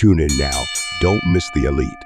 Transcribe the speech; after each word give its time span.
Tune 0.00 0.18
in 0.18 0.34
now. 0.38 0.64
Don't 1.02 1.20
miss 1.26 1.50
the 1.50 1.64
elite. 1.64 2.04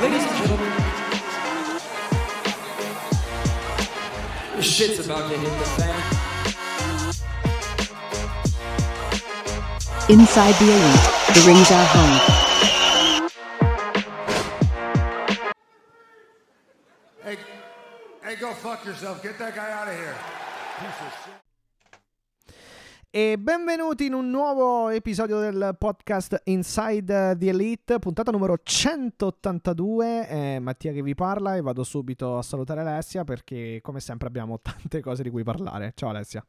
Ladies 0.00 0.22
and 0.22 0.36
gentlemen, 0.38 0.72
shit's 4.62 5.04
about 5.04 5.28
to 5.28 5.36
hit 5.36 5.58
the 5.58 5.64
fan. 5.74 6.00
Inside 10.08 10.54
the 10.60 10.70
Elite, 10.74 11.34
the 11.34 11.42
rings 11.44 11.72
are 11.72 11.84
home. 11.86 12.37
Fuck 18.58 18.84
yourself. 18.84 19.22
Get 19.22 19.38
that 19.38 19.54
guy 19.54 19.70
out 19.70 19.88
of 19.88 19.94
here. 19.94 20.14
Piece 20.78 21.04
of 21.04 21.12
shit. 21.24 21.46
E 23.10 23.38
benvenuti 23.38 24.04
in 24.04 24.12
un 24.12 24.28
nuovo 24.28 24.90
episodio 24.90 25.38
del 25.38 25.76
podcast 25.78 26.42
Inside 26.44 27.36
the 27.38 27.48
Elite, 27.48 27.98
puntata 27.98 28.30
numero 28.30 28.58
182. 28.62 30.26
È 30.26 30.58
Mattia 30.58 30.92
che 30.92 31.02
vi 31.02 31.14
parla 31.14 31.56
e 31.56 31.62
vado 31.62 31.84
subito 31.84 32.36
a 32.36 32.42
salutare 32.42 32.80
Alessia 32.80 33.24
perché 33.24 33.80
come 33.80 34.00
sempre 34.00 34.28
abbiamo 34.28 34.60
tante 34.60 35.00
cose 35.00 35.22
di 35.22 35.30
cui 35.30 35.42
parlare. 35.42 35.92
Ciao 35.94 36.10
Alessia. 36.10 36.44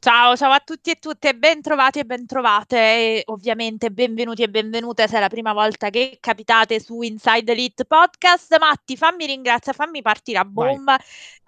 Ciao, 0.00 0.36
ciao 0.36 0.52
a 0.52 0.60
tutti 0.60 0.90
e 0.90 0.94
tutte, 1.00 1.34
bentrovati 1.34 1.98
e 1.98 2.04
bentrovate 2.04 2.76
e 2.76 3.22
ovviamente 3.26 3.90
benvenuti 3.90 4.44
e 4.44 4.48
benvenute 4.48 5.08
se 5.08 5.16
è 5.16 5.20
la 5.20 5.28
prima 5.28 5.52
volta 5.52 5.90
che 5.90 6.18
capitate 6.20 6.78
su 6.78 7.02
Inside 7.02 7.50
Elite 7.50 7.84
Podcast. 7.84 8.56
Matti, 8.60 8.96
fammi 8.96 9.26
ringraziare, 9.26 9.76
fammi 9.76 10.00
partire 10.00 10.38
a 10.38 10.44
bomba 10.44 10.96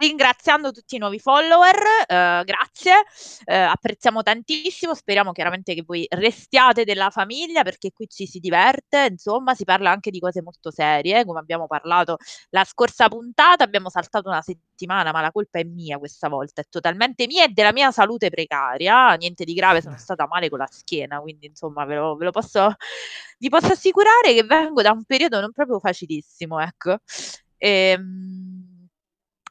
ringraziando 0.00 0.72
tutti 0.72 0.96
i 0.96 0.98
nuovi 0.98 1.20
follower, 1.20 1.76
eh, 2.08 2.42
grazie, 2.44 3.04
eh, 3.44 3.54
apprezziamo 3.54 4.22
tantissimo, 4.22 4.94
speriamo 4.94 5.30
chiaramente 5.30 5.74
che 5.74 5.84
voi 5.86 6.06
restiate 6.08 6.84
della 6.84 7.10
famiglia 7.10 7.62
perché 7.62 7.92
qui 7.92 8.08
ci 8.08 8.26
si 8.26 8.40
diverte, 8.40 9.08
insomma 9.10 9.54
si 9.54 9.64
parla 9.64 9.90
anche 9.90 10.10
di 10.10 10.18
cose 10.18 10.42
molto 10.42 10.70
serie, 10.72 11.24
come 11.24 11.38
abbiamo 11.38 11.66
parlato 11.66 12.16
la 12.50 12.64
scorsa 12.64 13.08
puntata, 13.08 13.62
abbiamo 13.62 13.90
saltato 13.90 14.28
una 14.28 14.42
settimana, 14.42 15.12
ma 15.12 15.20
la 15.20 15.30
colpa 15.30 15.58
è 15.58 15.64
mia 15.64 15.98
questa 15.98 16.28
volta, 16.28 16.62
è 16.62 16.64
totalmente 16.68 17.26
mia 17.26 17.44
e 17.44 17.48
della 17.48 17.72
mia 17.72 17.90
salute 17.92 18.30
precaria, 18.40 19.14
niente 19.14 19.44
di 19.44 19.54
grave, 19.54 19.82
sono 19.82 19.96
stata 19.96 20.26
male 20.26 20.48
con 20.48 20.58
la 20.58 20.68
schiena, 20.70 21.20
quindi 21.20 21.46
insomma 21.46 21.84
ve 21.84 21.96
lo, 21.96 22.16
ve 22.16 22.24
lo 22.26 22.30
posso, 22.30 22.74
vi 23.38 23.48
posso 23.48 23.72
assicurare 23.72 24.34
che 24.34 24.44
vengo 24.44 24.82
da 24.82 24.92
un 24.92 25.04
periodo 25.04 25.40
non 25.40 25.52
proprio 25.52 25.78
facilissimo, 25.78 26.60
ecco. 26.60 26.96
Ehm, 27.58 28.88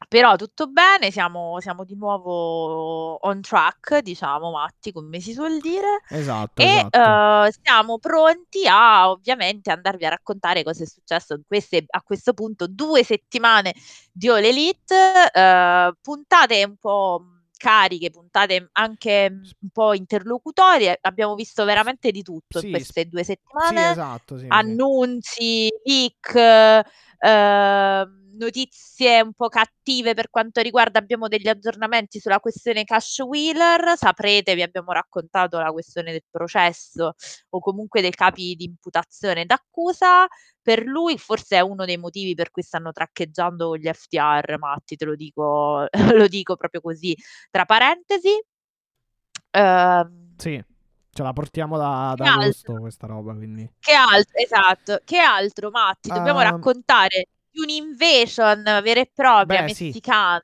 però 0.07 0.35
tutto 0.37 0.67
bene, 0.67 1.11
siamo, 1.11 1.59
siamo 1.59 1.83
di 1.83 1.95
nuovo 1.95 3.17
on 3.27 3.41
track, 3.41 3.99
diciamo, 3.99 4.49
Matti, 4.49 4.91
come 4.91 5.19
si 5.19 5.33
suol 5.33 5.59
dire. 5.59 6.01
Esatto, 6.09 6.61
E 6.63 6.65
esatto. 6.65 7.47
eh, 7.47 7.53
siamo 7.61 7.99
pronti 7.99 8.67
a 8.67 9.09
ovviamente 9.11 9.71
andarvi 9.71 10.05
a 10.05 10.09
raccontare 10.09 10.63
cosa 10.63 10.83
è 10.83 10.87
successo 10.87 11.39
queste, 11.45 11.85
a 11.87 12.01
questo 12.01 12.33
punto, 12.33 12.65
due 12.67 13.03
settimane 13.03 13.75
di 14.11 14.29
All 14.29 14.43
Elite, 14.43 15.31
eh, 15.31 15.93
puntate 16.01 16.63
un 16.63 16.77
po' 16.77 17.23
cariche, 17.59 18.09
puntate 18.09 18.69
anche 18.71 19.29
un 19.59 19.69
po' 19.71 19.93
interlocutorie. 19.93 20.97
Abbiamo 21.01 21.35
visto 21.35 21.65
veramente 21.65 22.09
di 22.11 22.23
tutto 22.23 22.59
Sì, 22.59 22.67
in 22.67 22.71
queste 22.71 23.05
due 23.07 23.23
Sì, 23.23 23.33
settimane. 23.33 23.91
esatto, 23.91 24.37
sì, 24.37 24.45
sì. 24.45 24.47
Annunci, 24.51 25.69
leak, 25.83 26.83
eh, 27.19 28.05
notizie 28.39 29.21
un 29.21 29.33
po' 29.33 29.49
cattive 29.49 30.13
per 30.13 30.29
quanto 30.29 30.61
riguarda, 30.61 30.99
abbiamo 30.99 31.27
degli 31.27 31.47
aggiornamenti 31.47 32.19
sulla 32.19 32.39
questione 32.39 32.85
Cash 32.85 33.19
Wheeler, 33.19 33.97
saprete, 33.97 34.55
vi 34.55 34.61
abbiamo 34.61 34.91
raccontato 34.91 35.59
la 35.59 35.71
questione 35.71 36.11
del 36.11 36.23
processo 36.29 37.13
o 37.49 37.59
comunque 37.59 38.01
dei 38.01 38.11
capi 38.11 38.55
di 38.55 38.65
imputazione 38.65 39.45
d'accusa. 39.45 40.27
Per 40.61 40.83
lui 40.83 41.17
forse 41.17 41.57
è 41.57 41.61
uno 41.61 41.85
dei 41.85 41.97
motivi 41.97 42.35
per 42.35 42.51
cui 42.51 42.61
stanno 42.63 42.91
traccheggiando 42.91 43.75
gli 43.75 43.89
FTR, 43.91 44.57
Matti, 44.57 44.95
te 44.95 45.05
lo 45.05 45.15
dico, 45.15 45.87
lo 46.13 46.27
dico 46.27 46.55
proprio 46.55 46.81
così, 46.81 47.15
tra 47.49 47.65
parentesi. 47.65 48.31
Ehm, 49.51 50.35
Sì, 50.37 50.63
ce 51.19 51.23
la 51.23 51.33
portiamo 51.33 51.77
da, 51.77 52.13
da 52.15 52.23
Che 52.23 52.29
altro? 52.29 52.41
agosto 52.41 52.79
questa 52.79 53.07
roba, 53.07 53.33
quindi... 53.33 53.69
Che 53.79 53.91
altro, 53.93 54.37
esatto, 54.37 54.99
che 55.03 55.17
altro, 55.17 55.69
Matti? 55.69 56.09
Dobbiamo 56.11 56.39
Ehm, 56.39 56.49
raccontare 56.49 57.25
di 57.49 57.59
un'invasion 57.61 58.63
vera 58.63 58.99
e 59.01 59.11
propria 59.13 59.63
Beh, 59.63 59.73
sì. 59.73 59.85
messicana 59.85 60.41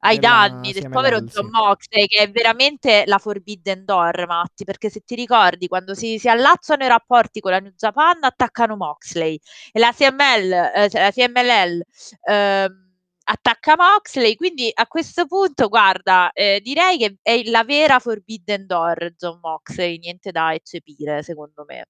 ai 0.00 0.18
Della 0.18 0.48
danni 0.48 0.72
del 0.72 0.88
povero 0.90 1.18
sì. 1.18 1.24
John 1.26 1.48
Moxley, 1.50 2.06
che 2.06 2.22
è 2.24 2.30
veramente 2.30 3.04
la 3.06 3.18
Forbidden 3.18 3.84
Door, 3.84 4.26
Matti, 4.26 4.64
perché 4.64 4.90
se 4.90 5.00
ti 5.00 5.14
ricordi, 5.14 5.66
quando 5.68 5.94
si, 5.94 6.18
si 6.18 6.28
allacciano 6.28 6.84
i 6.84 6.88
rapporti 6.88 7.40
con 7.40 7.52
la 7.52 7.58
New 7.60 7.72
Japan, 7.74 8.22
attaccano 8.22 8.76
Moxley 8.76 9.38
e 9.72 9.78
la 9.78 9.92
CML, 9.92 10.52
eh, 10.74 10.88
cioè 10.90 11.00
la 11.00 11.10
CMLL 11.10 11.82
ehm, 12.28 12.83
attacca 13.24 13.74
Moxley, 13.76 14.34
quindi 14.36 14.70
a 14.72 14.86
questo 14.86 15.26
punto, 15.26 15.68
guarda, 15.68 16.30
eh, 16.32 16.60
direi 16.62 16.98
che 16.98 17.18
è 17.22 17.42
la 17.44 17.64
vera 17.64 17.98
Forbidden 17.98 18.66
Door, 18.66 19.14
John 19.16 19.38
Moxley, 19.42 19.98
niente 19.98 20.30
da 20.30 20.52
eccepire, 20.54 21.22
secondo 21.22 21.64
me. 21.66 21.86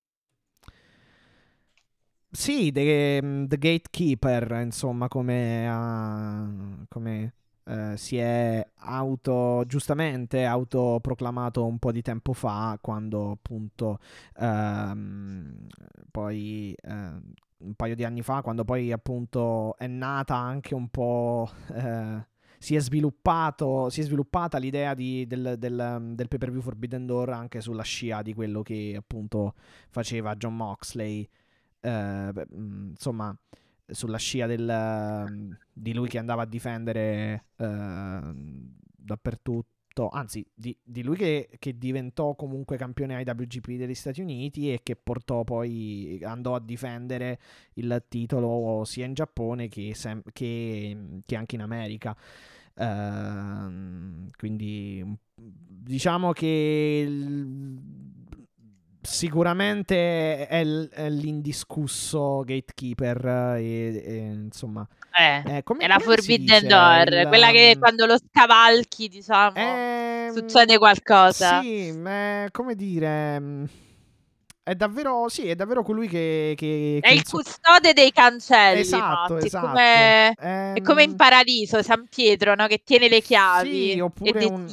Sì, 2.30 2.72
The, 2.72 3.46
The 3.46 3.58
Gatekeeper, 3.58 4.60
insomma, 4.62 5.06
come, 5.08 5.68
ha- 5.70 6.84
come 6.88 7.32
eh, 7.64 7.96
si 7.96 8.16
è 8.18 8.66
auto, 8.80 9.62
giustamente 9.66 10.44
autoproclamato 10.44 11.64
un 11.64 11.78
po' 11.78 11.92
di 11.92 12.02
tempo 12.02 12.32
fa, 12.32 12.76
quando 12.80 13.30
appunto 13.30 14.00
ehm, 14.36 15.66
poi 16.10 16.74
eh, 16.82 17.12
un 17.64 17.74
paio 17.74 17.94
di 17.94 18.04
anni 18.04 18.22
fa, 18.22 18.42
quando 18.42 18.64
poi 18.64 18.92
appunto 18.92 19.76
è 19.76 19.86
nata 19.86 20.36
anche 20.36 20.74
un 20.74 20.88
po'... 20.88 21.50
eh, 21.72 22.26
si 22.56 22.74
è, 22.76 22.80
sviluppato, 22.80 23.90
si 23.90 24.00
è 24.00 24.04
sviluppata 24.04 24.56
l'idea 24.56 24.94
di- 24.94 25.26
del, 25.26 25.56
del, 25.58 26.12
del 26.14 26.28
pay 26.28 26.38
per 26.38 26.50
view 26.50 26.62
Forbidden 26.62 27.04
Door 27.04 27.28
anche 27.30 27.60
sulla 27.60 27.82
scia 27.82 28.22
di 28.22 28.32
quello 28.32 28.62
che 28.62 28.94
appunto 28.96 29.52
faceva 29.90 30.34
John 30.34 30.56
Moxley. 30.56 31.28
Eh, 31.80 32.32
mh, 32.32 32.88
insomma, 32.90 33.36
sulla 33.86 34.16
scia 34.16 34.46
del, 34.46 35.58
di 35.70 35.92
lui 35.92 36.08
che 36.08 36.16
andava 36.16 36.42
a 36.42 36.46
difendere 36.46 37.48
eh, 37.56 38.20
dappertutto, 38.96 39.68
anzi, 40.08 40.44
di, 40.54 40.76
di 40.82 41.02
lui 41.02 41.16
che, 41.16 41.48
che 41.58 41.78
diventò 41.78 42.34
comunque 42.34 42.76
campione 42.76 43.20
IWGP 43.20 43.76
degli 43.76 43.94
Stati 43.94 44.20
Uniti 44.20 44.72
e 44.72 44.80
che 44.82 44.96
portò 44.96 45.44
poi, 45.44 46.20
andò 46.24 46.54
a 46.56 46.60
difendere 46.60 47.38
il 47.74 48.04
titolo 48.08 48.84
sia 48.84 49.06
in 49.06 49.14
Giappone 49.14 49.68
che, 49.68 49.94
sem- 49.94 50.22
che- 50.32 50.96
che 51.24 51.36
anche 51.36 51.54
in 51.54 51.62
America. 51.62 52.16
Ehm, 52.76 54.30
quindi 54.36 55.04
diciamo 55.36 56.32
che 56.32 57.04
il- 57.06 57.78
sicuramente 59.00 60.46
è, 60.46 60.64
l- 60.64 60.88
è 60.88 61.10
l'indiscusso 61.10 62.42
gatekeeper 62.44 63.26
e, 63.58 64.02
e, 64.04 64.16
insomma 64.32 64.86
Eh, 65.16 65.42
eh, 65.58 65.62
come- 65.62 65.84
è 65.84 65.86
la 65.86 65.98
Forbidden? 65.98 66.66
Door, 66.66 67.12
Il, 67.12 67.28
quella 67.28 67.50
che 67.50 67.72
um, 67.74 67.78
quando 67.80 68.06
lo 68.06 68.16
scavalchi, 68.18 69.08
diciamo, 69.08 69.52
Ehm, 69.56 70.32
succede 70.32 70.76
qualcosa. 70.78 71.60
Sì, 71.60 71.92
ma 71.92 72.46
come 72.50 72.74
dire. 72.74 73.38
mm, 73.40 73.64
È 74.64 74.74
davvero. 74.74 75.28
Sì, 75.28 75.46
è 75.48 75.54
davvero 75.54 75.82
colui 75.82 76.08
che. 76.08 76.54
che- 76.56 76.98
È 77.00 77.06
che 77.06 77.12
il 77.12 77.18
inso- 77.18 77.36
custode 77.36 77.92
dei 77.92 78.10
cancelli, 78.12 78.80
Esatto, 78.80 79.34
Matti, 79.34 79.44
è 79.44 79.46
esatto. 79.46 79.66
come, 79.66 80.30
è 80.74 80.80
come 80.82 81.02
in 81.02 81.10
Ehm, 81.10 81.16
paradiso, 81.16 81.82
San 81.82 82.06
Pietro, 82.08 82.54
no? 82.54 82.66
Che 82.66 82.82
tiene 82.82 83.08
le 83.08 83.20
chiavi 83.20 83.68
Sì, 83.70 83.90
e 83.92 84.00
oppure 84.00 84.44
un-. 84.46 84.66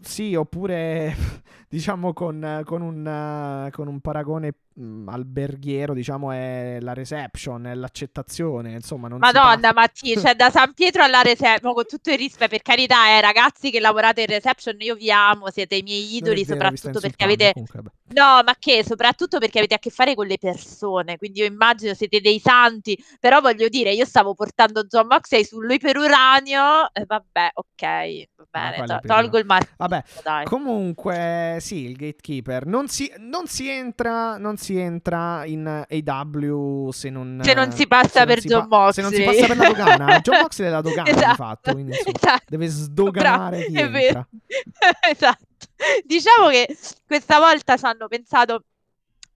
Sì, 0.00 0.34
oppure 0.36 1.14
diciamo 1.68 2.12
con, 2.12 2.62
con 2.64 2.80
un, 2.82 3.68
con 3.72 3.88
un 3.88 4.00
paragone 4.00 4.54
mm, 4.80 5.08
alberghiero, 5.08 5.94
diciamo, 5.94 6.32
è 6.32 6.78
la 6.80 6.94
reception, 6.94 7.66
è 7.66 7.74
l'accettazione, 7.74 8.72
insomma, 8.72 9.08
non 9.08 9.20
si 9.22 9.32
Madonna, 9.32 9.72
pa- 9.72 9.80
Matti, 9.80 10.18
cioè 10.18 10.34
da 10.34 10.50
San 10.50 10.72
Pietro 10.74 11.02
alla 11.02 11.22
reception, 11.22 11.74
con 11.74 11.84
tutto 11.86 12.10
il 12.10 12.18
rispetto, 12.18 12.48
per 12.48 12.62
carità, 12.62 13.08
eh, 13.16 13.20
ragazzi 13.20 13.70
che 13.70 13.80
lavorate 13.80 14.22
in 14.22 14.26
reception, 14.28 14.76
io 14.80 14.94
vi 14.94 15.10
amo, 15.10 15.50
siete 15.50 15.76
i 15.76 15.82
miei 15.82 16.16
idoli, 16.16 16.44
vero, 16.44 16.54
soprattutto 16.54 17.00
perché 17.00 17.24
avete 17.24 17.52
comunque. 17.52 17.82
No, 18.14 18.42
ma 18.44 18.54
che 18.58 18.84
soprattutto 18.84 19.38
perché 19.38 19.58
avete 19.58 19.74
a 19.74 19.78
che 19.78 19.90
fare 19.90 20.14
con 20.14 20.26
le 20.26 20.38
persone, 20.38 21.16
quindi 21.16 21.40
io 21.40 21.46
immagino 21.46 21.94
siete 21.94 22.20
dei 22.20 22.38
santi, 22.38 22.96
però 23.18 23.40
voglio 23.40 23.68
dire, 23.68 23.92
io 23.92 24.04
stavo 24.04 24.34
portando 24.34 24.84
John 24.84 25.06
Moxley 25.06 25.44
sull'iperuranio, 25.44 26.92
e 26.92 27.04
vabbè, 27.06 27.50
ok, 27.54 28.26
va 28.36 28.60
Ma 28.60 28.70
bene, 28.70 28.86
to- 28.86 29.00
tolgo 29.06 29.38
il 29.38 29.46
marchio, 29.46 29.74
Vabbè, 29.76 30.02
dai. 30.22 30.44
Comunque, 30.44 31.58
sì, 31.60 31.84
il 31.84 31.96
gatekeeper 31.96 32.66
non 32.66 32.88
si, 32.88 33.12
non 33.18 33.46
si 33.46 33.68
entra, 33.68 34.36
non 34.36 34.56
si 34.56 34.63
entra 34.72 35.44
in 35.44 35.86
AW 35.88 36.90
se 36.90 37.10
non, 37.10 37.40
Se 37.42 37.54
non 37.54 37.70
si 37.72 37.86
passa 37.86 38.20
se 38.20 38.26
per 38.26 38.40
si 38.40 38.48
John 38.48 38.68
pa- 38.68 38.92
Se 38.92 39.02
non 39.02 39.12
si 39.12 39.22
Moxley. 39.22 39.40
passa 39.40 39.54
per 39.54 39.56
la 39.56 39.68
dogana. 39.68 40.18
John 40.24 40.38
Moxley 40.40 40.66
è 40.68 40.70
la 40.70 40.80
dogana 40.80 41.02
di 41.10 41.10
Esatto, 41.16 41.34
fatto, 41.34 41.72
quindi 41.72 41.92
insomma, 41.92 42.16
esatto. 42.16 42.44
deve 42.48 42.66
sdoganare 42.66 43.56
Bravo, 43.58 43.72
chi 43.72 43.76
è 43.80 43.90
vero. 43.90 44.28
esatto. 45.10 45.44
Diciamo 46.04 46.48
che 46.48 46.76
questa 47.06 47.38
volta 47.38 47.76
ci 47.76 47.84
hanno 47.84 48.08
pensato 48.08 48.64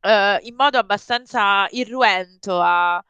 eh, 0.01 0.39
in 0.43 0.55
modo 0.55 0.79
abbastanza 0.79 1.67
irruento 1.71 2.61
a... 2.61 3.03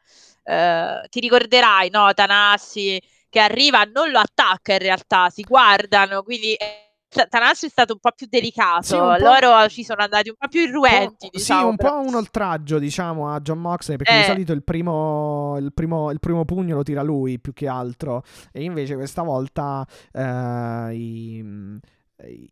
eh, 0.43 1.07
ti 1.09 1.19
ricorderai, 1.19 1.89
no? 1.89 2.13
Tanassi 2.13 3.01
che 3.29 3.39
arriva, 3.39 3.83
non 3.83 4.09
lo 4.11 4.19
attacca 4.19 4.73
in 4.73 4.79
realtà, 4.79 5.29
si 5.29 5.43
guardano, 5.43 6.23
quindi... 6.23 6.53
eh, 6.53 6.83
Tanassi 7.27 7.65
è 7.65 7.69
stato 7.69 7.93
un 7.93 7.99
po' 7.99 8.11
più 8.15 8.27
delicato, 8.29 8.83
Sì, 8.83 8.95
po'- 8.95 9.17
loro 9.17 9.67
ci 9.67 9.83
sono 9.83 10.03
andati 10.03 10.29
un 10.29 10.35
po' 10.37 10.47
più 10.47 10.61
irruenti, 10.61 11.27
Po- 11.31 11.37
diciamo. 11.37 11.61
sì, 11.61 11.65
un 11.67 11.75
però- 11.75 12.01
po' 12.01 12.07
un 12.07 12.15
oltraggio, 12.15 12.77
diciamo, 12.77 13.33
a 13.33 13.39
John 13.41 13.59
Moxley, 13.59 13.97
perché 13.97 14.13
di 14.13 14.19
Eh. 14.19 14.25
solito 14.25 14.51
il 14.53 14.63
primo, 14.63 15.57
il, 15.57 15.73
primo, 15.73 16.11
il 16.11 16.19
primo 16.19 16.45
pugno 16.45 16.75
lo 16.75 16.83
tira 16.83 17.01
lui 17.01 17.39
più 17.39 17.51
che 17.53 17.67
altro, 17.67 18.23
e 18.51 18.61
invece 18.63 18.93
questa 18.95 19.23
volta 19.23 19.85
eh, 20.11 20.93
i, 20.95 21.43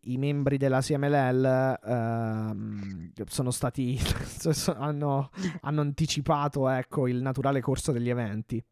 i 0.02 0.16
membri 0.16 0.56
della 0.56 0.80
CMLL 0.80 1.78
ehm, 1.84 3.10
sono 3.26 3.50
stati, 3.50 3.96
hanno, 4.76 5.30
hanno 5.60 5.80
anticipato 5.80 6.68
ecco, 6.68 7.06
il 7.06 7.20
naturale 7.22 7.60
corso 7.60 7.92
degli 7.92 8.08
eventi. 8.10 8.62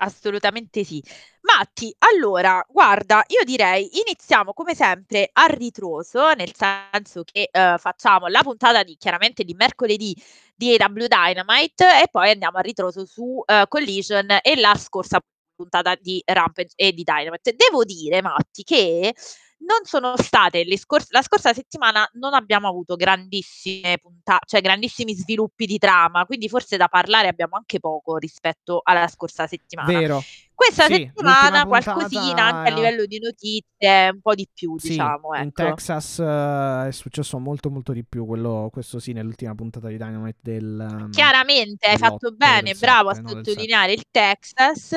Assolutamente 0.00 0.84
sì. 0.84 1.02
Matti, 1.40 1.94
allora, 1.98 2.62
guarda, 2.68 3.24
io 3.28 3.44
direi 3.44 3.88
iniziamo 4.00 4.52
come 4.52 4.74
sempre 4.74 5.30
a 5.32 5.46
ritroso, 5.46 6.34
nel 6.34 6.52
senso 6.54 7.22
che 7.24 7.48
eh, 7.50 7.76
facciamo 7.78 8.26
la 8.26 8.42
puntata 8.42 8.82
di 8.82 8.96
chiaramente 8.98 9.42
di 9.44 9.54
mercoledì 9.54 10.14
di 10.54 10.74
AW 10.78 11.06
Dynamite 11.06 11.84
e 12.02 12.08
poi 12.10 12.30
andiamo 12.30 12.58
a 12.58 12.60
ritroso 12.60 13.06
su 13.06 13.42
eh, 13.46 13.64
Collision 13.68 14.26
e 14.42 14.56
la 14.60 14.74
scorsa 14.74 15.18
puntata 15.54 15.94
di 15.94 16.20
Rampage 16.26 16.72
e 16.76 16.92
di 16.92 17.02
Dynamite. 17.02 17.54
Devo 17.56 17.82
dire, 17.84 18.20
Matti, 18.20 18.64
che 18.64 19.14
non 19.58 19.84
sono 19.84 20.16
state 20.16 20.64
le 20.64 20.78
scors- 20.78 21.10
la 21.10 21.22
scorsa 21.22 21.52
settimana 21.52 22.08
non 22.14 22.34
abbiamo 22.34 22.68
avuto 22.68 22.94
grandissime 22.96 23.98
puntate, 23.98 24.44
cioè 24.46 24.60
grandissimi 24.60 25.14
sviluppi 25.14 25.66
di 25.66 25.78
trama, 25.78 26.24
quindi 26.26 26.48
forse 26.48 26.76
da 26.76 26.88
parlare 26.88 27.28
abbiamo 27.28 27.56
anche 27.56 27.80
poco 27.80 28.16
rispetto 28.16 28.80
alla 28.84 29.08
scorsa 29.08 29.46
settimana. 29.46 29.90
Vero? 29.98 30.20
Questa 30.54 30.84
Sì, 30.84 30.94
settimana 30.94 31.66
qualcosina 31.66 32.44
anche 32.44 32.70
a 32.70 32.74
livello 32.74 33.04
di 33.04 33.18
notizie, 33.18 34.08
un 34.10 34.20
po' 34.22 34.34
di 34.34 34.48
più, 34.52 34.78
Sì, 34.78 34.88
diciamo, 34.88 35.34
in 35.34 35.40
ecco. 35.42 35.52
Texas 35.52 36.18
eh, 36.18 36.88
è 36.88 36.92
successo 36.92 37.38
molto 37.38 37.70
molto 37.70 37.92
di 37.92 38.04
più, 38.04 38.24
quello, 38.24 38.70
questo 38.72 38.98
sì, 38.98 39.12
nell'ultima 39.12 39.54
puntata 39.54 39.88
di 39.88 39.98
Dynamite 39.98 40.38
del... 40.40 40.86
um, 40.90 41.10
Chiaramente 41.10 41.86
hai 41.88 41.98
fatto 41.98 42.30
dell'8, 42.30 42.36
bene, 42.36 42.74
bravo 42.74 43.10
a 43.10 43.14
7, 43.14 43.26
no, 43.28 43.34
del 43.34 43.44
sottolineare 43.44 43.92
il 43.92 44.04
Texas 44.10 44.94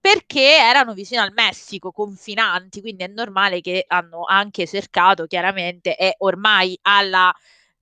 perché 0.00 0.56
erano 0.56 0.94
vicino 0.94 1.22
al 1.22 1.32
Messico, 1.32 1.92
confinanti, 1.92 2.80
quindi 2.80 3.04
è 3.04 3.08
normale 3.08 3.60
che 3.60 3.84
hanno 3.86 4.24
anche 4.24 4.66
cercato 4.66 5.26
chiaramente 5.26 5.96
e 5.96 6.14
ormai 6.18 6.78
alla 6.82 7.32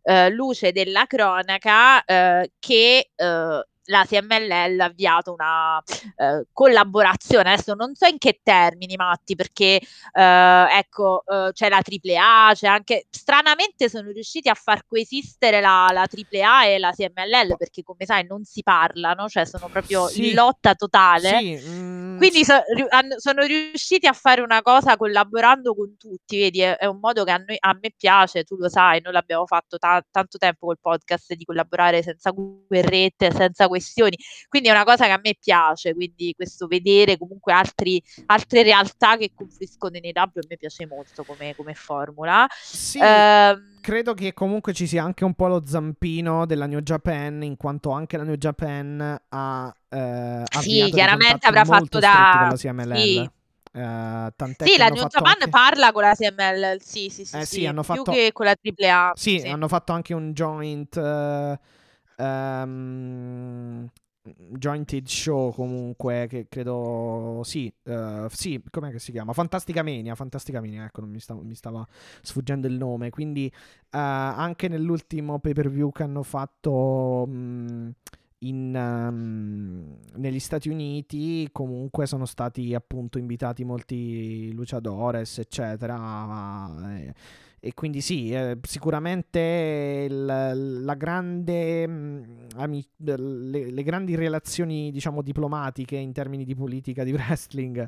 eh, 0.02 0.30
luce 0.30 0.72
della 0.72 1.06
cronaca 1.06 2.04
eh, 2.04 2.52
che 2.58 3.10
eh, 3.14 3.66
la 3.90 4.04
CMLL 4.06 4.80
ha 4.80 4.84
avviato 4.84 5.32
una 5.32 5.82
eh, 6.16 6.46
collaborazione, 6.52 7.52
adesso 7.52 7.74
non 7.74 7.94
so 7.94 8.06
in 8.06 8.18
che 8.18 8.40
termini, 8.42 8.96
Matti, 8.96 9.34
perché 9.34 9.80
eh, 10.12 10.66
ecco, 10.72 11.22
eh, 11.26 11.50
c'è 11.52 11.68
la 11.68 11.80
AAA, 11.82 12.52
c'è 12.54 12.66
anche 12.66 13.06
stranamente 13.10 13.88
sono 13.88 14.10
riusciti 14.10 14.48
a 14.48 14.54
far 14.54 14.84
coesistere 14.86 15.60
la, 15.60 15.88
la 15.92 16.06
AAA 16.06 16.66
e 16.66 16.78
la 16.78 16.92
CMLL 16.92 17.56
perché 17.56 17.82
come 17.82 18.04
sai 18.04 18.26
non 18.26 18.44
si 18.44 18.62
parlano, 18.62 19.28
cioè 19.28 19.44
sono 19.46 19.68
proprio 19.68 20.06
Sì. 20.08 20.28
in 20.28 20.34
lotta 20.34 20.74
totale. 20.74 21.38
Sì, 21.38 21.60
mm, 21.68 22.16
Quindi 22.18 22.44
so- 22.44 22.62
sono 23.16 23.42
riusciti 23.42 24.06
a 24.06 24.12
fare 24.12 24.40
una 24.42 24.60
cosa 24.62 24.96
collaborando 24.96 25.74
con 25.74 25.96
tutti, 25.96 26.38
vedi, 26.38 26.60
è, 26.60 26.76
è 26.76 26.86
un 26.86 26.98
modo 27.00 27.24
che 27.24 27.30
a, 27.30 27.36
noi- 27.38 27.56
a 27.58 27.76
me 27.80 27.92
piace, 27.96 28.44
tu 28.44 28.56
lo 28.56 28.68
sai, 28.68 29.00
noi 29.00 29.12
l'abbiamo 29.12 29.46
fatto 29.46 29.78
ta- 29.78 30.04
tanto 30.10 30.36
tempo 30.38 30.66
col 30.66 30.78
podcast 30.80 31.32
di 31.34 31.44
collaborare 31.44 32.02
senza 32.02 32.30
guerrette, 32.30 33.30
senza 33.32 33.66
questioni, 33.78 34.16
quindi 34.48 34.68
è 34.68 34.72
una 34.72 34.84
cosa 34.84 35.04
che 35.06 35.12
a 35.12 35.20
me 35.22 35.36
piace, 35.40 35.94
quindi 35.94 36.32
questo 36.36 36.66
vedere 36.66 37.16
comunque 37.16 37.52
altri- 37.52 38.02
altre 38.26 38.62
realtà 38.62 39.16
che 39.16 39.32
confluiscono 39.34 39.96
in 39.96 40.04
EW 40.04 40.12
a 40.22 40.30
me 40.48 40.56
piace 40.56 40.86
molto 40.86 41.24
come, 41.24 41.54
come 41.56 41.74
formula. 41.74 42.46
sì, 42.60 42.98
Ehm, 43.00 43.78
credo 43.80 44.14
che 44.14 44.34
comunque 44.34 44.72
ci 44.74 44.86
sia 44.86 45.02
anche 45.02 45.24
un 45.24 45.34
po' 45.34 45.46
lo 45.46 45.62
zampino 45.66 46.44
della 46.46 46.66
New 46.66 46.80
Japan, 46.80 47.42
in 47.42 47.56
quanto 47.56 47.90
anche 47.90 48.16
la 48.16 48.24
New 48.24 48.34
Japan 48.36 49.18
ha 49.28 49.74
eh, 49.90 50.42
Sì, 50.60 50.90
chiaramente 50.92 51.46
avrà 51.46 51.64
fatto 51.64 51.98
da- 51.98 52.52
sì. 52.54 53.30
Tant'è 53.70 54.64
sì, 54.64 54.72
che 54.72 54.78
la 54.78 54.88
New 54.88 55.06
Japan 55.06 55.32
anche- 55.34 55.48
parla 55.48 55.92
con 55.92 56.02
la 56.02 56.14
CML, 56.14 56.78
sì, 56.80 57.08
sì, 57.10 57.24
sì, 57.24 57.36
Eh, 57.36 57.44
sì, 57.44 57.56
sì, 57.60 57.66
hanno 57.66 57.82
più 57.82 57.94
fatto- 57.94 58.10
che 58.12 58.30
con 58.32 58.46
la 58.46 58.54
AAA. 58.60 59.12
Sì, 59.14 59.38
sì. 59.40 59.46
hanno 59.48 59.68
fatto 59.68 59.92
anche 59.92 60.14
un 60.14 60.32
joint. 60.32 60.96
eh, 60.96 61.58
ehm, 62.18 63.88
jointed 64.50 65.06
show 65.06 65.52
comunque 65.54 66.26
che 66.28 66.48
credo 66.48 67.40
sì 67.44 67.72
eh, 67.84 68.26
sì 68.30 68.62
com'è 68.70 68.90
che 68.90 68.98
si 68.98 69.12
chiama? 69.12 69.32
Fantastica 69.32 69.82
Mania 69.82 70.14
Fantastica 70.14 70.60
Mania 70.60 70.84
ecco 70.84 71.00
non 71.00 71.10
mi 71.10 71.20
stava, 71.20 71.40
mi 71.42 71.54
stava 71.54 71.86
sfuggendo 72.22 72.66
il 72.66 72.74
nome. 72.74 73.10
Quindi 73.10 73.46
eh, 73.46 73.52
anche 73.90 74.68
nell'ultimo 74.68 75.38
pay 75.38 75.52
per 75.52 75.70
view 75.70 75.90
che 75.92 76.02
hanno 76.02 76.22
fatto 76.22 77.26
mh, 77.26 77.90
in, 78.40 78.74
ehm, 78.74 79.96
negli 80.16 80.38
Stati 80.38 80.68
Uniti 80.68 81.48
comunque 81.52 82.06
sono 82.06 82.24
stati 82.24 82.74
appunto 82.74 83.18
invitati 83.18 83.64
molti 83.64 84.52
luchadores 84.52 85.38
eccetera 85.38 86.70
eh, 86.98 87.14
e 87.60 87.74
quindi 87.74 88.00
sì, 88.00 88.30
eh, 88.32 88.58
sicuramente 88.62 90.06
il- 90.08 90.24
la 90.84 90.94
grande, 90.94 91.86
mh, 91.86 92.46
ami- 92.56 92.86
le, 92.98 93.70
le 93.70 93.82
grandi 93.82 94.14
relazioni, 94.14 94.90
diciamo, 94.92 95.22
diplomatiche 95.22 95.96
in 95.96 96.12
termini 96.12 96.44
di 96.44 96.54
politica 96.54 97.04
di 97.04 97.12
wrestling 97.14 97.78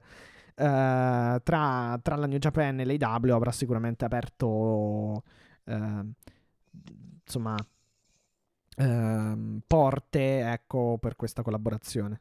eh, 0.54 1.40
tra, 1.42 1.98
tra 2.02 2.16
la 2.16 2.26
New 2.26 2.38
Japan 2.38 2.80
e 2.80 2.84
l'AW 2.84 3.34
avrà 3.34 3.52
sicuramente 3.52 4.04
aperto, 4.04 5.22
eh, 5.64 6.04
insomma, 7.24 7.56
ehm, 8.76 9.60
porte, 9.66 10.40
ecco, 10.52 10.98
per 11.00 11.16
questa 11.16 11.42
collaborazione. 11.42 12.20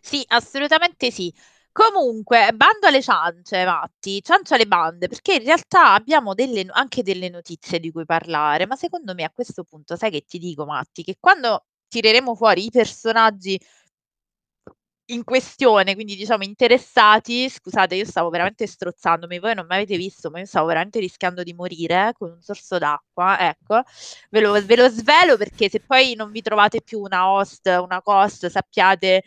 Sì, 0.00 0.24
assolutamente 0.28 1.10
sì. 1.10 1.32
Comunque, 1.72 2.50
bando 2.52 2.88
alle 2.88 3.00
ciance, 3.00 3.64
Matti, 3.64 4.20
ciance 4.22 4.54
alle 4.54 4.66
bande, 4.66 5.06
perché 5.06 5.34
in 5.34 5.44
realtà 5.44 5.92
abbiamo 5.94 6.34
delle, 6.34 6.66
anche 6.68 7.02
delle 7.04 7.28
notizie 7.28 7.78
di 7.78 7.92
cui 7.92 8.04
parlare, 8.04 8.66
ma 8.66 8.74
secondo 8.74 9.14
me 9.14 9.22
a 9.22 9.30
questo 9.30 9.62
punto, 9.62 9.94
sai 9.96 10.10
che 10.10 10.24
ti 10.26 10.38
dico, 10.38 10.64
Matti, 10.66 11.04
che 11.04 11.16
quando 11.20 11.66
tireremo 11.88 12.34
fuori 12.34 12.66
i 12.66 12.70
personaggi 12.70 13.56
in 15.10 15.24
questione, 15.24 15.94
quindi 15.94 16.14
diciamo 16.14 16.44
interessati, 16.44 17.48
scusate, 17.48 17.96
io 17.96 18.04
stavo 18.04 18.30
veramente 18.30 18.66
strozzandomi, 18.66 19.40
voi 19.40 19.54
non 19.56 19.66
mi 19.68 19.74
avete 19.74 19.96
visto, 19.96 20.30
ma 20.30 20.38
io 20.38 20.46
stavo 20.46 20.66
veramente 20.66 21.00
rischiando 21.00 21.42
di 21.42 21.52
morire 21.52 22.08
eh, 22.08 22.12
con 22.12 22.30
un 22.30 22.40
sorso 22.40 22.78
d'acqua, 22.78 23.36
ecco, 23.48 23.82
ve 24.30 24.40
lo, 24.40 24.52
ve 24.64 24.76
lo 24.76 24.88
svelo 24.88 25.36
perché 25.36 25.68
se 25.68 25.80
poi 25.80 26.14
non 26.14 26.30
vi 26.30 26.42
trovate 26.42 26.80
più 26.82 27.00
una 27.00 27.28
host, 27.28 27.66
una 27.66 28.00
cost, 28.02 28.46
sappiate 28.46 29.24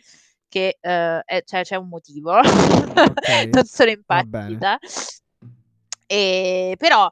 che 0.54 0.78
eh, 0.80 1.22
è- 1.24 1.42
c'è, 1.42 1.64
c'è 1.64 1.74
un 1.74 1.88
motivo, 1.88 2.40
non 3.50 3.64
sono 3.64 3.90
impazzita, 3.90 4.78
e, 6.06 6.76
però 6.78 7.10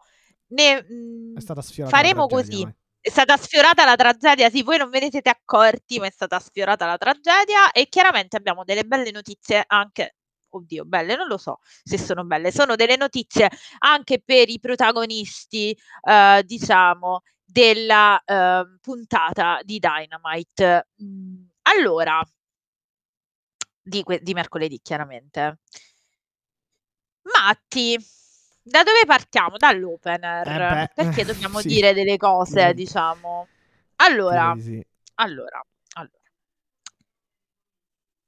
ne, 0.50 0.80
mh, 0.80 1.32
la 1.34 1.54
faremo 1.88 2.26
tragedia, 2.26 2.28
così. 2.28 2.62
vai. 2.62 2.74
È 3.00 3.10
stata 3.10 3.36
sfiorata 3.36 3.84
la 3.84 3.96
tragedia, 3.96 4.48
sì, 4.48 4.62
voi 4.62 4.78
non 4.78 4.88
ve 4.90 5.00
ne 5.00 5.10
siete 5.10 5.28
accorti, 5.28 5.98
ma 5.98 6.06
è 6.06 6.10
stata 6.12 6.38
sfiorata 6.38 6.86
la 6.86 6.96
tragedia 6.96 7.72
e 7.72 7.88
chiaramente 7.88 8.36
abbiamo 8.36 8.62
delle 8.62 8.84
belle 8.84 9.10
notizie 9.10 9.64
anche, 9.66 10.14
oddio, 10.50 10.84
belle, 10.84 11.16
non 11.16 11.26
lo 11.26 11.36
so 11.36 11.58
se 11.82 11.98
sono 11.98 12.22
belle, 12.22 12.52
sono 12.52 12.76
delle 12.76 12.96
notizie 12.96 13.50
anche 13.80 14.22
per 14.24 14.48
i 14.48 14.60
protagonisti, 14.60 15.76
eh, 16.08 16.42
diciamo, 16.46 17.22
della 17.44 18.22
eh, 18.24 18.78
puntata 18.80 19.58
di 19.64 19.80
Dynamite. 19.80 20.90
Mm, 21.02 21.42
allora, 21.62 22.24
di, 23.82 24.02
que- 24.02 24.20
di 24.22 24.32
mercoledì, 24.34 24.80
chiaramente. 24.82 25.58
Matti, 27.22 27.96
da 28.62 28.82
dove 28.82 29.04
partiamo? 29.06 29.56
Dall'opener, 29.56 30.46
Eh 30.46 30.60
beh, 30.68 30.88
perché 30.92 31.24
dobbiamo 31.24 31.60
sì. 31.62 31.68
dire 31.68 31.92
delle 31.94 32.16
cose, 32.16 32.72
Direi- 32.72 32.74
diciamo. 32.74 33.48
Allora, 33.96 34.54
di 34.54 34.60
sì. 34.60 34.82
allora, 35.16 35.64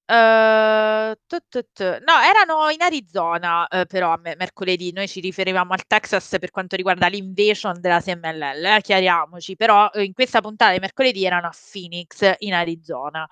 allora. 0.07 1.11
Uh, 1.11 1.15
tu, 1.27 1.39
tu, 1.49 1.61
tu. 1.73 1.85
No, 1.85 2.21
erano 2.23 2.71
in 2.71 2.83
Arizona, 2.83 3.67
uh, 3.71 3.85
però 3.87 4.17
me- 4.21 4.35
mercoledì. 4.37 4.93
Noi 4.93 5.09
ci 5.09 5.21
riferivamo 5.21 5.73
al 5.73 5.87
Texas 5.87 6.37
per 6.39 6.51
quanto 6.51 6.77
riguarda 6.77 7.07
l'invasion 7.07 7.81
della 7.81 8.01
CMLL, 8.01 8.65
eh, 8.65 8.81
chiariamoci. 8.83 9.57
Però 9.57 9.91
uh, 9.93 10.01
in 10.01 10.13
questa 10.13 10.41
puntata 10.41 10.73
di 10.73 10.79
mercoledì 10.79 11.25
erano 11.25 11.47
a 11.47 11.55
Phoenix, 11.73 12.35
in 12.39 12.55
Arizona. 12.55 13.29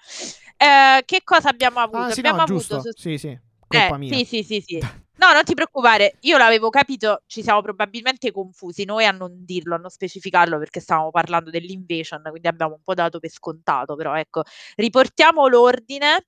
che 1.05 1.21
cosa 1.25 1.49
abbiamo 1.49 1.81
avuto? 1.81 1.99
Ah, 1.99 2.11
sì, 2.11 2.21
abbiamo 2.21 2.39
no, 2.39 2.43
avuto 2.45 2.77
giusto. 2.81 2.93
Sì, 2.95 3.19
sì, 3.19 3.39
colpa 3.67 3.95
eh, 3.95 3.99
mia. 3.99 4.17
sì, 4.17 4.25
sì, 4.25 4.43
sì, 4.43 4.61
sì. 4.61 4.81
No, 5.15 5.33
non 5.33 5.45
ti 5.45 5.55
preoccupare, 5.55 6.17
io 6.23 6.37
l'avevo 6.37 6.69
capito, 6.69 7.23
ci 7.27 7.43
siamo 7.43 7.63
probabilmente 7.63 8.33
confusi 8.33 8.85
noi 8.85 9.05
a 9.05 9.13
non 9.13 9.45
dirlo, 9.45 9.77
a 9.77 9.79
non 9.79 9.89
specificarlo 9.89 10.59
perché 10.59 10.81
stavamo 10.81 11.13
parlando 11.13 11.49
dell'invasion, 11.51 12.23
quindi 12.29 12.49
abbiamo 12.49 12.75
un 12.75 12.83
po' 12.83 12.95
dato 12.95 13.21
per 13.21 13.31
scontato, 13.31 13.95
però 13.95 14.17
ecco, 14.17 14.43
riportiamo 14.75 15.47
l'ordine 15.47 16.25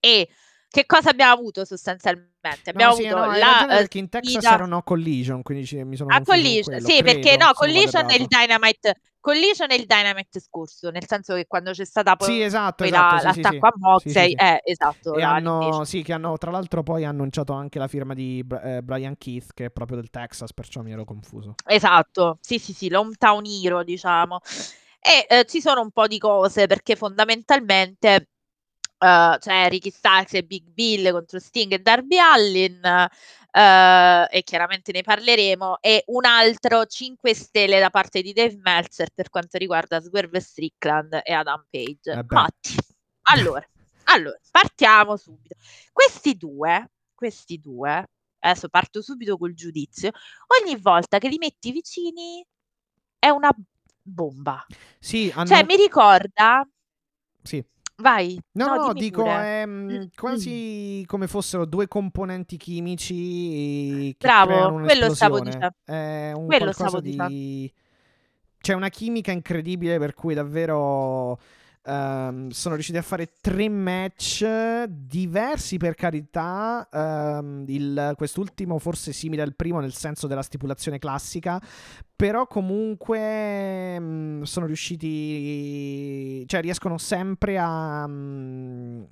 e 0.00 0.28
che 0.68 0.86
cosa 0.86 1.10
abbiamo 1.10 1.32
avuto 1.32 1.64
sostanzialmente? 1.64 2.70
Abbiamo 2.70 2.92
no, 2.92 2.96
sì, 2.96 3.06
avuto 3.06 3.26
no, 3.26 3.36
la 3.36 3.64
eh, 3.64 3.76
perché 3.78 3.98
in 3.98 4.08
Texas 4.08 4.32
sfida- 4.34 4.54
erano 4.54 4.82
collision, 4.82 5.42
quindi 5.42 5.66
ci- 5.66 5.82
mi 5.84 5.96
sono 5.96 6.10
a 6.10 6.18
su 6.18 6.24
Collision, 6.24 6.62
quello, 6.62 6.88
sì, 6.88 7.02
perché 7.02 7.20
credo, 7.20 7.44
no, 7.44 7.50
sono 7.54 7.72
Collision 7.72 8.10
è 8.10 8.14
il. 8.14 8.26
Dynamite, 8.26 8.94
Collision 9.20 9.70
è 9.70 9.74
il 9.74 9.86
Dynamite 9.86 10.40
scorso, 10.40 10.90
nel 10.90 11.06
senso 11.06 11.34
che 11.34 11.46
quando 11.46 11.72
c'è 11.72 11.84
stata 11.84 12.16
poi, 12.16 12.28
Sì, 12.28 12.40
esatto, 12.40 12.76
poi 12.84 12.88
esatto, 12.88 13.14
la- 13.14 13.32
sì, 13.32 13.42
l'attacco 13.42 13.48
sì. 13.48 13.56
a 13.66 13.72
Moxley, 13.76 14.32
eh, 14.32 14.60
esatto, 14.64 15.14
E 15.16 15.22
hanno, 15.22 15.84
sì, 15.84 16.02
che 16.02 16.12
hanno 16.12 16.38
tra 16.38 16.50
l'altro 16.50 16.82
poi 16.82 17.04
annunciato 17.04 17.52
anche 17.52 17.78
la 17.78 17.88
firma 17.88 18.14
di 18.14 18.44
eh, 18.62 18.80
Brian 18.82 19.18
Keith, 19.18 19.52
che 19.52 19.66
è 19.66 19.70
proprio 19.70 19.96
del 19.98 20.08
Texas, 20.10 20.52
perciò 20.52 20.82
mi 20.82 20.92
ero 20.92 21.04
confuso. 21.04 21.54
Esatto, 21.66 22.38
sì, 22.40 22.58
sì, 22.58 22.72
sì, 22.72 22.88
l'hometown 22.88 23.44
hero, 23.44 23.82
diciamo. 23.82 24.38
E 25.00 25.26
eh, 25.28 25.44
ci 25.46 25.60
sono 25.60 25.80
un 25.80 25.90
po' 25.90 26.06
di 26.06 26.18
cose 26.18 26.66
perché 26.66 26.94
fondamentalmente 26.96 28.28
eh, 29.00 29.36
c'è 29.38 29.68
Ricky 29.68 29.90
Starks 29.90 30.34
e 30.34 30.42
Big 30.44 30.64
Bill 30.64 31.10
contro 31.10 31.38
Sting 31.38 31.72
e 31.72 31.78
Darby 31.78 32.18
Allin 32.18 33.08
eh, 33.52 34.28
e 34.30 34.42
chiaramente 34.42 34.92
ne 34.92 35.02
parleremo 35.02 35.78
e 35.80 36.04
un 36.08 36.24
altro 36.26 36.84
5 36.84 37.34
stelle 37.34 37.80
da 37.80 37.90
parte 37.90 38.20
di 38.20 38.32
Dave 38.32 38.58
Meltzer 38.62 39.08
per 39.14 39.30
quanto 39.30 39.56
riguarda 39.58 40.00
Swerve 40.00 40.40
Strickland 40.40 41.20
e 41.22 41.32
Adam 41.32 41.64
Page. 41.70 42.10
Eh 42.12 42.22
beh. 42.22 42.34
Matti, 42.34 42.76
allora, 43.32 43.66
allora, 44.04 44.38
partiamo 44.50 45.16
subito. 45.16 45.54
Questi 45.92 46.36
due, 46.36 46.90
questi 47.14 47.58
due, 47.58 48.06
adesso 48.40 48.68
parto 48.68 49.00
subito 49.00 49.38
col 49.38 49.54
giudizio, 49.54 50.10
ogni 50.62 50.76
volta 50.76 51.18
che 51.18 51.28
li 51.28 51.38
metti 51.38 51.72
vicini 51.72 52.44
è 53.18 53.28
una 53.28 53.50
bomba. 54.02 54.64
Sì, 54.98 55.32
hanno... 55.34 55.46
Cioè, 55.46 55.64
mi 55.64 55.76
ricorda... 55.76 56.68
sì. 57.42 57.64
Vai. 58.00 58.40
No, 58.52 58.66
no, 58.66 58.92
dimmi 58.92 59.00
dico, 59.00 59.22
pure. 59.22 59.34
è 59.34 59.66
mm, 59.66 59.90
Mm, 59.90 60.04
quasi 60.14 61.04
come 61.06 61.26
fossero 61.26 61.64
due 61.64 61.88
componenti 61.88 62.56
chimici 62.56 64.14
Bravo, 64.18 64.80
quello 64.80 65.14
stavo 65.14 65.40
un'esplosione. 65.40 65.74
È 65.84 66.32
un 66.32 66.46
Quello 66.46 66.72
qualcosa 66.72 67.00
di... 67.00 67.72
C'è 68.60 68.74
una 68.74 68.88
chimica 68.88 69.32
incredibile 69.32 69.98
per 69.98 70.14
cui 70.14 70.34
davvero 70.34 71.38
ehm, 71.84 72.50
sono 72.50 72.74
riusciti 72.74 72.98
a 72.98 73.02
fare 73.02 73.32
tre 73.40 73.68
match 73.68 74.84
diversi 74.88 75.76
per 75.78 75.94
carità. 75.94 76.88
ehm, 76.92 77.64
il- 77.68 78.12
quest'ultimo 78.16 78.78
forse 78.78 79.12
simile 79.12 79.42
al 79.42 79.54
primo 79.54 79.80
nel 79.80 79.92
senso 79.94 80.26
della 80.26 80.42
stipulazione 80.42 80.98
classica, 80.98 81.60
però 82.16 82.46
comunque 82.46 83.98
mm, 84.00 84.42
sono 84.42 84.66
riusciti, 84.66 86.46
cioè 86.46 86.60
riescono 86.60 86.98
sempre 86.98 87.58
a 87.58 88.06
mm, 88.06 89.02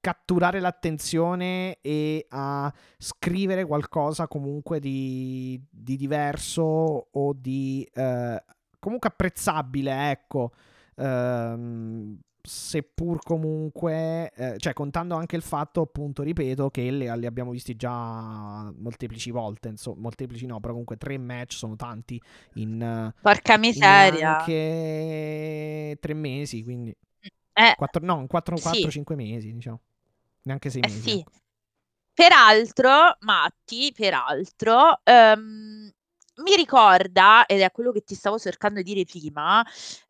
catturare 0.00 0.60
l'attenzione 0.60 1.78
e 1.80 2.26
a 2.28 2.70
scrivere 2.98 3.64
qualcosa 3.64 4.28
comunque 4.28 4.78
di, 4.78 5.58
di 5.70 5.96
diverso 5.96 6.62
o 7.10 7.32
di 7.32 7.88
eh, 7.94 8.44
comunque 8.78 9.08
apprezzabile, 9.08 10.10
ecco. 10.10 10.52
Ehm, 10.96 12.18
seppur 12.46 13.20
comunque, 13.22 14.30
eh, 14.34 14.58
cioè 14.58 14.74
contando 14.74 15.14
anche 15.16 15.36
il 15.36 15.42
fatto, 15.42 15.80
appunto, 15.80 16.22
ripeto, 16.22 16.70
che 16.70 16.82
li, 16.90 17.10
li 17.18 17.26
abbiamo 17.26 17.50
visti 17.52 17.74
già 17.76 18.70
molteplici 18.76 19.30
volte, 19.30 19.68
insomma, 19.68 20.00
molteplici 20.02 20.46
no, 20.46 20.60
però 20.60 20.72
comunque 20.72 20.96
tre 20.98 21.16
match 21.18 21.54
sono 21.54 21.74
tanti 21.76 22.20
in, 22.54 23.12
Porca 23.22 23.56
in 23.56 23.60
miseria. 23.60 24.36
neanche 24.36 25.96
tre 26.00 26.14
mesi, 26.14 26.62
quindi 26.62 26.94
Eh, 27.56 27.74
quattro, 27.74 28.04
no, 28.04 28.26
4-5 28.26 29.16
sì. 29.16 29.16
mesi, 29.16 29.52
diciamo. 29.52 29.80
Neanche 30.42 30.70
sei 30.70 30.82
Eh 30.82 30.88
mesi. 30.88 31.10
sì. 31.10 31.18
ecco. 31.20 31.32
Peraltro, 32.14 33.16
Matti, 33.20 33.92
peraltro, 33.94 35.00
ehm, 35.04 35.90
mi 36.36 36.56
ricorda, 36.56 37.46
ed 37.46 37.60
è 37.60 37.70
quello 37.70 37.92
che 37.92 38.02
ti 38.02 38.14
stavo 38.14 38.38
cercando 38.38 38.82
di 38.82 38.92
dire 38.94 39.04
prima, 39.04 39.64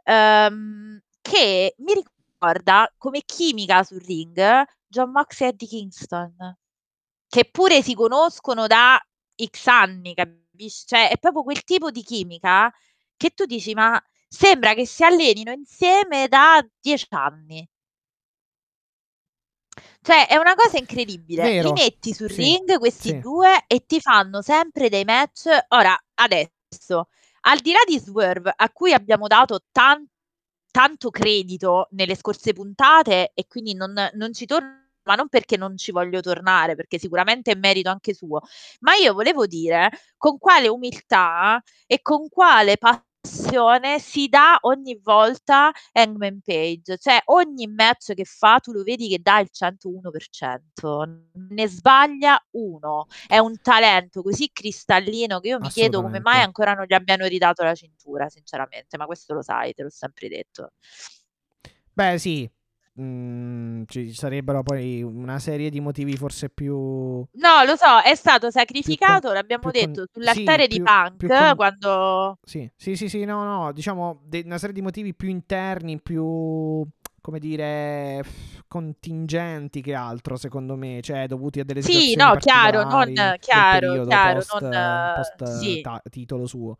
ehm, 0.04 1.00
che 1.20 1.74
mi 1.78 1.92
ricorda 1.94 2.92
come 2.98 3.22
chimica 3.24 3.82
sul 3.82 4.00
ring 4.00 4.64
John 4.86 5.10
Mox 5.10 5.40
e 5.42 5.46
Eddie 5.48 5.68
Kingston, 5.68 6.56
che 7.28 7.48
pure 7.50 7.82
si 7.82 7.94
conoscono 7.94 8.66
da 8.66 8.98
X 9.44 9.66
anni, 9.68 10.14
capisci? 10.14 10.86
Cioè, 10.86 11.10
è 11.10 11.18
proprio 11.18 11.42
quel 11.42 11.64
tipo 11.64 11.90
di 11.90 12.02
chimica 12.02 12.72
che 13.16 13.30
tu 13.30 13.44
dici, 13.46 13.74
ma 13.74 14.00
sembra 14.28 14.74
che 14.74 14.86
si 14.86 15.04
allenino 15.04 15.52
insieme 15.52 16.28
da 16.28 16.64
dieci 16.80 17.06
anni. 17.10 17.66
Cioè, 20.04 20.26
è 20.28 20.36
una 20.36 20.54
cosa 20.54 20.76
incredibile. 20.76 21.42
Vero, 21.44 21.72
Li 21.72 21.80
metti 21.80 22.12
sul 22.12 22.30
sì, 22.30 22.42
ring 22.42 22.76
questi 22.76 23.08
sì. 23.08 23.18
due 23.20 23.64
e 23.66 23.86
ti 23.86 24.00
fanno 24.00 24.42
sempre 24.42 24.90
dei 24.90 25.02
match. 25.02 25.48
Ora, 25.68 25.98
adesso, 26.16 27.08
al 27.46 27.58
di 27.60 27.72
là 27.72 27.78
di 27.86 27.98
Swerve, 27.98 28.52
a 28.54 28.70
cui 28.70 28.92
abbiamo 28.92 29.28
dato 29.28 29.60
tan- 29.72 30.06
tanto 30.70 31.08
credito 31.08 31.88
nelle 31.92 32.16
scorse 32.16 32.52
puntate 32.52 33.30
e 33.32 33.46
quindi 33.46 33.72
non, 33.72 33.94
non 34.12 34.34
ci 34.34 34.44
torno, 34.44 34.88
ma 35.04 35.14
non 35.14 35.28
perché 35.28 35.56
non 35.56 35.78
ci 35.78 35.90
voglio 35.90 36.20
tornare, 36.20 36.74
perché 36.74 36.98
sicuramente 36.98 37.52
è 37.52 37.56
merito 37.56 37.88
anche 37.88 38.12
suo, 38.12 38.42
ma 38.80 38.94
io 38.96 39.14
volevo 39.14 39.46
dire 39.46 39.88
con 40.18 40.36
quale 40.36 40.68
umiltà 40.68 41.62
e 41.86 42.02
con 42.02 42.28
quale 42.28 42.76
passione 42.76 43.13
si 43.98 44.28
dà 44.28 44.58
ogni 44.62 44.98
volta 45.02 45.72
Hangman 45.92 46.40
Page, 46.44 46.98
cioè 46.98 47.20
ogni 47.26 47.66
match 47.66 48.14
che 48.14 48.24
fa 48.24 48.58
tu 48.60 48.72
lo 48.72 48.82
vedi 48.82 49.08
che 49.08 49.18
dà 49.20 49.38
il 49.38 49.48
101%, 49.50 51.04
non 51.04 51.28
ne 51.50 51.68
sbaglia 51.68 52.42
uno, 52.52 53.06
è 53.26 53.38
un 53.38 53.58
talento 53.60 54.22
così 54.22 54.50
cristallino 54.52 55.40
che 55.40 55.48
io 55.48 55.58
mi 55.58 55.68
chiedo 55.68 56.02
come 56.02 56.20
mai 56.20 56.42
ancora 56.42 56.74
non 56.74 56.84
gli 56.86 56.94
abbiano 56.94 57.26
ridato 57.26 57.62
la 57.62 57.74
cintura, 57.74 58.28
sinceramente, 58.28 58.96
ma 58.96 59.06
questo 59.06 59.34
lo 59.34 59.42
sai, 59.42 59.72
te 59.72 59.82
l'ho 59.82 59.90
sempre 59.90 60.28
detto. 60.28 60.72
Beh, 61.92 62.18
sì. 62.18 62.50
Mm, 63.00 63.82
ci 63.88 64.12
sarebbero 64.14 64.62
poi 64.62 65.02
una 65.02 65.40
serie 65.40 65.68
di 65.68 65.80
motivi 65.80 66.16
forse 66.16 66.48
più. 66.48 66.74
No, 66.76 67.64
lo 67.66 67.74
so, 67.74 68.00
è 68.04 68.14
stato 68.14 68.52
sacrificato, 68.52 69.32
l'abbiamo 69.32 69.70
più 69.70 69.80
con- 69.80 69.92
detto, 69.92 70.04
sì, 70.04 70.10
sull'altare 70.12 70.66
di 70.68 70.76
più- 70.76 70.84
Punk 70.84 71.16
più 71.16 71.28
con- 71.28 71.54
quando... 71.56 72.38
Sì, 72.44 72.70
sì, 72.76 72.94
sì, 72.94 73.08
sì, 73.08 73.24
no, 73.24 73.42
no, 73.42 73.72
diciamo 73.72 74.20
de- 74.24 74.42
una 74.44 74.58
serie 74.58 74.74
di 74.74 74.80
motivi 74.82 75.12
più 75.12 75.28
interni, 75.28 76.00
più, 76.00 76.86
come 77.20 77.38
dire, 77.40 78.22
contingenti 78.68 79.80
che 79.80 79.94
altro, 79.94 80.36
secondo 80.36 80.76
me, 80.76 81.00
cioè 81.02 81.26
dovuti 81.26 81.58
a 81.58 81.64
delle 81.64 81.82
Sì, 81.82 81.90
situazioni 82.10 82.30
no, 82.30 82.36
chiaro, 82.36 82.84
non 82.84 83.12
chiaro, 83.40 84.04
chiaro, 84.04 84.34
post, 84.36 84.62
non 84.62 85.12
post, 85.16 85.44
sì, 85.58 85.80
ta- 85.80 86.02
titolo 86.08 86.46
suo. 86.46 86.78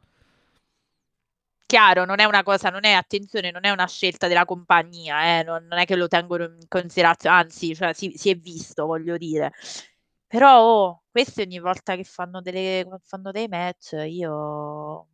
Chiaro, 1.75 2.05
non 2.05 2.21
è 2.21 2.25
una 2.25 2.45
cosa, 2.45 2.71
non 2.71 2.85
è 2.85 2.93
attenzione, 2.93 3.51
non 3.51 3.65
è 3.65 3.71
una 3.71 3.89
scelta 3.89 4.29
della 4.29 4.45
compagnia, 4.45 5.41
eh, 5.41 5.43
non, 5.43 5.67
non 5.67 5.81
è 5.81 5.85
che 5.85 5.97
lo 5.97 6.07
tengono 6.07 6.45
in 6.45 6.69
considerazione, 6.69 7.35
anzi, 7.35 7.75
cioè, 7.75 7.93
si, 7.93 8.13
si 8.17 8.31
è 8.31 8.37
visto, 8.37 8.87
voglio 8.87 9.17
dire. 9.17 9.53
Però 10.29 10.61
oh, 10.61 11.03
questi 11.11 11.41
ogni 11.41 11.59
volta 11.59 11.97
che 11.97 12.05
fanno, 12.05 12.41
delle, 12.41 12.87
fanno 13.03 13.33
dei 13.33 13.49
match, 13.49 13.97
io... 14.07 15.09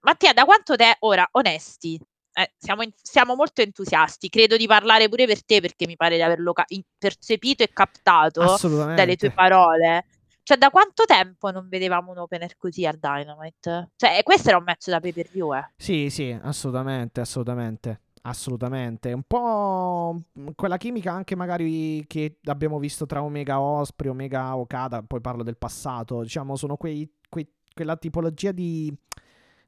Mattia, 0.00 0.34
da 0.34 0.44
quanto 0.44 0.76
te, 0.76 0.96
ora, 1.00 1.26
onesti, 1.32 1.98
eh, 2.34 2.52
siamo, 2.58 2.82
in- 2.82 2.92
siamo 3.00 3.34
molto 3.34 3.62
entusiasti, 3.62 4.28
credo 4.28 4.58
di 4.58 4.66
parlare 4.66 5.08
pure 5.08 5.24
per 5.26 5.42
te 5.42 5.62
perché 5.62 5.86
mi 5.86 5.96
pare 5.96 6.16
di 6.16 6.22
averlo 6.22 6.52
ca- 6.52 6.66
percepito 6.98 7.62
e 7.62 7.70
captato 7.72 8.42
dalle 8.94 9.16
tue 9.16 9.30
parole. 9.30 10.04
Cioè, 10.44 10.56
da 10.56 10.70
quanto 10.70 11.04
tempo 11.04 11.50
non 11.50 11.68
vedevamo 11.68 12.10
un 12.10 12.18
opener 12.18 12.56
così 12.56 12.84
al 12.86 12.98
Dynamite? 12.98 13.90
Cioè, 13.96 14.22
questo 14.24 14.48
era 14.48 14.58
un 14.58 14.64
match 14.64 14.88
da 14.88 15.00
pay 15.00 15.12
per 15.12 15.28
view, 15.30 15.54
eh. 15.54 15.72
Sì, 15.76 16.10
sì, 16.10 16.36
assolutamente, 16.42 17.20
assolutamente. 17.20 18.00
Assolutamente, 18.24 19.12
un 19.12 19.24
po' 19.24 20.20
quella 20.54 20.76
chimica 20.76 21.10
anche 21.10 21.34
magari 21.34 22.04
che 22.06 22.38
abbiamo 22.44 22.78
visto 22.78 23.04
tra 23.04 23.20
Omega 23.20 23.58
Osprey, 23.58 24.10
Omega 24.12 24.56
Okada, 24.56 25.02
poi 25.02 25.20
parlo 25.20 25.42
del 25.42 25.56
passato, 25.56 26.22
diciamo 26.22 26.54
sono 26.54 26.76
quei, 26.76 27.12
quei- 27.28 27.52
quella 27.74 27.96
tipologia 27.96 28.52
di, 28.52 28.96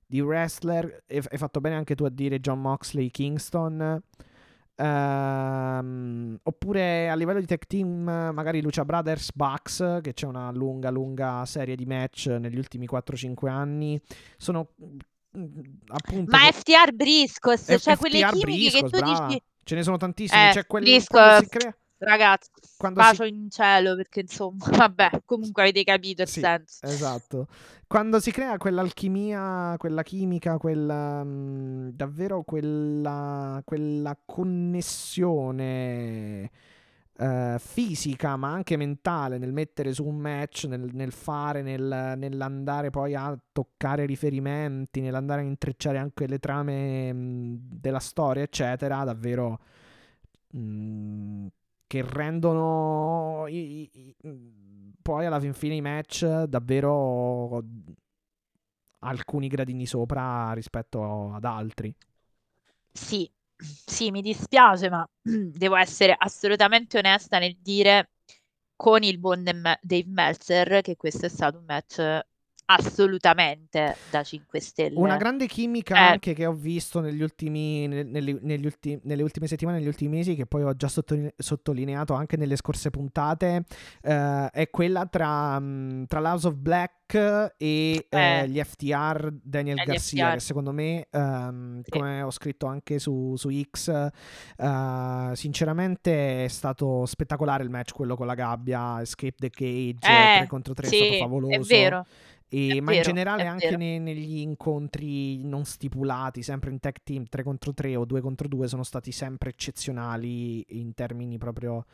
di 0.06 0.20
wrestler, 0.20 1.02
hai 1.08 1.36
fatto 1.36 1.60
bene 1.60 1.74
anche 1.74 1.96
tu 1.96 2.04
a 2.04 2.10
dire 2.10 2.38
John 2.38 2.60
Moxley, 2.60 3.10
Kingston, 3.10 4.00
Ehm, 4.76 6.38
oppure 6.42 7.08
a 7.08 7.14
livello 7.14 7.40
di 7.40 7.46
tech 7.46 7.66
team, 7.66 8.04
magari 8.04 8.60
Lucia 8.60 8.84
Brothers 8.84 9.30
Bucks, 9.32 9.98
che 10.02 10.12
c'è 10.14 10.26
una 10.26 10.50
lunga, 10.50 10.90
lunga 10.90 11.44
serie 11.46 11.76
di 11.76 11.86
match 11.86 12.26
negli 12.26 12.58
ultimi 12.58 12.86
4-5 12.90 13.48
anni. 13.48 14.00
Sono 14.36 14.70
mm, 15.36 15.48
appunto. 15.88 16.30
Ma 16.36 16.50
FTR 16.50 16.92
Briscos, 16.92 17.62
F- 17.62 17.80
cioè 17.80 17.96
quelle 17.96 18.18
FTR 18.20 18.32
chimiche 18.32 18.70
che 18.70 18.80
Briscoes, 18.80 18.90
tu 18.90 18.98
brava. 18.98 19.26
dici. 19.26 19.42
Ce 19.64 19.74
ne 19.74 19.82
sono 19.82 19.96
tantissimi. 19.96 20.48
Eh, 20.48 20.50
C'è 20.50 20.66
quel, 20.66 20.82
Briscoes, 20.82 21.08
quando 21.08 21.42
si 21.42 21.48
crea. 21.48 21.76
Ragazzi, 22.04 22.50
Quando 22.76 23.02
si 23.02 23.08
bacio 23.08 23.24
in 23.24 23.50
cielo 23.50 23.96
perché 23.96 24.20
insomma, 24.20 24.64
vabbè, 24.70 25.22
comunque 25.24 25.62
avete 25.62 25.84
capito 25.84 26.22
il 26.22 26.28
Sì, 26.28 26.40
senso. 26.40 26.86
Esatto. 26.86 27.46
Quando 27.86 28.18
si 28.20 28.30
crea 28.30 28.56
quell'alchimia, 28.58 29.74
quella 29.78 30.02
chimica, 30.02 30.58
quella 30.58 31.22
mm, 31.24 31.88
davvero 31.90 32.42
quella, 32.42 33.62
quella 33.64 34.18
connessione 34.24 35.30
eh, 37.16 37.56
fisica, 37.58 38.36
ma 38.36 38.50
anche 38.52 38.76
mentale 38.76 39.38
nel 39.38 39.52
mettere 39.52 39.92
su 39.92 40.04
un 40.04 40.16
match, 40.16 40.64
nel, 40.64 40.90
nel 40.92 41.12
fare, 41.12 41.62
nel- 41.62 42.14
nell'andare 42.16 42.90
poi 42.90 43.14
a 43.14 43.38
toccare 43.52 44.06
riferimenti, 44.06 45.00
nell'andare 45.00 45.42
a 45.42 45.44
intrecciare 45.44 45.98
anche 45.98 46.26
le 46.26 46.38
trame 46.38 47.12
mm, 47.12 47.54
della 47.58 48.00
storia, 48.00 48.42
eccetera, 48.42 49.04
davvero 49.04 49.58
mm, 50.56 51.46
che 51.86 52.02
rendono 52.02 53.46
i- 53.48 53.88
i- 53.92 54.16
poi 55.02 55.26
alla 55.26 55.40
fin 55.40 55.52
fine 55.54 55.74
i 55.76 55.80
match 55.80 56.24
davvero 56.44 57.62
alcuni 59.00 59.46
gradini 59.48 59.86
sopra 59.86 60.52
rispetto 60.52 61.32
ad 61.32 61.44
altri. 61.44 61.94
Sì, 62.92 63.30
sì, 63.56 64.10
mi 64.10 64.20
dispiace, 64.22 64.88
ma 64.90 65.06
devo 65.22 65.76
essere 65.76 66.14
assolutamente 66.16 66.98
onesta 66.98 67.38
nel 67.38 67.56
dire 67.60 68.10
con 68.76 69.02
il 69.02 69.18
buon 69.18 69.42
Dave 69.44 70.04
Meltzer 70.06 70.80
che 70.82 70.96
questo 70.96 71.26
è 71.26 71.28
stato 71.28 71.58
un 71.58 71.64
match 71.66 71.98
assolutamente 72.66 73.96
da 74.10 74.22
5 74.22 74.60
stelle. 74.60 74.98
Una 74.98 75.16
grande 75.16 75.46
chimica 75.46 75.94
Eh. 75.96 75.98
anche 76.12 76.32
che 76.34 76.46
ho 76.46 76.52
visto 76.52 77.00
negli 77.00 77.22
ultimi, 77.22 77.86
ne- 77.86 78.02
negli- 78.02 78.38
negli 78.40 78.64
ulti- 78.64 78.98
nelle 79.04 79.22
ultime 79.22 79.46
settimane, 79.46 79.78
negli 79.78 79.86
ultimi 79.86 80.16
mesi, 80.16 80.34
che 80.34 80.46
poi 80.46 80.62
ho 80.62 80.74
già 80.74 80.88
sottoline- 80.88 81.34
sottolineato 81.36 82.14
anche 82.14 82.36
nelle 82.36 82.56
scorse 82.56 82.90
puntate, 82.90 83.64
eh, 84.02 84.50
è 84.50 84.70
quella 84.70 85.06
tra, 85.06 85.58
mm, 85.60 86.04
tra 86.04 86.20
House 86.20 86.46
of 86.48 86.54
Black 86.54 86.92
e 87.58 88.06
eh, 88.08 88.08
Eh. 88.08 88.48
gli 88.48 88.58
FTR 88.60 89.30
Daniel 89.42 89.78
E 89.78 89.82
gli 89.82 89.86
Garcia, 89.86 90.24
FTR. 90.26 90.34
che 90.34 90.40
secondo 90.40 90.72
me, 90.72 91.06
ehm, 91.10 91.82
Sì. 91.82 91.90
come 91.90 92.22
ho 92.22 92.30
scritto 92.30 92.66
anche 92.66 92.98
su, 92.98 93.34
su 93.36 93.50
X, 93.50 93.88
eh, 94.56 95.30
sinceramente 95.34 96.44
è 96.44 96.48
stato 96.48 97.04
spettacolare 97.06 97.62
il 97.62 97.70
match, 97.70 97.92
quello 97.92 98.16
con 98.16 98.26
la 98.26 98.34
gabbia, 98.34 99.00
Escape 99.00 99.34
the 99.38 99.50
Cage, 99.50 99.98
Eh, 100.06 100.36
3 100.38 100.46
contro 100.48 100.74
3, 100.74 100.86
è 100.86 100.90
sì, 100.90 100.96
stato 100.96 101.16
favoloso. 101.18 101.54
è 101.54 101.58
vero. 101.60 102.06
E- 102.54 102.80
ma 102.80 102.94
in 102.94 103.02
generale 103.02 103.46
anche 103.46 103.76
ne- 103.76 103.98
negli 103.98 104.38
incontri 104.38 105.42
non 105.44 105.64
stipulati, 105.64 106.42
sempre 106.42 106.70
in 106.70 106.78
tag 106.78 106.96
team 107.02 107.24
3 107.24 107.42
contro 107.42 107.74
3 107.74 107.96
o 107.96 108.04
2 108.04 108.20
contro 108.20 108.46
2, 108.48 108.68
sono 108.68 108.82
stati 108.84 109.10
sempre 109.12 109.50
eccezionali 109.50 110.64
in 110.78 110.94
termini 110.94 111.36
proprio 111.38 111.84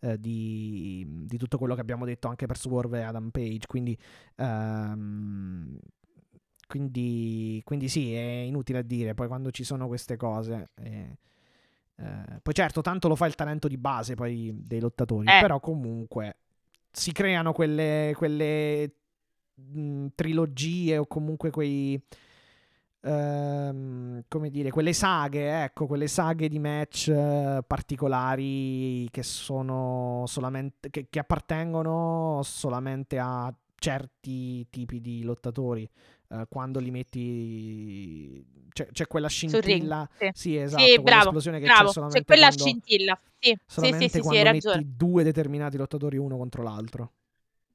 eh, 0.00 0.18
di, 0.18 1.06
di 1.24 1.36
tutto 1.38 1.58
quello 1.58 1.74
che 1.74 1.80
abbiamo 1.80 2.04
detto 2.04 2.28
anche 2.28 2.46
per 2.46 2.56
Swerve 2.58 2.98
e 2.98 3.02
Adam 3.02 3.30
Page. 3.30 3.66
Quindi, 3.66 3.96
ehm, 4.36 5.78
quindi, 6.66 7.62
quindi 7.64 7.88
sì, 7.88 8.12
è 8.14 8.42
inutile 8.44 8.78
a 8.78 8.82
dire. 8.82 9.14
Poi 9.14 9.26
quando 9.26 9.50
ci 9.50 9.64
sono 9.64 9.86
queste 9.86 10.16
cose. 10.16 10.70
eh, 10.82 11.16
eh, 11.96 12.40
poi 12.42 12.54
certo, 12.54 12.80
tanto 12.80 13.08
lo 13.08 13.16
fa 13.16 13.26
il 13.26 13.34
talento 13.34 13.66
di 13.66 13.76
base 13.76 14.14
poi 14.14 14.52
dei 14.54 14.78
lottatori, 14.80 15.26
Eh. 15.26 15.40
però 15.40 15.58
comunque 15.58 16.36
si 16.92 17.10
creano 17.12 17.52
quelle, 17.52 18.12
quelle 18.16 18.92
mh, 19.58 20.06
trilogie 20.14 20.98
o 20.98 21.06
comunque 21.06 21.50
quei 21.50 22.00
ehm, 23.02 24.22
come 24.28 24.50
dire 24.50 24.70
quelle 24.70 24.92
saghe 24.92 25.62
ecco 25.64 25.86
quelle 25.86 26.08
saghe 26.08 26.48
di 26.48 26.58
match 26.58 27.08
eh, 27.08 27.62
particolari 27.66 29.08
che 29.10 29.22
sono 29.22 30.24
solamente 30.26 30.90
che, 30.90 31.06
che 31.08 31.18
appartengono 31.18 32.40
solamente 32.42 33.18
a 33.18 33.52
certi 33.80 34.66
tipi 34.70 35.00
di 35.00 35.22
lottatori 35.22 35.88
eh, 36.30 36.46
quando 36.48 36.80
li 36.80 36.90
metti 36.90 38.44
c'è, 38.72 38.88
c'è 38.90 39.06
quella 39.06 39.28
scintilla 39.28 40.08
sì. 40.18 40.30
sì 40.32 40.56
esatto 40.56 40.82
Sì, 40.84 41.00
bravo, 41.00 41.30
che 41.30 41.60
bravo, 41.60 41.86
c'è 41.86 41.92
solamente 41.92 42.18
c'è 42.18 42.24
quella 42.24 42.46
quando, 42.46 42.64
scintilla. 42.64 43.20
Sì, 43.38 43.50
sì, 43.50 43.58
solamente 43.66 44.08
sì, 44.08 44.14
sì, 44.14 44.16
sì, 44.16 44.22
quando 44.22 44.42
hai 44.44 44.50
metti 44.50 44.66
ragione. 44.66 44.92
due 44.96 45.22
determinati 45.22 45.76
lottatori 45.76 46.16
uno 46.16 46.36
contro 46.36 46.62
l'altro 46.64 47.12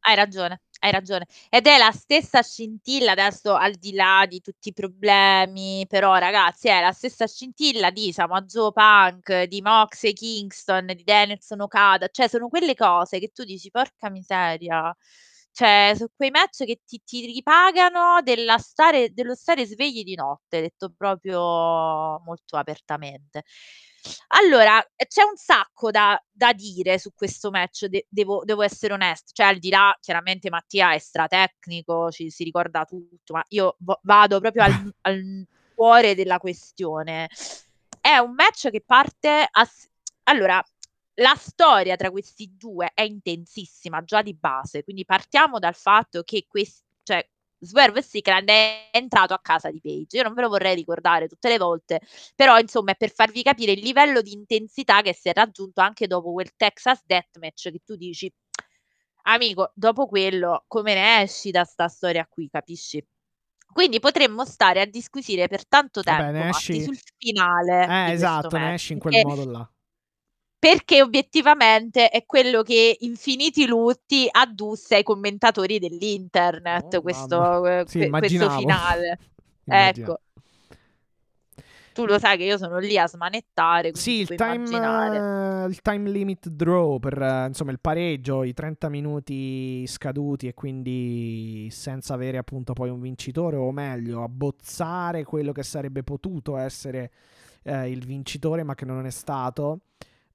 Hai 0.05 0.15
ragione, 0.15 0.62
hai 0.84 0.91
ragione. 0.91 1.26
Ed 1.50 1.65
è 1.67 1.78
la 1.78 1.91
stessa 1.91 2.41
scintilla, 2.41 3.12
adesso 3.13 3.54
al 3.56 3.74
di 3.76 3.93
là 3.93 4.26
di 4.28 4.41
tutti 4.41 4.69
i 4.69 4.74
problemi, 4.74 5.86
però 5.88 6.15
ragazzi, 6.17 6.67
è 6.67 6.82
la 6.82 6.91
stessa 6.91 7.26
scintilla 7.28 7.89
di 7.89 8.12
Samoa 8.12 8.43
Punk, 8.74 9.43
di 9.43 9.62
Mox 9.62 10.04
e 10.04 10.13
Kingston, 10.13 10.88
di 10.88 11.04
Danielson 11.04 11.62
Okada, 11.62 12.08
cioè 12.12 12.28
sono 12.28 12.50
quelle 12.50 12.76
cose 12.76 13.19
che 13.19 13.30
tu 13.34 13.43
dici, 13.46 13.69
porca 13.72 14.10
miseria, 14.10 14.93
cioè 15.52 15.93
sono 15.96 16.10
quei 16.15 16.32
match 16.32 16.65
che 16.65 16.82
ti, 16.86 17.02
ti 17.06 17.26
ripagano 17.28 18.22
stare, 18.58 19.13
dello 19.13 19.36
stare 19.36 19.65
svegli 19.65 20.04
di 20.04 20.15
notte, 20.15 20.62
detto 20.62 20.91
proprio 20.98 21.39
molto 22.26 22.58
apertamente. 22.58 23.43
Allora, 24.29 24.81
eh, 24.95 25.05
c'è 25.07 25.23
un 25.23 25.35
sacco 25.35 25.89
da, 25.91 26.21
da 26.31 26.51
dire 26.53 26.97
su 26.99 27.13
questo 27.13 27.49
match, 27.51 27.85
de- 27.85 28.05
devo, 28.09 28.43
devo 28.43 28.61
essere 28.61 28.93
onesta, 28.93 29.31
cioè 29.33 29.47
al 29.47 29.59
di 29.59 29.69
là, 29.69 29.95
chiaramente 30.01 30.49
Mattia 30.49 30.93
è 30.93 30.97
stratecnico, 30.99 32.11
ci 32.11 32.29
si 32.29 32.43
ricorda 32.43 32.85
tutto, 32.85 33.33
ma 33.33 33.43
io 33.49 33.75
vo- 33.79 33.99
vado 34.03 34.39
proprio 34.39 34.63
al, 34.63 34.71
al 35.01 35.45
cuore 35.73 36.15
della 36.15 36.37
questione. 36.39 37.29
È 38.01 38.17
un 38.17 38.33
match 38.33 38.69
che 38.69 38.81
parte 38.85 39.47
a... 39.49 39.65
s- 39.65 39.87
Allora, 40.23 40.61
la 41.17 41.35
storia 41.35 41.95
tra 41.95 42.11
questi 42.11 42.53
due 42.57 42.91
è 42.93 43.03
intensissima 43.03 44.03
già 44.03 44.21
di 44.21 44.33
base, 44.35 44.83
quindi 44.83 45.05
partiamo 45.05 45.59
dal 45.59 45.75
fatto 45.75 46.23
che 46.23 46.45
questi, 46.47 46.83
cioè, 47.03 47.25
Swerve 47.63 48.02
Strickland 48.02 48.47
è 48.49 48.89
entrato 48.91 49.34
a 49.34 49.39
casa 49.39 49.71
di 49.71 49.80
Page. 49.82 50.17
Io 50.17 50.23
non 50.23 50.34
ve 50.34 50.41
lo 50.41 50.49
vorrei 50.49 50.76
ricordare 50.76 51.28
tutte 51.28 51.49
le 51.49 51.58
volte, 51.58 52.02
però 52.36 52.58
insomma 52.60 52.91
è 52.91 52.95
per 52.95 53.12
farvi 53.12 53.43
capire 53.43 53.71
il 53.71 53.82
livello 53.82 54.21
di 54.21 54.34
intensità 54.34 55.02
che 55.02 55.13
si 55.13 55.30
è 55.30 55.34
raggiunto 55.34 55.82
anche 55.82 56.08
dopo 56.08 56.34
quel 56.34 56.56
Texas 56.56 57.02
Deathmatch 57.06 57.71
che 57.71 57.82
tu 57.86 57.95
dici, 57.95 58.32
amico, 59.23 59.71
dopo 59.76 60.08
quello 60.08 60.65
come 60.67 60.93
ne 60.93 61.21
esci 61.21 61.52
da 61.52 61.63
sta 61.63 61.88
storia 61.88 62.28
qui, 62.30 62.49
capisci? 62.49 63.06
Quindi 63.73 63.99
potremmo 63.99 64.45
stare 64.45 64.82
a 64.82 64.86
disquisire 64.86 65.47
per 65.47 65.67
tanto 65.67 66.02
Vabbè, 66.04 66.32
tempo 66.32 66.43
Matti, 66.43 66.78
esci- 66.78 66.82
sul 66.84 66.99
finale. 67.17 67.88
eh 67.88 68.12
esatto 68.12 68.58
ne 68.58 68.73
esci 68.76 68.93
in 68.93 68.99
quel 68.99 69.26
modo 69.26 69.45
là 69.49 69.72
perché 70.63 71.02
obiettivamente 71.02 72.08
è 72.08 72.26
quello 72.26 72.62
che 72.62 72.95
infiniti 73.02 73.67
lutti 73.67 74.30
addusse 74.32 74.95
ai 74.95 75.04
commentatori 75.04 75.78
dell'internet, 75.78 76.95
Oh, 76.95 77.02
questo, 77.02 77.67
eh, 77.67 77.84
Sì, 77.86 78.08
que- 78.08 78.10
questo 78.10 78.49
finale. 78.49 79.19
Ecco. 79.67 80.21
Tu 81.93 82.06
lo 82.06 82.17
sai 82.17 82.38
che 82.38 82.45
io 82.45 82.58
sono 82.58 82.80
lì 82.80 82.97
a 82.97 83.08
smanettare, 83.08 83.93
Sì, 83.93 84.21
il 84.21 84.36
time, 84.36 85.65
eh, 85.65 85.67
il 85.67 85.82
time 85.82 86.10
limit 86.10 86.47
draw 86.47 86.97
per 86.97 87.21
eh, 87.21 87.45
insomma 87.47 87.71
il 87.71 87.82
pareggio, 87.82 88.43
i 88.43 88.54
30 88.54 88.88
minuti 88.88 89.86
scaduti 89.86 90.47
e 90.47 90.54
quindi 90.54 91.67
senza 91.71 92.13
avere 92.13 92.38
appunto 92.38 92.71
poi 92.71 92.89
un 92.89 93.02
vincitore 93.02 93.58
o 93.58 93.69
meglio 93.73 94.23
abbozzare 94.23 95.26
quello 95.26 95.52
che 95.52 95.63
sarebbe 95.63 96.04
potuto 96.04 96.56
essere 96.56 97.12
eh, 97.63 97.89
il 97.89 98.06
vincitore 98.06 98.63
ma 98.63 98.76
che 98.76 98.86
non 98.86 99.06
è 99.06 99.12
stato. 99.12 99.80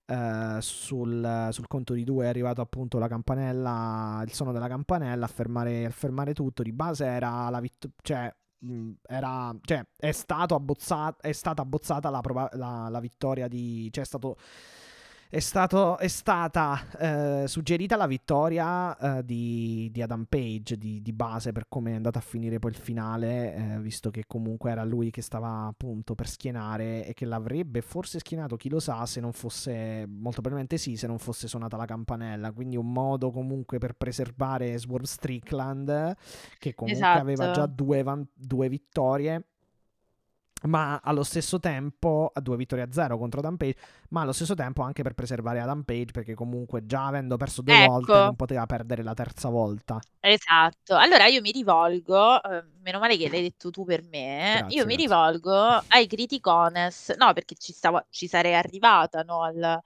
Eh, 0.09 0.57
sul, 0.61 1.49
sul 1.51 1.67
conto 1.67 1.93
di 1.93 2.03
due 2.05 2.25
è 2.25 2.29
arrivato 2.29 2.63
appunto 2.63 2.99
la 2.99 3.09
campanella, 3.09 4.23
il 4.25 4.33
suono 4.33 4.53
della 4.53 4.69
campanella 4.69 5.27
a 5.27 5.29
fermare, 5.29 5.85
a 5.85 5.91
fermare 5.91 6.33
tutto. 6.33 6.63
Di 6.63 6.73
base 6.73 7.05
era 7.05 7.49
la 7.51 7.61
vittoria, 7.61 7.97
cioè 8.03 8.35
era, 9.07 9.55
cioè, 9.63 9.85
è, 9.97 10.11
abbozzato, 10.55 11.21
è 11.21 11.33
stata 11.33 11.63
abbozzata 11.63 12.11
la, 12.11 12.23
la- 12.53 12.89
la 12.89 13.01
vittoria 13.01 13.49
di. 13.49 13.89
Cioè, 13.93 14.05
è 14.05 14.07
stato. 14.07 14.37
È, 15.31 15.41
stato, 15.41 15.99
è 15.99 16.09
stata 16.09 17.43
eh, 17.43 17.47
suggerita 17.47 17.97
la 17.97 18.07
vittoria 18.07 18.97
eh, 19.19 19.25
di, 19.27 19.91
di 19.93 20.01
Adam 20.01 20.25
Page 20.25 20.79
di, 20.79 21.03
di 21.03 21.13
base 21.13 21.53
per 21.53 21.67
come 21.69 21.93
è 21.93 21.95
andato 21.97 22.17
a 22.17 22.23
finire 22.23 22.59
poi 22.59 22.71
il 22.71 22.79
finale, 22.79 23.55
eh, 23.55 23.81
visto 23.81 24.09
che 24.09 24.25
comunque 24.27 24.71
era 24.71 24.85
lui 24.85 25.11
che 25.11 25.21
stava 25.21 25.67
appunto 25.67 26.15
per 26.15 26.29
schienare 26.29 27.05
e 27.05 27.13
che 27.13 27.27
l'avrebbe 27.27 27.83
forse 27.83 28.21
schienato, 28.21 28.57
chi 28.57 28.71
lo 28.71 28.81
sa, 28.81 29.05
se 29.05 29.21
non 29.21 29.33
fosse, 29.33 30.07
molto 30.07 30.41
probabilmente 30.41 30.79
sì, 30.79 30.97
se 30.97 31.07
non 31.07 31.19
fosse 31.19 31.47
suonata 31.47 31.77
la 31.77 31.85
campanella. 31.85 32.51
Quindi 32.53 32.79
un 32.79 32.91
modo 32.91 33.31
comunque 33.31 33.77
per 33.77 33.93
preservare 33.93 34.79
Swerve 34.79 35.07
Strickland, 35.07 36.17
che 36.59 36.75
comunque 36.75 37.05
Esatto. 37.05 37.21
aveva 37.21 37.51
già 37.51 37.67
due, 37.67 38.03
van- 38.03 38.27
due 38.33 38.71
vittorie. 38.71 39.45
Ma 40.65 41.01
allo 41.03 41.23
stesso 41.23 41.59
tempo 41.61 42.31
a 42.33 42.41
due 42.41 42.57
vittorie 42.57 42.85
a 42.85 42.93
zero 42.93 43.19
contro 43.19 43.41
Adam 43.41 43.57
Page, 43.57 43.77
ma 44.11 44.23
allo 44.23 44.33
stesso 44.33 44.55
tempo 44.55 44.83
anche 44.83 45.03
per 45.03 45.15
preservare 45.15 45.61
Adam 45.61 45.83
Page 45.83 46.13
perché 46.13 46.35
comunque 46.35 46.85
già 46.87 47.07
avendo 47.07 47.37
perso 47.37 47.63
due 47.63 47.81
Ecco. 47.85 47.91
volte 47.91 48.21
non 48.21 48.37
poteva 48.37 48.67
perdere 48.67 49.03
la 49.03 49.15
terza 49.15 49.49
volta. 49.49 50.01
Esatto, 50.21 50.97
allora 50.97 51.27
io 51.27 51.41
mi 51.41 51.53
rivolgo, 51.53 52.43
eh, 52.43 52.65
meno 52.83 52.99
male 52.99 53.17
che 53.17 53.29
l'hai 53.29 53.43
detto 53.43 53.71
tu 53.71 53.85
per 53.85 54.03
me, 54.03 54.65
Grazie, 54.65 54.77
io 54.77 54.85
mi 54.85 54.97
grazie. 54.97 54.97
rivolgo 54.97 55.85
ai 55.89 56.07
criticones, 56.09 57.11
no 57.17 57.33
perché 57.33 57.55
ci, 57.55 57.73
stavo, 57.73 58.05
ci 58.11 58.27
sarei 58.27 58.55
arrivata 58.55 59.23
no, 59.23 59.43
al- 59.43 59.81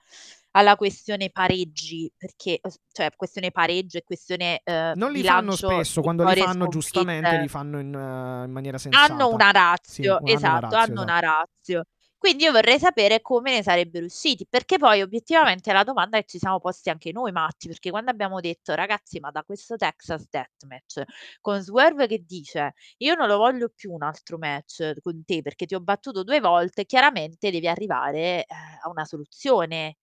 alla 0.55 0.75
questione 0.75 1.29
pareggi, 1.29 2.11
perché 2.15 2.59
cioè 2.91 3.09
questione 3.15 3.51
pareggio 3.51 3.97
e 3.97 4.03
questione 4.03 4.61
eh, 4.63 4.93
Non 4.95 5.11
li 5.11 5.23
fanno 5.23 5.55
spesso, 5.55 6.01
quando 6.01 6.27
li 6.27 6.41
fanno 6.41 6.67
giustamente 6.67 7.37
li 7.37 7.47
fanno 7.47 7.79
in, 7.79 7.93
eh, 7.93 8.45
in 8.45 8.51
maniera 8.51 8.77
sensata. 8.77 9.13
hanno 9.13 9.29
una 9.29 9.51
razio, 9.51 10.19
Sì, 10.23 10.31
esatto, 10.31 10.75
hanno 10.75 11.01
una 11.01 11.19
razio. 11.19 11.85
Quindi 12.23 12.43
io 12.45 12.53
vorrei 12.53 12.79
sapere 12.79 13.21
come 13.21 13.51
ne 13.51 13.63
sarebbero 13.63 14.05
usciti, 14.05 14.47
perché 14.47 14.77
poi 14.77 15.01
obiettivamente 15.01 15.71
è 15.71 15.73
la 15.73 15.83
domanda 15.83 16.17
che 16.19 16.25
ci 16.25 16.37
siamo 16.37 16.57
posti 16.57 16.89
anche 16.89 17.11
noi 17.11 17.33
matti, 17.33 17.67
perché 17.67 17.89
quando 17.89 18.11
abbiamo 18.11 18.39
detto 18.39 18.73
ragazzi 18.75 19.19
ma 19.19 19.29
da 19.29 19.43
questo 19.43 19.75
Texas 19.75 20.29
Deathmatch 20.29 21.03
con 21.41 21.59
Swerve 21.61 22.07
che 22.07 22.23
dice 22.25 22.75
io 22.99 23.15
non 23.15 23.27
lo 23.27 23.35
voglio 23.35 23.69
più 23.75 23.91
un 23.91 24.03
altro 24.03 24.37
match 24.37 24.93
con 25.01 25.25
te 25.25 25.41
perché 25.41 25.65
ti 25.65 25.75
ho 25.75 25.81
battuto 25.81 26.23
due 26.23 26.39
volte, 26.39 26.85
chiaramente 26.85 27.51
devi 27.51 27.67
arrivare 27.67 28.45
eh, 28.45 28.45
a 28.81 28.89
una 28.89 29.03
soluzione. 29.03 29.97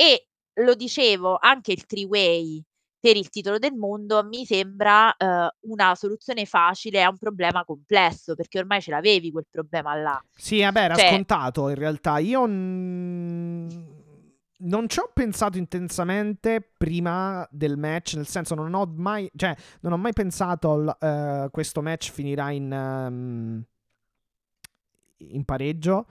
E 0.00 0.28
lo 0.62 0.74
dicevo, 0.74 1.36
anche 1.38 1.72
il 1.72 1.84
three-way 1.84 2.64
per 2.98 3.16
il 3.16 3.28
titolo 3.28 3.58
del 3.58 3.74
mondo 3.74 4.24
mi 4.24 4.46
sembra 4.46 5.14
eh, 5.14 5.54
una 5.64 5.94
soluzione 5.94 6.46
facile 6.46 7.02
a 7.02 7.10
un 7.10 7.18
problema 7.18 7.66
complesso, 7.66 8.34
perché 8.34 8.58
ormai 8.60 8.80
ce 8.80 8.92
l'avevi 8.92 9.30
quel 9.30 9.44
problema 9.50 9.94
là. 9.94 10.24
Sì, 10.34 10.62
vabbè, 10.62 10.84
era 10.84 10.94
Cioè- 10.94 11.08
scontato 11.10 11.68
in 11.68 11.74
realtà. 11.74 12.16
Io 12.16 12.46
mm, 12.46 13.68
non 14.60 14.88
ci 14.88 15.00
ho 15.00 15.10
pensato 15.12 15.58
intensamente 15.58 16.66
prima 16.78 17.46
del 17.50 17.76
match, 17.76 18.14
nel 18.14 18.26
senso 18.26 18.54
non 18.54 18.72
ho 18.72 18.90
mai, 18.96 19.30
cioè, 19.36 19.54
non 19.80 19.92
ho 19.92 19.98
mai 19.98 20.14
pensato 20.14 20.70
al, 20.72 20.96
eh, 20.98 21.50
questo 21.50 21.82
match 21.82 22.10
finirà 22.10 22.50
in, 22.52 22.72
ehm, 22.72 23.64
in 25.18 25.44
pareggio. 25.44 26.06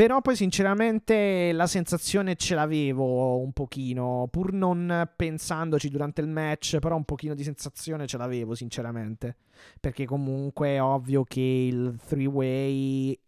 Però 0.00 0.22
poi 0.22 0.34
sinceramente 0.34 1.52
la 1.52 1.66
sensazione 1.66 2.34
ce 2.34 2.54
l'avevo 2.54 3.38
un 3.38 3.52
pochino, 3.52 4.28
pur 4.30 4.54
non 4.54 5.06
pensandoci 5.14 5.90
durante 5.90 6.22
il 6.22 6.26
match, 6.26 6.78
però 6.78 6.96
un 6.96 7.04
pochino 7.04 7.34
di 7.34 7.42
sensazione 7.42 8.06
ce 8.06 8.16
l'avevo 8.16 8.54
sinceramente. 8.54 9.36
Perché 9.78 10.06
comunque 10.06 10.68
è 10.68 10.82
ovvio 10.82 11.24
che 11.24 11.42
il 11.42 12.00
three-way... 12.02 13.20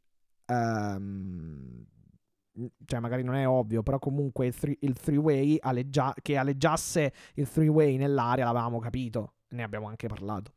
ehm, 0.47 1.85
cioè 2.87 3.01
magari 3.01 3.23
non 3.23 3.35
è 3.35 3.47
ovvio, 3.47 3.83
però 3.83 3.99
comunque 3.99 4.47
il, 4.47 4.55
three- 4.57 4.79
il 4.81 4.99
three-way 4.99 5.59
aleggia- 5.61 6.15
che 6.23 6.39
aleggiasse 6.39 7.13
il 7.35 7.51
three-way 7.51 7.99
nell'area 7.99 8.47
l'avevamo 8.47 8.79
capito, 8.79 9.35
ne 9.49 9.63
abbiamo 9.63 9.89
anche 9.89 10.07
parlato. 10.07 10.55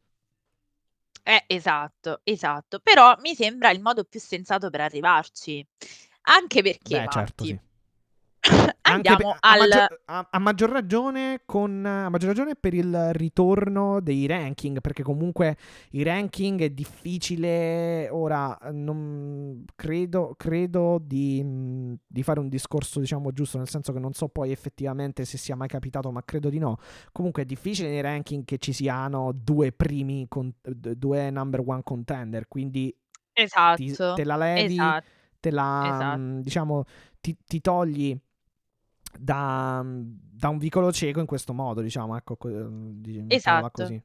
Eh, 1.28 1.44
esatto, 1.48 2.22
esatto. 2.24 2.80
Però 2.80 3.16
mi 3.20 3.34
sembra 3.34 3.72
il 3.72 3.82
modo 3.82 4.04
più 4.04 4.20
sensato 4.20 4.70
per 4.70 4.82
arrivarci. 4.82 5.66
Anche 6.28 6.62
perché, 6.62 7.02
Beh, 7.02 7.08
certo, 7.12 7.44
sì. 7.46 7.60
Anche 8.96 9.10
andiamo 9.10 9.32
per- 9.34 9.40
a, 9.42 9.52
al... 9.52 9.60
maggior, 9.60 10.02
a- 10.06 10.28
a 10.32 10.40
maggior 10.40 10.70
ragione 10.72 11.42
con, 11.46 11.86
a 11.86 12.10
maggior 12.10 12.30
ragione 12.30 12.56
per 12.56 12.74
il 12.74 13.14
ritorno 13.14 14.00
dei 14.02 14.26
ranking, 14.26 14.82
perché 14.82 15.04
comunque 15.04 15.58
i 15.92 16.04
ranking 16.04 16.62
è 16.62 16.70
difficile. 16.70 18.10
Ora 18.10 18.58
non 18.72 19.64
credo, 19.76 20.34
credo 20.38 21.00
di, 21.02 21.96
di 22.06 22.24
fare 22.24 22.40
un 22.40 22.50
discorso, 22.50 23.00
diciamo, 23.00 23.32
giusto, 23.32 23.58
nel 23.58 23.70
senso 23.70 23.94
che 23.94 24.00
non 24.00 24.14
so 24.14 24.28
poi 24.28 24.52
effettivamente 24.52 25.26
se 25.26 25.38
sia 25.38 25.56
mai 25.56 25.68
capitato, 25.68 26.12
ma 26.12 26.24
credo 26.24 26.50
di 26.50 26.58
no. 26.60 26.78
Comunque 27.12 27.44
è 27.44 27.46
difficile 27.46 27.90
nei 27.90 28.02
ranking 28.02 28.44
che 28.46 28.58
ci 28.58 28.74
siano 28.74 29.32
due 29.34 29.72
primi, 29.72 30.26
con- 30.28 30.54
due 30.62 31.30
number 31.30 31.62
one 31.66 31.82
contender, 31.84 32.48
quindi 32.48 32.96
ti- 33.34 33.44
Esatto, 33.44 34.14
te 34.14 34.24
la 34.24 34.38
levi 34.38 34.74
esatto. 34.76 35.06
te 35.42 35.52
la 35.52 35.82
esatto. 35.94 36.42
diciamo 36.42 36.84
ti, 37.20 37.36
ti 37.46 37.60
togli 37.60 38.18
da, 39.18 39.82
da 39.84 40.50
un 40.50 40.58
vicolo 40.58 40.92
cieco 40.92 41.20
in 41.20 41.26
questo 41.26 41.54
modo 41.54 41.82
diciamo 41.82 42.16
ecco 42.18 42.38
mettiamola 42.42 43.28
Esatto. 43.28 43.72
così 43.72 44.04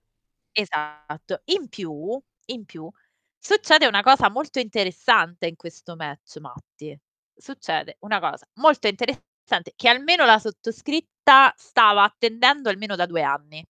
Esatto. 0.52 1.42
In 1.46 1.68
più, 1.68 2.20
in 2.46 2.64
più, 2.64 2.90
succede 3.38 3.86
una 3.86 4.02
cosa 4.02 4.30
molto 4.30 4.58
interessante 4.58 5.46
in 5.46 5.56
questo 5.56 5.96
match, 5.96 6.36
Matti. 6.38 6.98
Succede 7.34 7.96
una 8.00 8.20
cosa 8.20 8.46
molto 8.54 8.88
interessante 8.88 9.72
che 9.74 9.88
almeno 9.88 10.24
la 10.24 10.38
sottoscritta 10.38 11.54
stava 11.56 12.04
attendendo 12.04 12.68
almeno 12.68 12.96
da 12.96 13.06
due 13.06 13.22
anni. 13.22 13.64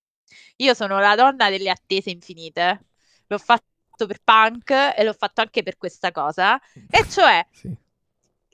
Io 0.56 0.74
sono 0.74 0.98
la 0.98 1.14
donna 1.14 1.50
delle 1.50 1.70
attese 1.70 2.10
infinite. 2.10 2.86
L'ho 3.26 3.38
fatto 3.38 3.66
per 4.06 4.20
Punk 4.22 4.70
e 4.70 5.04
l'ho 5.04 5.12
fatto 5.12 5.40
anche 5.40 5.62
per 5.62 5.76
questa 5.76 6.10
cosa. 6.10 6.58
E 6.88 7.08
cioè, 7.08 7.46
sì. 7.52 7.72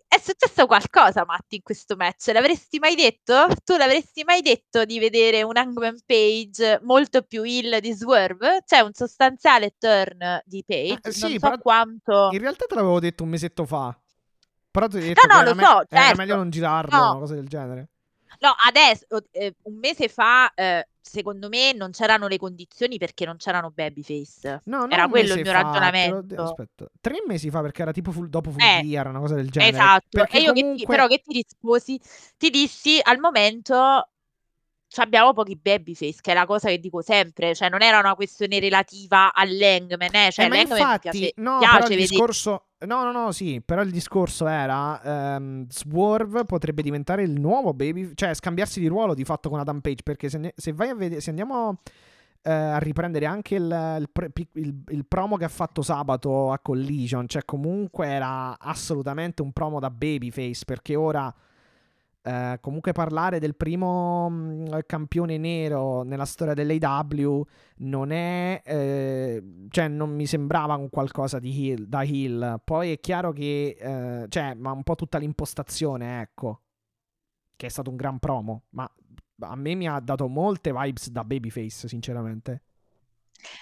È 0.09 0.19
successo 0.19 0.67
qualcosa, 0.67 1.25
Matti, 1.27 1.57
in 1.57 1.63
questo 1.63 1.97
match. 1.97 2.29
L'avresti 2.33 2.79
mai 2.79 2.95
detto? 2.95 3.47
Tu 3.65 3.77
l'avresti 3.77 4.25
mai 4.25 4.41
detto 4.43 4.85
di 4.85 4.99
vedere 4.99 5.43
un 5.43 5.57
Hangman 5.57 5.99
Page 6.07 6.81
molto 6.83 7.23
più 7.23 7.43
heel 7.43 7.81
di 7.81 7.93
Swerve? 7.93 8.63
C'è 8.65 8.81
un 8.81 8.93
sostanziale 8.93 9.75
turn 9.79 10.41
di 10.45 10.63
Page. 10.67 11.01
Eh, 11.03 11.13
sì, 11.13 11.21
non 11.23 11.31
so 11.33 11.39
però 11.39 11.59
quanto. 11.59 12.29
in 12.33 12.39
realtà 12.39 12.65
te 12.67 12.75
l'avevo 12.75 13.01
detto 13.01 13.23
un 13.25 13.29
mesetto 13.31 13.65
fa 13.65 13.99
però 14.71 14.89
ti 14.89 14.97
ho 14.99 15.01
detto 15.01 15.27
No, 15.27 15.37
no, 15.37 15.43
lo 15.43 15.55
me- 15.55 15.65
so, 15.65 15.83
certo. 15.89 16.17
meglio 16.17 16.37
non 16.37 16.51
girarlo 16.51 16.97
No. 16.97 17.11
una 17.13 17.19
cosa 17.21 17.35
del 17.35 17.49
genere 17.49 17.89
No, 18.41 18.55
adesso, 18.67 19.07
eh, 19.31 19.55
un 19.63 19.79
mese 19.79 20.09
fa, 20.09 20.53
eh, 20.55 20.87
secondo 21.01 21.49
me, 21.49 21.73
non 21.73 21.91
c'erano 21.93 22.27
le 22.29 22.37
condizioni 22.39 22.99
perché 22.99 23.25
non 23.25 23.37
c'erano 23.37 23.71
babyface. 23.71 24.63
no 24.65 24.79
non 24.81 24.93
Era 24.93 25.09
quello 25.09 25.35
il 25.35 25.43
mio 25.43 25.53
fa, 25.53 25.63
ragionamento. 25.63 26.43
aspetta 26.43 26.87
tre 27.01 27.23
mesi 27.27 27.51
fa 27.51 27.61
perché 27.63 27.83
era 27.83 27.93
tipo 27.93 28.11
full- 28.13 28.29
dopo 28.29 28.51
full 28.51 28.61
Eh, 28.63 28.83
gear 28.83 29.07
una 29.09 29.21
cosa 29.21 29.35
del 29.37 29.51
genere 29.51 29.73
Esatto, 29.77 30.09
perché 30.11 30.39
e 30.39 30.41
io 30.41 30.53
che 30.53 30.61
ti, 30.61 30.61
comunque 30.63 30.87
però 30.97 31.07
che 31.07 31.21
ti 31.25 31.33
risposi? 31.33 32.01
Ti 32.37 32.51
dissi 32.51 32.99
al 33.03 33.19
momento 33.19 34.09
abbiamo 34.97 35.33
pochi 35.33 35.59
babyface, 35.61 36.19
che 36.21 36.31
è 36.31 36.35
la 36.35 36.47
cosa 36.47 36.69
che 36.69 36.79
dico 36.79 37.03
sempre, 37.03 37.55
cioè 37.55 37.69
non 37.69 37.83
era 37.83 37.99
una 37.99 38.15
questione 38.15 38.59
relativa 38.61 39.33
all'Hangman, 39.35 40.15
eh, 40.15 40.31
cioè 40.31 40.47
Eh, 40.47 40.49
ma 40.49 40.55
l'Hangman 40.57 40.79
infatti, 40.79 41.09
piace, 41.11 41.33
no, 41.37 41.59
piace 41.59 41.77
però 41.79 41.89
il 41.89 41.97
discorso. 41.97 42.63
No, 42.79 43.03
no, 43.05 43.11
no, 43.13 43.33
sì, 43.33 43.63
però 43.65 43.83
il 43.83 43.91
discorso 43.91 44.47
era. 44.47 45.01
ehm, 45.37 45.67
Swerve 45.69 46.45
potrebbe 46.45 46.83
diventare 46.83 47.23
il 47.23 47.41
nuovo 47.41 47.73
baby. 47.73 48.13
Cioè, 48.15 48.35
scambiarsi 48.35 48.81
di 48.81 48.87
ruolo 48.87 49.15
di 49.15 49.25
fatto 49.25 49.49
con 49.49 49.59
Adam 49.59 49.81
Page. 49.81 50.03
Perché 50.03 50.29
se, 50.29 50.37
ne- 50.39 50.53
se 50.55 50.73
vai 50.75 50.91
a 50.91 50.95
vedere. 50.95 51.23
Se 51.23 51.31
andiamo 51.31 51.81
eh, 52.43 52.53
a 52.53 52.77
riprendere 52.79 53.25
anche 53.25 53.55
il, 53.55 53.97
il 53.99 54.09
pre- 54.13 54.31
il- 54.53 54.83
il 54.89 55.07
promo 55.07 55.37
che 55.39 55.45
ha 55.45 55.49
fatto 55.49 55.81
sabato 55.81 56.53
a 56.53 56.59
Collision, 56.59 57.27
cioè, 57.27 57.47
comunque 57.47 58.09
era 58.09 58.59
assolutamente 58.59 59.41
un 59.41 59.53
promo 59.53 59.81
da 59.81 59.89
babyface. 59.91 60.65
Perché 60.67 60.95
ora. 60.97 61.35
Eh, 62.27 62.59
comunque 62.61 62.91
parlare 62.91 63.39
del 63.39 63.55
primo 63.55 64.29
mh, 64.29 64.81
campione 64.87 65.39
nero 65.39 66.03
nella 66.03 66.25
storia 66.25 66.55
dell'AW 66.55 67.47
non 67.77 68.11
è 68.11 68.61
eh, 68.65 69.43
cioè 69.69 69.87
non 69.87 70.13
mi 70.13 70.27
sembrava 70.27 70.75
un 70.75 70.89
qualcosa 70.91 71.39
di 71.39 71.71
heel, 71.71 71.87
da 71.87 72.03
heel 72.03 72.61
poi 72.65 72.91
è 72.91 72.99
chiaro 72.99 73.31
che 73.31 73.77
eh, 73.79 74.27
cioè 74.29 74.55
ma 74.55 74.73
un 74.73 74.83
po' 74.83 74.97
tutta 74.97 75.19
l'impostazione 75.19 76.21
ecco 76.21 76.63
che 77.55 77.67
è 77.67 77.69
stato 77.69 77.91
un 77.91 77.97
gran 77.97 78.19
promo 78.19 78.65
ma 78.71 78.93
a 79.43 79.55
me 79.55 79.75
mi 79.77 79.87
ha 79.87 80.01
dato 80.01 80.27
molte 80.27 80.73
vibes 80.73 81.11
da 81.11 81.23
babyface 81.23 81.87
sinceramente 81.87 82.63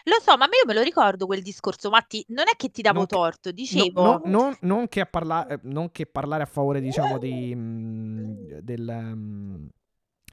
Lo 0.05 0.17
so, 0.23 0.37
ma 0.37 0.45
io 0.47 0.65
me 0.67 0.75
lo 0.75 0.83
ricordo 0.83 1.27
quel 1.27 1.43
discorso, 1.43 1.91
Matti, 1.91 2.25
non 2.29 2.45
è 2.53 2.57
che 2.57 2.71
ti 2.71 2.83
davo 2.83 2.99
Non 2.99 3.07
che- 3.07 3.15
torto, 3.17 3.49
No- 3.49 3.55
dicevo... 3.55 4.03
no- 4.03 4.21
non, 4.25 4.57
non 4.61 4.89
che 4.89 5.01
a 5.01 5.07
parla- 5.07 5.47
eh, 5.47 5.59
non 5.63 5.91
che 5.91 6.07
parlare 6.07 6.43
a 6.43 6.47
favore 6.47 6.81
diciamo 6.81 7.19
di, 7.19 7.55
mh, 7.57 8.61
del, 8.61 8.83
mh, 8.83 9.69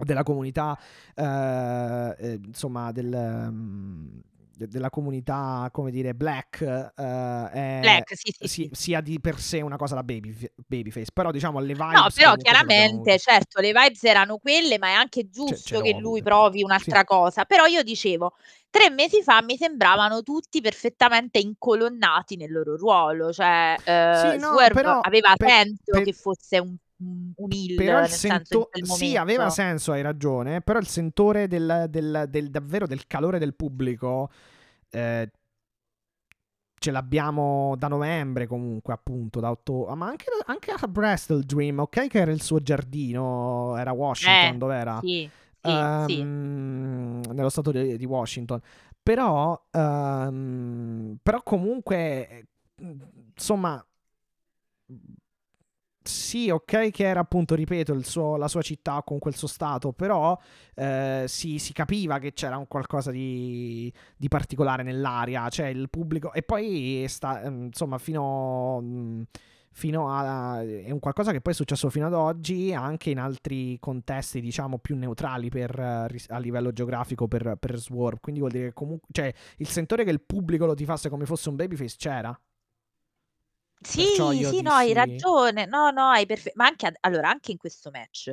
della 0.03 0.23
comunità 0.23 0.77
eh, 1.15 2.15
eh, 2.17 2.39
insomma 2.45 2.91
del, 2.91 3.07
mh, 3.07 4.19
de- 4.61 4.67
della 4.67 4.89
comunità 4.89 5.69
come 5.71 5.91
dire 5.91 6.13
black 6.13 6.61
eh, 6.61 7.49
è- 7.51 7.79
Black, 7.81 8.15
sì, 8.15 8.33
sì, 8.37 8.47
si- 8.47 8.69
sia 8.71 9.01
di 9.01 9.19
per 9.19 9.39
sé 9.39 9.61
una 9.61 9.75
cosa 9.77 9.95
da 9.95 10.03
baby, 10.03 10.35
babyface. 10.67 11.11
Però 11.13 11.31
diciamo 11.31 11.59
le 11.59 11.73
vibes 11.73 11.91
No, 11.91 12.07
però 12.13 12.35
chiaramente, 12.35 13.17
certo, 13.17 13.59
le 13.61 13.71
vibes 13.73 14.03
erano 14.03 14.37
quelle, 14.37 14.77
ma 14.77 14.87
è 14.87 14.91
anche 14.93 15.29
giusto 15.29 15.81
le 15.81 15.93
che 15.93 15.99
lui 15.99 16.21
provi 16.21 16.63
un'altra 16.63 16.99
Sì. 16.99 17.05
cosa. 17.05 17.45
Però 17.45 17.65
io 17.65 17.81
dicevo, 17.83 18.33
tre 18.69 18.89
mesi 18.89 19.21
fa 19.23 19.41
mi 19.41 19.57
sembravano 19.57 20.21
tutti 20.21 20.61
perfettamente 20.61 21.39
incolonnati 21.39 22.35
nel 22.35 22.51
loro 22.51 22.77
ruolo, 22.77 23.31
cioè 23.33 23.75
eh, 23.83 24.37
no, 24.39 24.55
però 24.71 24.99
aveva 24.99 25.35
per- 25.35 25.49
senso 25.49 25.91
per- 25.91 26.03
che 26.03 26.13
fosse 26.13 26.59
un, 26.59 26.75
un 27.35 27.51
heel 27.51 27.75
però 27.75 28.01
il 28.01 28.07
senso 28.07 28.45
sento- 28.45 28.69
quel 28.71 28.85
sì, 28.85 29.15
aveva 29.15 29.49
senso, 29.49 29.91
hai 29.91 30.01
ragione. 30.01 30.61
Però 30.61 30.79
il 30.79 30.87
sentore 30.87 31.47
del, 31.47 31.87
del- 31.89 32.27
del- 32.29 32.49
davvero 32.49 32.85
del 32.87 33.07
calore 33.07 33.39
del 33.39 33.55
pubblico 33.55 34.29
eh, 34.89 35.29
ce 36.81 36.89
l'abbiamo 36.91 37.75
da 37.77 37.87
novembre 37.87 38.47
comunque, 38.47 38.93
appunto, 38.93 39.39
da 39.39 39.51
ottobre. 39.51 39.93
Ma 39.95 40.07
anche, 40.07 40.25
anche 40.45 40.71
a 40.71 40.87
Bristol 40.87 41.43
Dream, 41.43 41.79
ok 41.79 42.07
che 42.07 42.19
era 42.19 42.31
il 42.31 42.41
suo 42.41 42.59
giardino, 42.59 43.75
era 43.77 43.91
Washington, 43.91 44.55
Eh, 44.55 44.57
dove 44.57 44.75
era? 44.75 44.99
Sì, 44.99 45.29
sì, 45.61 45.69
sì. 46.07 46.17
Ehm, 46.19 47.21
nello 47.33 47.49
stato 47.49 47.71
di, 47.71 47.97
di 47.97 48.05
Washington. 48.05 48.59
Però, 49.03 49.59
ehm, 49.71 51.17
però 51.21 51.41
comunque, 51.43 52.27
eh, 52.29 52.45
insomma, 53.35 53.83
sì, 56.11 56.49
ok 56.49 56.91
che 56.91 57.03
era 57.03 57.21
appunto, 57.21 57.55
ripeto, 57.55 57.99
suo- 58.01 58.35
la 58.37 58.47
sua 58.47 58.61
città 58.61 59.01
con 59.03 59.19
quel 59.19 59.35
suo 59.35 59.47
stato, 59.47 59.93
però 59.93 60.37
eh, 60.75 61.25
si, 61.27 61.57
si 61.59 61.73
capiva 61.73 62.19
che 62.19 62.33
c'era 62.33 62.57
un 62.57 62.67
qualcosa 62.67 63.11
di, 63.11 63.91
di 64.17 64.27
particolare 64.27 64.83
nell'aria, 64.83 65.47
cioè 65.49 65.67
il 65.67 65.89
pubblico... 65.89 66.33
E 66.33 66.43
poi, 66.43 67.05
sta, 67.07 67.41
ehm, 67.41 67.65
insomma, 67.65 67.97
fino... 67.97 68.81
mh, 68.81 69.23
Fino 69.73 70.09
a, 70.11 70.61
è 70.61 70.91
un 70.91 70.99
qualcosa 70.99 71.31
che 71.31 71.39
poi 71.39 71.53
è 71.53 71.55
successo 71.55 71.89
fino 71.89 72.05
ad 72.05 72.13
oggi 72.13 72.73
anche 72.73 73.09
in 73.09 73.19
altri 73.19 73.79
contesti, 73.79 74.41
diciamo, 74.41 74.79
più 74.79 74.97
neutrali 74.97 75.47
per, 75.47 75.79
eh, 75.79 76.21
a 76.27 76.37
livello 76.39 76.73
geografico 76.73 77.29
per, 77.29 77.55
per 77.57 77.77
Swerve. 77.77 78.19
Quindi 78.19 78.41
vuol 78.41 78.51
dire 78.51 78.65
che 78.65 78.73
comunque, 78.73 79.07
cioè, 79.13 79.33
il 79.59 79.67
sentore 79.67 80.03
che 80.03 80.09
il 80.09 80.19
pubblico 80.19 80.65
lo 80.65 80.73
tifasse 80.73 81.07
come 81.07 81.25
fosse 81.25 81.47
un 81.47 81.55
babyface 81.55 81.95
c'era. 81.97 82.37
Perciò 83.81 84.31
Sì, 84.31 84.37
io 84.37 84.49
sì, 84.49 84.61
no, 84.61 84.71
hai 84.73 84.93
dissi- 84.93 84.93
ragione. 84.93 85.65
No, 85.65 85.89
no, 85.91 86.09
hai 86.09 86.25
perfetto. 86.25 86.55
Ma 86.57 86.65
anche, 86.67 86.85
ad- 86.87 86.97
allora, 87.01 87.29
anche 87.29 87.51
in 87.51 87.57
questo 87.57 87.89
match. 87.91 88.31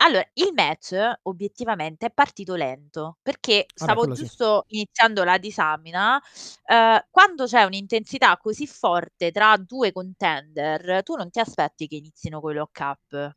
Allora, 0.00 0.24
il 0.34 0.52
match 0.54 0.94
obiettivamente 1.22 2.06
è 2.06 2.10
partito 2.12 2.54
lento 2.54 3.18
perché 3.20 3.66
stavo 3.74 4.00
quello 4.00 4.14
sì. 4.14 4.22
giusto 4.22 4.64
iniziando 4.68 5.24
la 5.24 5.38
disamina. 5.38 6.20
eh, 6.66 7.06
quando 7.10 7.46
c'è 7.46 7.64
un'intensità 7.64 8.36
così 8.36 8.66
forte 8.68 9.32
tra 9.32 9.56
due 9.56 9.90
contender, 9.92 11.02
tu 11.02 11.16
non 11.16 11.30
ti 11.30 11.40
aspetti 11.40 11.88
che 11.88 11.96
inizino 11.96 12.40
con 12.40 12.52
i 12.52 12.54
lock 12.54 12.78
up, 12.80 13.36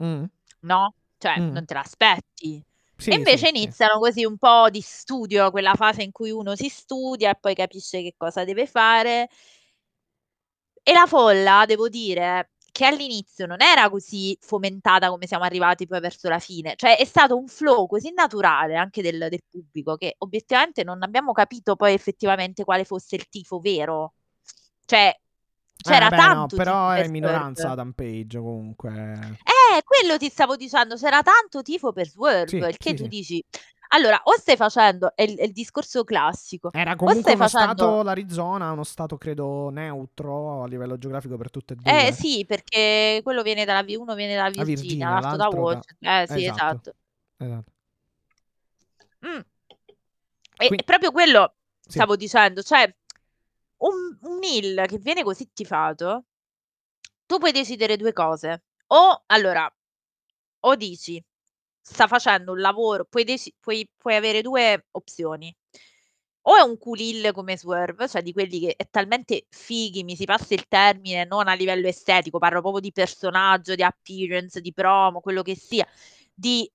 Mm. 0.00 0.28
no? 0.62 0.94
Cioè, 1.18 1.40
Mm. 1.40 1.52
non 1.52 1.64
te 1.64 1.74
l'aspetti. 1.74 2.64
Sì, 2.98 3.10
E 3.10 3.16
invece 3.16 3.46
sì, 3.46 3.48
sì. 3.54 3.56
iniziano 3.56 3.98
così 3.98 4.24
un 4.24 4.36
po' 4.36 4.68
di 4.70 4.80
studio, 4.82 5.50
quella 5.50 5.74
fase 5.74 6.02
in 6.02 6.12
cui 6.12 6.30
uno 6.30 6.54
si 6.56 6.68
studia 6.68 7.30
e 7.30 7.36
poi 7.40 7.54
capisce 7.54 8.02
che 8.02 8.14
cosa 8.16 8.44
deve 8.44 8.66
fare. 8.66 9.28
E 10.82 10.92
la 10.92 11.06
folla, 11.06 11.64
devo 11.66 11.88
dire, 11.88 12.52
che 12.72 12.86
all'inizio 12.86 13.46
non 13.46 13.60
era 13.60 13.90
così 13.90 14.36
fomentata 14.40 15.10
come 15.10 15.26
siamo 15.26 15.44
arrivati 15.44 15.86
poi 15.86 16.00
verso 16.00 16.28
la 16.28 16.38
fine. 16.38 16.74
Cioè 16.76 16.96
è 16.96 17.04
stato 17.04 17.36
un 17.36 17.46
flow 17.48 17.86
così 17.86 18.12
naturale 18.12 18.76
anche 18.76 19.02
del, 19.02 19.26
del 19.28 19.42
pubblico 19.48 19.96
che 19.96 20.14
obiettivamente 20.18 20.84
non 20.84 21.02
abbiamo 21.02 21.32
capito 21.32 21.76
poi 21.76 21.92
effettivamente 21.92 22.64
quale 22.64 22.84
fosse 22.84 23.16
il 23.16 23.28
tifo 23.28 23.58
vero. 23.60 24.14
Cioè 24.86 25.14
c'era 25.92 26.06
Eh, 26.06 26.10
beh, 26.10 26.16
no, 26.16 26.22
tanto 26.22 26.56
però 26.56 26.72
tifo 26.88 26.92
era 26.92 27.04
in 27.04 27.10
minoranza. 27.12 27.70
Adam 27.70 27.92
Page 27.92 28.38
comunque. 28.38 28.90
Eh, 29.42 29.82
quello 29.84 30.16
ti 30.18 30.28
stavo 30.28 30.56
dicendo, 30.56 30.96
c'era 30.96 31.22
tanto 31.22 31.62
tifo 31.62 31.92
per 31.92 32.08
Swerve, 32.08 32.48
Sì, 32.48 32.56
il 32.56 32.76
che 32.76 32.90
sì, 32.90 32.94
tu 32.96 33.02
sì. 33.04 33.08
dici, 33.08 33.44
allora, 33.90 34.20
o 34.24 34.32
stai 34.36 34.56
facendo, 34.56 35.12
è 35.14 35.22
il, 35.22 35.38
è 35.38 35.44
il 35.44 35.52
discorso 35.52 36.04
classico, 36.04 36.70
Era 36.72 36.94
comunque 36.94 37.32
uno 37.32 37.46
facendo... 37.48 37.74
stato, 37.74 38.02
l'Arizona, 38.02 38.70
uno 38.72 38.84
stato 38.84 39.16
credo 39.16 39.70
neutro 39.70 40.62
a 40.62 40.66
livello 40.66 40.98
geografico 40.98 41.36
per 41.38 41.50
tutte 41.50 41.72
e 41.72 41.76
due. 41.76 42.06
Eh 42.08 42.12
sì, 42.12 42.44
perché 42.46 43.20
quello 43.22 43.42
viene 43.42 43.64
dalla, 43.64 43.82
uno 43.96 44.14
viene 44.14 44.34
dalla 44.34 44.50
La 44.54 44.62
Virginia, 44.64 44.74
Virginia, 44.82 45.08
l'altro 45.10 45.30
da 45.30 45.36
l'altro 45.36 45.58
da... 45.60 45.64
Washington. 45.64 45.96
Eh 46.20 46.26
sì, 46.26 46.44
Esatto, 46.44 46.66
esatto. 46.66 46.94
esatto. 47.38 47.72
Mm. 49.26 49.40
E 50.60 50.66
Quindi- 50.66 50.84
proprio 50.84 51.10
quello 51.10 51.54
stavo 51.80 52.14
dicendo, 52.16 52.62
cioè 52.62 52.92
un, 53.78 54.18
un 54.22 54.42
Hill 54.42 54.86
che 54.86 54.98
viene 54.98 55.22
così 55.22 55.50
tifato, 55.52 56.24
tu 57.26 57.38
puoi 57.38 57.52
decidere 57.52 57.96
due 57.96 58.12
cose. 58.12 58.64
O 58.88 59.22
allora, 59.26 59.70
o 60.60 60.74
dici 60.76 61.22
sta 61.80 62.06
facendo 62.06 62.52
un 62.52 62.60
lavoro, 62.60 63.04
puoi, 63.06 63.24
deci- 63.24 63.54
puoi, 63.58 63.88
puoi 63.96 64.16
avere 64.16 64.42
due 64.42 64.86
opzioni. 64.92 65.54
O 66.42 66.56
è 66.56 66.60
un 66.60 66.78
cool 66.78 67.00
Hill 67.00 67.32
come 67.32 67.58
Swerve, 67.58 68.08
cioè 68.08 68.22
di 68.22 68.32
quelli 68.32 68.60
che 68.60 68.74
è 68.76 68.88
talmente 68.90 69.46
fighi, 69.50 70.02
mi 70.04 70.16
si 70.16 70.24
passa 70.24 70.54
il 70.54 70.66
termine, 70.66 71.24
non 71.24 71.46
a 71.48 71.54
livello 71.54 71.86
estetico, 71.88 72.38
parlo 72.38 72.60
proprio 72.60 72.80
di 72.80 72.92
personaggio, 72.92 73.74
di 73.74 73.82
appearance, 73.82 74.60
di 74.60 74.72
promo, 74.72 75.20
quello 75.20 75.42
che 75.42 75.54
sia, 75.56 75.86
di 76.34 76.70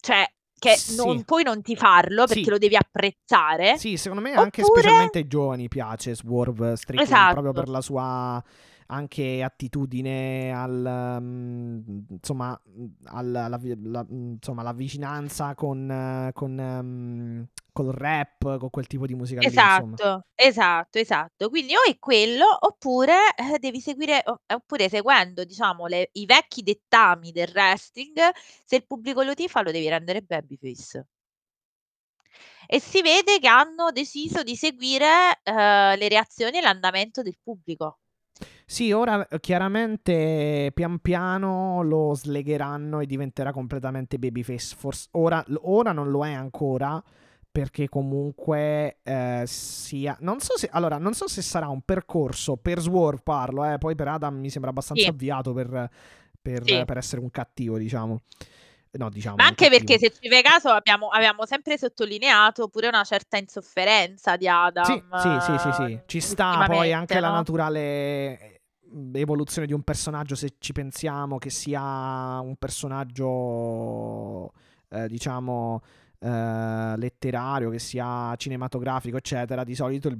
cioè 0.00 0.24
che 0.58 0.76
Sì. 0.76 0.96
non 0.96 1.22
puoi 1.24 1.42
non 1.42 1.62
tifarlo 1.62 2.26
perché 2.26 2.44
Sì. 2.44 2.50
lo 2.50 2.58
devi 2.58 2.76
apprezzare. 2.76 3.76
Sì, 3.78 3.96
secondo 3.96 4.22
me 4.22 4.32
anche 4.32 4.62
Oppure- 4.62 4.80
specialmente 4.80 5.18
ai 5.18 5.26
giovani 5.28 5.68
piace 5.68 6.14
Swerve 6.14 6.76
Strickland 6.76 7.10
Esatto. 7.10 7.32
proprio 7.32 7.52
per 7.52 7.68
la 7.68 7.80
sua 7.80 8.42
anche 8.90 9.42
attitudine 9.42 10.52
al 10.52 11.18
mm, 11.20 11.78
insomma 12.10 12.58
al- 13.04 13.34
alla, 13.34 13.56
vi- 13.58 13.78
la, 13.90 14.02
mm, 14.04 14.32
insomma 14.34 14.62
la 14.62 14.72
vicinanza 14.72 15.54
con 15.54 15.90
eh, 15.90 16.30
con 16.32 16.58
ehm, 16.58 17.46
col 17.72 17.92
rap 17.92 18.58
con 18.58 18.70
quel 18.70 18.86
tipo 18.86 19.06
di 19.06 19.14
musica 19.14 19.42
lì 19.42 19.46
insomma 19.60 19.96
Esatto, 19.96 20.26
esatto, 20.34 20.98
esatto. 20.98 21.48
Quindi 21.48 21.74
o 21.76 21.82
è 21.88 21.98
quello 21.98 22.44
oppure 22.60 23.34
eh, 23.36 23.58
devi 23.58 23.80
seguire, 23.80 24.22
oppure 24.46 24.88
seguendo, 24.88 25.44
diciamo, 25.44 25.86
le- 25.86 26.08
i 26.12 26.24
vecchi 26.26 26.62
dettami 26.62 27.30
del 27.32 27.50
wrestling, 27.54 28.18
se 28.64 28.76
il 28.76 28.86
pubblico 28.86 29.22
lo 29.22 29.34
tifa 29.34 29.62
lo 29.62 29.70
devi 29.70 29.88
rendere 29.88 30.22
babyface. 30.22 31.06
E 32.66 32.80
si 32.80 33.02
vede 33.02 33.38
che 33.40 33.48
hanno 33.48 33.90
deciso 33.90 34.42
di 34.42 34.54
seguire 34.56 35.40
eh, 35.42 35.96
le 35.96 36.08
reazioni 36.08 36.58
e 36.58 36.60
l'andamento 36.60 37.22
del 37.22 37.36
pubblico. 37.42 37.98
Sì, 38.70 38.92
ora 38.92 39.26
eh, 39.28 39.40
chiaramente 39.40 40.72
pian 40.74 40.98
piano 40.98 41.82
lo 41.82 42.12
slegheranno 42.14 43.00
e 43.00 43.06
diventerà 43.06 43.50
completamente 43.50 44.18
babyface. 44.18 44.76
Forse 44.76 45.08
ora, 45.12 45.42
ora 45.62 45.92
non 45.92 46.10
lo 46.10 46.26
è 46.26 46.34
ancora 46.34 47.02
perché 47.50 47.88
comunque 47.88 48.98
eh, 49.02 49.42
sia 49.46 50.14
non 50.20 50.38
so 50.40 50.58
se 50.58 50.68
allora 50.70 50.98
non 50.98 51.14
so 51.14 51.26
se 51.28 51.40
sarà 51.40 51.68
un 51.68 51.80
percorso 51.80 52.56
per 52.58 52.78
Swerve 52.80 53.22
parlo, 53.22 53.64
eh, 53.64 53.78
poi 53.78 53.94
per 53.94 54.08
Adam 54.08 54.36
mi 54.38 54.50
sembra 54.50 54.68
abbastanza 54.70 55.02
Sì. 55.02 55.08
avviato 55.08 55.54
per, 55.54 55.88
per- 56.42 56.62
Sì. 56.62 56.84
per 56.84 56.98
essere 56.98 57.22
un 57.22 57.30
cattivo, 57.30 57.78
diciamo. 57.78 58.20
No, 58.90 59.08
diciamo 59.10 59.36
Ma 59.36 59.44
anche 59.46 59.68
perché 59.68 59.98
se 59.98 60.10
ci 60.10 60.28
fai 60.28 60.42
caso 60.42 60.68
abbiamo, 60.70 61.08
abbiamo 61.08 61.46
sempre 61.46 61.78
sottolineato 61.78 62.68
pure 62.68 62.88
una 62.88 63.04
certa 63.04 63.36
insofferenza 63.36 64.36
di 64.36 64.48
Adam. 64.48 64.84
Sì, 64.84 65.02
sì, 65.20 65.40
sì, 65.40 65.58
sì, 65.58 65.72
sì. 65.72 66.00
Ci 66.06 66.20
sta 66.20 66.64
poi 66.66 66.92
anche 66.92 67.20
la 67.20 67.28
no? 67.28 67.34
naturale 67.34 67.80
eh, 68.40 68.57
evoluzione 69.12 69.66
di 69.66 69.72
un 69.72 69.82
personaggio, 69.82 70.34
se 70.34 70.54
ci 70.58 70.72
pensiamo 70.72 71.38
che 71.38 71.50
sia 71.50 72.40
un 72.40 72.56
personaggio, 72.56 74.52
eh, 74.88 75.08
diciamo, 75.08 75.82
eh, 76.18 76.94
letterario, 76.96 77.70
che 77.70 77.78
sia 77.78 78.34
cinematografico, 78.36 79.16
eccetera. 79.16 79.64
Di 79.64 79.74
solito, 79.74 80.08
il, 80.08 80.18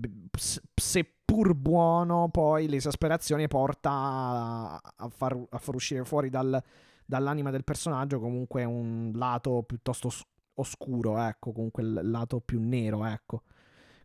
seppur 0.74 1.54
buono, 1.54 2.28
poi 2.30 2.68
l'esasperazione 2.68 3.48
porta 3.48 3.90
a, 3.90 4.80
a 4.96 5.08
far, 5.08 5.36
a 5.50 5.58
far 5.58 5.74
uscire 5.74 6.04
fuori 6.04 6.30
dal- 6.30 6.62
dall'anima 7.04 7.50
del 7.50 7.64
personaggio 7.64 8.20
comunque 8.20 8.64
un 8.64 9.12
lato 9.14 9.62
piuttosto 9.62 10.08
os- 10.08 10.26
oscuro, 10.54 11.18
ecco, 11.18 11.52
comunque 11.52 11.82
il 11.82 12.00
lato 12.02 12.40
più 12.40 12.60
nero, 12.60 13.04
ecco. 13.04 13.42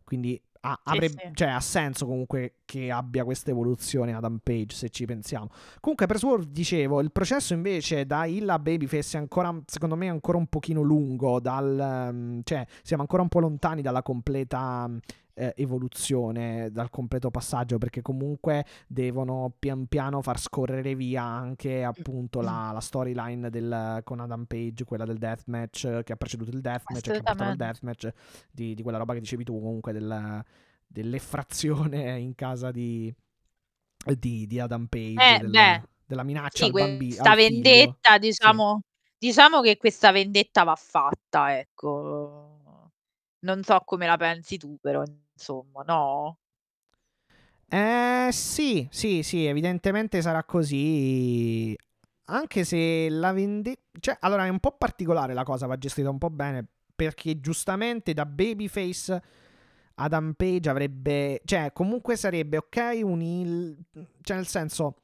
Quindi 0.04 0.40
ha, 0.66 0.80
avrebbe- 0.84 1.22
sì. 1.26 1.34
cioè, 1.34 1.48
ha 1.48 1.60
senso 1.60 2.06
comunque 2.06 2.54
che 2.64 2.90
abbia 2.90 3.24
questa 3.24 3.50
evoluzione 3.50 4.14
Adam 4.14 4.38
Page, 4.42 4.74
se 4.74 4.88
ci 4.88 5.04
pensiamo. 5.04 5.48
Comunque, 5.80 6.06
per 6.06 6.16
Swerve, 6.16 6.46
dicevo, 6.50 7.00
il 7.00 7.12
processo 7.12 7.52
invece 7.52 8.06
da 8.06 8.24
Hill 8.24 8.48
a 8.48 8.58
Babyface 8.58 9.18
è 9.18 9.20
ancora, 9.20 9.54
secondo 9.66 9.94
me, 9.94 10.08
ancora 10.08 10.38
un 10.38 10.46
pochino 10.46 10.80
lungo. 10.80 11.38
Dal, 11.38 11.78
ehm, 11.78 12.40
cioè, 12.44 12.66
siamo 12.82 13.02
ancora 13.02 13.22
un 13.22 13.28
po' 13.28 13.40
lontani 13.40 13.82
dalla 13.82 14.02
completa 14.02 14.90
eh, 15.34 15.52
evoluzione, 15.56 16.70
dal 16.70 16.90
completo 16.90 17.30
passaggio, 17.30 17.78
perché 17.78 18.02
comunque 18.02 18.64
devono 18.86 19.54
pian 19.58 19.86
piano 19.86 20.22
far 20.22 20.38
scorrere 20.38 20.94
via 20.94 21.22
anche 21.22 21.82
appunto 21.84 22.40
la, 22.40 22.70
la 22.72 22.80
storyline 22.80 23.50
del, 23.50 24.00
con 24.04 24.20
Adam 24.20 24.44
Page, 24.44 24.84
quella 24.84 25.04
del 25.04 25.18
deathmatch 25.18 26.02
che 26.02 26.12
ha 26.12 26.16
preceduto 26.16 26.50
il 26.50 26.60
deathmatch, 26.60 27.02
che 27.02 27.10
ha 27.18 27.22
portato 27.22 27.50
al 27.50 27.56
deathmatch, 27.56 28.12
di, 28.50 28.74
di 28.74 28.82
quella 28.82 28.98
roba 28.98 29.14
che 29.14 29.20
dicevi 29.20 29.44
tu 29.44 29.54
comunque 29.60 29.92
del, 29.92 30.42
dell'effrazione 30.86 32.18
in 32.20 32.34
casa 32.34 32.70
di, 32.70 33.12
di, 34.18 34.46
di 34.46 34.60
Adam 34.60 34.86
Page, 34.86 35.36
Eh, 35.36 35.38
del- 35.38 35.50
beh, 35.50 35.82
della 36.06 36.22
minaccia 36.22 36.58
Sì, 36.58 36.64
al 36.66 36.72
bambino. 36.72 37.14
questa 37.14 37.34
vendetta, 37.34 38.18
diciamo, 38.18 38.80
diciamo 39.18 39.60
che 39.60 39.76
questa 39.76 40.10
vendetta 40.12 40.64
va 40.64 40.74
fatta, 40.76 41.58
ecco. 41.58 42.90
Non 43.40 43.62
so 43.62 43.80
come 43.84 44.06
la 44.06 44.16
pensi 44.16 44.56
tu, 44.56 44.76
però, 44.80 45.02
insomma, 45.34 45.82
no? 45.84 46.38
Eh 47.68 48.28
sì, 48.30 48.86
sì, 48.90 49.22
sì, 49.22 49.46
evidentemente 49.46 50.22
sarà 50.22 50.44
così. 50.44 51.76
Anche 52.26 52.64
se 52.64 53.08
la 53.08 53.32
vendetta... 53.32 53.80
Cioè, 53.98 54.16
allora 54.20 54.46
è 54.46 54.48
un 54.48 54.60
po' 54.60 54.76
particolare 54.76 55.34
la 55.34 55.42
cosa, 55.44 55.66
va 55.66 55.76
gestita 55.76 56.08
un 56.10 56.18
po' 56.18 56.30
bene, 56.30 56.66
perché 56.94 57.40
giustamente 57.40 58.12
da 58.14 58.26
Babyface 58.26 59.22
Adam 59.96 60.32
Page 60.34 60.68
avrebbe, 60.68 61.40
cioè 61.44 61.72
comunque 61.72 62.16
sarebbe 62.16 62.56
ok 62.58 63.00
un 63.02 63.20
heel, 63.20 63.76
cioè 64.22 64.36
nel 64.36 64.46
senso, 64.46 65.02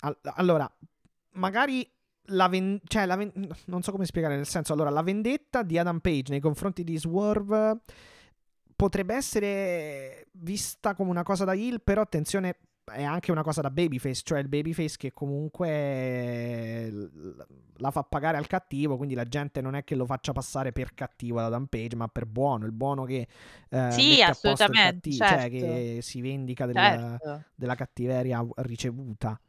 all- 0.00 0.18
allora, 0.36 0.70
magari 1.32 1.88
la, 2.28 2.48
ven- 2.48 2.80
cioè, 2.84 3.06
la 3.06 3.16
ven- 3.16 3.32
non 3.66 3.82
so 3.82 3.92
come 3.92 4.06
spiegare, 4.06 4.36
nel 4.36 4.46
senso, 4.46 4.72
allora, 4.72 4.90
la 4.90 5.02
vendetta 5.02 5.62
di 5.62 5.78
Adam 5.78 5.98
Page 6.00 6.30
nei 6.30 6.40
confronti 6.40 6.84
di 6.84 6.96
Swerve 6.96 7.80
potrebbe 8.76 9.14
essere 9.14 10.28
vista 10.32 10.94
come 10.94 11.10
una 11.10 11.22
cosa 11.22 11.44
da 11.44 11.54
heel, 11.54 11.80
però 11.82 12.02
attenzione, 12.02 12.58
è 12.84 13.02
anche 13.02 13.30
una 13.32 13.42
cosa 13.42 13.60
da 13.62 13.70
babyface, 13.70 14.22
cioè 14.24 14.38
il 14.40 14.48
babyface 14.48 14.96
che 14.98 15.12
comunque 15.12 16.90
l- 16.90 17.46
la 17.78 17.90
fa 17.90 18.02
pagare 18.04 18.36
al 18.36 18.46
cattivo, 18.46 18.96
quindi 18.96 19.14
la 19.14 19.24
gente 19.24 19.60
non 19.60 19.74
è 19.74 19.84
che 19.84 19.94
lo 19.94 20.06
faccia 20.06 20.32
passare 20.32 20.72
per 20.72 20.94
cattivo 20.94 21.38
ad 21.38 21.46
Adam 21.46 21.66
Page, 21.66 21.96
ma 21.96 22.08
per 22.08 22.26
buono, 22.26 22.66
il 22.66 22.72
buono 22.72 23.04
che 23.04 23.26
eh, 23.70 23.90
Sì, 23.90 24.20
assolutamente, 24.22 25.10
cattivo, 25.10 25.24
cioè 25.24 25.38
certo. 25.38 25.48
che 25.50 25.98
si 26.02 26.20
vendica 26.20 26.66
del- 26.66 26.74
Certo, 26.76 27.44
della 27.54 27.74
cattiveria 27.74 28.46
ricevuta. 28.56 29.40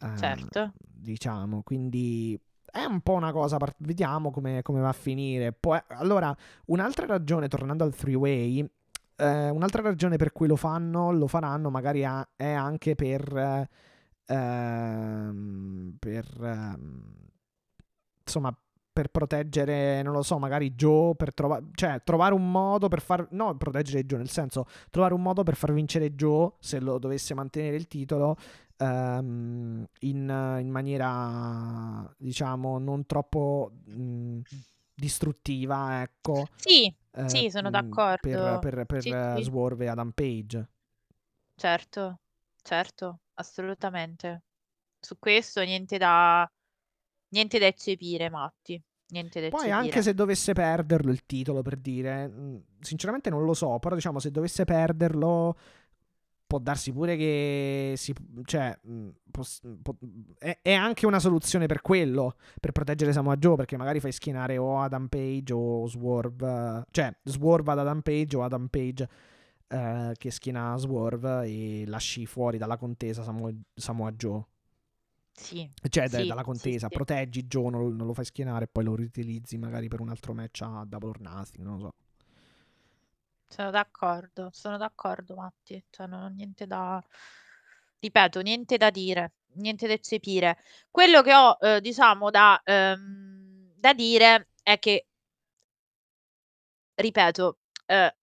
Eh, 0.00 0.16
certo. 0.18 0.72
diciamo, 0.76 1.62
quindi 1.62 2.38
è 2.74 2.84
un 2.84 3.00
po' 3.02 3.12
una 3.12 3.30
cosa, 3.30 3.56
vediamo 3.78 4.32
come, 4.32 4.62
come 4.62 4.80
va 4.80 4.88
a 4.88 4.92
finire. 4.92 5.52
Poi, 5.52 5.78
allora, 5.88 6.36
un'altra 6.66 7.06
ragione, 7.06 7.46
tornando 7.46 7.84
al 7.84 7.94
three-way, 7.94 8.68
eh, 9.16 9.48
un'altra 9.50 9.80
ragione 9.82 10.16
per 10.16 10.32
cui 10.32 10.48
lo 10.48 10.56
fanno, 10.56 11.12
lo 11.12 11.28
faranno 11.28 11.70
magari 11.70 12.04
a- 12.04 12.28
è 12.34 12.50
anche 12.50 12.96
per... 12.96 13.36
eh, 13.36 13.68
ehm, 14.26 15.96
per... 16.00 16.26
ehm, 16.42 17.02
insomma, 18.24 18.56
per 18.92 19.08
proteggere, 19.08 20.02
non 20.02 20.12
lo 20.12 20.22
so, 20.22 20.38
magari 20.38 20.72
Joe, 20.74 21.14
per 21.16 21.34
trovare, 21.34 21.64
cioè 21.74 22.00
trovare 22.04 22.32
un 22.34 22.48
modo 22.50 22.86
per 22.88 23.00
far, 23.00 23.26
no, 23.32 23.56
proteggere 23.56 24.04
Joe, 24.04 24.18
nel 24.18 24.28
senso, 24.30 24.66
trovare 24.90 25.14
un 25.14 25.22
modo 25.22 25.42
per 25.42 25.56
far 25.56 25.72
vincere 25.72 26.14
Joe, 26.14 26.52
se 26.60 26.78
lo 26.78 26.98
dovesse 26.98 27.34
mantenere 27.34 27.74
il 27.76 27.88
titolo, 27.88 28.36
ehm, 28.76 29.86
in, 30.00 30.56
in 30.60 30.70
maniera, 30.70 32.14
diciamo, 32.18 32.78
non 32.78 33.06
troppo 33.06 33.72
mh, 33.86 34.40
distruttiva, 34.94 36.02
ecco. 36.02 36.48
Sì, 36.56 36.92
eh, 37.12 37.22
sì, 37.28 37.50
sono 37.50 37.68
mh, 37.68 37.70
d'accordo. 37.70 38.20
Per, 38.20 38.58
per, 38.58 38.84
per 38.86 39.02
Sì, 39.02 39.10
sì. 39.10 39.42
Swerve 39.42 39.84
e 39.84 39.88
Adam 39.88 40.10
Page. 40.10 40.68
Certo, 41.56 42.20
certo, 42.62 43.20
assolutamente. 43.34 44.42
Su 45.00 45.18
questo 45.18 45.62
niente 45.62 45.98
da, 45.98 46.48
niente 47.30 47.58
da 47.58 47.66
eccepire, 47.66 48.30
Matti. 48.30 48.80
Niente 49.08 49.40
da 49.40 49.46
Poi 49.48 49.70
eccepire. 49.70 49.72
anche 49.72 50.02
se 50.02 50.14
dovesse 50.14 50.52
perderlo 50.52 51.10
il 51.12 51.24
titolo, 51.26 51.62
per 51.62 51.76
dire, 51.76 52.26
mh, 52.26 52.64
sinceramente 52.80 53.30
non 53.30 53.44
lo 53.44 53.54
so, 53.54 53.78
però 53.78 53.94
diciamo 53.94 54.18
se 54.18 54.30
dovesse 54.30 54.64
perderlo 54.64 55.56
può 56.46 56.58
darsi 56.58 56.92
pure 56.92 57.16
che 57.16 57.94
si, 57.96 58.14
cioè, 58.44 58.78
mh, 58.82 59.08
pos- 59.30 59.60
po- 59.82 59.98
è, 60.38 60.58
è 60.62 60.72
anche 60.72 61.06
una 61.06 61.18
soluzione 61.18 61.66
per 61.66 61.80
quello, 61.80 62.36
per 62.60 62.72
proteggere 62.72 63.12
Samoa 63.12 63.36
Joe, 63.36 63.56
perché 63.56 63.76
magari 63.76 64.00
fai 64.00 64.12
schienare 64.12 64.56
o 64.58 64.80
Adam 64.80 65.08
Page 65.08 65.52
o 65.52 65.86
Swerve, 65.86 66.84
cioè 66.90 67.14
Swerve 67.24 67.72
ad 67.72 67.78
Adam 67.78 68.00
Page 68.00 68.36
o 68.36 68.42
Adam 68.42 68.68
Page 68.68 69.08
eh, 69.68 70.12
che 70.16 70.30
schiena 70.30 70.76
Swerve 70.76 71.46
e 71.46 71.84
lasci 71.86 72.26
fuori 72.26 72.58
dalla 72.58 72.76
contesa 72.76 73.22
Samoa, 73.22 73.50
Samoa 73.74 74.12
Joe. 74.12 74.44
Sì, 75.36 75.68
Cioè, 75.88 76.08
Sì, 76.08 76.28
dalla 76.28 76.44
contesa, 76.44 76.86
sì. 76.88 76.94
proteggi 76.94 77.46
Joe, 77.46 77.70
non, 77.70 77.96
non 77.96 78.06
lo 78.06 78.14
fai 78.14 78.24
schienare 78.24 78.66
e 78.66 78.68
poi 78.68 78.84
lo 78.84 78.94
riutilizzi 78.94 79.58
magari 79.58 79.88
per 79.88 80.00
un 80.00 80.10
altro 80.10 80.32
match 80.32 80.60
a 80.62 80.84
Double 80.86 81.08
or 81.08 81.20
Nothing, 81.20 81.64
non 81.64 81.74
lo 81.74 81.80
so. 81.80 81.94
Sono 83.54 83.70
d'accordo, 83.70 84.50
sono 84.52 84.76
d'accordo, 84.76 85.34
Matti. 85.36 85.82
Cioè, 85.90 86.06
non 86.06 86.22
ho 86.22 86.28
niente 86.28 86.66
da, 86.66 87.02
ripeto, 88.00 88.40
niente 88.40 88.76
da 88.76 88.90
dire, 88.90 89.32
niente 89.54 89.86
da 89.86 89.92
eccepire. 89.94 90.58
Quello 90.90 91.22
che 91.22 91.34
ho, 91.34 91.56
eh, 91.60 91.80
diciamo, 91.80 92.30
da, 92.30 92.60
ehm, 92.64 93.72
da 93.76 93.92
dire 93.94 94.48
è 94.62 94.78
che, 94.78 95.06
ripeto, 96.96 97.58
eh, 97.86 98.14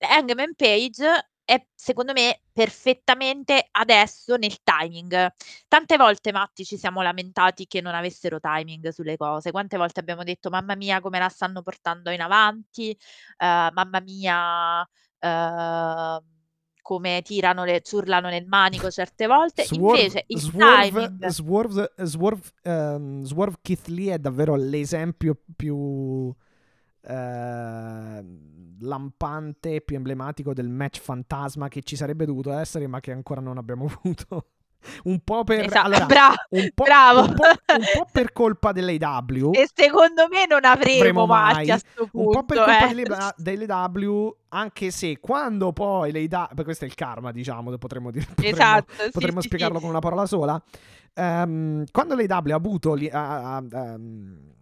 Hangman 0.00 0.54
Page 0.54 1.28
è 1.48 1.66
secondo 1.74 2.12
me 2.12 2.42
perfettamente 2.52 3.68
adesso 3.70 4.36
nel 4.36 4.62
timing. 4.62 5.32
Tante 5.66 5.96
volte, 5.96 6.30
Matti, 6.30 6.62
ci 6.62 6.76
siamo 6.76 7.00
lamentati 7.00 7.66
che 7.66 7.80
non 7.80 7.94
avessero 7.94 8.38
timing 8.38 8.88
sulle 8.88 9.16
cose. 9.16 9.50
Quante 9.50 9.78
volte 9.78 10.00
abbiamo 10.00 10.24
detto: 10.24 10.50
"Mamma 10.50 10.74
mia 10.74 11.00
come 11.00 11.18
la 11.18 11.30
stanno 11.30 11.62
portando 11.62 12.10
in 12.10 12.20
avanti, 12.20 12.94
ehm, 13.38 13.70
mamma 13.72 14.00
mia, 14.00 14.86
ehm, 15.20 16.20
come 16.82 17.22
tirano 17.22 17.64
le 17.64 17.80
ci 17.80 17.94
urlano 17.94 18.28
nel 18.28 18.44
manico 18.46 18.90
certe 18.90 19.26
volte". 19.26 19.66
Invece 19.70 20.24
il 20.26 20.40
Swerve, 20.40 20.90
timing 20.90 21.26
Swerve, 21.28 21.92
Swerve, 21.96 22.50
ehm, 22.62 23.22
Swerve 23.22 23.56
Keith 23.62 23.86
Lee 23.86 24.12
è 24.12 24.18
davvero 24.18 24.54
l'esempio 24.54 25.34
più 25.56 26.30
eh, 27.08 28.24
lampante, 28.80 29.80
più 29.80 29.96
emblematico 29.96 30.52
del 30.52 30.68
match 30.68 31.00
fantasma 31.00 31.68
che 31.68 31.82
ci 31.82 31.96
sarebbe 31.96 32.24
dovuto 32.26 32.52
essere, 32.52 32.86
ma 32.86 33.00
che 33.00 33.12
ancora 33.12 33.40
non 33.40 33.58
abbiamo 33.58 33.86
avuto. 33.90 34.46
un 35.04 35.18
po' 35.24 35.42
per 35.42 35.64
Esa 35.64 35.82
allora, 35.82 36.06
bra 36.06 36.32
un 36.50 36.68
po', 36.72 36.84
bravo. 36.84 37.20
un 37.22 37.34
po', 37.34 37.42
un 37.42 37.84
po' 37.96 38.06
per 38.12 38.32
colpa 38.32 38.70
dell'AW. 38.72 39.50
E 39.52 39.68
secondo 39.74 40.28
me 40.30 40.46
non 40.48 40.64
avremo 40.64 41.26
mai 41.26 41.68
a 41.70 41.78
sto 41.78 42.06
punto, 42.06 42.28
un 42.28 42.30
po' 42.32 42.44
per 42.44 42.56
colpa 42.58 42.84
eh. 42.90 42.94
delle- 42.94 43.34
dell'AW 43.36 44.36
anche 44.50 44.90
se 44.92 45.18
quando 45.18 45.72
poi 45.72 46.12
le 46.12 46.26
AW 46.30 46.62
questo 46.62 46.84
è 46.84 46.86
il 46.88 46.94
karma 46.94 47.32
diciamo 47.32 47.76
potremmo 47.76 48.10
dire 48.10 48.24
potremmo, 48.26 48.54
Esatto, 48.54 48.92
potremmo 49.12 49.40
sì, 49.40 49.46
spiegarlo 49.48 49.76
sì. 49.76 49.80
con 49.82 49.90
una 49.90 50.00
parola 50.00 50.26
sola 50.26 50.62
Ehm, 51.14 51.84
quando 51.90 52.14
le 52.14 52.26
AW 52.28 52.50
ha 52.52 52.54
avuto 52.54 52.94
li- 52.94 53.10
a, 53.10 53.56
a- 53.56 53.64
ehm, 53.72 54.52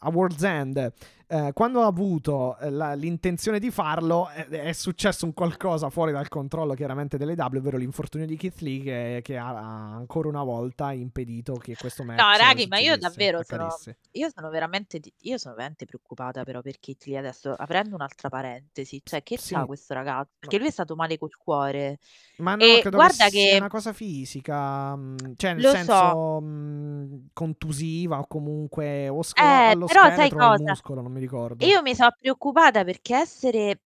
a 0.00 0.10
World's 0.10 0.42
End 0.42 0.92
eh, 1.28 1.50
quando 1.54 1.82
ha 1.82 1.86
avuto 1.86 2.56
eh, 2.58 2.70
la- 2.70 2.94
l'intenzione 2.94 3.58
di 3.58 3.70
farlo 3.70 4.28
è, 4.28 4.46
è 4.48 4.72
successo 4.72 5.24
un 5.24 5.32
qualcosa 5.34 5.90
fuori 5.90 6.12
dal 6.12 6.28
controllo 6.28 6.74
chiaramente 6.74 7.16
delle 7.16 7.34
AW 7.36 7.58
ovvero 7.58 7.76
l'infortunio 7.76 8.26
di 8.26 8.36
Keith 8.36 8.60
Lee 8.60 8.82
che, 8.82 9.20
che 9.22 9.36
ha, 9.36 9.48
ancora 9.94 10.28
una 10.28 10.42
volta 10.42 10.92
impedito 10.92 11.54
che 11.54 11.74
questo 11.76 12.02
match 12.04 12.18
No, 12.20 12.36
raghi, 12.36 12.66
ma 12.66 12.78
io 12.78 12.96
davvero 12.96 13.42
sono, 13.42 13.68
io 14.12 14.30
sono 14.34 14.48
veramente, 14.50 15.00
io 15.22 15.38
sono 15.38 15.54
veramente 15.54 15.84
preoccupata 15.84 16.44
però 16.44 16.60
per 16.60 16.78
Kit 16.78 17.04
Lee 17.06 17.18
adesso, 17.18 17.52
aprendo 17.52 17.94
un'altra 17.94 18.28
parentesi, 18.28 19.00
cioè 19.04 19.22
che 19.22 19.38
Sì. 19.38 19.54
sa 19.54 19.64
questo 19.66 19.94
ragazzo? 19.94 20.30
Perché 20.38 20.58
lui 20.58 20.68
è 20.68 20.70
stato 20.70 20.94
male 20.94 21.18
col 21.18 21.36
cuore. 21.36 21.98
Ma 22.36 22.54
no, 22.56 22.64
E 22.64 22.80
credo 22.80 22.96
guarda 22.96 23.24
che 23.24 23.30
sia 23.30 23.50
che- 23.52 23.56
una 23.58 23.68
cosa 23.68 23.92
fisica, 23.92 24.96
mh, 24.96 25.34
cioè 25.36 25.52
nel 25.54 25.62
Lo 25.62 25.68
so. 25.68 25.74
senso 25.76 26.40
mh, 26.40 27.26
contusiva 27.32 28.18
o 28.18 28.26
comunque 28.26 29.08
o 29.08 29.22
sc- 29.22 29.38
Eh, 29.40 29.42
allo 29.70 29.86
però 29.86 30.02
sai 30.02 30.12
scheletro 30.12 30.38
al 30.40 30.48
cosa? 30.58 30.64
muscolo, 30.70 31.00
non 31.00 31.13
mi 31.14 31.20
ricordo. 31.20 31.64
Io 31.64 31.82
mi 31.82 31.94
sono 31.94 32.14
preoccupata 32.18 32.84
perché 32.84 33.16
essere... 33.16 33.80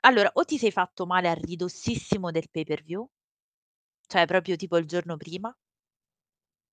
Allora, 0.00 0.30
o 0.34 0.44
ti 0.44 0.56
sei 0.56 0.70
fatto 0.70 1.04
male 1.04 1.28
a 1.28 1.34
ridossissimo 1.34 2.30
del 2.30 2.48
pay-per-view, 2.50 3.08
cioè 4.06 4.26
proprio 4.26 4.56
tipo 4.56 4.76
il 4.78 4.86
giorno 4.86 5.16
prima, 5.16 5.54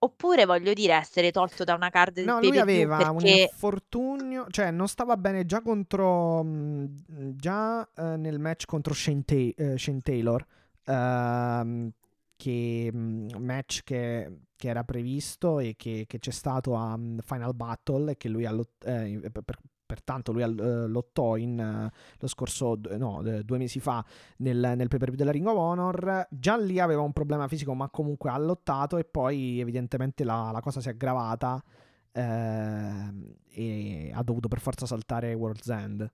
oppure 0.03 0.45
voglio 0.45 0.71
dire 0.73 0.93
essere 0.93 1.31
tolto 1.31 1.63
da 1.63 1.73
una 1.73 1.89
card 1.89 2.13
del 2.13 2.25
No, 2.25 2.39
lui 2.39 2.57
pay-per-view 2.57 2.85
aveva 2.85 3.09
un 3.09 3.25
perché... 3.25 3.25
infortunio, 3.25 4.45
cioè 4.49 4.71
non 4.71 4.87
stava 4.87 5.17
bene 5.17 5.45
già 5.45 5.61
contro, 5.61 6.41
mh, 6.41 7.35
già 7.35 7.85
eh, 7.95 8.15
nel 8.15 8.39
match 8.39 8.65
contro 8.65 8.93
Shane, 8.93 9.23
Ta- 9.25 9.35
eh, 9.35 9.77
Shane 9.77 9.99
Taylor, 9.99 10.45
ehm, 10.85 11.91
che 12.37 12.89
mh, 12.93 13.35
match 13.39 13.83
che, 13.83 14.39
che 14.55 14.67
era 14.69 14.83
previsto 14.85 15.59
e 15.59 15.75
che, 15.75 16.05
che 16.07 16.19
c'è 16.19 16.31
stato 16.31 16.75
a 16.75 16.95
mh, 16.95 17.19
Final 17.25 17.53
Battle 17.55 18.11
e 18.11 18.17
che 18.17 18.29
lui 18.29 18.45
ha 18.45 18.51
lot- 18.51 18.85
eh, 18.85 19.19
per- 19.29 19.43
per- 19.43 19.59
pertanto 19.85 20.31
lui 20.31 20.41
eh, 20.43 20.47
lottò 20.87 21.35
in, 21.37 21.59
eh, 21.59 21.91
lo 22.17 22.27
scorso, 22.27 22.79
no, 22.97 23.21
eh, 23.23 23.43
due 23.43 23.57
mesi 23.57 23.79
fa 23.79 24.03
nel, 24.37 24.73
nel 24.75 24.87
pay 24.87 24.99
per 24.99 25.07
view 25.09 25.17
della 25.17 25.31
Ring 25.31 25.47
of 25.47 25.57
Honor. 25.57 26.27
Già 26.29 26.57
lì 26.57 26.79
aveva 26.79 27.01
un 27.01 27.13
problema 27.13 27.47
fisico, 27.47 27.73
ma 27.73 27.89
comunque 27.89 28.29
ha 28.29 28.37
lottato 28.37 28.97
e 28.97 29.03
poi 29.05 29.59
evidentemente 29.59 30.23
la, 30.23 30.51
la 30.51 30.61
cosa 30.61 30.81
si 30.81 30.87
è 30.89 30.91
aggravata 30.91 31.63
ehm, 32.11 33.35
e 33.49 34.11
ha 34.13 34.23
dovuto 34.23 34.47
per 34.47 34.59
forza 34.59 34.85
saltare 34.85 35.33
World's 35.33 35.67
End. 35.69 36.11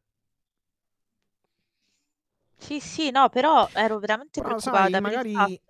Sì, 2.57 2.79
sì, 2.79 3.09
no, 3.09 3.29
però 3.29 3.67
ero 3.73 3.97
veramente 3.99 4.41
Però 4.41 4.55
preoccupata 4.57 4.89
sai, 4.89 5.01
magari. 5.01 5.61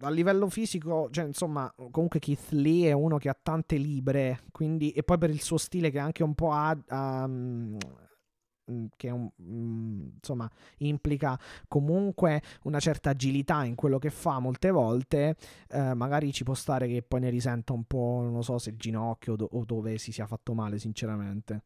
A 0.00 0.10
livello 0.10 0.48
fisico, 0.48 1.08
cioè 1.10 1.24
insomma, 1.24 1.72
comunque 1.90 2.20
Keith 2.20 2.50
Lee 2.50 2.88
è 2.88 2.92
uno 2.92 3.18
che 3.18 3.28
ha 3.28 3.38
tante 3.40 3.76
libre, 3.76 4.42
quindi 4.52 4.90
e 4.92 5.02
poi 5.02 5.18
per 5.18 5.30
il 5.30 5.40
suo 5.40 5.56
stile 5.56 5.90
che 5.90 5.98
anche 5.98 6.22
un 6.22 6.34
po' 6.34 6.52
ha, 6.52 6.76
ha, 6.88 7.26
mm, 7.26 7.76
che 8.96 9.08
è 9.08 9.12
mm, 9.12 10.08
insomma 10.16 10.50
implica 10.78 11.38
comunque 11.68 12.42
una 12.64 12.80
certa 12.80 13.10
agilità 13.10 13.64
in 13.64 13.74
quello 13.74 13.98
che 13.98 14.10
fa 14.10 14.38
molte 14.38 14.70
volte, 14.70 15.36
eh, 15.68 15.94
magari 15.94 16.32
ci 16.32 16.44
può 16.44 16.54
stare 16.54 16.88
che 16.88 17.02
poi 17.02 17.20
ne 17.20 17.30
risenta 17.30 17.72
un 17.72 17.84
po', 17.84 18.20
non 18.30 18.42
so 18.42 18.58
se 18.58 18.70
il 18.70 18.76
ginocchio 18.76 19.36
do- 19.36 19.48
o 19.52 19.64
dove 19.64 19.98
si 19.98 20.12
sia 20.12 20.26
fatto 20.26 20.54
male, 20.54 20.78
sinceramente. 20.78 21.62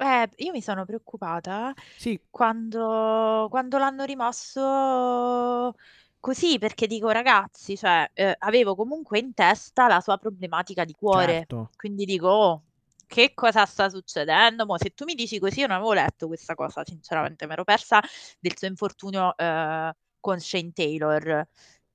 Eh, 0.00 0.28
io 0.36 0.52
mi 0.52 0.62
sono 0.62 0.84
preoccupata 0.84 1.74
Sì, 1.96 2.20
quando, 2.30 3.48
quando 3.50 3.78
l'hanno 3.78 4.04
rimosso 4.04 5.74
così, 6.20 6.58
perché 6.58 6.86
dico, 6.86 7.08
ragazzi, 7.10 7.76
cioè, 7.76 8.08
eh, 8.14 8.34
avevo 8.38 8.74
comunque 8.76 9.18
in 9.18 9.34
testa 9.34 9.88
la 9.88 10.00
sua 10.00 10.16
problematica 10.18 10.84
di 10.84 10.92
cuore. 10.94 11.48
certo. 11.48 11.70
Quindi 11.76 12.04
dico, 12.04 12.28
oh, 12.28 12.64
che 13.06 13.32
cosa 13.34 13.64
sta 13.66 13.88
succedendo? 13.88 14.66
Mo, 14.66 14.76
se 14.78 14.90
tu 14.90 15.04
mi 15.04 15.14
dici 15.14 15.38
così, 15.40 15.60
io 15.60 15.66
non 15.66 15.76
avevo 15.76 15.92
letto 15.94 16.26
questa 16.28 16.54
cosa, 16.54 16.84
sinceramente, 16.84 17.46
mi 17.46 17.52
ero 17.52 17.64
persa 17.64 18.00
del 18.38 18.56
suo 18.56 18.68
infortunio 18.68 19.36
eh, 19.36 19.94
con 20.20 20.38
Shane 20.40 20.72
Taylor. 20.72 21.48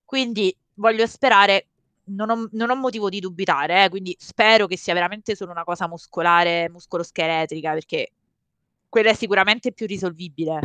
Quindi 0.04 0.56
voglio 0.76 1.08
sperare, 1.08 1.70
non 2.06 2.30
ho, 2.30 2.48
non 2.52 2.70
ho 2.70 2.76
motivo 2.76 3.10
di 3.10 3.20
dubitare, 3.20 3.86
eh, 3.86 3.90
quindi 3.90 4.16
spero 4.20 4.68
che 4.68 4.78
sia 4.78 4.94
veramente 4.94 5.36
solo 5.36 5.52
una 5.52 5.64
cosa 5.64 5.88
muscolare, 5.88 6.70
muscoloscheletrica, 6.70 7.74
perché 7.74 8.10
quella 8.90 9.12
è 9.12 9.14
sicuramente 9.16 9.72
più 9.74 9.86
risolvibile. 9.88 10.60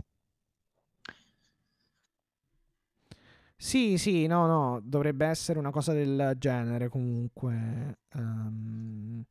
Sì, 3.61 3.99
sì, 3.99 4.27
no, 4.27 4.47
no, 4.47 4.81
dovrebbe 4.83 5.27
essere 5.27 5.59
una 5.59 5.71
cosa 5.71 5.93
del 5.93 6.35
genere 6.39 6.89
comunque. 6.89 7.99
ehm, 8.15 9.25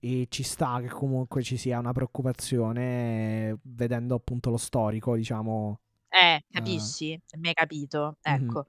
e 0.00 0.26
ci 0.28 0.42
sta 0.42 0.80
che 0.80 0.88
comunque 0.88 1.42
ci 1.42 1.56
sia 1.56 1.78
una 1.78 1.92
preoccupazione 1.92 3.58
vedendo 3.62 4.14
appunto 4.16 4.50
lo 4.50 4.58
storico, 4.58 5.14
diciamo. 5.16 5.78
Eh, 6.14 6.34
eh, 6.34 6.44
capisci? 6.48 7.20
Mi 7.38 7.48
hai 7.48 7.54
capito? 7.54 8.18
mhm. 8.22 8.34
Ecco. 8.34 8.66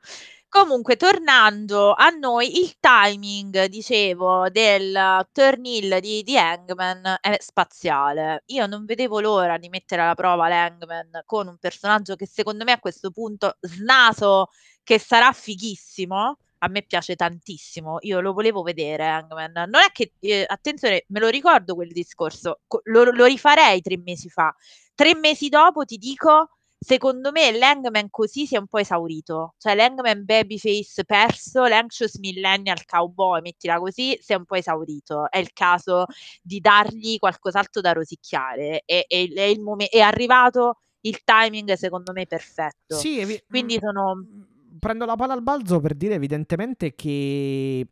Comunque, 0.49 0.95
tornando 0.95 1.93
a 1.93 2.09
noi, 2.09 2.59
il 2.59 2.77
timing, 2.79 3.65
dicevo, 3.65 4.49
del 4.49 5.27
turnhill 5.31 5.99
di, 5.99 6.23
di 6.23 6.37
Hangman 6.37 7.17
è 7.19 7.37
spaziale. 7.39 8.43
Io 8.47 8.65
non 8.65 8.85
vedevo 8.85 9.19
l'ora 9.19 9.57
di 9.57 9.67
mettere 9.69 10.01
alla 10.01 10.15
prova 10.15 10.47
l'Hangman 10.47 11.23
con 11.25 11.47
un 11.47 11.57
personaggio 11.59 12.15
che 12.15 12.25
secondo 12.25 12.63
me 12.63 12.71
a 12.71 12.79
questo 12.79 13.11
punto 13.11 13.57
snaso, 13.59 14.47
che 14.81 14.97
sarà 14.97 15.31
fighissimo. 15.33 16.37
A 16.59 16.67
me 16.69 16.83
piace 16.83 17.15
tantissimo, 17.15 17.97
io 18.01 18.21
lo 18.21 18.33
volevo 18.33 18.63
vedere 18.63 19.05
Hangman. 19.05 19.51
Non 19.51 19.81
è 19.81 19.91
che, 19.91 20.13
eh, 20.19 20.45
attenzione, 20.47 21.03
me 21.09 21.19
lo 21.19 21.27
ricordo 21.27 21.75
quel 21.75 21.91
discorso, 21.91 22.61
co- 22.65 22.81
lo, 22.85 23.03
lo 23.03 23.25
rifarei 23.25 23.81
tre 23.81 23.97
mesi 23.97 24.29
fa. 24.29 24.55
Tre 24.95 25.13
mesi 25.15 25.49
dopo 25.49 25.83
ti 25.83 25.97
dico 25.97 26.55
secondo 26.85 27.31
me 27.31 27.51
l'Hangman 27.51 28.11
così 28.11 28.45
si 28.45 28.53
è 28.53 28.59
un 28.59 28.67
po' 28.67 28.77
esaurito. 28.77 29.55
Cioè 29.57 29.73
l'Hangman 29.73 30.23
Babyface 30.23 31.03
perso, 31.03 31.65
l'Anxious 31.65 32.19
Millennial 32.19 32.85
Cowboy, 32.85 33.41
mettila 33.41 33.79
così, 33.79 34.15
si 34.21 34.33
è 34.33 34.35
un 34.35 34.45
po' 34.45 34.53
esaurito. 34.53 35.27
È 35.31 35.39
il 35.39 35.51
caso 35.51 36.05
di 36.43 36.59
dargli 36.59 37.17
qualcos'altro 37.17 37.81
da 37.81 37.91
rosicchiare. 37.93 38.83
E, 38.85 39.05
e- 39.07 39.31
è, 39.35 39.41
il 39.41 39.61
momen- 39.61 39.87
è 39.89 39.99
arrivato 39.99 40.81
il 41.01 41.23
timing, 41.23 41.73
secondo 41.73 42.11
me, 42.13 42.27
perfetto. 42.27 42.95
Sì, 42.97 43.19
evi- 43.19 43.41
Quindi 43.49 43.77
mm, 43.77 43.79
sono... 43.79 44.15
mm, 44.15 44.77
prendo 44.77 45.05
la 45.05 45.15
palla 45.15 45.33
al 45.33 45.41
balzo 45.41 45.79
per 45.79 45.95
dire 45.95 46.13
evidentemente 46.13 46.93
che 46.93 47.87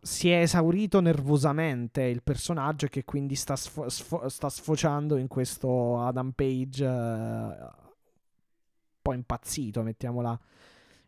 si 0.00 0.30
è 0.30 0.40
esaurito 0.40 1.00
nervosamente 1.00 2.02
il 2.02 2.22
personaggio 2.22 2.86
e 2.86 2.88
che 2.88 3.04
quindi 3.04 3.34
sta, 3.34 3.54
sfo- 3.54 3.90
sfo- 3.90 4.30
sta 4.30 4.48
sfociando 4.48 5.16
in 5.16 5.28
questo 5.28 6.00
Adam 6.00 6.30
Page 6.32 7.82
un 7.83 7.83
po' 9.04 9.12
impazzito, 9.12 9.82
mettiamola 9.82 10.38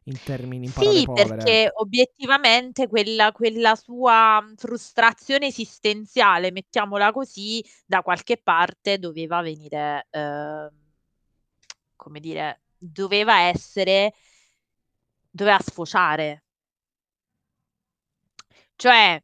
in 0.05 0.23
termini 0.23 0.67
in 0.67 0.73
parole 0.73 1.01
Sì, 1.01 1.05
povere. 1.05 1.43
perché 1.43 1.71
obiettivamente 1.75 2.87
quella, 2.89 3.33
quella 3.33 3.75
sua 3.77 4.45
frustrazione 4.57 5.47
esistenziale, 5.47 6.51
mettiamola 6.53 7.13
così, 7.13 7.65
da 7.87 8.03
qualche 8.03 8.37
parte 8.37 8.99
doveva 8.99 9.41
venire, 9.41 10.07
ehm, 10.11 10.71
come 11.97 12.21
dire, 12.21 12.61
doveva 12.79 13.41
essere, 13.43 14.13
doveva 15.31 15.59
sfociare. 15.61 16.43
Cioè, 18.77 19.21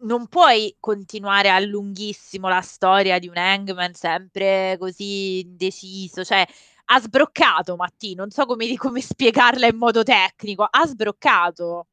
non 0.00 0.28
puoi 0.28 0.76
continuare 0.78 1.50
a 1.50 1.58
lunghissimo 1.58 2.48
la 2.48 2.60
storia 2.60 3.18
di 3.18 3.26
un 3.28 3.36
Hangman 3.36 3.94
sempre 3.94 4.76
così 4.78 5.40
indeciso, 5.40 6.24
cioè 6.24 6.46
ha 6.90 7.00
sbroccato 7.00 7.76
Matti, 7.76 8.14
non 8.14 8.30
so 8.30 8.46
come, 8.46 8.74
come 8.76 9.00
spiegarla 9.00 9.66
in 9.66 9.76
modo 9.76 10.02
tecnico, 10.02 10.64
ha 10.68 10.86
sbroccato. 10.86 11.86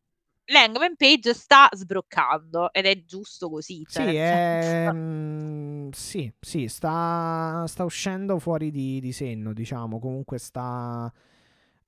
L'Hangman 0.46 0.96
Page 0.96 1.34
sta 1.34 1.70
sbroccando 1.74 2.72
ed 2.74 2.86
è 2.86 3.04
giusto 3.06 3.50
così. 3.50 3.86
Cioè, 3.90 4.04
Sì, 4.04 4.16
è... 4.16 4.22
senso- 4.22 4.92
mm, 4.92 5.90
sì, 5.92 6.32
sì, 6.40 6.68
sta, 6.68 7.66
sta 7.68 7.84
uscendo 7.84 8.40
fuori 8.40 8.72
di, 8.72 9.00
di 9.00 9.12
senno, 9.12 9.54
diciamo. 9.54 10.00
Comunque 10.00 10.38
sta... 10.40 11.12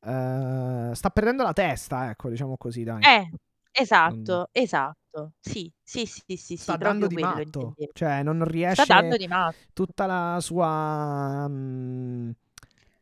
eh, 0.01 0.91
sta 0.93 1.09
perdendo 1.09 1.43
la 1.43 1.53
testa, 1.53 2.09
ecco, 2.09 2.29
diciamo 2.29 2.57
così, 2.57 2.83
dai. 2.83 3.01
Eh, 3.01 3.29
Non- 4.03 4.19
esatto, 4.23 4.49
esatto. 4.51 5.33
Sì, 5.39 5.71
sì, 5.81 6.05
sì, 6.05 6.21
sì, 6.25 6.37
sì, 6.37 6.57
sta 6.57 6.73
sì, 6.73 6.77
dando 6.77 7.07
di 7.07 7.17
matto. 7.17 7.77
Cioè, 7.93 8.23
non 8.23 8.43
Sta 8.71 8.85
riesce 8.85 8.85
dando 8.85 9.17
di 9.17 9.27
matto. 9.27 9.57
tutta 9.73 10.05
la 10.05 10.39
sua... 10.41 11.47
mm, 11.47 12.29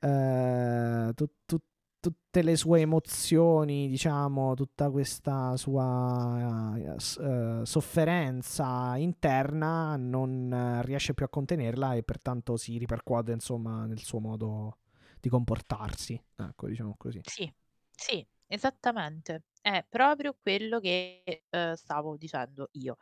eh, 0.06 1.14
tu- 1.16 1.30
tu- 1.46 1.60
tutte 2.00 2.44
le 2.44 2.56
sue 2.56 2.82
emozioni, 2.82 3.88
diciamo, 3.88 4.54
tutta 4.54 4.92
questa 4.92 5.58
sua 5.58 6.76
eh, 6.78 7.66
sofferenza 7.66 8.96
interna 8.98 9.96
non 9.96 10.54
eh, 10.54 10.84
riesce 10.84 11.16
più 11.16 11.26
a 11.26 11.30
contenerla 11.30 11.96
e 11.96 12.04
pertanto 12.04 12.58
si 12.58 12.78
ripercuote, 12.78 13.32
insomma, 13.32 13.88
nel 13.88 14.00
suo 14.00 14.20
modo 14.20 14.78
di 15.20 15.30
comportarsi. 15.30 16.22
Ecco, 16.36 16.68
diciamo 16.68 16.94
così. 16.96 17.22
Sì, 17.24 17.52
sì, 17.90 18.24
esattamente. 18.46 19.46
È 19.60 19.84
proprio 19.90 20.36
quello 20.40 20.80
che 20.80 21.24
eh, 21.50 21.74
stavo 21.76 22.18
dicendo 22.18 22.70
io. 22.74 22.98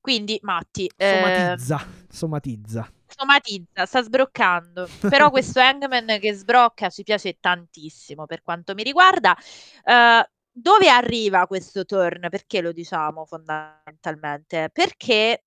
Quindi, 0.00 0.38
Matti, 0.42 0.90
Somatizza, 0.96 1.78
ehm, 1.82 2.06
somatizza. 2.08 2.92
somatizza, 3.06 3.86
sta 3.86 4.02
sbroccando. 4.02 4.88
Però 5.06 5.30
questo 5.30 5.60
Hangman 5.60 6.18
che 6.20 6.32
sbrocca 6.34 6.88
ci 6.90 7.02
piace 7.02 7.38
tantissimo 7.40 8.26
per 8.26 8.42
quanto 8.42 8.74
mi 8.74 8.82
riguarda. 8.82 9.36
Eh, 9.84 10.28
dove 10.50 10.88
arriva 10.88 11.46
questo 11.46 11.84
turn? 11.84 12.28
Perché 12.30 12.60
lo 12.60 12.72
diciamo 12.72 13.24
fondamentalmente? 13.26 14.70
Perché 14.72 15.44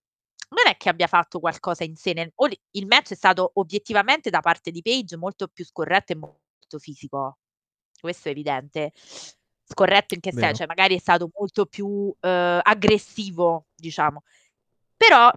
non 0.49 0.67
è 0.71 0.77
che 0.77 0.89
abbia 0.89 1.07
fatto 1.07 1.39
qualcosa 1.39 1.83
in 1.83 1.95
sé. 1.95 2.13
nel- 2.13 2.33
il 2.71 2.85
match 2.87 3.11
è 3.11 3.15
stato 3.15 3.51
obiettivamente 3.55 4.29
da 4.29 4.41
parte 4.41 4.71
di 4.71 4.81
Page 4.81 5.17
molto 5.17 5.47
più 5.47 5.65
scorretto 5.65 6.13
e 6.13 6.15
molto 6.15 6.79
fisico. 6.79 7.37
Questo 7.99 8.27
è 8.29 8.31
evidente. 8.31 8.91
Scorretto 9.63 10.13
in 10.15 10.19
che 10.21 10.31
senso? 10.33 10.55
Cioè, 10.57 10.67
magari 10.67 10.95
è 10.95 10.99
stato 10.99 11.29
molto 11.37 11.65
più 11.65 12.13
eh, 12.19 12.59
aggressivo, 12.63 13.67
diciamo. 13.75 14.23
Però 15.01 15.31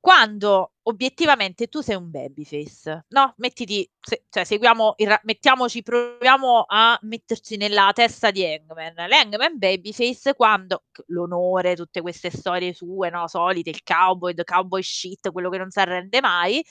quando 0.00 0.72
obiettivamente 0.82 1.66
tu 1.68 1.80
sei 1.80 1.96
un 1.96 2.10
babyface, 2.10 3.06
no? 3.08 3.32
Mettiti, 3.38 3.90
se- 3.98 4.24
cioè 4.28 4.44
seguiamo, 4.44 4.94
il 4.98 5.18
mettiamoci, 5.22 5.82
proviamo 5.82 6.64
a 6.68 6.98
metterci 7.02 7.56
nella 7.56 7.90
testa 7.94 8.30
di 8.30 8.44
Hangman. 8.44 9.08
L'Hangman 9.08 9.56
babyface 9.58 10.34
quando 10.34 10.84
l'onore, 11.06 11.74
tutte 11.74 12.02
queste 12.02 12.30
storie 12.30 12.74
sue, 12.74 13.08
no? 13.08 13.26
Solite, 13.28 13.70
il 13.70 13.82
cowboy, 13.82 14.34
the 14.34 14.44
cowboy 14.44 14.82
shit, 14.82 15.30
quello 15.32 15.48
che 15.48 15.58
non 15.58 15.70
si 15.70 15.78
arrende 15.80 16.20
mai. 16.20 16.62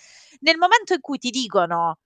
Nel 0.41 0.57
momento 0.57 0.93
in 0.93 1.01
cui 1.01 1.17
ti 1.17 1.31
dicono 1.31 1.97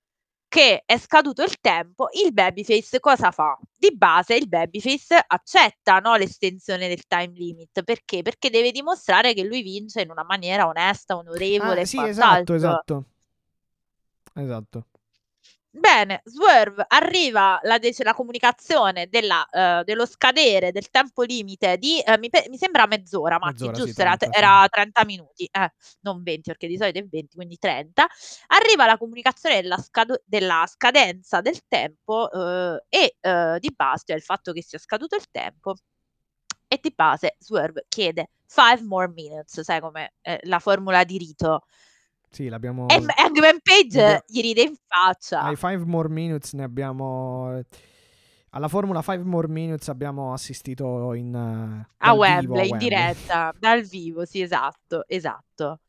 che 0.51 0.83
è 0.85 0.97
scaduto 0.97 1.43
il 1.43 1.61
tempo, 1.61 2.09
il 2.21 2.33
babyface 2.33 2.99
cosa 2.99 3.31
fa? 3.31 3.57
Di 3.73 3.95
base 3.95 4.35
il 4.35 4.49
babyface 4.49 5.23
accetta 5.25 5.99
no, 5.99 6.17
l'estensione 6.17 6.89
del 6.89 7.07
time 7.07 7.31
limit. 7.33 7.83
Perché? 7.83 8.21
Perché 8.21 8.49
deve 8.49 8.71
dimostrare 8.71 9.33
che 9.33 9.43
lui 9.43 9.61
vince 9.61 10.01
in 10.01 10.09
una 10.09 10.25
maniera 10.25 10.67
onesta, 10.67 11.15
onorevole 11.15 11.79
Ah, 11.79 11.83
e 11.83 11.85
sì, 11.85 11.95
quant'altro. 11.95 12.55
esatto, 12.55 13.05
esatto. 14.33 14.41
Esatto. 14.41 14.85
Bene, 15.73 16.21
Swerve 16.25 16.83
arriva 16.85 17.57
la, 17.63 17.77
dec- 17.77 18.03
la 18.03 18.13
comunicazione 18.13 19.07
della, 19.07 19.47
eh, 19.49 19.83
dello 19.85 20.05
scadere 20.05 20.73
del 20.73 20.89
tempo 20.89 21.23
limite 21.23 21.77
di, 21.77 21.97
eh, 22.01 22.17
mi, 22.17 22.29
pe- 22.29 22.47
mi 22.49 22.57
sembra 22.57 22.85
mezz'ora, 22.87 23.39
Matti, 23.39 23.63
Mezz'ora, 23.67 23.75
sì, 23.75 23.83
giusto? 23.85 24.01
Era, 24.01 24.17
30, 24.17 24.37
sì. 24.37 24.43
era 24.43 24.67
30 24.69 25.05
minuti, 25.05 25.49
eh, 25.49 25.71
non 26.01 26.23
20 26.23 26.49
perché 26.49 26.67
di 26.67 26.75
solito 26.75 26.99
è 26.99 27.05
20, 27.05 27.35
quindi 27.37 27.57
30. 27.57 28.05
Arriva 28.47 28.85
la 28.85 28.97
comunicazione 28.97 29.61
della, 29.61 29.77
scadu- 29.77 30.21
della 30.25 30.65
scadenza 30.67 31.39
del 31.39 31.65
tempo 31.65 32.29
eh, 32.29 32.83
e 32.89 33.15
eh, 33.21 33.57
di 33.59 33.71
base, 33.73 34.03
cioè 34.07 34.17
il 34.17 34.23
fatto 34.23 34.51
che 34.51 34.61
sia 34.61 34.77
scaduto 34.77 35.15
il 35.15 35.29
tempo, 35.31 35.75
e 36.67 36.79
di 36.81 36.91
base 36.93 37.35
Swerve 37.39 37.85
chiede 37.87 38.31
5 38.45 38.81
more 38.85 39.07
minutes, 39.07 39.61
sai 39.61 39.79
come 39.79 40.15
eh, 40.21 40.39
la 40.43 40.59
formula 40.59 41.05
di 41.05 41.17
rito. 41.17 41.63
Sì, 42.31 42.47
l'abbiamo... 42.47 42.87
E 42.87 42.95
Hangman 42.95 43.59
Page 43.61 44.01
Abbiamo- 44.01 44.23
gli 44.25 44.41
ride 44.41 44.61
in 44.61 44.75
faccia. 44.87 45.41
Ai 45.41 45.57
5 45.57 45.83
more 45.85 46.07
minutes 46.07 46.53
ne 46.53 46.63
abbiamo... 46.63 47.61
Alla 48.51 48.67
Formula 48.69 49.01
5 49.01 49.23
more 49.25 49.49
minutes 49.49 49.89
abbiamo 49.89 50.31
assistito 50.31 51.13
in... 51.13 51.33
eh, 51.35 51.87
a 51.97 52.15
dal 52.15 52.39
vivo, 52.39 52.53
Wembley, 52.53 52.61
a 52.61 52.65
in 52.65 52.77
diretta, 52.77 53.53
dal 53.59 53.81
vivo, 53.83 54.25
sì, 54.25 54.41
esatto, 54.41 55.03
esatto. 55.07 55.79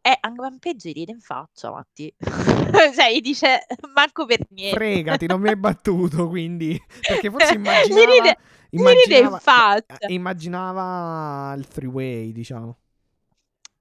E 0.00 0.16
Hangman 0.20 0.58
Page 0.60 0.88
gli 0.88 0.92
ride 0.92 1.12
in 1.12 1.20
faccia, 1.20 1.70
Matti. 1.70 2.14
cioè, 2.18 3.12
gli 3.12 3.20
dice 3.20 3.66
manco 3.92 4.24
per 4.24 4.46
niente. 4.50 4.76
Fregati, 4.76 5.26
non 5.26 5.40
mi 5.40 5.48
hai 5.48 5.56
battuto, 5.56 6.28
quindi... 6.28 6.80
Perché 7.06 7.28
forse 7.28 7.54
Gli 7.58 7.58
immaginava... 7.58 8.12
ride, 8.12 8.38
gli 8.70 8.78
ride 8.78 9.18
in 9.18 9.24
immaginava, 9.24 9.38
faccia. 9.38 10.06
immaginava 10.06 11.54
il 11.56 11.66
three-way, 11.66 12.32
diciamo. 12.32 12.76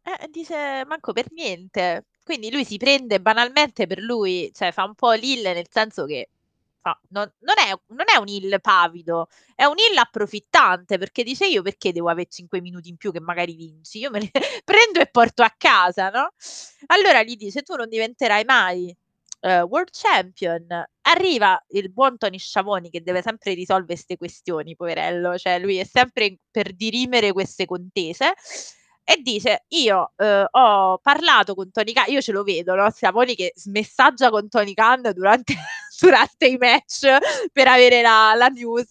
Eh, 0.08 0.28
dice 0.30 0.86
manco 0.86 1.12
per 1.12 1.26
niente. 1.34 2.06
Quindi 2.24 2.50
lui 2.52 2.64
si 2.64 2.78
prende 2.78 3.20
banalmente 3.20 3.88
per 3.88 4.00
lui, 4.00 4.50
cioè 4.54 4.72
fa 4.72 4.84
un 4.86 4.96
po' 4.96 5.12
l'hill 5.12 5.44
nel 5.44 5.68
senso 5.70 6.06
che 6.06 6.30
fa- 6.82 6.98
non, 7.10 7.30
non 7.40 7.56
è, 7.58 7.74
non 7.88 8.06
è 8.14 8.18
un 8.18 8.28
hill 8.30 8.60
pavido, 8.62 9.28
è 9.56 9.66
un 9.66 9.76
hill 9.78 9.98
approfittante 9.98 10.98
perché 10.98 11.24
dice 11.24 11.46
io 11.48 11.62
perché 11.62 11.92
devo 11.92 12.10
avere 12.10 12.30
5 12.30 12.62
minuti 12.62 12.88
in 12.90 12.96
più 12.98 13.12
che 13.12 13.20
magari 13.20 13.56
vinci, 13.56 14.00
io 14.00 14.10
me 14.10 14.20
li 14.20 14.32
prendo 14.64 15.00
e 15.02 15.08
porto 15.08 15.44
a 15.44 15.54
casa, 15.58 16.10
no? 16.10 16.32
Allora 16.88 17.22
gli 17.24 17.36
dice 17.36 17.62
tu 17.64 17.76
non 17.76 17.90
diventerai 17.90 18.44
mai 18.46 18.96
eh, 19.42 19.62
world 19.62 19.90
champion. 19.92 20.68
Arriva 21.02 21.62
il 21.70 21.92
buon 21.92 22.18
Tony 22.18 22.38
Sciavoni 22.40 22.90
che 22.90 23.02
deve 23.04 23.22
sempre 23.22 23.54
risolvere 23.54 23.94
queste 23.94 24.18
questioni, 24.18 24.76
poverello, 24.76 25.38
cioè 25.38 25.60
lui 25.60 25.78
è 25.78 25.86
sempre 25.86 26.38
per 26.50 26.74
dirimere 26.74 27.32
queste 27.34 27.66
contese 27.66 28.34
e 29.10 29.22
dice 29.22 29.64
io 29.70 30.12
eh, 30.18 30.46
ho 30.52 30.98
parlato 30.98 31.56
con 31.56 31.72
Tony 31.72 31.94
Khan, 31.94 32.10
io 32.10 32.20
ce 32.20 32.34
lo 32.34 32.44
vedo, 32.44 32.76
no? 32.76 32.90
Schiavoni 32.90 33.36
che 33.36 33.54
smessaggia 33.56 34.30
con 34.30 34.50
Tony 34.50 34.74
Khan 34.74 35.02
durante, 35.14 35.54
durante 36.02 36.46
i 36.48 36.58
match 36.58 37.08
per 37.54 37.68
avere 37.70 38.02
la, 38.02 38.34
la 38.36 38.48
news 38.48 38.90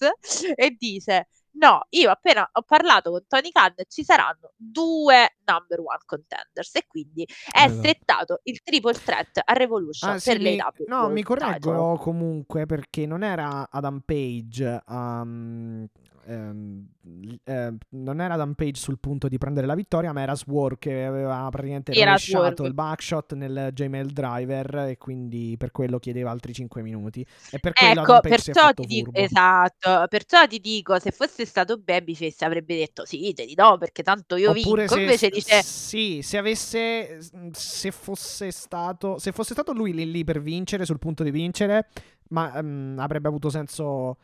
e 0.54 0.74
dice 0.78 1.28
no, 1.58 1.86
io 1.90 2.10
appena 2.10 2.48
ho 2.50 2.62
parlato 2.62 3.10
con 3.10 3.24
Tony 3.26 3.50
Khan 3.50 3.74
ci 3.88 4.04
saranno 4.04 4.52
due 4.56 5.36
number 5.44 5.80
one 5.80 5.98
contenders 6.06 6.74
e 6.74 6.84
quindi 6.86 7.26
è 7.50 7.68
settato 7.68 8.40
il 8.44 8.60
triple 8.62 8.92
threat 8.94 9.40
a 9.44 9.52
Revolution 9.54 10.10
Ah, 10.12 10.18
sì, 10.18 10.30
per 10.32 10.40
le 10.40 10.50
mi- 10.50 10.60
AEW 10.60 10.84
no, 10.88 11.08
mi 11.10 11.22
correggo 11.22 11.96
comunque 11.98 12.64
perché 12.66 13.04
non 13.06 13.22
era 13.22 13.68
Adam 13.70 14.00
Page. 14.04 14.82
um, 14.86 15.86
ehm, 16.26 16.88
l- 17.02 17.34
eh, 17.44 17.74
non 17.90 18.20
era 18.20 18.34
Adam 18.34 18.54
Page 18.54 18.80
sul 18.80 18.98
punto 18.98 19.28
di 19.28 19.38
prendere 19.38 19.66
la 19.66 19.74
vittoria, 19.74 20.12
ma 20.12 20.20
era 20.22 20.34
Swerve 20.34 20.78
che 20.78 21.04
aveva 21.04 21.48
praticamente 21.50 21.92
Era 21.92 22.16
rovesciato 22.16 22.64
Swerve. 22.64 22.66
il 22.66 22.74
backshot 22.74 23.34
nel 23.34 23.70
Gmail 23.72 24.12
driver 24.12 24.76
e 24.88 24.96
quindi 24.98 25.54
per 25.58 25.70
quello 25.70 25.98
chiedeva 25.98 26.30
altri 26.30 26.52
5 26.52 26.82
minuti. 26.82 27.24
E 27.50 27.58
per 27.60 27.74
quello 27.74 28.00
Ecco, 28.00 28.00
Adam 28.02 28.18
Page 28.18 28.40
si 28.42 28.50
è 28.50 28.54
perciò 28.54 28.60
fatto 28.60 28.82
ti 28.82 28.86
dico, 28.86 29.10
esatto, 29.12 30.06
perciò 30.08 30.46
ti 30.46 30.58
dico, 30.60 30.98
se 30.98 31.10
fosse 31.12 31.44
stato 31.46 31.78
Babyface 31.78 32.44
avrebbe 32.44 32.76
detto 32.76 33.04
sì, 33.04 33.32
te 33.34 33.44
li 33.44 33.54
do 33.54 33.76
perché 33.78 34.02
tanto 34.02 34.36
io 34.36 34.50
Oppure 34.50 34.86
vinco, 34.86 34.86
se, 34.86 35.00
invece 35.00 35.28
dice 35.30 35.62
sì, 35.62 36.22
se 36.22 36.38
avesse 36.38 37.18
se 37.52 37.90
fosse 37.90 38.50
stato 38.50 39.18
se 39.18 39.32
fosse 39.32 39.52
stato 39.54 39.72
lui 39.72 39.92
lì, 39.92 40.10
lì 40.10 40.24
per 40.24 40.40
vincere 40.40 40.84
sul 40.84 40.98
punto 40.98 41.22
di 41.22 41.30
vincere, 41.30 41.88
ma 42.28 42.56
ehm, 42.56 42.96
avrebbe 42.98 43.28
avuto 43.28 43.50
senso 43.50 44.16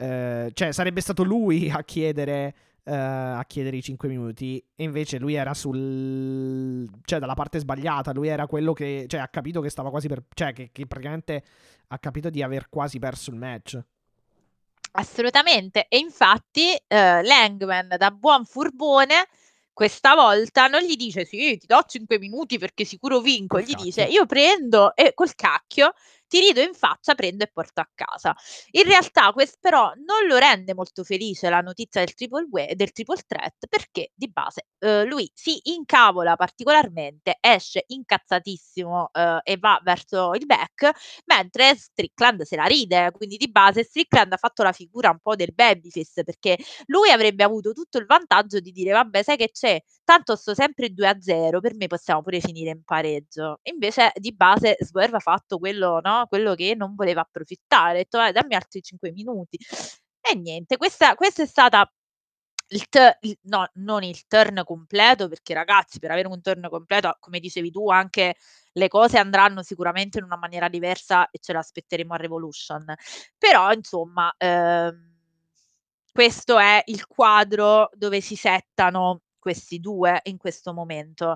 eh, 0.00 0.50
cioè 0.54 0.72
sarebbe 0.72 1.02
stato 1.02 1.22
lui 1.22 1.68
a 1.74 1.82
chiedere 1.84 2.54
eh, 2.84 2.94
a 2.94 3.44
chiedere 3.46 3.76
i 3.76 3.82
5 3.82 4.08
minuti 4.08 4.62
e 4.74 4.84
invece 4.84 5.18
lui 5.18 5.34
era 5.34 5.52
sul 5.52 6.88
cioè 7.04 7.18
dalla 7.18 7.34
parte 7.34 7.58
sbagliata, 7.58 8.12
lui 8.12 8.28
era 8.28 8.46
quello 8.46 8.72
che 8.72 9.04
cioè 9.06 9.20
ha 9.20 9.28
capito 9.28 9.60
che 9.60 9.68
stava 9.68 9.90
quasi 9.90 10.08
per 10.08 10.24
cioè 10.32 10.52
che, 10.52 10.70
che 10.72 10.86
praticamente 10.86 11.44
ha 11.88 11.98
capito 11.98 12.30
di 12.30 12.42
aver 12.42 12.68
quasi 12.68 12.98
perso 12.98 13.30
il 13.30 13.36
match. 13.36 13.78
Assolutamente. 14.92 15.86
E 15.88 15.98
infatti 15.98 16.72
eh, 16.72 17.22
Langman, 17.22 17.94
da 17.96 18.10
buon 18.10 18.44
furbone, 18.44 19.28
questa 19.72 20.14
volta 20.14 20.66
non 20.66 20.80
gli 20.80 20.96
dice 20.96 21.24
sì, 21.24 21.58
ti 21.58 21.66
do 21.66 21.82
5 21.86 22.18
minuti 22.18 22.58
perché 22.58 22.84
sicuro 22.84 23.20
vinco, 23.20 23.60
gli 23.60 23.70
cacchio. 23.70 23.84
dice 23.84 24.04
io 24.04 24.26
prendo 24.26 24.96
e 24.96 25.12
col 25.14 25.34
cacchio 25.34 25.92
ti 26.30 26.40
rido 26.40 26.60
in 26.62 26.74
faccia, 26.74 27.14
prendo 27.14 27.44
e 27.44 27.50
porto 27.52 27.80
a 27.80 27.88
casa. 27.92 28.34
In 28.72 28.84
realtà 28.84 29.32
questo 29.32 29.56
però 29.60 29.92
non 30.06 30.26
lo 30.26 30.38
rende 30.38 30.74
molto 30.74 31.02
felice 31.04 31.48
la 31.50 31.60
notizia 31.60 32.00
del 32.04 32.14
triple, 32.14 32.46
way- 32.50 32.74
del 32.74 32.92
triple 32.92 33.16
threat 33.26 33.66
perché 33.68 34.12
di 34.14 34.30
base 34.30 34.66
eh, 34.78 35.04
lui 35.04 35.30
si 35.34 35.60
incavola 35.64 36.36
particolarmente, 36.36 37.36
esce 37.40 37.84
incazzatissimo 37.88 39.10
eh, 39.12 39.40
e 39.42 39.56
va 39.58 39.80
verso 39.82 40.32
il 40.34 40.46
back 40.46 40.90
mentre 41.26 41.74
Strickland 41.76 42.42
se 42.42 42.56
la 42.56 42.64
ride, 42.64 43.10
quindi 43.12 43.36
di 43.36 43.50
base 43.50 43.82
Strickland 43.84 44.32
ha 44.32 44.36
fatto 44.36 44.62
la 44.62 44.72
figura 44.72 45.10
un 45.10 45.18
po' 45.20 45.34
del 45.36 45.52
babyface 45.54 46.22
perché 46.24 46.56
lui 46.86 47.10
avrebbe 47.10 47.44
avuto 47.44 47.72
tutto 47.72 47.98
il 47.98 48.06
vantaggio 48.06 48.60
di 48.60 48.70
dire 48.72 48.92
vabbè 48.92 49.22
sai 49.22 49.36
che 49.36 49.50
c'è, 49.52 49.80
tanto 50.04 50.36
sto 50.36 50.54
sempre 50.54 50.88
2-0, 50.92 51.60
per 51.60 51.74
me 51.74 51.86
possiamo 51.86 52.22
pure 52.22 52.40
finire 52.40 52.70
in 52.70 52.82
pareggio. 52.84 53.58
Invece 53.64 54.12
di 54.16 54.32
base 54.34 54.76
Swerve 54.80 55.16
ha 55.16 55.20
fatto 55.20 55.58
quello, 55.58 56.00
no? 56.02 56.19
Quello 56.26 56.54
che 56.54 56.74
non 56.76 56.94
voleva 56.94 57.22
approfittare, 57.22 57.90
ha 57.92 57.94
detto 58.02 58.20
"Eh, 58.22 58.32
dammi 58.32 58.54
altri 58.54 58.82
5 58.82 59.12
minuti. 59.12 59.58
E 60.20 60.34
niente, 60.36 60.76
questa, 60.76 61.14
questa 61.14 61.42
è 61.42 61.46
stata 61.46 61.90
il 62.72 62.88
tu- 62.88 63.00
il- 63.22 63.38
no, 63.42 63.68
non 63.74 64.02
il 64.04 64.26
turn 64.28 64.62
completo, 64.64 65.28
perché 65.28 65.54
ragazzi, 65.54 65.98
per 65.98 66.10
avere 66.12 66.28
un 66.28 66.40
turn 66.40 66.68
completo, 66.70 67.16
come 67.20 67.40
dicevi 67.40 67.70
tu, 67.72 67.88
anche 67.90 68.36
le 68.72 68.88
cose 68.88 69.18
andranno 69.18 69.62
sicuramente 69.62 70.18
in 70.18 70.24
una 70.24 70.36
maniera 70.36 70.68
diversa 70.68 71.28
e 71.30 71.38
ce 71.40 71.52
l'aspetteremo 71.52 72.14
a 72.14 72.16
Revolution. 72.16 72.84
Però, 73.38 73.72
insomma, 73.72 74.32
ehm, 74.38 75.08
questo 76.12 76.58
è 76.58 76.82
il 76.86 77.06
quadro 77.06 77.88
dove 77.94 78.20
si 78.20 78.36
settano 78.36 79.22
questi 79.40 79.80
due 79.80 80.20
in 80.24 80.36
questo 80.36 80.72
momento. 80.72 81.34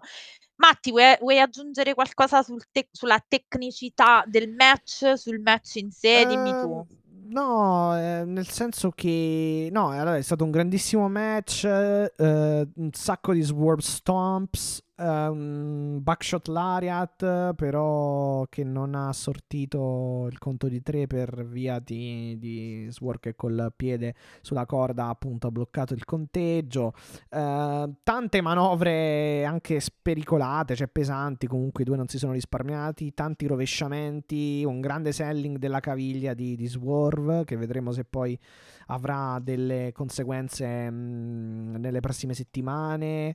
Matti, 0.57 0.93
vuoi, 0.93 1.17
vuoi 1.19 1.41
aggiungere 1.41 1.95
qualcosa 1.95 2.43
sul 2.43 2.63
te- 2.71 2.89
sulla 2.93 3.23
tecnicità 3.27 4.23
del 4.25 4.49
match, 4.51 5.15
sul 5.15 5.41
match 5.41 5.75
in 5.77 5.91
sé? 5.91 6.25
Dimmi 6.27 6.57
tu. 6.57 6.67
Ehm, 6.67 6.87
No, 7.27 7.97
eh, 7.99 8.25
nel 8.25 8.47
senso 8.47 8.91
che 8.91 9.69
no, 9.73 9.89
allora, 9.89 10.17
è 10.17 10.23
stato 10.23 10.45
un 10.45 10.51
grandissimo 10.51 11.09
match, 11.09 11.65
eh, 11.65 12.13
un 12.17 12.91
sacco 12.93 13.33
di 13.33 13.41
swerve 13.43 13.81
stomps, 13.83 14.85
eh, 14.97 15.27
un 15.29 16.03
backshot 16.03 16.49
lariat, 16.49 17.55
però 17.55 18.47
che 18.49 18.65
non 18.65 18.95
ha 18.95 19.13
sortito 19.13 20.27
il 20.31 20.39
conto 20.39 20.69
di 20.69 20.83
tre 20.83 21.07
per 21.07 21.47
via 21.47 21.79
di, 21.79 22.37
di 22.39 22.93
che 23.21 23.35
col 23.35 23.73
piede 23.77 24.15
sulla 24.41 24.67
corda 24.67 25.09
appunto 25.09 25.49
ha 25.49 25.51
bloccato 25.51 25.95
il 25.95 26.05
conteggio. 26.05 26.95
Eh, 27.29 27.93
tante 28.03 28.41
manovre 28.41 29.45
anche 29.45 29.81
spericolate, 29.81 30.77
cioè 30.77 30.89
pesanti, 30.89 31.47
comunque 31.47 31.83
i 31.83 31.87
due 31.87 31.97
non 31.97 32.09
si 32.09 32.19
sono 32.19 32.33
risparmiati, 32.33 33.15
tanti 33.15 33.47
rovesciamenti, 33.47 34.65
un 34.65 34.81
grande 34.81 35.13
selling 35.13 35.59
della 35.59 35.81
caviglia 35.81 36.35
di, 36.35 36.57
di 36.57 36.67
Swerve 36.67 37.45
che 37.45 37.57
vedremo 37.57 37.93
se 37.93 38.05
poi 38.05 38.39
avrà 38.87 39.39
delle 39.41 39.93
conseguenze 39.93 40.91
mh, 40.91 41.77
nelle 41.79 42.01
prossime 42.01 42.35
settimane 42.35 43.35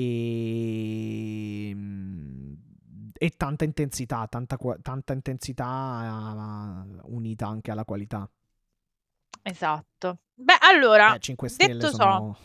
e, 0.00 1.74
mh, 1.74 2.56
e 3.18 3.30
tanta 3.36 3.64
intensità, 3.64 4.26
tanta, 4.28 4.56
tanta 4.80 5.12
intensità 5.12 6.84
eh, 6.86 7.00
unita 7.06 7.46
anche 7.48 7.70
alla 7.72 7.84
qualità. 7.84 8.28
Esatto. 9.42 10.18
Beh, 10.34 10.58
allora, 10.60 11.14
Eh, 11.14 11.20
5 11.20 11.48
Stelle 11.48 11.88
sono 11.88 12.36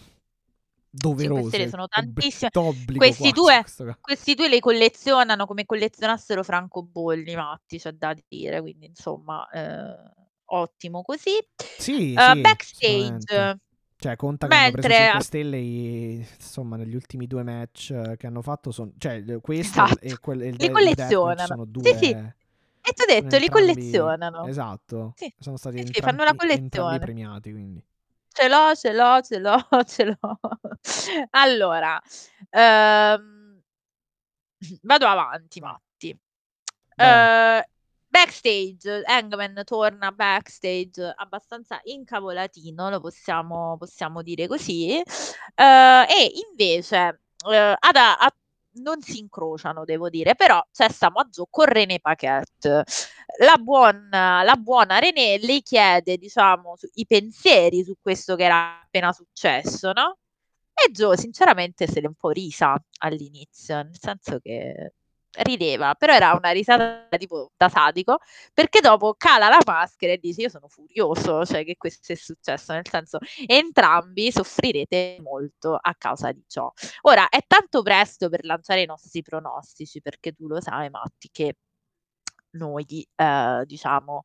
doverose. 0.89 1.49
Stelle 1.49 1.70
sono 1.70 1.84
ob- 1.84 1.89
tantissime. 1.89 2.49
Questi 2.95 3.32
due, 3.32 3.64
questi 4.01 4.34
due 4.36 4.49
li 4.49 4.60
collezionano 4.60 5.45
come 5.45 5.66
collezionassero 5.66 6.43
francobolli, 6.43 7.36
Matti, 7.36 7.78
c'è 7.78 7.91
da 7.91 8.16
dire, 8.28 8.62
quindi 8.62 8.88
insomma, 8.88 9.47
eh, 9.49 10.12
ottimo 10.45 11.01
così. 11.04 11.38
Sì, 11.78 12.14
Eh, 12.14 12.20
sì, 12.20 12.41
backstage. 12.41 13.60
Cioè, 14.04 14.18
conta 14.18 14.47
che 14.47 14.54
hanno 14.54 14.72
preso 14.72 14.88
mentre 14.89 15.04
5 15.06 15.22
stelle 15.22 15.60
insomma, 15.60 16.76
negli 16.76 16.93
ultimi 16.93 17.26
due 17.26 17.41
match 17.43 17.91
eh, 17.91 18.18
che 18.18 18.28
hanno 18.28 18.41
fatto 18.41 18.72
sono 18.72 18.91
cioè 18.97 19.24
questo 19.39 19.80
esatto, 19.80 19.99
e 20.01 20.18
quel, 20.20 20.41
il, 20.41 20.56
li 20.58 20.70
collezionano. 20.70 21.45
sono 21.45 21.64
Sì, 21.64 21.72
due 21.72 21.97
sì, 21.97 22.10
e 22.10 22.91
ti 22.91 23.01
ho 23.01 23.06
detto, 23.06 23.38
li 23.38 23.47
entrambi 23.47 23.72
collezionano. 23.72 24.45
esatto, 24.45 25.14
Sì, 25.16 25.34
sono 25.39 25.56
stati 25.56 25.78
sì, 25.78 25.93
sì, 25.93 26.01
fanno 26.01 26.26
la 26.26 26.32
entrambi, 26.32 26.54
entrambi 26.54 26.66
collezione. 26.66 26.99
premiati, 26.99 27.51
quindi. 27.51 27.84
Ce 28.36 28.47
l'ho, 28.49 28.76
ce 28.76 28.91
l'ho, 28.91 29.22
ce 29.22 29.39
l'ho, 29.39 29.68
ce 29.88 30.04
l'ho. 30.04 30.39
Allora, 31.30 32.01
ehm, 32.49 33.62
vado 34.82 35.08
avanti, 35.08 35.62
Matti. 35.62 36.10
Eh, 36.10 37.64
backstage, 38.14 39.01
Hangman 39.05 39.64
torna 39.66 40.11
backstage 40.11 41.01
abbastanza 41.16 41.80
incavolatino, 41.84 42.89
lo 42.91 42.99
possiamo, 42.99 43.76
possiamo 43.78 44.22
dire 44.22 44.47
così. 44.47 44.99
Eh, 44.99 45.03
e 46.07 46.32
invece 46.49 47.22
eh, 47.51 47.76
ad- 47.80 47.95
a- 47.95 48.36
non 48.76 49.01
si 49.01 49.20
incrociano, 49.20 49.84
devo 49.86 50.09
dire, 50.09 50.36
però 50.36 50.64
c'è 50.72 50.89
Samoa 50.89 51.28
con 51.49 51.66
René 51.66 51.99
Paquette. 51.99 52.84
La 53.39 53.57
buona, 53.59 54.43
la 54.43 54.55
buona 54.55 54.99
René 54.99 55.38
le 55.39 55.61
chiede, 55.61 56.18
diciamo, 56.18 56.76
su- 56.76 56.89
i 56.95 57.05
pensieri 57.05 57.84
su 57.84 57.95
questo 58.01 58.36
che 58.36 58.43
era 58.45 58.82
appena 58.84 59.11
successo, 59.11 59.91
no? 59.93 60.18
E 60.74 60.91
Joe 60.91 61.18
sinceramente 61.18 61.88
se 61.88 62.01
l'è 62.01 62.07
un 62.07 62.16
po' 62.16 62.30
risa 62.32 62.76
all'inizio, 62.99 63.76
nel 63.84 63.97
senso 63.99 64.39
che 64.39 64.93
rideva, 65.42 65.96
però 65.96 66.14
era 66.14 66.34
una 66.34 66.52
risata 66.52 67.08
tipo 67.18 67.52
da 67.58 67.70
sadico, 67.70 68.20
perché 68.54 68.80
dopo 68.82 69.16
cala 69.18 69.48
la 69.50 69.60
maschera 69.66 70.14
e 70.14 70.18
dice 70.18 70.42
io 70.42 70.50
sono 70.50 70.68
furioso, 70.68 71.46
cioè 71.46 71.66
che 71.66 71.76
questo 71.78 72.12
è 72.14 72.16
successo, 72.16 72.74
nel 72.74 72.88
senso 72.90 73.18
entrambi 73.48 74.32
soffrirete 74.32 75.18
molto 75.22 75.78
a 75.80 75.96
causa 75.98 76.32
di 76.32 76.44
ciò. 76.48 76.72
Ora 77.02 77.30
è 77.30 77.40
tanto 77.48 77.82
presto 77.82 78.30
per 78.30 78.46
lanciare 78.46 78.82
i 78.82 78.86
nostri 78.86 79.22
pronostici, 79.22 80.02
perché 80.02 80.34
tu 80.34 80.48
lo 80.48 80.62
sai 80.62 80.90
Matti 80.90 81.30
che 81.32 81.56
noi 82.54 83.08
eh, 83.16 83.64
diciamo 83.66 84.22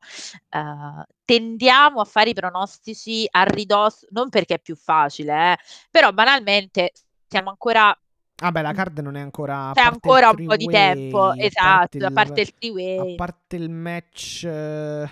eh, 0.49 1.05
tendiamo 1.25 2.01
a 2.01 2.05
fare 2.05 2.29
i 2.29 2.33
pronostici 2.33 3.27
a 3.29 3.43
ridosso, 3.43 4.07
non 4.11 4.29
perché 4.29 4.55
è 4.55 4.59
più 4.59 4.75
facile, 4.75 5.53
eh, 5.53 5.57
però 5.89 6.11
banalmente 6.11 6.91
siamo 7.27 7.49
ancora 7.49 7.95
Vabbè, 8.41 8.61
la 8.61 8.71
card 8.73 8.99
non 8.99 9.15
è 9.15 9.19
ancora. 9.19 9.69
a 9.69 9.73
c'è 9.73 9.81
ancora 9.81 10.29
un 10.29 10.45
po' 10.45 10.55
di 10.55 10.65
tempo, 10.67 11.29
a 11.29 11.33
esatto, 11.37 12.05
a 12.05 12.11
parte 12.11 12.41
il 12.41 12.47
A 12.47 12.51
three-way. 12.53 13.15
parte 13.15 13.55
il 13.57 13.69
match 13.69 14.43
eh, 14.45 15.09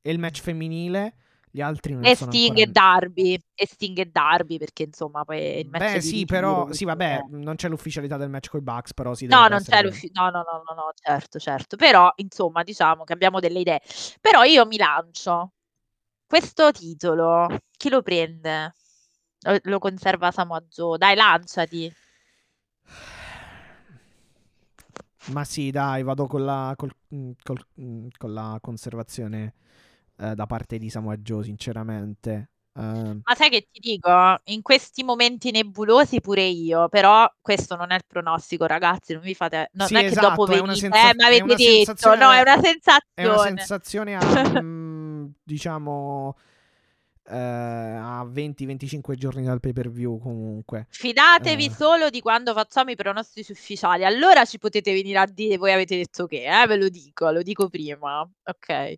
e 0.00 0.10
il 0.10 0.18
match 0.20 0.40
femminile, 0.42 1.14
gli 1.50 1.60
altri 1.60 1.94
non 1.94 2.04
E 2.04 2.14
sono 2.14 2.30
Sting 2.30 2.46
ancora. 2.58 2.68
e 2.68 2.72
Darby, 2.72 3.38
e 3.54 3.66
Sting 3.66 3.98
e 3.98 4.06
Darby, 4.06 4.58
perché 4.58 4.84
insomma 4.84 5.24
poi 5.24 5.58
il 5.58 5.68
match 5.68 5.92
Beh, 5.94 6.00
sì, 6.00 6.24
però. 6.24 6.70
Sì, 6.72 6.84
vabbè, 6.84 7.24
non 7.30 7.56
c'è 7.56 7.68
l'ufficialità 7.68 8.16
del 8.16 8.30
match 8.30 8.48
con 8.48 8.60
i 8.60 8.62
Bucks, 8.62 8.94
però 8.94 9.12
sì, 9.14 9.26
No, 9.26 9.48
non 9.48 9.54
essere 9.54 9.62
c'è 9.64 9.70
quello. 9.80 9.88
l'uffi- 9.88 10.10
no, 10.12 10.30
no, 10.30 10.42
no, 10.42 10.62
no, 10.68 10.74
no, 10.74 10.92
certo, 10.94 11.38
certo. 11.40 11.76
Però, 11.76 12.12
insomma, 12.16 12.62
diciamo 12.62 13.02
che 13.02 13.12
abbiamo 13.12 13.40
delle 13.40 13.58
idee. 13.58 13.80
Però 14.20 14.44
io 14.44 14.66
mi 14.66 14.76
lancio. 14.76 15.52
Questo 16.26 16.70
titolo, 16.72 17.48
chi 17.76 17.88
lo 17.90 18.02
prende? 18.02 18.74
Lo, 19.40 19.58
lo 19.64 19.78
conserva 19.80 20.30
Samoa 20.30 20.60
Joe? 20.70 20.96
Dai, 20.98 21.14
lanciati. 21.16 21.92
Ma 25.26 25.44
sì, 25.44 25.70
dai, 25.70 26.02
vado 26.02 26.26
con 26.26 26.44
la, 26.44 26.74
col- 26.76 26.90
mm, 27.14 27.30
col- 27.42 27.66
mm, 27.80 28.08
con 28.18 28.32
la 28.32 28.58
conservazione 28.60 29.54
eh, 30.18 30.34
da 30.34 30.46
parte 30.46 30.78
di 30.78 30.90
Samoa 30.90 31.16
Joe, 31.16 31.44
sinceramente. 31.44 32.50
Eh, 32.74 32.80
Ma 32.80 33.34
sai 33.36 33.50
che 33.50 33.68
ti 33.70 33.78
dico? 33.80 34.10
In 34.44 34.62
questi 34.62 35.04
momenti 35.04 35.50
nebulosi 35.50 36.20
pure 36.20 36.42
io, 36.42 36.88
però 36.88 37.30
questo 37.40 37.76
non 37.76 37.92
è 37.92 37.96
il 37.96 38.04
pronostico, 38.06 38.66
ragazzi, 38.66 39.12
non 39.12 39.22
vi 39.22 39.34
fate... 39.34 39.68
no- 39.74 39.86
Sì, 39.86 39.94
non 39.94 40.02
è 40.02 40.08
che 40.08 40.14
dopo 40.14 40.44
esatto, 40.44 40.62
venite, 40.62 40.74
senza- 40.76 41.10
eh, 41.10 41.14
ma 41.14 41.26
avete 41.26 41.44
detto, 41.54 41.56
sensazione 41.84 42.16
no, 42.16 42.32
è 42.32 42.40
una 42.40 42.54
È 43.14 43.24
una 43.26 43.38
sensazione. 43.38 43.58
sensazione 43.58 44.16
a, 44.16 44.20
mm, 44.62 45.26
diciamo, 45.42 46.36
eh, 47.24 47.36
a 47.36 48.24
20-25 48.24 49.14
giorni 49.14 49.44
dal 49.44 49.60
pay 49.60 49.72
per 49.72 49.90
view 49.90 50.18
comunque. 50.18 50.86
Fidatevi 50.90 51.66
Eh. 51.66 51.70
solo 51.70 52.10
di 52.10 52.20
quando 52.20 52.52
facciamo 52.52 52.90
i 52.90 52.96
pronostici 52.96 53.52
ufficiali. 53.52 54.04
Allora 54.04 54.44
ci 54.44 54.58
potete 54.58 54.92
venire 54.92 55.18
a 55.18 55.26
dire, 55.26 55.56
voi 55.56 55.72
avete 55.72 55.96
detto 55.96 56.26
che, 56.26 56.44
eh, 56.44 56.66
ve 56.66 56.76
lo 56.76 56.88
dico, 56.88 57.30
lo 57.30 57.42
dico 57.42 57.68
prima. 57.68 58.28
Ok. 58.44 58.94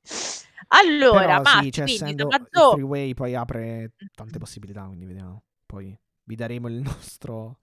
Allora, 0.68 1.41
Però 1.43 1.61
sì, 1.61 1.70
cioè, 1.70 1.85
quindi 1.85 2.14
Tommaso... 2.14 2.72
freeway 2.72 3.12
poi 3.14 3.35
apre 3.35 3.93
tante 4.14 4.39
possibilità, 4.39 4.85
quindi 4.87 5.05
vediamo. 5.05 5.43
Poi 5.66 5.97
vi 6.25 6.35
daremo 6.35 6.68
il 6.68 6.81
nostro... 6.83 7.59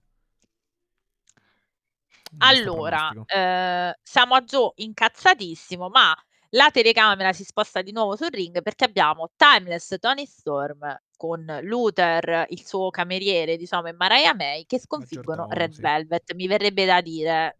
il 2.30 2.36
Allora, 2.38 3.10
eh, 3.26 3.98
siamo 4.02 4.34
a 4.34 4.42
Joe 4.42 4.72
incazzatissimo, 4.76 5.88
ma 5.88 6.14
la 6.54 6.70
telecamera 6.70 7.32
si 7.32 7.44
sposta 7.44 7.82
di 7.82 7.92
nuovo 7.92 8.16
sul 8.16 8.28
ring 8.30 8.62
perché 8.62 8.84
abbiamo 8.84 9.30
Timeless 9.36 9.96
Tony 9.98 10.26
Storm 10.26 10.80
con 11.16 11.44
Luther, 11.62 12.46
il 12.50 12.64
suo 12.66 12.90
cameriere, 12.90 13.56
diciamo, 13.56 13.88
e 13.88 13.92
Mariah 13.92 14.34
May 14.34 14.66
che 14.66 14.78
sconfiggono 14.80 15.46
Maggiordomo, 15.46 15.50
Red 15.50 15.76
sì. 15.76 15.82
Velvet. 15.82 16.34
Mi 16.34 16.46
verrebbe 16.48 16.84
da 16.84 17.00
dire 17.00 17.58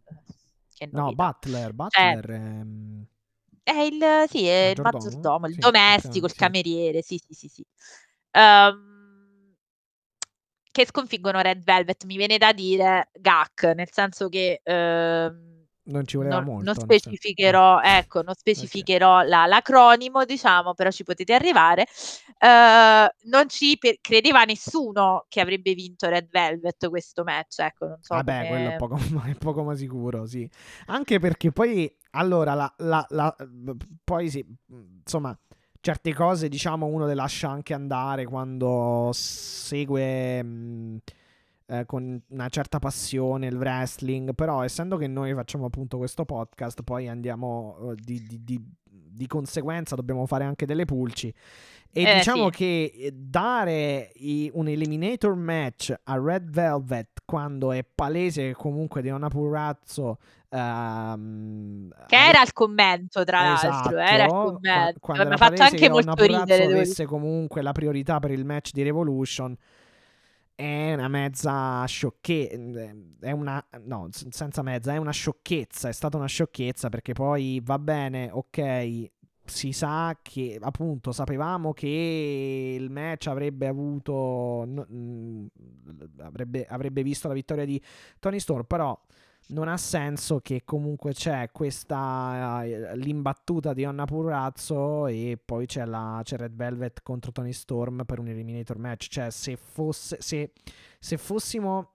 che 0.74 0.92
No. 0.92 1.10
Butler, 1.12 1.72
Butler 1.72 2.30
ehm, 2.30 3.06
È 3.66 3.70
il, 3.78 4.24
sì, 4.28 4.44
è 4.48 4.70
il 4.74 4.80
Maggiordomo? 4.80 4.80
maggiordomo, 4.80 5.46
il 5.46 5.56
Sì, 5.56 5.56
domestico, 5.56 6.26
il 6.26 6.34
sì. 6.34 6.34
cameriere, 6.34 7.00
sì, 7.02 7.16
sì, 7.24 7.32
sì, 7.32 7.46
sì. 7.48 7.64
Ehm, 8.32 9.54
che 10.72 10.86
sconfiggono 10.86 11.40
Red 11.42 11.64
Velvet, 11.64 12.04
mi 12.06 12.16
viene 12.16 12.38
da 12.38 12.52
dire 12.52 13.10
GAC, 13.14 13.64
nel 13.76 13.90
senso 13.92 14.28
che 14.28 14.60
ehm, 14.64 15.61
non 15.84 16.06
ci 16.06 16.16
voleva 16.16 16.36
non, 16.36 16.44
molto. 16.44 16.64
non 16.64 16.74
senso- 16.74 16.84
specificherò, 16.84 17.80
ecco, 17.80 18.22
non 18.22 18.34
specificherò 18.34 19.22
la- 19.22 19.46
l'acronimo, 19.46 20.24
diciamo, 20.24 20.74
però 20.74 20.90
ci 20.90 21.02
potete 21.04 21.34
arrivare. 21.34 21.86
Eh, 22.38 23.14
non 23.24 23.48
ci 23.48 23.76
per- 23.78 23.98
credeva 24.00 24.44
nessuno 24.44 25.24
che 25.28 25.40
avrebbe 25.40 25.74
vinto 25.74 26.08
Red 26.08 26.28
Velvet 26.30 26.88
questo 26.88 27.24
match, 27.24 27.58
ecco, 27.60 27.86
non 27.86 27.98
so 28.00 28.14
Vabbè, 28.14 28.46
quello 28.48 28.68
è 28.70 28.76
come... 28.76 28.96
poco, 28.96 28.96
è 29.28 29.34
poco 29.34 29.62
ma 29.64 29.74
sicuro, 29.74 30.26
sì. 30.26 30.48
Anche 30.86 31.18
perché 31.18 31.50
poi, 31.52 31.92
allora, 32.12 32.54
la, 32.54 32.72
la- 32.78 33.06
la- 33.10 33.36
poi 34.04 34.30
sì, 34.30 34.44
insomma, 35.04 35.36
certe 35.80 36.14
cose, 36.14 36.48
diciamo, 36.48 36.86
uno 36.86 37.06
le 37.06 37.14
lascia 37.14 37.48
anche 37.50 37.74
andare 37.74 38.24
quando 38.24 39.10
segue 39.12 40.42
mh, 40.42 40.98
eh, 41.66 41.84
con 41.86 42.20
una 42.28 42.48
certa 42.48 42.78
passione 42.78 43.46
il 43.46 43.56
wrestling, 43.56 44.34
però 44.34 44.62
essendo 44.62 44.96
che 44.96 45.06
noi 45.06 45.34
facciamo 45.34 45.66
appunto 45.66 45.96
questo 45.98 46.24
podcast, 46.24 46.82
poi 46.82 47.08
andiamo 47.08 47.76
eh, 47.90 47.94
di, 47.96 48.22
di- 48.26 48.44
di- 48.44 48.64
di 49.14 49.26
conseguenza, 49.26 49.94
dobbiamo 49.94 50.24
fare 50.26 50.44
anche 50.44 50.64
delle 50.66 50.84
pulci. 50.86 51.32
E 51.94 52.02
Eh, 52.02 52.14
diciamo 52.14 52.44
sì. 52.50 52.56
che 52.56 52.92
eh, 52.96 53.12
dare 53.14 54.10
i- 54.14 54.50
un 54.54 54.66
eliminator 54.68 55.34
match 55.34 55.92
a 56.04 56.18
Red 56.18 56.48
Velvet 56.50 57.08
quando 57.26 57.72
è 57.72 57.84
palese 57.84 58.48
che 58.48 58.54
comunque 58.54 59.02
Deonna 59.02 59.28
Purrazzo 59.28 60.16
ehm, 60.48 61.90
Che 62.06 62.16
era 62.16 62.42
il 62.42 62.52
commento, 62.52 63.24
tra 63.24 63.42
l'altro, 63.42 63.98
era 63.98 64.24
il 64.24 64.30
Esatto, 64.30 64.52
commento. 64.54 64.98
quando 65.00 65.26
Mi 65.26 65.32
ha 65.32 65.36
fatto 65.36 65.62
anche 65.62 65.88
molto 65.88 66.14
ridere. 66.24 66.44
Devo 66.66 66.70
avesse 66.72 67.04
comunque 67.06 67.62
la 67.62 67.72
priorità 67.72 68.18
per 68.18 68.30
il 68.30 68.44
match 68.44 68.70
di 68.72 68.82
Revolution 68.82 69.54
è 70.54 70.94
una 70.94 71.08
mezza 71.08 71.84
sciocchezza 71.86 72.94
è 73.20 73.30
una 73.30 73.64
no 73.84 74.08
senza 74.10 74.62
mezza 74.62 74.92
è 74.92 74.96
una 74.96 75.10
sciocchezza 75.10 75.88
è 75.88 75.92
stata 75.92 76.16
una 76.16 76.26
sciocchezza 76.26 76.88
perché 76.88 77.12
poi 77.12 77.60
va 77.64 77.78
bene 77.78 78.30
ok 78.30 79.10
si 79.44 79.72
sa 79.72 80.18
che 80.22 80.58
appunto 80.60 81.10
sapevamo 81.12 81.72
che 81.72 82.76
il 82.78 82.90
match 82.90 83.26
avrebbe 83.26 83.66
avuto 83.66 84.64
mm, 84.66 85.46
avrebbe, 86.18 86.64
avrebbe 86.66 87.02
visto 87.02 87.28
la 87.28 87.34
vittoria 87.34 87.64
di 87.64 87.80
Tony 88.18 88.38
Storm 88.38 88.64
però 88.64 88.98
non 89.52 89.68
ha 89.68 89.76
senso 89.76 90.40
che 90.40 90.62
comunque 90.64 91.12
c'è 91.12 91.50
questa 91.52 92.64
eh, 92.64 92.96
l'imbattuta 92.96 93.72
di 93.72 93.84
Anna 93.84 94.04
Purrazzo 94.04 95.06
e 95.06 95.38
poi 95.42 95.66
c'è, 95.66 95.84
la, 95.84 96.20
c'è 96.24 96.36
Red 96.36 96.54
Velvet 96.54 97.02
contro 97.02 97.32
Tony 97.32 97.52
Storm 97.52 98.04
per 98.04 98.18
un 98.18 98.28
eliminator 98.28 98.78
match. 98.78 99.08
Cioè 99.08 99.30
se 99.30 99.56
fosse 99.56 100.16
se, 100.20 100.52
se 100.98 101.18
fossimo 101.18 101.90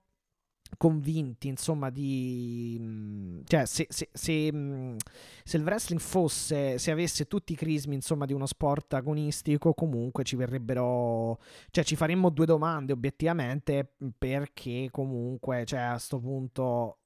convinti 0.77 1.47
insomma 1.47 1.89
di 1.89 2.77
mm, 2.79 3.39
cioè 3.45 3.65
se, 3.65 3.87
se, 3.89 4.09
se, 4.11 4.51
mm, 4.53 4.97
se 5.43 5.57
il 5.57 5.63
wrestling 5.63 6.01
fosse 6.01 6.77
se 6.77 6.91
avesse 6.91 7.25
tutti 7.25 7.53
i 7.53 7.55
crismi 7.55 7.95
insomma 7.95 8.25
di 8.25 8.33
uno 8.33 8.45
sport 8.45 8.93
agonistico 8.93 9.73
comunque 9.73 10.25
ci 10.25 10.35
verrebbero 10.35 11.39
cioè 11.71 11.85
ci 11.85 11.95
faremmo 11.95 12.29
due 12.29 12.45
domande 12.45 12.91
obiettivamente 12.91 13.93
perché 14.17 14.89
comunque 14.91 15.63
cioè 15.65 15.79
a 15.79 15.97
sto 15.97 16.19
punto 16.19 16.97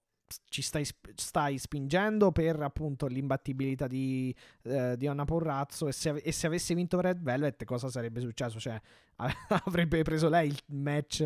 ci 0.49 0.61
stai, 0.61 0.85
stai 1.15 1.57
spingendo 1.57 2.31
per 2.31 2.61
appunto 2.61 3.07
l'imbattibilità 3.07 3.87
di, 3.87 4.33
eh, 4.63 4.95
di 4.97 5.07
Anna 5.07 5.25
Porrazzo 5.25 5.87
e 5.87 5.91
se, 5.91 6.09
e 6.11 6.31
se 6.31 6.47
avesse 6.47 6.73
vinto 6.75 6.99
Red 6.99 7.21
Velvet 7.21 7.63
cosa 7.65 7.89
sarebbe 7.89 8.19
successo? 8.19 8.59
Cioè 8.59 8.79
avrebbe 9.65 10.01
preso 10.03 10.29
lei 10.29 10.47
il 10.49 10.59
match 10.67 11.21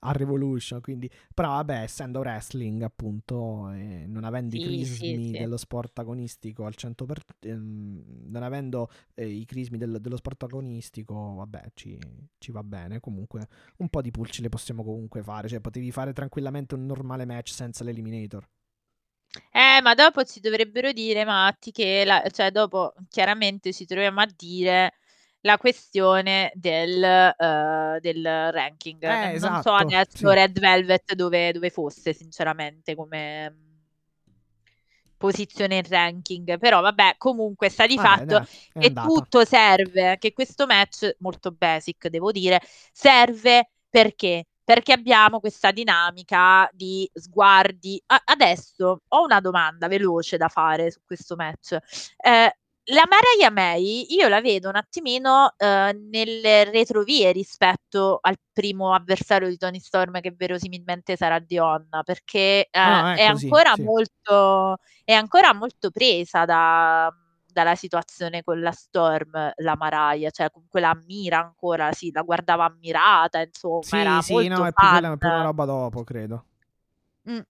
a 0.00 0.12
Revolution 0.12 0.80
quindi 0.80 1.10
però 1.34 1.50
vabbè 1.50 1.82
essendo 1.82 2.20
wrestling 2.20 2.82
appunto 2.82 3.70
e 3.70 4.04
non 4.06 4.24
avendo 4.24 4.56
i 4.56 4.58
Sì, 4.58 4.84
crismi 4.88 4.96
sì, 4.96 5.18
sì. 5.20 5.46
dello 5.46 5.56
sport 5.56 5.98
agonistico 5.98 6.64
al 6.66 6.74
100% 6.74 7.24
per, 7.38 7.50
ehm, 7.52 8.02
non 8.30 8.42
avendo 8.42 8.88
eh, 9.14 9.26
i 9.28 9.44
crismi 9.44 9.78
del- 9.78 9.98
dello 10.00 10.16
sport 10.16 10.42
agonistico 10.44 11.34
vabbè 11.36 11.70
ci, 11.74 11.98
ci 12.38 12.52
va 12.52 12.62
bene 12.62 13.00
comunque 13.00 13.46
un 13.78 13.88
po' 13.88 14.00
di 14.02 14.10
pulci 14.10 14.42
le 14.42 14.48
possiamo 14.48 14.82
comunque 14.84 15.22
fare 15.22 15.48
cioè 15.48 15.60
potevi 15.60 15.90
fare 15.90 16.12
tranquillamente 16.12 16.74
un 16.74 16.86
normale 16.86 17.24
match 17.24 17.50
senza 17.52 17.84
l'eliminator 17.84 18.46
Eh, 19.52 19.80
ma 19.82 19.94
dopo 19.94 20.24
ci 20.24 20.40
dovrebbero 20.40 20.92
dire, 20.92 21.24
Matti, 21.24 21.70
che 21.72 22.04
la- 22.04 22.22
cioè 22.30 22.50
dopo 22.50 22.94
chiaramente 23.08 23.72
ci 23.72 23.84
troviamo 23.86 24.20
a 24.20 24.26
dire 24.34 24.92
la 25.42 25.58
questione 25.58 26.50
del, 26.54 27.02
eh, 27.04 27.98
del 28.00 28.50
ranking. 28.52 29.02
Eh, 29.02 29.08
Non- 29.38 29.52
Non 29.52 29.62
so 29.62 29.76
esatto, 29.76 29.76
adesso 29.76 30.28
sì. 30.28 30.34
Red 30.34 30.58
Velvet 30.58 31.14
dove, 31.14 31.52
dove 31.52 31.70
fosse, 31.70 32.12
sinceramente, 32.12 32.94
come 32.94 33.50
mm, 33.50 33.64
posizione 35.16 35.76
in 35.76 35.82
ranking. 35.88 36.58
Però 36.58 36.80
vabbè, 36.80 37.14
comunque 37.18 37.68
sta 37.68 37.86
di 37.86 37.96
Vabbè, 37.96 38.08
fatto 38.08 38.24
dai, 38.26 38.46
che 38.78 38.86
andata. 38.88 39.06
tutto 39.06 39.44
serve, 39.44 40.16
che 40.18 40.32
questo 40.32 40.66
match, 40.66 41.16
molto 41.20 41.50
basic 41.52 42.08
devo 42.08 42.32
dire, 42.32 42.60
serve 42.92 43.70
perché 43.88 44.44
perché 44.66 44.92
abbiamo 44.92 45.38
questa 45.38 45.70
dinamica 45.70 46.68
di 46.72 47.08
sguardi. 47.14 48.02
A- 48.06 48.22
adesso 48.24 49.00
ho 49.06 49.22
una 49.24 49.40
domanda 49.40 49.86
veloce 49.86 50.36
da 50.36 50.48
fare 50.48 50.90
su 50.90 50.98
questo 51.06 51.36
match. 51.36 51.76
Eh, 52.16 52.56
la 52.88 53.02
Mariah 53.08 53.50
May 53.50 54.06
io 54.10 54.28
la 54.28 54.40
vedo 54.40 54.68
un 54.68 54.76
attimino 54.76 55.54
eh, 55.56 55.92
nelle 56.08 56.64
retrovie 56.70 57.32
rispetto 57.32 58.18
al 58.20 58.36
primo 58.52 58.94
avversario 58.94 59.48
di 59.48 59.56
Tony 59.56 59.80
Storm 59.80 60.20
che 60.20 60.32
verosimilmente 60.36 61.16
sarà 61.16 61.38
Dionna 61.38 62.02
perché 62.04 62.60
eh, 62.62 62.68
Ah, 62.72 63.14
è 63.14 63.24
ecco, 63.24 63.38
sì, 63.38 63.44
ancora 63.46 63.74
sì. 63.74 63.82
molto 63.82 64.78
è 65.04 65.12
ancora 65.12 65.52
molto 65.52 65.90
presa 65.90 66.44
da- 66.44 67.12
dalla 67.44 67.74
situazione 67.74 68.44
con 68.44 68.60
la 68.60 68.70
Storm 68.72 69.52
la 69.56 69.76
Mariah 69.76 70.30
cioè 70.30 70.50
comunque 70.50 70.80
la 70.80 70.90
ammira 70.90 71.38
ancora 71.38 71.90
sì 71.92 72.12
la 72.12 72.22
guardava 72.22 72.66
ammirata 72.66 73.40
insomma 73.40 73.80
Sì, 73.82 73.96
era 73.96 74.22
sì, 74.22 74.32
molto 74.32 74.48
no, 74.50 74.66
è 74.66 74.72
più, 74.72 74.88
quella, 74.88 75.12
è 75.12 75.16
più 75.16 75.28
una 75.28 75.42
roba 75.42 75.64
dopo, 75.64 76.04
credo. 76.04 76.44
Mm. 77.30 77.40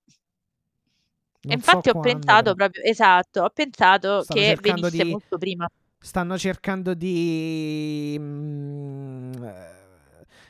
Non 1.43 1.61
so 1.61 1.71
infatti 1.71 1.89
ho 1.89 1.93
quando, 1.93 2.13
pensato 2.13 2.43
però. 2.43 2.55
proprio 2.55 2.83
esatto 2.85 3.43
ho 3.43 3.51
pensato 3.51 4.23
Stanno 4.23 4.41
che 4.41 4.47
cercando 4.47 4.81
venisse 4.89 5.05
di- 5.05 5.11
molto 5.11 5.39
prima 5.39 5.71
Stanno 5.99 6.39
cercando 6.39 6.95
di. 6.95 8.17
mm, 8.19 9.33
eh, 9.45 9.75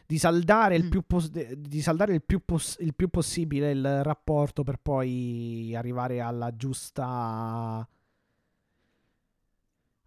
di 0.06 0.18
saldare, 0.18 0.76
il 0.76 0.84
Mm. 0.84 0.88
più 0.88 1.02
pos- 1.06 1.30
di 1.30 1.80
saldare 1.80 2.14
il 2.14 2.22
più, 2.22 2.40
pos- 2.44 2.76
il 2.80 2.94
più 2.94 3.08
possibile 3.08 3.70
il 3.72 4.02
rapporto 4.04 4.62
per 4.62 4.76
poi 4.80 5.74
arrivare 5.76 6.20
alla 6.20 6.54
giusta. 6.54 7.86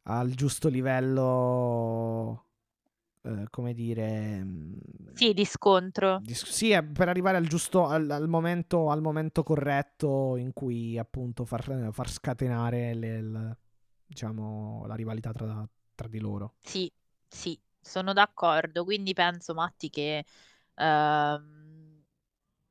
al 0.04 0.32
giusto 0.32 0.70
livello. 0.70 2.46
Eh, 3.24 3.46
come 3.50 3.74
dire. 3.74 4.44
mm, 4.44 4.74
sì 5.14 5.34
di 5.34 5.46
scontro 5.46 6.20
di- 6.24 6.34
sì, 6.34 6.72
eh, 6.72 6.84
per 6.84 7.10
arrivare 7.10 7.38
al 7.38 7.48
giusto 7.48 7.86
al, 7.86 8.10
al 8.10 8.28
momento, 8.28 8.90
al 8.90 9.02
momento 9.02 9.44
corretto 9.44 10.36
in 10.38 10.54
cui 10.54 10.98
appunto 10.98 11.46
far, 11.46 11.90
far 11.92 12.10
scatenare 12.10 12.94
le- 12.94 13.18
il- 13.18 13.58
diciamo, 14.06 14.86
la 14.88 14.96
rivalità 14.96 15.32
tra, 15.32 15.68
tra 15.94 16.08
di 16.08 16.20
loro. 16.20 16.56
Sì, 16.62 16.92
sì, 17.28 17.60
sono 17.80 18.12
d'accordo. 18.14 18.84
Quindi 18.84 19.14
penso, 19.14 19.54
Matti, 19.54 19.90
che 19.92 20.26
ehm, 20.76 22.04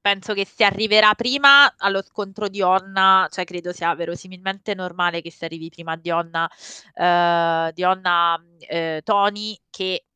penso 0.00 0.34
che 0.34 0.44
si 0.46 0.64
arriverà 0.64 1.14
prima 1.14 1.74
allo 1.76 2.02
scontro 2.02 2.48
di 2.48 2.60
Onna, 2.62 3.28
cioè 3.30 3.44
credo 3.44 3.72
sia 3.72 3.94
verosimilmente 3.94 4.74
normale 4.74 5.20
che 5.20 5.30
si 5.30 5.44
arrivi 5.44 5.68
prima 5.68 5.92
a 5.92 5.96
Dionna, 5.96 6.50
eh, 6.94 7.72
Dionna 7.74 8.42
eh, 8.58 9.00
Tony, 9.04 9.56
che 9.70 10.07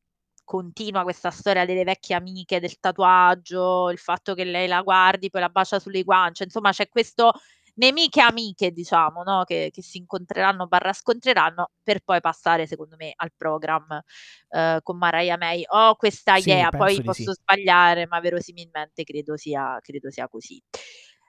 continua 0.43 1.03
questa 1.03 1.31
storia 1.31 1.65
delle 1.65 1.83
vecchie 1.83 2.15
amiche, 2.15 2.59
del 2.59 2.79
tatuaggio, 2.79 3.89
il 3.89 3.97
fatto 3.97 4.33
che 4.33 4.43
lei 4.43 4.67
la 4.67 4.81
guardi, 4.81 5.29
poi 5.29 5.41
la 5.41 5.49
bacia 5.49 5.79
sulle 5.79 6.03
guance, 6.03 6.43
insomma 6.43 6.71
c'è 6.71 6.89
questo 6.89 7.31
nemiche 7.75 8.21
amiche, 8.21 8.71
diciamo, 8.71 9.23
no? 9.23 9.43
che, 9.45 9.69
che 9.71 9.81
si 9.81 9.97
incontreranno, 9.97 10.67
barra 10.67 10.93
scontreranno, 10.93 11.71
per 11.81 12.01
poi 12.01 12.21
passare, 12.21 12.67
secondo 12.67 12.95
me, 12.97 13.13
al 13.15 13.31
program 13.35 14.01
eh, 14.49 14.79
con 14.83 14.97
Mariah 14.97 15.37
May. 15.37 15.63
Ho 15.67 15.95
questa 15.95 16.35
Sì, 16.35 16.49
idea, 16.49 16.69
poi 16.69 17.01
posso 17.01 17.33
sì. 17.33 17.39
sbagliare, 17.39 18.07
ma 18.07 18.19
verosimilmente 18.19 19.03
credo 19.03 19.37
sia, 19.37 19.79
credo 19.81 20.11
sia 20.11 20.27
così. 20.27 20.61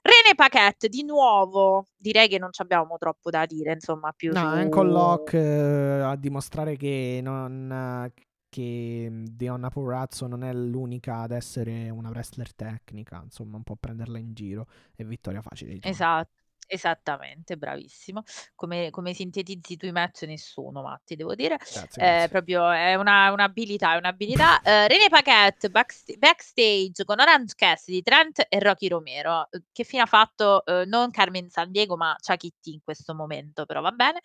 René 0.03 0.35
Paquette, 0.35 0.91
di 0.91 1.03
nuovo, 1.03 1.87
direi 1.97 2.29
che 2.29 2.39
non 2.39 2.53
ci 2.53 2.61
abbiamo 2.61 2.99
troppo 2.99 3.31
da 3.31 3.47
dire, 3.47 3.73
insomma, 3.73 4.13
più 4.13 4.33
No, 4.33 4.41
su... 4.41 4.47
Ankle 4.47 4.91
Lock 4.91 5.33
eh, 5.33 6.01
a 6.03 6.15
dimostrare 6.17 6.77
che, 6.77 7.21
non, 7.23 8.11
che 8.55 9.09
Dionna 9.11 9.69
Purrazzo 9.69 10.29
non 10.29 10.45
è 10.45 10.53
l'unica 10.53 11.17
ad 11.23 11.33
essere 11.33 11.91
una 11.91 12.11
wrestler 12.11 12.55
tecnica, 12.55 13.21
insomma, 13.25 13.57
un 13.57 13.65
po' 13.65 13.75
prenderla 13.75 14.17
in 14.19 14.33
giro 14.33 14.69
e 14.95 15.05
vittoria 15.05 15.43
facile. 15.43 15.79
Esatto, 15.83 16.31
esattamente, 16.69 17.57
bravissimo. 17.57 18.23
Come, 18.55 18.91
come 18.91 19.13
sintetizzi 19.13 19.77
tu 19.77 19.87
i 19.87 19.91
match? 19.91 20.23
Nessuno, 20.23 20.83
Matti, 20.83 21.17
devo 21.17 21.35
dire. 21.35 21.57
Grazie, 21.57 21.83
Eh, 21.83 22.07
grazie. 22.07 22.29
proprio 22.29 22.71
è 22.71 22.95
una, 22.95 23.33
un'abilità, 23.33 23.95
è 23.95 23.97
un'abilità. 23.97 24.61
Eh, 24.63 24.87
René 24.87 25.09
Paquette 25.09 25.69
backst- 25.71 26.17
backstage 26.17 27.05
con 27.05 27.19
Orange 27.19 27.55
Cassidy, 27.57 28.03
Trent 28.03 28.47
e 28.49 28.59
Rocky 28.61 28.87
Romero. 28.87 29.51
Eh, 29.51 29.63
Che 29.73 29.83
fine 29.83 30.03
ha 30.03 30.07
fatto 30.07 30.65
eh, 30.65 30.85
non 30.87 31.11
Carmen 31.11 31.51
San 31.51 31.73
Diego, 31.73 31.97
ma 31.97 32.15
Chucky 32.25 32.51
T 32.61 32.67
in 32.69 32.83
questo 32.85 33.15
momento, 33.17 33.67
però 33.67 33.81
va 33.81 33.91
bene. 33.91 34.21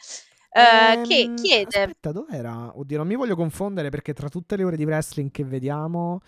Eh, 0.52 1.00
che 1.02 1.32
Ehm, 1.32 1.36
chiede 1.36 1.94
Aspetta, 1.94 2.12
dov'era? 2.12 2.78
Oddio, 2.78 2.98
non 2.98 3.08
mi 3.08 3.16
voglio 3.16 3.36
confondere 3.36 3.90
perché 3.90 4.14
tra 4.14 4.28
tutte 4.30 4.56
le 4.58 4.64
ore 4.64 4.76
di 4.78 4.84
wrestling 4.86 5.30
che 5.32 5.44
vediamo, 5.44 6.22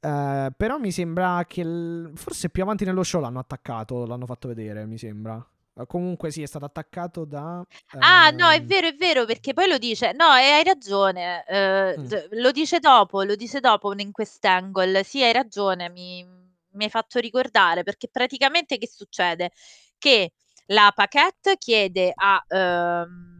eh, 0.00 0.50
però 0.56 0.78
mi 0.78 0.90
sembra 0.90 1.44
che 1.46 1.60
il- 1.62 2.10
forse 2.14 2.50
più 2.50 2.62
avanti 2.62 2.84
nello 2.84 3.02
show 3.04 3.20
l'hanno 3.20 3.38
attaccato, 3.38 4.04
l'hanno 4.06 4.26
fatto 4.26 4.48
vedere, 4.48 4.86
mi 4.86 4.98
sembra. 4.98 5.44
Eh, 5.74 5.86
Comunque 5.86 6.30
sì, 6.30 6.42
è 6.42 6.46
stato 6.46 6.64
attaccato 6.64 7.24
da... 7.24 7.64
Ah, 8.00 8.30
no, 8.30 8.48
è 8.48 8.60
ehm, 8.60 8.64
vero, 8.64 8.86
è 8.88 8.94
vero, 8.94 9.24
perché 9.24 9.52
poi 9.52 9.68
lo 9.68 9.78
dice. 9.78 10.12
No, 10.12 10.34
e 10.36 10.42
hai 10.52 10.64
ragione. 10.64 11.44
eh, 11.46 11.98
Mm. 11.98 12.14
lo 12.30 12.50
dice 12.52 12.78
dopo, 12.78 13.22
lo 13.24 13.34
dice 13.34 13.60
dopo 13.60 13.92
in 13.98 14.12
quest'angle. 14.12 15.02
Sì, 15.04 15.22
hai 15.22 15.32
ragione, 15.32 15.88
mi, 15.90 16.24
mi 16.24 16.84
hai 16.84 16.90
fatto 16.90 17.18
ricordare, 17.18 17.82
perché 17.82 18.08
praticamente 18.08 18.78
che 18.78 18.86
succede? 18.88 19.50
Che 19.98 20.32
la 20.66 20.92
Paquette 20.94 21.56
chiede 21.58 22.12
a, 22.14 22.44
ehm, 22.48 23.37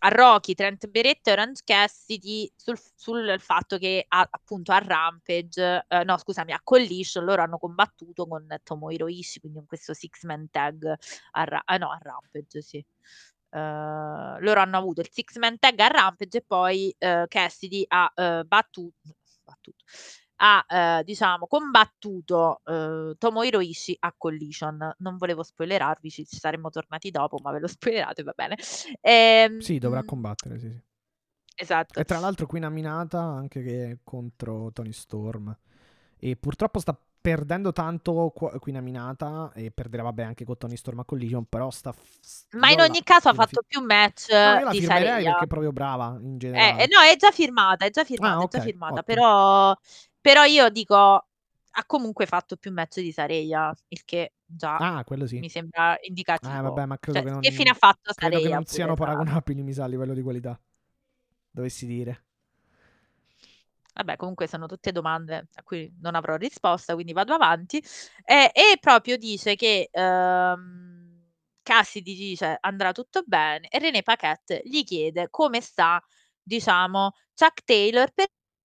a 0.00 0.08
Rocky, 0.08 0.54
Trent 0.54 0.86
Beretta 0.88 1.30
e 1.30 1.32
Orange 1.34 1.62
Cassidy 1.64 2.50
sul, 2.54 2.78
sul 2.94 3.36
fatto 3.40 3.78
che 3.78 4.04
a- 4.08 4.26
appunto 4.30 4.72
a 4.72 4.78
Rampage, 4.78 5.84
eh, 5.88 6.04
no 6.04 6.16
scusami, 6.18 6.52
a 6.52 6.60
Collision 6.62 7.24
loro 7.24 7.42
hanno 7.42 7.58
combattuto 7.58 8.26
con 8.26 8.46
Tomohiro 8.62 9.08
Ishii, 9.08 9.40
quindi 9.40 9.58
con 9.58 9.66
questo 9.66 9.94
six 9.94 10.24
man 10.24 10.48
tag 10.50 10.94
a, 11.32 11.44
Ra- 11.44 11.62
ah, 11.64 11.76
no, 11.78 11.90
a 11.90 11.98
Rampage, 12.00 12.60
sì. 12.62 12.84
Eh, 13.50 13.58
loro 14.40 14.60
hanno 14.60 14.76
avuto 14.76 15.00
il 15.00 15.08
six 15.10 15.36
man 15.38 15.58
tag 15.58 15.78
a 15.80 15.86
Rampage 15.88 16.38
e 16.38 16.44
poi 16.46 16.94
eh, 16.98 17.24
Cassidy 17.28 17.84
ha 17.88 18.12
eh, 18.14 18.44
battuto, 18.44 18.94
battuto 19.44 19.84
ha 20.36 20.64
eh, 21.00 21.04
diciamo 21.04 21.46
combattuto 21.46 22.60
eh, 22.64 23.14
Tomohiro 23.18 23.60
Ishii 23.60 23.96
a 24.00 24.14
Collision. 24.16 24.94
Non 24.98 25.16
volevo 25.16 25.42
spoilerarvi, 25.42 26.10
ci 26.10 26.26
ci 26.26 26.38
saremmo 26.38 26.70
tornati 26.70 27.10
dopo, 27.10 27.38
ma 27.42 27.52
ve 27.52 27.60
lo 27.60 27.66
spoilerate, 27.68 28.22
va 28.22 28.32
bene. 28.34 28.56
Ehm, 29.00 29.52
Sì, 29.58 29.78
dovrà 29.78 30.02
mm, 30.02 30.04
combattere, 30.04 30.58
sì, 30.58 30.70
sì. 30.70 30.80
Esatto. 31.56 32.00
E 32.00 32.04
tra 32.04 32.18
l'altro 32.18 32.46
qui 32.46 32.60
nominata 32.60 33.20
anche 33.22 33.62
che 33.62 33.98
contro 34.04 34.70
Tony 34.72 34.92
Storm. 34.92 35.56
E 36.18 36.36
purtroppo 36.36 36.78
sta 36.78 36.98
perdendo 37.20 37.72
tanto 37.72 38.32
qui 38.60 38.72
nominata 38.72 39.50
e 39.54 39.70
perderà 39.70 40.02
vabbè 40.04 40.22
anche 40.22 40.44
con 40.44 40.56
Tony 40.58 40.76
Storm 40.76 41.00
a 41.00 41.04
Collision, 41.04 41.46
però 41.46 41.70
sta... 41.70 41.92
f- 41.92 42.46
Ma 42.56 42.70
in 42.70 42.80
la- 42.80 42.80
ogni 42.80 43.02
caso 43.02 43.28
ha 43.28 43.34
la 43.34 43.46
fi- 43.46 43.56
fatto 43.56 43.62
più 43.66 43.80
match 43.82 44.30
No, 44.40 44.54
io 44.54 44.64
la 44.64 44.74
di 44.74 44.80
Saraya. 44.82 45.22
perché 45.22 45.44
è 45.44 45.48
proprio 45.48 45.72
brava 45.72 46.18
in 46.20 46.38
Eh, 46.50 46.68
generale. 46.68 46.84
eh, 46.84 46.86
no, 46.88 47.00
è 47.00 47.16
già 47.16 47.30
firmata, 47.32 47.84
è 47.84 47.90
già 47.90 48.04
firmata, 48.04 48.36
Ah, 48.36 48.44
è 48.44 48.48
già 48.48 48.60
firmata, 48.60 49.02
ottimo. 49.02 49.02
però, 49.02 49.76
però 50.26 50.42
io 50.42 50.68
dico, 50.70 50.96
ha 50.96 51.84
comunque 51.86 52.26
fatto 52.26 52.56
più 52.56 52.72
match 52.72 52.98
di 52.98 53.12
Saraya, 53.12 53.72
il 53.86 54.04
che 54.04 54.32
già 54.44 54.74
Ah, 54.76 55.04
sì. 55.24 55.38
mi 55.38 55.48
sembra 55.48 55.96
indicativo. 56.00 56.52
Eh, 56.52 56.62
vabbè, 56.62 56.84
ma 56.84 56.98
credo 56.98 57.18
Cioè, 57.18 57.26
che 57.26 57.32
non, 57.32 57.40
che 57.42 57.50
fine 57.52 57.70
ha 57.70 57.74
fatto 57.74 58.12
credo 58.12 58.40
che 58.40 58.48
non 58.48 58.64
siano 58.64 58.94
paragonabili, 58.94 59.62
mi 59.62 59.72
sa, 59.72 59.84
a 59.84 59.86
livello 59.86 60.14
di 60.14 60.22
qualità. 60.22 60.60
Dovessi 61.48 61.86
dire. 61.86 62.24
Vabbè, 63.94 64.16
comunque 64.16 64.48
sono 64.48 64.66
tutte 64.66 64.90
domande 64.90 65.46
a 65.54 65.62
cui 65.62 65.94
non 66.00 66.16
avrò 66.16 66.34
risposta, 66.34 66.94
quindi 66.94 67.12
vado 67.12 67.32
avanti. 67.32 67.80
Eh, 68.24 68.50
e 68.52 68.78
proprio 68.80 69.16
dice 69.16 69.54
che 69.54 69.88
ehm, 69.92 71.22
Cassidy 71.62 72.16
dice 72.16 72.58
andrà 72.60 72.90
tutto 72.90 73.22
bene 73.24 73.68
e 73.68 73.78
René 73.78 74.02
Paquette 74.02 74.60
gli 74.64 74.82
chiede 74.82 75.28
come 75.30 75.60
sta, 75.60 76.02
diciamo, 76.42 77.12
Chuck 77.32 77.62
Taylor 77.64 78.12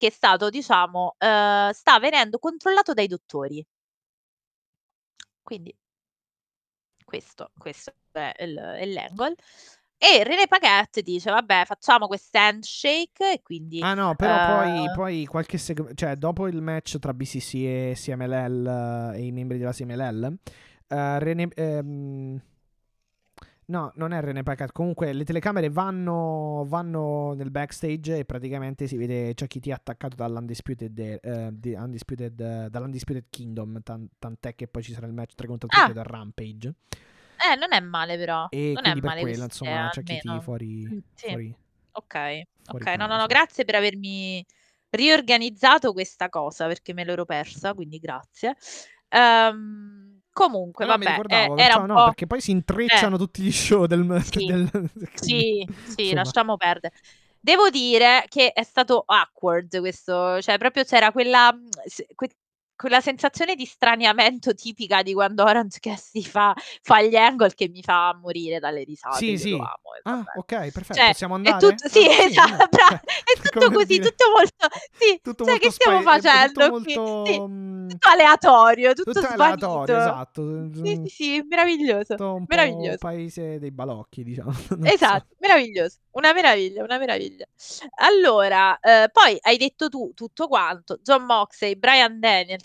perché 0.01 0.07
è 0.07 0.09
stato, 0.09 0.49
diciamo, 0.49 1.15
eh, 1.19 1.69
sta 1.73 1.99
venendo 1.99 2.39
controllato 2.39 2.93
dai 2.93 3.05
dottori. 3.07 3.63
Quindi 5.43 5.75
questo, 7.05 7.51
questo 7.57 7.93
è 8.11 8.33
il- 8.39 8.57
è 8.57 8.85
l'angle. 8.85 9.35
E 9.97 10.23
René 10.23 10.47
Paquette 10.47 11.03
dice, 11.03 11.29
vabbè, 11.29 11.65
facciamo 11.65 12.07
questo 12.07 12.35
handshake 12.39 13.33
e 13.33 13.41
quindi... 13.43 13.81
Ah 13.81 13.93
no, 13.93 14.15
però 14.15 14.57
poi, 14.57 14.85
eh, 14.85 14.91
poi 14.95 15.25
qualche 15.27 15.59
secondo, 15.59 15.93
cioè 15.93 16.15
dopo 16.15 16.47
il 16.47 16.59
match 16.59 16.97
tra 16.97 17.13
BCC 17.13 17.53
e 17.55 17.93
CMLL 17.95 19.11
eh, 19.13 19.19
e 19.19 19.25
i 19.25 19.31
membri 19.31 19.59
della 19.59 19.71
CMLL, 19.71 20.35
eh, 20.87 21.19
René, 21.19 21.47
ehm, 21.53 22.41
no, 23.68 23.91
non 23.95 24.12
è 24.12 24.20
René 24.22 24.43
Paquette, 24.43 24.72
comunque 24.74 25.14
le 25.14 25.24
telecamere 25.24 25.70
vanno, 25.70 26.66
vanno 26.68 27.34
nel 27.34 27.51
backstage 27.51 28.18
e 28.20 28.26
praticamente 28.26 28.88
si 28.88 28.97
vede 28.97 29.34
Chucky 29.34 29.59
T 29.59 29.68
attaccato 29.72 30.16
dall'Undisputed, 30.16 31.49
di- 31.51 31.74
Undisputed, 31.74 32.39
eh, 32.39 32.70
dall'Undisputed 32.70 33.26
Kingdom, 33.30 33.82
tan- 33.84 34.07
tant'è 34.20 34.55
che 34.55 34.68
poi 34.68 34.84
ci 34.84 34.93
sarà 34.93 35.07
il 35.07 35.14
match 35.14 35.36
3 35.36 35.47
contro 35.47 35.68
3 35.70 35.80
Ah. 35.82 35.93
da 35.93 36.03
Rampage. 36.03 36.74
Eh, 37.51 37.55
non 37.55 37.72
è 37.74 37.80
male 37.80 38.18
però. 38.18 38.47
E 38.49 38.74
non 38.76 38.86
è 38.86 38.93
male 39.01 39.22
quest'idea, 39.22 39.45
insomma, 39.45 39.89
Chucky 39.93 40.18
T 40.20 40.26
almeno. 40.26 40.41
fuori, 40.41 40.88
Mm, 40.93 40.97
sì. 41.14 41.28
fuori, 41.30 41.55
Ok, 41.93 42.41
fuori 42.64 42.84
ok, 42.86 42.95
no, 42.97 43.07
no, 43.07 43.18
no, 43.18 43.26
grazie 43.26 43.66
per 43.66 43.76
avermi 43.76 44.45
riorganizzato 44.89 45.91
questa 45.93 46.30
cosa 46.30 46.68
perché 46.68 46.93
me 46.93 47.03
l'ero 47.03 47.26
persa, 47.26 47.74
quindi 47.74 47.97
grazie. 47.99 48.55
Ehm, 49.09 50.11
comunque, 50.32 50.86
No, 50.86 50.97
mi 50.97 51.05
vabbè, 51.05 51.21
eh, 51.27 51.51
era 51.55 51.77
un 51.77 51.86
no, 51.86 51.93
po'... 51.93 52.03
perché 52.03 52.27
poi 52.27 52.41
si 52.41 52.51
Eh, 52.51 52.53
intrecciano 52.55 53.17
tutti 53.17 53.41
gli 53.43 53.51
show 53.51 53.86
del... 53.86 54.21
sì, 54.23 54.45
del- 54.45 54.69
sì, 55.13 55.67
sì, 55.84 56.13
lasciamo 56.13 56.57
perdere. 56.57 56.93
Devo 57.39 57.69
dire 57.69 58.25
che 58.27 58.51
è 58.53 58.63
stato 58.63 59.03
awkward 59.05 59.79
questo, 59.79 60.41
cioè 60.41 60.57
proprio 60.57 60.84
c'era 60.84 61.11
quella, 61.11 61.55
que 62.15 62.29
quella 62.82 62.99
sensazione 62.99 63.53
di 63.55 63.65
straniamento 63.65 64.53
tipica 64.55 65.03
di 65.03 65.13
quando 65.13 65.43
Orange 65.43 65.79
Cassidy 65.79 66.25
fa 66.25 66.53
fa 66.82 67.01
gli 67.03 67.15
angle 67.15 67.53
che 67.53 67.69
mi 67.69 67.84
fa 67.84 68.17
morire 68.19 68.59
dalle 68.59 68.84
risate, 68.84 69.17
Sì, 69.17 69.38
sì. 69.38 69.51
amo 69.51 69.69
Ah, 70.03 70.23
ok, 70.36 70.71
perfetto. 70.71 70.93
Cioè, 70.95 71.11
Possiamo 71.11 71.36
è 71.36 71.38
andare? 71.38 71.75
tutto 71.75 71.88
sì, 71.89 71.99
Ah, 72.07 72.11
sì, 72.13 72.21
esa 72.23 72.41
vabbè, 72.47 72.67
bra 72.69 72.88
cioè, 72.89 72.99
è 72.99 73.39
tutto 73.39 73.71
così, 73.71 73.86
dire- 73.86 74.09
tutto 74.09 74.32
molto 74.36 74.67
sì, 74.97 75.19
tutto 75.21 75.43
cioè 75.43 75.53
molto 75.53 75.67
che 75.67 75.71
stiamo 75.71 76.01
spa- 76.01 76.15
è 76.15 76.21
facendo 76.21 76.69
tutto 76.69 76.82
qui? 76.82 76.93
molto, 76.93 77.23
Sì, 77.25 77.39
mm, 77.39 77.89
tutto 77.89 78.09
aleatorio, 78.09 78.93
tutto, 78.93 79.11
tutto 79.11 79.27
aleatorio, 79.27 79.97
esatto. 79.97 80.69
Sì, 80.73 80.99
sì, 81.03 81.09
sì, 81.09 81.45
meraviglioso, 81.47 82.15
Tutto 82.15 82.34
un 82.34 82.45
meraviglioso. 82.47 82.97
paese 82.97 83.59
dei 83.59 83.71
balocchi, 83.71 84.23
diciamo. 84.23 84.51
non 84.77 84.88
so. 84.88 84.93
Esatto, 84.93 85.36
meraviglioso, 85.39 85.97
una 86.11 86.34
meraviglia, 86.34 86.84
una 86.84 86.97
meraviglia. 86.97 87.45
Allora, 87.99 88.79
eh, 88.79 89.09
poi 89.11 89.38
hai 89.41 89.57
detto 89.57 89.88
tu 89.89 90.11
tutto 90.15 90.47
quanto, 90.47 90.97
John 91.03 91.23
Moxley, 91.25 91.75
Brian 91.75 92.17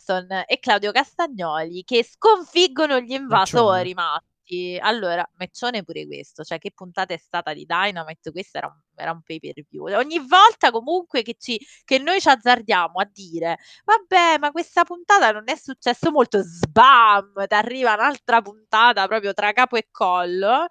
Danielson 0.07 0.45
e 0.47 0.59
Claudio 0.61 0.93
Castagnoli 0.93 1.83
che 1.85 2.05
sconfiggono 2.05 3.01
gli 3.01 3.13
invasori 3.13 3.93
matti. 3.95 4.79
Allora, 4.81 5.29
meccione 5.39 5.83
pure 5.83 6.07
questo, 6.07 6.45
cioè 6.45 6.59
che 6.59 6.71
puntata 6.73 7.13
è 7.13 7.17
stata 7.17 7.53
di 7.53 7.67
Dynamite? 7.67 8.31
Questo 8.31 8.59
era 8.59 8.69
un, 8.69 8.79
era 8.95 9.11
un 9.11 9.21
pay 9.23 9.41
per 9.41 9.55
view. 9.69 9.93
Ogni 9.97 10.21
volta 10.21 10.71
comunque 10.71 11.23
che, 11.23 11.35
ci, 11.37 11.59
che 11.83 11.99
noi 11.99 12.21
ci 12.21 12.29
azzardiamo 12.29 13.01
a 13.01 13.11
dire, 13.13 13.59
vabbè, 13.85 14.39
ma 14.39 14.53
questa 14.53 14.85
puntata 14.85 15.33
non 15.33 15.43
è 15.47 15.57
successo 15.57 16.13
molto, 16.13 16.43
sbam, 16.43 17.45
ti 17.45 17.55
arriva 17.55 17.95
un'altra 17.95 18.41
puntata 18.41 19.09
proprio 19.09 19.33
tra 19.33 19.51
capo 19.51 19.75
e 19.77 19.89
collo. 19.91 20.67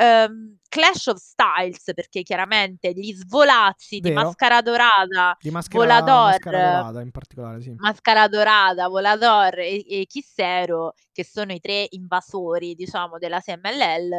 Ehm, 0.00 0.58
Clash 0.68 1.06
of 1.06 1.18
Styles, 1.18 1.92
perché 1.94 2.22
chiaramente 2.22 2.92
gli 2.92 3.12
svolazzi 3.14 3.98
di 4.00 4.10
Vero. 4.10 4.26
Mascara 4.26 4.60
Dorata, 4.62 5.36
Di 5.40 5.50
maschera, 5.50 5.78
Volador, 5.82 6.30
maschera 6.30 6.60
dorata 6.60 7.00
in 7.00 7.10
particolare, 7.10 7.60
sì. 7.62 7.74
Mascara 7.80 8.28
Dorata, 8.28 8.86
Volador 8.88 9.58
e, 9.58 9.84
e 9.88 10.06
Chissero, 10.06 10.92
che 11.12 11.24
sono 11.24 11.52
i 11.52 11.58
tre 11.60 11.86
invasori, 11.90 12.74
diciamo, 12.74 13.18
della 13.18 13.40
CMLL, 13.40 14.12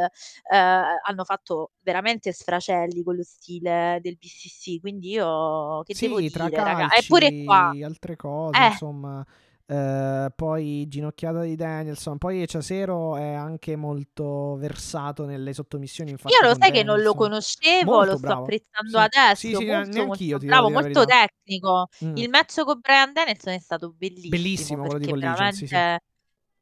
eh, 0.51 0.57
hanno 0.57 1.23
fatto 1.23 1.71
veramente 1.81 2.33
sfracelli 2.33 3.01
con 3.03 3.15
lo 3.15 3.23
stile 3.23 3.99
del 4.01 4.17
BCC. 4.17 4.79
Quindi 4.81 5.11
io 5.11 5.83
che 5.83 5.95
devo 5.97 6.17
Sì, 6.19 6.29
tra 6.29 6.43
dire, 6.45 6.55
raga? 6.63 6.87
calci, 6.87 6.99
Eppure 7.05 7.43
qua, 7.45 7.69
altre 7.83 8.15
cose, 8.17 8.59
Eh. 8.59 8.65
insomma. 8.65 9.25
Eh, 9.71 10.31
poi 10.35 10.87
ginocchiata 10.87 11.41
di 11.43 11.55
Danielson. 11.55 12.17
Poi 12.17 12.47
Ciasero 12.47 13.15
è 13.17 13.33
anche 13.33 13.75
molto 13.75 14.55
versato 14.55 15.25
nelle 15.25 15.53
sottomissioni. 15.53 16.09
Infatti, 16.09 16.33
io 16.33 16.47
lo 16.47 16.55
sai 16.59 16.71
che 16.71 16.81
non 16.81 17.01
lo 17.01 17.13
Danielson. 17.13 17.15
conoscevo, 17.15 17.91
Molto 17.91 18.11
lo 18.11 18.17
sto 18.17 18.25
bravo. 18.25 18.41
apprezzando 18.41 18.89
Sì. 18.89 18.97
adesso. 18.97 19.35
Sì, 19.35 19.55
sì, 19.55 19.65
molto, 19.65 20.05
molto 20.05 20.37
bravo, 20.39 20.69
molto 20.71 21.05
tecnico. 21.05 21.87
Mm. 22.03 22.17
Il 22.17 22.29
match 22.29 22.63
con 22.63 22.79
Brian 22.79 23.13
Danielson 23.13 23.53
è 23.53 23.59
stato 23.59 23.93
bellissimo. 23.95 24.29
Bellissimo 24.29 24.81
quello 24.85 24.97
di 24.97 25.07
Collision, 25.07 25.51
sì, 25.51 25.67
sì. 25.67 25.75
veramente, 25.75 26.03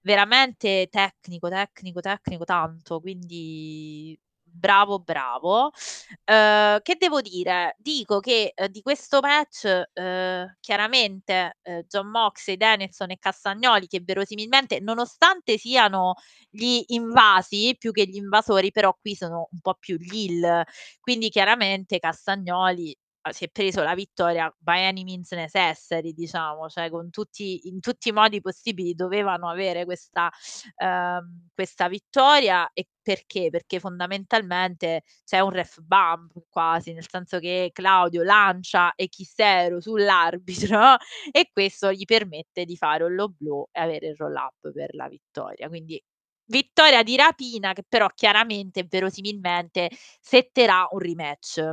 veramente 0.01 0.87
tecnico, 0.91 1.47
tecnico, 1.49 1.99
tecnico 2.01 2.43
tanto. 2.43 2.99
Quindi 2.99 4.19
bravo, 4.57 4.99
bravo. 4.99 5.71
Eh, 6.25 6.79
che 6.81 6.95
devo 6.99 7.21
dire? 7.21 7.75
Dico 7.79 8.19
che 8.19 8.51
eh, 8.55 8.69
di 8.69 8.81
questo 8.81 9.19
match 9.21 9.65
eh, 9.93 10.55
chiaramente 10.59 11.57
eh, 11.61 11.85
John 11.87 12.07
Moxley, 12.07 12.57
Danielson 12.57 13.11
e 13.11 13.17
Castagnoli 13.19 13.87
che 13.87 14.01
verosimilmente 14.01 14.79
nonostante 14.79 15.57
siano 15.57 16.15
gli 16.49 16.83
invasi 16.87 17.75
più 17.77 17.91
che 17.91 18.05
gli 18.05 18.15
invasori 18.15 18.71
però 18.71 18.95
qui 18.99 19.15
sono 19.15 19.47
un 19.51 19.59
po' 19.61 19.75
più 19.79 19.97
gli 19.97 20.27
heel 20.29 20.63
quindi 20.99 21.29
chiaramente 21.29 21.99
Castagnoli 21.99 22.95
si 23.31 23.45
è 23.45 23.49
preso 23.49 23.83
la 23.83 23.95
vittoria 23.95 24.53
by 24.57 24.83
any 24.85 25.03
means 25.03 25.31
necessary 25.31 26.13
diciamo 26.13 26.69
cioè 26.69 26.89
con 26.89 27.09
tutti 27.09 27.67
in 27.67 27.79
tutti 27.79 28.09
i 28.09 28.11
modi 28.11 28.41
possibili 28.41 28.93
dovevano 28.95 29.49
avere 29.49 29.85
questa 29.85 30.29
ehm, 30.77 31.49
questa 31.53 31.87
vittoria 31.87 32.69
e 32.73 32.87
perché? 33.07 33.49
Perché 33.49 33.79
fondamentalmente 33.79 35.03
c'è 35.23 35.39
un 35.39 35.51
ref 35.51 35.79
bump 35.79 36.33
quasi, 36.49 36.91
nel 36.91 37.07
senso 37.07 37.39
che 37.39 37.69
Claudio 37.71 38.21
lancia 38.21 38.91
Echissero 38.97 39.79
sull'arbitro 39.79 40.97
e 41.31 41.49
questo 41.49 41.93
gli 41.93 42.03
permette 42.03 42.65
di 42.65 42.75
fare 42.75 43.05
un 43.05 43.15
low 43.15 43.33
blow 43.37 43.69
e 43.71 43.79
avere 43.79 44.07
il 44.07 44.15
roll 44.17 44.35
up 44.35 44.71
per 44.73 44.93
la 44.93 45.07
vittoria. 45.07 45.69
Quindi 45.69 46.01
vittoria 46.47 47.03
di 47.03 47.15
rapina 47.15 47.73
che 47.73 47.83
però 47.87 48.07
chiaramente 48.13 48.81
e 48.81 48.87
verosimilmente 48.89 49.89
setterà 50.19 50.87
un 50.91 50.99
rematch. 50.99 51.71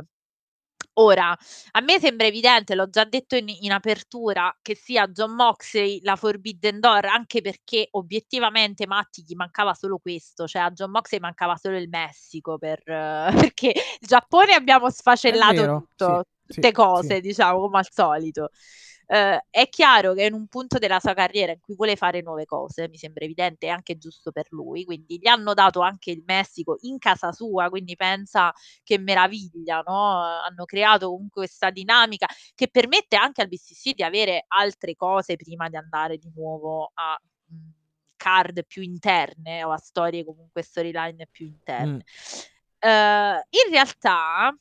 Ora, 0.97 1.37
a 1.71 1.81
me 1.81 1.99
sembra 1.99 2.27
evidente, 2.27 2.73
l'ho 2.73 2.89
già 2.89 3.03
detto 3.03 3.35
in 3.35 3.49
in 3.49 3.71
apertura, 3.71 4.55
che 4.61 4.75
sia 4.75 5.07
John 5.07 5.31
Moxley 5.33 5.99
la 6.03 6.15
Forbidden 6.15 6.79
Door, 6.79 7.05
anche 7.05 7.41
perché 7.41 7.87
obiettivamente 7.91 8.87
Matti 8.87 9.23
gli 9.27 9.35
mancava 9.35 9.73
solo 9.73 9.97
questo, 9.97 10.47
cioè 10.47 10.61
a 10.61 10.71
John 10.71 10.91
Moxley 10.91 11.19
mancava 11.19 11.57
solo 11.57 11.77
il 11.77 11.89
Messico 11.89 12.57
per 12.57 12.81
perché 13.53 13.67
il 13.67 14.07
Giappone 14.07 14.53
abbiamo 14.53 14.89
sfacellato 14.89 15.53
vero, 15.61 15.77
tutto, 15.95 16.25
sì, 16.45 16.53
tutte 16.53 16.67
sì, 16.67 16.73
cose, 16.73 17.15
sì. 17.15 17.21
diciamo, 17.21 17.59
come 17.59 17.77
al 17.79 17.87
solito. 17.91 18.49
Ehm, 19.09 19.37
è 19.51 19.69
chiaro 19.69 20.13
che 20.13 20.23
è 20.23 20.25
in 20.27 20.33
un 20.33 20.47
punto 20.47 20.79
della 20.79 20.99
sua 20.99 21.13
carriera 21.13 21.51
in 21.51 21.59
cui 21.59 21.75
vuole 21.75 21.95
fare 21.95 22.21
nuove 22.21 22.45
cose, 22.45 22.89
mi 22.89 22.97
sembra 22.97 23.23
evidente 23.25 23.67
e 23.67 23.69
anche 23.69 23.97
giusto 23.97 24.31
per 24.31 24.47
lui, 24.49 24.83
quindi 24.83 25.19
gli 25.19 25.27
hanno 25.27 25.53
dato 25.53 25.81
anche 25.81 26.11
il 26.11 26.23
Messico 26.25 26.77
in 26.81 26.97
casa 26.97 27.31
sua, 27.31 27.69
quindi 27.69 27.95
pensa 27.95 28.51
che 28.83 28.97
meraviglia, 28.97 29.81
no, 29.85 30.19
hanno 30.21 30.65
creato 30.65 31.09
comunque 31.09 31.43
questa 31.45 31.69
dinamica 31.69 32.25
che 32.55 32.67
permette 32.69 33.15
anche 33.15 33.41
al 33.41 33.47
BCC 33.47 33.93
di 33.93 34.03
avere 34.03 34.45
altre 34.47 34.95
cose 34.95 35.35
prima 35.35 35.69
di 35.69 35.75
andare 35.77 36.17
di 36.17 36.31
nuovo 36.35 36.91
a, 36.93 37.17
mhmm, 37.49 37.73
card 38.17 38.65
più 38.65 38.81
interne 38.81 39.63
o 39.63 39.71
a 39.71 39.77
storie 39.77 40.23
comunque 40.25 40.63
storyline 40.63 41.27
più 41.29 41.45
Mm. 41.79 41.99
interne. 41.99 42.03
Ehm, 42.79 43.41
in 43.49 43.71
realtà 43.71 44.55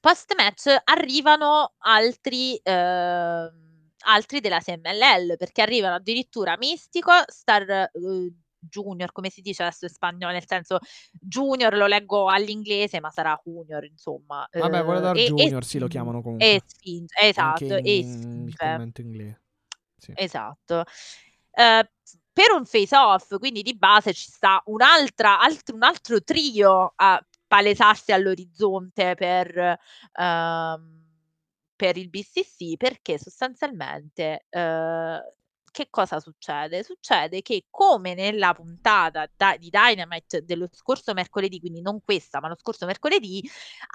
post 0.00 0.34
match 0.36 0.74
arrivano 0.84 1.74
altri 1.78 2.58
ehm, 2.62 3.66
altri 4.06 4.40
della 4.40 4.60
CMLL, 4.60 5.36
perché 5.36 5.62
arrivano 5.62 5.96
addirittura 5.96 6.56
Mistico, 6.58 7.12
Star, 7.26 7.90
uhm, 7.94 8.42
Junior, 8.60 9.12
come 9.12 9.30
si 9.30 9.40
dice 9.40 9.62
adesso 9.62 9.84
in 9.86 9.90
spagnolo, 9.90 10.32
nel 10.32 10.46
senso 10.46 10.78
Junior 11.12 11.74
lo 11.74 11.86
leggo 11.86 12.28
all'inglese, 12.28 13.00
ma 13.00 13.10
sarà 13.10 13.40
Junior 13.44 13.84
insomma, 13.84 14.46
Vabbè, 14.56 14.82
uhm, 14.82 14.82
Volador 14.82 15.20
e 15.24 15.32
e 15.34 15.50
Junior 15.50 15.64
sì, 15.64 15.78
lo 15.78 15.86
chiamano 15.86 16.20
e 16.36 16.60
comunque. 16.60 16.64
Spinge, 16.64 17.14
Anche 17.34 17.64
esatto, 17.64 17.76
in, 17.80 17.82
e 17.82 18.04
il 18.48 18.56
commento 18.58 19.00
inglese. 19.00 19.42
Sì. 19.98 20.16
Esatto. 20.16 20.84
Ehm, 21.52 21.82
per 22.32 22.52
un 22.52 22.64
face 22.64 22.96
off, 22.96 23.36
quindi 23.38 23.62
di 23.62 23.76
base 23.76 24.12
ci 24.14 24.30
sta 24.30 24.62
un'altra 24.66 25.40
alt 25.40 25.70
un 25.72 25.82
altro 25.82 26.22
trio 26.22 26.92
a 26.96 27.20
palesarsi 27.48 28.12
all'orizzonte 28.12 29.14
per 29.16 29.78
ehm, 30.14 30.96
per 31.76 31.96
il 31.96 32.08
BCC, 32.10 32.76
perché 32.76 33.18
sostanzialmente, 33.18 34.46
ehm, 34.50 35.20
che 35.70 35.88
cosa 35.90 36.20
succede? 36.20 36.82
Succede 36.82 37.42
che 37.42 37.66
come 37.70 38.14
nella 38.14 38.52
puntata 38.54 39.28
da 39.36 39.56
di 39.56 39.70
Dynamite 39.70 40.44
dello 40.44 40.68
scorso 40.72 41.12
mercoledì, 41.14 41.60
quindi 41.60 41.80
non 41.80 42.02
questa, 42.04 42.40
ma 42.40 42.48
lo 42.48 42.56
scorso 42.58 42.86
mercoledì, 42.86 43.42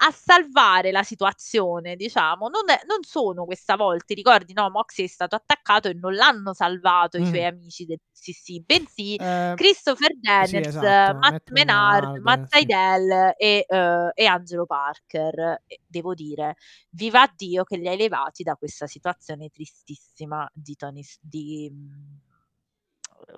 a 0.06 0.10
salvare 0.12 0.90
la 0.90 1.02
situazione, 1.02 1.96
diciamo, 1.96 2.48
non 2.48 2.62
non 2.86 3.02
sono 3.02 3.44
questa 3.44 3.76
volta, 3.76 4.04
ti 4.06 4.14
ricordi, 4.14 4.52
no, 4.52 4.70
Moxley 4.70 5.06
è 5.06 5.10
stato 5.10 5.34
attaccato 5.36 5.88
e 5.88 5.94
non 5.94 6.14
l'hanno 6.14 6.52
salvato 6.54 7.16
i 7.18 7.24
suoi 7.26 7.44
amici 7.44 7.84
del 7.86 7.98
BCC, 7.98 8.60
bensì 8.64 9.18
Eh, 9.18 9.54
Christopher 9.54 10.10
sì, 10.40 10.56
Daniels, 10.60 10.66
esatto. 10.66 11.12
Matt 11.14 11.50
Menard, 11.50 12.16
Matt 12.18 12.46
sì. 12.50 12.58
Sydal 12.60 13.34
e, 13.36 13.64
ehm, 13.68 14.10
e 14.14 14.26
Angelo 14.26 14.66
Parker. 14.66 15.62
E 15.66 15.80
devo 15.86 16.14
dire, 16.14 16.56
viva 16.90 17.26
Dio 17.34 17.64
che 17.64 17.76
li 17.76 17.88
hai 17.88 17.96
levati 17.96 18.42
da 18.42 18.56
questa 18.56 18.86
situazione 18.86 19.48
tristissima 19.50 20.48
di 20.52 20.74
Tony 20.76 21.02
S 21.02 21.18
di 21.68 21.74
mhmm, 21.74 22.14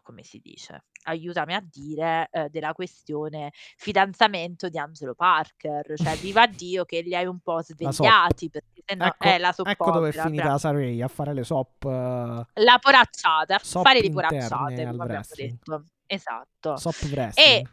come 0.02 0.22
si 0.22 0.40
dice, 0.42 0.84
aiutami 1.04 1.54
a 1.54 1.64
dire, 1.64 2.28
ehm, 2.30 2.48
della 2.48 2.72
questione 2.72 3.52
fidanzamento 3.76 4.68
di 4.68 4.78
Angelo 4.78 5.14
Parker. 5.14 5.94
Cioè, 5.96 6.16
viva 6.16 6.46
Dio 6.46 6.84
che 6.84 7.00
li 7.00 7.14
hai 7.14 7.26
un 7.26 7.40
po' 7.40 7.62
svegliati, 7.62 8.50
perché 8.50 8.82
se 8.84 8.94
no 8.94 9.04
Ecco, 9.06 9.24
eh, 9.24 9.38
la 9.38 9.52
soap 9.52 9.68
ecco 9.68 9.90
dove 9.90 10.08
è 10.10 10.12
finita 10.12 10.42
bra 10.42 10.52
la 10.52 10.58
Sarei, 10.58 11.02
a 11.02 11.08
fare 11.08 11.34
le 11.34 11.44
soap, 11.44 11.84
eh, 11.84 12.46
la 12.62 12.78
poracciata, 12.80 13.56
a 13.56 13.58
fare 13.58 14.00
le 14.00 14.10
poracciate, 14.10 14.86
come 14.86 15.02
abbiamo 15.02 15.24
detto. 15.34 15.84
Esatto. 16.06 16.76
Soap 16.76 17.02
E 17.02 17.08
wrestling. 17.10 17.70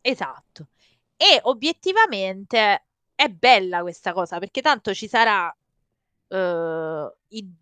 esatto. 0.00 0.68
E 1.16 1.38
obiettivamente 1.42 2.84
è 3.14 3.28
bella 3.28 3.82
questa 3.82 4.12
cosa, 4.12 4.38
perché 4.38 4.60
tanto 4.60 4.94
ci 4.94 5.06
sarà 5.06 5.54
eh, 6.28 7.12
i, 7.28 7.54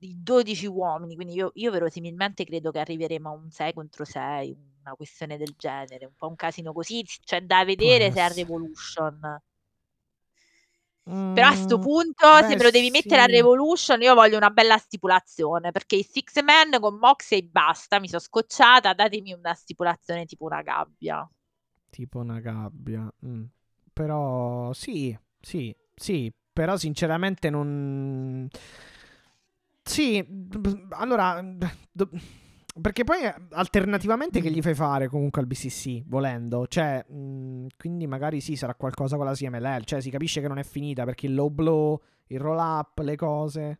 i 0.00 0.22
12 0.22 0.66
uomini, 0.66 1.14
quindi 1.14 1.34
io, 1.34 1.50
io 1.54 1.70
verosimilmente 1.70 2.44
credo 2.44 2.70
che 2.70 2.78
arriveremo 2.80 3.28
a 3.28 3.32
un 3.32 3.50
6 3.50 3.72
contro 3.72 4.04
6, 4.04 4.56
una 4.80 4.94
questione 4.94 5.36
del 5.36 5.54
genere, 5.56 6.06
un 6.06 6.14
po' 6.16 6.28
un 6.28 6.36
casino 6.36 6.72
così, 6.72 7.02
c'è 7.04 7.42
da 7.42 7.64
vedere 7.64 8.10
se 8.10 8.20
è. 8.20 8.32
Revolution. 8.32 9.40
Però 11.32 11.48
a 11.48 11.54
sto 11.54 11.76
Mm, 11.76 11.80
punto, 11.80 12.42
se 12.44 12.54
beh, 12.54 12.56
me 12.56 12.62
lo 12.62 12.70
devi 12.70 12.90
mettere 12.90 13.20
a 13.20 13.26
sì. 13.26 13.32
Revolution, 13.32 14.00
io 14.00 14.14
voglio 14.14 14.36
una 14.38 14.50
bella 14.50 14.78
stipulazione, 14.78 15.70
perché 15.72 15.96
i 15.96 16.02
Six 16.02 16.40
Man 16.42 16.80
con 16.80 16.96
Moxie 16.98 17.42
basta, 17.42 17.98
mi 18.00 18.08
sono 18.08 18.20
scocciata, 18.20 18.94
datemi 18.94 19.32
una 19.32 19.52
stipulazione 19.54 20.24
tipo 20.26 20.44
una 20.46 20.62
gabbia. 20.62 21.28
Tipo 21.90 22.18
una 22.18 22.40
gabbia. 22.40 23.10
mm. 23.26 23.44
Però 23.92 24.72
sì, 24.72 25.16
sì, 25.40 25.74
sì. 25.94 26.32
Però 26.52 26.76
sinceramente 26.76 27.50
non... 27.50 28.48
Sì, 29.84 30.24
allora... 30.90 31.40
do- 31.92 32.10
Perché 32.80 33.04
poi 33.04 33.22
eh, 33.22 33.34
alternativamente 33.52 34.40
che 34.40 34.50
gli 34.50 34.60
fai 34.60 34.74
fare 34.74 35.06
comunque 35.08 35.40
al 35.40 35.46
BCC, 35.46 36.02
volendo? 36.06 36.66
Cioè, 36.66 37.04
mh, 37.08 37.66
quindi 37.76 38.06
magari 38.08 38.40
sì, 38.40 38.56
sarà 38.56 38.74
qualcosa 38.74 39.16
con 39.16 39.26
la 39.26 39.34
CMLL. 39.34 39.84
Cioè, 39.84 40.00
si 40.00 40.10
capisce 40.10 40.40
che 40.40 40.48
non 40.48 40.58
è 40.58 40.64
finita 40.64 41.04
perché 41.04 41.26
il 41.26 41.34
low 41.34 41.50
blow, 41.50 42.00
il 42.28 42.40
roll 42.40 42.58
up, 42.58 42.98
le 42.98 43.16
cose... 43.16 43.78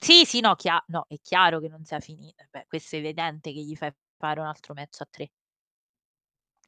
Sì, 0.00 0.24
sì, 0.24 0.40
no, 0.40 0.54
chia- 0.54 0.82
no, 0.88 1.04
è 1.08 1.16
chiaro 1.20 1.60
che 1.60 1.68
non 1.68 1.84
sia 1.84 2.00
finita. 2.00 2.46
Beh, 2.50 2.64
questo 2.66 2.96
è 2.96 2.98
evidente 3.00 3.52
che 3.52 3.60
gli 3.60 3.74
fai 3.76 3.92
fare 4.16 4.40
un 4.40 4.46
altro 4.46 4.72
match 4.74 5.00
a 5.02 5.06
tre. 5.10 5.30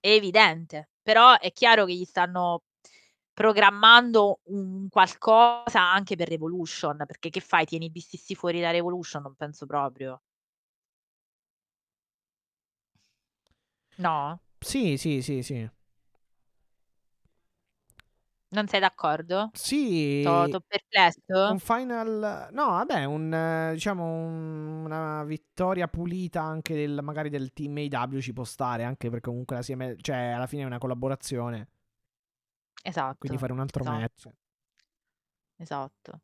È 0.01 0.09
evidente, 0.09 0.89
però 1.03 1.39
è 1.39 1.53
chiaro 1.53 1.85
che 1.85 1.95
gli 1.95 2.05
stanno 2.05 2.63
programmando 3.39 4.41
un 4.47 4.89
qualcosa 4.89 5.81
anche 5.81 6.17
per 6.17 6.29
Revolution, 6.29 6.97
perché 7.07 7.31
che 7.31 7.39
fai? 7.41 7.65
Tieni 7.67 7.87
i 7.87 7.91
BCC 7.91 8.35
fuori 8.35 8.61
da 8.61 8.73
Revolution? 8.73 9.23
Non 9.23 9.37
penso 9.37 9.65
proprio. 9.65 10.21
No? 13.99 14.41
Sì, 14.61 14.97
sì, 14.97 15.23
sì, 15.23 15.43
sì. 15.43 15.69
Non 18.51 18.67
sei 18.67 18.81
d'accordo? 18.81 19.51
Sì, 19.53 20.23
T'ho 20.23 20.49
t'ho 20.49 20.61
perplesso? 20.67 21.51
un 21.51 21.59
final, 21.59 22.49
no, 22.53 22.67
vabbè, 22.69 23.05
un, 23.05 23.71
diciamo 23.73 24.05
un- 24.05 24.85
una 24.85 25.25
vittoria 25.25 25.87
pulita 25.89 26.43
anche 26.43 26.75
del, 26.75 27.01
magari 27.03 27.29
del 27.31 27.53
team 27.53 27.77
AW 27.91 28.21
ci 28.21 28.33
può 28.33 28.45
stare, 28.45 28.85
anche 28.85 29.11
perché 29.11 29.29
comunque 29.29 29.57
la 29.57 29.63
CML, 29.63 29.97
cioè 30.01 30.17
alla 30.17 30.47
fine 30.47 30.63
è 30.63 30.67
una 30.67 30.79
collaborazione, 30.79 31.69
Esatto. 32.83 33.17
quindi 33.19 33.39
fare 33.39 33.53
un 33.53 33.61
altro 33.61 33.83
esatto. 33.83 33.99
match. 33.99 34.29
Esatto. 35.57 36.21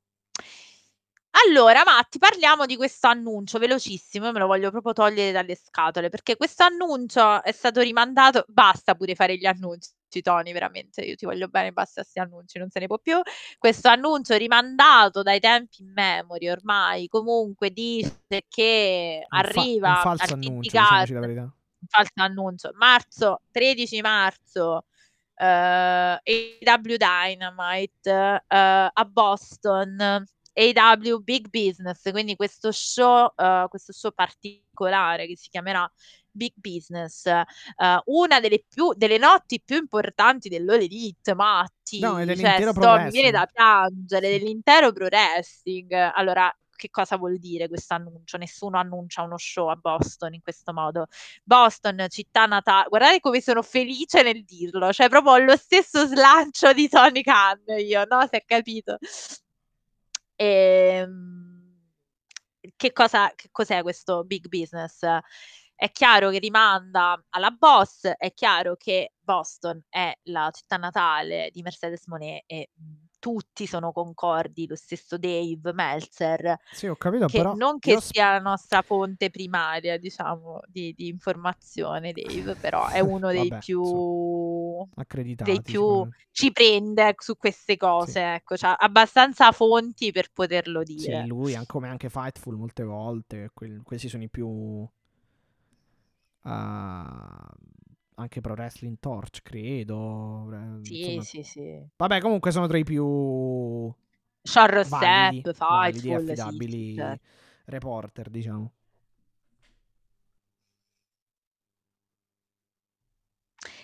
Allora, 1.49 1.83
Matti, 1.85 2.19
parliamo 2.19 2.65
di 2.65 2.77
questo 2.77 3.09
annuncio 3.09 3.59
velocissimo. 3.59 4.27
Io 4.27 4.33
me 4.33 4.39
lo 4.39 4.47
voglio 4.47 4.71
proprio 4.71 4.93
togliere 4.93 5.33
dalle 5.33 5.57
scatole 5.57 6.09
perché 6.09 6.37
questo 6.37 6.63
annuncio 6.63 7.43
è 7.43 7.51
stato 7.51 7.81
rimandato. 7.81 8.45
Basta 8.47 8.95
pure 8.95 9.17
fare 9.17 9.37
gli 9.37 9.45
annunci, 9.45 9.91
Tony, 10.23 10.53
veramente. 10.53 11.03
Io 11.03 11.17
ti 11.17 11.25
voglio 11.27 11.49
bene, 11.49 11.73
basta 11.73 12.03
questi 12.03 12.21
annunci, 12.21 12.59
non 12.59 12.71
se 12.71 12.79
ne 12.79 12.87
può 12.87 12.99
più. 12.99 13.21
Questo 13.59 13.89
annuncio 13.89 14.37
rimandato 14.37 15.23
dai 15.23 15.41
tempi 15.41 15.83
in 15.83 15.93
memory 15.93 16.49
ormai. 16.49 17.09
Comunque 17.09 17.71
dice 17.73 18.45
che 18.49 19.27
Un, 19.29 19.41
fa- 19.41 19.49
arriva 19.49 19.89
un 19.89 19.97
falso 19.97 20.25
al 20.25 20.31
annuncio, 20.35 20.61
diciamoci 20.61 21.13
la 21.15 21.21
verità. 21.21 21.43
un 21.43 21.87
falso 21.89 22.13
annuncio. 22.15 22.71
Marzo, 22.77 23.41
13 23.51 24.01
marzo, 24.03 24.85
eh, 25.37 26.21
AW 26.65 26.97
Dynamite 26.97 28.43
eh, 28.47 28.91
a 28.93 29.05
Boston. 29.11 30.25
AW 30.57 31.19
Big 31.19 31.49
Business, 31.49 32.09
quindi 32.13 32.37
questo 32.37 32.71
show, 32.71 33.33
eh, 33.37 33.67
questo 33.69 33.93
show 33.93 34.13
particolare 34.13 35.27
che 35.27 35.37
si 35.37 35.49
chiamerà 35.49 35.91
Big 36.31 36.53
Business, 36.55 37.27
eh, 37.27 37.45
una 38.05 38.39
delle, 38.39 38.65
più, 38.69 38.93
delle 38.95 39.19
notti 39.19 39.61
più 39.61 39.77
importanti 39.77 40.49
dell'All 40.49 40.83
Elite, 40.83 41.35
Matti, 41.35 41.99
No, 41.99 42.19
è 42.19 42.37
cioè, 42.37 42.71
sto, 42.71 42.97
mi 42.99 43.11
viene 43.11 43.31
da 43.31 43.47
piangere, 43.47 44.39
dell'intero 44.39 44.93
pro 44.93 45.07
wrestling. 45.07 45.93
Allora, 45.93 46.55
che 46.75 46.91
cosa 46.91 47.17
vuol 47.17 47.39
dire 47.39 47.69
questo 47.69 47.95
annuncio? 47.95 48.37
Nessuno 48.37 48.79
annuncia 48.79 49.23
uno 49.23 49.37
show 49.39 49.69
a 49.69 49.77
Boston 49.77 50.35
in 50.35 50.43
questo 50.43 50.73
modo. 50.73 51.07
Boston, 51.43 52.07
città 52.09 52.47
natale. 52.47 52.89
Guardate 52.89 53.21
come 53.21 53.41
sono 53.41 53.63
felice 53.63 54.23
nel 54.23 54.45
dirlo, 54.45 54.93
cioè 54.93 55.09
proprio 55.09 55.39
lo 55.39 55.57
stesso 55.57 56.07
slancio 56.07 56.73
di 56.73 56.89
Tony 56.89 57.23
Khan 57.23 57.63
io, 57.79 58.05
no? 58.05 58.21
Si 58.23 58.37
è 58.37 58.45
capito. 58.45 58.99
Ehm, 60.37 61.55
che 62.77 62.93
cosa 62.93 63.33
che 63.35 63.49
cos'è 63.51 63.83
questo 63.83 64.25
big 64.25 64.49
business? 64.49 65.01
È 65.77 65.91
chiaro 65.91 66.31
che 66.31 66.39
rimanda 66.39 67.23
alla 67.31 67.51
Boss, 67.51 68.07
è 68.17 68.33
chiaro 68.33 68.77
che 68.77 69.13
Boston 69.19 69.83
è 69.89 70.13
la 70.25 70.51
città 70.53 70.77
natale 70.77 71.51
di 71.53 71.63
Mercedes 71.63 72.07
Moné 72.07 72.45
e 72.47 72.71
tutti 73.25 73.67
sono 73.67 73.91
concordi, 73.93 74.67
lo 74.67 74.77
stesso 74.77 75.17
Dave 75.17 75.73
Meltzer, 75.73 76.59
Sì, 76.69 76.87
ho 76.89 76.97
capito, 76.97 77.31
che 77.31 77.31
però 77.31 77.53
non 77.53 77.79
che 77.79 77.93
io 77.93 78.01
sia 78.01 78.33
la 78.33 78.39
nostra 78.39 78.83
fonte 78.83 79.31
primaria, 79.31 79.97
diciamo, 79.99 80.61
di, 80.67 80.93
di 80.95 81.09
informazione, 81.09 82.13
Dave, 82.13 82.57
però 82.57 82.89
è 82.89 83.01
uno 83.01 83.31
dei 83.31 83.55
Vabbè, 83.55 83.57
più 83.57 83.81
insomma, 83.81 84.85
accreditati 84.97 85.61
dei 85.63 85.63
più 85.63 85.81
sicuramente. 85.81 86.19
ci 86.31 86.53
prende 86.53 87.15
su 87.19 87.37
queste 87.39 87.77
Sì. 87.97 88.17
cose, 88.17 88.35
ecco, 88.35 88.57
c'ha 88.57 88.75
abbastanza 88.77 89.53
fonti 89.53 90.13
per 90.13 90.31
poterlo 90.33 90.83
Sì, 90.93 91.23
dire. 91.23 91.27
lui, 91.27 91.55
an- 91.55 91.67
come 91.67 91.89
anche 91.89 92.09
Fightful 92.11 92.57
molte 92.57 92.83
volte, 92.85 93.51
quel- 93.53 93.83
questi 93.85 94.09
sono 94.09 94.23
i 94.25 94.29
più... 94.29 94.89
ah, 96.45 97.49
anche 98.15 98.41
Pro 98.41 98.55
Wrestling 98.55 98.99
Torch, 99.01 99.43
credo. 99.43 100.49
eh, 100.53 100.79
Sì, 100.83 100.95
insomma. 100.95 101.23
sì, 101.23 101.43
sì. 101.43 101.85
Vabbè, 101.97 102.21
comunque 102.21 102.51
sono 102.53 102.67
tra 102.67 102.79
i 102.79 102.85
più 102.85 103.93
validi 104.83 106.11
e 106.11 106.15
Fightful, 106.15 106.37
sì, 106.37 106.61
sì, 106.61 106.85
affidabili 106.85 106.93
certo. 106.93 107.23
reporter, 107.67 108.31
diciamo. 108.31 108.73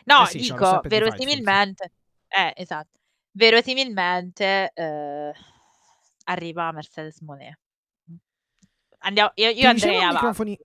No, 0.07 0.23
Eh 0.23 0.27
sì, 0.27 0.39
dico, 0.39 0.83
di 0.87 1.01
Fightful, 1.01 1.43
sì. 1.43 1.57
verosimilmente, 1.57 1.93
eh, 2.29 2.53
esatto, 2.57 2.99
verosimilmente 3.33 4.71
eh, 4.75 5.33
arriva 6.25 6.73
Mercedes 6.73 7.21
Moné. 7.21 7.59
Andiamo, 9.03 9.33
io, 9.37 9.49
io 9.51 9.69
andrei 9.69 10.01
avanti. 10.01 10.09
microfoni, 10.15 10.59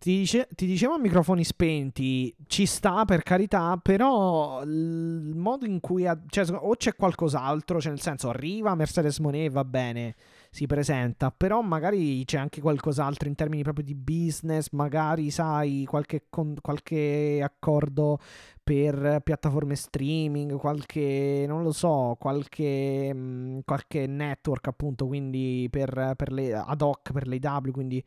ti, 0.00 0.16
dice- 0.16 0.48
ti 0.54 0.64
dicevo 0.64 0.94
a 0.94 0.98
microfoni 0.98 1.44
spenti, 1.44 2.34
ci 2.46 2.64
sta 2.64 3.04
per 3.04 3.22
carità, 3.22 3.76
però 3.76 4.62
il 4.62 5.32
modo 5.36 5.66
in 5.66 5.78
cui... 5.80 6.06
ha- 6.06 6.18
cioè, 6.26 6.46
o 6.52 6.74
c'è 6.74 6.94
qualcos'altro, 6.94 7.80
cioè 7.82 7.90
nel 7.92 8.00
senso 8.00 8.30
arriva 8.30 8.74
Mercedes 8.74 9.18
Monet, 9.18 9.52
va 9.52 9.62
bene, 9.62 10.14
si 10.50 10.64
presenta, 10.66 11.30
però 11.30 11.60
magari 11.60 12.24
c'è 12.24 12.38
anche 12.38 12.62
qualcos'altro 12.62 13.28
in 13.28 13.34
termini 13.34 13.62
proprio 13.62 13.84
di 13.84 13.94
business, 13.94 14.70
magari 14.70 15.30
sai 15.30 15.84
qualche, 15.86 16.24
con- 16.30 16.56
qualche 16.62 17.40
accordo 17.42 18.18
per 18.62 19.20
piattaforme 19.22 19.74
streaming, 19.74 20.56
qualche, 20.56 21.44
non 21.46 21.62
lo 21.62 21.72
so, 21.72 22.16
qualche, 22.18 23.12
mh, 23.12 23.60
qualche 23.66 24.06
network 24.06 24.66
appunto, 24.68 25.06
quindi 25.06 25.68
per, 25.70 26.14
per 26.16 26.32
le 26.32 26.54
ad 26.54 26.80
hoc 26.80 27.12
per 27.12 27.26
le 27.28 27.38
W, 27.42 27.70
quindi 27.70 28.02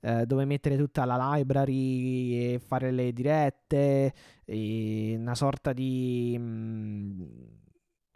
eh, 0.00 0.26
dove 0.26 0.44
mettere 0.44 0.76
tutta 0.76 1.04
la 1.04 1.34
library 1.34 2.54
e 2.54 2.58
fare 2.58 2.90
le 2.90 3.12
dirette, 3.12 4.12
una 4.46 5.34
sorta 5.34 5.72
di 5.72 6.36
mm, 6.38 7.22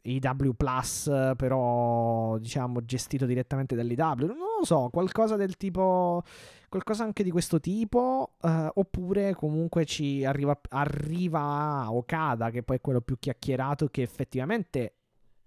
IW 0.03 0.53
Plus, 0.55 1.11
però 1.37 2.39
diciamo 2.39 2.85
gestito 2.85 3.27
direttamente 3.27 3.75
dall'IW. 3.75 4.27
Non 4.27 4.37
lo 4.59 4.65
so, 4.65 4.89
qualcosa 4.91 5.37
del 5.37 5.57
tipo, 5.57 6.23
qualcosa 6.69 7.05
anche 7.05 7.23
di 7.23 7.31
questo 7.31 7.61
tipo, 7.61 8.35
eh, 8.43 8.71
oppure 8.75 9.35
comunque 9.35 9.85
ci 9.85 10.25
arriva, 10.25 10.59
arriva 10.71 11.87
Okada, 11.91 12.51
che 12.51 12.63
poi 12.63 12.77
è 12.77 12.81
quello 12.81 13.01
più 13.01 13.19
chiacchierato, 13.19 13.89
che 13.89 14.03
effettivamente 14.03 14.95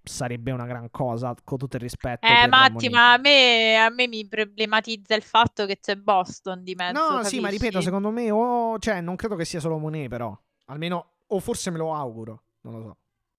sarebbe 0.07 0.51
una 0.51 0.65
gran 0.65 0.89
cosa, 0.91 1.33
con 1.43 1.57
tutto 1.57 1.75
il 1.77 1.81
rispetto. 1.81 2.25
Eh, 2.25 2.47
Matti, 2.47 2.89
ma 2.89 3.13
a 3.13 3.17
me, 3.17 3.75
a 3.77 3.89
me 3.89 4.07
mi 4.07 4.27
problematizza 4.27 5.15
il 5.15 5.23
fatto 5.23 5.65
che 5.65 5.79
c'è 5.79 5.95
Boston 5.95 6.63
di 6.63 6.75
mezzo, 6.75 6.99
No, 7.15 7.23
sì, 7.23 7.39
ma 7.39 7.49
ripeto, 7.49 7.71
capisci? 7.73 7.83
secondo 7.83 8.11
me, 8.11 8.31
o 8.31 8.77
cioè, 8.79 9.01
non 9.01 9.15
credo 9.15 9.35
che 9.35 9.45
sia 9.45 9.59
solo 9.59 9.77
Monet, 9.77 10.07
però. 10.09 10.37
Almeno, 10.65 11.11
o 11.27 11.39
forse 11.39 11.69
me 11.71 11.77
lo 11.77 11.93
auguro, 11.93 12.43
non 12.61 12.73
lo 12.73 12.81
so. 12.83 12.97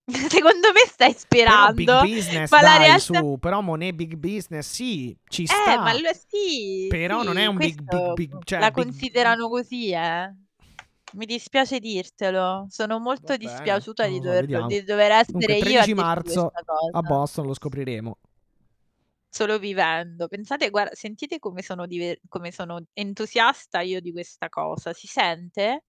Secondo 0.29 0.73
me 0.73 0.81
stai 0.87 1.15
Però 1.29 1.71
big 1.73 1.87
sperando, 1.87 2.01
business, 2.01 2.51
ma 2.51 2.61
dai, 2.63 2.79
realtà... 2.79 2.99
su. 2.99 3.37
Però 3.39 3.61
Monet 3.61 3.95
big 3.95 4.15
business, 4.15 4.67
sì, 4.71 5.15
ci 5.29 5.43
Eh, 5.43 5.47
sta. 5.47 5.81
ma 5.83 5.93
lo 5.93 6.11
sì, 6.27 6.87
Però 6.89 7.23
non 7.23 7.37
è 7.37 7.43
sì, 7.43 7.47
un 7.49 7.57
big, 7.57 7.83
big, 7.83 8.13
big, 8.15 8.45
cioè, 8.45 8.59
la 8.59 8.71
big... 8.71 8.85
considerano 8.85 9.49
così, 9.51 9.91
eh. 9.93 10.35
Mi 11.13 11.27
dispiace 11.27 11.79
dirtelo, 11.79 12.67
sono 12.69 12.99
molto 12.99 13.37
dispiaciuta 13.37 14.07
di, 14.07 14.21
dover, 14.21 14.41
vediamo. 14.43 14.67
di 14.67 14.83
dover 14.85 15.11
essere 15.13 15.33
Comunque, 15.33 15.55
io 15.71 15.81
a 15.81 15.85
13 15.85 15.93
dirti 15.95 15.95
marzo 15.95 16.53
a 16.93 17.03
Boston 17.03 17.47
lo 17.47 17.55
scopriremo. 17.55 18.19
solo 19.31 19.59
vivendo. 19.59 20.27
Pensate, 20.29 20.71
guarda, 20.71 20.95
sentite 20.95 21.39
come 21.39 21.63
sono, 21.63 21.87
diver- 21.87 22.21
come 22.29 22.51
sono 22.51 22.83
entusiasta 22.93 23.81
io 23.81 24.01
di 24.01 24.13
questa 24.13 24.49
cosa. 24.49 24.93
Si 24.93 25.07
sente? 25.07 25.85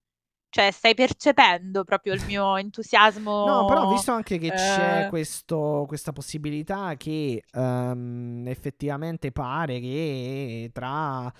Cioè, 0.50 0.72
stai 0.72 0.96
percependo 0.96 1.84
proprio 1.84 2.14
il 2.14 2.24
mio 2.26 2.56
entusiasmo? 2.58 3.46
No, 3.46 3.66
però 3.66 3.84
ho 3.88 3.94
visto 3.94 4.12
anche 4.12 4.38
che 4.38 4.50
c'è 4.50 5.06
eh, 5.06 5.10
questo- 5.10 5.86
questa 5.88 6.12
possibilità 6.12 6.96
che 6.98 7.44
ehm, 7.52 8.46
effettivamente 8.48 9.32
pare 9.32 9.80
che 9.80 10.70
tra, 10.74 11.32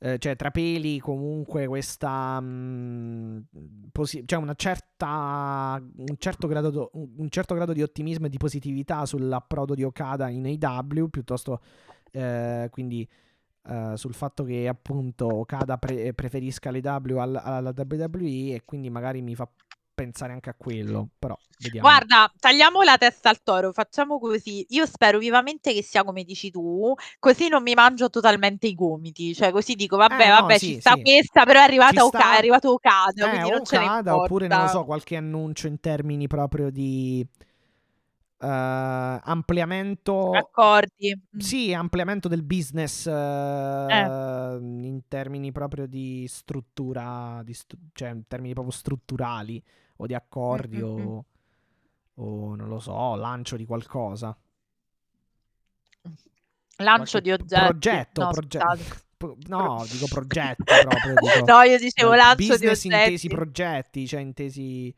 eh, 0.00 0.18
cioè, 0.18 0.36
tra 0.36 0.50
peli 0.50 0.98
comunque 1.00 1.66
questa... 1.66 2.38
mm, 2.40 3.38
posi- 3.92 4.22
cioè 4.26 4.38
una 4.38 4.54
certa, 4.54 5.80
un, 5.96 6.14
certo 6.18 6.46
grado 6.46 6.70
do- 6.70 6.90
un 6.92 7.28
certo 7.30 7.54
grado 7.54 7.72
di 7.72 7.82
ottimismo 7.82 8.26
e 8.26 8.28
di 8.28 8.36
positività 8.38 9.04
sull'approdo 9.06 9.74
di 9.74 9.82
Okada 9.82 10.28
in 10.28 10.46
AW, 10.46 11.08
piuttosto 11.08 11.60
eh, 12.12 12.68
quindi 12.70 13.08
eh, 13.68 13.92
sul 13.96 14.14
fatto 14.14 14.44
che 14.44 14.66
appunto 14.68 15.26
Okada 15.26 15.76
pre- 15.78 16.14
preferisca 16.14 16.70
l'AW 16.70 17.18
al- 17.18 17.40
alla 17.42 17.72
WWE 17.76 18.54
e 18.54 18.62
quindi 18.64 18.88
magari 18.90 19.20
mi 19.22 19.34
fa 19.34 19.48
pensare 19.98 20.32
anche 20.32 20.48
a 20.50 20.54
quello, 20.56 21.08
però 21.18 21.36
vediamo. 21.58 21.88
Guarda, 21.88 22.32
tagliamo 22.38 22.82
la 22.82 22.96
testa 22.96 23.30
al 23.30 23.42
toro, 23.42 23.72
facciamo 23.72 24.20
così. 24.20 24.64
Io 24.70 24.86
spero 24.86 25.18
vivamente 25.18 25.72
che 25.72 25.82
sia 25.82 26.04
come 26.04 26.22
dici 26.22 26.52
tu, 26.52 26.94
così 27.18 27.48
non 27.48 27.64
mi 27.64 27.74
mangio 27.74 28.08
totalmente 28.08 28.68
i 28.68 28.74
gomiti. 28.74 29.34
Cioè, 29.34 29.50
così 29.50 29.74
dico, 29.74 29.96
vabbè, 29.96 30.24
Eh, 30.26 30.28
no, 30.28 30.40
vabbè, 30.42 30.58
sì, 30.58 30.74
ci 30.74 30.80
sta 30.80 30.92
sì. 30.94 31.02
questa, 31.02 31.44
però 31.44 31.58
è 31.58 31.62
arrivata 31.64 32.04
Oka- 32.04 32.18
sta- 32.20 32.34
è 32.34 32.36
arrivato 32.36 32.70
Okada, 32.70 33.24
Eh, 33.24 33.28
quindi 33.28 33.50
non 33.50 33.60
Okada, 33.60 34.16
oppure 34.16 34.46
non 34.46 34.62
lo 34.62 34.68
so, 34.68 34.84
qualche 34.84 35.16
annuncio 35.16 35.66
in 35.66 35.80
termini 35.80 36.28
proprio 36.28 36.70
di 36.70 37.26
eh, 38.40 38.46
ampliamento 38.46 40.30
Accordi. 40.30 41.12
Mm. 41.36 41.38
Sì, 41.40 41.74
ampliamento 41.74 42.28
del 42.28 42.44
business 42.44 43.06
eh, 43.06 44.58
in 44.60 45.00
termini 45.08 45.50
proprio 45.50 45.86
di 45.86 46.24
struttura, 46.28 47.40
di 47.44 47.52
stru- 47.54 47.80
cioè 47.92 48.10
in 48.10 48.26
termini 48.28 48.52
proprio 48.52 48.72
strutturali 48.72 49.60
o 50.00 50.06
di 50.06 50.14
accordi 50.14 50.78
Mm, 50.78 50.84
mm, 50.84 51.00
mm. 51.00 51.06
o, 51.06 51.24
o 52.14 52.54
non 52.56 52.68
lo 52.68 52.80
so, 52.80 53.14
lancio 53.14 53.56
di 53.56 53.64
qualcosa. 53.66 54.36
Lancio 56.80 57.20
Qualche 57.20 57.20
di 57.20 57.32
oggetti. 57.32 57.64
Progetto, 57.66 58.20
No, 58.22 58.30
proge- 58.30 58.58
scusate. 58.60 59.02
pro- 59.18 59.36
no, 59.48 59.84
dico 59.90 60.06
progetti 60.06 60.62
proprio. 60.64 61.14
Dico, 61.18 61.44
No, 61.46 61.62
io 61.62 61.76
dicevo 61.78 62.14
lancio 62.14 62.36
di 62.36 62.46
business 62.48 62.84
intesi 62.84 63.26
oggetti. 63.26 63.28
progetti, 63.28 64.06
cioè 64.06 64.20
intesi 64.20 64.94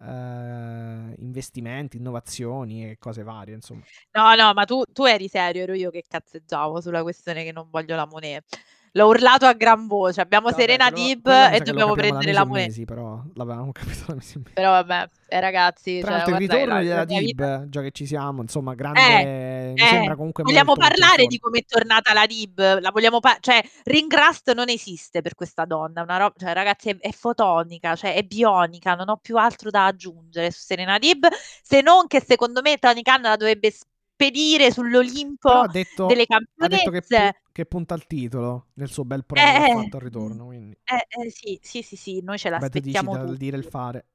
eh, 0.00 1.14
investimenti, 1.18 1.96
innovazioni 1.98 2.90
e 2.90 2.98
cose 2.98 3.22
varie, 3.22 3.54
insomma. 3.54 3.82
No, 4.12 4.34
no, 4.34 4.52
ma 4.54 4.64
tu, 4.64 4.82
tu 4.90 5.04
eri 5.04 5.28
serio, 5.28 5.62
ero 5.64 5.74
io 5.74 5.90
che 5.90 6.02
cazzeggiavo 6.08 6.80
sulla 6.80 7.02
questione 7.02 7.44
che 7.44 7.52
non 7.52 7.68
voglio 7.70 7.94
la 7.94 8.06
moneta. 8.06 8.56
L'ho 8.92 9.06
urlato 9.06 9.46
a 9.46 9.52
gran 9.52 9.86
voce. 9.86 10.20
Abbiamo 10.20 10.50
Vabbè, 10.50 10.60
Serena 10.60 10.90
quello- 10.90 11.20
sa 11.24 11.50
e 11.50 11.60
dobbiamo 11.60 11.92
prendere 11.94 12.32
la 12.32 12.44
moneta. 12.44 12.66
mesi, 12.66 12.84
però 12.84 13.22
l'avevamo 13.34 13.72
capito 13.72 14.04
da 14.08 14.14
mesi. 14.14 14.38
Però 14.54 14.70
vabbè, 14.70 15.08
eh, 15.28 15.40
ragazzi, 15.40 15.98
Tra 16.00 16.08
cioè, 16.08 16.16
l'altro 16.18 16.36
il 16.38 16.46
guarda, 16.46 16.54
ritorno 16.56 16.74
la- 16.96 17.04
della 17.04 17.20
Dib, 17.20 17.68
già 17.68 17.82
che 17.82 17.90
ci 17.90 18.06
siamo, 18.06 18.42
insomma, 18.42 18.74
grande, 18.74 19.72
mi 19.76 19.80
Eh, 19.82 19.86
sembra 19.86 20.16
comunque 20.16 20.42
vogliamo 20.42 20.74
parlare 20.74 21.26
di 21.26 21.38
come 21.38 21.58
è 21.58 21.64
tornata 21.66 22.12
la 22.12 22.26
Dib? 22.26 22.80
La 22.80 22.90
vogliamo 22.90 23.20
pa- 23.20 23.36
cioè, 23.40 23.62
ring 23.84 24.12
rust 24.12 24.52
non 24.54 24.68
esiste 24.68 25.20
per 25.22 25.34
questa 25.34 25.64
donna, 25.64 26.02
una 26.02 26.16
roba, 26.16 26.34
cioè, 26.38 26.52
ragazzi, 26.52 26.88
è, 26.90 26.96
è 26.98 27.10
fotonica, 27.12 27.94
cioè, 27.96 28.14
è 28.14 28.22
bionica, 28.22 28.94
non 28.94 29.08
ho 29.10 29.16
più 29.16 29.36
altro 29.36 29.70
da 29.70 29.86
aggiungere 29.86 30.50
su 30.50 30.60
Serena 30.62 30.98
Dib, 30.98 31.26
se 31.62 31.80
non 31.82 32.06
che 32.06 32.22
secondo 32.26 32.60
me 32.62 32.76
Tony 32.78 33.02
Khan 33.02 33.22
la 33.22 33.36
dovrebbe 33.36 33.72
spedire 34.18 34.72
sull'Olimpo 34.72 35.66
detto, 35.68 36.06
delle 36.06 36.26
ha 36.28 36.66
detto 36.66 36.90
che, 36.90 37.02
pu- 37.02 37.52
che 37.52 37.66
punta 37.66 37.94
al 37.94 38.04
titolo 38.06 38.66
nel 38.74 38.90
suo 38.90 39.04
bel 39.04 39.24
promo 39.24 39.42
Eh, 39.42 39.72
fatto 39.72 39.96
al 39.96 40.02
ritorno, 40.02 40.46
quindi 40.46 40.76
eh, 40.84 41.06
eh, 41.22 41.30
sì, 41.30 41.58
sì, 41.62 41.82
sì, 41.82 41.94
sì, 41.94 42.20
noi 42.20 42.36
ce 42.36 42.50
beh, 42.50 42.68
tu 42.68 42.80
dici 42.80 43.04
l'aspettiamo 43.04 43.34
dire 43.34 43.56
il 43.56 43.64
fare. 43.64 44.06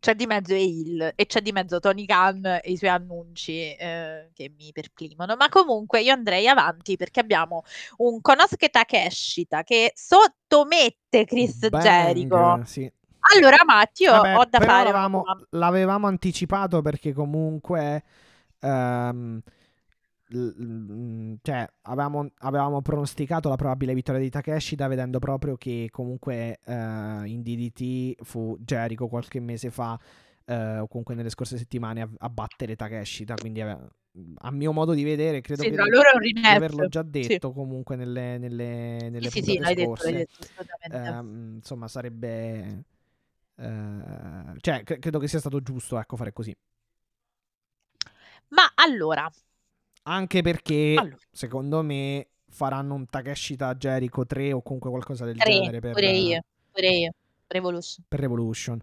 C'è 0.00 0.14
di 0.14 0.26
mezzo 0.26 0.52
Hill 0.52 1.12
e 1.14 1.24
c'è 1.24 1.40
di 1.40 1.50
mezzo 1.50 1.80
Tony 1.80 2.04
Khan 2.04 2.44
e 2.44 2.60
i 2.64 2.76
suoi 2.76 2.90
annunci 2.90 3.74
eh, 3.74 4.28
che 4.34 4.52
mi 4.54 4.70
perplimono. 4.70 5.34
Ma 5.34 5.48
comunque 5.48 6.02
io 6.02 6.12
andrei 6.12 6.46
avanti 6.46 6.96
perché 6.96 7.20
abbiamo 7.20 7.62
un 7.98 8.20
Konosuke 8.20 8.68
Takeshita 8.68 9.62
che 9.62 9.92
sottomette 9.94 11.24
Chris 11.24 11.70
Bang, 11.70 11.82
Jericho. 11.82 12.60
sì. 12.66 12.92
Allora, 13.34 13.56
Matti, 13.64 14.06
ho 14.06 14.20
da 14.20 14.60
fare 14.60 14.90
l'avevamo, 14.90 15.24
l'avevamo 15.52 16.06
anticipato 16.06 16.82
perché 16.82 17.14
comunque 17.14 18.04
l- 20.28 21.36
cioè, 21.42 21.66
avevamo, 21.82 22.28
avevamo 22.38 22.82
pronosticato 22.82 23.48
la 23.48 23.56
probabile 23.56 23.94
vittoria 23.94 24.20
di 24.20 24.30
Takeshita 24.30 24.86
vedendo 24.88 25.18
proprio 25.18 25.56
che 25.56 25.88
comunque 25.90 26.58
eh, 26.64 26.72
in 27.26 27.42
DDT 27.42 28.22
fu 28.24 28.56
Jericho 28.58 29.08
qualche 29.08 29.40
mese 29.40 29.70
fa 29.70 29.98
eh, 30.46 30.78
o 30.78 30.86
comunque 30.88 31.14
nelle 31.14 31.30
scorse 31.30 31.56
settimane 31.58 32.02
a, 32.02 32.08
a 32.18 32.28
battere 32.30 32.76
Takeshita 32.76 33.34
quindi 33.36 33.60
ave- 33.60 33.88
a 34.38 34.50
mio 34.52 34.72
modo 34.72 34.94
di 34.94 35.02
vedere 35.02 35.40
credo 35.40 35.62
Sì, 35.62 35.70
che 35.70 35.80
un 35.80 35.88
di 36.20 36.40
averlo 36.44 36.88
già 36.88 37.02
Sì. 37.02 37.10
detto 37.10 37.52
comunque 37.52 37.96
nelle, 37.96 38.38
nelle, 38.38 39.08
nelle 39.10 39.28
Sì, 39.28 39.42
sì, 39.42 39.52
sì, 39.52 39.58
l'hai 39.58 39.74
detto, 39.74 40.02
l'hai 40.04 40.12
scorse 40.12 40.12
detto, 40.12 40.42
assolutamente. 40.42 41.08
Ehm, 41.08 41.54
insomma 41.56 41.88
sarebbe 41.88 42.84
eh, 43.56 44.54
cioè 44.60 44.82
cre- 44.84 44.98
credo 44.98 45.18
che 45.18 45.28
sia 45.28 45.38
stato 45.40 45.60
giusto 45.60 45.98
ecco 45.98 46.16
fare 46.16 46.32
così 46.32 46.54
Ma 48.48 48.72
allora, 48.74 49.30
anche 50.04 50.42
perché 50.42 50.94
allora, 50.98 51.16
secondo 51.30 51.82
me 51.82 52.28
faranno 52.48 52.94
un 52.94 53.06
Takeshita 53.06 53.74
Jericho 53.74 54.26
3 54.26 54.52
o 54.52 54.62
comunque 54.62 54.90
qualcosa 54.90 55.24
del 55.24 55.38
tre, 55.38 55.50
genere 55.52 55.80
per, 55.80 55.92
pure 55.92 56.10
io, 56.10 56.40
pure 56.70 56.88
io, 56.88 57.12
Revolution. 57.48 58.04
per 58.06 58.20
Revolution 58.20 58.80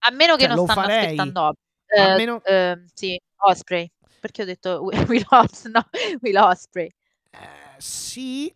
A 0.00 0.10
meno 0.10 0.34
che 0.34 0.40
Cioè, 0.40 0.48
non 0.48 0.56
lo 0.56 0.64
stanno 0.64 0.80
farei, 0.80 1.04
aspettando 1.04 1.40
a 1.42 1.54
eh, 1.86 2.16
meno- 2.16 2.42
eh, 2.44 2.84
sì, 2.92 3.20
Osprey. 3.36 3.90
Perché 4.20 4.42
ho 4.42 4.44
detto 4.46 4.82
Will 5.08 5.24
Os- 5.30 5.64
no, 5.66 5.86
Will 6.22 6.36
Osprey. 6.36 6.90
Eh, 7.30 7.74
sì 7.78 8.54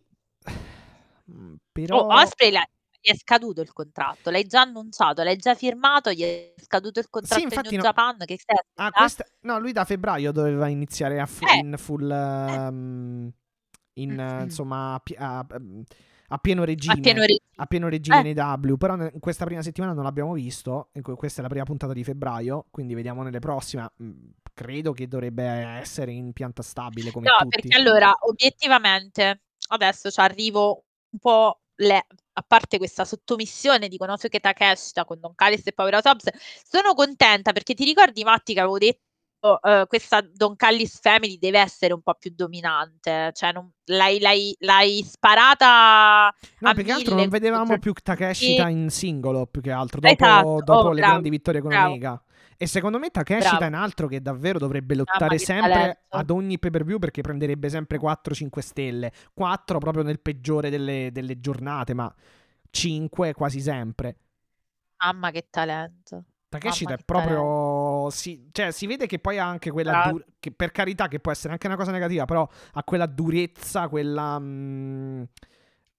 Mm, 1.31 1.53
Oh, 1.53 1.57
però 1.71 2.07
Osprey 2.07 2.51
la- 2.51 2.67
gli 3.01 3.09
è 3.11 3.15
scaduto 3.15 3.61
il 3.61 3.73
contratto, 3.73 4.29
l'hai 4.29 4.45
già 4.45 4.61
annunciato, 4.61 5.23
l'hai 5.23 5.37
già 5.37 5.55
firmato, 5.55 6.11
gli 6.11 6.21
è 6.21 6.53
scaduto 6.61 6.99
il 6.99 7.09
contratto 7.09 7.41
in 7.41 7.49
infatti 7.49 7.69
New 7.69 7.79
no. 7.79 7.83
Japan, 7.85 8.17
che 8.25 8.37
stai 8.37 8.55
ah, 8.57 8.61
aspettando? 8.85 8.91
questa... 8.97 9.25
no 9.41 9.59
lui 9.59 9.71
da 9.71 9.85
febbraio 9.85 10.31
doveva 10.31 10.67
iniziare 10.67 11.19
a 11.19 11.25
fu- 11.25 11.45
Eh. 11.47 11.57
in 11.57 11.75
full 11.77 12.09
ehm, 12.09 13.31
in 13.93 14.11
eh, 14.11 14.23
Mm-mm. 14.23 14.43
insomma 14.43 14.93
a, 14.93 14.99
pi- 14.99 15.15
a- 15.17 15.45
a 16.33 16.37
pieno 16.37 16.63
regime 16.63 16.93
A 16.93 16.97
pieno 17.01 17.19
regime. 17.21 17.39
a 17.55 17.65
pieno 17.65 17.89
regime 17.89 18.19
Eh. 18.19 18.21
nei 18.21 18.33
W, 18.35 18.75
però 18.77 18.95
in 18.95 19.19
questa 19.19 19.43
prima 19.45 19.61
settimana 19.61 19.91
non 19.93 20.03
l'abbiamo 20.03 20.31
visto, 20.33 20.89
que- 21.01 21.15
questa 21.15 21.39
è 21.39 21.43
la 21.43 21.49
prima 21.49 21.65
puntata 21.65 21.91
di 21.91 22.03
febbraio, 22.03 22.67
quindi 22.71 22.93
vediamo 22.93 23.23
nelle 23.23 23.39
prossime. 23.39 23.91
Mm, 24.01 24.11
Credo 24.53 24.91
che 24.91 25.07
dovrebbe 25.07 25.43
essere 25.45 26.11
in 26.11 26.33
pianta 26.33 26.61
stabile 26.61 27.09
come 27.11 27.25
No, 27.27 27.35
tutti. 27.39 27.61
perché 27.61 27.75
allora, 27.77 28.13
obiettivamente, 28.19 29.41
adesso 29.69 30.11
ci 30.11 30.19
arrivo 30.19 30.83
un 31.09 31.19
po' 31.19 31.61
le- 31.81 32.05
a 32.33 32.43
parte 32.47 32.77
questa 32.77 33.03
sottomissione 33.05 33.87
di 33.87 33.97
Konosuke 33.97 34.39
Takeshita 34.39 35.03
con 35.05 35.19
Don 35.19 35.35
Callis 35.35 35.65
e 35.67 35.73
Power 35.73 35.99
Hobbs, 36.03 36.29
sono 36.67 36.93
contenta 36.93 37.51
perché 37.51 37.73
ti 37.73 37.83
ricordi 37.83 38.23
Matti 38.23 38.53
che 38.53 38.59
avevo 38.59 38.77
detto 38.77 38.99
eh, 39.63 39.85
questa 39.87 40.21
Don 40.21 40.55
Callis 40.55 40.99
Family 41.01 41.39
deve 41.39 41.59
essere 41.59 41.93
un 41.93 42.01
po' 42.01 42.13
più 42.13 42.31
dominante, 42.35 43.31
cioè 43.33 43.51
non- 43.51 43.71
l'hai, 43.85 44.19
l'hai- 44.19 44.55
l'hai 44.59 45.03
sparata 45.03 46.31
No, 46.59 46.73
che 46.73 46.91
altro 46.91 47.15
non 47.15 47.27
vedevamo 47.29 47.65
contro 47.65 47.79
più 47.79 47.93
Takeshita 47.93 48.63
tutti. 48.65 48.75
in 48.75 48.89
singolo, 48.91 49.47
più 49.47 49.61
che 49.61 49.71
altro, 49.71 49.99
dopo, 49.99 50.13
Esatto, 50.13 50.61
dopo 50.63 50.73
oh, 50.73 50.91
le 50.91 50.99
bravo, 50.99 51.11
grandi 51.11 51.29
vittorie 51.29 51.61
con 51.61 51.69
bravo. 51.69 51.89
Omega. 51.89 52.23
E 52.61 52.67
secondo 52.67 52.99
me 52.99 53.09
Takeshita 53.09 53.57
Bravo. 53.57 53.63
è 53.63 53.67
un 53.69 53.73
altro 53.73 54.07
che 54.07 54.21
davvero 54.21 54.59
dovrebbe 54.59 54.93
lottare 54.93 55.37
che 55.37 55.43
sempre 55.43 56.03
ad 56.09 56.29
ogni 56.29 56.59
pay 56.59 56.69
per 56.69 56.83
view 56.83 56.99
perché 56.99 57.21
prenderebbe 57.21 57.69
sempre 57.69 57.97
4-5 57.97 58.59
stelle. 58.59 59.11
4 59.33 59.79
proprio 59.79 60.03
nel 60.03 60.19
peggiore 60.19 60.69
delle, 60.69 61.09
delle 61.11 61.39
giornate, 61.39 61.95
ma 61.95 62.13
5 62.69 63.33
quasi 63.33 63.61
sempre. 63.61 64.15
Mamma 65.03 65.31
che 65.31 65.47
talento. 65.49 66.25
Takeshita 66.49 66.93
è 66.93 66.97
proprio. 67.03 68.11
Si, 68.11 68.49
cioè, 68.51 68.69
si 68.69 68.85
vede 68.85 69.07
che 69.07 69.17
poi 69.17 69.39
ha 69.39 69.47
anche 69.47 69.71
quella. 69.71 70.09
Dur- 70.11 70.25
che 70.39 70.51
per 70.51 70.71
carità, 70.71 71.07
che 71.07 71.19
può 71.19 71.31
essere 71.31 71.53
anche 71.53 71.65
una 71.65 71.77
cosa 71.77 71.89
negativa, 71.89 72.25
però 72.25 72.47
ha 72.73 72.83
quella 72.83 73.07
durezza, 73.07 73.87
quella. 73.87 74.37
mm, 74.39 75.23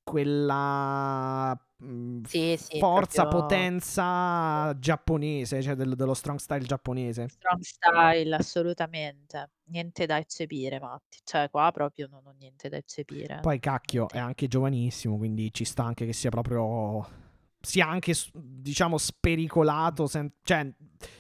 quella. 0.05 1.61
Mm, 1.83 2.23
Sì, 2.25 2.57
sì, 2.59 2.79
forza, 2.79 3.23
proprio- 3.23 3.41
potenza 3.43 4.77
giapponese, 4.79 5.63
cioè 5.63 5.75
del- 5.75 5.95
dello 5.97 6.15
strong 6.15 6.39
style 6.39 6.65
giapponese. 6.65 7.29
Strong 7.29 7.61
style, 7.61 8.35
assolutamente. 8.35 9.51
Niente 9.65 10.07
da 10.07 10.19
eccepire, 10.19 10.79
Matti. 10.81 11.19
Cioè, 11.25 11.49
qua 11.51 11.71
proprio 11.73 12.07
non 12.11 12.27
ho 12.27 12.35
niente 12.39 12.69
da 12.69 12.77
eccepire. 12.77 13.39
Poi 13.41 13.59
cacchio, 13.59 14.09
è 14.09 14.19
anche 14.19 14.49
giovanissimo, 14.49 15.17
quindi 15.17 15.53
ci 15.53 15.65
sta 15.65 15.85
anche 15.85 16.07
che 16.07 16.13
sia 16.13 16.31
proprio. 16.31 17.21
sia 17.65 17.87
anche, 17.89 18.13
diciamo, 18.35 18.99
spericolato, 18.99 20.09
sen- 20.09 20.33
cioè, 20.43 20.69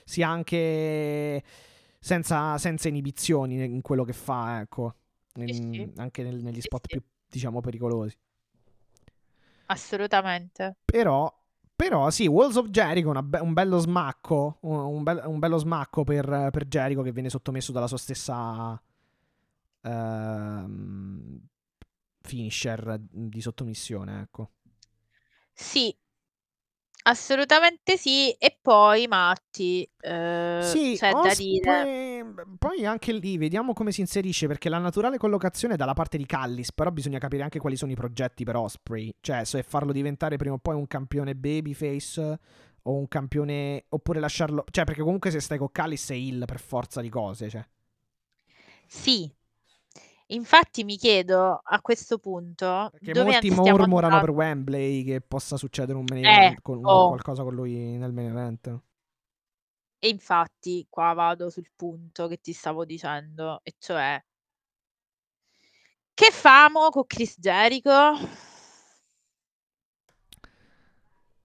sia 0.05 0.29
anche 0.29 1.41
senza, 2.01 2.59
senza 2.59 2.89
inibizioni 2.89 3.63
in 3.65 3.81
quello 3.81 4.03
che 4.03 4.13
fa, 4.13 4.59
ecco. 4.61 4.97
in- 5.37 5.73
sì. 5.73 5.93
anche 5.97 6.23
nel- 6.25 6.43
negli 6.43 6.57
Sì, 6.57 6.63
spot 6.63 6.83
sì. 6.89 6.97
più, 6.99 7.03
diciamo, 7.31 7.61
pericolosi. 7.61 8.15
Assolutamente. 9.73 10.77
Però, 10.85 11.33
però 11.75 12.11
sì, 12.11 12.27
Walls 12.27 12.57
of 12.57 12.69
Jericho, 12.69 13.11
be- 13.23 13.39
un 13.39 13.53
bello 13.53 13.79
smacco, 13.79 14.59
un, 14.61 15.03
bel- 15.03 15.23
un 15.27 15.39
bello 15.39 15.59
smacco 15.59 16.05
per, 16.05 16.49
per 16.51 16.67
Jericho 16.67 17.03
che 17.03 17.13
viene 17.13 17.31
sottomesso 17.31 17.73
dalla 17.73 17.87
sua 17.87 17.97
stessa 17.99 18.81
ehm, 19.83 21.41
finisher 22.21 22.99
di 23.01 23.41
sottomissione, 23.41 24.21
ecco. 24.21 24.51
Sì, 25.53 25.95
assolutamente 27.03 27.97
sì. 27.97 28.31
E 28.33 28.59
poi, 28.61 29.07
Matti, 29.07 29.89
eh, 30.01 30.61
Sì, 30.63 30.95
c'è 30.97 31.11
da 31.13 31.35
dire... 31.35 31.71
Osprey, 31.71 32.13
poi 32.59 32.87
anche 32.87 33.13
lì 33.13 33.37
vediamo 33.37 33.73
come 33.73 33.93
si 33.93 34.01
inserisce 34.01 34.47
perché 34.47 34.69
la 34.69 34.79
naturale 34.79 35.19
collocazione 35.19 35.75
è 35.75 35.77
dalla 35.77 35.95
parte 35.95 36.17
di 36.17 36.27
Callis, 36.27 36.73
però 36.73 36.91
bisogna 36.91 37.19
capire 37.19 37.43
anche 37.43 37.59
quali 37.59 37.77
sono 37.77 37.93
i 37.93 37.97
progetti 37.97 38.45
per 38.45 38.57
Osprey, 38.57 39.15
cioè 39.21 39.45
se 39.45 39.63
farlo 39.63 39.93
diventare 39.93 40.37
prima 40.37 40.55
o 40.55 40.59
poi 40.59 40.77
un 40.77 40.87
campione 40.87 41.35
babyface 41.35 42.39
o 42.85 42.95
un 42.97 43.09
campione 43.09 43.85
oppure 43.89 44.21
lasciarlo, 44.21 44.65
cioè 44.71 44.85
perché 44.85 45.03
comunque 45.03 45.31
se 45.31 45.41
stai 45.41 45.59
con 45.59 45.71
Callis 45.71 46.11
è 46.11 46.15
il 46.15 46.43
per 46.47 46.61
forza 46.61 47.01
di 47.01 47.09
cose, 47.09 47.49
cioè. 47.49 47.65
Sì, 48.87 49.31
infatti 50.35 50.85
mi 50.85 50.97
chiedo 50.97 51.61
a 51.63 51.81
questo 51.81 52.19
punto 52.19 52.89
Perché 52.93 53.13
dove 53.13 53.33
molti 53.33 53.51
mormorano 53.51 54.21
per 54.21 54.31
andando. 54.31 54.33
Wembley 54.33 55.05
che 55.05 55.21
possa 55.21 55.57
succedere 55.57 55.99
un 55.99 56.05
main 56.09 56.25
Eh, 56.25 56.29
event 56.29 56.61
con, 56.63 56.81
oh. 56.83 57.09
qualcosa 57.09 57.43
con 57.43 57.55
lui 57.55 57.75
nel 57.97 58.13
main 58.13 58.31
event. 58.31 58.81
E 59.99 60.09
infatti 60.09 60.87
qua 60.91 61.13
vado 61.13 61.49
sul 61.49 61.71
punto 61.77 62.27
che 62.27 62.41
ti 62.41 62.53
stavo 62.53 62.85
dicendo, 62.85 63.61
e 63.63 63.75
cioè 63.79 64.23
che 66.15 66.31
famo 66.31 66.91
con 66.91 67.07
Chris 67.07 67.39
Jericho? 67.39 68.19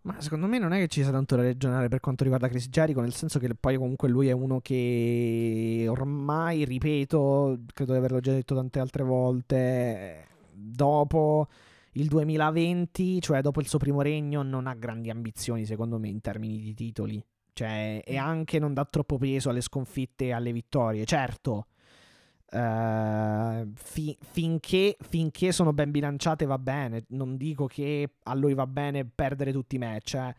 Ma 0.08 0.22
secondo 0.22 0.48
me 0.48 0.58
non 0.58 0.72
è 0.72 0.80
che 0.80 0.88
ci 0.88 1.02
sia 1.02 1.12
tanto 1.12 1.36
da 1.36 1.42
ragionare 1.42 1.90
per 1.90 2.00
quanto 2.00 2.24
riguarda 2.24 2.48
Chris 2.48 2.70
Jericho, 2.70 3.02
nel 3.02 3.14
senso 3.14 3.40
che 3.40 3.54
poi 3.54 3.76
comunque 3.76 4.08
lui 4.08 4.30
è 4.30 4.32
uno 4.32 4.62
che 4.62 5.86
ormai, 5.90 6.64
ripeto, 6.64 7.60
credo 7.74 7.92
di 7.92 7.98
averlo 7.98 8.22
già 8.22 8.32
detto 8.32 8.56
tante 8.56 8.80
altre 8.80 9.04
volte, 9.04 10.28
dopo 10.50 11.50
il 11.92 12.08
2020, 12.08 13.20
cioè 13.20 13.42
dopo 13.42 13.60
il 13.60 13.68
suo 13.68 13.80
primo 13.80 14.02
regno, 14.02 14.44
non 14.44 14.68
ha 14.68 14.76
grandi 14.76 15.10
ambizioni 15.10 15.66
secondo 15.66 16.00
me 16.00 16.08
in 16.08 16.22
termini 16.22 16.62
di 16.62 16.74
titoli. 16.74 17.22
Cioè, 17.52 18.02
e 18.06 18.16
anche 18.16 18.60
non 18.60 18.74
dà 18.74 18.86
troppo 18.86 19.18
peso 19.18 19.50
alle 19.50 19.62
sconfitte 19.62 20.26
e 20.26 20.32
alle 20.32 20.54
vittorie. 20.54 21.04
Certo, 21.04 21.66
eh, 22.50 23.68
fi- 23.76 24.18
finché, 24.20 24.96
finché 25.00 25.52
sono 25.52 25.74
ben 25.74 25.92
bilanciate 25.92 26.46
va 26.46 26.58
bene. 26.58 27.06
Non 27.10 27.38
dico 27.38 27.68
che 27.68 28.10
a 28.24 28.34
lui 28.36 28.54
va 28.54 28.68
bene 28.68 29.06
perdere 29.06 29.52
tutti 29.52 29.76
i 29.76 29.80
match, 29.80 30.16
eh. 30.16 30.36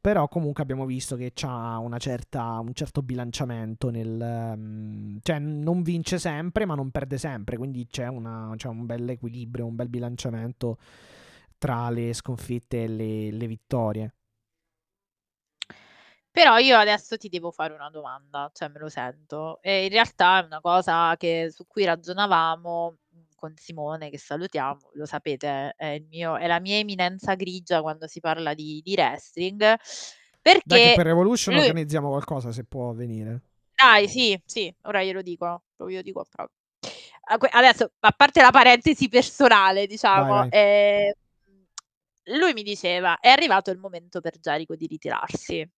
però 0.00 0.28
comunque 0.28 0.62
abbiamo 0.62 0.86
visto 0.86 1.16
che 1.16 1.32
ha 1.42 1.78
una 1.78 1.98
certa, 1.98 2.58
un 2.60 2.72
certo 2.74 3.02
bilanciamento 3.02 3.90
nel... 3.90 4.54
mm, 4.56 5.16
cioè 5.22 5.38
non 5.38 5.82
vince 5.82 6.18
sempre 6.18 6.64
ma 6.66 6.74
non 6.74 6.90
perde 6.90 7.18
sempre, 7.18 7.56
quindi 7.56 7.86
c'è, 7.86 8.06
una- 8.08 8.52
c'è 8.56 8.68
un 8.68 8.86
bel 8.86 9.08
equilibrio, 9.10 9.66
un 9.66 9.76
bel 9.76 9.88
bilanciamento 9.88 10.78
tra 11.58 11.90
le 11.90 12.12
sconfitte 12.14 12.84
e 12.84 12.88
le, 12.88 13.30
le 13.32 13.46
vittorie. 13.46 14.12
Però 16.30 16.58
io 16.58 16.76
adesso 16.76 17.16
ti 17.16 17.28
devo 17.28 17.50
fare 17.50 17.72
una 17.74 17.90
domanda, 17.90 18.50
cioè 18.52 18.68
me 18.68 18.78
lo 18.78 18.88
sento. 18.88 19.60
E 19.62 19.84
in 19.84 19.90
realtà 19.90 20.40
è 20.42 20.44
una 20.46 20.60
cosa 20.60 21.16
che- 21.16 21.50
su 21.50 21.66
cui 21.66 21.84
ragionavamo 21.84 22.98
mm, 23.14 23.20
con 23.34 23.54
Simone, 23.56 24.10
che 24.10 24.18
salutiamo, 24.18 24.90
lo 24.92 25.06
sapete, 25.06 25.74
è, 25.76 25.86
il 25.86 26.06
mio- 26.08 26.36
è 26.36 26.46
la 26.46 26.60
mia 26.60 26.76
eminenza 26.76 27.34
grigia 27.34 27.80
quando 27.80 28.06
si 28.06 28.20
parla 28.20 28.54
di, 28.54 28.80
di 28.84 28.92
wrestling. 28.94 29.58
Dai 29.58 29.76
che 29.78 29.80
Perché 30.40 30.92
per 30.96 31.06
Revolution 31.06 31.54
lui- 31.54 31.64
organizziamo 31.64 32.08
qualcosa 32.08 32.52
se 32.52 32.64
può 32.64 32.92
venire. 32.92 33.42
Dai, 33.74 34.08
sì, 34.08 34.40
sì, 34.44 34.72
ora 34.82 35.02
glielo 35.02 35.22
dico, 35.22 35.64
io 35.88 36.02
dico 36.02 36.24
proprio. 36.28 36.56
A 37.30 37.36
que- 37.38 37.50
Adesso, 37.52 37.92
a 38.00 38.12
parte 38.12 38.40
la 38.42 38.50
parentesi 38.50 39.08
personale, 39.08 39.86
diciamo, 39.86 40.26
Vai, 40.34 40.48
vai. 40.48 40.48
eh, 40.50 41.14
lui 42.36 42.52
mi 42.52 42.62
diceva, 42.62 43.18
è 43.18 43.28
arrivato 43.28 43.70
il 43.70 43.78
momento 43.78 44.20
per 44.20 44.38
Jericho 44.38 44.74
di 44.76 44.86
ritirarsi. 44.86 45.68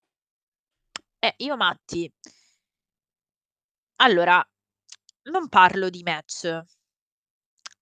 Eh, 1.23 1.35
io 1.39 1.57
Matti, 1.57 2.13
allora, 4.03 4.45
non 5.31 5.49
parlo 5.49 5.91
di 5.91 6.03
match, 6.03 6.63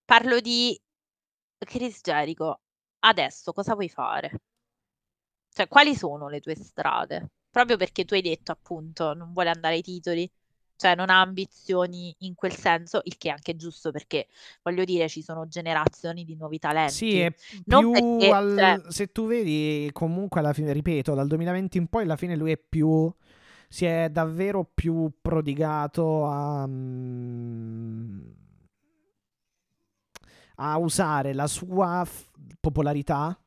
parlo 0.05 0.41
di 0.41 0.77
Chris 1.59 2.01
Jericho. 2.03 2.61
Adesso 3.01 3.53
cosa 3.53 3.75
vuoi 3.75 3.89
fare? 3.89 4.41
Cioè, 5.51 5.69
quali 5.69 5.95
sono 5.97 6.29
le 6.29 6.41
tue 6.41 6.55
strade? 6.55 7.31
Proprio 7.51 7.77
perché 7.77 8.05
tu 8.05 8.15
hai 8.15 8.23
detto, 8.23 8.53
appunto, 8.53 9.15
non 9.15 9.33
vuole 9.33 9.51
andare 9.51 9.75
ai 9.77 9.83
titoli, 9.83 10.31
cioè 10.77 10.95
non 10.95 11.11
ha 11.11 11.21
ambizioni 11.21 12.15
in 12.21 12.35
quel 12.35 12.55
senso, 12.55 13.01
il 13.05 13.17
che 13.19 13.29
è 13.29 13.33
anche 13.33 13.57
giusto 13.57 13.91
perché, 13.91 14.29
voglio 14.63 14.85
dire, 14.85 15.09
ci 15.09 15.23
sono 15.23 15.49
generazioni 15.49 16.25
di 16.25 16.37
nuovi 16.37 16.59
talenti. 16.59 16.97
Sì, 16.97 17.21
è 17.21 17.33
Non 17.65 17.83
più 17.85 17.91
perché, 17.91 18.29
al- 18.31 18.55
cioè- 18.55 18.93
se 18.93 19.13
tu 19.13 19.27
vedi 19.27 19.91
comunque 19.93 20.41
alla 20.41 20.53
fine, 20.55 20.73
ripeto, 20.73 21.15
dal 21.15 21.27
2020 21.27 21.77
in 21.79 21.87
poi 21.89 22.05
alla 22.05 22.17
fine 22.17 22.35
lui 22.37 22.53
è 22.53 22.57
più 22.57 23.13
si 23.69 23.85
è 23.85 24.09
davvero 24.11 24.65
più 24.65 25.13
prodigato 25.21 26.25
a 26.25 26.67
mm, 26.67 28.21
a 30.57 30.77
usare 30.79 31.33
la 31.35 31.47
sua 31.47 32.05
f- 32.05 32.29
popolarità 32.61 33.39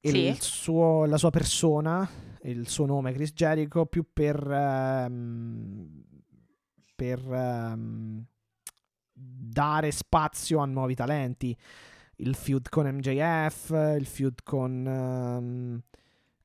e 0.00 0.08
Sì. 0.10 0.18
il 0.26 0.40
suo- 0.40 1.06
la 1.06 1.16
sua 1.16 1.30
persona 1.30 2.08
e 2.40 2.50
il 2.50 2.68
suo 2.68 2.86
nome 2.86 3.12
Chris 3.12 3.32
Jericho 3.32 3.86
più 3.86 4.06
per 4.12 4.36
ehm, 4.48 6.02
per 6.94 7.18
ehm, 7.32 8.24
dare 9.12 9.90
spazio 9.90 10.58
a 10.60 10.66
nuovi 10.66 10.94
talenti 10.94 11.56
il 12.18 12.34
feud 12.36 12.68
con 12.68 12.86
MJF 12.86 13.70
il 13.98 14.06
feud 14.06 14.42
con 14.44 14.86
ehm, 14.86 15.82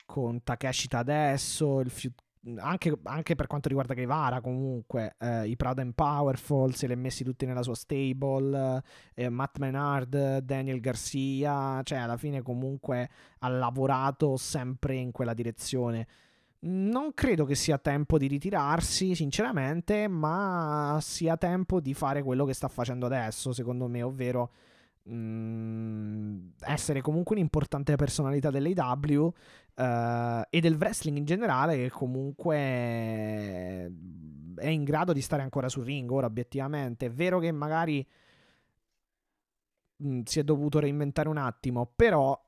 con 0.06 0.44
Takeshita 0.44 0.98
adesso 0.98 1.80
il 1.82 1.90
feud 1.92 2.14
anche, 2.58 2.98
anche 3.04 3.36
per 3.36 3.48
quanto 3.48 3.68
riguarda 3.68 3.94
Guevara 3.94 4.40
comunque 4.40 5.16
eh, 5.20 5.48
i 5.48 5.56
Proud 5.58 5.80
and 5.80 5.94
Powerful 5.94 6.74
se 6.74 6.88
li 6.88 6.94
ha 6.94 6.98
messi 6.98 7.24
tutti 7.24 7.46
nella 7.46 7.64
sua 7.64 7.76
stable 7.76 8.82
eh, 9.14 9.30
Matt 9.30 9.58
Menard 9.58 10.38
Daniel 10.38 10.80
Garcia 10.80 11.82
cioè 11.84 11.98
alla 11.98 12.18
fine 12.18 12.42
comunque 12.42 13.10
ha 13.40 13.50
lavorato 13.50 14.38
sempre 14.38 14.96
in 14.96 15.12
quella 15.12 15.34
direzione. 15.34 16.08
Non 16.62 17.14
credo 17.14 17.46
che 17.46 17.56
sia 17.56 17.78
tempo 17.78 18.18
di 18.18 18.28
ritirarsi, 18.28 19.16
sinceramente, 19.16 20.10
ma 20.10 20.98
sia 21.02 21.38
tempo 21.38 21.80
di 21.80 21.94
fare 21.94 22.22
quello 22.22 22.44
che 22.44 22.54
sta 22.54 22.68
facendo 22.68 23.06
adesso, 23.06 23.54
secondo 23.54 23.88
me, 23.88 24.02
ovvero 24.02 24.52
essere 26.62 27.02
comunque 27.02 27.36
un'importante 27.36 27.96
personalità 27.96 28.52
dell'AW 28.52 29.34
eh, 29.80 30.48
e 30.50 30.60
del 30.60 30.76
wrestling 30.76 31.18
in 31.18 31.26
generale, 31.26 31.78
che 31.78 31.90
comunque 31.90 32.56
è 34.56 34.68
in 34.68 34.84
grado 34.84 35.14
di 35.14 35.22
stare 35.22 35.42
ancora 35.42 35.70
sul 35.70 35.86
ring 35.86 36.10
ora, 36.12 36.28
obiettivamente. 36.28 37.08
È 37.08 37.12
vero 37.12 37.40
che 37.40 37.52
magari 37.52 38.06
mm, 40.04 40.22
si 40.26 40.40
è 40.40 40.44
dovuto 40.44 40.80
reinventare 40.80 41.30
un 41.30 41.38
attimo, 41.38 41.92
però 41.96 42.40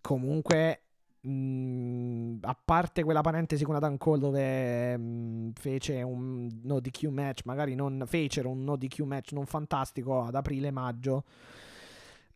comunque 0.00 0.80
Mm, 1.28 2.36
a 2.42 2.54
parte 2.54 3.02
quella 3.02 3.20
parentesi 3.20 3.64
con 3.64 3.74
Adam 3.74 3.96
Cole 3.96 4.20
dove 4.20 4.96
mm, 4.96 5.50
fece 5.54 6.02
un 6.02 6.48
no 6.62 6.78
DQ 6.78 7.06
match, 7.06 7.40
magari 7.44 7.74
non 7.74 8.04
fecero 8.06 8.50
un 8.50 8.62
no 8.62 8.76
DQ 8.76 9.00
match 9.00 9.32
non 9.32 9.44
fantastico 9.46 10.22
ad 10.22 10.36
aprile-maggio. 10.36 11.24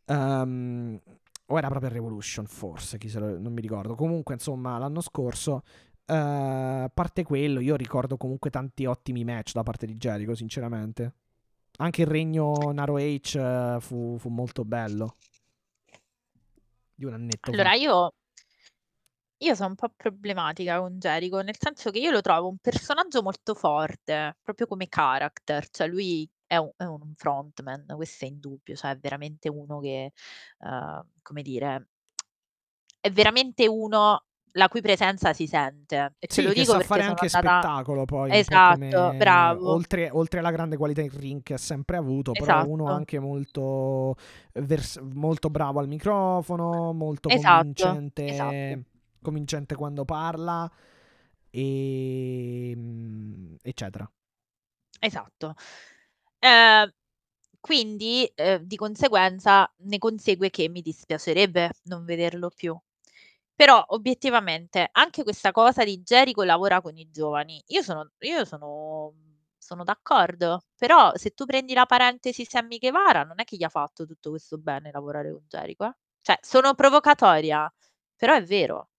Um, 0.07 0.99
o 1.51 1.59
era 1.59 1.69
proprio 1.69 1.91
Revolution, 1.91 2.47
forse, 2.47 2.99
lo, 3.15 3.39
non 3.39 3.53
mi 3.53 3.61
ricordo. 3.61 3.95
Comunque, 3.95 4.35
insomma, 4.35 4.79
l'anno 4.79 5.01
scorso, 5.01 5.63
eh, 6.07 6.15
a 6.15 6.91
parte 6.93 7.25
quello, 7.25 7.61
io 7.61 7.75
ricordo 7.75 8.17
comunque 8.17 8.51
tanti 8.51 8.87
ottimi 8.87 9.25
match 9.25 9.53
da 9.53 9.63
parte 9.63 9.87
di 9.87 9.97
Jericho, 9.97 10.35
sinceramente. 10.35 11.15
Anche 11.79 12.03
il 12.03 12.07
regno 12.07 12.71
Naro 12.73 12.99
H 12.99 13.37
eh, 13.37 13.77
fu, 13.81 14.17
fu 14.19 14.29
molto 14.29 14.65
bello. 14.65 15.17
Di 16.95 17.05
un 17.05 17.15
annetto. 17.15 17.51
Allora, 17.51 17.75
io, 17.75 18.13
io 19.39 19.55
sono 19.55 19.71
un 19.71 19.75
po' 19.75 19.93
problematica 19.97 20.79
con 20.79 20.99
Jericho, 20.99 21.41
nel 21.41 21.57
senso 21.59 21.91
che 21.91 21.99
io 21.99 22.13
lo 22.13 22.21
trovo 22.21 22.49
un 22.49 22.59
personaggio 22.59 23.23
molto 23.23 23.55
forte, 23.55 24.37
proprio 24.41 24.69
come 24.69 24.87
character, 24.89 25.69
cioè 25.69 25.89
lui 25.89 26.29
è 26.51 26.57
un, 26.57 26.73
è 26.77 26.83
un 26.83 27.15
frontman, 27.15 27.85
questo 27.95 28.25
è 28.25 28.29
indubbio, 28.29 28.75
cioè 28.75 28.91
è 28.91 28.99
veramente 28.99 29.49
uno 29.49 29.79
che, 29.79 30.07
eh, 30.59 31.03
come 31.23 31.43
dire, 31.43 31.87
è 33.01 33.09
veramente 33.13 33.69
uno 33.69 34.25
la 34.55 34.69
cui 34.69 34.81
presenza 34.81 35.33
si 35.33 35.47
sente. 35.47 36.15
E 36.19 36.27
ce 36.27 36.35
Sì, 36.41 36.43
lo 36.43 36.49
che 36.49 36.55
dico 36.55 36.73
sa 36.73 36.79
perché 36.79 36.89
fare 36.89 37.03
sono 37.03 37.15
anche 37.21 37.27
andata... 37.33 37.61
spettacolo 37.61 38.05
poi, 38.05 38.31
un 38.31 38.37
po' 38.37 38.37
Esatto, 38.39 38.73
come 38.73 39.17
bravo. 39.17 39.71
oltre, 39.71 40.11
oltre 40.11 40.41
alla 40.41 40.51
grande 40.51 40.77
qualità 40.77 41.03
in 41.03 41.17
ring 41.17 41.41
che 41.45 41.55
ha 41.55 41.59
sempre 41.59 41.97
avuto, 41.97 42.33
però 42.33 42.65
uno 42.65 42.83
Esatto. 42.83 42.97
anche 42.97 43.19
molto, 43.21 44.17
vers- 44.55 44.99
molto 44.99 45.51
bravo 45.51 45.79
al 45.79 45.87
microfono, 45.87 46.93
molto 46.93 47.29
Esatto, 47.29 47.83
convincente, 47.85 48.25
esatto. 48.25 48.83
convincente 49.23 49.77
quando 49.77 50.05
parla, 50.05 50.69
e, 51.49 52.73
mm, 52.77 53.55
eccetera. 53.63 54.11
Esatto. 55.01 55.55
Eh, 56.43 56.91
quindi, 57.61 58.25
eh, 58.35 58.61
di 58.65 58.77
conseguenza, 58.77 59.71
ne 59.85 59.99
consegue 59.99 60.49
che 60.51 60.69
mi 60.71 60.81
dispiacerebbe 60.81 61.71
non 61.85 62.05
vederlo 62.07 62.49
più. 62.51 62.79
Però, 63.55 63.85
obiettivamente, 63.89 64.89
anche 64.93 65.23
questa 65.23 65.53
cosa 65.53 65.85
di 65.85 65.99
Jericho 66.03 66.43
lavora 66.45 66.81
con 66.81 66.97
i 66.97 67.11
giovani. 67.11 67.63
Io 67.69 67.83
sono, 67.83 68.11
io 68.21 68.45
sono, 68.47 69.13
sono 69.59 69.85
d'accordo. 69.85 70.63
Però, 70.77 71.13
se 71.17 71.31
tu 71.33 71.45
prendi 71.45 71.75
la 71.75 71.85
parentesi 71.87 72.47
Sammy 72.47 72.79
Guevara, 72.79 73.25
non 73.25 73.41
è 73.41 73.45
che 73.45 73.57
gli 73.57 73.65
ha 73.65 73.69
fatto 73.69 74.07
tutto 74.07 74.31
questo 74.31 74.57
bene 74.59 74.91
lavorare 74.93 75.31
con 75.33 75.43
Jericho. 75.49 75.85
eh. 75.87 75.95
Cioè, 76.23 76.39
sono 76.43 76.75
provocatoria, 76.75 77.71
però 78.17 78.35
è 78.35 78.43
vero. 78.45 78.90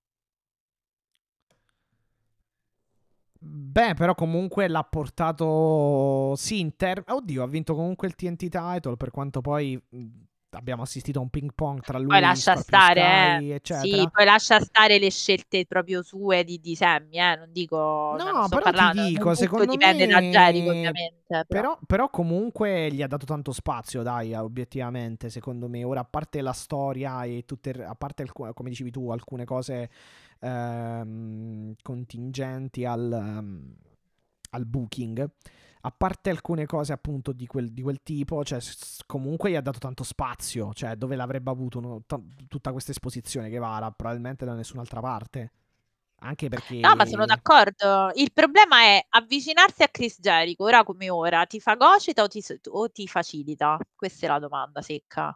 Beh, 3.43 3.95
però 3.95 4.13
comunque 4.13 4.68
l'ha 4.68 4.84
portato 4.84 6.35
sì 6.35 6.59
in 6.59 6.76
ter- 6.76 7.03
Oddio, 7.07 7.41
ha 7.41 7.47
vinto 7.47 7.73
comunque 7.73 8.07
il 8.07 8.13
TNT 8.13 8.49
title 8.49 8.97
per 8.97 9.09
quanto 9.09 9.41
poi 9.41 9.81
abbiamo 10.51 10.84
assistito 10.84 11.18
a 11.18 11.22
un 11.23 11.30
ping 11.30 11.51
pong 11.55 11.81
tra 11.81 11.97
lui 11.97 12.09
Poi 12.09 12.19
lascia 12.19 12.55
stare, 12.55 13.01
Sky, 13.01 13.49
eh. 13.49 13.53
eccetera. 13.55 13.97
Sì, 13.97 14.09
poi 14.11 14.26
lascia 14.26 14.59
stare 14.59 14.99
le 14.99 15.09
scelte 15.09 15.65
proprio 15.65 16.03
sue 16.03 16.43
di, 16.43 16.59
di 16.59 16.76
Sammy, 16.76 17.19
eh. 17.19 17.35
Non 17.35 17.51
dico, 17.51 18.15
cioè, 18.19 18.31
No, 18.31 18.38
non 18.38 18.45
sto 18.45 18.57
però 18.57 18.69
ti 18.69 18.76
parlando, 18.76 19.01
non 19.01 19.11
dico, 19.11 19.34
secondo 19.34 19.65
dipende 19.65 20.05
da 20.05 20.22
Jericho, 20.22 20.72
me 20.72 20.77
ovviamente. 20.77 21.19
Però. 21.31 21.45
però, 21.47 21.80
però 21.88 22.09
comunque 22.09 22.91
gli 22.91 23.01
ha 23.01 23.07
dato 23.07 23.26
tanto 23.26 23.53
spazio, 23.53 24.03
dai, 24.03 24.34
eh, 24.34 24.38
obiettivamente, 24.38 25.30
secondo 25.30 25.68
me. 25.68 25.84
Ora, 25.84 26.01
a 26.01 26.05
parte 26.05 26.41
la 26.41 26.53
storia 26.53 27.23
e 27.23 27.43
tutte, 27.45 27.72
a 27.72 27.95
parte, 27.95 28.26
come 28.31 28.69
dicevi 28.69 28.91
tu, 28.91 29.09
alcune 29.09 29.45
cose 29.45 29.89
ehm, 30.41 31.73
contingenti 31.81 32.85
al, 32.85 33.11
ehm, 33.11 33.76
al 34.51 34.65
booking, 34.65 35.30
a 35.84 35.91
parte 35.91 36.30
alcune 36.30 36.65
cose 36.65 36.93
appunto 36.93 37.31
di 37.31 37.47
quel, 37.47 37.72
di 37.72 37.81
quel 37.81 38.01
tipo, 38.03 38.43
cioè 38.43 38.59
comunque 39.05 39.49
gli 39.49 39.55
ha 39.55 39.61
dato 39.61 39.80
tanto 39.80 40.03
spazio, 40.03 40.73
cioè 40.73 40.95
dove 40.95 41.15
l'avrebbe 41.15 41.49
avuto 41.49 41.80
uno- 41.80 42.03
ta- 42.05 42.22
tutta 42.47 42.72
questa 42.72 42.91
esposizione 42.91 43.49
che 43.49 43.57
vara, 43.57 43.91
probabilmente 43.91 44.45
da 44.45 44.53
nessun'altra 44.53 44.99
parte. 44.99 45.51
Anche 46.23 46.49
perché... 46.49 46.80
No, 46.81 46.95
ma 46.95 47.05
sono 47.05 47.26
d'accordo. 47.26 48.11
Il 48.13 48.31
problema 48.31 48.81
è 48.81 49.03
avvicinarsi 49.09 49.81
a 49.81 49.88
Chris 49.88 50.19
Jericho, 50.19 50.63
ora 50.63 50.84
come 50.84 51.09
ora, 51.09 51.45
ti 51.45 51.59
fagocita 51.59 52.22
o 52.22 52.27
ti, 52.27 52.43
o 52.69 52.89
ti 52.91 53.07
facilita? 53.07 53.80
Questa 53.95 54.27
è 54.27 54.30
la 54.30 54.38
domanda 54.38 54.81
secca. 54.81 55.35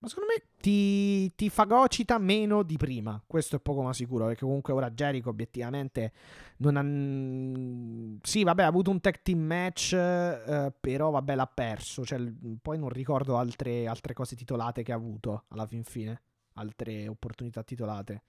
Ma 0.00 0.06
secondo 0.06 0.32
me 0.32 0.44
ti, 0.60 1.34
ti 1.34 1.50
fagocita 1.50 2.18
meno 2.18 2.62
di 2.62 2.76
prima. 2.76 3.20
Questo 3.26 3.56
è 3.56 3.60
poco 3.60 3.82
ma 3.82 3.92
sicuro. 3.92 4.26
Perché 4.26 4.44
comunque 4.44 4.72
ora 4.72 4.90
Jericho 4.90 5.30
obiettivamente 5.30 6.12
non 6.58 6.76
ha. 6.76 8.18
Sì, 8.22 8.44
vabbè, 8.44 8.62
ha 8.62 8.66
avuto 8.66 8.90
un 8.90 9.00
tag 9.00 9.20
team 9.22 9.40
match. 9.40 9.92
eh, 9.94 10.72
però 10.78 11.10
vabbè, 11.10 11.34
l'ha 11.34 11.46
perso. 11.46 12.04
Cioè, 12.04 12.20
poi 12.62 12.78
non 12.78 12.90
ricordo 12.90 13.36
altre, 13.38 13.86
altre 13.88 14.14
cose 14.14 14.36
titolate 14.36 14.82
che 14.84 14.92
ha 14.92 14.96
avuto 14.96 15.44
alla 15.48 15.66
fin 15.66 15.82
fine. 15.82 16.22
Altre 16.54 17.08
opportunità 17.08 17.62
titolate. 17.64 18.22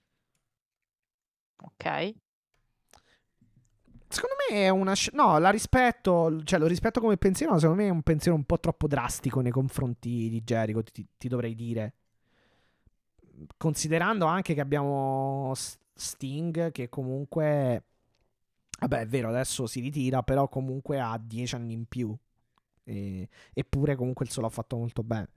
Ok. 1.61 2.13
Secondo 4.10 4.36
me 4.49 4.57
è 4.65 4.69
una. 4.69 4.95
sc- 4.95 5.14
No, 5.14 5.38
la 5.40 5.49
rispetto. 5.52 6.41
Cioè, 6.44 6.60
lo 6.60 6.68
rispetto 6.68 6.99
come 6.99 7.18
pensiero. 7.18 7.53
Ma 7.53 7.60
secondo 7.60 7.81
me 7.81 7.88
è 7.88 7.91
un 7.91 8.02
pensiero 8.02 8.36
un 8.38 8.44
po' 8.45 8.60
troppo 8.60 8.88
drastico 8.88 9.41
nei 9.41 9.52
confronti 9.52 10.30
di 10.30 10.41
Jericho. 10.44 10.84
Ti, 10.84 11.06
ti 11.18 11.27
dovrei 11.27 11.56
dire. 11.56 11.94
Considerando 13.57 14.26
anche 14.26 14.53
che 14.53 14.61
abbiamo 14.61 15.53
Sting, 15.94 16.72
che 16.72 16.90
comunque. 16.90 17.84
Vabbè, 18.80 19.02
è 19.02 19.07
vero, 19.07 19.30
adesso 19.30 19.68
si 19.68 19.81
ritira, 19.81 20.23
però 20.23 20.48
comunque 20.48 20.99
ha 20.99 21.18
10 21.22 21.56
anni 21.56 21.73
in 21.73 21.86
più. 21.86 22.15
E- 22.84 23.30
eppure, 23.53 23.95
comunque, 23.95 24.26
il 24.26 24.31
solo 24.31 24.48
ha 24.48 24.49
fatto 24.49 24.77
molto 24.77 25.03
bene. 25.03 25.30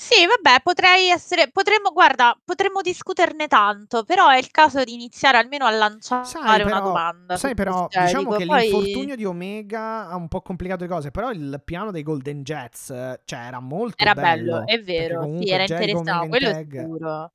Sì, 0.00 0.24
vabbè, 0.26 0.60
potrei 0.62 1.08
essere, 1.08 1.50
potremmo, 1.50 1.90
guarda, 1.90 2.38
potremmo 2.44 2.82
discuterne 2.82 3.48
tanto, 3.48 4.04
però 4.04 4.28
è 4.28 4.38
il 4.38 4.52
caso 4.52 4.84
di 4.84 4.92
iniziare 4.94 5.38
almeno 5.38 5.64
a 5.66 5.70
lanciare 5.70 6.24
Sai 6.24 6.62
una 6.62 6.74
però, 6.76 6.80
domanda 6.84 7.36
sai 7.36 7.54
però 7.54 7.88
diciamo 7.90 8.30
che 8.36 8.46
Poi, 8.46 8.60
l'infortunio 8.60 9.16
di 9.16 9.24
Omega 9.24 10.06
ha 10.08 10.14
un 10.14 10.28
po' 10.28 10.40
complicato 10.40 10.84
le 10.84 10.88
cose, 10.88 11.10
però 11.10 11.32
il 11.32 11.60
piano 11.64 11.90
dei 11.90 12.04
Golden 12.04 12.44
Jets, 12.44 12.86
cioè, 13.24 13.38
era 13.40 13.58
molto 13.58 14.04
era 14.04 14.14
bello, 14.14 14.60
bello. 14.60 14.66
è 14.66 14.80
Perché 14.84 14.84
vero, 14.84 15.14
sì, 15.14 15.18
comunque 15.18 15.50
era 15.50 15.64
Jericho 15.64 15.98
Omega 15.98 16.24
interessante, 16.24 16.24
in 16.26 16.30
quello 16.30 16.50
tag. 16.52 16.80
sicuro, 16.80 17.32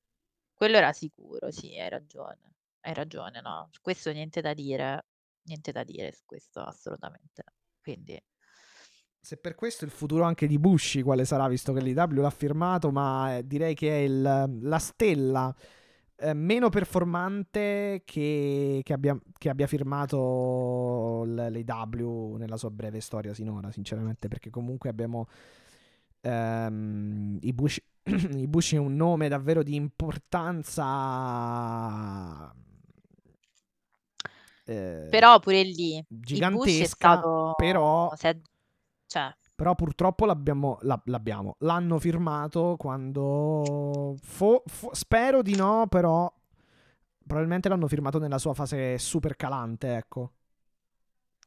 quello 0.54 0.78
era 0.78 0.94
sicuro, 0.94 1.52
sì, 1.52 1.78
hai 1.78 1.90
ragione, 1.90 2.54
hai 2.82 2.94
ragione, 2.94 3.42
no, 3.42 3.68
su 3.72 3.82
questo 3.82 4.12
niente 4.14 4.40
da 4.40 4.54
dire, 4.54 5.06
niente 5.48 5.74
da 5.74 5.84
dire 5.84 6.14
su 6.14 6.22
questo, 6.26 6.62
assolutamente, 6.62 7.44
quindi... 7.82 8.18
Se 9.26 9.38
per 9.38 9.56
questo 9.56 9.86
il 9.86 9.92
futuro 9.92 10.24
anche 10.26 10.48
di 10.48 10.60
Bushi 10.60 11.02
quale 11.02 11.24
sarà, 11.24 11.48
visto 11.48 11.72
che 11.72 11.80
l'IW 11.80 12.20
l'ha 12.22 12.30
firmato, 12.30 12.92
ma 12.92 13.38
eh, 13.38 13.48
direi 13.48 13.74
che 13.74 13.90
è 13.90 14.00
il- 14.02 14.60
la 14.64 14.80
stella 14.80 15.56
eh, 16.18 16.34
meno 16.34 16.70
performante 16.70 18.02
che, 18.06 18.82
che 18.84 18.94
abbia, 18.94 19.18
che 19.38 19.50
abbia 19.50 19.66
firmato 19.68 21.24
l'IW 21.26 22.36
nella 22.38 22.58
sua 22.58 22.70
breve 22.70 23.00
storia 23.00 23.34
sinora, 23.34 23.72
sinceramente, 23.72 24.28
perché 24.28 24.50
comunque 24.50 24.90
abbiamo 24.90 25.28
ehm, 26.22 27.38
i 27.42 27.54
Bushi, 27.54 27.82
i 28.36 28.48
Bushi 28.48 28.76
è 28.76 28.80
un 28.80 28.96
nome 28.96 29.28
davvero 29.30 29.64
di 29.64 29.76
importanza 29.76 30.84
eh, 34.66 35.08
Però 35.10 35.40
pure 35.40 35.64
lì, 35.64 35.98
è 35.98 36.04
gigantesca, 36.08 36.86
stato... 36.86 37.54
però 37.56 38.12
se- 38.16 38.42
cioè, 39.14 39.32
però 39.56 39.76
purtroppo 39.76 40.26
l'abbiamo, 40.26 40.80
la- 40.82 41.00
l'abbiamo. 41.06 41.56
L'hanno 41.60 42.00
firmato 42.00 42.76
quando... 42.80 44.16
fo- 44.20 44.64
fo- 44.66 44.90
spero 44.96 45.44
di 45.44 45.56
no, 45.56 45.86
però 45.88 46.32
probabilmente 47.26 47.70
l'hanno 47.70 47.88
firmato 47.88 48.18
nella 48.18 48.40
sua 48.40 48.56
fase 48.56 48.98
super 48.98 49.36
calante, 49.36 49.96
ecco. 49.96 50.32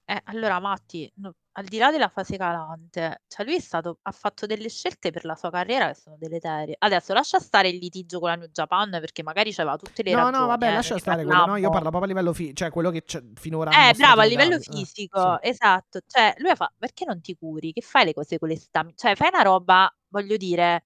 Eh, 0.05 0.21
allora 0.27 0.61
Matti, 0.61 1.11
no- 1.17 1.35
al 1.59 1.65
di 1.65 1.79
là 1.79 1.91
della 1.91 2.09
fase 2.09 2.37
calante, 2.37 3.23
cioè 3.29 3.47
lui 3.47 3.57
è 3.57 3.61
stato, 3.61 3.99
ha 4.03 4.13
fatto 4.13 4.45
delle 4.45 4.69
scelte 4.69 5.11
per 5.11 5.25
la 5.25 5.35
sua 5.37 5.51
carriera 5.51 5.89
che 5.89 5.95
sono 5.95 6.17
deleterie. 6.19 6.77
Adesso 6.79 7.15
lascia 7.15 7.39
stare 7.39 7.69
il 7.69 7.79
litigio 7.79 8.19
con 8.21 8.29
la 8.29 8.35
New 8.35 8.49
Japan 8.49 8.91
perché 8.91 9.23
magari 9.23 9.53
c'aveva 9.55 9.77
tutte 9.77 10.03
le 10.03 10.13
No, 10.13 10.25
ragioni, 10.25 10.39
no, 10.39 10.47
vabbè, 10.49 10.69
eh, 10.69 10.73
lascia 10.75 10.99
stare 10.99 11.25
quello. 11.25 11.47
No, 11.47 11.57
io 11.57 11.71
parlo 11.71 11.89
proprio 11.89 12.03
a 12.05 12.07
livello 12.07 12.35
fi- 12.35 12.55
cioè 12.55 12.71
quello 12.71 12.91
che 12.91 13.05
c'è 13.05 13.23
finora 13.37 13.71
Eh, 13.89 13.95
bravo, 13.95 14.21
a 14.21 14.25
livello 14.25 14.57
W. 14.57 14.61
Eh, 14.61 14.63
fisico, 14.65 15.39
sì. 15.43 15.49
esatto. 15.49 16.01
Cioè, 16.07 16.35
lui 16.39 16.55
fa, 16.55 16.71
perché 16.77 17.07
non 17.07 17.23
ti 17.23 17.35
curi? 17.35 17.73
Che 17.73 17.81
fai 17.81 18.05
le 18.05 18.13
cose 18.13 18.39
con 18.39 18.49
le 18.49 18.57
stamine? 18.57 18.95
Cioè, 18.95 19.15
fai 19.17 19.31
una 19.33 19.43
roba, 19.43 19.91
voglio 20.09 20.37
dire, 20.37 20.85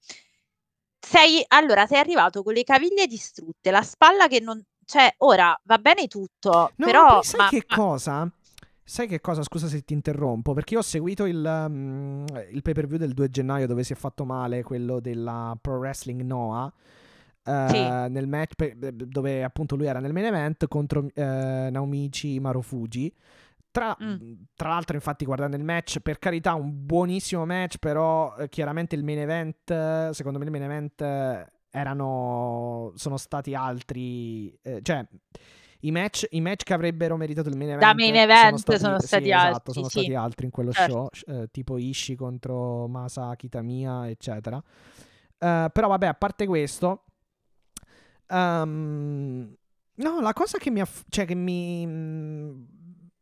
sei, 0.99 1.43
allora, 1.49 1.85
sei 1.85 1.99
arrivato 1.99 2.43
con 2.43 2.53
le 2.53 2.63
caviglie 2.63 3.07
distrutte, 3.07 3.71
la 3.71 3.81
spalla 3.81 4.27
che 4.29 4.39
non, 4.39 4.63
cioè, 4.85 5.13
ora 5.17 5.59
va 5.65 5.77
bene 5.79 6.07
tutto, 6.07 6.71
No, 6.75 6.85
però, 6.85 7.07
poi 7.15 7.23
sai 7.23 7.39
ma, 7.41 7.49
che 7.49 7.65
ma- 7.67 7.75
cosa? 7.75 8.31
Sai 8.83 9.07
che 9.07 9.21
cosa? 9.21 9.43
Scusa 9.43 9.67
se 9.67 9.81
ti 9.81 9.93
interrompo, 9.93 10.53
perché 10.53 10.73
io 10.73 10.79
ho 10.79 10.83
seguito 10.83 11.25
il, 11.25 11.43
um, 11.45 12.25
il 12.51 12.61
pay 12.61 12.73
per 12.73 12.87
view 12.87 12.97
del 12.97 13.13
2 13.13 13.29
gennaio 13.29 13.67
dove 13.67 13.83
si 13.83 13.93
è 13.93 13.95
fatto 13.95 14.25
male 14.25 14.63
quello 14.63 14.99
della 14.99 15.57
Pro 15.61 15.77
Wrestling 15.77 16.21
Noah. 16.21 16.71
eh, 17.43 17.65
Sì. 17.69 18.11
nel 18.11 18.27
match 18.27 18.53
pe- 18.55 18.75
dove 18.77 19.43
appunto 19.43 19.75
lui 19.75 19.87
era 19.87 19.99
nel 19.99 20.13
main 20.13 20.25
event 20.25 20.67
contro 20.67 21.07
eh, 21.13 21.69
Naomichi 21.71 22.39
Marufuji. 22.39 23.11
Tra, 23.71 23.95
Mm. 23.99 24.33
tra 24.53 24.69
l'altro, 24.69 24.95
infatti, 24.95 25.23
guardando 25.25 25.55
il 25.55 25.63
match, 25.63 25.99
per 26.01 26.19
carità, 26.19 26.53
un 26.53 26.69
buonissimo 26.85 27.43
match, 27.45 27.77
però 27.77 28.35
eh, 28.37 28.47
chiaramente 28.49 28.95
il 28.95 29.03
main 29.03 29.19
event, 29.19 30.11
secondo 30.11 30.37
me 30.37 30.45
il 30.45 30.51
main 30.51 30.63
event 30.63 31.01
eh, 31.01 31.51
erano, 31.71 32.91
sono 32.95 33.17
stati 33.17 33.55
altri, 33.55 34.53
eh, 34.61 34.81
cioè 34.83 35.03
i 35.81 35.91
match, 35.91 36.27
i 36.31 36.41
match 36.41 36.63
che 36.63 36.73
avrebbero 36.73 37.17
meritato 37.17 37.49
il 37.49 37.57
main 37.57 37.71
event, 37.71 37.81
Da 37.81 37.93
main 37.93 38.15
event 38.15 38.75
sono 38.75 38.99
sì, 38.99 39.07
stati 39.07 39.29
esatto, 39.29 39.53
altri, 39.53 39.73
sono 39.73 39.85
sì. 39.85 39.99
stati 39.99 40.15
altri 40.15 40.45
in 40.45 40.51
quello 40.51 40.71
Certo. 40.71 40.91
show, 40.91 41.07
sh- 41.11 41.23
eh, 41.27 41.47
tipo 41.51 41.77
Ishii 41.77 42.15
contro 42.15 42.87
Masa 42.87 43.35
Kitamiya, 43.35 44.09
eccetera. 44.09 44.57
Eh, 44.57 45.69
però 45.71 45.87
vabbè, 45.87 46.07
a 46.07 46.13
parte 46.13 46.45
questo, 46.45 47.05
ehm, 48.27 49.55
no, 49.95 50.21
la 50.21 50.33
cosa 50.33 50.57
che 50.57 50.69
mi, 50.69 50.81
aff- 50.81 51.05
cioè 51.09 51.25
che 51.25 51.35
mi, 51.35 51.85
mm, 51.87 52.61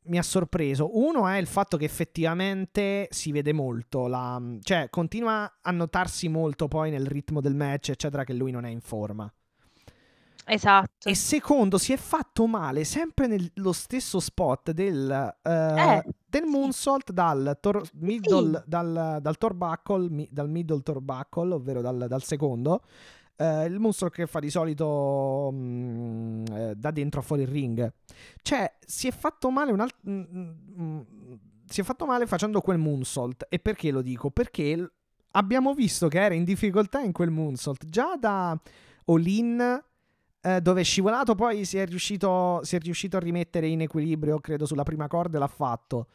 mi 0.04 0.18
ha 0.18 0.24
sorpreso. 0.24 0.98
Uno 0.98 1.28
è 1.28 1.38
il 1.38 1.48
fatto 1.48 1.78
che 1.78 1.86
effettivamente 1.86 3.08
si 3.12 3.32
vede 3.32 3.54
molto, 3.54 4.08
la, 4.08 4.42
cioè 4.62 4.88
continua 4.90 5.60
a 5.62 5.72
notarsi 5.72 6.28
molto 6.28 6.68
poi 6.68 6.90
nel 6.90 7.06
ritmo 7.06 7.42
del 7.42 7.56
match, 7.56 7.90
eccetera, 7.90 8.24
che 8.24 8.34
lui 8.34 8.52
non 8.52 8.66
è 8.66 8.70
in 8.70 8.82
forma. 8.82 9.32
Esatto. 10.50 11.08
E 11.08 11.16
secondo, 11.16 11.78
si 11.78 11.94
è 11.94 11.98
fatto 11.98 12.48
male 12.48 12.84
sempre 12.84 13.28
nello 13.28 13.72
stesso 13.72 14.20
spot 14.20 14.72
del, 14.72 15.10
eh, 15.44 15.50
Eh, 15.52 16.04
del 16.28 16.44
sì. 16.44 16.50
moonsault 16.50 17.12
dal, 17.12 17.58
tor- 17.62 17.88
middle, 17.96 18.58
Sì. 18.58 18.64
dal, 18.66 19.20
dal 19.22 19.38
torbuckle, 19.38 20.10
mi- 20.10 20.28
dal 20.32 20.50
middle 20.50 20.82
torbuckle, 20.82 21.54
ovvero 21.54 21.82
dal, 21.82 22.06
dal 22.08 22.24
secondo. 22.24 22.82
eh, 23.42 23.64
il 23.68 23.80
moonsault 23.80 24.12
che 24.14 24.28
fa 24.28 24.40
di 24.42 24.50
solito 24.50 25.50
mm, 25.54 26.46
eh, 26.52 26.74
da 26.76 26.92
dentro 26.92 27.22
a 27.22 27.24
fuori 27.24 27.44
il 27.44 27.48
ring. 27.48 27.94
Cioè, 28.42 28.70
si 28.86 29.08
è 29.08 29.12
fatto 29.12 29.50
male 29.50 29.72
un 29.72 29.80
altro... 29.80 29.98
si 31.66 31.80
è 31.82 31.84
fatto 31.86 32.06
male 32.06 32.26
facendo 32.28 32.60
quel 32.60 32.78
moonsault. 32.80 33.46
E 33.50 33.60
perché 33.60 33.92
lo 33.92 34.02
dico? 34.02 34.30
Perché 34.30 34.76
l- 34.76 34.92
abbiamo 35.32 35.74
visto 35.74 36.10
che 36.10 36.20
era 36.22 36.34
in 36.36 36.44
difficoltà 36.44 37.00
in 37.00 37.12
quel 37.14 37.30
moonsault. 37.30 37.86
Già 37.86 38.18
da 38.18 38.60
Olin 39.06 39.84
eh, 40.42 40.62
dove 40.62 40.82
è 40.82 40.84
scivolato, 40.84 41.36
poi 41.36 41.66
si 41.66 41.78
è, 41.78 41.86
riuscito, 41.86 42.62
si 42.64 42.76
è 42.76 42.80
riuscito 42.80 43.18
a 43.18 43.20
rimettere 43.20 43.68
in 43.68 43.82
equilibrio, 43.82 44.40
credo, 44.40 44.66
sulla 44.66 44.84
prima 44.84 45.08
corda 45.08 45.40
l'ha 45.40 45.48
fatto. 45.48 46.08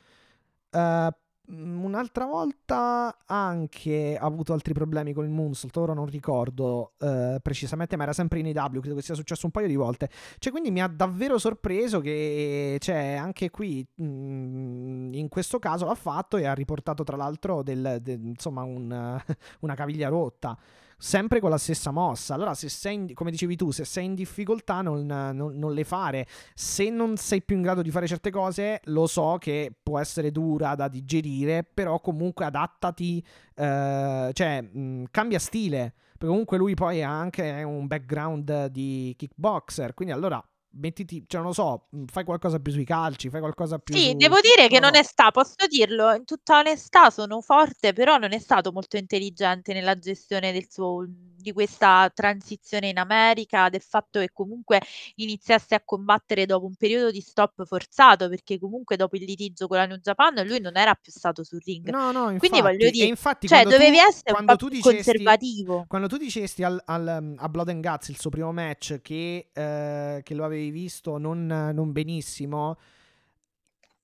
Mm, 1.53 1.85
un'altra 1.85 2.25
volta 2.25 3.19
anche 3.27 4.17
ha 4.19 4.25
avuto 4.25 4.55
altri 4.55 4.73
problemi 4.73 5.13
con 5.13 5.25
il 5.25 5.31
Moonsault, 5.31 5.77
ora 5.77 5.93
non 5.93 6.07
ricordo 6.07 6.95
eh, 6.99 7.39
precisamente, 7.43 7.97
ma 7.97 8.05
era 8.05 8.15
sempre 8.15 8.39
in 8.39 8.47
AW, 8.47 8.81
credo 8.81 8.95
che 8.95 9.03
sia 9.03 9.15
successo 9.15 9.45
un 9.45 9.53
paio 9.53 9.67
di 9.67 9.77
volte. 9.77 10.09
Cioè, 10.39 10.51
quindi 10.51 10.71
mi 10.71 10.81
ha 10.81 10.87
davvero 10.87 11.37
sorpreso 11.37 12.01
che 12.01 12.79
cioè, 12.81 13.15
anche 13.21 13.51
qui, 13.51 13.87
mm, 14.01 15.13
in 15.13 15.29
questo 15.29 15.59
caso, 15.59 15.85
l'ha 15.85 15.95
fatto 15.95 16.39
e 16.39 16.47
ha 16.47 16.55
riportato 16.55 17.05
tra 17.05 17.17
l'altro 17.17 17.63
del, 17.63 17.99
del- 18.01 18.25
insomma, 18.25 18.63
un, 18.63 19.21
una 19.61 19.75
caviglia 19.75 20.09
rotta 20.09 20.57
sempre 20.99 21.41
con 21.41 21.51
la 21.51 21.59
stessa 21.59 21.91
mossa. 21.91 22.35
Allora, 22.35 22.55
se 22.55 22.69
sei, 22.69 22.95
in- 22.95 23.15
come 23.15 23.31
dicevi 23.31 23.57
tu, 23.57 23.71
se 23.71 23.85
sei 23.85 24.05
in 24.07 24.15
difficoltà, 24.15 24.81
non, 24.83 25.05
non- 25.07 25.57
non 25.57 25.73
le 25.73 25.85
fare. 25.85 26.27
Se 26.55 26.89
non 26.91 27.17
sei 27.17 27.43
più 27.43 27.57
in 27.57 27.63
grado 27.63 27.83
di 27.83 27.91
fare 27.91 28.07
certe 28.07 28.31
cose, 28.31 28.81
lo 28.85 29.07
so 29.07 29.37
che 29.39 29.73
può 29.83 29.99
essere 29.99 30.31
dura 30.31 30.75
da 30.75 30.89
digerire, 30.89 31.65
però 31.65 32.01
comunque 32.01 32.45
adattati, 32.45 33.25
eh, 33.55 34.31
cioè 34.33 34.61
mh, 34.63 35.05
cambia 35.11 35.39
stile. 35.39 35.95
Perché 36.15 36.27
comunque 36.27 36.59
lui 36.59 36.75
poi 36.75 37.03
ha 37.03 37.11
anche 37.11 37.63
un 37.65 37.87
background 37.87 38.67
di 38.67 39.15
kickboxer, 39.17 39.95
quindi 39.95 40.15
allora 40.15 40.43
mettiti, 40.77 41.25
cioè 41.27 41.41
non 41.41 41.51
lo 41.51 41.55
so, 41.55 41.87
mh, 41.91 42.05
fai 42.07 42.25
qualcosa 42.25 42.59
più 42.59 42.73
sui 42.73 42.85
calci, 42.85 43.31
fai 43.31 43.41
qualcosa 43.41 43.79
più 43.79 43.95
Sì, 43.95 44.11
su- 44.11 44.17
devo 44.17 44.37
dire 44.41 44.69
che 44.69 44.81
non 44.81 44.95
è 44.95 45.03
stato, 45.03 45.31
posso 45.43 45.55
dirlo, 45.69 46.13
in 46.15 46.25
tutta 46.25 46.59
onestà 46.59 47.11
sono 47.11 47.41
forte, 47.41 47.93
però 47.93 48.17
non 48.19 48.33
è 48.33 48.39
stato 48.39 48.73
molto 48.73 48.97
intelligente 48.97 49.73
nella 49.73 49.99
gestione 49.99 50.53
del 50.53 50.67
suo, 50.71 51.05
di 51.09 51.53
questa 51.53 52.11
transizione 52.15 52.89
in 52.89 52.99
America, 52.99 53.69
del 53.69 53.83
fatto 53.83 54.19
che 54.21 54.31
comunque 54.33 54.81
iniziasse 55.17 55.75
a 55.75 55.83
combattere 55.85 56.47
dopo 56.47 56.67
un 56.67 56.75
periodo 56.75 57.11
di 57.11 57.21
stop 57.21 57.65
forzato, 57.67 58.29
perché 58.29 58.59
comunque 58.59 58.97
dopo 58.97 59.17
il 59.17 59.25
litigio 59.25 59.67
con 59.67 59.77
la 59.77 59.87
New 59.87 59.99
Japan 59.99 60.35
lui 60.47 60.61
non 60.61 60.77
era 60.77 60.95
più 60.95 61.13
stato 61.13 61.45
sul 61.45 61.61
ring. 61.65 61.89
No, 61.91 62.11
no, 62.13 62.31
infatti, 62.31 62.39
Quindi 62.39 62.61
voglio 62.61 62.91
dire, 62.91 63.07
infatti 63.07 63.47
cioè 63.47 63.63
dovevi 63.65 63.97
tu- 63.99 64.03
essere 64.09 64.39
un 64.39 64.47
po' 64.47 64.57
tu 64.57 64.69
dicesti- 64.69 64.95
conservativo. 64.95 65.85
Quando 65.87 66.09
tu 66.09 66.17
dicesti 66.17 66.63
al, 66.63 66.81
al, 66.87 67.35
a 67.37 67.49
Blood 67.49 67.69
and 67.69 67.87
Guts, 67.87 68.09
il 68.09 68.19
suo 68.19 68.31
primo 68.31 68.53
match, 68.53 69.01
che, 69.03 69.51
eh, 69.53 70.21
che 70.23 70.35
lo 70.35 70.45
avevi 70.45 70.64
visto 70.71 71.19
non, 71.19 71.47
non 71.47 71.93
benissimo, 71.93 72.77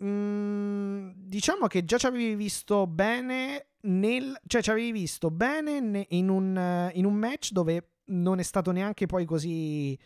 mm, 0.03 1.11
diciamo 1.15 1.67
che 1.67 1.85
già 1.85 1.99
ci 1.99 2.07
avevi 2.07 2.35
visto 2.35 2.87
bene 2.87 3.67
nel... 3.83 4.39
cioè 4.47 4.63
ci 4.63 4.71
avevi 4.71 4.93
visto 4.93 5.31
bene 5.31 5.81
ne- 5.81 6.07
in, 6.11 6.29
un, 6.29 6.91
in 6.95 7.05
un 7.05 7.15
match 7.15 7.53
dove 7.53 7.89
non 8.07 8.39
è 8.39 8.43
stato 8.43 8.73
neanche 8.73 9.07
poi 9.07 9.25
così... 9.25 9.97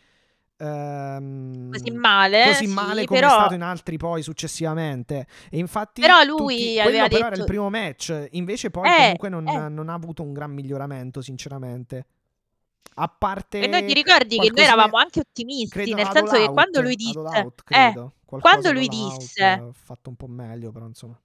ehm, 0.57 1.71
Così 1.71 1.91
male, 1.91 2.43
così 2.45 2.67
sì, 2.67 2.73
male 2.73 3.05
come 3.05 3.19
è 3.19 3.21
però- 3.23 3.33
stato 3.35 3.53
in 3.55 3.61
altri 3.63 3.97
poi 3.97 4.21
successivamente. 4.21 5.25
E 5.49 5.57
infatti, 5.57 6.01
Però 6.01 6.23
lui 6.23 6.57
tutti- 6.57 6.79
aveva 6.79 7.07
però 7.07 7.19
era 7.19 7.29
detto- 7.29 7.39
il 7.41 7.45
primo 7.47 7.69
match. 7.69 8.27
Invece, 8.31 8.69
poi 8.69 8.87
Eh, 8.87 8.95
comunque 9.17 9.29
non, 9.29 9.47
eh. 9.47 9.69
non 9.69 9.89
ha 9.89 9.93
avuto 9.93 10.21
un 10.23 10.33
gran 10.33 10.51
miglioramento, 10.51 11.21
sinceramente. 11.21 12.05
A 12.93 13.07
parte. 13.07 13.59
E 13.59 13.67
noi 13.67 13.85
ti 13.85 13.93
ricordi 13.93 14.37
che 14.39 14.51
noi 14.51 14.63
eravamo 14.63 14.97
anche 14.97 15.19
ottimisti, 15.19 15.69
credo 15.69 15.95
nel 15.95 16.09
senso 16.11 16.35
che 16.35 16.49
quando 16.49 16.81
lui 16.81 16.95
disse, 16.95 17.17
Out, 17.17 17.59
eh, 17.59 17.63
credo. 17.63 18.13
Qualcosa 18.23 18.53
quando 18.53 18.71
lui 18.71 18.87
Out, 18.89 19.17
disse, 19.17 19.43
eh, 19.43 19.69
fatto 19.73 20.09
un 20.09 20.15
po' 20.15 20.27
meglio, 20.27 20.71
però 20.71 20.85
insomma. 20.85 21.19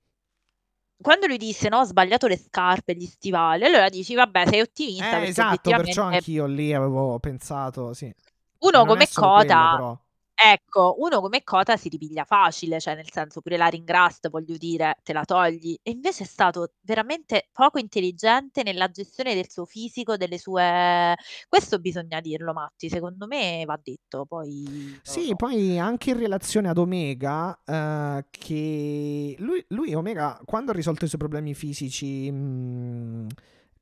quando 1.01 1.27
lui 1.27 1.39
disse 1.39 1.69
no, 1.69 1.79
ho 1.79 1.85
sbagliato 1.85 2.27
le 2.27 2.37
scarpe, 2.37 2.95
gli 2.95 3.07
stivali, 3.07 3.65
allora 3.65 3.89
dici 3.89 4.15
vabbè, 4.15 4.49
sei 4.49 4.61
ottimista 4.61 5.21
Eh, 5.21 5.29
esatto, 5.29 5.71
perciò 5.71 6.05
anch'io 6.05 6.47
lì 6.47 6.75
avevo 6.75 7.19
pensato, 7.21 7.95
sì. 7.95 8.13
uno 8.59 8.79
Non 8.79 8.87
come 8.87 9.07
quello, 9.13 9.29
Cota, 9.29 9.71
però. 9.77 10.01
Ecco, 10.43 10.97
uno 10.99 11.21
come 11.21 11.43
Cota 11.43 11.77
si 11.77 11.89
ripiglia 11.89 12.25
facile, 12.25 12.81
cioè 12.81 12.95
nel 12.95 13.11
senso 13.11 13.41
pure 13.41 13.57
la 13.57 13.67
ringrast, 13.67 14.31
voglio 14.31 14.57
dire, 14.57 14.97
te 15.03 15.13
la 15.13 15.25
togli. 15.25 15.79
E 15.83 15.91
invece 15.91 16.25
è 16.25 16.27
stato 16.27 16.73
veramente 16.81 17.49
poco 17.53 17.79
intelligente 17.79 18.63
nella 18.63 18.91
gestione 18.91 19.35
del 19.35 19.51
suo 19.51 19.65
fisico, 19.67 20.17
delle 20.17 20.39
sue... 20.39 21.15
Questo 21.49 21.79
bisogna 21.79 22.21
dirlo, 22.21 22.53
Matti, 22.53 22.89
secondo 22.89 23.27
me 23.27 23.65
va 23.67 23.79
detto, 23.83 24.25
poi... 24.25 24.99
Sì, 25.03 25.27
so. 25.27 25.37
poi 25.37 25.79
anche 25.79 26.11
in 26.11 26.19
relazione 26.19 26.69
ad 26.69 26.79
Omega, 26.79 27.59
eh, 27.65 28.25
che 28.31 29.37
lui, 29.39 29.65
lui, 29.69 29.95
Omega, 29.95 30.41
quando 30.45 30.71
ha 30.71 30.75
risolto 30.75 31.05
i 31.05 31.09
suoi 31.09 31.21
problemi 31.21 31.55
fisici, 31.55 32.31
mh, 32.31 33.27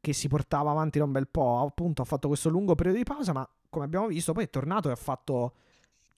che 0.01 0.13
si 0.13 0.29
portava 0.29 0.71
avanti 0.71 0.99
da 0.99 1.05
un 1.05 1.13
bel 1.13 1.29
po', 1.29 1.61
appunto 1.61 2.03
ha 2.03 2.05
fatto 2.05 2.29
questo 2.29 2.49
lungo 2.49 2.75
periodo 2.75 2.99
di 2.99 3.05
pausa, 3.05 3.33
ma 3.33 3.49
come 3.69 3.85
abbiamo 3.85 4.07
visto 4.09 4.33
poi 4.33 4.45
è 4.45 4.51
tornato 4.51 4.89
e 4.89 4.93
ha 4.93 4.97
fatto... 4.97 5.53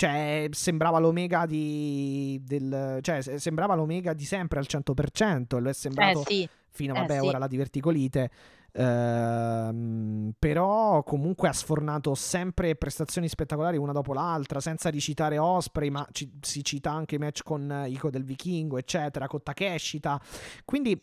Cioè, 0.01 0.49
sembrava 0.53 0.99
l'Omega 0.99 1.45
di... 1.45 2.41
Del, 2.43 3.01
cioè, 3.03 3.21
se- 3.21 3.39
sembrava 3.39 3.75
l'Omega 3.75 4.15
di 4.15 4.25
sempre 4.25 4.59
al 4.59 4.65
100%, 4.67 5.59
e 5.59 5.61
lo 5.61 5.67
è 5.67 5.71
Eh 5.73 5.75
sembrato 5.75 6.23
sì, 6.25 6.49
fino, 6.71 6.95
eh 6.95 7.01
vabbè, 7.01 7.21
sì. 7.21 7.27
ora 7.27 7.37
la 7.37 7.47
diverticolite. 7.47 8.31
Ehm, 8.73 10.33
però 10.39 11.03
comunque 11.03 11.49
ha 11.49 11.53
sfornato 11.53 12.15
sempre 12.15 12.77
prestazioni 12.77 13.29
spettacolari 13.29 13.77
una 13.77 13.93
dopo 13.93 14.15
l'altra, 14.15 14.59
senza 14.61 14.89
ricitare 14.89 15.37
Osprey, 15.37 15.91
ma 15.91 16.07
ci- 16.13 16.33
si 16.41 16.65
cita 16.65 16.91
anche 16.91 17.17
i 17.17 17.19
match 17.19 17.43
con 17.43 17.71
eh, 17.71 17.91
Iko 17.91 18.09
del 18.09 18.25
Vichingo, 18.25 18.79
eccetera, 18.79 19.27
con 19.27 19.43
Takeshita. 19.43 20.19
Quindi, 20.65 20.99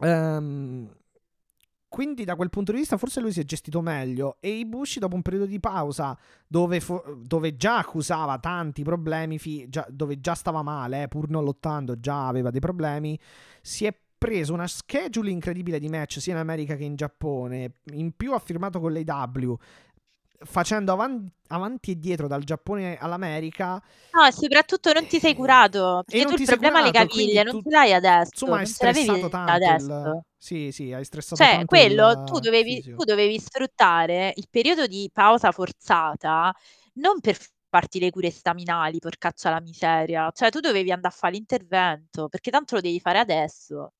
ehm, 0.00 0.90
quindi 1.92 2.24
da 2.24 2.36
quel 2.36 2.48
punto 2.48 2.72
di 2.72 2.78
vista 2.78 2.96
forse 2.96 3.20
lui 3.20 3.32
si 3.32 3.40
è 3.40 3.44
gestito 3.44 3.82
meglio 3.82 4.38
e 4.40 4.48
Ibushi 4.60 4.98
dopo 4.98 5.14
un 5.14 5.20
periodo 5.20 5.44
di 5.44 5.60
pausa 5.60 6.18
dove, 6.46 6.80
fo- 6.80 7.18
dove 7.20 7.54
già 7.54 7.76
accusava 7.76 8.38
tanti 8.38 8.82
problemi, 8.82 9.38
fi- 9.38 9.68
già- 9.68 9.86
dove 9.90 10.18
già 10.18 10.34
stava 10.34 10.62
male, 10.62 11.02
eh, 11.02 11.08
pur 11.08 11.28
non 11.28 11.44
lottando, 11.44 12.00
già 12.00 12.28
aveva 12.28 12.48
dei 12.48 12.60
problemi, 12.60 13.18
si 13.60 13.84
è 13.84 13.94
preso 14.16 14.54
una 14.54 14.66
schedule 14.68 15.30
incredibile 15.30 15.78
di 15.78 15.90
match 15.90 16.18
sia 16.18 16.32
in 16.32 16.38
America 16.38 16.76
che 16.76 16.84
in 16.84 16.96
Giappone. 16.96 17.74
In 17.92 18.16
più 18.16 18.32
ha 18.32 18.38
firmato 18.38 18.80
con 18.80 18.94
l'AW, 18.94 19.58
facendo 20.44 20.92
avan- 20.92 21.30
avanti 21.48 21.92
e 21.92 21.98
dietro 21.98 22.26
dal 22.28 22.42
Giappone 22.44 22.96
all'America. 22.98 23.82
No, 24.14 24.24
e 24.26 24.32
soprattutto 24.32 24.92
non 24.92 25.06
ti 25.06 25.18
sei 25.18 25.34
curato, 25.34 26.02
E 26.06 26.24
perché 26.24 26.26
tu 26.26 26.34
il 26.36 26.42
problema 26.44 26.78
alle 26.80 26.90
curato, 26.90 26.92
caviglie 26.92 27.42
non 27.42 27.52
tu- 27.52 27.62
ce 27.62 27.70
l'hai 27.70 27.92
adesso, 27.94 28.30
Insomma, 28.30 28.58
hai 28.58 28.66
stressato 28.66 29.28
tanto. 29.28 29.50
adesso. 29.50 29.86
Il... 30.08 30.22
Sì, 30.36 30.70
sì, 30.72 30.92
hai 30.92 31.04
stressato 31.04 31.36
Cioè, 31.44 31.48
tanto 31.48 31.66
quello, 31.66 32.10
il 32.10 32.24
tu 32.24 32.38
dovevi, 32.40 32.82
tu 32.94 33.04
dovevi 33.04 33.38
sfruttare 33.40 34.32
il 34.36 34.46
periodo 34.50 34.86
di 34.86 35.08
pausa 35.12 35.50
forzata 35.50 36.54
non 36.94 37.20
per 37.20 37.38
farti 37.70 37.98
le 38.00 38.10
cure 38.10 38.30
staminali, 38.30 38.98
porcaccia 38.98 39.48
la 39.50 39.60
miseria, 39.60 40.30
cioè 40.32 40.50
tu 40.50 40.60
dovevi 40.60 40.92
andare 40.92 41.14
a 41.14 41.16
fare 41.16 41.32
l'intervento, 41.34 42.28
perché 42.28 42.50
tanto 42.50 42.74
lo 42.74 42.80
devi 42.82 43.00
fare 43.00 43.18
adesso. 43.18 43.92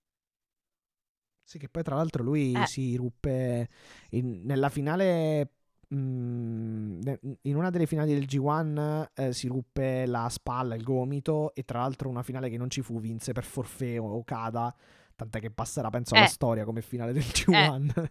Sì, 1.45 1.59
che 1.59 1.69
poi 1.69 1.83
tra 1.83 1.97
l'altro 1.97 2.23
lui 2.23 2.63
Eh. 2.63 2.67
si 2.67 2.97
ruppe 2.97 3.69
in- 4.11 4.43
nella 4.45 4.69
finale. 4.71 5.51
Mm, 5.95 7.01
in 7.43 7.57
una 7.57 7.71
delle 7.71 7.87
finali 7.87 8.13
del 8.15 8.25
G1 8.25 9.07
eh, 9.15 9.33
si 9.33 9.49
ruppe 9.49 10.07
la 10.07 10.29
spalla, 10.29 10.75
il 10.75 10.83
gomito. 10.83 11.55
E 11.55 11.65
tra 11.65 11.81
l'altro 11.81 12.09
una 12.09 12.23
finale 12.23 12.49
che 12.49 12.57
non 12.57 12.71
ci 12.71 12.83
fu, 12.83 13.01
vinse 13.01 13.33
per 13.33 13.45
forfeo 13.45 14.05
Okada. 14.05 14.75
Tant'è 15.15 15.41
che 15.41 15.51
passerà, 15.51 15.89
penso, 15.91 16.15
alla 16.15 16.25
Eh. 16.25 16.29
storia 16.29 16.65
come 16.65 16.81
finale 16.81 17.13
del 17.13 17.23
G1. 17.23 18.07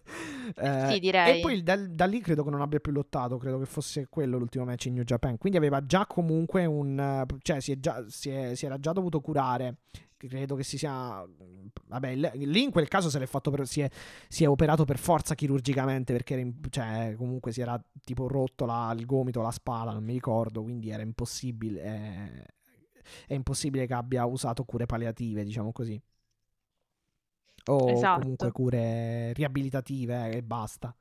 Eh, 0.55 0.87
Sì, 0.91 0.99
direi. 0.99 1.37
E 1.37 1.41
poi 1.41 1.63
da, 1.63 1.75
da 1.77 2.05
lì 2.05 2.19
credo 2.19 2.43
che 2.43 2.49
non 2.49 2.61
abbia 2.61 2.79
più 2.79 2.91
lottato. 2.91 3.37
Credo 3.37 3.57
che 3.59 3.65
fosse 3.65 4.07
quello 4.09 4.37
l'ultimo 4.37 4.65
match 4.65 4.85
in 4.85 4.93
New 4.95 5.03
Japan. 5.03 5.37
Quindi 5.37 5.57
aveva 5.57 5.85
già 5.85 6.05
comunque 6.05 6.65
un. 6.65 6.99
eh, 6.99 7.25
cioè, 7.41 7.59
si, 7.61 7.71
è 7.73 7.79
già- 7.79 8.03
si 8.07 8.29
è- 8.29 8.53
si 8.55 8.65
era 8.65 8.79
già 8.79 8.91
dovuto 8.91 9.19
curare. 9.21 9.77
Credo 10.27 10.55
che 10.55 10.63
si 10.63 10.77
sia. 10.77 11.25
Vabbè, 11.87 12.15
lì 12.15 12.63
in 12.63 12.71
quel 12.71 12.87
caso 12.87 13.09
se 13.09 13.19
l'è 13.19 13.25
fatto 13.25 13.51
per, 13.51 13.67
si, 13.67 13.81
è, 13.81 13.89
si 14.27 14.43
è 14.43 14.49
operato 14.49 14.85
per 14.85 14.97
forza 14.97 15.35
chirurgicamente. 15.35 16.13
Perché 16.13 16.35
in- 16.35 16.55
cioè, 16.69 17.15
comunque 17.17 17.51
si 17.51 17.61
era 17.61 17.81
tipo 18.03 18.27
rotto 18.27 18.65
la- 18.65 18.93
il 18.97 19.05
gomito, 19.05 19.41
la 19.41 19.51
spalla, 19.51 19.91
non 19.93 20.03
mi 20.03 20.13
ricordo. 20.13 20.63
Quindi 20.63 20.89
era 20.89 21.03
impossibile. 21.03 21.81
eh. 21.83 22.45
è 23.27 23.33
impossibile 23.33 23.87
che 23.87 23.93
abbia 23.95 24.25
usato 24.25 24.63
cure 24.63 24.85
palliative, 24.85 25.43
diciamo 25.43 25.71
così. 25.71 25.99
O 27.65 27.89
Esatto. 27.89 28.19
comunque 28.21 28.51
cure 28.51 29.33
riabilitative 29.33 30.31
eh, 30.31 30.37
e 30.37 30.43
basta. 30.43 30.95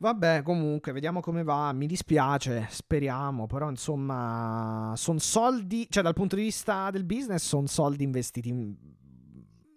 Vabbè, 0.00 0.42
comunque, 0.42 0.92
vediamo 0.92 1.20
come 1.20 1.42
va. 1.42 1.72
Mi 1.72 1.86
dispiace, 1.86 2.66
speriamo, 2.70 3.48
però 3.48 3.68
insomma, 3.68 4.92
sono 4.96 5.18
soldi, 5.18 5.88
cioè 5.90 6.04
dal 6.04 6.14
punto 6.14 6.36
di 6.36 6.42
vista 6.42 6.88
del 6.90 7.04
business, 7.04 7.44
sono 7.44 7.66
soldi 7.66 8.04
investiti 8.04 8.52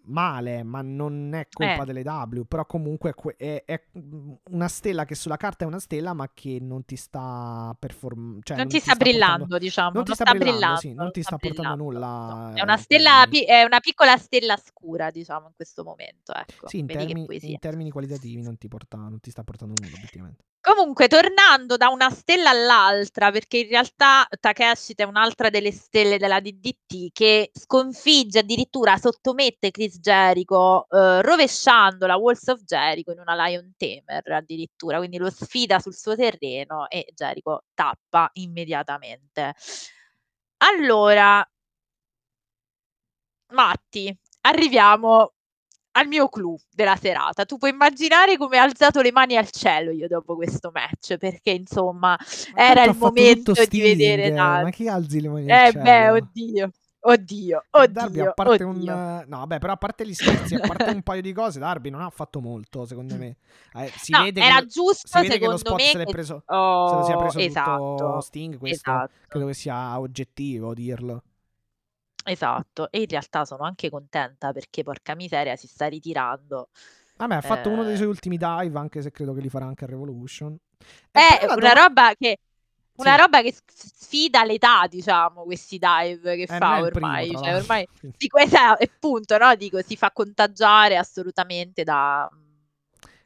male, 0.05 0.63
ma 0.63 0.81
non 0.81 1.33
è 1.33 1.47
colpa 1.51 1.83
Eh. 1.83 1.85
delle 1.85 2.01
W, 2.01 2.41
però 2.47 2.65
comunque 2.65 3.13
que- 3.13 3.35
è, 3.37 3.63
è 3.65 3.83
una 4.49 4.67
stella 4.67 5.05
che 5.05 5.15
sulla 5.15 5.37
carta 5.37 5.63
è 5.63 5.67
una 5.67 5.79
stella, 5.79 6.13
ma 6.13 6.29
che 6.33 6.57
non 6.61 6.85
ti 6.85 6.95
sta 6.95 7.75
performando, 7.77 8.39
cioè 8.43 8.57
non 8.57 8.67
ti 8.67 8.79
sta 8.79 8.95
portando- 8.95 9.17
brillando, 9.19 9.57
diciamo, 9.57 9.91
non 9.93 10.03
ti 10.03 10.13
sta 10.13 10.33
brillando, 10.33 10.79
sì, 10.79 10.87
non 10.93 11.03
non 11.03 11.11
ti 11.11 11.21
sta 11.21 11.37
portando 11.37 11.85
brillando, 11.85 11.99
nulla. 11.99 12.53
È 12.55 12.61
una 12.61 12.77
stella, 12.77 13.27
è 13.29 13.63
una 13.63 13.79
piccola 13.79 14.17
stella 14.17 14.57
scura, 14.57 15.11
diciamo, 15.11 15.47
in 15.47 15.53
questo 15.55 15.83
momento, 15.83 16.33
ecco. 16.33 16.67
Sì, 16.67 16.79
in 16.79 16.85
poesia. 17.25 17.49
in 17.49 17.59
termini 17.59 17.89
qualitativi 17.91 18.41
non 18.41 18.57
ti, 18.57 18.67
porta, 18.67 18.97
non 18.97 19.19
ti 19.19 19.29
sta 19.31 19.43
portando 19.43 19.73
nulla, 19.79 19.95
obiettivamente. 19.95 20.43
Comunque, 20.73 21.09
tornando 21.09 21.75
da 21.75 21.89
una 21.89 22.09
stella 22.09 22.49
all'altra, 22.51 23.29
perché 23.29 23.57
in 23.57 23.67
realtà 23.67 24.25
Takeshita 24.39 25.03
è 25.03 25.05
un'altra 25.05 25.49
delle 25.49 25.71
stelle 25.71 26.17
della 26.17 26.39
DDT 26.39 27.09
che 27.11 27.49
sconfigge, 27.53 28.39
addirittura 28.39 28.95
sottomette 28.95 29.69
Chris 29.69 29.99
Jericho, 29.99 30.87
eh, 30.89 31.21
rovesciando 31.21 32.07
la 32.07 32.15
Walls 32.15 32.47
of 32.47 32.61
Jericho 32.63 33.11
in 33.11 33.19
una 33.19 33.35
Lion 33.47 33.73
Tamer, 33.75 34.31
addirittura, 34.31 34.97
quindi 34.99 35.17
lo 35.17 35.29
sfida 35.29 35.79
sul 35.79 35.93
suo 35.93 36.15
terreno 36.15 36.87
e 36.89 37.05
Jericho 37.13 37.63
tappa 37.73 38.29
immediatamente. 38.35 39.53
Allora, 40.63 41.45
Matti, 43.53 44.17
arriviamo 44.41 45.33
al 45.93 46.07
mio 46.07 46.29
clou 46.29 46.57
della 46.69 46.95
serata. 46.95 47.45
Tu 47.45 47.57
puoi 47.57 47.71
immaginare 47.71 48.37
come 48.37 48.59
ho 48.59 48.63
alzato 48.63 49.01
le 49.01 49.11
mani 49.11 49.35
al 49.37 49.49
cielo 49.51 49.91
io 49.91 50.07
dopo 50.07 50.35
questo 50.35 50.71
match, 50.73 51.17
perché 51.17 51.51
insomma 51.51 52.17
Ma 52.53 52.61
era 52.61 52.83
il 52.83 52.89
ha 52.91 52.95
momento 52.97 53.53
di 53.67 53.81
vedere 53.81 54.31
Darby. 54.31 54.63
Ma 54.63 54.69
chi 54.69 54.87
alzi 54.87 55.21
le 55.21 55.29
mani 55.29 55.51
al 55.51 55.57
Eh 55.67 55.71
cielo? 55.71 55.83
beh, 55.83 56.09
oddio, 56.09 56.71
oddio, 57.01 57.65
Darby, 57.89 58.19
oddio, 58.19 58.29
a 58.29 58.33
parte 58.33 58.63
un... 58.63 58.75
oddio. 58.77 58.93
No, 59.27 59.37
vabbè, 59.39 59.59
però 59.59 59.73
a 59.73 59.77
parte 59.77 60.07
gli 60.07 60.13
scherzi, 60.13 60.55
a 60.55 60.59
parte 60.59 60.89
un 60.91 61.01
paio 61.03 61.21
di 61.21 61.33
cose, 61.33 61.59
Darby 61.59 61.89
non 61.89 62.01
ha 62.01 62.09
fatto 62.09 62.39
molto, 62.41 62.85
secondo 62.85 63.15
me. 63.15 63.37
Eh, 63.73 63.91
si 63.97 64.11
No, 64.11 64.23
vede 64.23 64.39
era 64.41 64.59
che, 64.59 64.67
giusto 64.67 65.07
si 65.07 65.19
vede 65.19 65.37
che 65.39 65.47
lo 65.47 65.57
spot 65.57 65.77
me 65.79 65.83
se 65.83 65.97
l'è 65.97 66.05
che- 66.05 66.11
preso, 66.11 66.43
Oh, 66.47 66.87
se 66.89 66.95
lo 66.95 67.03
sia 67.03 67.15
preso 67.17 67.37
tutto 67.39 67.49
esatto, 67.49 68.19
Sting, 68.21 68.57
questo 68.57 68.89
esatto. 68.91 69.13
credo 69.27 69.45
che 69.47 69.53
sia 69.53 69.99
oggettivo 69.99 70.73
dirlo. 70.73 71.23
Esatto, 72.23 72.91
e 72.91 73.01
in 73.01 73.07
realtà 73.07 73.45
sono 73.45 73.63
anche 73.63 73.89
contenta 73.89 74.51
perché 74.51 74.83
porca 74.83 75.15
miseria 75.15 75.55
si 75.55 75.67
sta 75.67 75.87
ritirando. 75.87 76.69
Vabbè, 77.17 77.35
ha 77.35 77.41
fatto 77.41 77.69
uno 77.69 77.83
dei 77.83 77.93
Eh. 77.93 77.97
suoi 77.97 78.07
ultimi 78.07 78.37
dive, 78.37 78.77
anche 78.79 79.01
se 79.01 79.11
credo 79.11 79.33
che 79.33 79.41
li 79.41 79.49
farà 79.49 79.65
anche 79.65 79.85
a 79.85 79.87
Revolution. 79.87 80.57
È 81.11 81.45
la 81.45 81.53
una 81.55 81.73
doma- 81.73 81.73
roba 81.73 82.13
che 82.15 82.37
una 82.97 83.15
Sì. 83.15 83.21
roba 83.21 83.41
che 83.41 83.55
sfida 83.65 84.43
l'età, 84.43 84.85
diciamo, 84.87 85.43
questi 85.43 85.79
dive 85.79 86.35
che 86.35 86.41
Eh, 86.43 86.45
fa 86.45 86.57
primo, 86.57 86.85
ormai, 86.85 87.27
tra 87.29 87.39
cioè 87.39 87.55
ormai 87.55 87.87
di 88.17 88.27
questa 88.27 88.77
e 88.77 88.91
punto, 88.99 89.37
no? 89.37 89.55
Dico, 89.55 89.81
si 89.81 89.95
fa 89.97 90.11
contagiare 90.11 90.97
assolutamente 90.97 91.83
da 91.83 92.29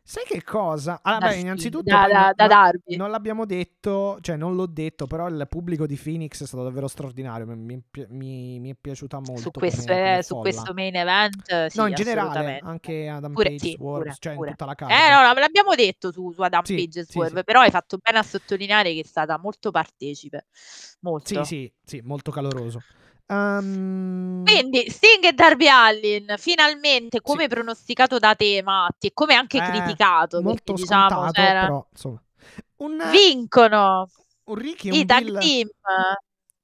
Sai 0.07 0.23
che 0.23 0.43
cosa? 0.43 0.99
Ah, 1.01 1.17
Da 1.17 1.29
beh, 1.29 1.35
innanzitutto 1.37 1.81
da- 1.89 2.05
da- 2.07 2.19
non- 2.25 2.31
da 2.35 2.47
Darby. 2.47 2.95
non 2.95 3.09
l'abbiamo 3.09 3.43
detto, 3.47 4.19
cioè 4.21 4.35
non 4.35 4.53
l'ho 4.53 4.67
detto, 4.67 5.07
però 5.07 5.27
il 5.29 5.47
pubblico 5.49 5.87
di 5.87 5.95
Phoenix 5.95 6.43
è 6.43 6.45
stato 6.45 6.61
davvero 6.63 6.87
straordinario. 6.87 7.47
Mi, 7.47 7.81
mi- 8.09 8.59
mi- 8.59 8.69
è 8.71 8.75
piaciuta 8.79 9.17
molto. 9.17 9.41
su 9.41 9.49
come- 9.49 9.67
questo, 9.71 9.91
come 9.91 10.17
eh, 10.19 10.21
su 10.21 10.27
folla. 10.35 10.41
questo 10.41 10.73
main 10.75 10.95
event, 10.95 11.65
sì, 11.65 11.77
no, 11.79 11.87
in 11.87 11.95
generale, 11.95 12.59
anche 12.61 13.07
Adam 13.07 13.33
Pure, 13.33 13.49
Page, 13.49 13.65
sì, 13.65 13.71
Swerve, 13.71 13.97
pure, 14.03 14.15
cioè 14.19 14.33
pure. 14.35 14.49
in 14.49 14.55
tutta 14.55 14.65
la 14.69 14.75
card. 14.75 14.91
Eh, 14.91 15.09
no, 15.33 15.39
l'abbiamo 15.39 15.73
detto 15.73 16.11
su, 16.11 16.31
su 16.31 16.41
Adam 16.43 16.61
Sì, 16.63 16.75
Page 16.75 17.03
Swerve, 17.05 17.37
sì. 17.39 17.43
però 17.43 17.61
hai 17.61 17.71
fatto 17.71 17.97
bene 17.97 18.19
a 18.19 18.23
sottolineare 18.23 18.93
che 18.93 18.99
è 18.99 19.05
stata 19.07 19.39
molto 19.39 19.71
partecipe. 19.71 20.45
Molto. 20.99 21.43
Sì, 21.43 21.43
sì, 21.43 21.73
sì, 21.83 22.01
molto 22.03 22.29
caloroso. 22.29 22.79
Ehm, 23.27 24.43
Quindi 24.43 24.89
Sting 24.89 25.23
e 25.23 25.33
Darby 25.33 25.67
Allin 25.67 26.35
finalmente 26.37 27.21
come 27.21 27.47
pronosticato 27.47 28.19
da 28.19 28.35
te 28.35 28.61
Matti 28.63 29.07
e 29.07 29.13
come 29.13 29.33
anche 29.33 29.57
eh, 29.57 29.61
criticato 29.61 30.37
perché 30.37 30.47
molto 30.47 30.73
diciamo 30.73 31.01
scontato, 31.09 31.31
c'era- 31.31 31.61
però 31.61 31.87
insomma. 31.91 32.23
Un, 32.77 33.09
vincono 33.09 34.09
un 34.45 34.55
Ricky 34.55 34.89
e 34.89 34.95
i 34.95 34.99
un 34.99 35.05
tag 35.05 35.23
Bill 35.23 35.39
team 35.39 35.67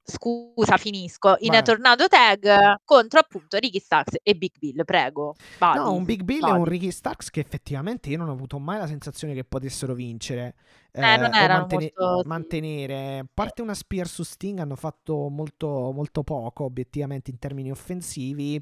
scusa 0.03 0.77
finisco 0.77 1.35
in 1.39 1.51
Vai. 1.51 1.63
tornado 1.63 2.07
tag 2.07 2.75
contro 2.83 3.19
appunto 3.19 3.57
Ricky 3.57 3.79
Starks 3.79 4.17
e 4.23 4.35
Big 4.35 4.51
Bill 4.57 4.83
prego 4.83 5.35
vadi, 5.59 5.77
No, 5.77 5.93
un 5.93 6.03
Big 6.03 6.23
Bill 6.23 6.45
e 6.47 6.51
un. 6.51 6.65
Ricky 6.65 6.91
Starks 6.91 7.29
che 7.29 7.39
effettivamente 7.39 8.09
io 8.09 8.17
non 8.17 8.27
ho 8.29 8.31
avuto 8.33 8.57
mai 8.59 8.77
la 8.79 8.87
sensazione 8.87 9.33
che 9.33 9.43
potessero 9.43 9.93
vincere 9.93 10.55
Eh, 10.91 10.99
non 11.17 11.31
o 11.31 11.35
erano 11.37 11.59
mantene- 11.59 11.93
molto- 11.95 12.27
mantenere. 12.27 13.19
A 13.19 13.25
parte 13.33 13.61
una 13.61 13.73
spear 13.73 14.07
su 14.07 14.23
Sting 14.23 14.59
hanno 14.59 14.75
fatto 14.75 15.29
molto, 15.29 15.91
molto 15.93 16.23
poco 16.23 16.65
obiettivamente 16.65 17.31
in 17.31 17.39
termini 17.39 17.71
offensivi. 17.71 18.61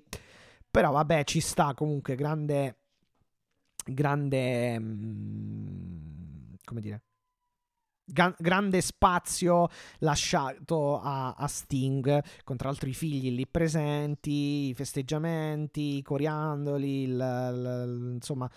Però 0.69 0.91
vabbè, 0.91 1.23
ci 1.23 1.39
sta 1.39 1.73
comunque 1.73 2.13
grande 2.15 2.75
grande 3.83 4.77
mm, 4.79 6.53
come 6.63 6.81
dire 6.81 7.01
ga- 8.11 8.35
grande 8.37 8.81
spazio 8.81 9.67
lasciato 9.99 10.99
a, 11.01 11.33
a 11.37 11.47
Sting 11.47 12.21
con 12.43 12.57
tra 12.57 12.69
l'altro 12.69 12.89
i 12.89 12.93
figli 12.93 13.31
lì 13.31 13.47
presenti, 13.47 14.69
i 14.69 14.73
festeggiamenti, 14.75 15.97
i 15.97 16.01
coriandoli, 16.01 17.01
il- 17.03 17.09
il- 17.11 18.11
insomma. 18.15 18.49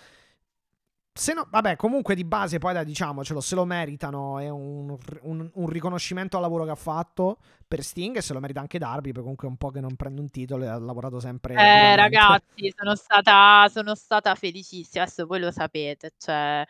Se 1.15 1.35
no, 1.35 1.47
vabbè, 1.51 1.77
comunque 1.77 2.15
di 2.15 2.25
base 2.25 2.57
poi 2.59 2.73
dai, 2.73 2.87
diciamocelo, 2.87 3.43
se 3.43 3.55
lo 3.55 3.67
meritano, 3.67 4.39
è 4.39 4.49
un, 4.49 4.97
un- 5.23 5.51
un 5.53 5.69
riconoscimento 5.69 6.37
al 6.37 6.43
lavoro 6.43 6.65
che 6.65 6.71
ha 6.71 6.75
fatto 6.75 7.37
per 7.69 7.83
Sting 7.83 8.17
e 8.17 8.23
se 8.23 8.33
lo 8.33 8.41
merita 8.41 8.61
anche 8.61 8.79
Darby, 8.79 9.09
perché 9.09 9.21
comunque 9.21 9.47
è 9.47 9.51
un 9.51 9.59
po' 9.59 9.69
che 9.71 9.81
non 9.81 9.95
prende 9.95 10.23
un 10.23 10.31
titolo 10.31 10.65
e 10.65 10.69
ha 10.69 10.79
lavorato 10.79 11.21
sempre 11.21 11.53
eh 11.55 11.97
ragazzi 11.97 12.73
sono 12.75 12.95
stata 12.97 13.69
sono 13.69 13.95
stata 13.95 14.35
felicissima 14.35 15.05
adesso 15.05 15.27
voi 15.27 15.41
lo 15.41 15.51
sapete 15.51 16.13
cioè 16.19 16.67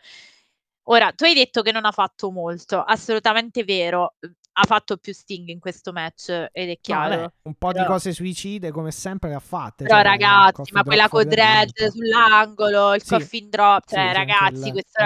ora 0.85 1.11
tu 1.13 1.23
hai 1.25 1.33
detto 1.33 1.61
che 1.61 1.71
non 1.71 1.85
ha 1.85 1.91
fatto 1.91 2.31
molto 2.31 2.81
assolutamente 2.81 3.63
vero 3.63 4.15
ha 4.55 4.63
fatto 4.65 4.97
più 4.97 5.13
Sting 5.13 5.47
in 5.49 5.59
questo 5.59 5.91
match 5.91 6.29
ed 6.29 6.69
è 6.69 6.73
No, 6.73 6.77
chiaro 6.81 7.15
vabbè, 7.15 7.33
un 7.43 7.53
po' 7.55 7.71
di 7.71 7.79
Però- 7.79 7.89
cose 7.89 8.11
suicide 8.13 8.71
come 8.71 8.91
sempre 8.91 9.29
le 9.29 9.35
ha 9.35 9.39
fatte. 9.39 9.83
Però 9.85 9.95
cioè, 9.95 10.03
ragazzi, 10.03 10.71
ma 10.71 10.83
quella 10.83 11.07
ring. 11.11 11.23
Dredd 11.29 11.87
sull'angolo, 11.89 12.93
il 12.93 13.03
Sì. 13.03 13.09
coffin 13.09 13.49
drop, 13.49 13.87
cioè 13.87 14.07
sì, 14.07 14.13
ragazzi, 14.13 14.71
questo 14.71 15.03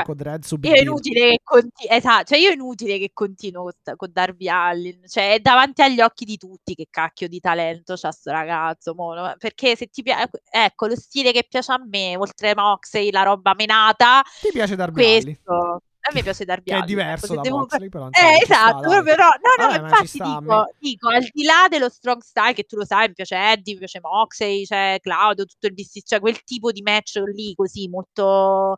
io 0.61 0.73
è 0.73 0.79
inutile 0.81 1.29
che 1.29 1.39
continui, 1.43 1.95
esatto, 1.97 2.23
cioè 2.25 2.37
io 2.39 2.49
è 2.49 2.53
inutile 2.53 2.97
che 2.99 3.11
continuo 3.13 3.71
con, 3.95 4.09
Darby 4.11 4.47
Allin, 4.49 5.01
cioè 5.07 5.33
è 5.33 5.39
davanti 5.39 5.81
agli 5.81 6.01
occhi 6.01 6.25
di 6.25 6.37
tutti 6.37 6.75
che 6.75 6.87
cacchio 6.89 7.27
di 7.27 7.39
talento 7.39 7.95
c'ha 7.95 8.11
sto 8.11 8.31
ragazzo, 8.31 8.93
mo, 8.95 9.13
no? 9.13 9.33
perché 9.37 9.75
se 9.75 9.87
ti 9.87 10.03
piace, 10.03 10.29
ecco, 10.49 10.87
lo 10.87 10.95
stile 10.95 11.31
che 11.31 11.45
piace 11.47 11.71
a 11.71 11.79
me, 11.85 12.15
oltre 12.17 12.53
Moxley, 12.55 13.11
la 13.11 13.23
roba 13.23 13.53
menata, 13.55 14.21
Ti 14.41 14.49
piace 14.51 14.75
Darby 14.75 15.01
Allin? 15.17 15.37
A 16.09 16.13
me 16.13 16.21
piace 16.21 16.45
Darby 16.45 16.71
Che 16.71 16.77
è 16.77 16.83
diverso 16.83 17.25
ecco, 17.25 17.35
da 17.35 17.41
devo- 17.43 17.57
Moxley, 17.59 17.89
però 17.89 18.07
eh, 18.07 18.11
sta, 18.11 18.43
esatto, 18.43 18.81
dai. 18.81 18.91
proprio 18.91 19.15
no, 19.15 19.23
no, 19.25 19.63
Vabbè, 19.71 19.83
infatti 19.89 20.07
sta, 20.07 20.39
dico, 20.39 20.65
dico, 20.79 21.09
al 21.09 21.27
di 21.31 21.43
là 21.43 21.67
dello 21.69 21.89
strong 21.89 22.21
style, 22.21 22.53
che 22.53 22.63
tu 22.63 22.77
lo 22.77 22.85
sai, 22.85 23.07
mi 23.09 23.13
piace 23.13 23.35
Eddie, 23.35 23.73
mi 23.73 23.79
piace 23.79 23.99
Moxley, 23.99 24.65
c'è 24.65 24.97
Claudio, 25.01 25.45
tutto 25.45 25.67
il 25.67 25.73
BC, 25.73 26.03
cioè 26.05 26.19
quel 26.19 26.41
tipo 26.43 26.71
di 26.71 26.81
match 26.81 27.17
lì, 27.33 27.53
così, 27.55 27.87
molto 27.89 28.75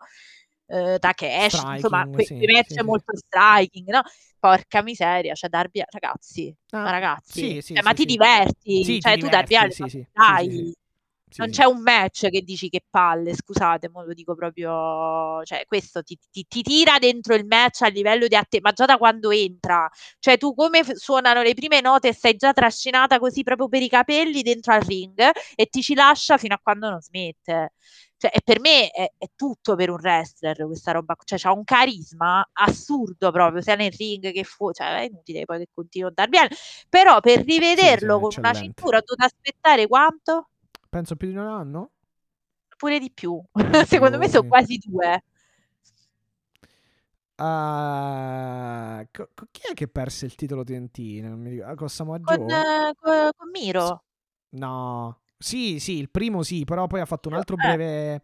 eh, 0.67 0.97
Takeshi, 0.99 1.57
insomma, 1.73 2.05
Striking, 2.05 2.13
que- 2.15 2.25
sì, 2.25 2.35
quei 2.37 2.55
match 2.55 2.67
sì, 2.69 2.73
sì. 2.75 2.83
molto 2.83 3.15
striking, 3.15 3.89
no? 3.89 4.01
Porca 4.39 4.81
miseria, 4.81 5.33
cioè 5.35 5.49
Darby, 5.49 5.83
ragazzi, 5.89 6.55
Ah, 6.71 6.83
ma 6.83 6.91
ragazzi, 6.91 7.33
sì, 7.33 7.61
sì, 7.61 7.61
cioè, 7.73 7.81
sì, 7.81 7.81
ma 7.83 7.93
ti 7.93 8.01
sì. 8.01 8.05
diverti, 8.05 8.83
Sì, 8.83 8.99
ti 8.99 8.99
cioè 8.99 9.17
tu 9.17 9.27
Darby 9.27 9.47
diverti, 9.49 9.73
sì, 9.73 9.83
sì, 9.83 9.89
sì, 9.89 10.07
dai, 10.13 10.73
sì, 11.29 11.41
non 11.41 11.49
sì. 11.49 11.53
c'è 11.53 11.63
un 11.65 11.81
match 11.81 12.29
che 12.29 12.41
dici 12.41 12.69
che 12.69 12.83
palle, 12.89 13.33
scusate, 13.33 13.89
mo 13.89 14.03
lo 14.03 14.13
dico 14.13 14.35
proprio, 14.35 15.41
cioè 15.45 15.63
questo 15.65 16.03
ti, 16.03 16.17
ti- 16.29 16.45
ti 16.47 16.61
tira 16.61 16.97
dentro 16.99 17.33
il 17.35 17.45
match 17.45 17.81
a 17.83 17.87
livello 17.87 18.27
di 18.27 18.35
atte, 18.35 18.59
ma 18.61 18.71
già 18.73 18.85
da 18.85 18.97
quando 18.97 19.31
entra, 19.31 19.89
cioè 20.19 20.37
tu 20.37 20.53
come 20.53 20.83
f- 20.83 20.93
suonano 20.93 21.41
le 21.41 21.53
prime 21.53 21.79
note 21.81 22.09
e 22.09 22.13
sei 22.13 22.35
già 22.35 22.51
trascinata 22.51 23.19
così 23.19 23.43
proprio 23.43 23.69
per 23.69 23.81
i 23.81 23.87
capelli 23.89 24.41
dentro 24.41 24.73
al 24.73 24.81
ring 24.81 25.17
e 25.55 25.65
ti 25.67 25.81
ci 25.81 25.93
lascia 25.93 26.37
fino 26.37 26.55
a 26.55 26.59
quando 26.61 26.89
non 26.89 26.99
smette. 27.01 27.73
Cioè, 28.17 28.31
per 28.43 28.59
me 28.59 28.89
è, 28.89 29.13
è 29.17 29.27
tutto 29.35 29.75
per 29.75 29.89
un 29.89 29.95
wrestler 30.01 30.65
questa 30.65 30.91
roba, 30.91 31.15
cioè 31.23 31.39
c'ha 31.39 31.53
un 31.53 31.63
carisma 31.63 32.45
assurdo 32.51 33.31
proprio, 33.31 33.61
sia 33.61 33.75
nel 33.75 33.93
ring 33.97 34.31
che 34.33 34.43
fuori, 34.43 34.73
cioè 34.73 34.97
è 34.97 35.01
inutile 35.03 35.45
poi 35.45 35.59
che 35.59 35.67
continua 35.73 36.09
a 36.09 36.11
dar 36.13 36.27
bene, 36.27 36.49
però 36.89 37.21
per 37.21 37.43
rivederlo 37.45 38.15
sì, 38.15 38.19
con 38.19 38.33
una 38.37 38.53
cintura 38.53 38.97
ho 38.97 39.01
dovuto 39.05 39.23
aspettare 39.25 39.87
quanto? 39.87 40.49
Penso 40.89 41.15
più 41.15 41.29
di 41.29 41.35
un 41.37 41.45
anno. 41.47 41.91
Pure 42.77 42.97
di 42.99 43.11
più. 43.11 43.39
di 43.53 43.53
Secondo 43.85 44.17
me 44.17 44.27
sono 44.29 44.43
sì. 44.43 44.47
quasi 44.47 44.77
due. 44.77 45.21
Ah, 47.41 49.05
co- 49.11 49.29
co- 49.33 49.47
chi 49.51 49.61
è 49.71 49.73
che 49.73 49.87
perse 49.87 50.25
il 50.25 50.35
titolo 50.35 50.63
TNT? 50.63 50.97
Non 51.21 51.39
mi 51.39 51.49
ricordo. 51.51 51.75
Con 51.75 51.89
Samoa 51.89 52.19
Con, 52.21 52.37
Joe? 52.37 52.49
eh, 52.49 52.93
co- 52.95 53.31
con 53.35 53.49
Miro. 53.51 54.03
No. 54.51 55.21
Sì, 55.37 55.79
sì, 55.79 55.97
il 55.97 56.09
primo 56.09 56.43
sì, 56.43 56.63
però 56.65 56.87
poi 56.87 56.99
ha 57.01 57.05
fatto 57.05 57.29
un 57.29 57.35
altro 57.35 57.55
Eh. 57.55 57.59
breve. 57.59 58.23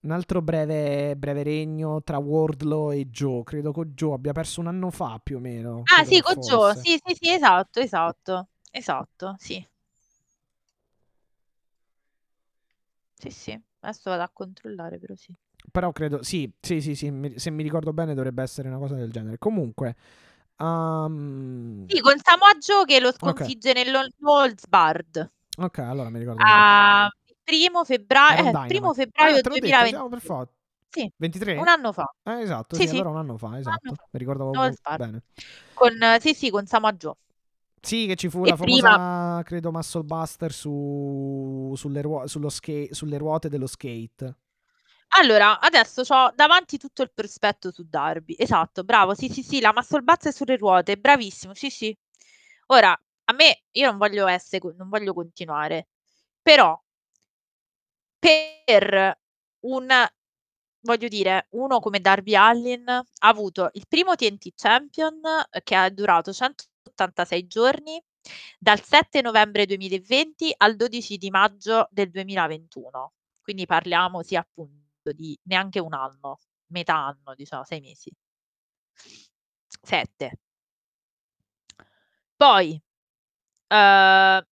Un 0.00 0.10
altro 0.10 0.42
breve, 0.42 1.16
breve 1.16 1.42
regno 1.42 2.02
tra 2.02 2.18
Wardlow 2.18 2.92
e 2.92 3.06
Joe. 3.10 3.42
Credo 3.42 3.72
che 3.72 3.86
Joe 3.94 4.14
abbia 4.14 4.32
perso 4.32 4.60
un 4.60 4.66
anno 4.68 4.90
fa 4.90 5.18
più 5.22 5.36
o 5.36 5.40
meno. 5.40 5.90
Ah, 5.96 6.04
sì, 6.04 6.20
con 6.20 6.34
Joe. 6.40 6.74
fosse. 6.74 6.80
Sì, 6.80 7.00
sì, 7.04 7.14
sì, 7.14 7.30
esatto, 7.32 7.80
esatto. 7.80 8.48
Esatto, 8.70 9.34
sì. 9.38 9.66
Sì, 13.24 13.30
sì. 13.30 13.62
Adesso 13.80 14.10
vado 14.10 14.22
a 14.22 14.30
controllare, 14.32 14.98
però 14.98 15.14
sì. 15.14 15.32
Però 15.70 15.92
credo, 15.92 16.22
sì, 16.22 16.52
sì, 16.60 16.80
sì, 16.80 16.94
sì, 16.94 17.10
mi- 17.10 17.38
se 17.38 17.50
mi 17.50 17.62
ricordo 17.62 17.92
bene 17.92 18.14
dovrebbe 18.14 18.42
essere 18.42 18.68
una 18.68 18.78
cosa 18.78 18.94
del 18.96 19.10
genere. 19.10 19.38
Comunque, 19.38 19.96
ehm, 20.58 21.86
Sì, 21.88 22.00
con 22.00 22.18
Samoa 22.22 22.52
Joe 22.58 22.84
che 22.84 23.00
lo 23.00 23.12
sconfigge 23.12 23.72
nell'Holzbard. 23.72 25.32
ok, 25.56 25.78
allora 25.78 26.10
mi 26.10 26.18
ricordo. 26.18 26.42
il 26.42 27.36
primo 27.42 27.84
febbraio, 27.84 28.48
eh, 28.50 28.66
primo 28.66 28.92
febbraio 28.94 29.30
Ah, 29.30 29.36
l'ho 29.36 29.40
detto, 29.42 29.48
2020. 29.48 29.88
siamo 29.94 30.08
per 30.08 30.20
forza. 30.20 30.52
Sì, 30.90 31.10
23? 31.16 31.58
un 31.58 31.68
anno 31.68 31.92
fa. 31.92 32.14
Eh, 32.24 32.40
esatto, 32.40 32.76
Sì, 32.76 32.82
sì, 32.82 32.88
sì. 32.88 32.94
allora 32.94 33.10
un 33.10 33.16
anno 33.18 33.36
fa, 33.38 33.58
esatto. 33.58 33.78
anno 33.86 33.94
fa. 33.96 34.04
Mi 34.10 34.18
ricordavo 34.18 34.72
Star. 34.72 34.98
bene. 34.98 35.22
Con, 35.72 36.02
eh, 36.02 36.20
sì, 36.20 36.34
sì, 36.34 36.50
con 36.50 36.66
Samoa 36.66 36.92
Joe. 36.92 37.14
Sì, 37.84 38.06
che 38.06 38.14
ci 38.16 38.28
fu 38.30 38.44
E 38.44 38.48
la 38.48 38.56
prima- 38.56 38.88
famosa, 38.90 39.42
credo, 39.42 39.70
muscle 39.70 40.02
buster 40.02 40.52
su, 40.52 41.72
sulle, 41.76 42.00
ruo- 42.02 42.26
sullo 42.26 42.48
ska- 42.48 42.86
sulle 42.90 43.18
ruote 43.18 43.48
dello 43.48 43.66
skate. 43.66 44.36
Allora, 45.16 45.60
adesso 45.60 46.02
ho 46.08 46.32
davanti 46.34 46.78
tutto 46.78 47.02
il 47.02 47.12
prospetto 47.12 47.70
su 47.70 47.84
Darby. 47.86 48.34
Esatto, 48.38 48.82
bravo. 48.84 49.14
Sì, 49.14 49.28
sì, 49.28 49.42
sì, 49.42 49.60
la 49.60 49.72
muscle 49.74 50.02
è 50.20 50.30
sulle 50.32 50.56
ruote. 50.56 50.96
Bravissimo. 50.96 51.54
Sì, 51.54 51.70
sì. 51.70 51.96
Ora, 52.68 52.90
a 52.90 53.32
me, 53.34 53.64
io 53.72 53.88
non 53.90 53.98
voglio 53.98 54.26
essere, 54.26 54.74
non 54.76 54.88
voglio 54.88 55.12
continuare. 55.14 55.88
Però, 56.42 56.76
per 58.18 59.18
un, 59.60 59.88
voglio 60.80 61.08
dire, 61.08 61.46
uno 61.50 61.80
come 61.80 62.00
Darby 62.00 62.34
Allin 62.34 62.88
ha 62.88 63.04
avuto 63.28 63.70
il 63.74 63.84
primo 63.86 64.14
TNT 64.16 64.52
Champion 64.56 65.20
eh, 65.50 65.62
che 65.62 65.74
ha 65.74 65.88
durato 65.90 66.32
186 66.94 67.46
giorni 67.46 68.02
dal 68.58 68.80
7 68.82 69.20
novembre 69.20 69.66
2020 69.66 70.54
al 70.58 70.76
12 70.76 71.16
di 71.18 71.30
maggio 71.30 71.88
del 71.90 72.10
2021. 72.10 73.12
Quindi 73.42 73.66
parliamo 73.66 74.22
sì 74.22 74.36
appunto 74.36 75.12
di 75.12 75.38
neanche 75.44 75.80
un 75.80 75.92
anno, 75.94 76.38
metà 76.68 76.94
anno, 77.06 77.34
diciamo, 77.34 77.64
sei 77.64 77.80
mesi. 77.80 78.10
Sette. 79.82 80.38
Poi 82.36 82.80
eh, 83.68 84.46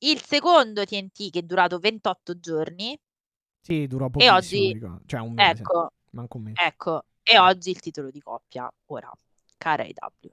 il 0.00 0.22
secondo 0.22 0.84
TNT 0.84 1.30
che 1.30 1.40
è 1.40 1.42
durato 1.42 1.78
28 1.78 2.38
giorni 2.38 2.98
Sì, 3.60 3.86
durò 3.86 4.06
e 4.06 4.10
pochissimo, 4.10 4.36
oggi, 4.36 4.58
mi 4.66 4.72
ricordo. 4.72 5.02
Cioè 5.06 5.20
un 5.20 5.32
mese, 5.34 5.62
ecco, 5.62 5.90
manco 6.12 6.36
un 6.38 6.42
mese. 6.44 6.62
ecco, 6.62 7.02
e 7.22 7.38
oggi 7.38 7.70
il 7.70 7.80
titolo 7.80 8.10
di 8.10 8.20
coppia. 8.20 8.70
Ora, 8.86 9.10
cara 9.56 9.84
IW. 9.84 10.32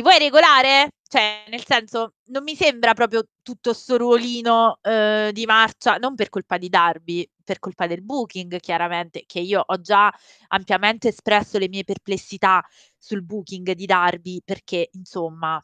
Ti 0.00 0.06
vuoi 0.06 0.18
regolare? 0.18 0.92
Cioè, 1.06 1.44
nel 1.50 1.62
senso, 1.62 2.14
non 2.28 2.42
mi 2.42 2.54
sembra 2.56 2.94
proprio 2.94 3.22
tutto 3.42 3.74
sto 3.74 3.98
ruolino 3.98 4.78
eh, 4.80 5.28
di 5.30 5.44
marcia, 5.44 5.96
non 5.96 6.14
per 6.14 6.30
colpa 6.30 6.56
di 6.56 6.70
Darby, 6.70 7.28
per 7.44 7.58
colpa 7.58 7.86
del 7.86 8.02
booking, 8.02 8.60
chiaramente, 8.60 9.24
che 9.26 9.40
io 9.40 9.62
ho 9.62 9.78
già 9.82 10.10
ampiamente 10.48 11.08
espresso 11.08 11.58
le 11.58 11.68
mie 11.68 11.84
perplessità 11.84 12.64
sul 12.96 13.22
booking 13.22 13.72
di 13.72 13.84
Darby, 13.84 14.40
perché, 14.42 14.88
insomma, 14.92 15.60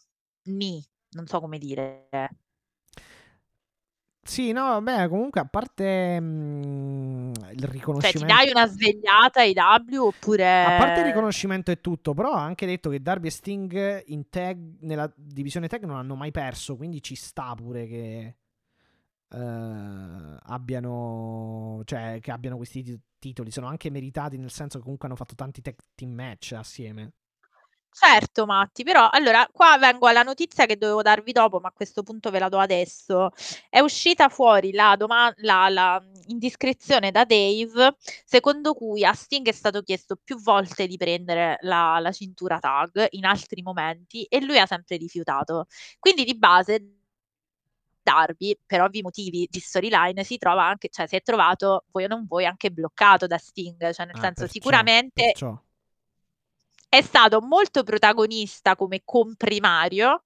ni, 0.48 0.84
non 1.12 1.26
so 1.26 1.40
come 1.40 1.56
dire. 1.56 2.08
Sì, 4.26 4.52
no, 4.52 4.80
vabbè, 4.80 5.08
comunque 5.08 5.40
a 5.40 5.44
parte 5.44 6.20
mm, 6.20 7.30
il 7.30 7.34
Cioè, 7.34 7.54
ti 7.60 7.66
riconoscimento... 7.70 8.34
dai 8.34 8.50
una 8.50 8.66
svegliata 8.66 9.40
ai 9.40 9.54
W 9.54 9.96
oppure... 9.96 10.64
A 10.64 10.78
parte 10.78 11.00
il 11.00 11.06
riconoscimento 11.06 11.70
e 11.70 11.80
tutto, 11.80 12.12
però 12.12 12.32
ha 12.32 12.42
anche 12.42 12.66
detto 12.66 12.90
che 12.90 13.00
Darby 13.00 13.28
e 13.28 13.30
Sting 13.30 14.02
in 14.06 14.28
tag, 14.28 14.78
nella 14.80 15.10
divisione 15.14 15.68
tag 15.68 15.84
non 15.84 15.96
hanno 15.96 16.16
mai 16.16 16.32
perso, 16.32 16.76
quindi 16.76 17.00
ci 17.02 17.14
sta 17.14 17.54
pure 17.54 17.86
che 17.86 18.36
eh, 19.28 20.36
abbiano, 20.42 21.82
cioè, 21.84 22.18
che 22.20 22.30
abbiano 22.32 22.56
questi 22.56 22.82
ti- 22.82 23.00
titoli. 23.18 23.50
Sono 23.50 23.68
anche 23.68 23.90
meritati 23.90 24.36
nel 24.36 24.50
senso 24.50 24.78
che 24.78 24.82
comunque 24.82 25.06
hanno 25.06 25.16
fatto 25.16 25.34
tanti 25.34 25.60
tag 25.62 25.76
team 25.94 26.10
match 26.12 26.52
assieme. 26.52 27.12
Certo, 27.98 28.44
Matti, 28.44 28.84
però 28.84 29.08
allora 29.10 29.48
qua 29.50 29.78
vengo 29.78 30.06
alla 30.06 30.22
notizia 30.22 30.66
che 30.66 30.76
dovevo 30.76 31.00
darvi 31.00 31.32
dopo, 31.32 31.60
ma 31.60 31.68
a 31.68 31.72
questo 31.72 32.02
punto 32.02 32.30
ve 32.30 32.38
la 32.38 32.50
do 32.50 32.58
adesso. 32.58 33.30
È 33.70 33.78
uscita 33.80 34.28
fuori 34.28 34.72
la, 34.72 34.96
doma- 34.96 35.32
la, 35.38 35.70
la 35.70 36.04
indiscrezione 36.26 37.10
da 37.10 37.24
Dave, 37.24 37.96
secondo 38.26 38.74
cui 38.74 39.02
a 39.02 39.14
Sting 39.14 39.46
è 39.48 39.52
stato 39.52 39.80
chiesto 39.80 40.16
più 40.22 40.38
volte 40.38 40.86
di 40.86 40.98
prendere 40.98 41.56
la, 41.62 41.98
la 41.98 42.12
cintura 42.12 42.58
tag 42.58 43.06
in 43.12 43.24
altri 43.24 43.62
momenti 43.62 44.24
e 44.24 44.44
lui 44.44 44.58
ha 44.58 44.66
sempre 44.66 44.98
rifiutato. 44.98 45.64
Quindi 45.98 46.24
di 46.24 46.36
base 46.36 46.98
Darby, 48.02 48.56
per 48.64 48.82
ovvi 48.82 49.00
motivi 49.00 49.48
di 49.50 49.58
storyline, 49.58 50.22
si 50.22 50.36
trova 50.36 50.64
anche, 50.64 50.90
cioè 50.90 51.08
si 51.08 51.16
è 51.16 51.22
trovato, 51.22 51.86
voi 51.92 52.04
o 52.04 52.08
non 52.08 52.26
voi, 52.26 52.44
anche 52.44 52.70
bloccato 52.70 53.26
da 53.26 53.38
Sting, 53.38 53.90
cioè 53.92 54.04
nel 54.06 54.14
Ah, 54.16 54.20
senso 54.20 54.42
perciò- 54.42 54.52
sicuramente 54.52 55.22
perciò. 55.24 55.60
È 56.96 57.02
stato 57.02 57.40
molto 57.40 57.82
protagonista 57.82 58.74
come 58.74 59.02
comprimario, 59.04 60.22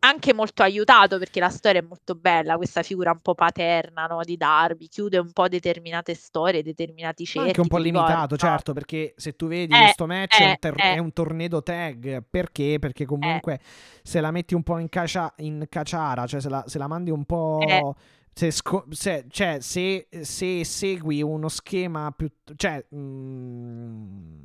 anche 0.00 0.32
molto 0.32 0.62
aiutato 0.62 1.18
perché 1.18 1.40
la 1.40 1.48
storia 1.48 1.80
è 1.80 1.84
molto 1.84 2.14
bella, 2.14 2.56
questa 2.56 2.84
figura 2.84 3.10
un 3.10 3.20
po' 3.20 3.34
paterna 3.34 4.06
no, 4.06 4.22
di 4.22 4.36
Darby, 4.36 4.86
chiude 4.86 5.18
un 5.18 5.32
po' 5.32 5.48
determinate 5.48 6.14
storie, 6.14 6.62
determinati 6.62 7.24
Ma 7.24 7.28
cerchi. 7.28 7.48
anche 7.48 7.60
un 7.60 7.66
po' 7.66 7.78
limitato, 7.78 8.34
no? 8.34 8.36
certo, 8.36 8.72
perché 8.72 9.14
se 9.16 9.34
tu 9.34 9.48
vedi 9.48 9.74
Eh, 9.74 9.78
questo 9.78 10.06
match 10.06 10.38
è, 10.38 10.44
un 10.44 10.50
eh, 10.50 10.56
ter- 10.60 10.78
eh. 10.78 10.94
è 10.94 10.98
un 10.98 11.12
tornado 11.12 11.62
tag, 11.64 12.22
perché? 12.30 12.78
Perché 12.78 13.04
comunque 13.06 13.58
se 14.02 14.20
la 14.20 14.30
metti 14.30 14.54
un 14.54 14.62
po' 14.62 14.78
in, 14.78 14.88
cacia- 14.88 15.34
in 15.38 15.66
caciara, 15.68 16.26
cioè 16.28 16.40
se 16.40 16.48
la, 16.48 16.62
se 16.66 16.78
la 16.78 16.86
mandi 16.86 17.10
un 17.10 17.24
po'... 17.24 17.96
Se, 18.38 18.52
sco- 18.52 18.86
se- 18.90 19.26
cioè, 19.30 19.58
se, 19.58 20.06
se 20.20 20.64
segui 20.64 21.22
uno 21.22 21.48
schema 21.48 22.12
più... 22.12 22.30
cioè... 22.54 22.86
mm, 22.94 24.42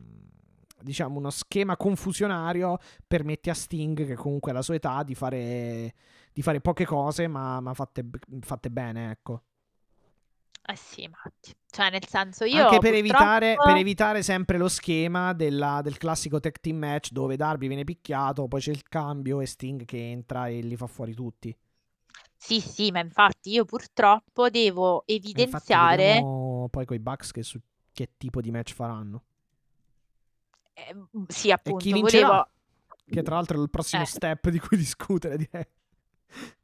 diciamo 0.82 1.20
uno 1.20 1.30
schema 1.30 1.78
confusionario 1.78 2.80
permette 3.06 3.52
a 3.52 3.54
Sting, 3.54 4.04
che 4.04 4.16
comunque 4.16 4.50
alla 4.50 4.64
sua 4.64 4.74
età, 4.74 5.04
di 5.04 5.14
fare, 5.14 5.94
di 6.34 6.42
fare 6.42 6.60
poche 6.60 6.86
cose, 6.86 7.28
ma, 7.28 7.60
ma 7.60 7.76
fatte, 7.76 8.04
fatte 8.42 8.72
bene, 8.72 9.12
ecco. 9.12 9.44
Eh 10.66 10.76
sì, 10.76 11.08
Matti. 11.08 11.56
Cioè, 11.70 11.92
nel 11.92 12.08
senso, 12.08 12.46
io 12.46 12.64
Anche 12.64 12.80
per 12.80 12.94
purtroppo... 12.94 12.98
evitare, 12.98 13.56
per 13.64 13.76
evitare 13.76 14.24
sempre 14.24 14.58
lo 14.58 14.70
schema 14.70 15.34
della- 15.34 15.82
del 15.84 15.98
classico 16.00 16.40
tag 16.40 16.60
team 16.60 16.78
match 16.78 17.12
dove 17.12 17.36
Darby 17.36 17.68
viene 17.68 17.84
picchiato, 17.84 18.48
poi 18.48 18.60
c'è 18.60 18.72
il 18.72 18.82
cambio 18.90 19.40
e 19.40 19.46
Sting 19.46 19.86
che 19.86 20.10
entra 20.10 20.48
e 20.48 20.62
li 20.62 20.76
fa 20.76 20.88
fuori 20.88 21.14
tutti. 21.14 21.56
Sì, 22.46 22.60
sì, 22.60 22.92
ma 22.92 23.00
infatti 23.00 23.52
io 23.52 23.66
purtroppo 23.66 24.50
devo 24.50 25.06
E 25.32 25.42
infatti 25.42 25.76
evidenziare... 25.76 25.78
vediamo 25.78 26.68
poi 26.72 26.86
coi 26.86 27.00
Bucks 27.00 27.32
che, 27.32 27.44
su- 27.44 27.60
che 27.92 28.14
tipo 28.18 28.42
di 28.42 28.52
match 28.52 28.74
faranno. 28.74 29.24
eh, 30.76 30.94
sì, 31.28 31.52
appunto, 31.52 31.86
chi 31.86 31.92
vincerà? 31.94 32.28
volevo... 32.28 32.50
Che 33.10 33.22
tra 33.22 33.36
l'altro 33.36 33.60
è 33.60 33.62
il 33.64 33.70
prossimo 33.70 34.04
Eh. 34.04 34.06
step 34.06 34.50
di 34.50 34.60
cui 34.60 34.78
discutere, 34.78 35.38
direi. 35.38 35.66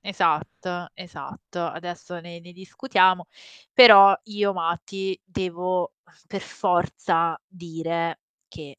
Esatto, 0.02 0.90
esatto. 0.94 1.60
Adesso 1.66 2.20
ne, 2.20 2.40
ne 2.40 2.52
discutiamo. 2.54 3.28
Però 3.74 4.18
io, 4.26 4.54
Matti, 4.54 5.20
devo 5.24 5.94
per 6.28 6.42
forza 6.42 7.40
dire 7.48 8.22
che 8.48 8.78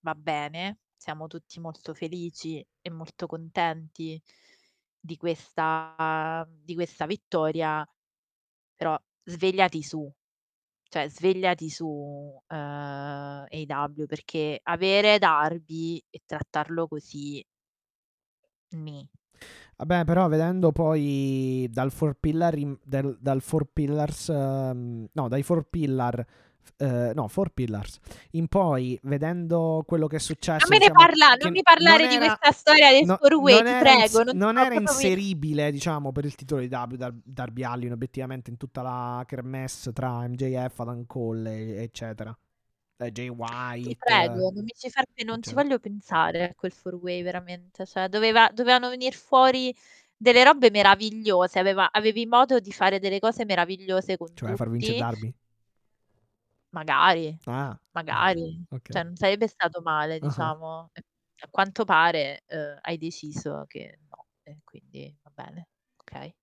va 0.00 0.14
bene, 0.14 0.78
siamo 0.96 1.26
tutti 1.26 1.58
molto 1.60 1.94
felici 1.94 2.64
e 2.80 2.90
molto 2.90 3.26
contenti 3.26 4.20
di 5.06 5.16
questa, 5.16 6.46
di 6.50 6.74
questa 6.74 7.06
vittoria, 7.06 7.86
però 8.76 8.98
svegliati 9.24 9.82
su, 9.82 10.10
cioè 10.88 11.08
svegliati 11.08 11.70
su 11.70 12.38
eh, 12.48 12.56
AEW 12.56 14.06
perché 14.06 14.60
avere 14.62 15.18
Darby 15.18 16.02
e 16.10 16.22
trattarlo 16.26 16.88
così, 16.88 17.44
ni. 18.70 19.08
Vabbè, 19.76 20.04
però 20.04 20.26
vedendo 20.28 20.72
poi 20.72 21.68
dal 21.70 21.90
Four 21.92 22.16
Pillar, 22.18 22.56
in- 22.56 22.78
dal, 22.82 23.16
dal 23.20 23.42
Four 23.42 23.66
Pillars, 23.72 24.30
ehm, 24.30 25.08
no, 25.12 25.28
dai 25.28 25.42
Four 25.42 25.68
Pillar, 25.68 26.24
eh, 26.78 27.12
no, 27.14 27.28
Four 27.28 27.50
Pillars, 27.50 27.98
in 28.32 28.48
poi 28.48 28.98
vedendo 29.02 29.84
quello 29.86 30.06
che 30.06 30.16
è 30.16 30.18
successo, 30.18 30.66
Non 30.68 30.78
me 30.78 30.78
ne 30.78 30.92
diciamo, 30.92 30.98
parla, 31.06 31.34
non 31.40 31.50
mi 31.52 31.62
parlare 31.62 31.98
non 32.04 32.08
di 32.08 32.14
era- 32.16 32.36
questa 32.36 32.52
storia 32.58 32.90
del 32.90 33.04
no- 33.06 33.18
non 33.20 33.64
ti 33.64 33.78
prego. 33.78 34.22
Non, 34.24 34.36
non 34.36 34.56
era 34.58 34.66
proprio 34.68 34.80
mi- 34.80 35.02
inseribile, 35.02 35.70
diciamo, 35.72 36.12
per 36.12 36.24
il 36.24 36.34
titolo 36.34 36.60
di 36.60 36.66
W 36.68 36.94
Dar- 36.96 37.14
Darby 37.24 37.62
Allin, 37.62 37.92
obiettivamente, 37.92 38.50
in 38.50 38.56
tutta 38.56 38.82
la 38.82 39.22
kermesse 39.26 39.92
tra 39.92 40.26
MJF, 40.28 40.80
Adam 40.80 41.06
Cole, 41.06 41.82
eccetera. 41.82 42.36
eh, 42.98 43.12
Jay 43.12 43.28
White. 43.28 43.88
Ti 43.88 43.96
prego, 43.98 44.50
non 44.54 44.64
mi 44.64 44.72
ci 44.74 44.88
far 44.88 45.04
non 45.26 45.42
ci 45.42 45.50
cioè. 45.50 45.62
voglio 45.62 45.78
pensare 45.78 46.44
a 46.48 46.54
quel 46.54 46.72
four 46.72 46.94
way 46.94 47.22
veramente, 47.22 47.84
cioè 47.84 48.08
doveva 48.08 48.48
dovevano 48.54 48.88
venir 48.88 49.12
fuori 49.12 49.74
delle 50.16 50.42
robe 50.42 50.70
meravigliose, 50.70 51.58
aveva 51.58 51.90
avevi 51.92 52.24
modo 52.24 52.58
di 52.58 52.72
fare 52.72 52.98
delle 52.98 53.18
cose 53.18 53.44
meravigliose 53.44 54.16
con 54.16 54.28
Cioè 54.34 54.54
far 54.54 54.70
vincere 54.70 54.92
tutti. 54.94 55.04
Darby? 55.04 55.34
Magari, 56.76 57.38
Ah, 57.46 57.78
magari. 57.92 58.64
ok. 58.70 58.90
Cioè 58.90 59.02
non 59.04 59.16
sarebbe 59.16 59.48
stato 59.48 59.80
male, 59.82 60.20
Ah-ah. 60.22 60.56
diciamo. 60.58 60.90
E 60.92 61.02
a 61.44 61.48
quanto 61.50 61.84
pare, 61.84 62.44
uhm, 62.48 62.78
hai 62.82 62.98
deciso 62.98 63.64
che 63.66 63.98
no, 64.10 64.26
e 64.42 64.60
quindi 64.64 65.16
va 65.22 65.30
bene, 65.34 65.68
okay. 65.96 66.34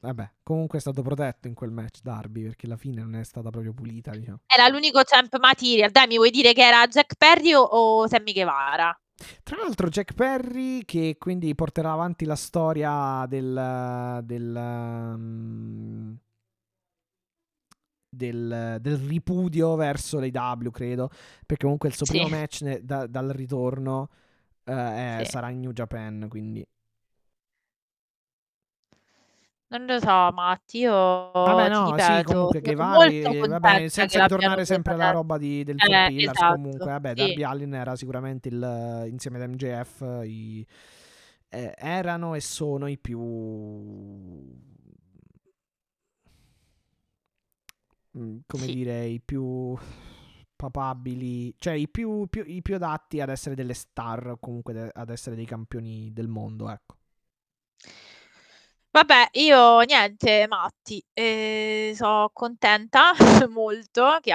Vabbè, 0.00 0.34
comunque 0.42 0.78
è 0.78 0.80
stato 0.80 1.02
protetto 1.02 1.48
in 1.48 1.54
quel 1.54 1.70
match 1.70 2.00
Darby, 2.02 2.42
perché 2.44 2.66
alla 2.66 2.76
fine 2.76 3.00
non 3.02 3.14
è 3.16 3.24
stata 3.24 3.50
proprio 3.50 3.72
pulita, 3.72 4.14
diciamo. 4.14 4.40
Era 4.50 4.68
l'unico 4.68 5.02
champ 5.04 5.36
material. 5.38 5.90
Dai, 5.90 6.06
mi 6.06 6.16
vuoi 6.16 6.30
dire 6.30 6.52
che 6.52 6.62
era 6.62 6.86
Jack 6.86 7.16
Perry 7.16 7.54
o 7.54 7.62
o 7.62 8.06
Sammy 8.06 8.32
Guevara? 8.32 8.96
Tra 9.46 9.58
l'altro 9.58 9.88
Jack 9.88 10.14
Perry 10.14 10.86
che 10.86 11.16
quindi 11.18 11.54
porterà 11.54 11.92
avanti 11.92 12.24
la 12.24 12.34
storia 12.34 13.26
del 13.28 14.20
del 14.24 14.42
mhmm 15.18 16.18
del 18.16 18.78
del 18.80 18.96
ripudio 18.98 19.74
verso 19.76 20.18
l'AEW 20.20 20.70
credo, 20.70 21.08
perché 21.46 21.64
comunque 21.64 21.88
il 21.88 21.94
suo 21.96 22.06
Sì. 22.06 22.06
primo 22.06 22.28
match 22.28 22.62
ne 22.62 22.80
da 22.84 23.06
dal 23.06 23.28
ritorno, 23.30 24.08
uhm, 24.66 24.74
è 24.76 25.22
Sì. 25.22 25.24
sarà 25.24 25.50
in 25.50 25.60
New 25.60 25.72
Japan, 25.72 26.26
quindi 26.28 26.66
Non 29.70 29.86
lo 29.86 29.98
so 29.98 30.30
Matti, 30.32 30.78
io 30.78 30.92
Vabbè 31.46 31.68
no, 31.68 31.98
sì 31.98 32.22
ripeto, 32.22 32.22
comunque 32.22 32.62
sono 32.62 32.62
Guevari 32.62 33.46
molto 33.46 33.48
vabbè, 33.48 33.88
senza 33.88 34.18
ritornare 34.18 34.64
sempre 34.64 34.94
alla 34.94 35.10
roba 35.10 35.36
di 35.36 35.62
del 35.62 35.82
Eh, 35.82 35.98
Pillars 36.00 36.42
esatto, 36.42 36.42
comunque, 36.42 36.90
vabbè 36.92 37.14
sì. 37.14 37.14
Darby 37.14 37.42
Allin 37.42 37.74
era 37.74 37.96
sicuramente 37.96 38.48
il 38.48 39.06
insieme 39.10 39.42
ad 39.42 39.50
MJF 39.50 40.22
i 40.24 40.66
ehm, 41.50 41.72
erano 41.76 42.34
e 42.34 42.40
sono 42.40 42.86
i 42.86 42.96
più 42.98 43.18
mhmm, 48.14 48.40
come 48.46 48.66
Sì. 48.66 48.70
dire, 48.70 49.06
i 49.06 49.20
più 49.20 49.76
papabili, 50.56 51.54
cioè 51.58 51.74
i 51.74 51.88
più 51.88 52.26
più 52.28 52.44
i 52.46 52.62
più 52.62 52.74
adatti 52.76 53.20
ad 53.20 53.28
essere 53.28 53.54
delle 53.54 53.74
star 53.74 54.28
o 54.28 54.38
comunque 54.38 54.72
de 54.72 54.90
ad 54.92 55.10
essere 55.10 55.36
dei 55.36 55.46
campioni 55.46 56.12
del 56.12 56.28
mondo, 56.28 56.70
ecco. 56.70 56.96
Vabbè, 58.90 59.30
io 59.32 59.80
niente 59.80 60.46
Matti, 60.48 61.04
ehm, 61.12 61.94
so' 61.94 62.30
contenta 62.32 63.12
molto 63.50 64.18
che 64.20 64.32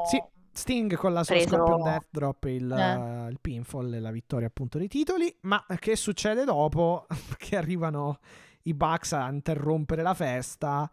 Sì, 0.00 0.16
abbiano 0.18 0.30
Sting 0.52 0.94
con 0.96 1.12
la 1.12 1.24
sua 1.24 1.38
Scorpion 1.40 1.82
Death 1.82 2.06
Drop 2.10 2.44
il 2.44 2.70
eh. 2.70 3.04
il 3.30 3.38
pinfall 3.40 3.92
e 3.94 4.00
la 4.00 4.10
vittoria 4.10 4.46
appunto 4.46 4.78
dei 4.78 4.88
titoli, 4.88 5.34
ma 5.42 5.64
che 5.78 5.96
succede 5.96 6.44
dopo? 6.44 7.06
Che 7.36 7.56
arrivano 7.56 8.18
i 8.62 8.74
Bucks 8.74 9.12
a 9.12 9.28
interrompere 9.30 10.02
la 10.02 10.14
festa. 10.14 10.90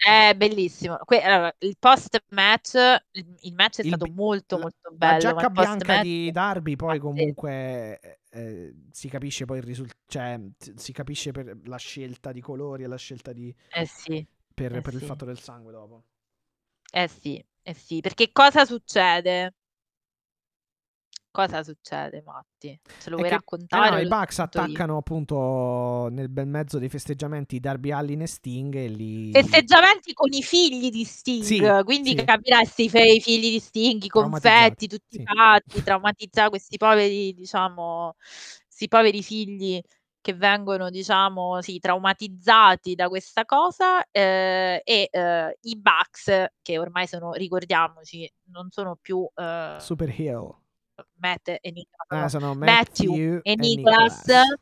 Eh, 0.00 0.34
bellissimo. 0.36 0.98
Que 1.04 1.20
allora, 1.22 1.54
il 1.60 1.76
post 1.78 2.18
match 2.30 2.74
il 3.12 3.36
il 3.42 3.54
match 3.54 3.80
è 3.80 3.84
Il 3.84 3.86
stato 3.86 4.06
molto, 4.08 4.56
la 4.56 4.58
molto 4.58 4.90
la 4.98 5.14
bello, 5.14 5.34
ma 5.34 5.42
giacca 5.42 5.46
il 5.46 5.50
bianca 5.50 5.98
di 5.98 6.30
Darby 6.30 6.76
poi 6.76 6.98
comunque, 6.98 7.98
e 8.00 8.20
ehm, 8.30 8.88
si 8.90 9.08
capisce 9.08 9.44
poi 9.44 9.58
il 9.58 9.64
risul 9.64 9.88
cioè 10.06 10.40
si 10.76 10.92
capisce 10.92 11.32
per 11.32 11.58
la 11.64 11.76
scelta 11.76 12.32
di 12.32 12.40
colori 12.40 12.82
e 12.84 12.86
la 12.86 12.96
scelta 12.96 13.32
di 13.32 13.54
Eh 13.70 13.86
sì, 13.86 14.26
per 14.54 14.76
eh 14.76 14.80
per 14.80 14.94
il 14.94 15.00
sì. 15.00 15.06
fatto 15.06 15.24
del 15.24 15.38
sangue 15.38 15.72
dopo. 15.72 16.04
Eh 16.94 17.08
sì, 17.08 17.42
eh 17.62 17.72
sì, 17.74 18.00
perché 18.00 18.30
cosa 18.32 18.64
succede? 18.66 19.54
Cosa 21.34 21.62
succede 21.64 22.20
Matti? 22.22 22.78
Ce 22.98 23.08
lo 23.08 23.16
vuoi 23.16 23.30
che 23.30 23.42
eh 23.68 23.88
raccontare 23.88 23.90
no, 23.90 23.98
o 23.98 24.00
i 24.00 24.06
Bucks 24.06 24.38
racconto 24.38 24.60
io? 24.60 24.82
attaccano 24.82 24.96
appunto 24.98 26.08
nel 26.10 26.28
bel 26.28 26.46
mezzo 26.46 26.78
dei 26.78 26.88
festeggiamenti 26.88 27.60
Darby 27.60 27.90
Allin 27.90 28.22
e 28.22 28.26
Sting 28.26 28.74
e 28.74 28.88
li 28.88 29.32
Festeggiamenti 29.34 30.12
con 30.12 30.30
i 30.30 30.42
figli 30.42 30.90
di 30.90 31.04
Sì, 31.40 31.74
Sting, 31.74 31.84
quindi 31.84 32.12
sì. 32.14 32.22
capirai 32.22 32.66
i 32.76 33.20
figli 33.22 33.48
di 33.50 33.60
Sting, 33.60 34.02
i 34.04 34.08
Traumatizzati, 34.14 34.86
confetti, 34.86 34.86
tutti 34.86 35.18
sì. 35.18 35.24
fatti, 35.24 35.80
traumatizza 35.80 36.50
questi 36.50 36.76
poveri 36.76 37.32
diciamo 37.32 38.14
'sti 38.68 38.88
poveri 38.88 39.22
figli 39.22 39.80
che 40.20 40.34
vengono 40.34 40.90
diciamo, 40.90 41.62
sì, 41.62 41.78
traumatizzati 41.78 42.94
da 42.94 43.08
questa 43.08 43.46
cosa, 43.46 44.04
ehm, 44.10 44.80
e, 44.84 45.08
uhm, 45.10 45.50
i 45.62 45.78
Bucks 45.80 46.46
che 46.60 46.78
ormai 46.78 47.06
sono 47.06 47.32
ricordiamoci, 47.32 48.30
non 48.50 48.68
sono 48.70 48.96
più, 49.00 49.16
uhm 49.34 49.80
Super 49.80 50.08
heel. 50.08 50.61
Matt 51.22 51.48
e 51.48 51.70
Nicholas, 51.70 52.06
Eh, 52.10 52.18
no, 52.20 52.28
sono 52.28 52.54
Matthew 52.54 53.12
Matthew 53.12 53.40
e 53.42 53.52
e 53.52 53.56
Nicholas 53.56 54.24
Nicholas. 54.26 54.54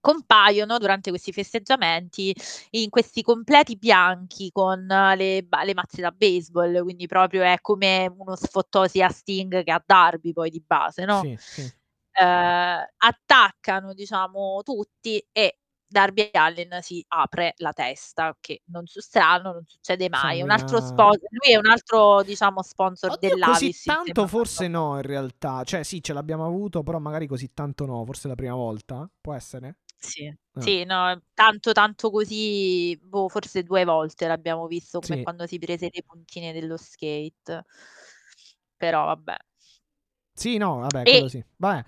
compaiono 0.00 0.78
durante 0.78 1.10
questi 1.10 1.32
festeggiamenti 1.32 2.32
in 2.70 2.90
questi 2.90 3.22
completi 3.22 3.76
bianchi 3.76 4.50
con 4.52 4.86
le 4.86 5.42
ba 5.42 5.64
le 5.64 5.74
mazze 5.74 6.00
da 6.00 6.12
baseball, 6.12 6.80
quindi 6.82 7.06
proprio 7.08 7.42
è 7.42 7.58
come 7.60 8.06
uno 8.16 8.36
sfottò 8.36 8.86
sia 8.86 9.06
a 9.06 9.10
Sting 9.10 9.64
che 9.64 9.72
a 9.72 9.82
Darby 9.84 10.32
poi 10.32 10.50
di 10.50 10.62
base, 10.64 11.04
no, 11.04 11.22
Sì, 11.22 11.36
sì. 11.38 11.72
ehm, 12.20 12.86
attaccano 12.98 13.94
diciamo 13.94 14.62
tutti 14.62 15.26
e 15.32 15.58
Darby 15.90 16.30
Allin 16.32 16.78
si 16.82 17.04
apre 17.08 17.54
la 17.58 17.72
testa, 17.72 18.36
che 18.40 18.62
non 18.66 18.86
su 18.86 19.00
strano, 19.00 19.52
non 19.52 19.64
succede 19.66 20.08
mai. 20.08 20.42
Un 20.42 20.50
altro 20.50 20.80
Sanguina 20.80 20.80
spo 20.80 21.04
lui 21.10 21.52
è 21.52 21.56
un 21.56 21.66
altro 21.70 22.22
diciamo 22.24 22.62
sponsor 22.62 23.12
Oddio, 23.12 23.38
così 23.38 23.70
dell'Avis 23.70 23.86
insieme 23.86 23.86
tanto 23.86 24.26
forse 24.26 24.66
no 24.66 24.96
in 24.96 25.02
realtà. 25.02 25.62
Cioè 25.62 25.84
sì, 25.84 26.02
ce 26.02 26.12
l'abbiamo 26.12 26.44
avuto, 26.44 26.82
però 26.82 26.98
magari 26.98 27.26
così 27.28 27.52
tanto 27.54 27.86
no, 27.86 28.04
forse 28.04 28.26
la 28.26 28.34
prima 28.34 28.54
volta? 28.54 29.08
Può 29.20 29.32
essere? 29.32 29.76
Sì, 29.98 30.32
Ah. 30.54 30.60
sì, 30.60 30.84
no, 30.84 31.22
tanto, 31.34 31.72
tanto 31.72 32.10
così, 32.10 32.96
boh, 33.02 33.28
forse 33.28 33.62
2 33.62 33.84
volte 33.84 34.26
l'abbiamo 34.26 34.66
visto, 34.66 35.00
come 35.00 35.18
Sì. 35.18 35.22
quando 35.22 35.46
si 35.46 35.58
prese 35.58 35.88
le 35.90 36.02
puntine 36.04 36.52
dello 36.52 36.76
skate. 36.76 37.64
Però 38.80 39.04
vabbè. 39.06 39.36
Sì, 40.36 40.58
no, 40.58 40.80
vabbè, 40.80 41.00
E 41.00 41.10
quello 41.12 41.28
sì. 41.28 41.42
Vabbè, 41.56 41.84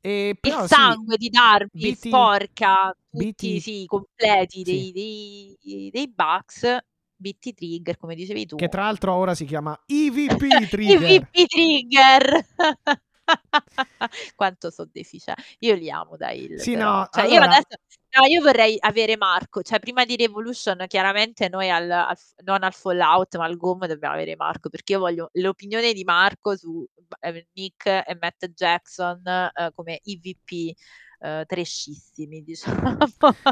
eh, 0.00 0.28
il 0.30 0.38
però 0.40 0.62
sì, 0.62 0.68
sangue 0.68 1.16
di 1.18 1.28
Darby 1.28 1.92
BT 1.92 2.06
sporca 2.06 2.96
tutti, 3.10 3.56
BT 3.58 3.60
sì, 3.60 3.82
i 3.82 3.86
completi 3.86 4.64
sì. 4.64 4.90
dei 4.90 5.56
dei 5.62 5.90
dei 5.92 6.08
Bucks, 6.08 6.78
BT 7.14 7.52
Trigger 7.52 7.98
come 7.98 8.14
dicevi 8.14 8.46
tu. 8.46 8.56
Che 8.56 8.68
tra 8.68 8.84
l'altro 8.84 9.12
ora 9.14 9.34
si 9.34 9.44
chiama 9.44 9.78
EVP 9.84 10.68
Trigger. 10.70 11.02
EVP 11.04 11.44
Trigger. 11.46 12.46
Quanto 14.34 14.70
so 14.70 14.88
deficia 14.90 15.34
io 15.58 15.74
li 15.74 15.90
amo 15.90 16.16
da 16.16 16.30
heel 16.30 16.58
Sì, 16.58 16.72
però. 16.72 17.00
no, 17.00 17.08
Cioè 17.12 17.24
io 17.24 17.30
allora 17.32 17.44
adesso 17.52 17.76
no, 18.18 18.26
io 18.26 18.40
vorrei 18.42 18.76
avere 18.80 19.16
Marco, 19.16 19.62
cioè 19.62 19.78
prima 19.78 20.04
di 20.04 20.16
Revolution 20.16 20.84
chiaramente 20.88 21.48
noi 21.48 21.70
al 21.70 21.90
al 21.90 22.16
non 22.44 22.62
al 22.62 22.72
Fallout, 22.72 23.36
ma 23.36 23.44
al 23.44 23.56
GOM 23.56 23.86
dobbiamo 23.86 24.14
avere 24.14 24.36
Marco, 24.36 24.68
perché 24.68 24.92
io 24.92 24.98
voglio 24.98 25.30
l'opinione 25.34 25.92
di 25.92 26.04
Marco 26.04 26.56
su 26.56 26.86
b 26.94 27.12
ehm, 27.20 27.42
Nick 27.54 27.86
e 27.86 28.16
Matt 28.20 28.46
Jackson, 28.46 29.22
uhm, 29.24 29.70
come 29.74 30.00
EVP, 30.02 30.76
uhm, 31.20 31.44
trashissimi 31.46 32.42
diciamo. 32.44 32.96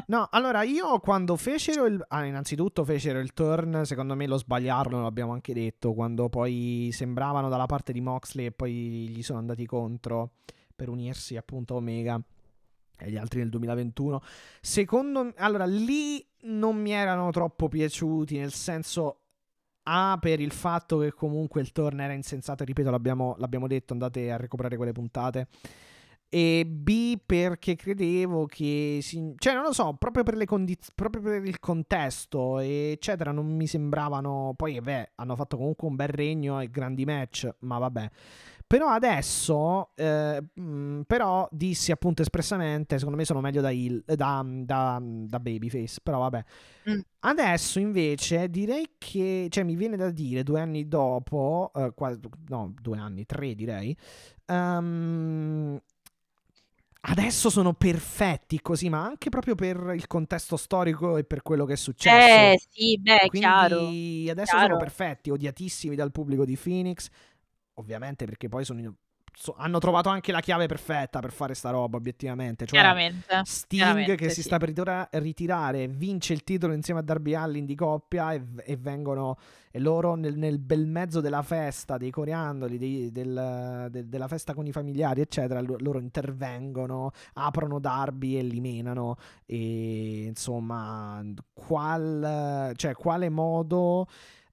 No, 0.06 0.26
allora 0.30 0.62
io 0.62 0.98
quando 1.01 1.36
fecero 1.36 1.85
il 1.86 2.02
ah, 2.09 2.24
innanzitutto 2.24 2.85
fecero 2.85 3.18
il 3.20 3.32
turn, 3.35 3.85
secondo 3.85 4.14
me 4.14 4.26
lo 4.26 4.39
sbagliarono, 4.39 5.02
l'abbiamo 5.02 5.32
anche 5.32 5.52
detto, 5.52 5.93
quando 5.93 6.28
poi 6.28 6.89
sembravano 6.93 7.48
dalla 7.48 7.66
parte 7.66 7.93
di 7.93 8.01
Moxley 8.01 8.47
e 8.47 8.52
poi 8.52 8.72
gli 9.10 9.22
sono 9.22 9.39
andati 9.39 9.66
contro 9.66 10.32
per 10.74 10.89
unirsi 10.89 11.36
appunto 11.36 11.74
a 11.74 11.76
Omega 11.78 12.20
e 12.98 13.10
gli 13.10 13.16
altri 13.16 13.40
nel 13.40 13.50
2021. 13.50 14.22
Secondo 14.60 15.24
m 15.24 15.32
allora 15.36 15.64
lì 15.64 16.24
non 16.42 16.76
mi 16.76 16.92
erano 16.92 17.30
troppo 17.30 17.68
piaciuti, 17.68 18.38
nel 18.38 18.52
senso 18.52 19.20
A 19.84 20.18
per 20.20 20.40
il 20.40 20.52
fatto 20.52 20.98
che 20.98 21.12
comunque 21.12 21.60
il 21.60 21.72
turn 21.72 22.00
era 22.00 22.12
insensato, 22.12 22.64
ripeto 22.64 22.90
l'abbiamo 22.90 23.34
l'abbiamo 23.38 23.66
detto, 23.66 23.92
andate 23.92 24.30
a 24.30 24.36
recuperare 24.36 24.76
quelle 24.76 24.92
puntate. 24.92 25.48
E 26.30 26.66
B 26.66 27.16
perché 27.24 27.74
credevo 27.74 28.44
che 28.44 28.98
si 29.00 29.32
cioè 29.38 29.54
non 29.54 29.62
lo 29.62 29.72
so, 29.72 29.94
proprio 29.94 30.24
per 30.24 30.44
condiz 30.44 30.90
proprio 30.94 31.22
per 31.22 31.42
il 31.46 31.58
contesto, 31.58 32.58
eccetera, 32.58 33.32
non 33.32 33.46
mi 33.46 33.66
sembravano 33.66 34.52
poi 34.54 34.78
beh, 34.78 35.12
hanno 35.14 35.36
fatto 35.36 35.56
comunque 35.56 35.88
un 35.88 35.96
bel 35.96 36.08
regno 36.08 36.60
e 36.60 36.68
grandi 36.70 37.06
match, 37.06 37.48
ma 37.60 37.78
vabbè. 37.78 38.10
Però 38.70 38.88
adesso, 38.88 39.92
ehm, 39.94 40.50
mhmm, 40.52 41.02
però 41.06 41.48
dissi 41.50 41.90
appunto 41.90 42.20
espressamente, 42.20 42.98
secondo 42.98 43.16
me 43.16 43.24
sono 43.24 43.40
meglio 43.40 43.62
da 43.62 43.70
heel 43.70 44.02
da 44.04 44.44
da 44.46 45.00
da 45.02 45.40
babyface, 45.40 46.00
però 46.02 46.18
vabbè. 46.18 46.44
Mh. 46.86 47.00
Adesso 47.20 47.78
invece 47.80 48.50
direi 48.50 48.90
che 48.98 49.46
cioè 49.50 49.64
mi 49.64 49.74
viene 49.74 49.96
da 49.96 50.10
dire 50.10 50.42
2 50.42 50.60
anni 50.60 50.86
dopo, 50.86 51.70
uhm, 51.74 51.94
qua 51.94 52.14
no 52.48 52.74
2 52.80 52.98
anni, 52.98 53.24
3 53.24 53.54
direi, 53.54 53.96
uhm 54.48 55.80
adesso 57.02 57.48
sono 57.48 57.74
perfetti 57.74 58.60
così, 58.60 58.88
ma 58.88 59.04
anche 59.04 59.28
proprio 59.30 59.54
per 59.54 59.92
il 59.94 60.06
contesto 60.08 60.56
storico 60.56 61.16
e 61.16 61.24
per 61.24 61.42
quello 61.42 61.64
che 61.64 61.74
è 61.74 61.76
successo. 61.76 62.54
Eh 62.54 62.58
sì, 62.70 62.98
beh, 63.00 63.30
chiaro. 63.32 63.96
Quindi 63.96 64.28
adesso 64.30 64.58
chiaro. 64.58 64.58
sono 64.58 64.76
perfetti, 64.76 65.30
odiatissimi 65.30 65.96
dal 65.96 66.12
pubblico 66.12 66.44
di 66.46 66.56
Phoenix, 66.56 67.08
ovviamente 67.78 68.24
perché 68.24 68.48
poi 68.48 68.64
sono, 68.64 68.94
so- 69.32 69.55
hanno 69.56 69.78
trovato 69.78 70.09
anche 70.09 70.32
la 70.32 70.40
chiave 70.40 70.66
perfetta 70.66 71.20
per 71.20 71.32
fare 71.32 71.55
sta 71.55 71.70
roba, 71.70 71.96
obiettivamente. 71.96 72.66
Cioè, 72.66 72.78
Chiaramente. 72.78 73.40
Sting 73.44 73.82
chiaramente, 73.82 74.14
che 74.16 74.28
si 74.28 74.36
sì. 74.36 74.42
sta 74.42 74.59
per 74.59 74.68
ritora- 74.68 75.09
ritirare, 75.12 75.86
vince 75.88 76.32
il 76.32 76.42
titolo 76.44 76.72
insieme 76.72 77.00
a 77.00 77.02
Darby 77.02 77.34
Allin 77.34 77.64
di 77.64 77.74
coppia 77.74 78.32
e, 78.32 78.42
e 78.64 78.76
vengono 78.76 79.36
e 79.70 79.78
loro 79.80 80.14
nel, 80.14 80.36
nel 80.36 80.59
bel 80.59 80.86
mezzo 80.86 81.20
della 81.20 81.42
festa, 81.42 81.98
dei 81.98 82.10
coriandoli, 82.10 82.78
dei- 82.78 83.12
del- 83.12 83.88
del- 83.90 84.09
della 84.09 84.26
festa 84.26 84.55
con 84.55 84.66
i 84.66 84.72
familiari, 84.72 85.20
eccetera, 85.20 85.60
lo- 85.60 85.76
loro 85.78 86.00
intervengono, 86.00 87.12
aprono 87.34 87.78
Darby 87.78 88.38
e 88.38 88.42
li 88.42 88.60
menano 88.60 89.16
e 89.44 90.24
insomma, 90.24 91.22
qual, 91.52 92.72
cioè, 92.76 92.94
quale 92.94 93.28
modo... 93.28 94.06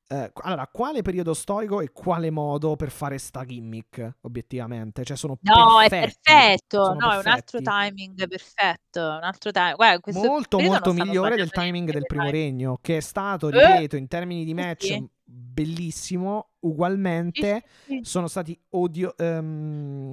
eh, 0.07 0.31
allora, 0.43 0.67
quale 0.67 1.01
periodo 1.01 1.33
storico 1.33 1.81
e 1.81 1.91
quale 1.91 2.29
modo 2.29 2.75
per 2.75 2.91
fare 2.91 3.17
sta 3.17 3.43
gimmick, 3.45 4.17
obiettivamente? 4.21 5.03
Cioè, 5.03 5.17
sono 5.17 5.37
No, 5.41 5.79
è 5.81 5.89
perfetti, 5.89 5.99
perfetto. 5.99 6.77
sono 6.79 6.99
No, 6.99 7.11
è 7.11 7.17
un 7.17 7.27
altro 7.27 7.59
perfetti. 7.59 7.61
timing 7.61 8.27
perfetto. 8.27 8.99
Un 9.01 9.23
altro 9.23 9.51
time. 9.51 9.73
Guarda, 9.75 9.99
molto 10.11 10.59
molto 10.61 10.93
migliore 10.93 11.35
del 11.35 11.51
timing 11.51 11.89
del 11.91 12.05
primo 12.05 12.29
timing. 12.29 12.31
regno 12.31 12.77
che 12.81 12.97
è 12.97 12.99
stato 12.99 13.49
Eh, 13.49 13.49
ripeto 13.49 13.95
in 13.95 14.07
termini 14.07 14.45
di 14.45 14.53
match 14.53 14.83
sì. 14.83 15.03
bellissimo 15.23 16.51
ugualmente 16.59 17.63
sì, 17.87 17.95
sì. 17.97 18.05
sono 18.05 18.27
stati 18.27 18.59
odio 18.71 19.15
ehm, 19.17 20.09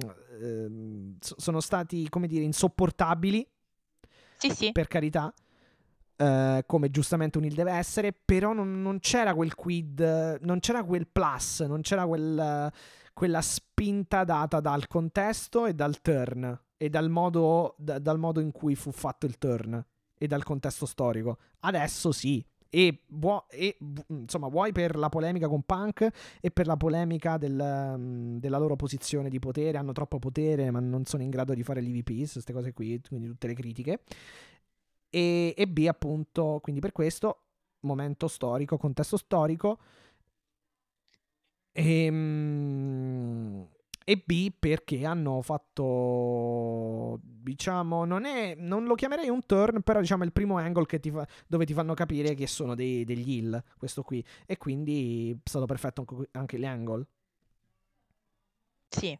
so- 1.19 1.35
sono 1.37 1.59
stati 1.59 2.09
come 2.09 2.27
dire 2.27 2.43
insopportabili 2.43 3.47
Sì, 4.39 4.49
sì. 4.51 4.73
per 4.73 4.87
carità 4.87 5.31
eh, 6.23 6.63
come 6.65 6.89
giustamente 6.89 7.37
un 7.37 7.45
il 7.45 7.53
deve 7.53 7.71
essere 7.71 8.13
però 8.13 8.53
non, 8.53 8.81
non 8.81 8.99
c'era 8.99 9.33
quel 9.33 9.55
quid 9.55 10.39
non 10.41 10.59
c'era 10.59 10.83
quel 10.83 11.07
plus 11.07 11.61
non 11.61 11.81
c'era 11.81 12.05
quel, 12.05 12.71
quella 13.13 13.41
spinta 13.41 14.23
data 14.23 14.59
dal 14.59 14.87
contesto 14.87 15.65
e 15.65 15.73
dal 15.73 16.01
turn 16.01 16.59
e 16.83 16.89
dal 16.89 17.09
modo, 17.09 17.75
da- 17.77 17.99
dal 17.99 18.19
modo 18.19 18.41
in 18.41 18.51
cui 18.51 18.75
fu 18.75 18.91
fatto 18.91 19.25
il 19.25 19.37
turn 19.37 19.81
e 20.17 20.27
dal 20.27 20.43
contesto 20.43 20.85
storico. 20.85 21.37
Adesso 21.61 22.11
sì. 22.11 22.45
E, 22.69 23.03
vuo- 23.09 23.45
e, 23.49 23.77
v- 23.79 24.01
insomma 24.07 24.47
vuoi 24.47 24.71
per 24.71 24.97
la 24.97 25.07
polemica 25.07 25.47
con 25.47 25.61
Punk 25.61 26.09
e 26.41 26.49
per 26.49 26.65
la 26.65 26.75
polemica 26.75 27.37
del, 27.37 27.95
mm, 27.97 28.37
della 28.37 28.57
loro 28.57 28.75
posizione 28.75 29.29
di 29.29 29.37
potere 29.37 29.77
hanno 29.77 29.91
troppo 29.91 30.17
potere 30.17 30.71
ma 30.71 30.79
non 30.79 31.05
sono 31.05 31.21
in 31.21 31.29
grado 31.29 31.53
di 31.53 31.61
fare 31.61 31.81
l'EVP 31.81 32.31
queste 32.31 32.51
cose 32.51 32.73
qui 32.73 32.99
quindi 33.07 33.27
tutte 33.27 33.45
le 33.45 33.53
critiche 33.53 33.99
e, 35.13 35.53
e 35.55 35.67
B 35.67 35.85
appunto 35.87 36.59
quindi 36.63 36.81
per 36.81 36.91
questo 36.91 37.41
momento 37.81 38.27
storico 38.27 38.77
contesto 38.77 39.17
storico 39.17 39.77
Ehm, 41.75 43.67
e, 44.05 44.17
B 44.17 44.51
perché 44.59 45.05
hanno 45.05 45.41
fatto 45.41 47.19
diciamo 47.23 48.03
non 48.05 48.25
è 48.25 48.53
non 48.57 48.83
lo 48.85 48.95
chiamerei 48.95 49.29
un 49.29 49.45
turn 49.45 49.81
però 49.81 49.99
diciamo 50.01 50.23
è 50.23 50.25
il 50.25 50.33
primo 50.33 50.57
angle 50.57 50.85
ti 50.99 51.09
fa, 51.09 51.25
dove 51.47 51.65
ti 51.65 51.73
fanno 51.73 51.93
capire 51.93 52.33
che 52.35 52.45
sono 52.47 52.75
dei- 52.75 53.05
degli 53.05 53.37
heal 53.37 53.63
questo 53.77 54.03
qui 54.03 54.23
e 54.45 54.57
quindi 54.57 55.31
è 55.43 55.49
stato 55.49 55.65
perfetto 55.65 56.05
anche- 56.31 56.57
l'angle 56.57 57.07
Sì. 58.91 59.17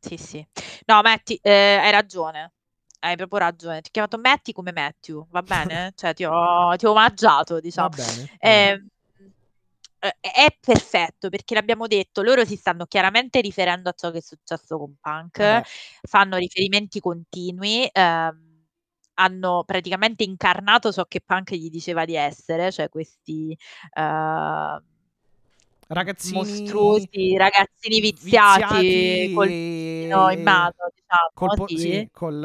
Sì, 0.00 0.16
sì. 0.16 0.46
No, 0.86 1.00
Metti, 1.02 1.36
eh, 1.42 1.50
hai 1.80 1.90
ragione. 1.92 2.52
Hai 3.04 3.16
proprio 3.16 3.40
ragione. 3.40 3.80
Ti 3.80 3.88
ho 3.88 3.90
chiamato 3.90 4.18
Metti 4.18 4.52
come 4.52 4.72
Matthew, 4.72 5.26
va 5.30 5.42
bene? 5.42 5.92
Cioè, 5.96 6.14
ti 6.14 6.24
ho, 6.24 6.74
ti 6.76 6.86
ho 6.86 6.90
omaggiato, 6.90 7.58
diciamo. 7.58 7.88
va 7.88 7.96
bene. 7.96 8.30
Eh, 8.38 8.82
eh, 9.98 10.16
è 10.20 10.56
perfetto 10.60 11.28
perché 11.28 11.54
l'abbiamo 11.54 11.88
detto, 11.88 12.22
loro 12.22 12.44
si 12.44 12.54
stanno 12.56 12.86
chiaramente 12.86 13.40
riferendo 13.40 13.88
a 13.88 13.92
ciò 13.92 14.10
che 14.12 14.18
è 14.18 14.20
successo 14.22 14.78
con 14.78 14.94
Punk, 15.00 15.38
Vabbè. 15.38 15.66
fanno 16.02 16.36
riferimenti 16.36 17.00
continui, 17.00 17.88
ehm, 17.92 18.64
hanno 19.14 19.64
praticamente 19.64 20.22
incarnato 20.22 20.92
ciò 20.92 21.04
che 21.06 21.20
Punk 21.20 21.54
gli 21.54 21.70
diceva 21.70 22.04
di 22.04 22.14
essere, 22.14 22.70
cioè 22.70 22.88
questi 22.88 23.56
eh, 23.94 24.80
ragazzini 25.88 26.36
mostruosi 26.36 27.36
ragazzini 27.36 28.00
viziati, 28.00 29.32
col 29.34 29.48
pugno 30.12 30.30
in 30.30 30.40
e- 30.40 30.42
mano, 30.42 30.74
diciamo, 30.94 31.30
col 31.34 31.48
po- 31.54 31.68
sì. 31.68 31.76
sì, 31.76 32.08
col, 32.12 32.44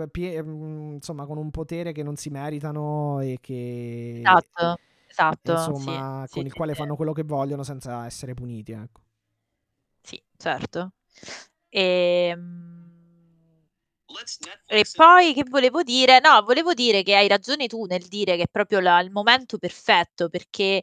eh, 0.00 0.08
pie- 0.10 0.42
mm, 0.42 0.92
insomma 0.94 1.26
con 1.26 1.38
un 1.38 1.50
potere 1.50 1.92
che 1.92 2.02
non 2.02 2.16
si 2.16 2.30
meritano 2.30 3.20
e 3.20 3.38
che 3.40 4.20
Esatto, 4.20 4.76
esatto, 5.06 5.52
insomma 5.52 6.24
sì, 6.26 6.34
con 6.34 6.44
il 6.46 6.50
sì, 6.50 6.56
quale 6.56 6.72
sì. 6.72 6.78
fanno 6.80 6.96
quello 6.96 7.12
che 7.12 7.22
vogliono 7.24 7.62
senza 7.62 8.04
essere 8.06 8.34
puniti 8.34 8.72
ecco. 8.72 9.00
Sì, 10.02 10.22
certo. 10.36 10.92
Ehm, 11.70 12.82
E 14.66 14.84
poi 14.94 15.34
che 15.34 15.44
volevo 15.48 15.82
dire? 15.82 16.20
No, 16.20 16.42
volevo 16.42 16.74
dire 16.74 17.02
che 17.02 17.14
hai 17.16 17.28
ragione 17.28 17.66
tu 17.66 17.84
nel 17.86 18.06
dire 18.08 18.36
che 18.36 18.42
è 18.42 18.48
proprio 18.50 18.80
la- 18.80 19.00
il 19.00 19.10
momento 19.10 19.58
perfetto 19.58 20.28
perché 20.28 20.82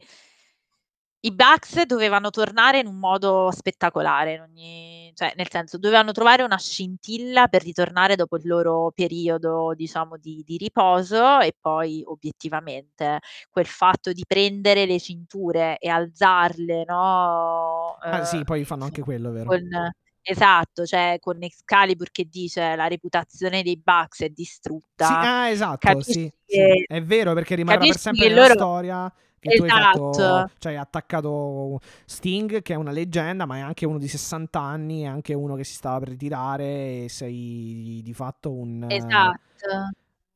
i 1.24 1.32
Bucks 1.32 1.82
dovevano 1.84 2.30
tornare 2.30 2.80
in 2.80 2.86
un 2.88 2.96
modo 2.98 3.50
spettacolare, 3.52 4.34
in 4.34 4.40
ogni- 4.40 5.12
cioè 5.14 5.32
nel 5.36 5.48
senso 5.48 5.78
dovevano 5.78 6.10
trovare 6.10 6.42
una 6.42 6.58
scintilla 6.58 7.46
per 7.46 7.62
ritornare 7.62 8.16
dopo 8.16 8.36
il 8.36 8.46
loro 8.46 8.90
periodo, 8.92 9.72
diciamo, 9.76 10.16
di, 10.16 10.42
di 10.44 10.56
riposo 10.56 11.38
e 11.38 11.54
poi 11.60 12.02
obiettivamente 12.04 13.20
quel 13.50 13.66
fatto 13.66 14.12
di 14.12 14.24
prendere 14.26 14.84
le 14.84 14.98
cinture 14.98 15.78
e 15.78 15.88
alzarle, 15.88 16.84
no? 16.86 17.96
Ah 18.00 18.24
sì, 18.24 18.38
Eh, 18.38 18.44
poi 18.44 18.64
fanno 18.64 18.84
anche 18.84 19.02
quello, 19.02 19.30
vero? 19.30 19.46
con, 19.46 19.60
esatto, 20.22 20.84
cioè 20.86 21.18
con 21.20 21.40
Excalibur 21.40 22.10
che 22.10 22.24
dice 22.24 22.74
la 22.74 22.88
reputazione 22.88 23.62
dei 23.62 23.76
Bucks 23.80 24.22
è 24.22 24.28
distrutta. 24.28 25.06
Sì, 25.06 25.12
ah, 25.12 25.48
esatto, 25.50 26.00
sì, 26.02 26.12
sì. 26.12 26.32
che- 26.46 26.84
È 26.88 27.00
vero 27.00 27.32
perché 27.32 27.54
rimarrà 27.54 27.78
per 27.78 27.96
sempre 27.96 28.26
nella 28.26 28.40
loro- 28.40 28.54
storia 28.54 29.12
che 29.42 29.50
tu 29.50 29.62
hai 29.62 29.68
Esatto. 29.68 30.12
fatto, 30.12 30.50
cioè 30.58 30.72
hai 30.72 30.78
attaccato 30.78 31.80
Sting 32.06 32.62
che 32.62 32.74
è 32.74 32.76
una 32.76 32.92
leggenda, 32.92 33.44
ma 33.44 33.56
è 33.56 33.60
anche 33.60 33.86
uno 33.86 33.98
di 33.98 34.06
60 34.06 34.60
anni, 34.60 35.02
è 35.02 35.06
anche 35.06 35.34
uno 35.34 35.56
che 35.56 35.64
si 35.64 35.74
stava 35.74 35.98
per 35.98 36.08
ritirare 36.10 37.04
e 37.04 37.06
sei 37.08 38.00
di 38.04 38.14
fatto 38.14 38.52
un 38.52 38.86
Esatto. 38.88 39.90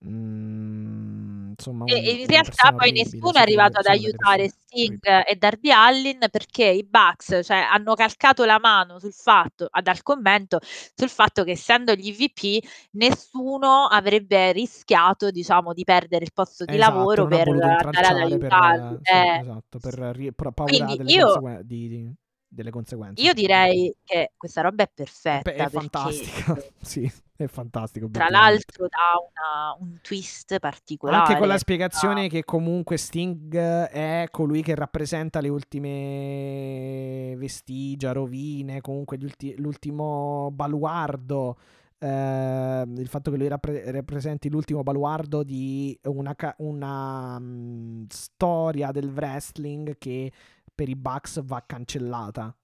Mm, 0.08 1.50
insomma 1.50 1.84
E, 1.86 1.94
un- 1.94 1.98
e 2.04 2.10
in 2.10 2.16
una 2.18 2.26
realtà 2.28 2.50
persona 2.50 2.76
poi 2.76 2.92
nessuno 2.92 3.32
è 3.34 3.40
arrivato 3.40 3.78
ad 3.78 3.86
aiutare 3.86 4.48
Sting 4.48 4.98
e 5.26 5.36
Darby 5.36 5.70
Allin 5.70 6.18
perché 6.30 6.64
i 6.64 6.84
Bucks 6.84 7.40
cioè, 7.42 7.56
hanno 7.70 7.94
calcato 7.94 8.44
la 8.44 8.58
mano 8.58 8.98
sul 8.98 9.12
fatto, 9.12 9.66
ad- 9.70 9.86
al 9.88 10.02
commento 10.02 10.58
sul 10.94 11.08
fatto 11.08 11.44
che 11.44 11.52
essendo 11.52 11.94
gli 11.94 12.12
VP 12.14 12.66
nessuno 12.92 13.86
avrebbe 13.86 14.52
rischiato 14.52 15.30
diciamo 15.30 15.72
di 15.72 15.84
perdere 15.84 16.24
il 16.24 16.32
posto 16.32 16.64
di 16.64 16.74
Esatto, 16.76 16.92
lavoro 16.92 17.22
non 17.24 17.32
ha 17.32 17.36
per 17.36 17.46
voluto 17.46 17.66
andare 17.66 17.78
ad 17.88 17.94
intralciare 18.16 18.38
per, 18.38 18.52
aiutarli. 18.52 18.98
sì, 19.02 19.12
Eh, 19.12 19.38
esatto, 19.40 19.78
per 19.78 19.94
ri- 20.16 20.32
paura 20.32 20.64
Quindi 20.64 20.96
delle, 20.96 21.10
io, 21.10 21.60
di- 21.64 21.88
di- 21.88 22.14
delle 22.48 22.70
conseguenze. 22.70 23.22
io 23.22 23.32
direi 23.32 23.94
che 24.04 24.32
questa 24.36 24.60
roba 24.62 24.82
è 24.84 24.90
perfetta 24.92 25.42
pe- 25.42 25.54
è 25.54 25.56
perché 25.56 25.70
fantastica, 25.78 26.56
sì, 26.80 27.10
è 27.36 27.46
fantastico. 27.46 28.08
tra 28.10 28.28
l'altro 28.30 28.86
dà 28.88 29.18
una- 29.20 29.76
un 29.80 29.98
twist 30.00 30.58
particolare. 30.58 31.24
Anche 31.26 31.38
con 31.38 31.48
la 31.48 31.58
spiegazione 31.58 32.28
che 32.28 32.44
comunque 32.44 32.96
Sting 32.96 33.54
è 33.56 34.26
colui 34.30 34.62
che 34.62 34.74
rappresenta 34.74 35.40
le 35.40 35.48
ultime 35.48 37.34
vestigia, 37.36 38.12
rovine, 38.12 38.80
comunque 38.80 39.18
ulti- 39.20 39.54
l'ultimo 39.58 40.50
baluardo. 40.52 41.56
eh, 41.98 42.84
il 42.86 43.08
fatto 43.08 43.30
che 43.30 43.38
lui 43.38 43.48
rappre- 43.48 43.90
rappresenti 43.90 44.50
l'ultimo 44.50 44.82
baluardo 44.82 45.42
di 45.42 45.98
una, 46.04 46.34
ca- 46.34 46.54
una, 46.58 47.38
mm, 47.40 48.04
storia 48.10 48.90
del 48.92 49.08
wrestling 49.10 49.96
che 49.96 50.30
per 50.76 50.88
i 50.90 50.96
Bucks 50.96 51.42
va 51.44 51.64
cancellata. 51.66 52.56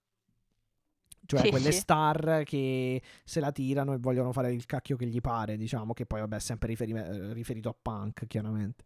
Cioè 1.25 1.41
Sì, 1.41 1.49
quelle 1.49 1.73
sì. 1.73 1.73
star 1.73 2.43
che 2.45 3.01
se 3.25 3.41
la 3.41 3.53
tirano 3.53 3.95
e 3.95 3.99
vogliono 3.99 4.33
fare 4.33 4.53
il 4.53 4.67
cacchio 4.67 4.97
che 4.97 5.07
gli 5.07 5.21
pare, 5.21 5.57
diciamo, 5.57 5.93
che 5.95 6.05
poi 6.07 6.21
vabbè 6.21 6.37
è 6.37 6.41
sempre 6.41 6.69
riferi- 6.69 6.93
eh, 6.93 7.33
riferito 7.33 7.69
a 7.71 7.75
punk, 7.81 8.27
chiaramente. 8.27 8.85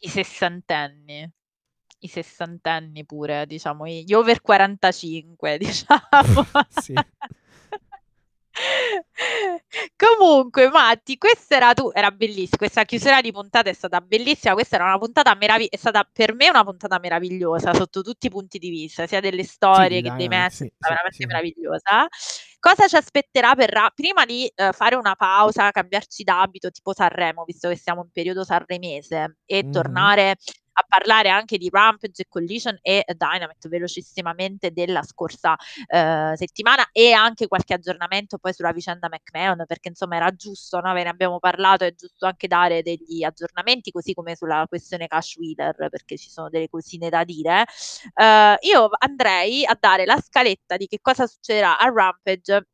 I 0.00 0.08
sessantenni. 0.08 1.30
I 2.00 2.08
sessantenni 2.08 3.04
pure, 3.04 3.46
diciamo, 3.46 3.86
gli 3.86 4.12
over 4.12 4.40
45, 4.40 5.58
diciamo. 5.58 6.46
Sì. 6.68 6.94
Comunque, 9.96 10.68
Matti, 10.70 11.16
questa 11.18 11.56
era 11.56 11.74
tu, 11.74 11.90
era 11.92 12.10
bellissima. 12.10 12.56
Questa 12.56 12.84
chiusura 12.84 13.20
di 13.20 13.32
puntata 13.32 13.68
è 13.68 13.72
stata 13.72 14.00
bellissima. 14.00 14.54
Questa 14.54 14.76
era 14.76 14.84
una 14.84 14.98
puntata 14.98 15.34
meravigliosa. 15.34 15.74
È 15.74 15.78
stata 15.78 16.08
per 16.10 16.34
me 16.34 16.48
una 16.48 16.64
puntata 16.64 16.98
meravigliosa 16.98 17.74
sotto 17.74 18.02
tutti 18.02 18.26
i 18.26 18.30
punti 18.30 18.58
di 18.58 18.70
vista, 18.70 19.06
sia 19.06 19.20
delle 19.20 19.44
storie 19.44 19.98
Sì, 19.98 20.02
che 20.02 20.08
dai, 20.08 20.18
dei 20.18 20.28
match. 20.28 20.54
sì, 20.54 20.64
è 20.64 20.72
stata 20.78 20.94
sì, 21.10 21.24
veramente 21.24 21.26
meravigliosa. 21.26 22.06
Cosa 22.60 22.88
ci 22.88 22.96
aspetterà 22.96 23.54
per 23.54 23.70
Ra- 23.70 23.92
prima 23.94 24.24
di 24.24 24.50
eh, 24.54 24.72
fare 24.72 24.94
una 24.96 25.14
pausa, 25.14 25.70
cambiarci 25.70 26.24
d'abito 26.24 26.70
tipo 26.70 26.92
Sanremo, 26.92 27.44
visto 27.44 27.68
che 27.68 27.76
siamo 27.76 28.02
in 28.02 28.10
periodo 28.12 28.44
sanremese, 28.44 29.36
e 29.44 29.62
Mhm. 29.64 29.70
tornare 29.72 30.36
a 30.78 30.84
parlare 30.86 31.28
anche 31.28 31.58
di 31.58 31.68
Rampage, 31.70 32.26
Collision 32.28 32.78
e 32.82 33.04
Dynamite 33.16 33.68
velocissimamente 33.68 34.70
della 34.70 35.02
scorsa 35.02 35.56
eh, 35.86 36.32
settimana 36.36 36.88
e 36.92 37.12
anche 37.12 37.48
qualche 37.48 37.74
aggiornamento 37.74 38.38
poi 38.38 38.52
sulla 38.52 38.72
vicenda 38.72 39.08
McMahon, 39.08 39.64
perché 39.66 39.88
insomma 39.88 40.16
era 40.16 40.30
giusto, 40.34 40.80
no? 40.80 40.92
ve 40.92 41.02
ne 41.02 41.08
abbiamo 41.08 41.38
parlato, 41.40 41.84
è 41.84 41.94
giusto 41.94 42.26
anche 42.26 42.46
dare 42.46 42.82
degli 42.82 43.24
aggiornamenti, 43.24 43.90
così 43.90 44.14
come 44.14 44.36
sulla 44.36 44.66
questione 44.68 45.08
Cash 45.08 45.36
Wheeler, 45.36 45.88
perché 45.90 46.16
ci 46.16 46.30
sono 46.30 46.48
delle 46.48 46.68
cosine 46.68 47.08
da 47.08 47.24
dire. 47.24 47.64
Eh, 48.14 48.56
io 48.60 48.88
andrei 48.98 49.64
a 49.66 49.76
dare 49.78 50.04
la 50.04 50.20
scaletta 50.20 50.76
di 50.76 50.86
che 50.86 51.00
cosa 51.00 51.26
succederà 51.26 51.78
a 51.78 51.90
Rampage 51.92 52.66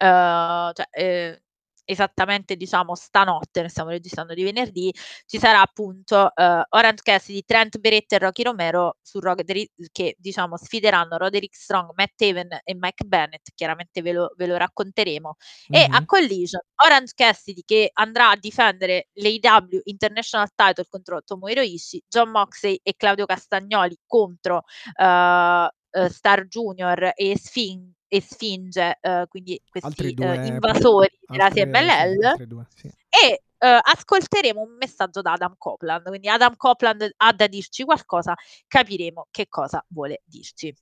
Uh, 0.00 0.70
cioè, 0.74 0.86
eh, 0.92 1.42
esattamente 1.88 2.56
diciamo 2.56 2.94
stanotte, 2.94 3.60
noi 3.60 3.70
stiamo 3.70 3.90
registrando 3.90 4.34
di 4.34 4.42
venerdì, 4.42 4.92
ci 5.26 5.38
sarà 5.38 5.62
appunto 5.62 6.30
uh, 6.34 6.42
Orange 6.70 7.02
Cassidy, 7.02 7.42
Trent 7.46 7.78
Beretta 7.78 8.16
e 8.16 8.18
Rocky 8.18 8.42
Romero 8.42 8.96
su 9.00 9.20
Roderick, 9.20 9.72
che 9.90 10.14
diciamo 10.18 10.56
sfideranno 10.58 11.16
Roderick 11.16 11.56
Strong, 11.56 11.92
Matt 11.94 12.20
Haven 12.20 12.60
e 12.62 12.74
Mike 12.74 13.04
Bennett, 13.06 13.48
chiaramente 13.54 14.02
ve 14.02 14.12
lo, 14.12 14.32
ve 14.36 14.46
lo 14.46 14.56
racconteremo. 14.56 15.36
E 15.70 15.86
a 15.90 16.00
Mhm. 16.00 16.04
Collision, 16.04 16.60
Orange 16.84 17.12
Cassidy 17.14 17.62
che 17.64 17.90
andrà 17.94 18.30
a 18.30 18.36
difendere 18.36 19.08
l'AW 19.14 19.80
International 19.84 20.48
Title 20.54 20.84
contro 20.88 21.22
Tomohiro 21.22 21.62
Ishii, 21.62 22.04
John 22.08 22.30
Moxley 22.30 22.78
e 22.82 22.94
Claudio 22.96 23.24
Castagnoli 23.26 23.96
contro 24.06 24.56
uh, 24.58 25.68
Star 26.08 26.44
Junior 26.46 27.12
e 27.14 27.38
Sphinx 27.38 27.96
e 28.08 28.20
Sfinge, 28.22 28.98
eh, 29.00 29.26
quindi 29.28 29.60
questi 29.68 30.14
due 30.14 30.42
eh, 30.42 30.46
invasori 30.46 31.10
della 31.26 31.44
altre- 31.44 31.64
CMLL, 31.64 32.46
due, 32.46 32.66
sì. 32.74 32.86
e 32.86 33.42
eh, 33.58 33.78
ascolteremo 33.82 34.60
un 34.60 34.76
messaggio 34.76 35.20
da 35.20 35.32
Adam 35.32 35.54
Copland. 35.58 36.06
Quindi 36.08 36.28
Adam 36.28 36.56
Copland 36.56 37.10
ha 37.16 37.32
da 37.32 37.46
dirci 37.46 37.84
qualcosa, 37.84 38.34
capiremo 38.66 39.28
che 39.30 39.46
cosa 39.48 39.84
vuole 39.88 40.22
dirci. 40.24 40.74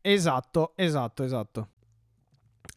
Esatto, 0.00 0.72
esatto, 0.74 1.22
esatto. 1.22 1.68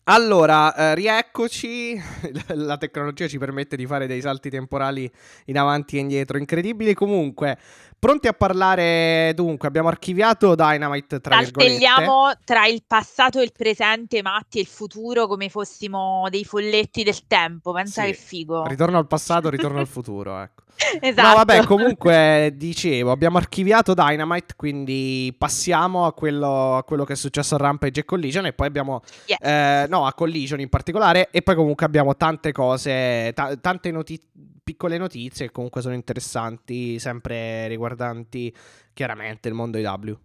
Allora, 0.08 0.76
eh, 0.76 0.96
rieccoci. 0.96 2.00
La 2.54 2.78
tecnologia 2.78 3.28
ci 3.28 3.40
permette 3.40 3.76
di 3.76 3.88
fare 3.88 4.06
dei 4.06 4.22
salti 4.22 4.52
temporali 4.52 5.12
in 5.46 5.58
avanti 5.58 5.98
e 5.98 6.02
indietro 6.02 6.38
incredibili. 6.38 6.94
Comunque, 6.94 7.58
pronti 7.98 8.28
a 8.28 8.34
parlare. 8.34 9.34
Dunque, 9.36 9.68
abbiamo 9.68 9.88
archiviato 9.88 10.56
Dynamite 10.56 11.20
tra. 11.20 11.36
Saltelliamo 11.42 12.32
tra 12.44 12.66
il 12.68 12.84
passato 12.86 13.40
e 13.40 13.44
il 13.44 13.52
presente, 13.52 14.22
Matti, 14.22 14.58
e 14.58 14.62
il 14.62 14.68
futuro 14.68 15.28
come 15.28 15.50
fossimo 15.50 16.28
dei 16.30 16.46
folletti 16.46 17.04
del 17.04 17.26
tempo. 17.28 17.72
Pensa 17.72 18.02
Sì. 18.04 18.08
che 18.12 18.14
figo. 18.14 18.66
Ritorno 18.68 18.98
al 18.98 19.08
passato, 19.08 19.50
ritorno 19.50 19.80
al 19.80 19.88
futuro, 19.88 20.40
ecco. 20.42 20.64
esatto. 21.00 21.28
No, 21.28 21.34
vabbè, 21.36 21.64
comunque 21.66 22.52
dicevo, 22.56 23.12
abbiamo 23.12 23.38
archiviato 23.38 23.94
Dynamite, 23.94 24.54
quindi 24.56 25.34
passiamo 25.38 26.06
a 26.06 26.14
quello, 26.14 26.76
a 26.78 26.84
quello 26.84 27.04
che 27.06 27.14
è 27.14 27.16
successo 27.16 27.56
a 27.56 27.58
Rampage 27.60 28.02
e 28.02 28.06
Collision 28.06 28.46
e 28.46 28.54
poi 28.54 28.68
abbiamo 28.68 29.02
Yes. 29.26 29.38
eh, 29.42 29.86
no, 29.90 30.06
a 30.06 30.14
Collision 30.14 30.60
in 30.60 30.70
particolare 30.70 31.30
e 31.32 31.42
poi 31.42 31.56
comunque 31.56 31.86
abbiamo 31.86 32.16
tante 32.16 32.52
cose, 32.52 33.32
ta- 33.34 33.56
tante 33.56 33.90
noti- 33.92 34.22
piccole 34.66 34.98
notizie 34.98 35.46
che 35.46 35.52
comunque 35.52 35.82
sono 35.82 35.94
interessanti, 35.94 36.98
sempre 36.98 37.68
riguardanti 37.68 38.54
chiaramente 38.94 39.48
il 39.48 39.54
mondo 39.54 39.78
IW. 39.78 40.18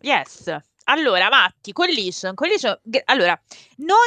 Yes. 0.00 0.56
Allora, 0.84 1.28
Matti, 1.28 1.72
Collision, 1.72 2.34
Collision, 2.34 2.76
allora, 3.04 3.38
non 3.76 3.98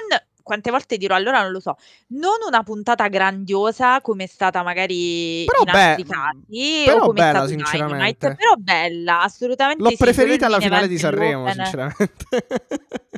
quante 0.45 0.69
volte 0.69 0.97
dirò 0.97 1.15
allora 1.15 1.41
non 1.41 1.51
lo 1.51 1.59
so, 1.59 1.75
non 2.09 2.35
una 2.45 2.61
puntata 2.61 3.07
grandiosa 3.07 3.99
come 4.01 4.25
è 4.25 4.27
stata 4.27 4.61
magari 4.61 5.43
Però 5.45 5.63
in 5.65 5.71
be- 5.71 5.79
altri 5.79 6.03
casi 6.05 6.83
però 6.85 7.07
bella, 7.07 7.47
sinceramente. 7.47 7.95
Dynamite, 7.95 8.35
però 8.35 8.53
bella, 8.57 9.21
assolutamente 9.21 9.81
L'ho 9.81 9.89
sì, 9.89 9.97
preferita 9.97 10.45
alla 10.45 10.59
finale 10.59 10.87
di 10.87 10.99
Sanremo, 10.99 11.45
dell'Open. 11.45 11.63
sinceramente. 11.63 12.25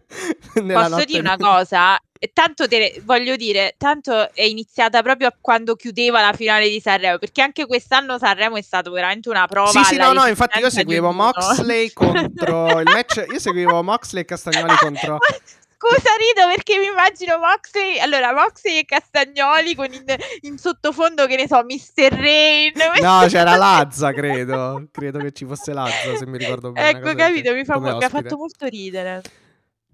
Posso 0.73 1.03
dire 1.03 1.19
una 1.19 1.35
cosa? 1.35 2.01
Tanto 2.33 2.67
te, 2.67 3.01
voglio 3.03 3.35
dire, 3.35 3.75
tanto 3.77 4.33
è 4.33 4.43
iniziata 4.43 5.03
proprio 5.03 5.31
quando 5.41 5.75
chiudeva 5.75 6.21
la 6.21 6.31
finale 6.31 6.69
di 6.69 6.79
Sanremo, 6.79 7.17
perché 7.17 7.41
anche 7.41 7.65
quest'anno 7.65 8.17
Sanremo 8.17 8.55
è 8.55 8.61
stato 8.61 8.89
veramente 8.91 9.27
una 9.29 9.45
prova. 9.47 9.69
Sì, 9.69 9.83
sì, 9.83 9.97
no, 9.97 10.13
no, 10.13 10.25
infatti 10.25 10.59
io 10.59 10.69
seguivo. 10.69 11.11
Moxley 11.11 11.91
contro 11.91 12.79
il 12.79 12.89
match. 12.89 13.25
Io 13.29 13.39
seguivo 13.39 13.83
Moxley 13.83 14.21
e 14.21 14.25
Castagnoli 14.25 14.75
contro. 14.77 15.17
Scusa, 15.77 16.09
rido 16.17 16.47
perché 16.47 16.79
mi 16.79 16.87
immagino 16.87 17.37
Moxley. 17.37 17.99
Allora, 17.99 18.33
Moxley 18.33 18.79
e 18.79 18.85
Castagnoli 18.85 19.75
con 19.75 19.93
in, 19.93 20.03
in 20.41 20.57
sottofondo, 20.57 21.27
che 21.27 21.35
ne 21.35 21.47
so, 21.47 21.63
Mr. 21.63 22.11
Rain. 22.13 22.73
No, 22.99 23.25
c'era 23.29 23.55
Lazza, 23.55 24.11
credo. 24.11 24.87
Credo 24.91 25.19
che 25.19 25.31
ci 25.31 25.45
fosse 25.45 25.73
Lazza, 25.73 26.17
se 26.17 26.25
mi 26.25 26.39
ricordo 26.39 26.71
bene. 26.71 26.89
Ecco, 26.89 27.13
capito, 27.13 27.53
mi, 27.53 27.63
fa 27.63 27.79
mi 27.79 27.89
ha 27.89 28.09
fatto 28.09 28.37
molto 28.37 28.65
ridere. 28.65 29.21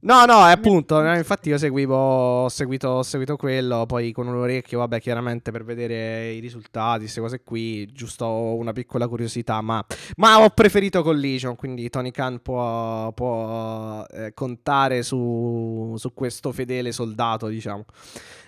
No, 0.06 0.26
no, 0.26 0.46
è 0.46 0.52
appunto. 0.52 1.02
no, 1.02 1.16
infatti, 1.16 1.48
io 1.48 1.58
seguivo. 1.58 1.96
Ho 1.96 2.50
seguito, 2.50 2.90
ho 2.90 3.04
seguito 3.04 3.38
quello. 3.38 3.86
Poi 3.86 4.12
con 4.12 4.28
un 4.28 4.36
orecchio, 4.36 4.80
vabbè, 4.80 5.00
chiaramente 5.00 5.52
per 5.52 5.64
vedere 5.64 6.32
i 6.34 6.40
risultati, 6.40 7.02
queste 7.02 7.22
cose 7.22 7.42
qui. 7.42 7.90
Giusto 7.94 8.28
una 8.28 8.74
piccola 8.74 9.08
curiosità. 9.08 9.62
Ma, 9.62 9.84
ma 10.18 10.42
ho 10.44 10.50
preferito 10.50 11.04
Collision. 11.04 11.56
Quindi 11.56 11.90
Tony 11.90 12.12
Khan 12.12 12.42
può, 12.42 13.14
può 13.14 14.06
eh, 14.12 14.34
contare 14.34 15.04
su, 15.04 15.96
su 15.98 16.14
questo 16.14 16.52
fedele 16.52 16.92
soldato, 16.92 17.48
diciamo. 17.48 17.86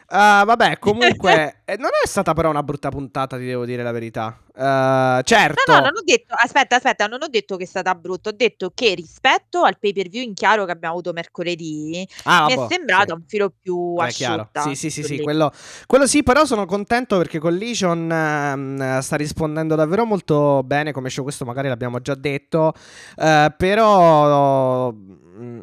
Ah, 0.08 0.44
vabbè, 0.46 0.78
comunque, 0.80 1.62
eh, 1.66 1.78
non 1.78 1.90
è 2.04 2.08
stata 2.08 2.34
però 2.34 2.50
una 2.50 2.62
brutta 2.64 2.90
puntata, 2.90 3.38
ti 3.38 3.46
devo 3.46 3.66
dire 3.66 3.82
la 3.84 3.92
verità. 3.92 4.38
Eh, 4.56 5.22
certo. 5.24 5.72
No, 5.72 5.74
no, 5.76 5.80
non 5.86 5.92
ho 5.98 6.02
detto, 6.04 6.36
aspetta, 6.38 6.76
aspetta, 6.76 7.08
non 7.08 7.22
ho 7.24 7.28
detto 7.28 7.58
che 7.58 7.64
è 7.64 7.68
stata 7.68 7.94
brutta, 7.96 8.30
ho 8.30 8.34
detto 8.36 8.72
che 8.74 8.94
rispetto 8.94 9.64
al 9.64 9.78
pay 9.80 9.94
per 9.94 10.08
view 10.08 10.24
in 10.24 10.34
chiaro 10.34 10.66
che 10.66 10.72
abbiamo 10.72 10.94
avuto 10.94 11.12
mercoledì, 11.12 12.08
Ah, 12.24 12.46
mi 12.46 12.54
è 12.54 12.56
vabbè, 12.56 12.74
sembrata 12.74 13.06
sì. 13.08 13.12
un 13.14 13.24
filo 13.28 13.54
più 13.60 13.96
chiaro. 14.10 14.42
asciutta. 14.44 14.62
Sì, 14.62 14.76
sì, 14.76 14.90
sì, 14.92 15.04
sì, 15.04 15.20
quello, 15.20 15.52
quello 15.88 16.06
sì, 16.08 16.22
però 16.24 16.46
sono 16.46 16.66
contento 16.66 17.18
perché 17.18 17.40
Collision 17.40 18.12
ehm, 18.12 19.00
sta 19.00 19.16
rispondendo 19.16 19.76
davvero 19.76 20.06
molto 20.06 20.62
bene 20.64 20.92
come 20.92 21.10
show, 21.10 21.24
questo 21.24 21.46
magari 21.46 21.68
l'abbiamo 21.68 22.00
già 22.00 22.16
detto, 22.16 22.74
eh, 23.18 23.54
però 23.58 24.94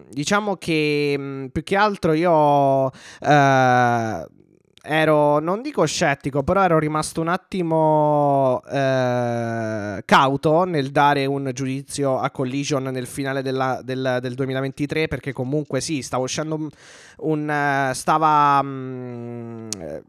diciamo 0.08 0.56
che 0.56 1.48
più 1.52 1.62
che 1.62 1.76
altro 1.76 2.12
io 2.12 2.90
eh, 3.20 4.26
ero, 4.84 5.38
non 5.38 5.62
dico 5.62 5.84
scettico, 5.86 6.42
però 6.42 6.62
ero 6.62 6.78
rimasto 6.78 7.20
un 7.20 7.28
attimo 7.28 8.60
eh, 8.68 10.02
cauto 10.04 10.64
nel 10.64 10.90
dare 10.90 11.24
un 11.26 11.50
giudizio 11.54 12.18
a 12.18 12.30
Collision 12.30 12.82
nel 12.84 13.06
finale 13.06 13.42
della- 13.42 13.80
del, 13.82 14.18
del 14.20 14.34
2023 14.34 15.08
perché 15.08 15.32
comunque 15.32 15.80
sì, 15.80 16.02
stava 16.02 16.24
uscendo 16.24 16.56
un, 16.56 16.68
un, 17.18 17.90
stava 17.94 18.60
eh, 18.60 20.02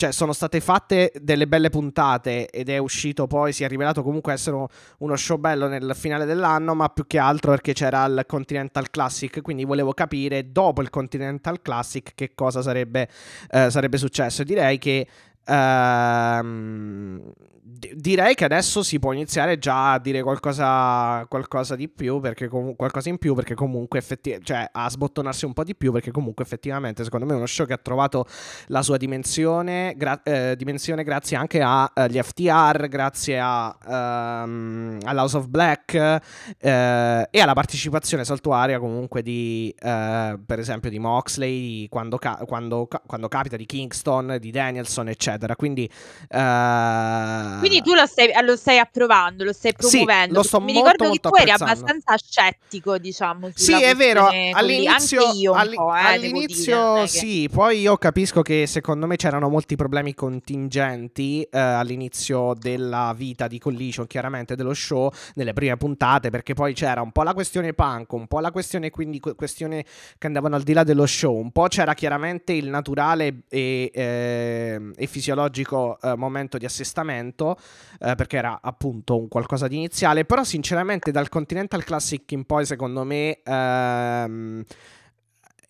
cioè 0.00 0.12
sono 0.12 0.32
state 0.32 0.60
fatte 0.60 1.12
delle 1.20 1.46
belle 1.46 1.68
puntate 1.68 2.48
ed 2.48 2.70
è 2.70 2.78
uscito 2.78 3.26
poi 3.26 3.52
si 3.52 3.64
è 3.64 3.68
rivelato 3.68 4.02
comunque 4.02 4.32
essere 4.32 4.66
uno- 4.96 5.16
show 5.16 5.36
bello 5.36 5.68
nel 5.68 5.92
finale 5.94 6.24
dell'anno 6.24 6.74
ma 6.74 6.88
più 6.88 7.06
che 7.06 7.18
altro 7.18 7.50
perché 7.50 7.74
c'era 7.74 8.06
il 8.06 8.24
Continental 8.26 8.88
Classic. 8.88 9.42
Quindi 9.42 9.66
volevo 9.66 9.92
capire 9.92 10.52
dopo 10.52 10.80
il 10.80 10.88
Continental 10.88 11.60
Classic 11.60 12.12
che 12.14 12.30
cosa 12.34 12.62
sarebbe, 12.62 13.10
eh, 13.50 13.68
sarebbe 13.68 13.98
successo. 13.98 14.42
Direi 14.42 14.78
che 14.78 15.06
ehm, 15.44 17.32
di- 17.80 17.92
direi 17.96 18.34
che 18.34 18.44
adesso 18.44 18.82
si 18.82 18.98
può 18.98 19.12
iniziare 19.12 19.58
già 19.58 19.92
a 19.92 19.98
dire 19.98 20.22
qualcosa, 20.22 21.24
qualcosa 21.28 21.76
di 21.76 21.88
più 21.88 22.20
perché 22.20 22.48
comu- 22.48 22.76
qualcosa 22.76 23.08
in 23.08 23.16
più 23.18 23.34
perché 23.34 23.54
comunque 23.54 23.98
effettivamente 23.98 24.52
cioè 24.52 24.68
a 24.70 24.88
sbottonarsi 24.90 25.46
un 25.46 25.52
po' 25.54 25.64
di 25.64 25.74
più 25.74 25.90
perché 25.92 26.10
comunque 26.10 26.44
effettivamente 26.44 27.04
secondo 27.04 27.24
me 27.24 27.32
è 27.32 27.36
uno 27.36 27.46
show 27.46 27.66
che 27.66 27.72
ha 27.72 27.78
trovato 27.78 28.26
la 28.66 28.82
sua 28.82 28.96
dimensione, 28.98 29.94
gra- 29.96 30.22
eh, 30.22 30.54
dimensione 30.56 31.04
grazie 31.04 31.36
anche 31.36 31.62
agli 31.62 32.20
FTR 32.20 32.88
grazie 32.88 33.38
a, 33.40 33.74
ehm, 33.88 34.98
all'House 35.04 35.36
of 35.38 35.46
Black 35.46 35.94
eh, 35.94 37.28
e 37.30 37.40
alla 37.40 37.54
partecipazione 37.54 38.24
saltuaria 38.24 38.78
comunque 38.78 39.22
di 39.22 39.74
eh, 39.78 40.38
per 40.44 40.58
esempio 40.58 40.90
di 40.90 40.98
Moxley 40.98 41.88
quando, 41.88 42.18
ca- 42.18 42.42
quando 42.46 42.86
ca- 42.86 43.02
quando 43.06 43.28
capita 43.28 43.56
di 43.56 43.64
Kingston 43.64 44.36
di 44.38 44.50
Danielson 44.50 45.08
eccetera 45.08 45.39
eccetera. 45.40 45.56
Quindi, 45.56 45.88
eh, 46.28 47.58
Quindi 47.58 47.82
tu 47.82 47.94
lo 47.94 48.06
stai, 48.06 48.30
lo 48.44 48.56
stai 48.56 48.78
approvando, 48.78 49.44
lo 49.44 49.52
stai 49.52 49.72
Sì, 49.76 49.88
promuovendo. 49.88 50.34
lo 50.34 50.42
sto 50.42 50.60
Mi 50.60 50.72
molto, 50.72 50.80
ricordo 50.90 51.04
molto 51.06 51.30
che 51.30 51.36
tu 51.36 51.42
eri 51.42 51.50
abbastanza 51.50 52.16
scettico, 52.16 52.98
diciamo, 52.98 53.50
Sì, 53.54 53.80
è 53.82 53.94
vero, 53.94 54.28
all'inizio, 54.52 55.20
po', 55.20 55.58
eh, 55.58 55.68
dire, 55.68 55.80
all'inizio 56.06 56.76
non 56.76 56.96
è 56.98 57.00
che- 57.02 57.08
sì, 57.08 57.48
poi 57.50 57.80
io 57.80 57.96
capisco 57.96 58.42
che 58.42 58.66
secondo 58.66 59.06
me 59.06 59.16
c'erano 59.16 59.48
molti 59.48 59.76
problemi 59.76 60.14
contingenti 60.14 61.42
eh, 61.42 61.58
all'inizio 61.58 62.54
della 62.58 63.12
vita 63.16 63.46
di 63.46 63.58
Collision, 63.58 64.06
chiaramente 64.06 64.54
dello 64.56 64.74
show, 64.74 65.10
nelle 65.34 65.52
prime 65.52 65.76
puntate, 65.76 66.30
perché 66.30 66.54
poi 66.54 66.74
c'era 66.74 67.00
un 67.02 67.12
po' 67.12 67.22
la 67.22 67.34
questione 67.34 67.72
punk, 67.72 68.12
un 68.12 68.26
po' 68.26 68.40
la 68.40 68.50
questione 68.50 68.90
quindi 68.90 69.20
que- 69.20 69.34
questione 69.34 69.84
che 70.18 70.26
andavano 70.26 70.56
al 70.56 70.62
di 70.62 70.72
là 70.72 70.84
dello 70.84 71.06
show, 71.06 71.34
un 71.36 71.50
po' 71.52 71.66
c'era 71.68 71.94
chiaramente 71.94 72.52
il 72.52 72.68
naturale 72.68 73.42
e, 73.48 73.90
eh, 73.92 74.80
e 74.96 75.06
fisiologico 75.20 75.98
eh, 76.00 76.16
momento 76.16 76.56
di 76.56 76.64
assestamento, 76.64 77.56
eh, 78.00 78.14
perché 78.14 78.38
era 78.38 78.58
appunto 78.62 79.18
un 79.18 79.28
qualcosa 79.28 79.68
di 79.68 79.76
iniziale, 79.76 80.24
però 80.24 80.42
sinceramente 80.42 81.12
dal 81.12 81.28
Continental 81.28 81.84
Classic 81.84 82.30
in 82.32 82.44
poi 82.44 82.64
secondo 82.64 83.04
me... 83.04 83.40
ehm, 83.44 84.64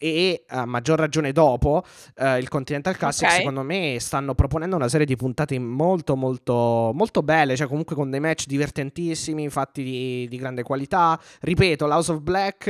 e 0.02 0.44
a 0.48 0.64
maggior 0.64 0.98
ragione 0.98 1.31
dopo 1.31 1.85
eh, 2.16 2.39
il 2.39 2.48
Continental 2.48 2.97
Classic 2.97 3.28
Ok. 3.28 3.35
secondo 3.35 3.62
me 3.62 3.98
stanno 4.01 4.35
proponendo 4.35 4.77
una 4.77 4.89
serie 4.89 5.05
di 5.05 5.14
puntate 5.14 5.59
molto 5.59 6.16
molto 6.16 6.90
molto 6.94 7.22
belle 7.22 7.55
cioè 7.55 7.66
comunque 7.66 7.94
con 7.94 8.09
dei 8.09 8.18
match 8.18 8.47
divertentissimi 8.47 9.51
fatti 9.51 9.82
di, 9.82 10.27
di 10.27 10.36
grande 10.39 10.62
qualità 10.62 11.20
ripeto 11.40 11.86
l'House 11.86 12.12
of 12.12 12.20
Black 12.20 12.66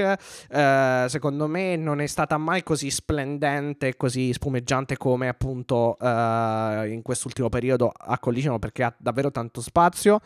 eh, 0.51 1.05
secondo 1.09 1.47
me 1.47 1.77
non 1.77 2.01
è 2.01 2.07
stata 2.07 2.37
mai 2.37 2.65
così 2.65 2.91
splendente 2.91 3.87
e 3.87 3.97
così 3.97 4.33
spumeggiante 4.33 4.97
come 4.97 5.29
appunto 5.29 5.97
eh, 6.01 6.89
in 6.91 7.01
quest'ultimo 7.03 7.49
periodo 7.49 7.93
a 7.97 8.19
Collision 8.19 8.59
perché 8.59 8.83
ha 8.83 8.95
davvero 8.99 9.31
tanto 9.31 9.61
spazio 9.61 10.21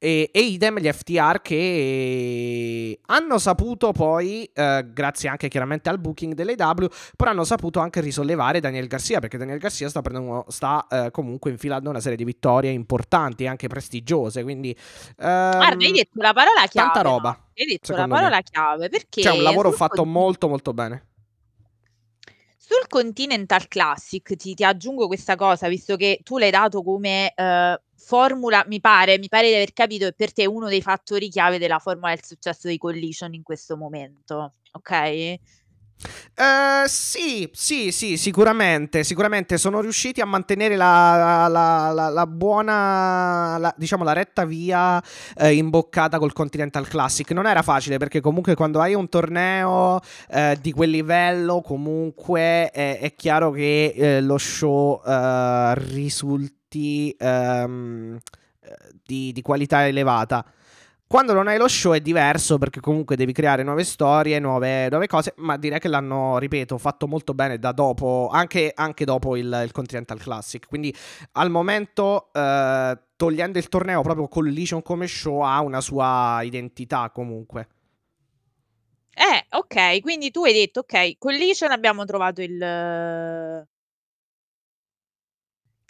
e, 0.00 0.30
e 0.32 0.40
idem 0.40 0.78
gli 0.78 0.90
FTR 0.90 1.40
che 1.42 3.00
hanno 3.06 3.38
saputo 3.38 3.92
poi, 3.92 4.48
eh, 4.52 4.86
grazie 4.92 5.28
anche 5.28 5.48
chiaramente 5.48 5.88
al 5.88 5.98
booking 5.98 6.34
dell'AW, 6.54 6.88
però 7.16 7.30
hanno 7.30 7.44
saputo 7.44 7.80
anche 7.80 8.00
risollevare 8.00 8.60
Daniel 8.60 8.86
Garcia, 8.86 9.20
perché 9.20 9.38
Daniel 9.38 9.58
Garcia 9.58 9.88
sta, 9.88 10.02
prendendo, 10.02 10.44
sta 10.48 10.86
eh, 10.90 11.10
comunque 11.10 11.50
infilando 11.50 11.90
una 11.90 12.00
serie 12.00 12.16
di 12.16 12.24
vittorie 12.24 12.70
importanti 12.70 13.44
e 13.44 13.48
anche 13.48 13.68
prestigiose, 13.68 14.42
quindi... 14.42 14.76
Guarda, 15.16 15.84
hai 15.84 15.92
detto 15.92 16.20
la 16.20 16.32
parola 16.32 16.66
chiave. 16.66 16.90
tanta 16.92 17.00
roba, 17.02 17.30
no? 17.30 17.46
Hai 17.54 17.66
detto 17.66 17.92
la 17.92 18.06
parola 18.06 18.36
me. 18.36 18.42
chiave 18.42 18.88
perché 18.88 19.20
C'è 19.20 19.30
un 19.30 19.42
lavoro 19.42 19.72
fatto 19.72 20.02
conti- 20.02 20.10
molto 20.10 20.48
molto 20.48 20.72
bene. 20.72 21.06
Sul 22.56 22.86
Continental 22.86 23.66
Classic 23.66 24.36
ti, 24.36 24.54
ti 24.54 24.62
aggiungo 24.62 25.06
questa 25.06 25.36
cosa, 25.36 25.68
visto 25.68 25.96
che 25.96 26.20
tu 26.22 26.36
l'hai 26.36 26.50
dato 26.50 26.82
come 26.82 27.32
eh, 27.34 27.80
formula, 27.96 28.62
mi 28.68 28.78
pare, 28.78 29.18
mi 29.18 29.28
pare 29.28 29.48
di 29.48 29.54
aver 29.54 29.72
capito 29.72 30.04
che 30.04 30.12
per 30.12 30.34
te 30.34 30.42
è 30.42 30.46
uno 30.46 30.68
dei 30.68 30.82
fattori 30.82 31.30
chiave 31.30 31.58
della 31.58 31.78
formula 31.78 32.14
del 32.14 32.22
successo 32.22 32.68
di 32.68 32.76
Collision 32.76 33.32
in 33.32 33.42
questo 33.42 33.76
momento, 33.78 34.52
ok? 34.72 35.36
Eh, 36.00 36.84
sì, 36.86 37.48
sì, 37.52 37.90
sì, 37.90 38.16
sicuramente, 38.16 39.02
sicuramente 39.02 39.58
sono 39.58 39.80
riusciti 39.80 40.20
a 40.20 40.24
mantenere 40.26 40.76
la, 40.76 41.48
la- 41.48 41.90
la- 41.92 42.08
la 42.08 42.26
buona, 42.26 43.74
diciamo, 43.76 44.04
la 44.04 44.12
retta 44.12 44.44
via 44.44 45.02
eh, 45.36 45.54
imboccata 45.54 46.18
col 46.18 46.32
Continental 46.32 46.86
Classic. 46.86 47.28
Non 47.32 47.46
era 47.46 47.62
facile 47.62 47.98
perché 47.98 48.20
comunque 48.20 48.54
quando 48.54 48.80
hai 48.80 48.94
un 48.94 49.08
torneo 49.08 50.00
eh, 50.30 50.56
di 50.60 50.70
quel 50.72 50.90
livello, 50.90 51.60
comunque 51.62 52.70
è, 52.70 52.98
è 53.00 53.14
chiaro 53.16 53.50
che 53.50 53.92
eh, 53.96 54.20
lo 54.20 54.38
show 54.38 55.02
eh, 55.04 55.74
risulti 55.74 57.14
ehm, 57.18 58.16
eh, 58.60 58.76
di, 59.04 59.32
di 59.32 59.42
qualità 59.42 59.86
elevata. 59.86 60.44
Quando 61.08 61.32
non 61.32 61.48
hai 61.48 61.56
lo 61.56 61.68
show 61.68 61.94
è 61.94 62.00
diverso 62.02 62.58
perché 62.58 62.80
comunque 62.80 63.16
devi 63.16 63.32
creare 63.32 63.62
nuove 63.62 63.82
storie, 63.82 64.38
nuove, 64.40 64.90
nuove 64.90 65.06
cose, 65.06 65.32
ma 65.38 65.56
direi 65.56 65.78
che 65.78 65.88
l'hanno, 65.88 66.36
ripeto, 66.36 66.76
fatto 66.76 67.08
molto 67.08 67.32
bene 67.32 67.58
da 67.58 67.72
dopo, 67.72 68.28
anche, 68.30 68.70
anche 68.74 69.06
dopo 69.06 69.34
il, 69.34 69.62
il 69.64 69.72
Continental 69.72 70.18
Classic. 70.18 70.66
Quindi 70.66 70.94
al 71.32 71.48
momento, 71.48 72.28
eh, 72.30 72.98
togliendo 73.16 73.56
il 73.56 73.68
torneo 73.68 74.02
proprio 74.02 74.28
Collision 74.28 74.82
come 74.82 75.06
show, 75.06 75.40
ha 75.40 75.62
una 75.62 75.80
sua 75.80 76.40
identità 76.42 77.08
comunque. 77.08 77.68
Eh, 79.14 79.46
ok, 79.56 80.00
quindi 80.02 80.30
tu 80.30 80.44
hai 80.44 80.52
detto, 80.52 80.80
ok, 80.80 81.16
Collision 81.16 81.70
abbiamo 81.70 82.04
trovato 82.04 82.42
il... 82.42 83.66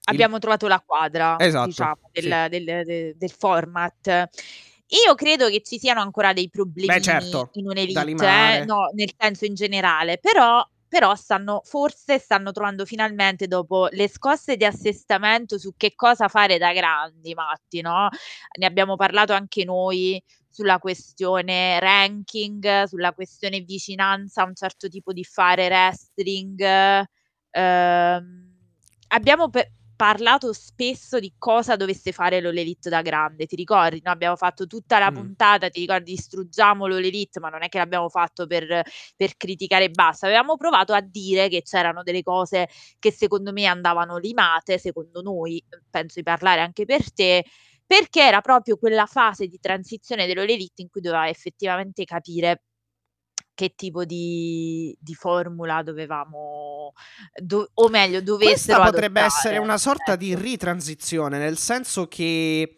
Abbiamo 0.04 0.38
trovato 0.38 0.68
la 0.68 0.80
quadra, 0.80 1.34
Esatto, 1.40 1.66
diciamo, 1.66 2.08
del, 2.12 2.22
sì. 2.22 2.48
del- 2.48 2.84
de- 2.84 3.14
del 3.18 3.30
format. 3.30 4.28
Io 4.90 5.14
credo 5.14 5.48
che 5.48 5.60
ci 5.62 5.78
siano 5.78 6.00
ancora 6.00 6.32
dei 6.32 6.48
problemi 6.48 7.02
certo, 7.02 7.50
in 7.54 7.68
un'elite, 7.68 8.26
eh, 8.26 8.64
no, 8.64 8.88
nel 8.94 9.12
senso 9.16 9.44
in 9.44 9.54
generale, 9.54 10.18
però, 10.18 10.66
però 10.88 11.14
stanno, 11.14 11.60
forse 11.64 12.18
stanno 12.18 12.52
trovando 12.52 12.86
finalmente 12.86 13.46
dopo 13.46 13.88
le 13.90 14.08
scosse 14.08 14.56
di 14.56 14.64
assestamento 14.64 15.58
su 15.58 15.74
che 15.76 15.94
cosa 15.94 16.28
fare 16.28 16.56
da 16.56 16.72
grandi, 16.72 17.34
Matti, 17.34 17.82
no? 17.82 18.08
Ne 18.58 18.66
abbiamo 18.66 18.96
parlato 18.96 19.34
anche 19.34 19.64
noi 19.64 20.22
sulla 20.48 20.78
questione 20.78 21.78
ranking, 21.78 22.84
sulla 22.84 23.12
questione 23.12 23.60
vicinanza 23.60 24.42
a 24.42 24.46
un 24.46 24.54
certo 24.54 24.88
tipo 24.88 25.12
di 25.12 25.22
fare 25.22 25.66
wrestling. 25.66 27.06
ehm, 27.50 28.56
abbiamo 29.08 29.48
pe- 29.50 29.72
parlato 29.98 30.52
spesso 30.52 31.18
di 31.18 31.34
cosa 31.38 31.74
dovesse 31.74 32.12
fare 32.12 32.40
l'All 32.40 32.56
Elite 32.56 32.88
da 32.88 33.02
grande, 33.02 33.46
ti 33.46 33.56
ricordi? 33.56 34.00
No? 34.04 34.12
Abbiamo 34.12 34.36
fatto 34.36 34.66
tutta 34.68 34.98
la 35.00 35.10
Mm. 35.10 35.14
puntata, 35.14 35.68
ti 35.70 35.80
ricordi, 35.80 36.12
distruggiamo 36.12 36.86
l'All 36.86 37.04
Elite, 37.04 37.40
ma 37.40 37.48
non 37.48 37.64
è 37.64 37.68
che 37.68 37.78
l'abbiamo 37.78 38.08
fatto 38.08 38.46
per, 38.46 38.82
per 39.16 39.36
criticare 39.36 39.84
e 39.86 39.90
basta. 39.90 40.26
Avevamo 40.26 40.56
provato 40.56 40.92
a 40.92 41.00
dire 41.00 41.48
che 41.48 41.62
c'erano 41.62 42.02
delle 42.04 42.22
cose 42.22 42.68
che 43.00 43.10
secondo 43.10 43.52
me 43.52 43.66
andavano 43.66 44.16
limate, 44.18 44.78
secondo 44.78 45.20
noi, 45.22 45.62
penso 45.90 46.14
di 46.18 46.22
parlare 46.22 46.60
anche 46.60 46.84
per 46.84 47.12
te, 47.12 47.44
perché 47.86 48.22
era 48.22 48.40
proprio 48.40 48.76
quella 48.76 49.06
fase 49.06 49.46
di 49.48 49.58
transizione 49.58 50.26
dell'All 50.26 50.48
Elite 50.48 50.82
in 50.82 50.88
cui 50.90 51.00
doveva 51.00 51.28
effettivamente 51.28 52.04
capire 52.04 52.62
che 53.58 53.72
tipo 53.74 54.04
di, 54.04 54.96
di 55.00 55.14
formula 55.14 55.82
dovevamo, 55.82 56.92
do- 57.42 57.68
o 57.74 57.88
meglio, 57.88 58.22
dovessero 58.22 58.52
Questa 58.78 58.80
potrebbe 58.84 59.18
adottare. 59.18 59.26
essere 59.26 59.58
una 59.58 59.76
sorta 59.78 60.14
di 60.14 60.30
Ecco. 60.30 60.42
ritransizione, 60.42 61.38
nel 61.38 61.58
senso 61.58 62.06
che 62.06 62.77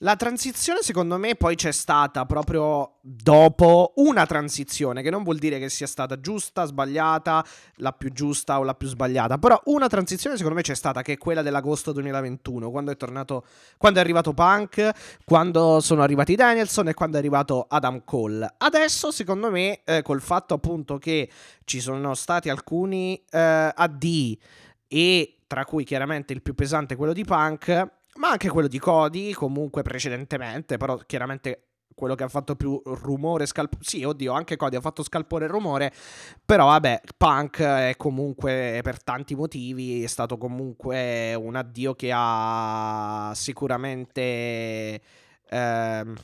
la 0.00 0.14
transizione 0.14 0.82
secondo 0.82 1.16
me 1.16 1.36
poi 1.36 1.54
c'è 1.54 1.72
stata 1.72 2.26
proprio 2.26 2.96
dopo 3.00 3.94
una 3.96 4.26
transizione, 4.26 5.00
che 5.00 5.08
non 5.08 5.22
vuol 5.22 5.38
dire 5.38 5.58
che 5.58 5.70
sia 5.70 5.86
stata 5.86 6.20
giusta, 6.20 6.66
sbagliata, 6.66 7.44
la 7.76 7.92
più 7.92 8.12
giusta 8.12 8.58
o 8.58 8.62
la 8.62 8.74
più 8.74 8.88
sbagliata, 8.88 9.38
però 9.38 9.58
una 9.66 9.86
transizione 9.86 10.36
secondo 10.36 10.56
me 10.56 10.62
c'è 10.62 10.74
stata 10.74 11.00
che 11.00 11.14
è 11.14 11.18
quella 11.18 11.40
dell'agosto 11.40 11.92
2021, 11.92 12.70
quando 12.70 12.90
è 12.90 12.96
tornato 12.96 13.46
quando 13.78 13.98
è 13.98 14.02
arrivato 14.02 14.34
Punk, 14.34 14.90
quando 15.24 15.80
sono 15.80 16.02
arrivati 16.02 16.34
Danielson 16.34 16.88
e 16.88 16.94
quando 16.94 17.16
è 17.16 17.18
arrivato 17.18 17.64
Adam 17.66 18.02
Cole. 18.04 18.54
Adesso 18.58 19.10
secondo 19.10 19.50
me 19.50 19.80
eh, 19.84 20.02
col 20.02 20.20
fatto 20.20 20.52
appunto 20.52 20.98
che 20.98 21.30
ci 21.64 21.80
sono 21.80 22.14
stati 22.14 22.50
alcuni 22.50 23.22
eh, 23.30 23.72
AD 23.74 24.36
e 24.88 25.38
tra 25.46 25.64
cui 25.64 25.84
chiaramente 25.84 26.32
il 26.32 26.42
più 26.42 26.54
pesante 26.54 26.96
quello 26.96 27.12
di 27.12 27.24
Punk, 27.24 27.94
ma 28.18 28.30
anche 28.30 28.48
quello 28.48 28.68
di 28.68 28.78
Cody, 28.78 29.32
comunque 29.32 29.82
precedentemente, 29.82 30.76
però 30.76 30.96
chiaramente 30.98 31.68
quello 31.94 32.14
che 32.14 32.24
ha 32.24 32.28
fatto 32.28 32.56
più 32.56 32.80
rumore, 32.84 33.46
scalpo... 33.46 33.78
Sì, 33.80 34.04
oddio, 34.04 34.32
anche 34.32 34.56
Cody 34.56 34.76
ha 34.76 34.80
fatto 34.80 35.02
scalpore 35.02 35.46
rumore, 35.46 35.92
però 36.44 36.66
vabbè, 36.66 37.00
Punk 37.16 37.60
è 37.60 37.94
comunque 37.96 38.80
per 38.82 39.02
tanti 39.02 39.34
motivi, 39.34 40.02
è 40.02 40.06
stato 40.06 40.36
comunque 40.36 41.34
un 41.34 41.56
addio 41.56 41.94
che 41.94 42.10
ha 42.14 43.32
sicuramente... 43.34 45.00
ehm, 45.48 46.14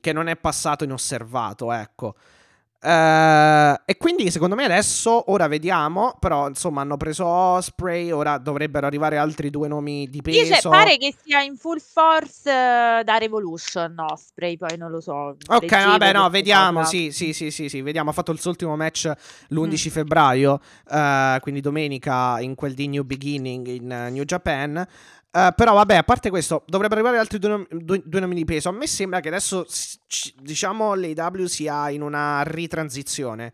che 0.00 0.12
non 0.12 0.28
è 0.28 0.36
passato 0.36 0.84
inosservato, 0.84 1.72
ecco. 1.72 2.16
Eh, 2.86 3.80
e 3.84 3.96
quindi 3.96 4.30
secondo 4.30 4.54
me 4.54 4.64
adesso, 4.64 5.32
ora 5.32 5.48
vediamo, 5.48 6.16
però 6.20 6.46
insomma 6.46 6.82
hanno 6.82 6.96
preso 6.96 7.26
Osprey, 7.26 8.12
ora 8.12 8.38
dovrebbero 8.38 8.86
arrivare 8.86 9.16
altri 9.16 9.50
due 9.50 9.66
nomi 9.66 10.08
di 10.08 10.22
peso. 10.22 10.54
Dice, 10.54 10.68
pare 10.68 10.96
che 10.96 11.12
sia 11.20 11.40
in 11.42 11.56
full 11.56 11.80
force 11.80 12.48
eh, 12.48 13.02
da 13.02 13.18
Revolution 13.18 13.92
Osprey, 13.98 14.56
poi 14.56 14.76
non 14.76 14.92
lo 14.92 15.00
so. 15.00 15.36
Ok, 15.48 15.68
vabbè, 15.68 16.12
no, 16.12 16.30
vediamo, 16.30 16.84
sì, 16.84 17.10
sì, 17.10 17.32
sì, 17.32 17.50
sì, 17.50 17.68
sì, 17.68 17.82
vediamo, 17.82 18.10
ha 18.10 18.12
fatto 18.12 18.30
il 18.30 18.38
suo 18.38 18.50
ultimo 18.50 18.76
match 18.76 19.10
l'11 19.48 19.88
Mm. 19.88 19.90
febbraio, 19.90 20.60
eh, 20.88 21.38
quindi 21.40 21.60
domenica 21.60 22.38
in 22.38 22.54
quel 22.54 22.74
di 22.74 22.86
New 22.86 23.02
Beginning 23.02 23.66
in 23.66 24.08
New 24.12 24.22
Japan. 24.22 24.86
Eh, 25.36 25.52
però 25.54 25.74
vabbè, 25.74 25.96
a 25.96 26.02
parte 26.02 26.30
questo, 26.30 26.62
dovrebbero 26.66 27.00
arrivare 27.00 27.20
altri 27.20 27.38
due, 27.38 27.50
nom- 27.50 27.66
due- 27.68 28.02
due 28.02 28.20
nomi 28.20 28.34
di 28.34 28.46
peso. 28.46 28.70
A 28.70 28.72
me 28.72 28.86
sembra 28.86 29.20
che 29.20 29.28
adesso, 29.28 29.66
diciamo, 30.40 30.94
l'AW 30.94 31.44
sia 31.44 31.90
in 31.90 32.00
una 32.00 32.42
ritransizione. 32.42 33.52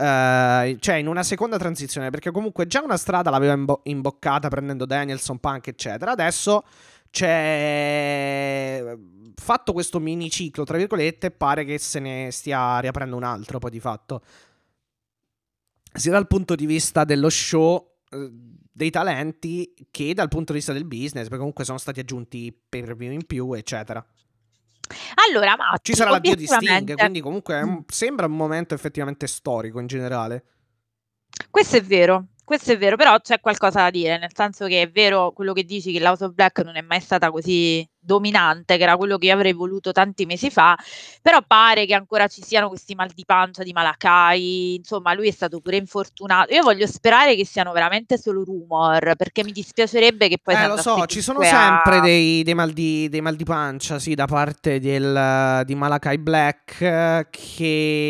eh, 0.00 0.76
cioè 0.78 0.94
in 0.94 1.08
una 1.08 1.24
seconda 1.24 1.58
transizione, 1.58 2.10
perché 2.10 2.30
comunque 2.30 2.68
già 2.68 2.80
una 2.82 2.96
strada 2.96 3.30
l'aveva 3.30 3.54
imbo- 3.54 3.80
imboccata 3.84 4.46
prendendo 4.48 4.86
Danielson, 4.86 5.40
Punk, 5.40 5.66
eccetera. 5.66 6.12
Adesso 6.12 6.62
c'è 7.10 8.96
fatto 9.34 9.72
questo 9.72 9.98
mini 9.98 10.30
ciclo, 10.30 10.62
tra 10.64 10.76
virgolette, 10.76 11.32
pare 11.32 11.64
che 11.64 11.78
se 11.78 11.98
ne 11.98 12.30
stia 12.30 12.78
riaprendo 12.78 13.16
un 13.16 13.24
altro 13.24 13.58
poi 13.58 13.70
di 13.70 13.80
fatto. 13.80 14.22
Sia 15.92 16.12
dal 16.12 16.28
punto 16.28 16.54
di 16.54 16.66
vista 16.66 17.02
dello 17.02 17.28
show, 17.28 17.96
eh, 18.10 18.30
dei 18.78 18.90
talenti, 18.90 19.74
che 19.90 20.14
dal 20.14 20.28
punto 20.28 20.52
di 20.52 20.58
vista 20.58 20.72
del 20.72 20.84
business, 20.84 21.24
perché 21.24 21.38
comunque 21.38 21.64
sono 21.64 21.78
stati 21.78 21.98
aggiunti 21.98 22.56
per 22.68 22.94
view 22.96 23.10
in 23.12 23.26
più, 23.26 23.52
eccetera. 23.54 24.04
Allora, 25.28 25.56
Matti, 25.56 25.90
Ci 25.90 25.98
sarà 25.98 26.10
l'addio 26.10 26.36
di 26.36 26.46
Sting, 26.46 26.94
quindi 26.94 27.20
comunque 27.20 27.60
un- 27.60 27.70
Mm. 27.72 27.78
sembra 27.88 28.26
un 28.26 28.36
momento 28.36 28.74
effettivamente 28.74 29.26
storico 29.26 29.80
in 29.80 29.88
generale. 29.88 30.44
Questo 31.50 31.76
è 31.76 31.82
vero, 31.82 32.28
questo 32.44 32.70
è 32.72 32.78
vero, 32.78 32.96
però 32.96 33.18
c'è 33.20 33.40
qualcosa 33.40 33.82
da 33.82 33.90
dire, 33.90 34.16
nel 34.16 34.30
senso 34.32 34.66
che 34.66 34.82
è 34.82 34.88
vero 34.90 35.32
quello 35.32 35.52
che 35.52 35.64
dici 35.64 35.90
che 35.92 35.98
l'House 35.98 36.24
of 36.26 36.32
Black 36.32 36.60
non 36.64 36.76
è 36.76 36.80
mai 36.80 37.00
stata 37.00 37.30
così 37.32 37.86
dominante, 38.08 38.78
che 38.78 38.82
era 38.82 38.96
quello 38.96 39.18
che 39.18 39.26
io 39.26 39.34
avrei 39.34 39.52
voluto 39.52 39.92
tanti 39.92 40.24
mesi 40.24 40.48
fa, 40.50 40.74
però 41.20 41.40
pare 41.46 41.84
che 41.84 41.92
ancora 41.92 42.26
ci 42.26 42.42
siano 42.42 42.68
questi 42.68 42.94
mal 42.94 43.10
di 43.14 43.24
pancia 43.26 43.62
di 43.62 43.72
Malakai, 43.72 44.76
insomma 44.76 45.12
lui 45.12 45.28
è 45.28 45.30
stato 45.30 45.60
pure 45.60 45.76
infortunato. 45.76 46.54
Io 46.54 46.62
voglio 46.62 46.86
sperare 46.86 47.36
che 47.36 47.44
siano 47.44 47.70
veramente 47.72 48.16
solo 48.16 48.42
rumor, 48.44 49.14
perché 49.16 49.44
mi 49.44 49.52
dispiacerebbe 49.52 50.28
che 50.28 50.38
poi 50.42 50.54
eh, 50.54 50.66
lo 50.66 50.78
so, 50.78 51.04
ci 51.04 51.20
sono 51.20 51.40
a- 51.40 51.44
sempre 51.44 52.00
dei, 52.00 52.42
dei 52.42 52.54
mal 52.54 52.72
di, 52.72 53.08
dei 53.10 53.20
mal 53.20 53.36
di 53.36 53.44
pancia, 53.44 53.98
sì, 53.98 54.14
da 54.14 54.24
parte 54.26 54.80
del, 54.80 55.62
di 55.66 55.74
Malakai 55.74 56.16
Black, 56.18 57.28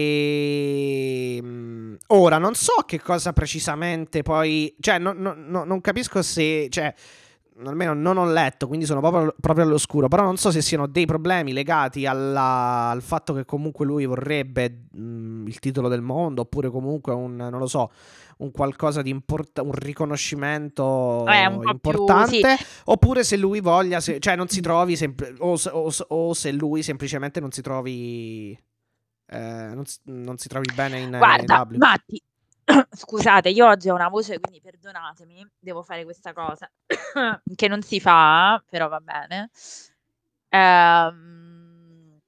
che... 0.09 1.41
mm, 1.43 1.95
Ora, 2.09 2.39
non 2.39 2.55
so 2.55 2.85
che 2.87 3.01
cosa 3.01 3.33
precisamente 3.33 4.23
poi... 4.23 4.75
Cioè, 4.79 4.99
no- 4.99 5.12
no- 5.12 5.35
no- 5.37 5.65
non 5.65 5.81
capisco 5.81 6.23
se... 6.23 6.69
Cioè, 6.70 6.95
almeno 7.64 7.93
non 7.94 8.16
ho 8.18 8.24
letto, 8.30 8.66
quindi 8.66 8.86
sono 8.86 9.01
proprio, 9.01 9.35
proprio 9.40 9.64
all'oscuro, 9.64 10.09
però 10.09 10.22
non 10.22 10.36
so 10.36 10.51
se 10.51 10.62
siano 10.62 10.86
dei 10.86 11.06
problemi 11.06 11.52
legati 11.52 12.06
alla- 12.06 12.90
al 12.90 13.02
fatto 13.02 13.32
che 13.35 13.44
comunque 13.44 13.85
lui 13.86 14.06
vorrebbe 14.06 14.86
mm, 14.97 15.47
il 15.47 15.59
titolo 15.59 15.89
del 15.89 16.01
mondo, 16.02 16.43
oppure 16.43 16.70
comunque 16.70 17.12
un, 17.12 17.36
non 17.36 17.59
lo 17.59 17.66
so, 17.66 17.90
un 18.39 18.51
qualcosa 18.52 19.02
di 19.02 19.10
importante, 19.10 19.60
un 19.68 19.72
riconoscimento 19.74 21.24
Eh, 21.26 21.47
un 21.47 21.55
po' 21.60 21.74
più, 21.78 21.90
importante, 21.90 22.56
oppure 22.85 23.24
se 23.24 23.36
lui 23.36 23.60
voglia, 23.60 24.01
se- 24.01 24.20
cioè 24.20 24.36
non 24.36 24.48
si 24.48 24.60
trovi, 24.60 24.97
sempl- 24.97 25.35
o, 25.39 25.56
se- 25.56 25.70
o 25.72 25.90
o 26.09 26.35
se 26.35 26.52
lui 26.52 26.82
semplicemente 26.82 27.40
non 27.40 27.51
si 27.51 27.62
trovi, 27.62 28.56
eh, 29.30 29.70
non, 29.74 29.85
si, 29.85 29.98
non 30.05 30.39
si 30.39 30.48
trovi 30.48 30.68
bene 30.74 31.01
in, 31.01 31.10
Guarda, 31.10 31.55
in 31.55 31.60
AEW. 31.72 31.76
Matti, 31.78 32.22
scusate, 32.90 33.49
io 33.49 33.66
oggi 33.66 33.89
ho 33.89 33.95
una 33.95 34.09
voce, 34.09 34.39
quindi 34.40 34.61
perdonatemi, 34.61 35.47
devo 35.59 35.82
fare 35.82 36.05
questa 36.05 36.32
cosa 36.32 36.70
che 37.55 37.69
non 37.69 37.82
si 37.82 38.01
fa, 38.01 38.62
però 38.69 38.89
va 38.89 39.01
bene. 39.01 39.51
Ehm, 40.51 42.20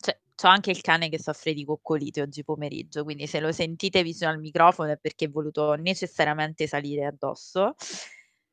cioè, 0.00 0.50
anche 0.50 0.70
il 0.70 0.80
cane 0.80 1.08
che 1.08 1.20
soffre 1.20 1.52
di 1.54 1.64
coccolite 1.64 2.22
oggi 2.22 2.42
pomeriggio, 2.44 3.04
quindi 3.04 3.26
se 3.26 3.40
lo 3.40 3.52
sentite 3.52 4.02
vicino 4.02 4.30
al 4.30 4.38
microfono 4.40 4.90
è 4.92 4.98
perché 4.98 5.26
è 5.26 5.30
voluto 5.30 5.74
necessariamente 5.74 6.66
salire 6.66 7.06
addosso. 7.06 7.74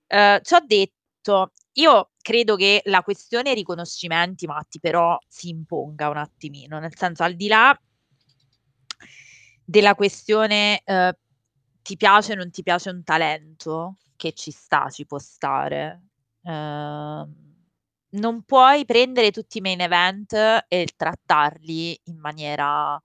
Eh, 0.08 0.40
ci 0.44 0.54
ho 0.54 0.60
detto, 0.66 1.52
io 1.74 2.12
credo 2.22 2.56
che 2.56 2.82
la 2.86 3.02
questione 3.02 3.54
riconoscimenti, 3.54 4.46
Matti, 4.48 4.80
però 4.80 5.18
si 5.28 5.50
imponga 5.50 6.10
un 6.10 6.18
attimino, 6.18 6.80
nel 6.80 6.96
senso 6.96 7.24
al 7.24 7.36
di 7.36 7.48
là 7.48 7.78
della 9.70 9.94
questione 9.94 10.82
eh, 10.84 11.16
ti 11.84 11.96
piace 11.96 12.34
o 12.34 12.36
non 12.36 12.50
ti 12.50 12.64
piace 12.64 12.90
un 12.90 13.04
talento, 13.04 13.98
che 14.16 14.34
ci 14.34 14.50
sta, 14.50 14.90
ci 14.90 15.06
può 15.06 15.20
stare. 15.20 16.08
Ehm, 16.44 17.36
non 18.12 18.42
puoi 18.44 18.86
prendere 18.86 19.30
tutti 19.30 19.60
i 19.60 19.62
main 19.62 19.82
event 19.82 20.34
e 20.68 20.88
trattarli 20.96 22.02
in 22.06 22.18
maniera 22.18 23.00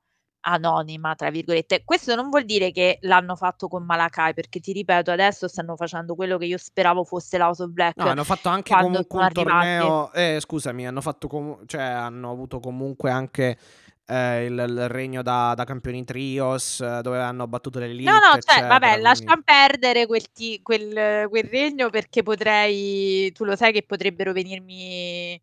anonima, 0.46 1.14
tra 1.14 1.28
virgolette. 1.28 1.84
Questo 1.84 2.14
non 2.14 2.30
vuol 2.30 2.44
dire 2.44 2.70
che 2.70 2.96
l'hanno 3.02 3.36
fatto 3.36 3.68
con 3.68 3.84
Malakai, 3.84 4.32
perché 4.32 4.60
ti 4.60 4.72
ripeto, 4.72 5.10
adesso 5.10 5.48
stanno 5.48 5.76
facendo 5.76 6.14
quello 6.14 6.38
che 6.38 6.46
io 6.46 6.58
speravo 6.58 7.04
fosse 7.04 7.36
l'House 7.36 7.62
of 7.64 7.70
Black. 7.70 7.96
No, 7.96 8.06
hanno 8.06 8.24
fatto 8.24 8.48
anche 8.48 8.74
comunque 8.74 9.20
un 9.20 9.32
torneo. 9.32 10.12
Eh, 10.12 10.38
scusami, 10.40 10.86
hanno 10.86 11.02
fatto 11.02 11.28
comu- 11.28 11.66
cioè 11.66 11.82
hanno 11.82 12.30
avuto 12.30 12.58
comunque 12.58 13.10
anche 13.10 13.58
eh, 14.06 14.44
il, 14.44 14.52
il 14.52 14.88
regno 14.88 15.22
da, 15.22 15.54
da 15.54 15.64
campioni 15.64 16.04
trios, 16.04 16.80
eh, 16.80 17.00
dove 17.02 17.18
hanno 17.20 17.46
battuto 17.46 17.78
le 17.78 17.86
elite. 17.86 18.10
No, 18.10 18.18
no, 18.18 18.38
cioè, 18.40 18.66
vabbè, 18.66 18.98
quindi- 18.98 19.02
lascia 19.02 19.40
perdere 19.42 20.06
quel, 20.06 20.30
ti- 20.32 20.60
quel, 20.62 21.28
quel 21.28 21.44
regno 21.44 21.90
perché 21.90 22.22
potrei, 22.22 23.32
tu 23.32 23.44
lo 23.44 23.56
sai 23.56 23.72
che 23.72 23.82
potrebbero 23.82 24.32
venirmi, 24.32 25.40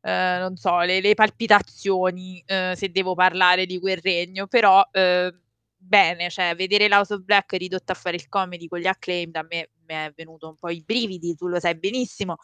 eh, 0.00 0.36
non 0.38 0.56
so, 0.56 0.80
le, 0.80 1.00
le 1.00 1.14
palpitazioni 1.14 2.42
eh, 2.46 2.74
se 2.76 2.90
devo 2.90 3.14
parlare 3.14 3.66
di 3.66 3.78
quel 3.78 3.98
regno, 3.98 4.46
però 4.46 4.86
eh, 4.92 5.34
bene, 5.76 6.30
cioè, 6.30 6.54
vedere 6.54 6.88
l'House 6.88 7.14
of 7.14 7.20
Black 7.20 7.52
ridotta 7.52 7.92
a 7.92 7.96
fare 7.96 8.16
il 8.16 8.28
comedy 8.28 8.68
con 8.68 8.78
gli 8.78 8.86
acclaimed 8.86 9.36
a 9.36 9.46
me 9.48 9.70
mi 9.86 9.94
è 9.94 10.12
venuto 10.16 10.48
un 10.48 10.56
po' 10.56 10.70
i 10.70 10.82
brividi, 10.82 11.34
tu 11.34 11.46
lo 11.46 11.60
sai 11.60 11.74
benissimo. 11.74 12.36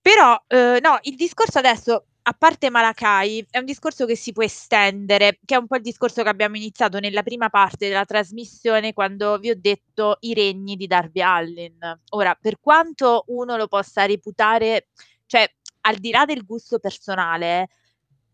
Però, 0.00 0.42
eh, 0.48 0.80
no, 0.82 0.98
il 1.02 1.14
discorso 1.16 1.58
adesso, 1.58 2.06
a 2.26 2.32
parte 2.32 2.70
Malakai, 2.70 3.46
è 3.50 3.58
un 3.58 3.66
discorso 3.66 4.06
che 4.06 4.16
si 4.16 4.32
può 4.32 4.42
estendere, 4.42 5.40
che 5.44 5.54
è 5.56 5.58
un 5.58 5.66
po' 5.66 5.76
il 5.76 5.82
discorso 5.82 6.22
che 6.22 6.28
abbiamo 6.30 6.56
iniziato 6.56 6.98
nella 6.98 7.22
prima 7.22 7.50
parte 7.50 7.88
della 7.88 8.06
trasmissione 8.06 8.94
quando 8.94 9.36
vi 9.38 9.50
ho 9.50 9.54
detto 9.58 10.16
i 10.20 10.32
regni 10.32 10.76
di 10.76 10.86
Darby 10.86 11.20
Allin. 11.20 11.78
Ora, 12.10 12.34
per 12.40 12.60
quanto 12.60 13.24
uno 13.28 13.56
lo 13.56 13.68
possa 13.68 14.06
reputare, 14.06 14.88
cioè, 15.26 15.46
al 15.82 15.96
di 15.96 16.10
là 16.10 16.24
del 16.24 16.44
gusto 16.46 16.78
personale, 16.78 17.68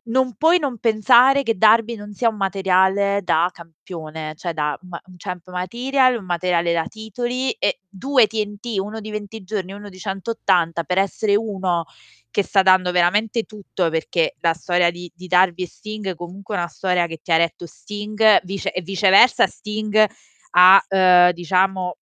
non 0.05 0.35
puoi 0.35 0.59
non 0.59 0.79
pensare 0.79 1.43
che 1.43 1.57
Darby 1.57 1.95
non 1.95 2.13
sia 2.13 2.29
un 2.29 2.37
materiale 2.37 3.23
da 3.23 3.51
campione, 3.53 4.35
cioè 4.37 4.53
da 4.53 4.79
un 4.81 4.99
champ 5.17 5.49
material, 5.51 6.17
un 6.17 6.25
materiale 6.25 6.73
da 6.73 6.87
titoli 6.87 7.51
e 7.53 7.81
due 7.89 8.27
TNT, 8.27 8.79
uno 8.79 9.01
di 9.01 9.11
20 9.11 9.45
giorni, 9.45 9.73
uno 9.73 9.89
di 9.89 9.99
180 9.99 10.85
per 10.85 10.99
essere 10.99 11.37
uno 11.37 11.85
che 12.31 12.43
sta 12.43 12.63
dando 12.63 12.93
veramente 12.93 13.43
tutto 13.45 13.91
perché 13.91 14.37
la 14.41 14.55
storia 14.55 14.91
di, 14.91 15.11
di 15.15 15.27
Darby 15.27 15.65
e 15.65 15.67
Sting 15.67 16.15
comunque 16.15 16.55
è 16.55 16.59
una 16.59 16.69
storia 16.69 17.07
che 17.07 17.21
ti 17.23 17.33
ha 17.33 17.37
retto 17.37 17.67
Sting 17.67 18.41
vice- 18.45 18.73
e 18.73 18.83
viceversa 18.83 19.47
Sting 19.47 20.07
ha 20.53 20.85
eh, 20.89 21.33
diciamo 21.35 21.97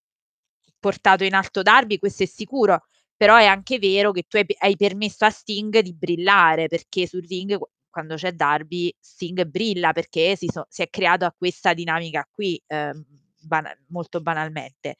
portato 0.79 1.25
in 1.25 1.35
alto 1.35 1.63
Darby, 1.63 1.99
questo 1.99 2.23
è 2.23 2.27
sicuro, 2.27 2.85
però 3.17 3.37
è 3.37 3.47
anche 3.47 3.79
vero 3.79 4.13
che 4.13 4.25
tu 4.29 4.39
hai, 4.59 4.77
permesso 4.77 5.25
a 5.25 5.31
Sting 5.31 5.81
di 5.81 5.93
brillare 5.93 6.69
perché 6.69 7.07
sul 7.07 7.27
ring 7.27 7.59
quando 7.99 8.15
c'è 8.15 8.31
Darby 8.33 8.95
Sting 9.01 9.45
brilla 9.47 9.93
perché 9.93 10.37
si, 10.37 10.49
so- 10.49 10.67
si 10.69 10.83
è 10.83 10.89
creata 10.89 11.35
questa 11.37 11.75
dinamica 11.75 12.27
qui 12.31 12.63
ehm, 12.69 13.05
bana- 13.41 13.77
molto 13.89 14.21
banalmente. 14.21 14.97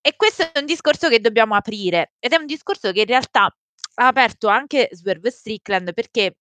E 0.00 0.14
questo 0.14 0.42
è 0.42 0.58
un 0.60 0.66
discorso 0.66 1.08
che 1.08 1.18
dobbiamo 1.20 1.56
aprire 1.56 2.12
ed 2.20 2.32
è 2.32 2.36
un 2.36 2.46
discorso 2.46 2.92
che 2.92 3.00
in 3.00 3.06
realtà 3.06 3.44
ha 3.98 4.06
aperto 4.06 4.46
anche 4.46 4.88
Swerve 4.92 5.32
Strickland 5.32 5.92
perché 5.94 6.36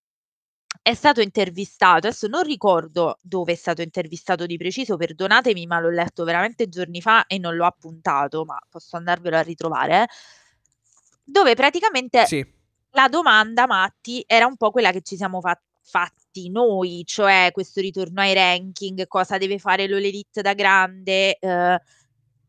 è 0.84 0.94
stato 0.94 1.22
intervistato, 1.22 2.08
adesso 2.08 2.28
non 2.28 2.44
ricordo 2.44 3.18
dove 3.22 3.54
è 3.54 3.56
stato 3.56 3.82
intervistato 3.82 4.46
di 4.46 4.58
preciso, 4.58 4.98
perdonatemi, 4.98 5.66
ma 5.66 5.80
l'ho 5.80 5.90
letto 5.90 6.24
veramente 6.26 6.70
giorni 6.70 7.02
fa 7.02 7.26
e 7.26 7.40
non 7.40 7.56
l'ho 7.56 7.66
appuntato, 7.66 8.46
ma 8.46 8.60
posso 8.70 8.98
andarvelo 8.98 9.36
a 9.36 9.42
ritrovare, 9.42 10.04
eh, 10.04 10.08
dove 11.24 11.56
praticamente 11.56 12.28
Sì. 12.28 12.55
La 12.96 13.08
domanda, 13.10 13.68
Matti, 13.68 14.24
era 14.28 14.46
un 14.46 14.56
po' 14.58 14.72
quella 14.72 14.92
che 14.92 15.02
ci 15.02 15.16
siamo 15.18 15.42
fa- 15.42 15.60
fatti 15.82 16.50
noi, 16.50 17.04
cioè 17.06 17.50
questo 17.54 17.82
ritorno 17.82 18.22
ai 18.22 18.34
ranking, 18.34 19.08
cosa 19.08 19.38
deve 19.38 19.60
fare 19.60 19.88
l'Olelite 19.88 20.42
da 20.42 20.54
grande, 20.54 21.38
eh, 21.38 21.80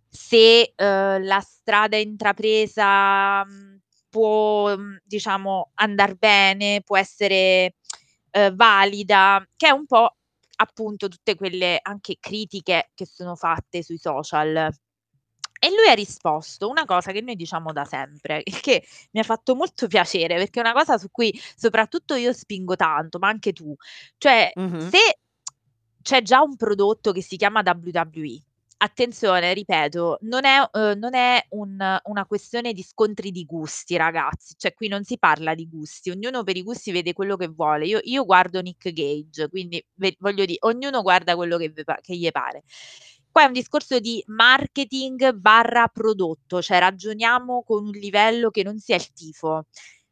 se 0.08 0.72
eh, 0.74 1.18
la 1.22 1.40
strada 1.40 1.96
intrapresa 1.96 3.44
mh, 3.44 3.80
può, 4.08 4.76
mh, 4.76 5.00
diciamo, 5.04 5.70
andare 5.74 6.14
bene, 6.14 6.82
può 6.82 6.96
essere 6.96 7.74
eh, 8.30 8.52
valida, 8.54 9.44
che 9.56 9.68
è 9.68 9.70
un 9.70 9.86
po' 9.86 10.16
appunto 10.58 11.08
tutte 11.08 11.34
quelle 11.34 11.78
anche 11.82 12.16
critiche 12.20 12.90
che 12.94 13.06
sono 13.06 13.34
fatte 13.36 13.82
sui 13.82 13.98
social. 13.98 14.70
E 15.62 15.68
lui 15.70 15.88
ha 15.88 15.94
risposto 15.94 16.68
una 16.68 16.84
cosa 16.84 17.12
che 17.12 17.20
noi 17.20 17.34
diciamo 17.36 17.72
da 17.72 17.84
sempre, 17.84 18.42
il 18.44 18.60
che 18.60 18.84
mi 19.12 19.20
ha 19.20 19.22
fatto 19.22 19.54
molto 19.54 19.86
piacere 19.86 20.36
perché 20.36 20.60
è 20.60 20.62
una 20.62 20.72
cosa 20.72 20.98
su 20.98 21.08
cui 21.10 21.32
soprattutto 21.56 22.14
io 22.14 22.32
spingo 22.32 22.76
tanto, 22.76 23.18
ma 23.18 23.28
anche 23.28 23.52
tu. 23.52 23.74
Cioè, 24.18 24.50
Mhm. 24.54 24.90
se 24.90 24.98
c'è 26.02 26.22
già 26.22 26.40
un 26.42 26.56
prodotto 26.56 27.12
che 27.12 27.22
si 27.22 27.36
chiama 27.36 27.62
WWE 27.64 28.42
attenzione, 28.78 29.54
ripeto, 29.54 30.18
non 30.22 30.44
è, 30.44 30.58
uhm, 30.72 30.98
non 30.98 31.14
è 31.14 31.42
un 31.50 31.98
una 32.04 32.26
questione 32.26 32.72
di 32.74 32.82
scontri 32.82 33.30
di 33.30 33.44
gusti 33.46 33.96
ragazzi, 33.96 34.54
cioè 34.58 34.74
qui 34.74 34.88
non 34.88 35.02
si 35.04 35.18
parla 35.18 35.54
di 35.54 35.66
gusti, 35.68 36.10
ognuno 36.10 36.42
per 36.44 36.56
i 36.58 36.62
gusti 36.62 36.92
vede 36.92 37.14
quello 37.14 37.36
che 37.36 37.48
vuole. 37.48 37.86
Io 37.86 38.00
io 38.02 38.24
guardo 38.26 38.60
Nick 38.60 38.92
Gage, 38.92 39.48
quindi 39.48 39.82
ve 39.94 40.14
voglio 40.20 40.44
di 40.44 40.56
ognuno 40.60 41.00
guarda 41.02 41.34
quello 41.36 41.56
che 41.56 41.70
ve 41.70 41.84
pa 41.84 41.98
che 42.02 42.14
gli 42.16 42.30
pare. 42.30 42.64
Qua 43.36 43.44
è 43.44 43.48
un 43.48 43.52
discorso 43.52 44.00
di 44.00 44.24
marketing/prodotto, 44.28 46.62
cioè 46.62 46.78
ragioniamo 46.78 47.64
con 47.64 47.84
un 47.84 47.90
livello 47.90 48.48
che 48.48 48.62
non 48.62 48.78
sia 48.78 48.96
il 48.96 49.12
tifo. 49.12 49.66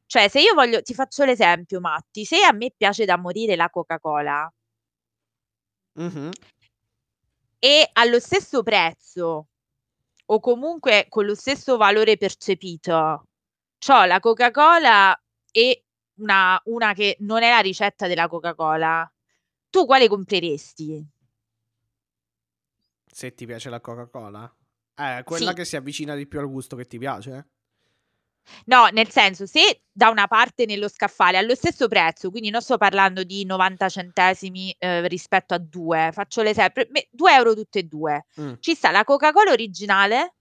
Cioè 0.05 0.29
se 0.29 0.43
io 0.43 0.53
voglio 0.53 0.83
ti 0.83 0.93
faccio 0.93 1.25
l'esempio 1.25 1.81
Matti, 1.81 2.27
se 2.27 2.43
a 2.43 2.53
me 2.53 2.71
piace 2.77 3.07
da 3.07 3.17
morire 3.17 3.57
la 3.57 3.71
Coca-Cola 3.71 4.53
Mh-mh. 5.95 6.31
e 7.59 7.89
allo 7.95 8.21
stesso 8.21 8.63
prezzo, 8.63 9.47
o 10.27 10.41
comunque 10.41 11.07
con 11.09 11.25
lo 11.25 11.35
stesso 11.35 11.79
valore 11.79 12.19
percepito, 12.19 13.25
c'ho 13.79 14.05
la 14.05 14.21
Coca-Cola 14.21 15.19
e 15.51 15.85
una 16.17 16.61
una 16.67 16.93
che 16.93 17.17
non 17.21 17.43
è 17.43 17.49
la 17.49 17.61
ricetta 17.61 18.07
della 18.07 18.29
Coca-Cola, 18.29 19.11
tu 19.71 19.87
quale 19.87 20.09
compreresti? 20.09 21.14
Se 23.17 23.33
ti 23.33 23.47
piace 23.47 23.71
la 23.71 23.81
Coca-Cola? 23.81 24.53
Eh, 24.97 25.23
quella 25.25 25.53
Sì. 25.53 25.55
che 25.55 25.65
si 25.65 25.77
avvicina 25.77 26.17
di 26.17 26.27
più 26.27 26.41
al 26.41 26.49
gusto 26.49 26.75
che 26.75 26.89
ti 26.89 26.99
piace? 26.99 27.49
No, 28.67 28.87
nel 28.93 29.11
senso, 29.11 29.45
se 29.47 29.83
da 29.93 30.09
una 30.09 30.27
parte 30.27 30.65
nello 30.65 30.89
scaffale 30.89 31.37
allo 31.37 31.55
stesso 31.55 31.87
prezzo, 31.87 32.31
quindi 32.31 32.49
non 32.49 32.63
sto 32.63 32.79
parlando 32.79 33.23
di 33.23 33.45
90 33.45 33.91
centesimi, 33.91 34.75
uhm, 34.79 35.07
rispetto 35.07 35.53
a 35.53 35.59
2, 35.59 36.11
faccio 36.13 36.41
l'esempio, 36.43 36.87
me 36.91 37.07
2 37.11 37.53
€ 37.53 37.55
tutte 37.55 37.81
e 37.81 37.83
2. 37.83 38.25
Mh. 38.37 38.55
Ci 38.61 38.75
sta 38.75 38.91
la 38.91 39.05
Coca-Cola 39.05 39.51
originale 39.53 40.37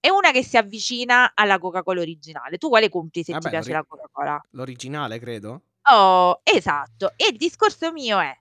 e 0.00 0.10
una 0.10 0.30
che 0.30 0.42
si 0.42 0.56
avvicina 0.56 1.32
alla 1.34 1.58
Coca-Cola 1.58 2.00
originale. 2.00 2.56
Tu 2.56 2.68
quale 2.68 2.88
compri 2.88 3.22
se 3.24 3.34
ti 3.36 3.48
Vabbè, 3.48 3.50
piace 3.50 3.72
l'ori 3.72 3.74
la 3.74 3.84
Coca-Cola? 3.84 4.40
l'originale 4.50 5.18
credo? 5.18 5.62
Oh, 5.88 6.40
esatto. 6.44 7.12
E 7.16 7.28
il 7.30 7.36
discorso 7.36 7.92
mio 7.92 8.18
è: 8.18 8.36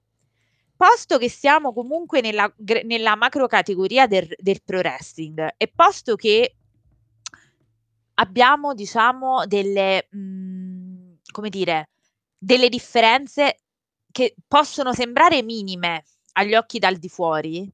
posto 0.75 1.17
che 1.17 1.29
siamo 1.29 1.73
comunque 1.73 2.21
nella 2.21 2.53
nella 2.83 3.15
macro 3.15 3.47
categoria 3.47 4.07
del 4.07 4.27
del 4.37 4.61
pro 4.63 4.79
wrestling 4.79 5.53
e 5.57 5.71
posto 5.73 6.15
che 6.15 6.55
abbiamo 8.15 8.73
diciamo 8.73 9.45
delle 9.45 10.07
mhmm, 10.11 10.95
come 11.35 11.49
dire, 11.49 11.89
delle 12.37 12.69
differenze 12.69 13.57
che 14.11 14.35
possono 14.47 14.93
sembrare 14.93 15.43
minime 15.43 16.05
agli 16.33 16.55
occhi 16.55 16.79
dal 16.79 16.95
di 16.95 17.09
fuori, 17.09 17.69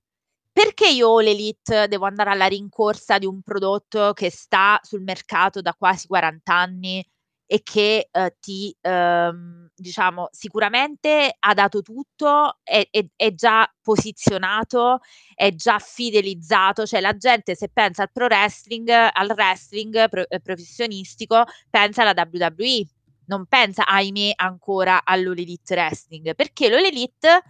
perché 0.52 0.88
io 0.90 1.18
All 1.18 1.28
Elite 1.28 1.88
devo 1.88 2.06
andare 2.06 2.32
alla 2.32 2.48
rincorsa 2.48 3.19
di 3.19 3.28
un 3.28 3.44
prodotto 3.44 4.14
che 4.14 4.32
sta 4.32 4.80
sul 4.82 5.03
mercato 5.03 5.61
da 5.61 5.76
quasi 5.76 6.07
40 6.07 6.53
anni 6.53 7.07
e 7.53 7.61
che, 7.64 8.07
uhm, 8.14 8.30
ti 8.40 8.73
uhm, 8.82 9.68
diciamo 9.76 10.30
sicuramente 10.32 11.36
ha 11.38 11.53
dato 11.53 11.82
tutto, 11.82 12.60
è 12.64 12.88
è 12.90 13.06
è 13.18 13.34
già 13.34 13.69
posizionato, 13.82 14.99
è 15.36 15.53
già 15.53 15.78
fidelizzato, 15.80 16.86
cioè 16.86 17.02
la 17.02 17.18
gente 17.18 17.56
se 17.56 17.68
pensa 17.73 18.03
al 18.03 18.11
pro 18.14 18.26
wrestling 18.28 18.88
al 18.90 19.34
wrestling 19.36 20.07
pro 20.07 20.23
ehm, 20.30 20.40
professionistico 20.41 21.44
pensa 21.69 22.03
alla 22.03 22.14
WWE, 22.15 22.86
non 23.26 23.45
pensa, 23.48 23.86
ahimè, 23.86 24.32
ancora 24.36 25.02
all'All 25.03 25.38
Elite 25.38 25.73
Wrestling, 25.76 26.34
perché 26.36 26.69
l'All 26.69 26.86
Elite 26.86 27.41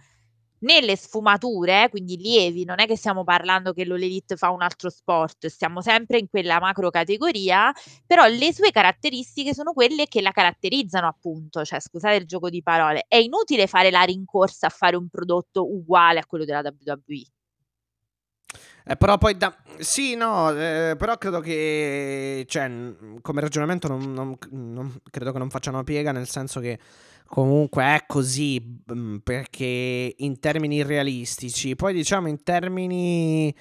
nelle 0.62 0.96
sfumature, 0.96 1.88
quindi 1.90 2.16
lievi, 2.16 2.64
non 2.64 2.80
è 2.80 2.86
che 2.86 2.96
stiamo 2.96 3.24
parlando 3.24 3.72
che 3.72 3.84
l'All 3.84 4.02
Elite 4.02 4.36
fa 4.36 4.50
un 4.50 4.62
altro 4.62 4.90
sport, 4.90 5.46
stiamo 5.46 5.80
sempre 5.80 6.18
in 6.18 6.28
quella 6.28 6.58
macro 6.60 6.90
categoria, 6.90 7.72
però 8.06 8.26
le 8.26 8.52
sue 8.52 8.70
caratteristiche 8.70 9.54
sono 9.54 9.72
quelle 9.72 10.06
che 10.06 10.20
la 10.20 10.32
caratterizzano 10.32 11.06
appunto, 11.06 11.64
cioè 11.64 11.80
scusate 11.80 12.16
il 12.16 12.26
gioco 12.26 12.50
di 12.50 12.62
parole, 12.62 13.04
è 13.08 13.16
inutile 13.16 13.66
fare 13.66 13.90
la 13.90 14.02
rincorsa 14.02 14.66
a 14.66 14.70
fare 14.70 14.96
un 14.96 15.08
prodotto 15.08 15.70
uguale 15.72 16.18
a 16.18 16.26
quello 16.26 16.44
della 16.44 16.60
WWE. 16.60 17.24
Eh, 18.84 18.96
però 18.96 19.16
poi 19.16 19.36
da 19.36 19.56
sì, 19.78 20.16
no, 20.16 20.50
ehm, 20.50 20.96
però 20.96 21.16
credo 21.16 21.38
che 21.38 22.44
cioè, 22.48 22.68
come 23.20 23.40
ragionamento 23.40 23.86
non 23.86 24.12
non 24.12 24.36
non 24.50 25.00
credo 25.08 25.30
che 25.30 25.38
non 25.38 25.50
facciano 25.50 25.84
piega, 25.84 26.10
nel 26.10 26.28
senso 26.28 26.58
che 26.58 26.78
comunque 27.32 27.82
è 27.84 28.04
così, 28.06 28.60
mhmm, 28.86 29.20
perché 29.20 30.14
in 30.18 30.38
termini 30.38 30.82
realistici, 30.82 31.74
poi 31.76 31.94
diciamo 31.94 32.28
in 32.28 32.42
termini, 32.42 33.54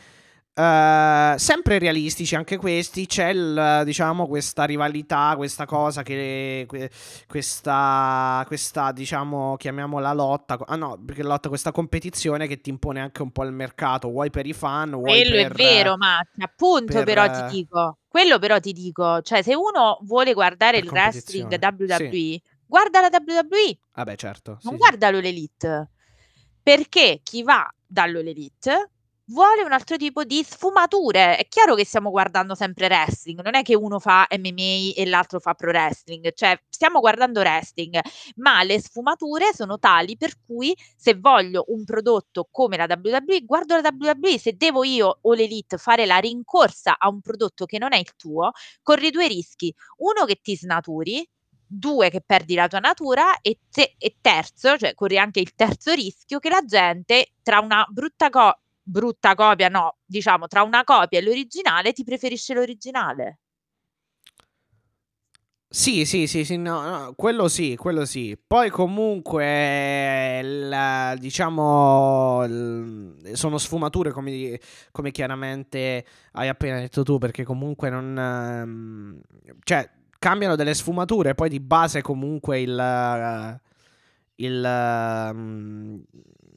uhm, 0.55 1.35
sempre 1.37 1.79
realistici 1.79 2.35
anche 2.35 2.57
questi, 2.57 3.05
c'è 3.05 3.29
il 3.29 3.83
diciamo 3.85 4.27
questa 4.27 4.65
rivalità, 4.65 5.35
questa 5.37 5.65
cosa 5.65 6.03
che 6.03 6.65
que 6.67 6.89
questa 7.27 8.43
questa 8.47 8.91
diciamo, 8.91 9.55
chiamiamola 9.55 10.11
lotta 10.13 10.57
ah 10.65 10.75
no, 10.75 11.01
perché 11.05 11.23
lotta, 11.23 11.47
questa 11.49 11.71
competizione 11.71 12.47
che 12.47 12.59
ti 12.59 12.69
impone 12.71 12.99
anche 12.99 13.21
un 13.21 13.31
po' 13.31 13.43
il 13.45 13.53
mercato, 13.53 14.09
vuoi 14.09 14.29
per 14.31 14.45
i 14.47 14.53
fan, 14.53 14.91
vuoi 14.91 15.23
Quello 15.23 15.39
è 15.41 15.47
per 15.53 15.55
vero 15.55 15.97
Matti, 15.97 16.43
appunto 16.43 17.01
però 17.01 17.27
ti 17.27 17.41
per 17.41 17.43
dico 17.43 17.97
quello 18.07 18.37
però 18.37 18.59
ti 18.59 18.71
dico, 18.71 19.21
cioè 19.21 19.41
se 19.41 19.55
uno 19.55 19.97
vuole 20.03 20.33
guardare 20.33 20.77
per 20.77 20.83
il 20.83 20.89
wrestling 20.89 21.55
competizione, 21.55 21.65
sì. 21.85 22.15
Guarda 22.71 23.01
la 23.01 23.09
WWE, 23.11 23.77
Ah 23.95 24.05
beh 24.05 24.15
certo, 24.15 24.51
non 24.51 24.59
sì, 24.61 24.69
sì. 24.69 24.75
guarda 24.77 25.11
l'All 25.11 25.25
Elite, 25.25 25.89
perché 26.63 27.19
chi 27.21 27.43
va 27.43 27.69
dall'All 27.85 28.25
Elite 28.27 28.91
vuole 29.25 29.63
un 29.63 29.73
altro 29.73 29.97
tipo 29.97 30.23
di 30.23 30.41
sfumature. 30.41 31.35
È 31.35 31.47
chiaro 31.49 31.75
che 31.75 31.83
stiamo 31.83 32.11
guardando 32.11 32.55
sempre 32.55 32.85
wrestling, 32.85 33.41
non 33.41 33.55
è 33.55 33.61
che 33.61 33.75
uno 33.75 33.99
fa 33.99 34.25
MMA 34.29 34.93
e 34.95 35.05
l'altro 35.05 35.41
fa 35.41 35.53
pro 35.53 35.71
wrestling, 35.71 36.31
cioè 36.33 36.57
stiamo 36.69 37.01
guardando 37.01 37.41
wrestling, 37.41 37.99
ma 38.37 38.63
le 38.63 38.79
sfumature 38.79 39.53
sono 39.53 39.77
tali 39.77 40.15
per 40.15 40.35
cui 40.45 40.73
se 40.95 41.15
voglio 41.15 41.65
un 41.67 41.83
prodotto 41.83 42.47
come 42.49 42.77
la 42.77 42.87
WWE, 42.87 43.41
guardo 43.41 43.75
la 43.81 43.91
WWE, 43.93 44.39
se 44.39 44.53
devo 44.55 44.85
io 44.85 45.19
All 45.23 45.39
Elite 45.39 45.77
fare 45.77 46.05
la 46.05 46.19
rincorsa 46.19 46.95
a 46.97 47.09
un 47.09 47.19
prodotto 47.19 47.65
che 47.65 47.77
non 47.79 47.91
è 47.91 47.97
il 47.97 48.15
tuo, 48.15 48.51
corri 48.81 49.09
2 49.11 49.27
rischi: 49.27 49.73
1 49.97 50.23
che 50.25 50.39
ti 50.41 50.55
snaturi, 50.55 51.27
2 51.73 52.09
che 52.09 52.21
perdi 52.25 52.55
la 52.55 52.67
tua 52.67 52.79
natura 52.79 53.39
e 53.41 53.59
te 53.71 53.95
e 53.97 54.17
terzo, 54.21 54.77
cioè 54.77 54.93
corri 54.93 55.17
anche 55.17 55.39
il 55.39 55.53
terzo 55.55 55.93
rischio, 55.93 56.39
che 56.39 56.49
la 56.49 56.63
gente 56.65 57.33
tra 57.41 57.59
una 57.59 57.85
brutta 57.89 58.29
co 58.29 58.55
brutta 58.83 59.35
copia 59.35 59.69
no, 59.69 59.97
diciamo 60.05 60.47
tra 60.47 60.63
una 60.63 60.83
copia 60.83 61.19
e 61.19 61.21
l'originale 61.23 61.93
ti 61.93 62.03
preferisce 62.03 62.53
l'originale. 62.53 63.37
Sì, 65.73 66.03
sì, 66.03 66.27
sì, 66.27 66.43
sì, 66.43 66.57
no, 66.57 66.81
no, 66.81 67.13
quello 67.15 67.47
sì, 67.47 67.77
quello 67.77 68.03
sì. 68.03 68.37
Poi 68.45 68.69
comunque 68.69 70.39
il 70.43 71.15
diciamo 71.17 72.43
il 72.43 73.29
sono 73.33 73.57
sfumature 73.57 74.11
come 74.11 74.59
come 74.91 75.11
chiaramente 75.11 76.05
hai 76.33 76.49
appena 76.49 76.77
detto 76.79 77.03
tu, 77.03 77.17
perché 77.19 77.45
comunque 77.45 77.89
non 77.89 78.11
mhmm, 78.13 79.19
cioè 79.63 79.89
cambiano 80.21 80.55
delle 80.55 80.75
sfumature, 80.75 81.33
poi 81.33 81.49
di 81.49 81.59
base 81.59 82.03
comunque 82.03 82.59
il 82.59 83.59
il 84.35 85.31
mhmm, 85.33 86.03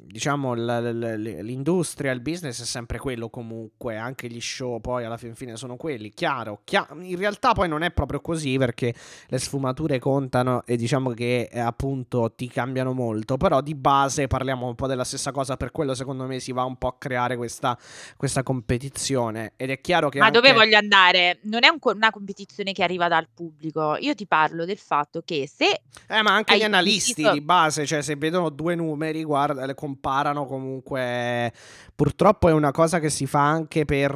diciamo 0.07 0.55
l'industria, 0.55 2.13
il 2.13 2.21
business 2.21 2.63
è 2.63 2.65
sempre 2.65 2.99
quello 2.99 3.29
comunque, 3.31 3.97
anche 3.97 4.29
gli 4.29 4.41
show 4.41 4.81
poi 4.81 5.05
alla 5.05 5.17
fin 5.17 5.35
fine 5.35 5.57
sono 5.57 5.77
quelli. 5.77 6.11
Chiaro, 6.11 6.61
chia 6.65 6.87
in 7.01 7.17
realtà 7.17 7.53
poi 7.53 7.69
non 7.69 7.83
è 7.83 7.91
proprio 7.91 8.21
così, 8.21 8.57
perché 8.59 8.95
le 9.27 9.39
sfumature 9.39 9.99
contano 9.99 10.63
e 10.67 10.77
diciamo 10.77 11.11
che, 11.11 11.49
ehm, 11.51 11.67
appunto 11.67 12.33
ti 12.35 12.49
cambiano 12.49 12.93
molto, 12.93 13.37
però 13.37 13.61
di 13.61 13.75
base 13.75 14.27
parliamo 14.27 14.67
un 14.67 14.75
po' 14.75 14.87
della 14.87 15.05
stessa 15.05 15.33
cosa, 15.33 15.57
per 15.57 15.71
quello 15.71 15.95
secondo 15.95 16.25
me 16.27 16.39
si 16.41 16.53
va 16.53 16.65
un 16.65 16.77
po' 16.77 16.89
a 16.89 16.97
creare 16.99 17.37
questa 17.37 17.77
questa 18.17 18.43
competizione 18.43 19.53
ed 19.57 19.71
è 19.71 19.81
chiaro 19.81 20.09
che 20.09 20.19
Ma 20.19 20.31
dove 20.31 20.49
anche 20.49 20.61
voglio 20.61 20.77
andare? 20.77 21.39
Non 21.43 21.65
è 21.65 21.69
un 21.69 21.79
una 21.85 22.11
competizione 22.11 22.73
che 22.73 22.83
arriva 22.83 23.09
dal 23.09 23.29
pubblico. 23.33 23.97
Io 24.01 24.15
ti 24.15 24.27
parlo 24.27 24.65
del 24.65 24.79
fatto 24.79 25.23
che 25.25 25.49
se 25.53 25.83
Eh, 26.09 26.23
ma 26.23 26.35
anche 26.35 26.57
gli 26.57 26.63
analisti 26.63 27.15
deciso 27.15 27.33
di 27.33 27.41
base, 27.41 27.87
cioè 27.87 28.03
se 28.03 28.17
vedono 28.17 28.49
2 28.49 28.75
numeri 28.75 29.23
guarda 29.23 29.67
le 29.67 29.75
comparano 29.95 30.47
comunque 30.47 31.53
purtroppo 31.95 32.49
è 32.49 32.53
una 32.53 32.71
cosa 32.73 32.99
che 32.99 33.11
si 33.11 33.27
fa 33.27 33.41
anche 33.49 33.85
per 33.85 34.13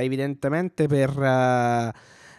evidentemente 0.00 0.86
per 0.86 1.10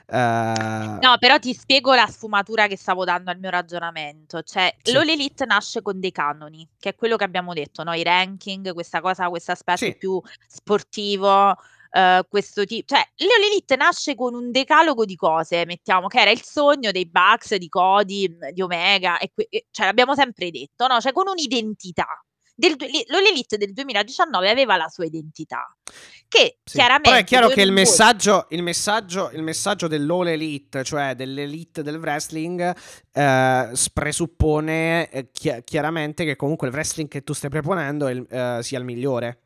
ehm 0.08 1.00
No, 1.02 1.18
però 1.20 1.38
ti 1.40 1.54
spiego 1.54 1.94
la 1.96 2.06
sfumatura 2.08 2.68
che 2.68 2.78
stavo 2.78 3.04
dando 3.06 3.32
al 3.32 3.40
mio 3.40 3.50
ragionamento. 3.50 4.42
Cioè, 4.44 4.76
Sì. 4.82 4.94
l'All 4.94 5.10
Elite 5.10 5.46
nasce 5.46 5.82
con 5.82 6.00
dei 6.00 6.12
canoni, 6.12 6.68
che 6.80 6.90
è 6.90 6.96
quello 6.96 7.16
che 7.16 7.24
abbiamo 7.24 7.54
detto, 7.54 7.84
no, 7.84 7.94
i 7.94 8.04
ranking, 8.04 8.72
questa 8.74 9.02
cosa 9.02 9.28
questo 9.30 9.52
aspetto 9.52 9.78
Sì. 9.86 9.96
più 9.98 10.22
sportivo, 10.48 11.56
uhm, 11.92 12.22
questo 12.30 12.66
ti 12.66 12.84
cioè 12.86 13.00
l'All 13.18 13.44
Elite 13.52 13.76
nasce 13.76 14.16
con 14.16 14.34
un 14.36 14.52
decalogo 14.52 15.06
di 15.06 15.16
cose, 15.16 15.66
mettiamo, 15.66 16.08
che 16.08 16.20
era 16.22 16.32
il 16.32 16.42
sogno 16.44 16.92
dei 16.92 17.08
Bucks, 17.08 17.56
di 17.56 17.68
Cody, 17.70 18.28
di 18.54 18.62
Omega 18.62 19.18
e 19.18 19.32
que 19.34 19.48
e 19.50 19.66
cioè 19.72 19.86
l'abbiamo 19.86 20.14
sempre 20.16 20.50
detto, 20.52 20.86
no, 20.88 21.00
cioè 21.02 21.12
con 21.14 21.28
un'identità. 21.28 22.25
Del, 22.56 22.76
l'Elite 22.78 23.58
del 23.58 23.74
2019 23.74 24.50
aveva 24.50 24.78
la 24.78 24.88
sua 24.88 25.06
identità. 25.06 25.76
Che 26.28 26.58
Sì. 26.64 26.78
chiaramente. 26.78 27.10
Però 27.10 27.22
è 27.22 27.24
chiaro 27.24 27.48
che 27.50 27.62
il 27.62 27.72
messaggio, 27.72 28.48
il 28.50 28.64
messaggio, 28.64 29.30
il 29.32 29.44
messaggio 29.44 29.88
dell'all 29.88 30.28
elite, 30.28 30.84
cioè 30.84 31.14
dell'elite 31.14 31.84
del 31.84 31.98
wrestling, 31.98 32.76
eh, 33.12 33.70
presuppone 33.94 35.10
eh, 35.10 35.30
chi- 35.32 35.62
chiaramente 35.64 36.26
che 36.26 36.36
comunque 36.36 36.68
il 36.68 36.74
wrestling 36.74 37.10
che 37.10 37.24
tu 37.24 37.34
stai 37.34 37.50
proponendo 37.50 38.08
eh, 38.08 38.60
sia 38.62 38.80
il 38.80 38.86
migliore. 38.86 39.42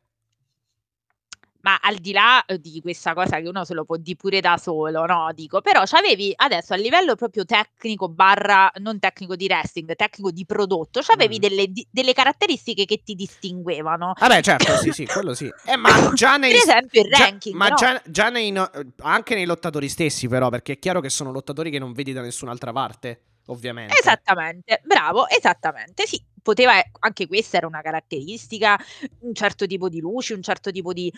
Ma 1.62 1.78
al 1.82 1.96
di 1.96 2.12
là 2.12 2.42
eh, 2.46 2.58
di 2.58 2.80
questa 2.80 3.12
cosa 3.12 3.38
che 3.38 3.46
uno 3.48 3.64
se 3.64 3.74
lo 3.74 3.84
può 3.84 3.96
di 3.96 4.16
pure 4.16 4.40
da 4.40 4.56
solo, 4.56 5.04
no? 5.04 5.30
Dico, 5.34 5.60
però 5.60 5.82
c'avevi 5.84 6.32
adesso 6.36 6.72
a 6.72 6.76
livello 6.76 7.14
proprio 7.16 7.44
tecnico, 7.44 8.08
barra 8.08 8.70
non 8.76 8.98
tecnico 8.98 9.36
di 9.36 9.46
wrestling, 9.46 9.94
tecnico 9.94 10.30
di 10.30 10.46
prodotto, 10.46 11.00
c'avevi 11.02 11.36
Mm. 11.36 11.40
delle, 11.40 11.66
di- 11.66 11.86
delle 11.90 12.12
caratteristiche 12.14 12.86
che 12.86 13.02
ti 13.04 13.14
distinguevano. 13.14 14.12
Vabbè, 14.18 14.40
certo, 14.42 14.76
sì, 14.78 14.90
sì, 14.92 15.04
quello 15.06 15.34
sì. 15.34 15.52
Eh, 15.66 15.76
ma 15.76 16.12
già 16.14 16.36
nei 16.38 16.52
Per 16.52 16.60
esempio 16.60 17.02
il 17.02 17.08
già- 17.10 17.18
ranking, 17.24 17.54
ma 17.54 17.68
no? 17.68 17.74
già, 17.76 18.02
già 18.06 18.30
nei 18.30 18.50
no- 18.50 18.70
anche 19.02 19.34
nei 19.34 19.44
lottatori 19.44 19.88
stessi, 19.88 20.28
però, 20.28 20.48
perché 20.48 20.72
è 20.72 20.78
chiaro 20.78 21.00
che 21.00 21.10
sono 21.10 21.30
lottatori 21.30 21.70
che 21.70 21.78
non 21.78 21.92
vedi 21.92 22.12
da 22.14 22.22
nessun'altra 22.22 22.72
parte, 22.72 23.22
ovviamente. 23.46 23.94
Esattamente, 23.98 24.80
bravo, 24.84 25.28
esattamente, 25.28 26.06
sì, 26.06 26.22
poteva, 26.42 26.74
anche 27.00 27.26
questa 27.26 27.56
era 27.58 27.66
una 27.66 27.80
caratteristica, 27.82 28.78
un 29.20 29.34
certo 29.34 29.66
tipo 29.66 29.88
di 29.88 30.00
luci, 30.00 30.32
un 30.32 30.42
certo 30.42 30.70
tipo 30.70 30.92
di... 30.92 31.12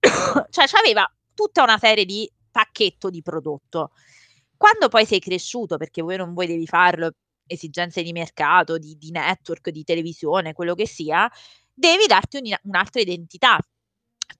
cioè 0.50 0.66
c'aveva 0.66 1.10
tutta 1.34 1.62
una 1.62 1.78
serie 1.78 2.04
di 2.04 2.30
pacchetto 2.50 3.10
di 3.10 3.22
prodotto. 3.22 3.92
Quando 4.56 4.88
poi 4.88 5.06
sei 5.06 5.20
cresciuto, 5.20 5.76
perché 5.76 6.02
voi 6.02 6.16
non 6.16 6.34
vuoi 6.34 6.46
devi 6.46 6.66
farlo, 6.66 7.12
esigenze 7.46 8.02
di 8.02 8.12
mercato, 8.12 8.78
di, 8.78 8.96
di 8.98 9.10
network, 9.10 9.70
di 9.70 9.84
televisione, 9.84 10.52
quello 10.52 10.74
che 10.74 10.86
sia, 10.86 11.30
devi 11.72 12.06
darti 12.06 12.38
un- 12.38 12.54
un'altra 12.64 13.00
identità. 13.00 13.58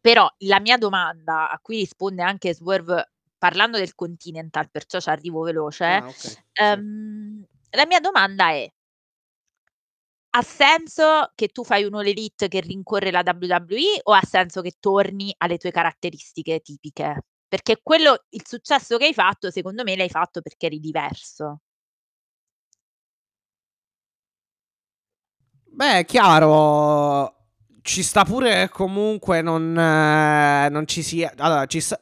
Però 0.01 0.29
la 0.39 0.61
mia 0.61 0.77
domanda, 0.77 1.51
a 1.51 1.59
cui 1.61 1.79
risponde 1.79 2.23
anche 2.23 2.55
Swerve 2.55 3.11
parlando 3.39 3.79
del 3.79 3.95
Continental, 3.95 4.71
perciò 4.71 5.01
ci 5.01 5.09
arrivo 5.09 5.43
veloce, 5.43 5.85
Ah, 5.85 6.07
ok, 6.07 6.15
sì. 6.15 6.37
Ehm, 6.55 7.45
la 7.71 7.87
mia 7.87 8.01
domanda 8.01 8.51
è: 8.51 8.69
ha 10.31 10.43
senso 10.43 11.33
che 11.35 11.49
tu 11.49 11.65
fai 11.65 11.85
un 11.85 11.95
All 11.95 12.07
Elite 12.07 12.49
che 12.49 12.61
rincorre 12.61 13.11
la 13.11 13.23
WWE 13.25 14.01
o 14.05 14.13
ha 14.13 14.23
senso 14.23 14.61
che 14.61 14.75
torni 14.79 15.35
alle 15.39 15.59
tue 15.59 15.71
caratteristiche 15.71 16.61
tipiche? 16.61 17.23
Perché 17.49 17.81
quello 17.83 18.25
il 18.31 18.43
successo 18.47 18.99
che 18.99 19.07
hai 19.07 19.15
fatto, 19.15 19.51
secondo 19.51 19.83
me 19.85 19.97
l'hai 19.97 20.11
fatto 20.11 20.41
perché 20.43 20.67
eri 20.67 20.81
diverso. 20.81 21.61
Beh, 25.71 26.05
chiaro, 26.07 27.37
ci 27.83 28.03
sta 28.03 28.25
pure 28.25 28.69
comunque 28.69 29.43
non, 29.43 29.79
eh, 29.79 30.69
non 30.71 30.87
ci 30.87 31.03
sia... 31.03 31.33
Allora, 31.37 31.67
ci 31.67 31.81
sta... 31.81 32.01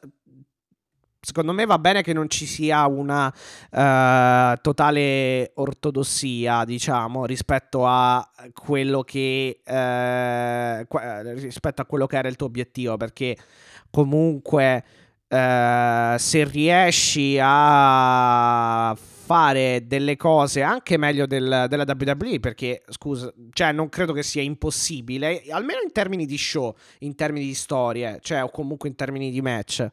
Secondo 1.27 1.51
me 1.51 1.65
va 1.65 1.77
bene 1.77 2.03
che 2.03 2.13
non 2.13 2.29
ci 2.29 2.45
sia 2.45 2.87
una 2.87 3.29
eh, 3.69 4.57
totale 4.61 5.51
ortodossia, 5.55 6.63
diciamo, 6.63 7.25
rispetto 7.25 7.85
a 7.85 8.25
quello 8.53 9.01
che 9.01 9.59
eh, 9.61 10.85
qua- 10.87 11.33
rispetto 11.33 11.81
a 11.81 11.85
quello 11.85 12.07
che 12.07 12.15
era 12.15 12.29
il 12.29 12.37
tuo 12.37 12.47
obiettivo, 12.47 12.95
perché 12.95 13.35
comunque 13.91 14.85
eh, 15.27 16.15
se 16.17 16.43
riesci 16.45 17.37
a 17.41 18.95
fare 19.27 19.85
delle 19.85 20.15
cose 20.15 20.61
anche 20.61 20.95
meglio 20.97 21.25
del- 21.25 21.65
della 21.67 21.83
WWE, 21.85 22.39
perché 22.39 22.81
scusa, 22.87 23.29
cioè 23.51 23.73
non 23.73 23.89
credo 23.89 24.13
che 24.13 24.23
sia 24.23 24.41
impossibile, 24.41 25.43
almeno 25.49 25.81
in 25.83 25.91
termini 25.91 26.25
di 26.25 26.37
show, 26.37 26.73
in 26.99 27.13
termini 27.13 27.45
di 27.45 27.53
storie, 27.53 28.19
cioè 28.21 28.41
o 28.41 28.49
comunque 28.49 28.87
in 28.87 28.95
termini 28.95 29.29
di 29.29 29.41
match, 29.41 29.85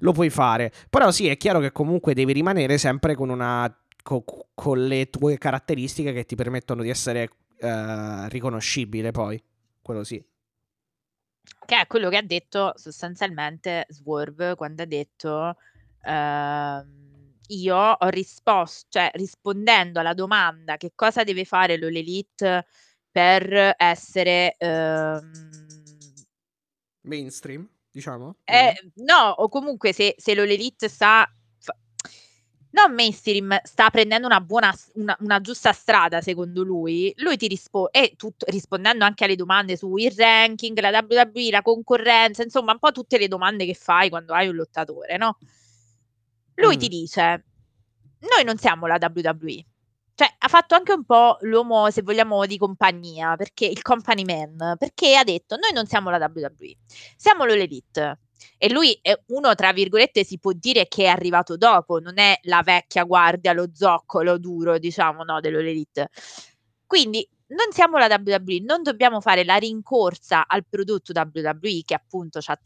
lo 0.00 0.10
puoi 0.10 0.28
fare. 0.28 0.72
Però 0.90 1.12
sì, 1.12 1.28
è 1.28 1.36
chiaro 1.36 1.60
che 1.60 1.70
comunque 1.70 2.14
devi 2.14 2.32
rimanere 2.32 2.78
sempre 2.78 3.14
con 3.14 3.28
una 3.28 3.72
co- 4.02 4.24
con 4.54 4.84
le 4.84 5.08
tue 5.08 5.38
caratteristiche 5.38 6.12
che 6.12 6.24
ti 6.24 6.34
permettono 6.34 6.82
di 6.82 6.88
essere 6.90 7.30
eh, 7.60 8.28
riconoscibile 8.28 9.12
poi. 9.12 9.40
Quello 9.80 10.02
sì. 10.02 10.20
Che 11.64 11.80
è 11.80 11.86
quello 11.86 12.08
che 12.08 12.16
ha 12.16 12.22
detto 12.22 12.72
sostanzialmente 12.74 13.86
Swerve 13.88 14.56
quando 14.56 14.82
ha 14.82 14.86
detto 14.86 15.56
ehm, 16.02 17.09
io 17.50 17.76
ho 17.76 18.08
risposto, 18.08 18.86
cioè 18.90 19.10
rispondendo 19.14 20.00
alla 20.00 20.14
domanda 20.14 20.76
che 20.76 20.92
cosa 20.94 21.24
deve 21.24 21.44
fare 21.44 21.78
l'All 21.78 21.96
Elite 21.96 22.66
per 23.10 23.74
essere 23.76 24.54
ehm, 24.58 25.30
Mainstream, 27.02 27.68
diciamo. 27.90 28.36
eh, 28.44 28.92
no, 28.96 29.30
o 29.36 29.48
comunque 29.48 29.92
se, 29.92 30.14
se 30.18 30.34
l'All 30.34 30.50
Elite 30.50 30.88
sta 30.88 31.28
fa- 31.58 31.76
non 32.72 32.94
mainstream 32.94 33.58
sta 33.64 33.90
prendendo 33.90 34.26
una 34.26 34.40
buona 34.40 34.72
una, 34.94 35.16
una 35.20 35.40
giusta 35.40 35.72
strada 35.72 36.20
secondo 36.20 36.62
lui 36.62 37.12
lui 37.16 37.36
ti 37.36 37.48
risponde 37.48 37.90
e 37.90 38.14
tutto, 38.16 38.46
rispondendo 38.48 39.04
anche 39.04 39.24
alle 39.24 39.34
domande 39.34 39.76
su 39.76 39.96
il 39.96 40.12
ranking 40.12 40.78
la 40.78 41.04
WWE 41.08 41.50
la 41.50 41.62
concorrenza 41.62 42.44
insomma 42.44 42.72
un 42.72 42.78
po' 42.78 42.92
tutte 42.92 43.18
le 43.18 43.26
domande 43.26 43.66
che 43.66 43.74
fai 43.74 44.08
quando 44.08 44.34
hai 44.34 44.46
un 44.46 44.54
lottatore 44.54 45.16
no 45.16 45.36
lui 46.60 46.76
Mm. 46.76 46.78
ti 46.78 46.88
dice 46.88 47.44
noi 48.20 48.44
non 48.44 48.58
siamo 48.58 48.86
la 48.86 48.98
WWE 49.00 49.64
cioè 50.14 50.34
ha 50.38 50.48
fatto 50.48 50.74
anche 50.74 50.92
un 50.92 51.04
po' 51.04 51.38
l'uomo 51.40 51.90
se 51.90 52.02
vogliamo 52.02 52.44
di 52.46 52.58
compagnia 52.58 53.36
perché 53.36 53.66
il 53.66 53.82
company 53.82 54.24
man 54.24 54.76
perché 54.78 55.16
ha 55.16 55.24
detto 55.24 55.56
noi 55.56 55.72
non 55.72 55.86
siamo 55.86 56.10
la 56.10 56.18
WWE 56.18 56.76
siamo 57.16 57.44
l'Elite 57.44 58.18
e 58.56 58.70
lui 58.70 58.98
è 59.02 59.18
uno, 59.28 59.54
tra 59.54 59.72
virgolette, 59.72 60.24
si 60.24 60.38
può 60.38 60.52
dire 60.52 60.86
che 60.88 61.04
è 61.04 61.08
arrivato 61.08 61.56
dopo, 61.56 61.98
non 61.98 62.18
è 62.18 62.38
la 62.42 62.62
vecchia 62.62 63.04
guardia, 63.04 63.52
lo 63.52 63.68
zoccolo 63.72 64.38
duro, 64.38 64.78
diciamo, 64.78 65.24
no, 65.24 65.40
dell'Elite. 65.40 66.08
Quindi 66.86 67.26
non 67.48 67.72
siamo 67.72 67.98
la 67.98 68.06
WWE, 68.06 68.60
non 68.60 68.82
dobbiamo 68.82 69.20
fare 69.20 69.44
la 69.44 69.56
rincorsa 69.56 70.46
al 70.46 70.64
prodotto 70.68 71.12
WWE 71.14 71.82
che 71.84 71.94
appunto 71.94 72.38
ha 72.44 72.60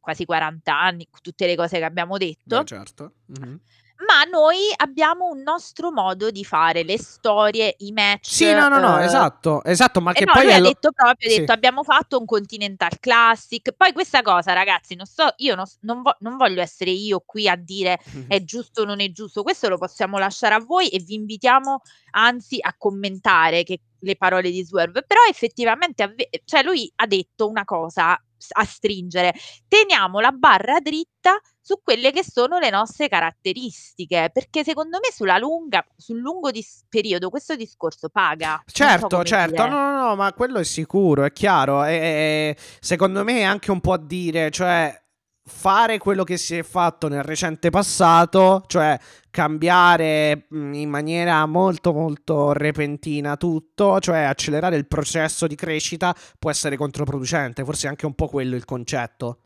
quasi 0.00 0.24
40 0.24 0.78
anni, 0.78 1.06
tutte 1.22 1.46
le 1.46 1.56
cose 1.56 1.78
che 1.78 1.84
abbiamo 1.84 2.16
detto, 2.16 2.58
Beh, 2.60 2.64
certo. 2.64 3.12
Mhm. 3.26 3.60
ma 4.06 4.22
noi 4.30 4.58
abbiamo 4.76 5.26
un 5.28 5.42
nostro 5.42 5.90
modo 5.90 6.30
di 6.30 6.44
fare 6.44 6.84
le 6.84 6.96
storie, 6.98 7.74
i 7.78 7.90
match. 7.90 8.28
Sì, 8.30 8.52
no, 8.52 8.68
no, 8.68 8.78
no, 8.78 9.00
eh, 9.00 9.04
esatto, 9.04 9.62
esatto, 9.64 10.00
ma 10.00 10.12
che 10.12 10.24
no, 10.24 10.32
poi 10.34 10.44
lui 10.44 10.52
è 10.52 10.54
ha 10.54 10.58
lo- 10.60 10.68
detto 10.68 10.92
proprio, 10.92 11.28
ha 11.28 11.32
Sì. 11.32 11.38
detto 11.40 11.50
abbiamo 11.52 11.82
fatto 11.82 12.16
un 12.16 12.24
Continental 12.24 12.98
Classic. 13.00 13.72
Poi 13.72 13.92
questa 13.92 14.22
cosa, 14.22 14.52
ragazzi, 14.52 14.94
non 14.94 15.04
so, 15.04 15.26
io 15.38 15.56
non, 15.56 15.64
non 15.80 16.02
vo- 16.02 16.16
non 16.20 16.36
voglio 16.36 16.60
essere 16.62 16.90
io 16.92 17.20
qui 17.26 17.48
a 17.48 17.56
dire 17.56 17.98
è 18.28 18.42
giusto 18.44 18.82
o 18.82 18.84
non 18.84 19.00
è 19.00 19.10
giusto, 19.10 19.42
questo 19.42 19.68
lo 19.68 19.78
possiamo 19.78 20.16
lasciare 20.18 20.54
a 20.54 20.60
voi 20.60 20.88
e 20.90 21.00
vi 21.00 21.14
invitiamo 21.14 21.80
anzi 22.12 22.58
a 22.60 22.72
commentare 22.78 23.64
che- 23.64 23.80
le 24.02 24.14
parole 24.16 24.52
di 24.52 24.62
Swerve, 24.64 25.02
però 25.02 25.22
effettivamente 25.28 26.04
avve- 26.04 26.28
cioè 26.44 26.62
lui 26.62 26.88
ha 26.94 27.06
detto 27.08 27.48
una 27.48 27.64
cosa 27.64 28.16
a 28.52 28.64
stringere, 28.64 29.32
teniamo 29.66 30.20
la 30.20 30.30
barra 30.32 30.80
dritta 30.80 31.38
su 31.60 31.80
quelle 31.82 32.12
che 32.12 32.24
sono 32.24 32.58
le 32.58 32.70
nostre 32.70 33.08
caratteristiche, 33.08 34.30
perché 34.32 34.64
secondo 34.64 34.98
me 35.02 35.12
sulla 35.12 35.36
lunga, 35.38 35.84
sul 35.96 36.18
lungo 36.18 36.50
dis- 36.50 36.84
periodo 36.88 37.28
questo 37.30 37.56
discorso 37.56 38.08
paga. 38.08 38.50
Non 38.52 38.62
so 38.64 38.72
Certo, 38.72 39.24
certo, 39.24 39.62
dire. 39.62 39.68
no, 39.68 39.90
no, 39.92 40.06
no, 40.08 40.16
ma 40.16 40.32
quello 40.32 40.58
è 40.58 40.64
sicuro, 40.64 41.24
è 41.24 41.32
chiaro. 41.32 41.84
E- 41.84 42.56
secondo 42.80 43.22
me 43.24 43.38
è 43.40 43.42
anche 43.42 43.70
un 43.70 43.80
po' 43.80 43.92
a 43.92 43.98
dire, 43.98 44.50
cioè, 44.50 44.98
fare 45.48 45.98
quello 45.98 46.22
che 46.22 46.36
si 46.36 46.56
è 46.56 46.62
fatto 46.62 47.08
nel 47.08 47.24
recente 47.24 47.70
passato, 47.70 48.62
cioè 48.68 48.96
cambiare 49.30 50.44
mh, 50.48 50.74
in 50.74 50.88
maniera 50.88 51.44
molto, 51.46 51.92
molto 51.92 52.52
repentina 52.52 53.36
tutto, 53.36 53.98
cioè 53.98 54.18
accelerare 54.18 54.76
il 54.76 54.86
processo 54.86 55.46
di 55.46 55.54
crescita 55.54 56.14
può 56.38 56.50
essere 56.50 56.76
controproducente, 56.76 57.64
forse 57.64 57.86
è 57.86 57.90
anche 57.90 58.06
un 58.06 58.14
po' 58.14 58.28
quello 58.28 58.54
il 58.54 58.64
concetto. 58.64 59.38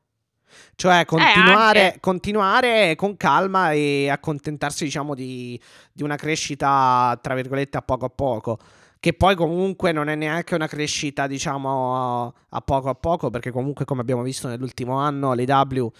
Cioè 0.74 1.06
continuare, 1.06 1.94
Eh, 1.94 2.00
continuare 2.00 2.94
con 2.94 3.16
calma 3.16 3.72
e 3.72 4.10
accontentarsi, 4.10 4.84
diciamo, 4.84 5.14
di, 5.14 5.58
di 5.90 6.02
una 6.02 6.16
crescita, 6.16 7.18
tra 7.22 7.34
virgolette, 7.34 7.78
a 7.78 7.82
poco 7.82 8.04
a 8.04 8.10
poco. 8.10 8.58
Che 9.02 9.14
poi 9.14 9.34
comunque 9.34 9.90
non 9.90 10.08
è 10.08 10.14
neanche 10.14 10.54
una 10.54 10.68
crescita, 10.68 11.26
diciamo, 11.26 12.32
a 12.50 12.60
poco 12.60 12.88
a 12.88 12.94
poco, 12.94 13.30
perché 13.30 13.50
comunque, 13.50 13.84
come 13.84 14.00
abbiamo 14.00 14.22
visto 14.22 14.46
nell'ultimo 14.46 14.96
anno, 14.96 15.32
l'EW, 15.32 15.90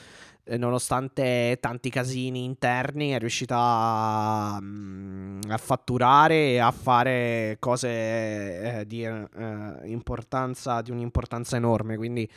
eh, 0.45 0.57
nonostante 0.57 1.59
tanti 1.61 1.91
casini 1.91 2.45
interni, 2.45 3.11
è 3.11 3.19
riuscita 3.19 3.57
a, 3.59 4.59
mm, 4.61 5.41
a 5.49 5.57
fatturare 5.57 6.53
e 6.53 6.59
a 6.59 6.71
fare 6.71 7.57
cose 7.59 7.89
eh, 7.89 8.85
di 8.87 9.03
eh, 9.03 9.29
importanza, 9.87 10.81
di 10.81 10.93
un'importanza 10.93 11.57
enorme. 11.57 11.97
Quindi 11.97 12.31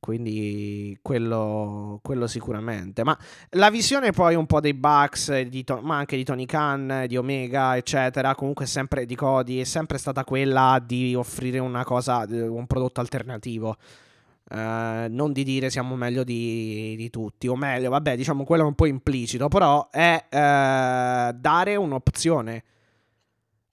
Quindi 0.00 0.98
quello, 1.02 2.00
quello 2.02 2.26
sicuramente. 2.26 3.04
Ma 3.04 3.16
la 3.50 3.70
visione 3.70 4.12
poi 4.12 4.34
un 4.34 4.46
po' 4.46 4.60
dei 4.60 4.72
Bucks, 4.72 5.40
di 5.42 5.64
ma 5.82 5.98
anche 5.98 6.16
di 6.16 6.24
Tony 6.24 6.46
Khan, 6.46 7.04
di 7.06 7.18
Omega, 7.18 7.76
eccetera, 7.76 8.34
comunque 8.34 8.64
sempre 8.64 9.04
di 9.04 9.14
Cody, 9.14 9.60
è 9.60 9.64
sempre 9.64 9.98
stata 9.98 10.24
quella 10.24 10.82
di 10.84 11.14
offrire 11.14 11.58
una 11.58 11.84
cosa, 11.84 12.26
eh, 12.26 12.46
un 12.48 12.66
prodotto 12.66 13.00
alternativo. 13.00 13.76
Eh, 14.50 15.06
non 15.10 15.32
di 15.32 15.44
dire 15.44 15.70
siamo 15.70 15.94
meglio 15.96 16.24
di, 16.24 16.96
di 16.96 17.10
tutti, 17.10 17.46
o 17.46 17.54
meglio, 17.54 17.90
vabbè, 17.90 18.16
diciamo 18.16 18.44
quello 18.44 18.64
è 18.64 18.66
un 18.66 18.74
po' 18.74 18.86
implicito, 18.86 19.48
però 19.48 19.90
è 19.90 20.26
eh, 20.28 21.32
dare 21.34 21.76
un'opzione 21.76 22.64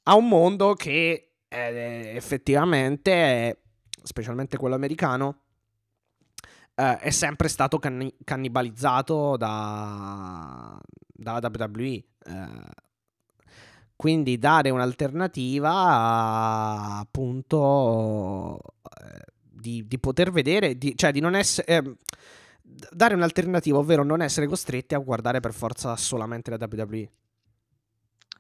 a 0.03 0.15
un 0.15 0.27
mondo 0.27 0.73
che 0.73 1.29
eh, 1.47 2.11
effettivamente, 2.15 3.11
è, 3.13 3.57
specialmente 4.03 4.57
quello 4.57 4.75
americano, 4.75 5.43
eh, 6.79 6.97
è 6.99 7.09
sempre 7.09 7.47
stato 7.47 7.79
canni- 7.79 8.13
cannibalizzato 8.23 9.35
da, 9.35 10.79
dalla 11.01 11.39
WWE. 11.41 11.83
Eh, 11.83 12.05
quindi 13.95 14.37
dare 14.37 14.69
un'alternativa 14.69 16.99
appunto 16.99 18.59
eh, 18.83 19.23
di, 19.41 19.87
di 19.87 19.99
poter 19.99 20.29
vedere, 20.31 20.77
di, 20.77 20.95
cioè 20.95 21.11
di 21.11 21.19
non 21.19 21.35
essere... 21.35 21.67
Eh, 21.67 21.95
dare 22.91 23.15
un'alternativa, 23.15 23.79
ovvero 23.79 24.03
non 24.03 24.21
essere 24.21 24.45
costretti 24.45 24.93
a 24.93 24.99
guardare 24.99 25.39
per 25.39 25.53
forza 25.53 25.95
solamente 25.95 26.51
la 26.51 26.57
WWE. 26.59 27.09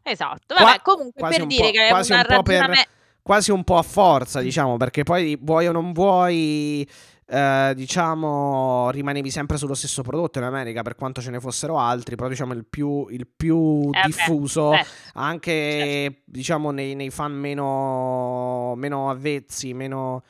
Esatto, 0.03 0.53
vabbè, 0.53 0.79
Qua- 0.79 0.93
comunque 0.93 1.29
per 1.29 1.45
dire 1.47 1.71
che 1.71 1.87
è 1.87 1.89
quasi 1.89 2.13
un 2.13 2.23
po' 2.27 2.43
per- 2.43 2.59
ragionamento... 2.59 2.89
quasi 3.23 3.49
un 3.51 3.63
po' 3.63 3.77
a 3.77 3.83
forza, 3.83 4.41
diciamo, 4.41 4.77
perché 4.77 5.01
poi 5.03 5.35
vuoi 5.41 5.65
o 5.67 5.71
non 5.71 5.91
vuoi, 5.91 6.87
eh, 7.29 7.73
diciamo, 7.75 8.89
rimanevi 8.89 9.29
sempre 9.29 9.57
sullo 9.57 9.73
stesso 9.73 10.01
prodotto 10.01 10.39
in 10.39 10.45
America, 10.45 10.81
per 10.81 10.95
quanto 10.95 11.21
ce 11.21 11.29
ne 11.29 11.39
fossero 11.39 11.77
altri, 11.77 12.15
però 12.15 12.29
diciamo 12.29 12.53
il 12.53 12.65
più, 12.65 13.07
il 13.09 13.27
più 13.27 13.89
Eh 13.91 14.05
diffuso, 14.05 14.69
beh, 14.69 14.85
anche, 15.13 16.21
diciamo, 16.25 16.71
nei, 16.71 16.95
nei 16.95 17.09
fan 17.09 17.33
meno, 17.33 18.75
meno 18.75 19.09
avvezzi, 19.09 19.73
meno, 19.73 20.23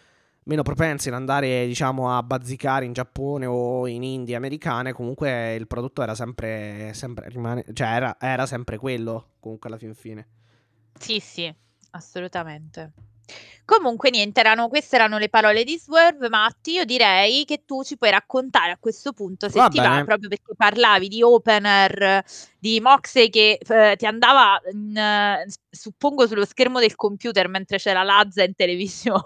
meno 0.45 0.63
propensi 0.63 1.09
ad 1.09 1.13
andare, 1.13 1.67
diciamo, 1.67 2.17
a 2.17 2.23
bazzicare 2.23 2.85
in 2.85 2.93
Giappone 2.93 3.45
o 3.45 3.85
in 3.87 4.01
Indie 4.01 4.35
americane, 4.35 4.93
comunque 4.93 5.53
il 5.53 5.67
prodotto 5.67 6.01
era 6.01 6.15
sempre, 6.15 6.91
sempre 6.93 7.29
rimane, 7.29 7.63
cioè 7.73 7.89
era, 7.89 8.17
era 8.19 8.47
sempre 8.47 8.77
quello, 8.77 9.33
comunque 9.39 9.69
alla 9.69 9.77
fin 9.77 9.93
fine. 9.93 10.27
Sì, 10.97 11.19
sì, 11.19 11.53
assolutamente. 11.91 12.91
Comunque 13.65 14.09
niente, 14.09 14.39
erano, 14.39 14.69
queste 14.69 14.95
erano 14.95 15.17
le 15.17 15.27
parole 15.27 15.63
di 15.65 15.77
Swerve, 15.77 16.29
Matti. 16.29 16.71
Io 16.71 16.85
direi 16.85 17.43
che 17.43 17.63
tu 17.65 17.83
ci 17.83 17.97
puoi 17.97 18.11
raccontare 18.11 18.71
a 18.71 18.77
questo 18.79 19.11
punto, 19.11 19.49
se 19.49 19.59
Va 19.59 19.67
ti 19.67 19.77
va, 19.77 19.89
bene. 19.89 20.05
proprio 20.05 20.29
perché 20.29 20.53
parlavi 20.55 21.07
di 21.09 21.21
opener, 21.21 22.23
di 22.57 22.79
Moxley 22.79 23.29
che 23.29 23.59
eh, 23.61 23.95
ti 23.97 24.05
andava, 24.05 24.61
in, 24.71 24.95
eh, 24.95 25.45
suppongo, 25.69 26.27
sullo 26.27 26.45
schermo 26.45 26.79
del 26.79 26.95
computer 26.95 27.49
mentre 27.49 27.77
c'era 27.77 28.03
Lazza 28.03 28.43
in 28.43 28.55
televisione. 28.55 29.21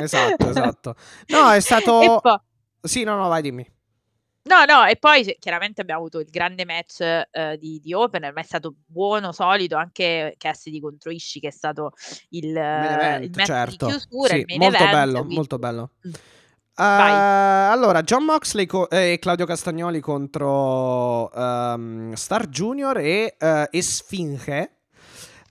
Esatto, 0.00 0.48
esatto. 0.48 0.96
No, 1.28 1.50
è 1.52 1.60
stato- 1.60 2.18
poi- 2.20 2.38
Sì, 2.82 3.04
no, 3.04 3.16
no, 3.16 3.28
vai, 3.28 3.42
dimmi. 3.42 3.74
No, 4.46 4.64
no, 4.64 4.84
e 4.84 4.96
poi 4.96 5.24
c- 5.24 5.38
chiaramente 5.40 5.80
abbiamo 5.80 6.00
avuto 6.00 6.20
il 6.20 6.28
grande 6.30 6.64
match 6.64 7.00
eh, 7.00 7.56
di, 7.58 7.80
di 7.82 7.92
Opener, 7.92 8.32
ma 8.32 8.40
è 8.40 8.44
stato 8.44 8.74
buono, 8.86 9.32
solido, 9.32 9.76
anche 9.76 10.34
Cassidy 10.38 10.78
contro 10.78 11.10
Ishii 11.10 11.40
che 11.40 11.48
è 11.48 11.52
stato 11.52 11.92
il, 12.30 12.56
eh, 12.56 12.60
event, 12.94 13.24
il 13.24 13.30
match 13.34 13.46
certo. 13.46 13.86
di 13.86 13.92
chiusura, 13.92 14.34
Sì, 14.34 14.44
molto 14.56 14.76
event, 14.76 14.90
bello, 14.92 15.16
quindi- 15.18 15.34
molto 15.34 15.58
bello. 15.58 15.90
Eh, 16.78 16.82
allora, 16.82 18.02
John 18.02 18.24
Moxley 18.24 18.66
co- 18.66 18.88
e 18.90 19.18
Claudio 19.18 19.46
Castagnoli 19.46 19.98
contro 20.00 21.32
ehm, 21.32 22.12
Star 22.12 22.46
Junior 22.48 22.98
e 22.98 23.34
eh, 23.38 23.68
Esfinge. 23.72 24.75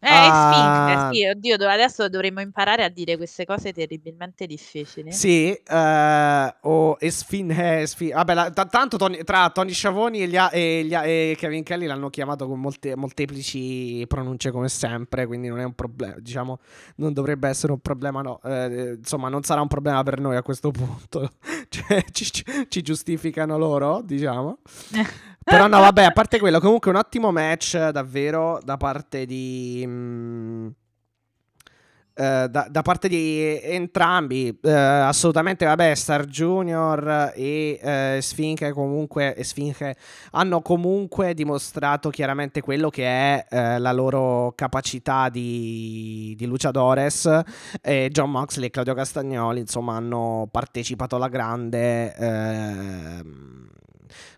Eh, 0.01 0.07
Ah, 0.07 1.07
Sphinx, 1.09 1.17
sì, 1.17 1.25
oddio, 1.27 1.57
do- 1.57 1.67
adesso 1.67 2.07
dovremmo 2.09 2.39
imparare 2.41 2.83
a 2.83 2.89
dire 2.89 3.17
queste 3.17 3.43
cose 3.45 3.71
terribilmente 3.73 4.45
difficili. 4.45 5.11
Sì, 5.11 5.51
eh, 5.51 6.55
o 6.61 6.97
Esfinge. 6.99 7.81
Esfi- 7.81 8.11
Vabbè, 8.11 8.33
la- 8.35 8.49
t- 8.51 8.69
tanto 8.69 8.97
Tony- 8.97 9.23
tra 9.23 9.49
Tony 9.49 9.71
Sciavoni 9.71 10.21
e, 10.21 10.27
gli 10.27 10.37
a- 10.37 10.49
e 10.53 10.83
gli 10.83 10.93
a- 10.93 11.05
e 11.05 11.35
Kevin 11.37 11.63
Kelly 11.63 11.85
l'hanno 11.87 12.09
chiamato 12.09 12.47
con 12.47 12.59
molte, 12.59 12.95
molteplici 12.95 14.05
pronunce 14.07 14.51
come 14.51 14.69
sempre, 14.69 15.25
quindi 15.25 15.47
non 15.47 15.59
è 15.59 15.63
un 15.63 15.73
problema, 15.73 16.15
diciamo, 16.19 16.59
non 16.97 17.11
dovrebbe 17.13 17.47
essere 17.49 17.71
un 17.71 17.79
problema, 17.79 18.21
no. 18.21 18.39
Eh, 18.43 18.95
insomma, 18.99 19.29
non 19.29 19.41
sarà 19.43 19.61
un 19.61 19.67
problema 19.67 20.03
per 20.03 20.19
noi 20.19 20.35
a 20.35 20.43
questo 20.43 20.69
punto. 20.71 21.31
Cioè, 21.67 22.03
ci, 22.11 22.25
ci- 22.31 22.43
ci 22.69 22.81
giustificano 22.83 23.57
loro, 23.57 24.01
diciamo. 24.03 24.59
Però 25.45 25.67
no, 25.67 25.79
vabbè, 25.79 26.03
a 26.03 26.11
parte 26.11 26.39
quello, 26.39 26.59
comunque 26.59 26.89
un 26.89 26.97
ottimo 26.97 27.31
match 27.31 27.89
davvero 27.89 28.59
da 28.63 28.77
parte 28.77 29.25
di... 29.27 29.83
mm, 29.85 30.67
eh, 32.17 32.47
da, 32.49 32.67
da 32.69 32.81
parte 32.81 33.09
di 33.09 33.59
entrambi, 33.61 34.57
eh, 34.63 34.71
assolutamente, 34.71 35.65
vabbè, 35.65 35.93
Star 35.93 36.25
Junior 36.25 37.33
e 37.35 37.77
eh, 37.81 38.19
Sfinge 38.21 38.71
comunque, 38.71 39.35
e 39.35 39.43
Sfinge 39.43 39.95
hanno 40.31 40.61
comunque 40.61 41.33
dimostrato 41.33 42.09
chiaramente 42.09 42.61
quello 42.61 42.89
che 42.89 43.05
è 43.05 43.45
eh, 43.49 43.79
la 43.79 43.91
loro 43.91 44.53
capacità 44.55 45.27
di, 45.29 46.33
di 46.37 46.45
luciadores 46.45 47.41
e 47.81 48.09
John 48.11 48.31
Moxley 48.31 48.67
e 48.67 48.71
Claudio 48.71 48.93
Castagnoli, 48.93 49.59
insomma, 49.59 49.95
hanno 49.95 50.47
partecipato 50.49 51.17
alla 51.17 51.27
grande. 51.27 52.15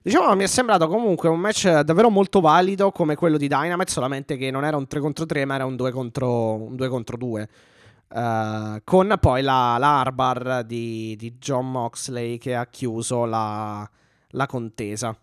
Diciamo, 0.02 0.36
mi 0.36 0.44
è 0.44 0.48
sembrato 0.48 0.88
comunque 0.88 1.30
un 1.30 1.40
match 1.40 1.68
davvero 1.82 2.10
molto 2.10 2.40
valido 2.40 2.92
come 2.92 3.16
quello 3.16 3.38
di 3.38 3.48
Dynamite, 3.48 3.92
solamente 3.92 4.38
che 4.38 4.52
non 4.52 4.64
era 4.64 4.78
un 4.78 4.88
3 4.88 5.00
contro 5.00 5.26
3, 5.26 5.46
ma 5.46 5.56
era 5.56 5.66
un 5.66 5.76
2 5.76 5.92
contro, 5.92 6.54
un 6.54 6.76
2 6.76 6.88
contro 6.88 7.18
2. 7.18 7.50
Eh, 8.10 8.82
con 8.84 9.18
poi 9.20 9.42
la, 9.42 9.78
la 9.78 10.00
armbar 10.00 10.64
di, 10.64 11.16
di 11.18 11.36
John 11.38 11.70
Moxley 11.70 12.38
che 12.38 12.56
ha 12.56 12.66
chiuso 12.68 13.26
la, 13.26 13.90
la 14.30 14.46
contesa. 14.46 15.18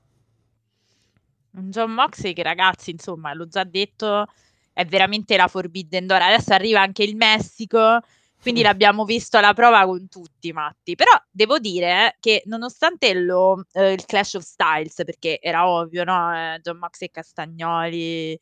John 1.50 1.92
Moxley 1.92 2.32
che 2.32 2.42
ragazzi, 2.42 2.90
insomma, 2.90 3.32
l'ho 3.32 3.46
già 3.46 3.64
detto, 3.64 4.26
è 4.72 4.84
veramente 4.84 5.36
la 5.36 5.48
Forbidden 5.48 6.06
Door. 6.06 6.20
Adesso 6.20 6.52
arriva 6.52 6.80
anche 6.80 7.04
il 7.04 7.16
Messico, 7.16 8.00
quindi 8.44 8.60
Mm. 8.60 8.64
l'abbiamo 8.64 9.04
visto 9.06 9.38
alla 9.38 9.54
prova 9.54 9.86
con 9.86 10.06
tutti, 10.06 10.52
Matti. 10.52 10.94
Però 10.96 11.10
devo 11.30 11.58
dire 11.58 12.08
eh, 12.08 12.16
che 12.20 12.42
nonostante 12.44 13.14
lo, 13.14 13.64
eh, 13.72 13.92
il 13.92 14.04
Clash 14.04 14.34
of 14.34 14.42
Styles, 14.42 14.94
perché 15.02 15.40
era 15.40 15.66
ovvio, 15.66 16.04
no? 16.04 16.30
Eh, 16.36 16.60
John 16.60 16.76
Moxley 16.76 17.08
e 17.08 17.10
Castagnoli... 17.10 18.38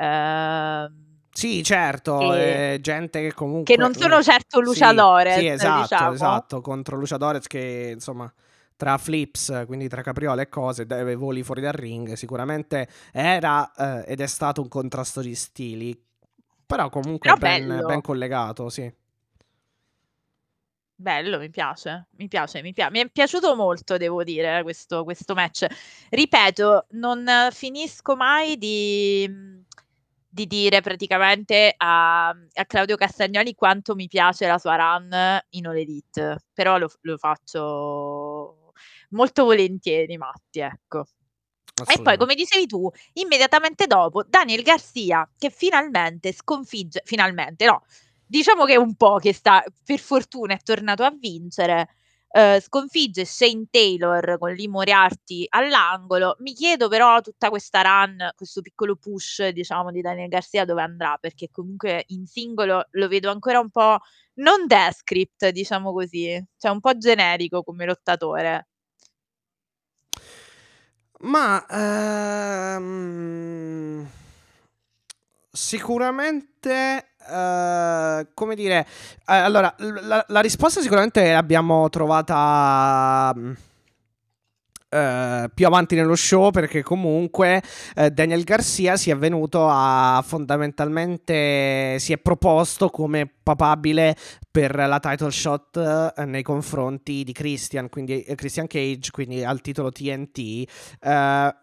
ehm, 0.00 1.04
Sì, 1.30 1.62
certo, 1.62 2.34
eh, 2.34 2.78
gente 2.80 3.20
che 3.20 3.32
comunque... 3.34 3.72
che 3.74 3.80
non 3.80 3.94
sono 3.94 4.20
certo 4.20 4.58
Sì, 4.58 4.64
luciadores, 4.64 5.34
Sì, 5.36 5.46
esatto, 5.46 5.80
diciamo. 5.82 6.12
esatto, 6.12 6.60
contro 6.60 6.96
luciadores 6.96 7.46
che 7.46 7.90
insomma 7.94 8.32
tra 8.74 8.98
flips, 8.98 9.62
quindi 9.66 9.88
tra 9.88 10.02
capriole 10.02 10.42
e 10.42 10.48
cose, 10.48 10.84
voli 11.16 11.42
fuori 11.42 11.60
dal 11.60 11.72
ring, 11.72 12.12
sicuramente 12.14 12.88
era 13.12 13.70
eh, 13.74 14.12
ed 14.12 14.20
è 14.20 14.26
stato 14.26 14.60
un 14.60 14.68
contrasto 14.68 15.20
di 15.20 15.34
stili, 15.34 15.98
però 16.66 16.88
comunque 16.90 17.32
Però 17.34 17.36
ben, 17.36 17.82
ben 17.86 18.00
collegato, 18.02 18.68
sì. 18.68 18.92
Bello, 20.98 21.38
mi 21.38 21.50
piace, 21.50 22.08
mi 22.12 22.26
piace, 22.26 22.62
mi 22.62 22.72
piace. 22.72 22.90
Mi 22.90 23.00
è 23.00 23.10
piaciuto 23.10 23.54
molto, 23.54 23.98
devo 23.98 24.24
dire, 24.24 24.62
questo, 24.62 25.04
questo 25.04 25.34
match. 25.34 25.66
Ripeto, 26.08 26.86
non 26.92 27.48
finisco 27.50 28.16
mai 28.16 28.56
di, 28.56 29.30
di 30.26 30.46
dire 30.46 30.80
praticamente 30.80 31.74
a, 31.76 32.28
a 32.28 32.64
Claudio 32.66 32.96
Castagnoli 32.96 33.54
quanto 33.54 33.94
mi 33.94 34.08
piace 34.08 34.46
la 34.46 34.56
sua 34.56 34.76
run 34.76 35.38
in 35.50 35.66
All 35.66 35.76
Elite, 35.76 36.44
però 36.54 36.78
lo, 36.78 36.90
lo 37.02 37.18
faccio 37.18 38.72
molto 39.10 39.44
volentieri, 39.44 40.16
Matti, 40.16 40.60
ecco. 40.60 41.00
E 41.00 41.84
poi, 41.84 41.84
assolutamente. 41.84 42.18
come 42.24 42.34
dicevi 42.34 42.66
tu, 42.66 42.90
immediatamente 43.14 43.86
dopo, 43.86 44.22
Daniel 44.22 44.62
Garcia 44.62 45.30
che 45.36 45.50
finalmente 45.50 46.32
sconfigge, 46.32 47.02
finalmente 47.04 47.66
no, 47.66 47.82
diciamo 48.26 48.64
che 48.64 48.74
è 48.74 48.76
un 48.76 48.94
po' 48.96 49.16
che 49.16 49.32
sta, 49.32 49.64
per 49.84 49.98
fortuna 49.98 50.54
è 50.54 50.58
tornato 50.62 51.02
a 51.04 51.10
vincere, 51.10 51.88
eh, 52.30 52.60
sconfigge 52.60 53.24
Shane 53.24 53.66
Taylor 53.70 54.36
con 54.38 54.52
Lee 54.52 54.68
Moriarty 54.68 55.46
all'angolo. 55.48 56.36
Mi 56.40 56.52
chiedo 56.52 56.88
però 56.88 57.20
tutta 57.20 57.48
questa 57.48 57.82
run, 57.82 58.30
questo 58.36 58.60
piccolo 58.60 58.96
push, 58.96 59.48
diciamo, 59.48 59.90
di 59.90 60.02
Daniel 60.02 60.28
Garcia 60.28 60.64
dove 60.64 60.82
andrà, 60.82 61.16
perché 61.18 61.48
comunque 61.50 62.04
in 62.08 62.26
singolo 62.26 62.88
lo 62.90 63.08
vedo 63.08 63.30
ancora 63.30 63.58
un 63.60 63.70
po' 63.70 63.98
non 64.34 64.66
descript, 64.66 65.48
diciamo 65.48 65.92
così, 65.92 66.44
cioè 66.58 66.70
un 66.72 66.80
po' 66.80 66.96
generico 66.98 67.62
come 67.62 67.86
lottatore. 67.86 68.66
Ma 71.20 71.64
ehm, 72.76 74.06
sicuramente 75.50 77.14
eh, 77.28 78.26
come 78.34 78.54
dire, 78.54 78.86
eh, 79.26 79.34
allora, 79.34 79.74
la, 79.78 80.24
la 80.28 80.40
risposta 80.40 80.80
sicuramente 80.80 81.32
l'abbiamo 81.32 81.88
trovata 81.88 83.32
mm, 83.36 83.52
eh, 84.88 85.50
più 85.52 85.66
avanti 85.66 85.96
nello 85.96 86.14
show 86.14 86.50
perché 86.50 86.82
comunque 86.82 87.60
eh, 87.96 88.10
Daniel 88.10 88.44
Garcia 88.44 88.96
si 88.96 89.10
è 89.10 89.16
venuto 89.16 89.66
a 89.68 90.22
fondamentalmente 90.24 91.98
si 91.98 92.12
è 92.12 92.18
proposto 92.18 92.88
come 92.88 93.28
papabile 93.42 94.16
per 94.50 94.74
la 94.74 95.00
title 95.00 95.30
shot 95.30 96.12
eh, 96.16 96.24
nei 96.24 96.42
confronti 96.42 97.24
di 97.24 97.32
Christian, 97.32 97.88
quindi 97.88 98.24
Christian 98.36 98.66
Cage, 98.68 99.10
quindi 99.10 99.42
al 99.44 99.60
titolo 99.60 99.90
TNT, 99.90 100.68
eh, 101.00 101.56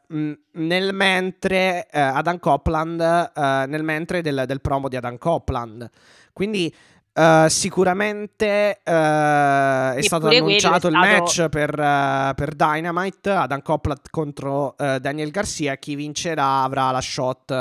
nel 0.51 0.93
mentre 0.93 1.87
Adam 1.89 2.37
Copland, 2.37 3.31
nel 3.67 3.83
mentre 3.83 4.21
del, 4.21 4.43
del 4.45 4.61
promo 4.61 4.87
di 4.87 4.95
Adam 4.95 5.17
Copland. 5.17 5.89
Quindi 6.33 6.73
Uh, 7.13 7.47
sicuramente 7.47 8.79
uh, 8.83 8.89
è 8.89 9.99
stato 9.99 10.29
annunciato 10.29 10.87
è 10.87 10.89
il 10.89 10.95
stato... 10.95 11.13
match 11.13 11.47
per, 11.47 11.69
uh, 11.69 12.33
per, 12.33 12.55
Dynamite 12.55 13.29
Adam 13.29 13.61
Copland 13.61 13.99
contro 14.09 14.73
Daniel 14.75 15.29
Garcia 15.29 15.75
chi 15.75 15.93
vincerà 15.93 16.63
avrà 16.63 16.89
la 16.89 17.01
shot 17.01 17.51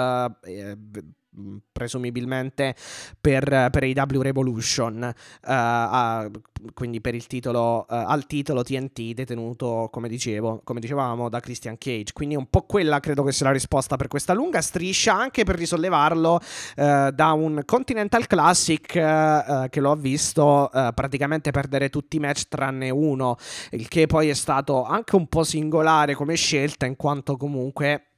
presumibilmente 1.73 2.75
per, 3.21 3.69
per 3.71 3.83
AW 3.83 4.21
Revolution, 4.21 5.15
uh, 5.47 5.53
uh, 5.53 6.31
quindi 6.75 7.01
per 7.01 7.15
il 7.15 7.27
titolo, 7.27 7.81
uh, 7.81 7.85
al 7.89 8.27
titolo 8.27 8.63
TNT 8.63 9.13
detenuto, 9.15 9.89
come 9.91 10.09
dicevo, 10.09 10.61
come 10.65 10.81
dicevamo, 10.81 11.29
da 11.29 11.41
Christian 11.41 11.79
Cage. 11.79 12.13
Quindi 12.13 12.37
un 12.37 12.47
po' 12.47 12.63
quella 12.63 13.01
credo 13.01 13.23
che 13.23 13.33
sia 13.33 13.47
la 13.47 13.53
risposta 13.53 13.97
per 13.97 14.09
questa 14.09 14.35
lunga 14.35 14.61
striscia, 14.61 15.15
anche 15.15 15.45
per 15.45 15.57
risollevarlo 15.57 16.41
da 16.75 17.33
un 17.33 17.63
Continental 17.65 18.27
Classic 18.27 18.87
che 18.87 19.81
lo 19.81 19.91
ha 19.91 19.97
visto 19.97 20.71
praticamente 20.95 21.51
perdere 21.51 21.89
tutti 21.89 22.17
i 22.17 22.21
match 22.21 22.49
tranne 22.49 22.91
uno, 22.91 23.37
il 23.71 23.89
che 23.89 24.07
poi 24.07 24.29
è 24.29 24.35
stato 24.35 24.85
anche 24.85 25.17
un 25.17 25.27
po' 25.27 25.45
singolare 25.45 26.15
come 26.15 26.35
scelta, 26.35 26.87
in 26.87 26.97
quanto 26.97 27.37
comunque 27.37 28.12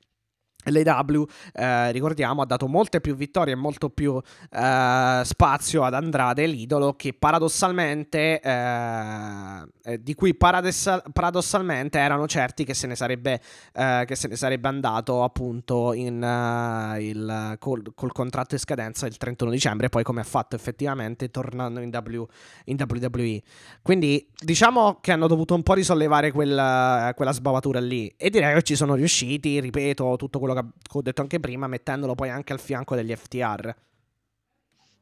L'AW, 0.65 1.27
eh, 1.53 1.93
ricordiamo, 1.93 2.43
ha 2.43 2.47
dato 2.47 2.67
molte 2.69 3.01
più 3.01 3.15
vittorie 3.15 3.55
e 3.55 3.57
molto 3.57 3.91
più 3.91 4.21
eh, 4.51 5.21
spazio 5.25 5.83
ad 5.83 5.95
Andrade, 5.95 6.47
l'idolo, 6.47 6.95
che 6.95 7.13
paradossalmente, 7.13 8.41
eh, 8.41 9.65
eh 9.85 10.03
di 10.03 10.15
cui 10.15 10.35
paradossal- 10.35 11.03
paradossalmente 11.13 11.99
erano 11.99 12.27
certi 12.27 12.65
che 12.65 12.75
se 12.75 12.87
ne 12.87 12.97
sarebbe, 12.97 13.41
eh, 13.73 14.05
che 14.07 14.15
se 14.15 14.29
ne 14.29 14.37
sarebbe 14.37 14.69
andato 14.69 15.23
appunto 15.23 15.93
in, 15.93 16.23
uh, 16.23 16.99
il, 17.01 17.57
col, 17.59 17.93
col, 17.95 18.13
contratto 18.13 18.55
in 18.55 18.61
scadenza 18.61 19.07
il 19.07 19.17
31 19.17 19.51
dicembre, 19.51 19.89
poi 19.89 20.03
come 20.03 20.21
ha 20.21 20.25
fatto 20.25 20.57
effettivamente 20.57 21.31
tornando 21.31 21.81
in, 21.81 21.91
w, 21.91 22.25
in 22.67 22.77
WWE. 22.79 23.43
Quindi 23.83 24.27
diciamo 24.37 24.99
che 25.01 25.13
hanno 25.13 25.27
dovuto 25.27 25.55
un 25.55 25.63
po' 25.63 25.75
risollevare 25.75 26.33
quella, 26.33 27.13
quella 27.15 27.33
sbavatura 27.33 27.81
lì 27.81 28.13
e 28.17 28.31
direi 28.31 28.55
che 28.55 28.63
ci 28.63 28.77
sono 28.77 28.95
riusciti, 28.95 29.61
ripeto, 29.61 30.17
tutto 30.17 30.39
quello 30.55 30.73
che 30.81 30.99
ho 30.99 31.03
detto 31.03 31.21
anche 31.21 31.41
prima, 31.41 31.67
mettendolo 31.67 32.15
poi 32.15 32.31
anche 32.31 32.53
al 32.53 32.61
fianco 32.61 32.95
degli 32.95 33.15
FTR. 33.15 33.75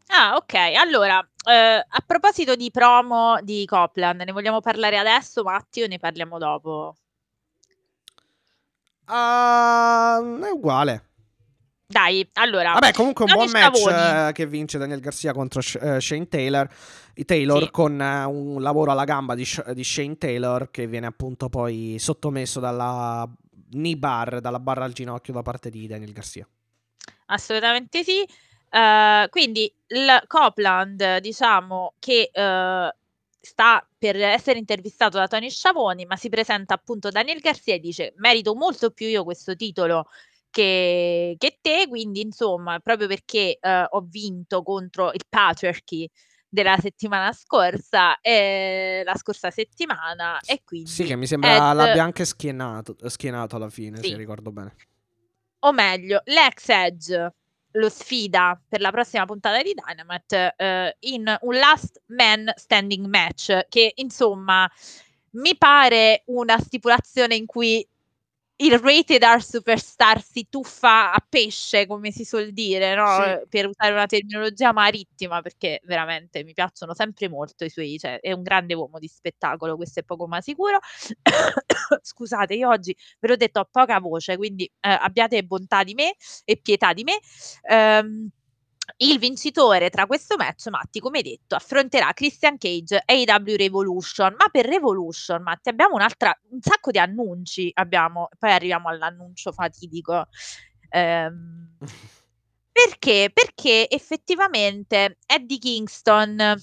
Ah, 0.09 0.37
ok. 0.37 0.55
Allora, 0.77 1.27
eh, 1.49 1.85
a 1.89 2.03
proposito 2.07 2.55
di 2.55 2.71
promo 2.71 3.39
di 3.43 3.65
Copland, 3.67 4.21
ne 4.21 4.33
vogliamo 4.33 4.61
parlare 4.61 4.99
adesso, 4.99 5.43
Matti, 5.43 5.83
o 5.83 5.87
ne 5.87 5.99
parliamo 5.99 6.39
dopo? 6.39 6.97
Uh, 9.07 10.43
è 10.43 10.51
uguale. 10.51 11.07
Dai, 11.87 12.27
allora. 12.35 12.73
Vabbè, 12.73 12.93
comunque 12.93 13.27
un 13.27 13.33
buon 13.33 13.51
match 13.51 13.87
eh, 13.87 14.33
che 14.33 14.47
vince 14.47 14.79
Daniel 14.79 15.01
Garcia 15.01 15.33
contro 15.33 15.61
uh, 15.61 15.99
Shane 15.99 16.29
Taylor. 16.29 16.69
Taylor 17.27 17.65
sì. 17.65 17.71
con 17.71 17.99
uh, 18.01 18.31
un 18.31 18.63
lavoro 18.63 18.91
alla 18.91 19.05
gamba 19.05 19.35
di, 19.35 19.47
di, 19.75 19.85
Shane 19.85 20.17
Taylor 20.17 20.71
che 20.71 20.87
viene 20.87 21.07
appunto 21.07 21.51
poi 21.51 21.97
sottomesso 21.99 22.59
dalla 22.59 23.29
knee 23.73 23.97
bar, 23.97 24.41
dalla 24.41 24.61
barra 24.61 24.85
al 24.85 24.93
ginocchio 24.93 25.33
da 25.33 25.43
parte 25.43 25.71
di 25.71 25.87
Daniel 25.87 26.13
Garcia. 26.13 26.47
Assolutamente 27.27 28.05
sì. 28.05 28.27
Uh, 28.71 29.29
quindi 29.29 29.73
il 29.89 30.23
Copland, 30.27 31.19
diciamo 31.19 31.95
che 31.99 32.31
uh, 32.33 32.89
sta 33.39 33.87
per 33.99 34.17
essere 34.17 34.59
intervistato 34.59 35.19
da 35.19 35.27
Tony 35.27 35.51
Sciavoni, 35.51 36.07
ma 36.07 36.17
si 36.17 36.29
presenta 36.29 36.75
appunto 36.75 37.11
Daniel 37.11 37.41
Garcia 37.41 37.75
e 37.75 37.81
dice: 37.81 38.15
Merito 38.17 38.55
molto 38.55 38.91
più 38.91 39.07
io 39.07 39.25
questo 39.25 39.57
titolo 39.57 40.07
che, 40.49 41.35
che 41.39 41.59
te. 41.61 41.87
Quindi, 41.89 42.21
insomma, 42.21 42.79
proprio 42.81 43.09
perché 43.09 43.59
uh, 43.61 43.97
ho 43.97 44.07
vinto 44.09 44.63
contro 44.63 45.13
il 45.13 45.25
Patriarchy 45.29 46.09
della 46.53 46.77
settimana 46.77 47.33
scorsa, 47.33 48.21
eh, 48.21 49.01
la 49.07 49.15
scorsa 49.15 49.51
settimana, 49.51 50.39
e 50.45 50.61
quindi... 50.63 50.91
Sì, 50.91 51.05
che 51.05 51.17
mi 51.17 51.27
sembra 51.27 51.71
Ed... 51.71 51.77
l'abbia 51.77 52.03
anche 52.03 52.27
schienato, 52.27 52.95
schienato 53.09 53.57
alla 53.57 53.71
fine, 53.71 53.97
sì. 54.03 54.11
se 54.11 54.17
ricordo 54.17 54.53
bene. 54.53 54.75
O 55.61 55.73
meglio, 55.73 56.21
l'ex 56.25 56.69
Edge 56.69 57.35
lo 57.71 57.89
sfida 57.89 58.61
per 58.69 58.83
la 58.83 58.91
prossima 58.91 59.25
puntata 59.25 59.63
di 59.63 59.73
Dynamite 59.73 60.55
eh, 60.59 60.97
in 61.01 61.35
un 61.41 61.55
last 61.55 62.03
man 62.09 62.53
standing 62.55 63.07
match 63.07 63.67
che 63.71 63.93
insomma 63.95 64.71
mi 65.31 65.57
pare 65.57 66.25
una 66.27 66.59
stipulazione 66.59 67.35
in 67.35 67.47
cui 67.47 67.87
il 68.65 68.79
rated 68.79 69.23
R 69.23 69.43
superstar 69.43 70.23
si 70.23 70.47
tuffa 70.49 71.13
a 71.13 71.25
pesce, 71.29 71.87
come 71.87 72.11
si 72.13 72.25
suol 72.25 72.53
dire, 72.53 72.95
no? 72.95 73.07
Sì. 73.23 73.47
per 73.49 73.67
usare 73.69 73.93
una 73.93 74.07
terminologia 74.07 74.73
marittima, 74.73 75.41
perché 75.43 75.81
veramente 75.85 76.45
mi 76.45 76.53
piacciono 76.53 76.95
sempre 76.95 77.29
molto 77.29 77.65
i 77.65 77.71
suoi, 77.71 77.99
cioè 77.99 78.21
è 78.21 78.33
un 78.33 78.43
grande 78.43 78.75
uomo 78.75 78.99
di 78.99 79.09
spettacolo, 79.09 79.77
questo 79.77 80.01
è 80.01 80.03
poco 80.05 80.27
ma 80.27 80.41
sicuro. 80.41 80.79
Scusate, 82.03 82.55
io 82.55 82.69
oggi 82.69 82.97
ve 83.21 83.29
l'ho 83.29 83.37
detto 83.37 83.61
ho 83.61 83.69
poca 83.71 83.99
voce, 84.01 84.37
quindi 84.37 84.65
eh, 84.65 84.89
abbiate 84.91 85.43
bontà 85.45 85.83
di 85.85 85.95
me 85.95 86.15
e 86.45 86.57
pietà 86.59 86.93
di 86.93 87.05
me. 87.05 87.19
Um, 87.69 88.29
il 88.99 89.19
vincitore 89.19 89.91
tra 89.91 90.07
questo 90.07 90.37
match, 90.37 90.69
Matti, 90.69 91.01
come 91.01 91.19
hai 91.19 91.25
detto, 91.25 91.55
affronterà 91.55 92.13
Christian 92.13 92.59
Cage 92.59 93.03
e 93.05 93.25
AW 93.27 93.57
Revolution. 93.57 94.35
Ma 94.37 94.49
per 94.51 94.67
Revolution, 94.67 95.43
Matti, 95.43 95.69
abbiamo 95.69 95.95
un'altra, 95.95 96.37
un 96.51 96.61
sacco 96.61 96.91
di 96.91 96.99
annunci. 96.99 97.71
Abbiamo, 97.75 98.29
poi 98.39 98.51
arriviamo 98.53 98.89
all'annuncio 98.89 99.53
fatidico. 99.53 100.27
Ehm, 100.91 101.77
perché? 102.73 103.31
Perché 103.33 103.89
effettivamente 103.89 105.19
Eddie 105.27 105.59
Kingston 105.59 106.57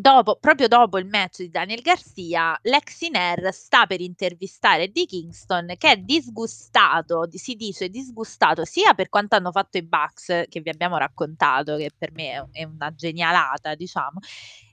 dopo, 0.00 0.36
proprio 0.36 0.68
dopo 0.68 0.98
il 0.98 1.06
match 1.06 1.38
di 1.38 1.50
Daniel 1.50 1.80
Garcia, 1.80 2.58
l'ex 2.62 3.00
Iner 3.02 3.52
sta 3.52 3.86
per 3.86 4.00
intervistare 4.00 4.84
Eddie 4.84 5.06
Kingston 5.06 5.74
che 5.78 5.92
è 5.92 5.96
disgustato, 5.96 7.28
si 7.30 7.54
dice 7.54 7.88
disgustato 7.88 8.64
sia 8.64 8.94
per 8.94 9.08
quanto 9.08 9.36
hanno 9.36 9.52
fatto 9.52 9.78
i 9.78 9.82
Bucks 9.82 10.44
che 10.48 10.60
vi 10.60 10.70
abbiamo 10.70 10.96
raccontato, 10.96 11.76
che 11.76 11.90
per 11.96 12.12
me 12.12 12.48
è 12.52 12.64
una 12.64 12.92
genialata, 12.94 13.74
diciamo, 13.74 14.20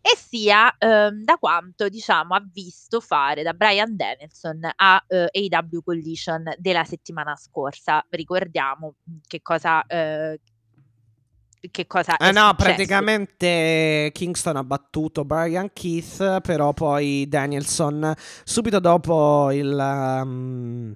e 0.01 0.15
sia 0.15 0.73
ehm, 0.77 1.23
da 1.23 1.35
quanto 1.37 1.89
diciamo 1.89 2.33
ha 2.35 2.43
visto 2.51 2.99
fare 3.01 3.43
da 3.43 3.53
Brian 3.53 3.95
Danielson 3.95 4.69
a 4.75 5.03
eh, 5.07 5.29
AW 5.49 5.81
Collision 5.83 6.53
della 6.57 6.83
settimana 6.85 7.35
scorsa. 7.35 8.05
Ricordiamo 8.09 8.95
che 9.27 9.41
cosa 9.41 9.85
eh, 9.85 10.39
che 11.71 11.87
cosa 11.87 12.17
eh 12.17 12.31
no, 12.31 12.53
praticamente 12.55 14.11
Kingston 14.13 14.57
ha 14.57 14.63
battuto 14.63 15.25
Brian 15.25 15.71
Keith, 15.73 16.41
però 16.41 16.73
poi 16.73 17.27
Danielson 17.27 18.13
subito 18.43 18.79
dopo 18.79 19.51
il 19.51 19.75
um, 19.75 20.95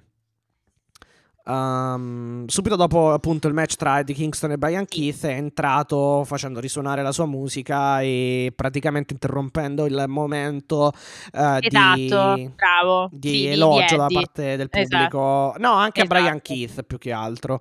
Um, 1.44 2.46
subito 2.46 2.76
dopo 2.76 3.12
appunto 3.12 3.48
il 3.48 3.54
match 3.54 3.74
tra 3.74 3.98
Eddie 3.98 4.14
Kingston 4.14 4.52
e 4.52 4.58
Brian 4.58 4.86
Keith 4.86 5.26
è 5.26 5.32
entrato 5.32 6.22
facendo 6.24 6.60
risuonare 6.60 7.02
la 7.02 7.10
sua 7.10 7.26
musica 7.26 8.00
e 8.00 8.52
praticamente 8.54 9.12
interrompendo 9.12 9.86
il 9.86 10.04
momento 10.06 10.92
uh, 11.32 11.58
esatto, 11.60 12.34
di, 12.34 12.50
bravo. 12.54 13.08
di 13.10 13.28
sì, 13.28 13.46
elogio 13.46 13.94
di 13.94 13.96
da 13.96 14.06
parte 14.06 14.56
del 14.56 14.68
pubblico. 14.68 15.48
Esatto. 15.50 15.54
No, 15.58 15.72
anche 15.72 16.02
esatto. 16.02 16.20
Brian 16.20 16.40
Keith 16.40 16.82
più 16.84 16.98
che 16.98 17.10
altro. 17.10 17.60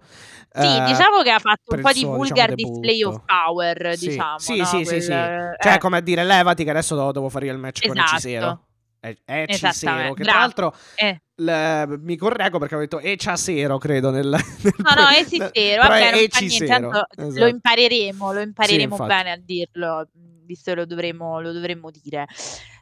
Sì, 0.54 0.66
uh, 0.66 0.86
diciamo 0.86 1.22
che 1.24 1.32
ha 1.32 1.40
fatto 1.40 1.76
un 1.76 1.82
po' 1.82 1.92
di 1.92 2.04
vulgar 2.04 2.54
diciamo, 2.54 2.80
display 2.80 3.04
of 3.04 3.22
power, 3.26 3.98
sì. 3.98 4.10
diciamo. 4.10 4.38
Sì, 4.38 4.58
no? 4.58 4.66
sì, 4.66 4.84
Quel, 4.84 4.88
sì, 4.88 5.02
sì. 5.02 5.08
Cioè, 5.12 5.74
eh. 5.74 5.78
come 5.80 5.98
a 5.98 6.02
dire, 6.02 6.24
levati 6.24 6.64
che 6.64 6.70
adesso 6.70 7.12
devo 7.12 7.30
fare 7.30 7.48
il 7.48 7.58
match 7.58 7.84
esatto. 7.84 7.94
con 7.94 8.04
Ecisero. 8.04 8.52
È, 8.52 8.71
è 9.02 9.46
Cisero, 9.48 10.14
che 10.14 10.24
tra 10.24 10.36
l'altro 10.36 10.76
eh. 10.96 11.22
le, 11.36 11.98
mi 11.98 12.16
correggo 12.16 12.60
perché 12.60 12.76
ho 12.76 12.80
detto 12.80 13.00
Ecciasero, 13.00 13.80
credo. 13.80 14.12
Nel, 14.12 14.28
nel 14.28 14.74
no, 14.78 15.02
no, 15.02 15.08
è 15.08 15.26
Cisero. 15.26 15.82
Vabbè, 15.82 16.28
tanto 16.30 17.08
esatto. 17.16 17.40
lo 17.40 17.48
impareremo, 17.48 18.32
lo 18.32 18.42
impareremo 18.42 18.96
sì, 18.96 19.06
bene 19.06 19.32
a 19.32 19.38
dirlo, 19.38 20.08
visto 20.46 20.72
che 20.72 20.78
lo 20.78 20.86
dovremo, 20.86 21.42
lo 21.42 21.52
dovremmo 21.52 21.90
dire. 21.90 22.28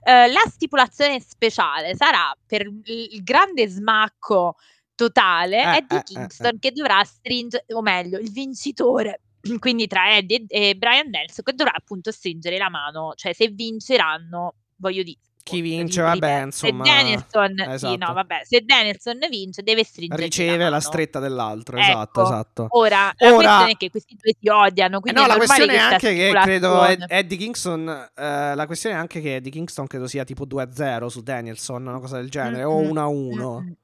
Uh, 0.01 0.31
la 0.31 0.43
stipulazione 0.47 1.21
speciale 1.21 1.95
sarà 1.95 2.35
per 2.45 2.67
il 2.83 3.23
grande 3.23 3.67
smacco 3.67 4.55
totale 4.95 5.61
eh, 5.61 5.85
eh, 5.89 5.95
eh, 5.95 6.03
Kingston 6.03 6.55
eh, 6.55 6.59
che 6.59 6.71
dovrà 6.73 7.01
stringere, 7.05 7.63
o 7.69 7.81
meglio, 7.81 8.19
il 8.19 8.31
vincitore 8.31 9.21
quindi 9.59 9.87
tra 9.87 10.17
Eddie 10.17 10.43
e, 10.47 10.69
e 10.69 10.75
Brian 10.75 11.07
Nelson, 11.09 11.45
che 11.45 11.53
dovrà 11.53 11.73
appunto 11.73 12.11
stringere 12.11 12.57
la 12.57 12.69
mano, 12.69 13.13
cioè 13.15 13.31
se 13.31 13.47
vinceranno, 13.47 14.55
voglio 14.75 15.03
dire, 15.03 15.19
Chi 15.49 15.61
vince, 15.61 16.01
vabbè, 16.01 16.41
insomma, 16.43 16.83
Se 16.85 16.89
Danielson, 16.91 17.53
sì, 17.57 17.71
esatto. 17.71 18.05
no, 18.05 18.13
vabbè, 18.13 18.41
se 18.43 18.61
Danielson 18.61 19.17
vince, 19.29 19.61
deve 19.63 19.83
stringere 19.83 20.21
Riceve 20.23 20.57
la, 20.63 20.69
la, 20.69 20.79
stretta 20.79 21.19
dell'altro, 21.19 21.77
Ecco. 21.77 21.89
esatto, 21.89 22.21
esatto. 22.23 22.65
Ora, 22.69 23.13
la 23.17 23.27
Ora- 23.27 23.35
questione 23.35 23.71
è 23.71 23.75
che 23.77 23.89
questi 23.89 24.15
due 24.21 24.33
si 24.39 24.47
odiano, 24.49 24.97
Eh 24.97 25.01
quindi 25.01 25.19
no, 25.21 25.27
la 25.27 25.35
questione 25.35 25.73
è 25.73 25.77
anche 25.77 26.13
che 26.13 26.31
credo 26.41 26.85
Ed-. 26.85 27.05
Eddie 27.07 27.37
Kingston. 27.37 28.09
eh, 28.15 28.55
la 28.55 28.65
questione 28.65 28.95
è 28.95 28.97
anche 28.99 29.21
che 29.21 29.35
Eddie 29.35 29.51
Kingston 29.51 29.87
credo 29.87 30.07
sia 30.07 30.23
tipo 30.23 30.45
2-0 30.45 31.07
su 31.07 31.21
Danielson, 31.21 31.85
una 31.87 31.99
cosa 31.99 32.17
del 32.17 32.29
genere, 32.29 32.63
o 32.63 32.79
Mm-mm, 32.79 32.91
1-1. 32.91 33.59
mm-mm. 33.61 33.75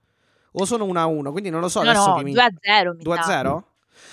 O 0.57 0.65
sono 0.65 0.85
1-1, 0.85 1.31
quindi 1.31 1.49
non 1.49 1.59
lo 1.59 1.67
so 1.67 1.81
No, 1.83 1.89
adesso 1.89 2.07
no, 2.09 2.15
chi 2.17 2.23
vince. 2.23 2.39
2 2.39 2.43
a 2.71 2.75
0 2.77 2.93
mi 2.93 3.03
2 3.03 3.15
sa. 3.17 3.23
0? 3.23 3.67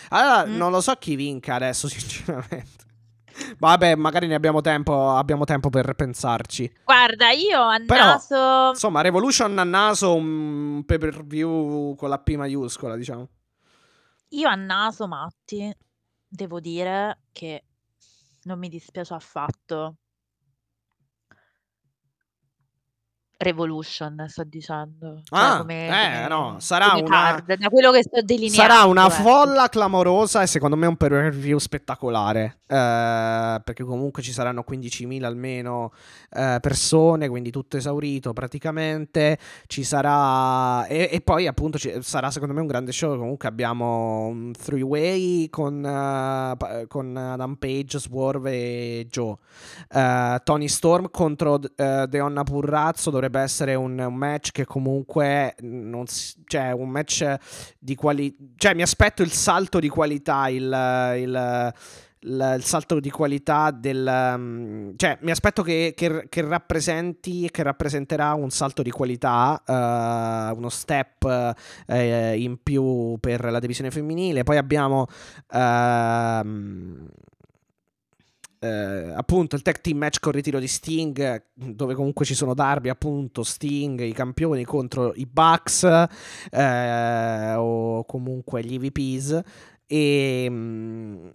Allora, 0.09 0.47
Mm. 0.47 0.57
non 0.57 0.71
lo 0.73 0.81
so 0.81 0.93
chi 0.95 1.15
vinca 1.17 1.55
adesso, 1.55 1.87
sinceramente. 1.89 2.85
Vabbè, 3.59 3.95
magari 3.95 4.27
ne 4.27 4.35
abbiamo 4.35 4.61
tempo, 4.61 5.11
abbiamo 5.11 5.45
tempo 5.45 5.71
per 5.71 5.95
pensarci. 5.95 6.73
Guarda, 6.85 7.31
io 7.31 7.61
a 7.61 7.79
Però, 7.85 8.05
naso 8.05 8.71
Insomma, 8.71 9.01
Revolution 9.01 9.59
a 9.59 9.65
naso 9.65 10.15
un 10.15 10.83
pay 10.85 10.99
per 10.99 11.25
view 11.25 11.95
con 11.95 12.09
la 12.09 12.19
P 12.19 12.35
maiuscola, 12.37 12.97
diciamo. 12.97 13.29
Io 14.29 14.49
a 14.49 14.55
naso, 14.55 15.07
Matti, 15.07 15.75
devo 16.27 16.61
dire 16.61 17.21
che 17.33 17.65
non 18.45 18.59
mi 18.59 18.69
dispiace 18.69 19.15
affatto. 19.15 19.97
Revolution, 23.43 24.25
sto 24.29 24.45
dicendo. 24.45 25.21
Cioè, 25.25 25.39
Ah, 25.41 25.59
come, 25.59 26.25
eh, 26.25 26.29
no, 26.29 26.57
sarà 26.59 26.93
una- 26.95 27.03
card, 27.05 27.57
da 27.57 27.69
quello 27.69 27.91
che 27.93 28.03
sto 28.03 28.21
delineando. 28.23 28.73
Sarà 28.75 28.85
una 28.85 29.07
ecco. 29.07 29.23
folla 29.23 29.69
clamorosa 29.69 30.43
e 30.43 30.47
secondo 30.47 30.77
me 30.77 30.87
un 30.87 30.97
per 30.97 31.31
view 31.31 31.59
spettacolare. 31.59 32.59
eh, 32.73 33.61
perché 33.65 33.85
comunque 33.85 34.23
ci 34.23 34.33
saranno 34.33 34.63
15.000 34.65 35.27
almeno 35.27 35.93
eh, 36.31 36.57
persone, 36.63 37.29
quindi 37.29 37.51
tutto 37.51 37.77
esaurito 37.77 38.33
praticamente. 38.33 39.37
Ci 39.67 39.85
sarà. 39.85 40.87
E, 40.87 41.11
e 41.13 41.21
poi 41.21 41.47
appunto 41.47 41.77
ci- 41.79 41.93
sarà 42.01 42.31
secondo 42.31 42.55
me 42.55 42.61
un 42.63 42.67
grande 42.67 42.93
show. 42.93 43.19
Comunque 43.19 43.47
abbiamo 43.49 44.27
un 44.27 44.53
three-way 44.53 45.51
con, 45.51 45.85
eh, 45.85 46.55
pa- 46.57 46.85
con 46.89 47.15
Adam 47.15 47.57
Page, 47.57 47.99
Swerve 47.99 48.51
e 48.53 49.07
Joe. 49.11 49.35
Eh, 49.91 50.41
Tony 50.43 50.69
Storm 50.69 51.11
contro 51.11 51.61
eh, 51.77 52.07
Deonna 52.09 52.43
Purrazzo 52.43 53.11
dovrebbe 53.11 53.32
essere 53.41 53.75
un, 53.75 53.99
un 53.99 54.15
match 54.15 54.51
che 54.53 54.65
comunque 54.65 55.55
non 55.61 56.07
si- 56.07 56.35
cioè 56.47 56.73
un 56.73 56.89
match 56.91 57.35
di 57.79 57.95
qualità 57.95 58.37
cioè 58.57 58.75
mi 58.75 58.83
aspetto 58.83 59.23
il 59.23 59.33
salto 59.33 59.79
di 59.79 59.89
qualità 59.89 60.49
il, 60.49 60.63
il- 60.63 61.73
il- 62.25 62.59
salto 62.63 63.01
di 63.01 63.11
qualità 63.11 63.73
del 63.73 64.07
um, 64.07 64.93
cioè 64.97 65.19
mi 65.23 65.33
aspetto 65.33 65.63
che, 65.65 65.93
che- 65.97 66.27
che 66.29 66.41
rappresenti 66.43 67.51
che 67.51 67.63
rappresenterà 67.65 68.35
un 68.35 68.51
salto 68.51 68.83
di 68.83 68.91
qualità 68.91 69.61
eh, 69.67 70.53
uno 70.57 70.69
step 70.69 71.55
eh, 71.89 72.37
in 72.41 72.59
più 72.63 73.17
per 73.19 73.51
la 73.51 73.59
divisione 73.59 73.91
femminile. 73.91 74.45
Poi 74.45 74.57
abbiamo 74.57 75.07
ehm, 75.51 77.09
eh, 78.63 79.13
appunto 79.17 79.57
il 79.57 79.63
tag 79.63 79.81
team 79.81 79.99
match 79.99 80.21
con 80.21 80.31
ritiro 80.31 80.61
di 80.61 80.69
Sting 80.69 81.47
dove 81.53 81.95
comunque 81.95 82.25
ci 82.25 82.35
sono 82.35 82.55
Darby 82.55 82.91
appunto 82.91 83.43
Sting 83.43 84.01
i 84.01 84.13
campioni 84.13 84.65
contro 84.65 85.13
i 85.15 85.27
Bucks 85.27 85.83
eh, 86.49 87.55
o 87.57 88.05
comunque 88.05 88.63
gli 88.63 88.75
EVPs 88.75 89.41
e, 89.85 90.47
mm, 90.49 91.27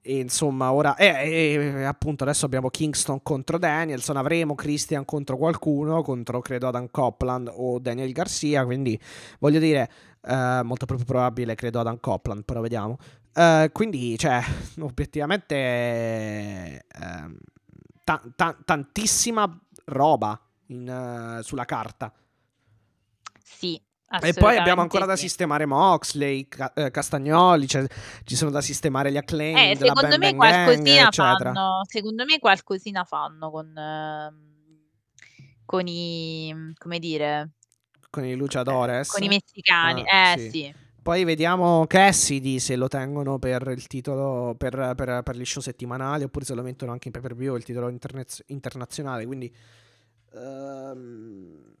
e 0.00 0.18
insomma 0.18 0.72
ora 0.72 0.96
e, 0.96 1.06
e, 1.06 1.84
appunto 1.84 2.24
adesso 2.24 2.46
abbiamo 2.46 2.70
Kingston 2.70 3.22
contro 3.22 3.58
Danielson 3.58 4.16
avremo 4.16 4.54
Christian 4.54 5.04
contro 5.04 5.36
qualcuno 5.36 6.00
contro 6.00 6.40
credo 6.40 6.68
Adam 6.68 6.88
Copland 6.90 7.50
o 7.52 7.80
Daniel 7.80 8.12
Garcia 8.12 8.64
quindi 8.64 8.98
voglio 9.40 9.58
dire 9.58 9.90
eh, 10.22 10.60
molto 10.64 10.86
più 10.86 10.96
probabile 10.96 11.54
credo 11.54 11.80
Adam 11.80 12.00
Copland 12.00 12.44
però 12.44 12.62
vediamo 12.62 12.96
eh, 13.34 13.70
quindi, 13.72 14.16
cioè, 14.18 14.42
obiettivamente, 14.80 16.84
ehm, 16.88 17.36
ta- 18.04 18.22
ta- 18.36 18.56
tantissima 18.64 19.58
roba 19.86 20.38
in, 20.66 20.88
eh, 20.88 21.42
sulla 21.42 21.64
carta. 21.64 22.12
Sì, 23.42 23.80
E 24.20 24.34
poi 24.34 24.58
abbiamo 24.58 24.82
ancora 24.82 25.06
da 25.06 25.16
sistemare 25.16 25.64
Moxley, 25.64 26.46
Ca- 26.46 26.74
eh, 26.74 26.90
Castagnoli, 26.90 27.66
cioè, 27.66 27.86
ci 28.24 28.36
sono 28.36 28.50
da 28.50 28.60
sistemare 28.60 29.10
gli 29.10 29.16
acclaim, 29.16 29.56
Eh, 29.56 29.76
secondo 29.76 30.18
me 30.18 30.34
qualcosina 30.34 31.10
fanno, 31.10 31.80
secondo 31.88 32.24
me 32.26 32.38
qualcosina 32.38 33.04
fanno 33.04 33.50
con, 33.50 33.74
ehm, 33.76 34.50
con 35.64 35.86
i, 35.86 36.74
come 36.76 36.98
dire, 36.98 37.52
Con 38.10 38.26
i 38.26 38.34
Luchadores. 38.34 39.10
con 39.10 39.22
i 39.22 39.28
messicani. 39.28 40.04
Ah, 40.06 40.32
eh 40.34 40.38
sì. 40.38 40.50
sì. 40.50 40.74
Poi 41.02 41.24
vediamo 41.24 41.84
Cassidy 41.88 42.60
se 42.60 42.76
lo 42.76 42.86
tengono 42.86 43.38
per 43.38 43.66
il 43.74 43.86
titolo, 43.88 44.54
per, 44.56 44.92
per- 44.94 45.22
per 45.24 45.36
gli 45.36 45.44
show 45.44 45.60
settimanali, 45.60 46.22
oppure 46.24 46.44
se 46.44 46.54
lo 46.54 46.62
mettono 46.62 46.92
anche 46.92 47.08
in 47.08 47.12
pay 47.12 47.22
per 47.22 47.34
view, 47.34 47.56
il 47.56 47.64
titolo 47.64 47.88
interne- 47.88 48.24
internazionale. 48.46 49.26
Quindi 49.26 49.52
ehm, 50.34 51.74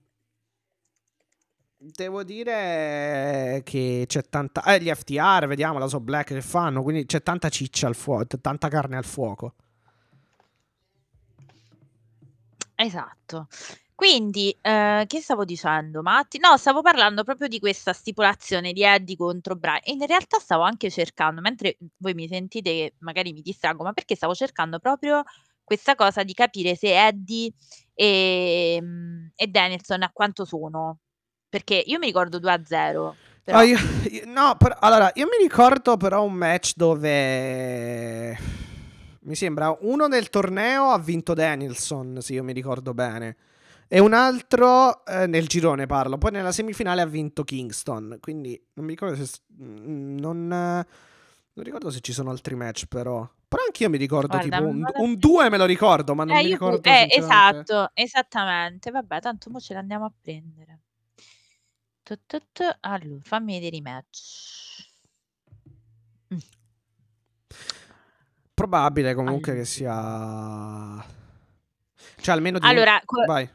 devo 1.76 2.22
dire 2.24 3.60
che 3.64 4.04
c'è 4.06 4.22
tanta. 4.28 4.62
Eh, 4.64 4.80
gli 4.82 4.90
FTR, 4.92 5.46
vediamo 5.46 5.78
la 5.78 5.86
So 5.88 6.00
Black 6.00 6.28
che 6.32 6.40
fanno. 6.42 6.82
Quindi 6.82 7.06
c'è 7.06 7.22
tanta 7.22 7.48
ciccia 7.48 7.86
al 7.86 7.94
fuoco, 7.94 8.38
tanta 8.40 8.68
carne 8.68 8.96
al 8.96 9.04
fuoco. 9.04 9.54
Esatto. 12.76 13.48
Quindi, 14.02 14.50
eh, 14.60 15.04
che 15.06 15.20
stavo 15.20 15.44
dicendo, 15.44 16.02
Matti? 16.02 16.40
No, 16.40 16.56
stavo 16.56 16.82
parlando 16.82 17.22
proprio 17.22 17.46
di 17.46 17.60
questa 17.60 17.92
stipulazione 17.92 18.72
di 18.72 18.82
Eddie 18.82 19.14
contro 19.14 19.54
Brian. 19.54 19.78
In 19.84 20.04
realtà 20.04 20.40
stavo 20.40 20.64
anche 20.64 20.90
cercando, 20.90 21.40
mentre 21.40 21.76
voi 21.98 22.12
mi 22.12 22.26
sentite 22.26 22.70
che 22.72 22.94
magari 22.98 23.32
mi 23.32 23.42
distraggo, 23.42 23.84
ma 23.84 23.92
perché 23.92 24.16
stavo 24.16 24.34
cercando 24.34 24.80
proprio 24.80 25.22
questa 25.62 25.94
cosa 25.94 26.24
di 26.24 26.34
capire 26.34 26.74
se 26.74 27.06
Eddie 27.06 27.52
e, 27.94 28.80
mm, 28.82 29.26
e 29.36 29.46
Danielson 29.46 30.02
a 30.02 30.10
quanto 30.12 30.44
sono. 30.44 30.98
Perché 31.48 31.80
io 31.86 32.00
mi 32.00 32.06
ricordo 32.06 32.40
2 32.40 32.50
a 32.50 32.60
0. 32.64 33.14
Però... 33.44 33.58
Ah, 33.58 33.62
io- 33.62 33.78
no, 34.24 34.56
però- 34.58 34.78
allora, 34.80 35.12
io 35.14 35.26
mi 35.26 35.40
ricordo 35.40 35.96
però 35.96 36.24
un 36.24 36.32
match 36.32 36.72
dove 36.74 38.36
mi 39.20 39.34
sembra 39.36 39.76
uno 39.82 40.08
del 40.08 40.28
torneo 40.28 40.90
ha 40.90 40.98
vinto 40.98 41.34
Danielson, 41.34 42.18
se 42.20 42.32
io 42.32 42.42
mi 42.42 42.52
ricordo 42.52 42.94
bene, 42.94 43.36
e 43.94 43.98
un 43.98 44.14
altro 44.14 45.04
eh, 45.04 45.26
nel 45.26 45.46
girone 45.46 45.84
parlo, 45.84 46.16
poi 46.16 46.30
nella 46.30 46.50
semifinale 46.50 47.02
ha 47.02 47.06
vinto 47.06 47.44
Kingston, 47.44 48.16
quindi 48.22 48.58
non 48.72 48.86
mi 48.86 48.92
ricordo 48.92 49.22
se 49.22 49.40
mm, 49.62 50.16
non, 50.16 50.46
non 50.46 50.86
ricordo 51.64 51.90
se 51.90 52.00
ci 52.00 52.14
sono 52.14 52.30
altri 52.30 52.54
match 52.54 52.86
però. 52.86 53.28
Però 53.46 53.62
anch'io 53.66 53.90
mi 53.90 53.98
ricordo 53.98 54.28
Guarda, 54.28 54.56
tipo 54.56 54.66
un, 54.66 54.82
un 54.96 55.18
2 55.18 55.50
me 55.50 55.58
lo 55.58 55.66
ricordo, 55.66 56.14
ma 56.14 56.24
non 56.24 56.36
Eh, 56.36 56.38
mi 56.42 56.46
io 56.46 56.52
ricordo 56.52 56.80
pu- 56.80 56.88
eh, 56.88 57.06
esatto, 57.10 57.90
esattamente. 57.92 58.90
Vabbè, 58.90 59.20
tanto 59.20 59.50
mo 59.50 59.60
ce 59.60 59.74
l'andiamo 59.74 60.06
a 60.06 60.12
prendere. 60.22 60.80
Tu, 62.02 62.18
tu, 62.26 62.38
tu. 62.50 62.62
Allora, 62.80 63.20
fammi 63.20 63.52
vedere 63.52 63.76
i 63.76 63.82
match. 63.82 64.88
Mm. 66.32 66.38
Probabile 68.54 69.12
comunque 69.12 69.50
Allora. 69.52 69.66
che 69.66 69.70
sia 69.70 71.04
cioè 72.22 72.34
almeno 72.34 72.58
di 72.58 72.66
Allora, 72.66 73.00
co- 73.04 73.24
vai. 73.26 73.46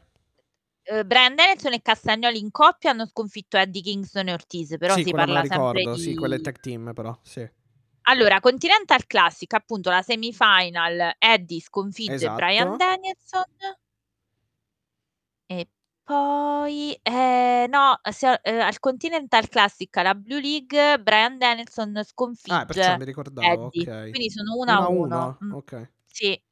Eh, 0.90 1.04
Brian 1.04 1.34
Danielson 1.34 1.74
e 1.74 1.82
Castagnoli 1.82 2.38
in 2.38 2.50
coppia 2.50 2.90
hanno 2.90 3.06
sconfitto 3.06 3.56
Eddie 3.58 3.82
Kingston 3.82 4.28
e 4.28 4.32
Ortiz, 4.32 4.76
però 4.78 4.94
sì, 4.94 5.02
si 5.04 5.10
parla 5.10 5.34
la 5.34 5.44
sempre 5.44 5.82
ricordo, 5.82 5.96
sì, 5.96 6.14
di... 6.14 6.40
tag 6.42 6.60
team 6.60 6.92
però, 6.94 7.18
sì. 7.22 7.48
Allora, 8.02 8.40
Continental 8.40 9.06
Classic, 9.06 9.52
appunto 9.52 9.90
la 9.90 10.00
semifinal, 10.00 11.14
Eddie 11.18 11.60
sconfigge 11.60 12.14
Esatto. 12.14 12.34
Brian 12.36 12.76
Danielson 12.78 13.44
e 15.50 15.68
poi, 16.02 16.98
eh, 17.02 17.66
no, 17.68 18.00
se- 18.10 18.40
eh, 18.42 18.58
al 18.60 18.78
Continental 18.78 19.46
Classic, 19.48 19.94
alla 19.98 20.14
Blue 20.14 20.40
League, 20.40 20.98
Brian 21.00 21.36
Danielson 21.36 21.90
Ah, 21.90 22.02
perciò 22.02 22.04
sconfigge 22.04 22.96
mi 22.96 23.04
ricordavo, 23.04 23.66
Eddie, 23.66 23.82
ok. 23.82 24.10
quindi 24.10 24.30
sono 24.30 24.54
1 24.56 24.72
a 24.72 24.88
1. 24.88 25.36
1-1, 25.40 25.56
ok. 25.56 25.90
Sì, 26.06 26.42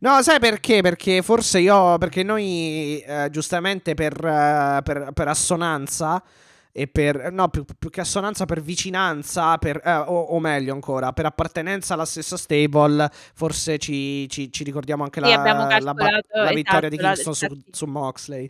No, 0.00 0.22
sai 0.22 0.38
perché? 0.38 0.82
Perché 0.82 1.22
forse 1.22 1.58
io, 1.60 1.96
perché 1.98 2.22
noi 2.22 3.00
eh, 3.00 3.28
giustamente 3.30 3.94
per, 3.94 4.12
eh, 4.24 4.80
per, 4.84 5.10
per 5.12 5.28
assonanza 5.28 6.22
e 6.70 6.86
per, 6.88 7.32
no, 7.32 7.48
più, 7.48 7.64
più 7.78 7.88
che 7.88 8.02
assonanza 8.02 8.44
per 8.44 8.60
vicinanza, 8.60 9.56
per, 9.56 9.80
eh, 9.82 9.94
o, 9.96 10.20
o 10.20 10.38
meglio 10.38 10.74
ancora, 10.74 11.12
per 11.14 11.24
appartenenza 11.24 11.94
alla 11.94 12.04
stessa 12.04 12.36
stable, 12.36 13.08
forse 13.10 13.78
ci, 13.78 14.28
ci- 14.28 14.52
ci 14.52 14.62
ricordiamo 14.64 15.02
anche 15.02 15.20
Sì, 15.22 15.30
la, 15.30 15.80
la, 15.80 15.94
la 16.42 16.52
vittoria 16.52 16.88
di 16.90 16.96
esatto, 16.96 17.08
la- 17.08 17.14
Kingston 17.14 17.34
su, 17.34 17.44
infatti. 17.44 17.70
su 17.74 17.86
Moxley. 17.86 18.44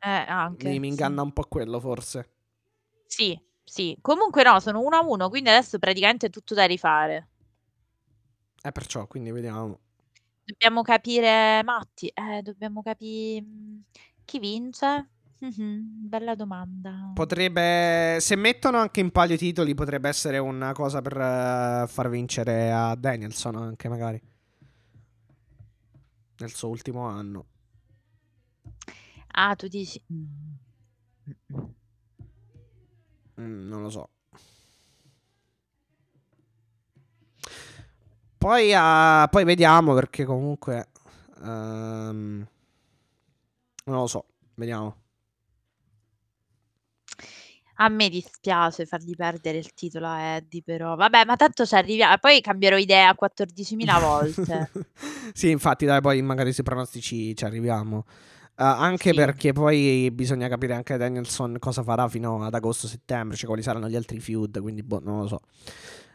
eh, 0.00 0.08
anche. 0.28 0.68
Mi, 0.68 0.78
mi 0.78 0.86
sì. 0.86 0.90
inganna 0.90 1.22
un 1.22 1.32
po' 1.32 1.44
quello 1.48 1.80
forse. 1.80 2.28
Sì, 3.06 3.38
sì. 3.64 3.96
Comunque 4.00 4.42
no, 4.42 4.60
sono 4.60 4.80
1 4.80 4.96
a 4.96 5.00
1, 5.02 5.28
quindi 5.30 5.48
adesso 5.48 5.78
praticamente 5.78 6.26
è 6.26 6.30
tutto 6.30 6.54
da 6.54 6.64
rifare. 6.66 7.28
Eh, 8.62 8.72
perciò, 8.72 9.06
quindi 9.06 9.30
vediamo. 9.32 9.78
Dobbiamo 10.50 10.82
capire, 10.82 11.62
Matti, 11.62 12.08
eh, 12.08 12.42
dobbiamo 12.42 12.82
capire 12.82 13.44
chi 14.24 14.40
vince. 14.40 15.10
Mhm, 15.38 16.08
bella 16.08 16.34
domanda. 16.34 17.12
Potrebbe, 17.14 18.18
se 18.20 18.34
mettono 18.34 18.78
anche 18.78 18.98
in 18.98 19.12
palio 19.12 19.36
i 19.36 19.38
titoli, 19.38 19.74
potrebbe 19.74 20.08
essere 20.08 20.38
una 20.38 20.72
cosa 20.72 21.00
per 21.00 21.16
eh, 21.16 21.84
far 21.86 22.10
vincere 22.10 22.72
a 22.72 22.96
Danielson 22.96 23.54
anche 23.56 23.88
magari. 23.88 24.20
Nel 26.38 26.50
suo 26.52 26.68
ultimo 26.68 27.06
anno. 27.06 27.46
Ah, 29.28 29.54
tu 29.54 29.68
dici... 29.68 30.02
Mm. 30.12 30.24
Mm-mm. 31.28 31.74
Mm, 33.40 33.68
non 33.68 33.82
lo 33.82 33.88
so. 33.88 34.08
Poi, 38.40 38.72
ah, 38.74 39.28
poi 39.30 39.44
vediamo 39.44 39.92
perché 39.92 40.24
comunque... 40.24 40.88
ehm, 41.42 42.46
non 43.84 43.96
lo 43.98 44.06
so, 44.06 44.24
vediamo. 44.54 44.96
A 47.82 47.88
me 47.88 48.08
dispiace 48.10 48.84
fargli 48.86 49.14
perdere 49.14 49.58
il 49.58 49.72
titolo 49.74 50.06
a 50.06 50.18
Eddie, 50.36 50.62
però. 50.62 50.94
Vabbè, 50.96 51.24
ma 51.24 51.36
tanto 51.36 51.64
ci 51.66 51.74
arriviamo. 51.74 52.16
Poi 52.18 52.40
cambierò 52.42 52.76
idea 52.76 53.14
14.000 53.14 53.98
volte. 54.00 54.70
sì, 55.32 55.50
infatti, 55.50 55.86
dai, 55.86 56.00
poi 56.02 56.20
magari 56.22 56.52
sui 56.52 56.62
pronostici 56.62 57.34
ci 57.34 57.44
arriviamo. 57.44 58.04
Uh, 58.56 58.64
anche 58.64 59.10
Sì. 59.10 59.14
perché 59.14 59.52
poi 59.52 60.10
bisogna 60.12 60.46
capire 60.48 60.74
anche 60.74 60.98
Danielson 60.98 61.56
cosa 61.58 61.82
farà 61.82 62.06
fino 62.08 62.44
ad 62.44 62.52
agosto-settembre, 62.54 63.34
cioè 63.36 63.46
quali 63.46 63.62
saranno 63.62 63.88
gli 63.88 63.96
altri 63.96 64.20
feud, 64.20 64.60
quindi 64.60 64.82
boh, 64.82 65.00
non 65.02 65.20
lo 65.20 65.26
so. 65.26 65.40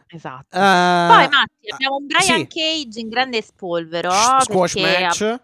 Esatto. 0.08 0.56
Poi, 0.56 1.28
Matti, 1.28 1.70
abbiamo 1.72 1.96
un 1.96 2.06
Brian 2.06 2.38
sì. 2.40 2.46
Cage 2.46 3.00
in 3.00 3.08
grande 3.08 3.42
spolvero. 3.42 4.10
Sh- 4.10 4.42
squash 4.42 4.72
perché 4.74 5.00
match. 5.00 5.40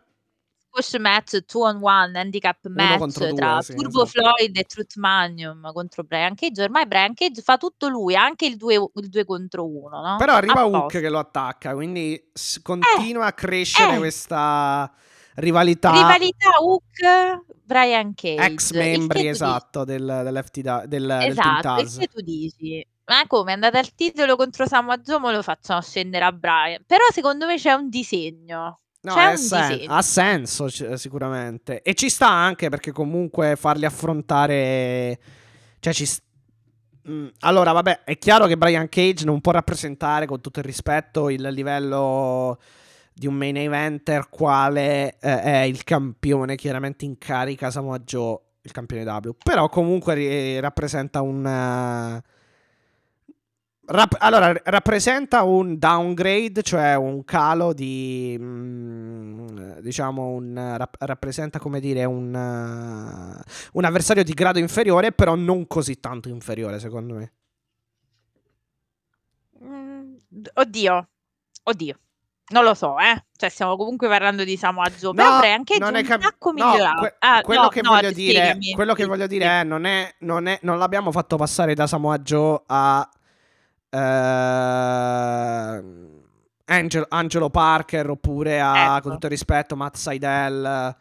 squash 0.69 1.01
match 1.01 1.37
2 1.45 1.63
on 1.69 1.77
1 1.83 2.17
handicap 2.17 2.67
match 2.69 2.99
contro 2.99 3.27
due, 3.27 3.35
tra 3.35 3.61
sì, 3.61 3.75
Turbo 3.75 4.05
esatto. 4.05 4.21
Floyd 4.35 4.57
e 4.57 4.63
Truth 4.63 4.97
Magnum 4.97 5.73
contro 5.73 6.05
Brian 6.05 6.35
Cage. 6.37 6.63
Ormai 6.63 6.87
Brian 6.87 7.13
Cage 7.15 7.43
fa 7.43 7.57
tutto 7.57 7.89
lui, 7.89 8.15
anche 8.15 8.47
il 8.47 8.57
2, 8.57 8.75
il 8.95 9.09
2 9.09 9.25
contro 9.25 9.67
1, 9.67 10.01
no? 10.01 10.17
Però 10.17 10.33
arriva 10.35 10.65
Hook 10.67 10.91
che 11.01 11.09
lo 11.09 11.19
attacca, 11.19 11.75
quindi 11.75 12.31
s- 12.33 12.61
continua 12.63 13.27
a 13.27 13.33
crescere 13.33 13.95
eh. 13.97 13.99
questa 13.99 14.91
rivalità 15.37 15.91
Rivalità 15.93 16.51
Hook 16.61 17.45
Brian 17.65 18.15
Cage. 18.15 18.45
ex 18.53 18.71
Il 18.71 18.77
che 18.77 18.79
membri, 18.79 19.21
tu 19.23 19.27
esatto, 19.29 19.85
del, 19.85 20.05
dell'FT 20.25 20.61
da- 20.61 20.85
del, 20.87 21.07
del 21.07 21.35
Team 21.35 21.57
Esatto, 21.59 21.61
Taz. 21.83 21.97
che 21.99 22.07
tu 22.07 22.21
dici? 22.21 22.87
Ma 23.07 23.27
come 23.27 23.51
è 23.51 23.55
andata 23.55 23.79
al 23.79 23.95
titolo 23.95 24.37
contro 24.37 24.67
Samoa 24.67 24.97
Joe, 24.99 25.19
mo 25.19 25.31
lo 25.31 25.43
facciamo 25.43 25.81
scendere 25.81 26.25
a 26.25 26.33
Brian. 26.33 26.83
Però 26.87 27.03
secondo 27.13 27.47
me 27.47 27.57
c'è 27.57 27.73
un 27.73 27.89
disegno. 27.89 28.81
No, 29.03 29.15
c'è 29.15 29.31
un 29.31 29.37
sen- 29.37 29.69
disegno. 29.69 29.93
ha 29.95 30.03
senso 30.03 30.65
c- 30.67 30.93
sicuramente. 30.97 31.83
E 31.83 31.95
ci 31.95 32.09
sta 32.09 32.29
anche 32.29 32.69
perché 32.69 32.93
comunque 32.93 33.57
farli 33.57 33.85
affrontare... 33.85 35.19
Cioè 35.81 35.93
ci... 35.93 36.07
s- 36.07 36.21
Mm, 37.11 37.27
Allora, 37.41 37.73
vabbè, 37.73 38.05
è 38.05 38.17
chiaro 38.17 38.47
che 38.47 38.57
Brian 38.57 38.89
Cage 38.89 39.25
non 39.25 39.41
può 39.41 39.51
rappresentare, 39.51 40.25
con 40.27 40.41
tutto 40.41 40.61
il 40.61 40.65
rispetto, 40.65 41.31
il 41.31 41.43
livello 41.43 42.61
di 43.13 43.27
un 43.27 43.35
main 43.35 43.57
eventer 43.57 44.29
quale 44.29 45.19
eh, 45.19 45.43
è 45.43 45.57
il 45.63 45.83
campione 45.83 46.55
chiaramente 46.55 47.05
in 47.05 47.19
carica 47.19 47.73
Samoa 47.73 47.99
Joe, 47.99 48.39
il 48.63 48.71
campione 48.71 49.03
W. 49.03 49.31
Però 49.43 49.69
comunque 49.69 50.15
ri- 50.15 50.61
rappresenta 50.61 51.23
un... 51.23 51.45
eh, 51.45 52.23
Rap- 53.85 54.17
allora, 54.21 54.55
rappresenta 54.65 55.43
un 55.43 55.77
downgrade, 55.77 56.63
cioè 56.63 56.95
un 56.95 57.25
calo 57.25 57.73
di. 57.73 58.37
mm, 58.39 59.79
diciamo, 59.81 60.29
un, 60.29 60.75
rap- 60.79 60.97
rappresenta 61.01 61.59
come 61.59 61.81
dire 61.81 62.05
un, 62.05 62.33
eh, 62.33 63.43
un 63.73 63.85
avversario 63.85 64.23
di 64.23 64.33
grado 64.35 64.61
inferiore, 64.61 65.11
però 65.13 65.35
non 65.35 65.67
così 65.67 65.99
tanto 65.99 66.29
inferiore, 66.29 66.79
secondo 66.79 67.15
me. 67.15 67.33
Mm, 69.65 70.15
oddio, 70.55 71.09
oddio. 71.65 71.99
Non 72.53 72.65
lo 72.65 72.75
so, 72.75 72.99
eh. 72.99 73.25
Cioè, 73.37 73.49
stiamo 73.49 73.77
comunque 73.77 74.09
parlando 74.09 74.45
di 74.45 74.57
Samoa 74.57 74.89
Joe. 74.91 75.15
però 75.15 75.39
Brian 75.39 75.65
Cage 75.65 75.81
non 75.81 75.91
un 75.91 75.97
è 75.97 76.05
cap- 76.05 76.21
sacco 76.23 76.53
no, 76.53 76.71
migliorato. 76.71 76.99
que- 77.01 77.17
Ah, 77.19 77.41
quello 77.43 77.63
no, 77.63 77.69
che 77.69 77.81
no, 77.83 77.91
voglio 77.91 78.13
dire, 78.13 78.59
quello 78.75 78.95
che 78.95 79.07
voglio 79.07 79.27
dire 79.27 79.47
è, 79.47 79.65
non 79.65 79.85
è, 79.87 80.15
non 80.21 80.47
è, 80.47 80.59
non 80.63 80.79
l'abbiamo 80.79 81.11
fatto 81.13 81.37
passare 81.37 81.75
da 81.75 81.87
Samoa 81.87 82.19
Joe 82.19 82.61
a 82.67 83.09
eh, 83.93 85.83
Angel- 86.65 87.07
Angelo 87.09 87.51
Parker 87.51 88.11
oppure 88.11 88.61
a, 88.61 88.97
Ecco. 88.97 89.03
con 89.03 89.13
tutto 89.13 89.27
il 89.27 89.33
rispetto, 89.33 89.77
Matt 89.77 89.97
Seidel. 89.97 90.97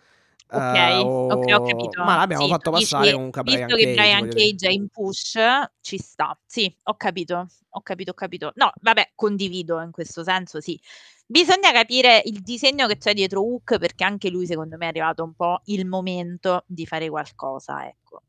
Ok, 0.53 0.73
eh, 0.73 0.97
ok, 1.27 1.53
ho 1.53 1.59
o- 1.59 1.61
capito. 1.61 2.03
Ma 2.03 2.17
l'abbiamo 2.17 2.43
Sì, 2.43 2.49
fatto 2.49 2.69
tu 2.71 2.77
dici, 2.77 2.89
passare 2.91 3.13
comunque 3.13 3.41
a 3.41 3.43
Brian 3.43 3.67
visto 3.67 3.75
che 3.75 3.83
Cage. 3.85 3.93
Brian 3.93 4.19
voglio 4.19 4.33
dire. 4.33 4.49
Cage 4.51 4.67
è 4.67 4.71
in 4.71 4.87
push, 4.89 5.37
ci 5.81 5.97
sta. 5.97 6.37
Sì, 6.45 6.75
ho 6.83 6.95
capito, 6.95 7.47
ho 7.69 7.81
capito, 7.81 8.11
ho 8.11 8.13
capito. 8.13 8.51
No, 8.55 8.71
vabbè, 8.81 9.11
condivido 9.15 9.81
in 9.81 9.91
questo 9.91 10.23
senso, 10.23 10.59
sì. 10.59 10.79
Bisogna 11.25 11.71
capire 11.71 12.21
il 12.25 12.41
disegno 12.41 12.87
che 12.87 12.97
c'è 12.97 13.13
dietro 13.13 13.41
Hook, 13.41 13.77
perché 13.77 14.03
anche 14.03 14.29
lui, 14.29 14.45
secondo 14.45 14.75
me, 14.75 14.85
è 14.85 14.89
arrivato 14.89 15.23
un 15.23 15.33
po' 15.33 15.61
il 15.65 15.85
momento 15.85 16.63
di 16.67 16.85
fare 16.85 17.07
qualcosa, 17.09 17.87
ecco. 17.87 18.23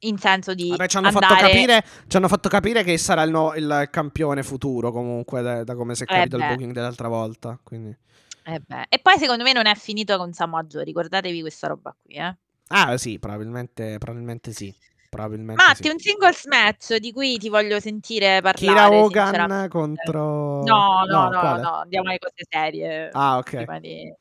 In 0.00 0.16
senso 0.18 0.54
di 0.54 0.68
Vabbè, 0.68 0.86
ci 0.86 0.96
hanno, 0.96 1.08
andare... 1.08 1.26
fatto 1.26 1.42
capire, 1.46 1.84
ci 2.06 2.16
hanno 2.16 2.28
fatto 2.28 2.48
capire 2.48 2.84
che 2.84 2.96
sarà 2.98 3.22
il, 3.22 3.30
no- 3.30 3.54
il 3.54 3.88
campione 3.90 4.42
futuro 4.42 4.92
comunque, 4.92 5.42
da, 5.42 5.64
da 5.64 5.74
come 5.74 5.94
si 5.94 6.04
è 6.04 6.06
Eh 6.08 6.14
capito 6.14 6.36
il 6.36 6.42
beh. 6.42 6.48
booking 6.48 6.72
dell'altra 6.72 7.08
volta. 7.08 7.58
Quindi. 7.62 7.96
Eh 8.44 8.60
beh. 8.64 8.86
E 8.88 8.98
poi, 9.00 9.18
secondo 9.18 9.42
me, 9.42 9.52
non 9.52 9.66
è 9.66 9.74
finito 9.74 10.16
con 10.16 10.32
Samoa 10.32 10.62
Joe, 10.64 10.84
ricordatevi 10.84 11.40
questa 11.40 11.66
roba 11.66 11.94
qui, 12.00 12.14
eh. 12.14 12.36
Ah, 12.68 12.96
sì, 12.96 13.18
probabilmente, 13.18 13.98
probabilmente 13.98 14.52
sì. 14.52 14.72
Probabilmente 15.10 15.62
Matti, 15.62 15.84
sì. 15.84 15.88
un 15.88 15.98
singles 15.98 16.44
match 16.44 16.96
di 16.96 17.12
cui 17.12 17.38
ti 17.38 17.48
voglio 17.48 17.80
sentire 17.80 18.42
parlare. 18.42 18.54
Kira 18.54 18.90
Hogan 18.90 19.68
contro... 19.68 20.62
No, 20.64 21.04
no, 21.08 21.28
no, 21.30 21.40
quale? 21.40 21.62
no, 21.62 21.74
andiamo 21.76 22.08
alle 22.10 22.18
cose 22.18 22.44
serie. 22.48 23.08
Ah, 23.12 23.38
ok. 23.38 23.56
prima 23.56 23.80
di- 23.80 24.14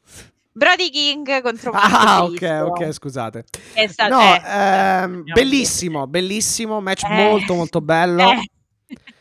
Brody 0.58 0.90
King 0.90 1.42
contro 1.44 1.72
Ah, 1.72 2.24
ok, 2.24 2.62
ok, 2.66 2.92
scusate. 2.92 3.46
È 3.74 3.86
sta- 3.86 4.08
No, 4.08 4.20
eh, 4.20 4.42
ehm, 4.44 5.24
bellissimo, 5.32 6.08
bellissimo, 6.08 6.82
match 6.82 7.04
Eh. 7.04 7.10
molto 7.14 7.54
molto 7.54 7.80
bello. 7.80 8.32
Eh. 8.32 8.50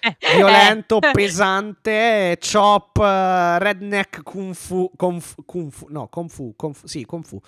Violento, 0.35 0.99
Eh. 1.01 1.11
pesante, 1.13 2.39
chop, 2.41 2.99
eh, 2.99 3.59
redneck, 3.59 4.23
kung 4.23 4.53
fu, 4.55 4.91
kung 4.97 5.21
fu, 5.21 5.45
kung 5.45 5.71
fu, 5.71 5.87
no, 5.91 6.09
kung 6.09 6.29
fu, 6.29 6.55
kung 6.57 6.75
fu, 6.75 6.87
sì, 6.87 7.05
kung 7.05 7.25
fu. 7.25 7.41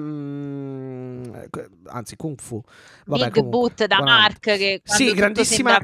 Ehm, 0.00 1.48
anzi, 1.86 2.16
kung 2.16 2.36
fu. 2.40 2.60
Vabbè, 3.06 3.24
Big 3.24 3.32
comunque, 3.34 3.58
boot 3.58 3.84
da 3.86 4.00
Mark 4.02 4.38
che 4.40 4.80
Sì, 4.84 5.12
grandissima-. 5.12 5.78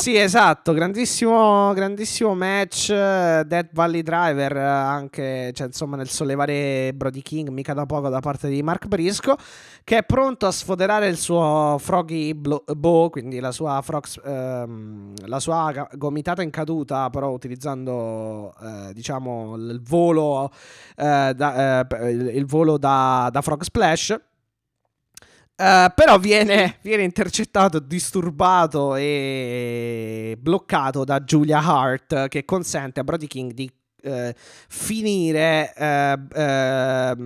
Sì, 0.00 0.16
esatto, 0.16 0.72
grandissimo, 0.72 1.72
grandissimo 1.74 2.34
match. 2.34 2.90
eh, 2.90 3.44
Death 3.46 3.68
Valley 3.72 4.02
Driver, 4.02 4.56
anche 4.56 5.52
cioè, 5.54 5.66
insomma, 5.66 5.96
nel 5.96 6.08
sollevare 6.08 6.92
Brody 6.94 7.22
King, 7.22 7.48
mica 7.50 7.74
da 7.74 7.86
poco 7.86 8.08
da 8.08 8.20
parte 8.20 8.48
di 8.48 8.62
Mark 8.62 8.86
Briscoe, 8.86 9.36
che 9.84 9.98
è 9.98 10.02
pronto 10.04 10.46
a 10.46 10.50
sfoderare 10.50 11.06
il 11.08 11.16
suo 11.16 11.76
Froggy 11.78 12.34
Bow, 12.34 13.10
quindi 13.10 13.38
la 13.40 13.52
sua, 13.52 13.80
ehm, 14.16 15.14
la 15.26 15.40
sua 15.40 15.88
gomitata 15.94 16.42
in 16.42 16.50
caduta, 16.50 17.10
però 17.10 17.30
utilizzando 17.30 18.54
eh, 18.60 18.92
diciamo 18.92 19.56
il 19.56 19.80
volo, 19.82 20.50
eh, 20.96 21.32
da, 21.34 21.86
eh, 21.88 22.10
il 22.10 22.46
volo 22.46 22.78
da, 22.78 23.28
da 23.30 23.42
Frog 23.42 23.62
Splash. 23.62 24.10
Eh, 25.60 25.92
però 25.94 26.18
viene, 26.18 26.76
viene 26.82 27.02
intercettato, 27.02 27.78
disturbato 27.80 28.94
e 28.94 30.36
bloccato 30.40 31.04
da 31.04 31.20
Julia 31.20 31.58
Hart 31.58 32.28
che 32.28 32.44
consente 32.44 33.00
a 33.00 33.04
Brody 33.04 33.26
King 33.26 33.52
di 33.52 33.68
eh, 34.02 34.34
finire 34.68 35.72
ehm, 35.74 37.18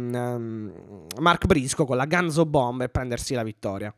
Mark 1.20 1.44
Briscoe 1.47 1.85
con 1.85 1.97
la 1.97 2.07
Ganzo 2.07 2.47
Bomb 2.47 2.81
e 2.83 2.89
prendersi 2.89 3.35
la 3.35 3.43
vittoria. 3.43 3.94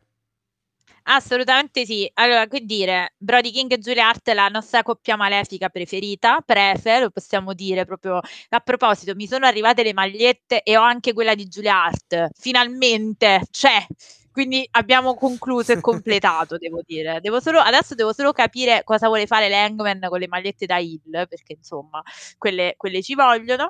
Assolutamente 1.07 1.85
sì. 1.85 2.09
Allora, 2.15 2.47
che 2.47 2.61
dire, 2.61 3.13
Brody 3.17 3.51
King 3.51 3.71
e 3.73 3.77
Julia 3.77 4.07
Hart 4.09 4.29
è 4.29 4.33
la 4.33 4.47
nostra 4.47 4.81
coppia 4.81 5.15
malefica 5.15 5.69
preferita, 5.69 6.41
prefe, 6.43 6.99
lo 6.99 7.11
possiamo 7.11 7.53
dire 7.53 7.85
proprio. 7.85 8.19
A 8.49 8.59
proposito, 8.59 9.13
mi 9.13 9.27
sono 9.27 9.45
arrivate 9.45 9.83
le 9.83 9.93
magliette 9.93 10.63
e 10.63 10.75
ho 10.77 10.81
anche 10.81 11.13
quella 11.13 11.35
di 11.35 11.45
Julia 11.47 11.83
Hart. 11.83 12.29
Finalmente 12.39 13.41
c'è. 13.51 13.85
Quindi 14.31 14.67
abbiamo 14.71 15.13
concluso 15.15 15.71
e 15.73 15.79
completato, 15.79 16.57
devo 16.57 16.81
dire. 16.83 17.19
Devo 17.21 17.39
solo, 17.39 17.59
adesso 17.59 17.93
devo 17.93 18.11
solo 18.11 18.31
capire 18.31 18.81
cosa 18.83 19.05
vuole 19.07 19.27
fare 19.27 19.47
l'Hangman 19.47 19.99
con 20.09 20.19
le 20.19 20.27
magliette 20.27 20.65
da 20.65 20.77
Hill, 20.79 21.01
perché 21.27 21.53
insomma, 21.53 22.01
quelle, 22.39 22.73
quelle 22.77 23.03
ci 23.03 23.13
vogliono. 23.13 23.69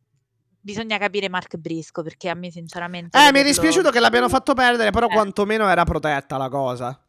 bisogna 0.68 0.98
capire 0.98 1.30
Mark 1.30 1.56
Brisco 1.56 2.04
perché 2.04 2.28
a 2.28 2.34
me 2.34 2.52
sinceramente 2.52 3.18
Eh, 3.18 3.32
mi 3.32 3.40
è 3.40 3.44
dispiaciuto 3.44 3.90
che 3.90 4.02
l'abbiano 4.02 4.28
fatto 4.28 4.54
perdere, 4.54 4.92
però 4.92 5.08
Eh. 5.08 5.14
quantomeno 5.14 5.70
era 5.70 5.86
protetta 5.86 6.36
la 6.36 6.50
cosa. 6.50 7.00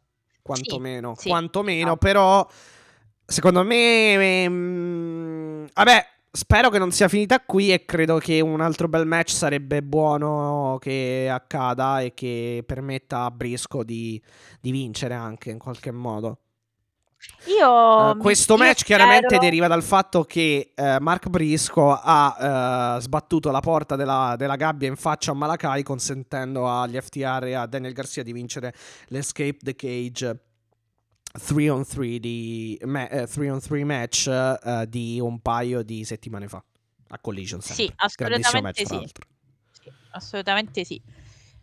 quantomeno, 0.41 1.13
sì, 1.17 1.27
quantomeno 1.27 1.79
esatto. 1.89 1.97
però 1.97 2.47
secondo 3.25 3.63
me 3.63 4.13
ehm, 4.13 5.67
vabbè, 5.73 6.05
spero 6.31 6.69
che 6.69 6.79
non 6.79 6.91
sia 6.91 7.07
finita 7.09 7.39
qui 7.41 7.71
e 7.73 7.83
credo 7.85 8.17
che 8.17 8.39
un 8.39 8.61
altro 8.61 8.87
bel 8.87 9.05
match 9.05 9.31
sarebbe 9.31 9.83
buono 9.83 10.77
che 10.79 11.29
accada 11.29 11.99
e 11.99 12.13
che 12.13 12.63
permetta 12.65 13.25
a 13.25 13.31
Brisco 13.31 13.83
di, 13.83 14.19
di 14.61 14.71
vincere 14.71 15.13
anche 15.13 15.51
in 15.51 15.59
qualche 15.59 15.91
modo. 15.91 16.39
Io, 17.47 17.67
Uh, 17.69 18.17
questo 18.17 18.53
io 18.53 18.59
match 18.59 18.83
chiaramente 18.83 19.27
spero- 19.27 19.41
deriva 19.41 19.67
dal 19.67 19.83
fatto 19.83 20.23
che 20.23 20.71
uh, 20.75 20.97
Mark 20.99 21.27
Brisco 21.27 21.91
ha 21.91 22.95
uh, 22.95 23.01
sbattuto 23.01 23.51
la 23.51 23.59
porta 23.59 23.95
della, 23.95 24.35
della 24.37 24.55
gabbia 24.55 24.87
in 24.87 24.95
faccia 24.95 25.31
a 25.31 25.33
Malakai 25.33 25.83
consentendo 25.83 26.69
agli 26.69 26.99
FTR 26.99 27.43
e 27.45 27.53
a 27.53 27.65
Daniel 27.65 27.93
Garcia 27.93 28.23
di 28.23 28.31
vincere 28.31 28.73
l'Escape 29.07 29.57
the 29.61 29.75
Cage 29.75 30.39
3 31.45 31.69
on 31.69 31.85
3 31.85 32.19
di 32.19 32.79
ma- 32.85 33.09
eh, 33.09 33.27
3 33.27 33.49
on 33.49 33.59
3 33.59 33.83
match 33.83 34.83
di 34.85 35.19
un 35.19 35.39
paio 35.41 35.83
di 35.83 36.03
settimane 36.03 36.47
fa 36.47 36.63
a 37.09 37.19
Collision 37.19 37.61
Sì, 37.61 37.73
sempre. 37.73 37.95
Match 37.95 38.13
assolutamente 38.15 38.83
tra 38.83 38.99
sì. 38.99 39.07
Sì, 39.71 39.91
assolutamente 40.11 40.85
sì. 40.85 41.01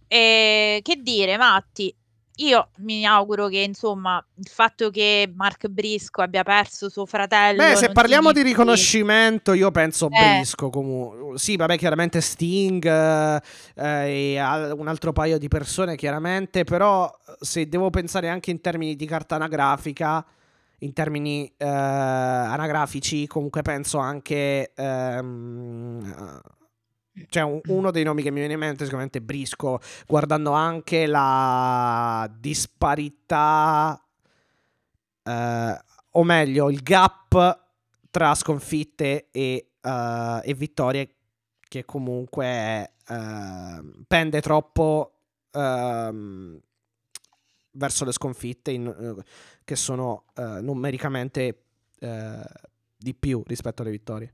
E 0.09 0.81
che 0.83 0.97
dire, 0.97 1.37
Matti? 1.37 1.95
Io 2.37 2.69
mi 2.79 3.07
auguro 3.07 3.49
che, 3.49 3.61
insomma, 3.61 4.23
il 4.35 4.49
fatto 4.49 4.91
che 4.91 5.33
Mark 5.35 5.69
Brisco 5.69 6.21
abbia 6.21 6.43
perso 6.43 6.91
suo 6.91 7.07
fratello. 7.07 7.63
Beh, 7.63 7.77
se 7.77 7.91
parliamo 7.91 8.33
di 8.33 8.43
riconoscimento, 8.43 9.55
io 9.55 9.71
penso 9.71 10.09
Eh. 10.11 10.37
Brisco 10.37 10.69
comunque. 10.69 11.39
Sì, 11.39 11.57
vabbè, 11.57 11.79
chiaramente 11.79 12.21
Sting 12.21 12.85
eh, 12.85 13.41
eh, 13.75 14.35
e 14.35 14.43
un 14.73 14.87
altro 14.87 15.13
paio 15.13 15.39
di 15.39 15.49
persone, 15.49 15.97
chiaramente, 15.97 16.65
però 16.65 17.11
se 17.41 17.69
devo 17.69 17.89
pensare 17.89 18.29
anche 18.29 18.51
in 18.51 18.61
termini 18.61 18.97
di 18.97 19.07
carta 19.07 19.37
anagrafica, 19.37 20.25
in 20.81 20.93
termini 20.93 21.51
eh, 21.57 21.67
anagrafici, 21.67 23.27
comunque 23.27 23.63
penso 23.63 23.97
anche... 23.97 24.73
ehm, 24.75 26.41
cioè, 27.29 27.43
un- 27.43 27.61
uno 27.67 27.91
dei 27.91 28.05
nomi 28.05 28.23
che 28.23 28.31
mi 28.31 28.39
viene 28.41 28.55
in 28.55 28.59
mente 28.59 28.81
è 28.81 28.85
sicuramente 28.85 29.21
Brisco, 29.21 29.81
guardando 30.07 30.53
anche 30.53 31.07
la 31.07 32.31
disparità, 32.39 34.01
eh, 35.23 35.79
o 36.11 36.23
meglio, 36.25 36.71
il 36.71 36.83
gap 36.83 37.65
tra 38.11 38.35
sconfitte 38.35 39.29
e, 39.31 39.71
eh, 39.81 40.41
e 40.45 40.55
vittorie, 40.55 41.11
che 41.69 41.85
comunque 41.85 42.45
è, 42.47 42.91
eh, 43.09 43.83
pende 44.07 44.41
troppo 44.41 45.11
ehm, 45.53 46.61
verso 47.73 48.05
le 48.05 48.13
sconfitte, 48.13 48.71
in- 48.71 48.87
eh, 49.19 49.25
che 49.65 49.77
sono 49.77 50.25
eh, 50.35 50.61
numericamente 50.61 51.63
eh, 51.99 52.43
di 52.97 53.15
più 53.15 53.43
rispetto 53.47 53.83
alle 53.83 53.91
vittorie. 53.91 54.33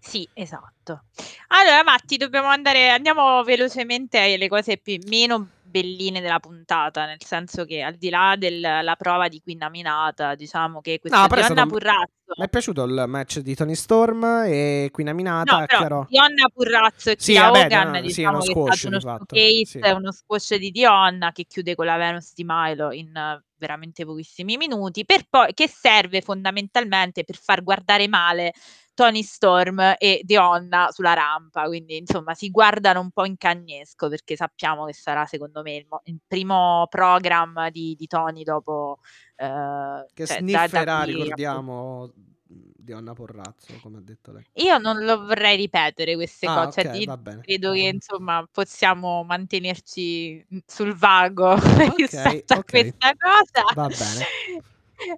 Sì, 0.00 0.28
esatto. 0.32 1.04
Allora, 1.48 1.82
Matti, 1.84 2.16
dobbiamo 2.16 2.48
andare, 2.48 2.88
andiamo 2.88 3.42
velocemente 3.44 4.18
alle 4.18 4.48
cose 4.48 4.78
più, 4.78 4.98
meno 5.06 5.48
belline 5.70 6.20
della 6.20 6.40
puntata, 6.40 7.06
nel 7.06 7.22
senso 7.24 7.64
che 7.64 7.80
al 7.82 7.94
di 7.94 8.10
là 8.10 8.34
della 8.36 8.96
prova 8.98 9.28
di 9.28 9.40
Queen 9.40 9.62
Aminata, 9.62 10.34
diciamo 10.34 10.80
che 10.80 10.98
questo 10.98 11.18
No, 11.18 11.28
Dionna 11.28 11.66
Purrazzo... 11.66 12.12
Mi 12.36 12.44
è 12.44 12.48
piaciuto 12.48 12.82
il 12.84 13.04
match 13.06 13.38
di 13.38 13.54
Tony 13.54 13.74
Storm 13.74 14.24
e 14.46 14.88
Queen 14.90 15.08
Aminata, 15.08 15.58
No, 15.58 15.66
però. 15.66 16.06
Dionna 16.08 16.48
Purrazzo 16.52 17.10
e 17.10 17.16
Sì, 17.18 17.32
Kira 17.32 17.50
vabbè, 17.50 17.64
Hogan, 17.66 17.90
no, 17.90 17.96
sì, 17.96 18.02
diciamo 18.02 18.30
uno 18.30 18.40
che 18.40 18.50
è 18.50 18.52
squash 18.52 18.82
uno 18.82 19.00
showcase, 19.00 19.64
sì. 19.64 19.78
uno 19.78 20.12
squash 20.12 20.54
di 20.56 20.70
Dionna 20.70 21.32
che 21.32 21.44
chiude 21.44 21.74
con 21.74 21.86
la 21.86 21.96
Venus 21.96 22.32
di 22.34 22.44
Milo 22.44 22.90
in 22.92 23.14
eh, 23.14 23.44
veramente 23.60 24.04
pochissimi 24.04 24.56
minuti, 24.56 25.04
per 25.04 25.26
poi, 25.28 25.52
che 25.54 25.68
serve 25.68 26.22
fondamentalmente 26.22 27.22
per 27.22 27.36
far 27.36 27.62
guardare 27.62 28.08
male 28.08 28.52
Tony 28.94 29.22
Storm 29.22 29.94
e 29.98 30.20
Dionna 30.24 30.88
sulla 30.90 31.14
rampa, 31.14 31.64
quindi 31.64 31.96
insomma 31.98 32.34
si 32.34 32.50
guardano 32.50 33.00
un 33.00 33.10
po' 33.10 33.24
in 33.24 33.36
cagnesco 33.36 34.08
perché 34.08 34.36
sappiamo 34.36 34.84
che 34.86 34.92
sarà 34.92 35.24
secondo 35.26 35.62
me 35.62 35.76
il, 35.76 35.86
mo- 35.88 36.00
il 36.04 36.18
primo 36.26 36.86
program 36.90 37.70
di, 37.70 37.94
di 37.96 38.06
Tony 38.06 38.42
dopo... 38.42 38.98
eh, 39.36 40.06
Che 40.12 40.26
cioè, 40.26 40.42
da- 40.42 40.56
da 40.58 40.58
snifferà, 40.58 41.02
qui, 41.04 41.12
ricordiamo, 41.12 42.12
di 42.82 42.92
Anna 42.92 43.12
Porrazzo, 43.12 43.74
come 43.80 43.98
ha 43.98 44.00
detto 44.00 44.32
lei. 44.32 44.44
Io 44.54 44.78
non 44.78 45.04
lo 45.04 45.24
vorrei 45.24 45.56
ripetere 45.56 46.14
queste 46.14 46.46
Ah, 46.46 46.64
cose, 46.66 46.82
cioè, 46.82 46.90
ok, 46.92 46.98
di- 46.98 47.06
va 47.06 47.16
bene. 47.16 47.40
credo 47.42 47.72
che 47.72 47.80
insomma 47.80 48.48
possiamo 48.50 49.22
mantenerci 49.24 50.44
mm, 50.54 50.58
sul 50.66 50.94
vago 50.94 51.54
rispetto 51.96 52.54
a 52.54 52.58
ok. 52.58 52.64
questa 52.70 53.12
cosa. 53.16 53.64
Va 53.74 53.88
bene. 53.88 54.26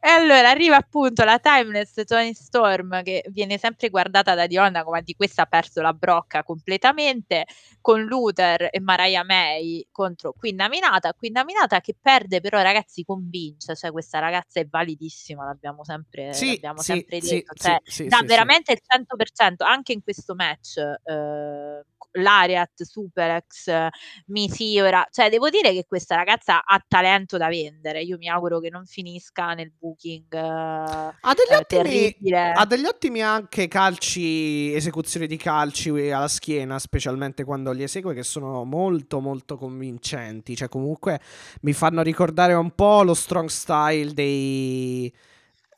E 0.01 0.09
allora 0.09 0.51
arriva 0.51 0.77
appunto 0.77 1.25
la 1.25 1.39
Timeless 1.39 2.05
Tony 2.05 2.33
Storm 2.35 3.03
che 3.03 3.25
viene 3.29 3.59
sempre 3.59 3.89
guardata 3.89 4.35
da 4.35 4.47
Dionna 4.47 4.85
come 4.85 5.03
di 5.03 5.15
questa 5.15 5.43
ha 5.43 5.47
perso 5.47 5.81
la 5.81 5.93
brocca 5.93 6.45
completamente 6.45 7.47
con 7.81 8.03
Luther 8.03 8.69
e 8.71 8.81
Mariah 8.81 9.25
May 9.25 9.87
contro 9.91 10.33
Queen 10.33 10.61
Aminata. 10.61 11.13
Queen 11.15 11.37
Aminata 11.37 11.81
che 11.81 11.97
perde 12.01 12.41
però 12.41 12.63
ragazzi 12.63 13.05
convince, 13.05 13.75
cioè 13.75 13.91
questa 13.91 14.19
ragazza 14.21 14.61
è 14.61 14.67
validissima, 14.67 15.45
l'abbiamo 15.45 15.85
sempre, 15.85 16.33
Sì, 16.33 16.53
l'abbiamo 16.53 16.81
sì, 16.81 16.93
sempre 16.93 17.21
sì, 17.21 17.35
detto, 17.35 17.55
cioè 17.55 17.81
sì, 17.83 17.93
sì, 18.03 18.07
dà 18.07 18.23
veramente 18.25 18.73
il 18.73 18.81
100% 18.83 19.65
anche 19.65 19.93
in 19.93 20.03
questo 20.03 20.35
match 20.35 20.77
eh, 20.77 21.83
l'Ariat 22.15 22.83
Superex 22.83 23.89
Misiora 24.27 25.07
cioè 25.11 25.31
devo 25.31 25.49
dire 25.49 25.73
che 25.73 25.87
questa 25.87 26.15
ragazza 26.15 26.65
ha 26.65 26.83
talento 26.87 27.37
da 27.37 27.49
vendere. 27.49 28.03
Io 28.03 28.17
mi 28.19 28.29
auguro 28.29 28.61
che 28.61 28.71
non 28.71 28.85
finisca 28.87 29.55
nel 29.55 29.72
booking 29.79 30.33
eh, 30.33 30.39
Ha 30.39 31.35
degli, 31.35 31.53
eh, 31.53 31.57
ottimi, 31.57 32.17
ha 32.33 32.65
degli 32.65 32.85
ottimi 32.85 33.21
anche 33.23 33.69
calci, 33.69 34.75
esecuzioni 34.75 35.27
di 35.27 35.37
calci 35.37 35.91
alla 36.11 36.29
schiena, 36.29 36.79
specialmente 36.79 37.45
quando 37.45 37.73
li 37.73 37.83
esegue, 37.83 38.15
che 38.15 38.23
sono 38.23 38.65
molto 38.65 39.21
molto 39.21 39.57
convincenti. 39.57 40.57
Cioè, 40.57 40.69
comunque 40.69 41.21
mi 41.63 41.73
fanno 41.73 42.03
ricordare 42.03 42.55
un 42.55 42.71
po' 42.75 43.03
lo 43.03 43.15
strong 43.15 43.49
style 43.49 44.13
dei, 44.13 45.13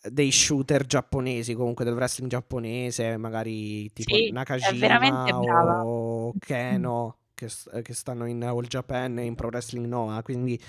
dei 0.02 0.30
shooter 0.30 0.86
giapponesi, 0.86 1.54
comunque 1.54 1.84
del 1.84 1.94
wrestling 1.94 2.30
giapponese, 2.30 3.16
magari 3.16 3.92
tipo 3.92 4.14
Sì, 4.14 4.30
Nakajima 4.30 5.84
o 5.84 6.32
Keno, 6.38 7.16
che, 7.34 7.48
che 7.82 7.94
stanno 7.94 8.26
in 8.26 8.44
All 8.44 8.66
Japan 8.66 9.18
e 9.18 9.24
in 9.24 9.34
Pro 9.34 9.48
Wrestling 9.48 9.86
Noah. 9.86 10.22
Quindi 10.22 10.60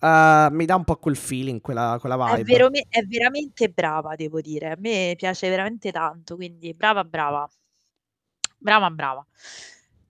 eh, 0.00 0.48
mi 0.50 0.64
dà 0.64 0.76
un 0.76 0.84
po' 0.84 0.96
quel 0.96 1.16
feeling, 1.16 1.60
quella, 1.60 1.96
quella 2.00 2.16
È, 2.20 2.36
vibe. 2.36 2.44
vero- 2.44 2.68
è 2.90 3.02
veramente 3.04 3.70
brava, 3.70 4.16
devo 4.16 4.42
dire. 4.42 4.72
A 4.72 4.76
me 4.78 5.14
piace 5.16 5.48
veramente 5.48 5.90
tanto, 5.90 6.36
quindi 6.36 6.74
brava, 6.74 7.04
brava. 7.04 7.48
Brava, 8.58 8.90
brava. 8.90 9.26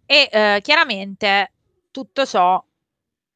E 0.07 0.29
eh, 0.33 0.61
chiaramente 0.63 1.53
tutto 1.91 2.25
ciò, 2.27 2.65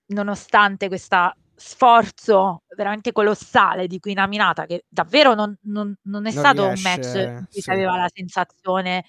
nonostante 0.07 0.89
questo 0.89 1.35
sforzo 1.55 2.63
veramente 2.75 3.13
colossale 3.13 3.87
di 3.87 3.99
Queen 4.01 4.19
Aminata, 4.19 4.67
che 4.67 4.85
davvero 4.89 5.35
non, 5.35 5.57
non- 5.63 5.95
non 6.05 6.27
è 6.27 6.31
Non 6.31 6.31
stato 6.31 6.71
un 6.71 6.81
riesce, 6.81 6.81
match 6.81 7.15
in 7.37 7.47
cui 7.51 7.61
sì. 7.61 7.61
si 7.61 7.71
aveva 7.71 7.97
la 7.97 8.09
sensazione, 8.13 9.05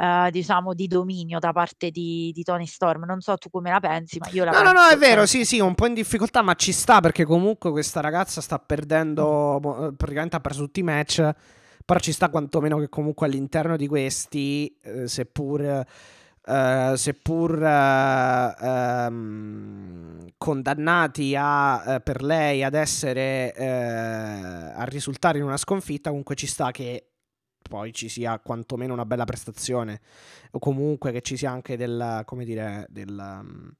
eh, 0.00 0.28
diciamo, 0.30 0.74
di 0.74 0.86
dominio 0.86 1.40
da 1.40 1.52
parte 1.52 1.90
di, 1.90 2.30
di 2.32 2.42
Tony 2.44 2.66
Storm. 2.66 3.04
Non 3.04 3.20
so 3.20 3.36
tu 3.36 3.50
come 3.50 3.70
la 3.70 3.80
pensi, 3.80 4.18
ma 4.18 4.28
io 4.30 4.44
la 4.44 4.52
No, 4.52 4.58
no, 4.62 4.72
no, 4.72 4.80
penso 4.80 4.94
è 4.94 4.96
vero, 4.98 5.16
penso- 5.16 5.38
sì, 5.38 5.44
sì, 5.44 5.60
un 5.60 5.74
po' 5.74 5.86
in 5.86 5.94
difficoltà, 5.94 6.40
ma 6.42 6.54
ci 6.54 6.72
sta 6.72 7.00
perché 7.00 7.24
comunque 7.24 7.70
questa 7.70 8.00
ragazza 8.00 8.40
sta 8.40 8.58
perdendo, 8.60 9.58
mo- 9.60 9.88
eh, 9.88 9.92
praticamente 9.94 10.36
ha 10.36 10.40
perso 10.40 10.62
tutti 10.62 10.80
i 10.80 10.84
match, 10.84 11.28
però 11.84 11.98
ci 11.98 12.12
sta 12.12 12.28
quantomeno 12.28 12.78
che 12.78 12.88
comunque 12.88 13.26
all'interno 13.26 13.76
di 13.76 13.88
questi, 13.88 14.72
eh, 14.82 15.08
seppur, 15.08 15.62
eh, 15.62 16.92
seppur 16.94 17.62
eh, 17.62 18.54
ehm, 18.60 20.26
condannati 20.38 21.34
a, 21.36 21.94
eh, 21.94 22.00
per 22.00 22.22
lei 22.22 22.62
ad 22.62 22.74
essere, 22.74 23.52
a 24.76 24.84
risultare 24.84 25.38
in 25.38 25.44
una 25.44 25.56
sconfitta, 25.56 26.10
comunque 26.10 26.36
ci 26.36 26.46
sta 26.46 26.70
che 26.70 27.07
poi 27.68 27.92
ci 27.92 28.08
sia 28.08 28.40
quantomeno 28.40 28.92
una 28.92 29.06
bella 29.06 29.24
prestazione 29.24 30.00
o 30.50 30.58
comunque 30.58 31.12
che 31.12 31.20
ci 31.20 31.36
sia 31.36 31.50
anche 31.50 31.76
del, 31.76 32.22
come 32.24 32.44
dire, 32.44 32.86
del... 32.88 33.16
um, 33.16 33.72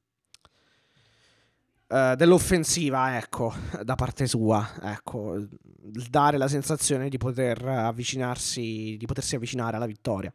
eh, 1.91 2.13
dell'offensiva, 2.15 3.17
ecco, 3.17 3.51
da 3.83 3.95
parte 3.95 4.27
sua, 4.27 4.63
ecco, 4.83 5.37
dare 6.09 6.37
la 6.37 6.47
sensazione 6.47 7.09
di 7.09 7.17
poter 7.17 7.65
avvicinarsi, 7.65 8.95
di 8.95 9.05
potersi 9.07 9.35
avvicinare 9.35 9.75
alla 9.75 9.87
vittoria. 9.87 10.31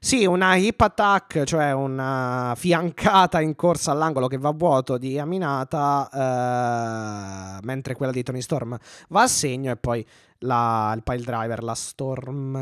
Sì, 0.00 0.26
una 0.26 0.56
hip 0.56 0.80
attack, 0.80 1.44
cioè 1.44 1.72
una 1.72 2.54
fiancata 2.56 3.40
in 3.40 3.54
corsa 3.54 3.92
all'angolo 3.92 4.26
che 4.26 4.38
va 4.38 4.50
vuoto 4.50 4.98
di 4.98 5.18
Aminata, 5.20 6.10
eh, 6.12 7.64
mentre 7.64 7.94
quella 7.94 8.12
di 8.12 8.24
Tony 8.24 8.42
Storm 8.42 8.76
va 9.08 9.22
a 9.22 9.28
segno 9.28 9.70
e 9.70 9.76
poi 9.76 10.04
la- 10.42 10.92
il 10.96 11.02
pile 11.02 11.22
driver, 11.22 11.62
la 11.62 11.74
Storm... 11.74 12.56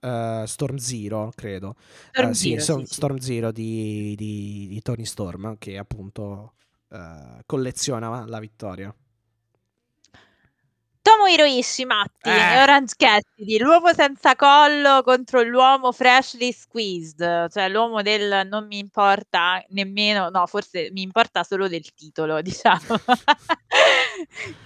eh, 0.00 0.44
Storm 0.46 0.76
Zero, 0.76 1.30
credo. 1.34 1.74
Storm 2.12 2.30
Eh, 2.30 2.34
sì, 2.34 2.50
Zero, 2.50 2.60
Storm, 2.60 2.84
sì, 2.84 2.86
sì. 2.86 2.94
Storm 2.94 3.18
Zero 3.18 3.52
di, 3.52 4.14
di- 4.16 4.66
di 4.68 4.82
Tony 4.82 5.04
Storm, 5.04 5.56
che 5.58 5.78
appunto 5.78 6.54
eh, 6.90 7.42
colleziona 7.46 8.24
la 8.26 8.38
vittoria. 8.40 8.94
Tomohiro 11.02 11.44
Ishii, 11.46 11.86
Matti, 11.86 12.28
Eh. 12.28 12.56
e 12.56 12.62
Orange 12.62 12.94
Cassidy, 12.96 13.58
l'uomo 13.58 13.92
senza 13.94 14.36
collo 14.36 15.02
contro 15.02 15.40
l'uomo 15.42 15.92
freshly 15.92 16.52
squeezed, 16.52 17.50
cioè 17.50 17.68
l'uomo 17.70 18.02
del 18.02 18.46
non 18.46 18.66
mi 18.66 18.78
importa 18.78 19.64
nemmeno, 19.70 20.28
no, 20.28 20.46
forse 20.46 20.90
mi 20.92 21.00
importa 21.00 21.42
solo 21.42 21.68
del 21.68 21.94
titolo, 21.94 22.42
diciamo. 22.42 22.80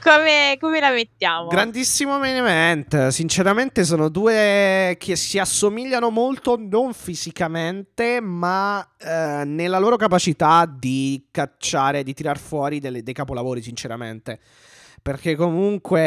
come, 0.03 0.57
come 0.61 0.81
la 0.81 0.91
mettiamo? 0.91 1.47
Grandissimo 1.49 2.19
main 2.19 2.37
event. 2.37 3.09
Sinceramente, 3.09 3.85
sono 3.85 4.09
due 4.09 4.97
che 4.99 5.15
si 5.15 5.39
assomigliano 5.39 6.11
molto, 6.11 6.57
non 6.59 6.93
fisicamente, 6.95 8.21
ma 8.21 8.85
eh, 8.99 9.45
nella 9.45 9.79
loro 9.79 9.95
capacità 9.97 10.67
di 10.69 11.29
cacciare, 11.31 12.03
di 12.03 12.13
tirar 12.13 12.39
fuori 12.39 12.81
delle- 12.81 13.05
dei 13.05 13.15
capolavori, 13.15 13.63
sinceramente. 13.63 14.41
Perché 15.05 15.37
comunque 15.37 16.01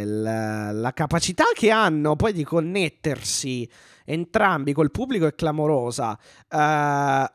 eh, 0.00 0.02
la, 0.06 0.72
la 0.72 0.92
capacità 0.94 1.44
che 1.52 1.70
hanno 1.70 2.16
poi 2.16 2.32
di 2.32 2.42
connettersi 2.42 3.68
entrambi 4.06 4.72
col 4.72 4.90
pubblico 4.90 5.26
è 5.26 5.34
clamorosa. 5.34 6.18
Eh, 6.48 6.56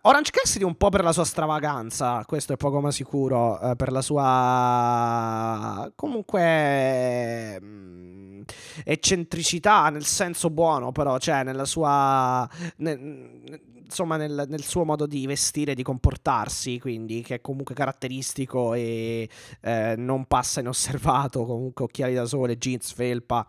Orange 0.02 0.32
Cassidy 0.32 0.64
un 0.64 0.74
po' 0.78 0.90
per 0.90 1.04
la 1.04 1.12
sua 1.12 1.26
stravaganza, 1.26 2.24
questo 2.26 2.54
è 2.54 2.58
poco 2.58 2.82
ma 2.82 2.90
sicuro, 2.90 3.62
eh, 3.62 3.76
per 3.76 3.92
la 3.92 4.02
sua 4.02 5.92
comunque 5.94 7.62
mm, 7.62 8.42
eccentricità 8.84 9.90
nel 9.90 10.06
senso 10.06 10.50
buono, 10.50 10.92
però, 10.92 11.20
cioè 11.20 11.44
nella 11.44 11.66
sua 11.66 12.50
ne- 12.78 13.74
insomma 13.86 14.18
nel, 14.18 14.46
nel 14.48 14.64
suo 14.64 14.84
modo 14.84 15.06
di 15.06 15.26
vestire, 15.26 15.74
di 15.74 15.84
comportarsi, 15.84 16.80
quindi 16.80 17.22
che 17.22 17.36
è 17.36 17.42
comunque 17.42 17.76
caratteristico 17.76 18.74
e 18.74 19.30
eh, 19.62 19.96
non 19.98 20.26
passa 20.26 20.60
inosservato, 20.60 21.46
comunque 21.46 21.86
occhiali 21.86 22.14
da 22.14 22.26
sole, 22.26 22.58
jeans, 22.58 22.92
felpa 22.92 23.48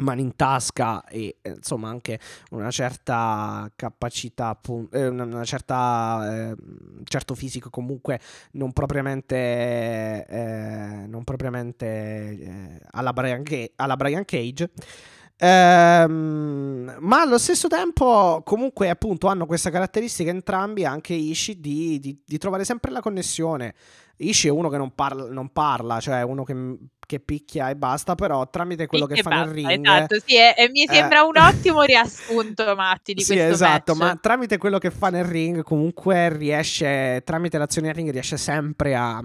mani 0.00 0.22
in 0.22 0.34
tasca 0.34 1.04
e 1.04 1.36
eh, 1.42 1.50
insomma 1.50 1.88
anche 1.88 2.18
una 2.50 2.70
certa 2.70 3.70
capacità 3.76 4.58
eh, 4.92 5.08
una, 5.08 5.44
certa 5.44 6.50
eh, 6.50 6.56
certo 7.04 7.34
fisico 7.34 7.70
comunque 7.70 8.18
non 8.52 8.72
propriamente 8.72 10.26
eh, 10.26 11.04
non 11.06 11.22
propriamente 11.24 11.86
eh, 11.86 12.80
alla, 12.92 13.12
Brian 13.12 13.42
alla 13.76 13.96
Brian 13.96 14.24
Cage 14.24 14.70
Ehm, 15.42 16.96
ma 17.00 17.22
allo 17.22 17.38
stesso 17.38 17.66
tempo 17.66 18.42
comunque 18.44 18.90
appunto 18.90 19.26
hanno 19.26 19.46
questa 19.46 19.70
caratteristica 19.70 20.28
entrambi 20.30 20.84
anche 20.84 21.14
Ishii 21.14 21.58
di, 21.60 21.98
di- 21.98 22.22
di 22.26 22.38
trovare 22.38 22.64
sempre 22.64 22.90
la 22.90 23.00
connessione 23.00 23.74
Ishii 24.18 24.50
è 24.50 24.52
uno 24.52 24.68
che 24.68 24.76
non 24.76 24.94
parla, 24.94 25.30
non 25.30 25.48
parla 25.48 25.98
cioè 25.98 26.20
uno 26.22 26.44
che, 26.44 26.54
che 27.06 27.20
picchia 27.20 27.70
e 27.70 27.76
basta 27.76 28.14
però 28.14 28.48
tramite 28.50 28.86
quello 28.86 29.06
che, 29.06 29.14
Che 29.14 29.22
fa 29.22 29.30
nel 29.30 29.38
basta, 29.46 29.54
ring 29.54 29.86
Esatto, 29.86 30.20
sì, 30.26 30.36
e, 30.36 30.54
e 30.56 30.68
mi 30.68 30.84
eh, 30.84 30.92
sembra 30.92 31.22
un 31.22 31.36
ottimo 31.40 31.82
riassunto, 31.82 32.74
Matti, 32.76 33.14
di 33.14 33.22
sì, 33.22 33.32
questo 33.34 33.52
esatto, 33.52 33.94
match. 33.94 34.12
ma 34.12 34.18
tramite 34.20 34.58
quello 34.58 34.76
che 34.78 34.90
fa 34.90 35.08
nel 35.08 35.24
ring, 35.24 35.62
comunque 35.62 36.28
riesce, 36.36 37.22
tramite 37.24 37.56
l'azione 37.56 37.86
nel 37.88 37.96
ring, 37.96 38.10
riesce 38.10 38.36
sempre 38.36 38.94
a, 38.94 39.22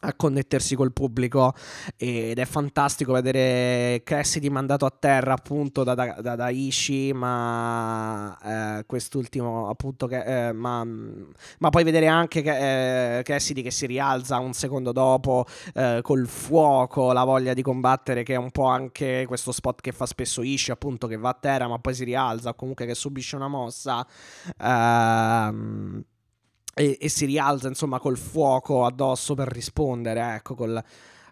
a 0.00 0.14
connettersi 0.14 0.74
col 0.74 0.92
pubblico 0.92 1.54
ed 1.96 2.38
è 2.38 2.44
fantastico 2.44 3.12
vedere 3.12 4.02
Cassidy 4.04 4.48
mandato 4.48 4.84
a 4.86 4.94
terra 4.96 5.32
appunto 5.34 5.82
da, 5.82 5.94
da, 5.94 6.16
da, 6.20 6.36
da 6.36 6.48
Ishii 6.50 7.12
ma 7.12 8.36
eh, 8.42 8.84
quest'ultimo 8.86 9.68
appunto 9.68 10.06
che, 10.06 10.48
eh, 10.48 10.52
ma, 10.52 10.84
ma 10.84 11.70
poi 11.70 11.84
vedere 11.84 12.06
anche 12.06 12.42
che, 12.42 13.18
eh, 13.18 13.22
Cassidy 13.22 13.62
che 13.62 13.70
si 13.70 13.86
rialza 13.86 14.38
un 14.38 14.52
secondo 14.52 14.92
dopo 14.92 15.46
eh, 15.74 16.00
col 16.02 16.26
fuoco 16.26 17.12
la 17.12 17.24
voglia 17.24 17.54
di 17.54 17.62
combattere 17.62 18.22
che 18.22 18.34
è 18.34 18.38
un 18.38 18.50
po' 18.50 18.66
anche 18.66 19.24
questo 19.26 19.52
spot 19.52 19.80
che 19.80 19.92
fa 19.92 20.06
spesso 20.06 20.42
Ishii 20.42 20.72
appunto 20.72 21.06
che 21.06 21.16
va 21.16 21.30
a 21.30 21.38
terra 21.38 21.68
ma 21.68 21.78
poi 21.78 21.94
si 21.94 22.04
rialza 22.04 22.50
o 22.50 22.54
comunque 22.54 22.84
che 22.86 22.94
subisce 22.94 23.36
una 23.36 23.48
mossa 23.48 24.06
ehm 24.58 26.04
e, 26.74 26.98
e 27.00 27.08
si 27.08 27.24
rialza 27.26 27.68
insomma 27.68 27.98
col 27.98 28.18
fuoco 28.18 28.84
addosso 28.84 29.34
per 29.34 29.48
rispondere, 29.48 30.34
ecco, 30.34 30.54
col, 30.54 30.82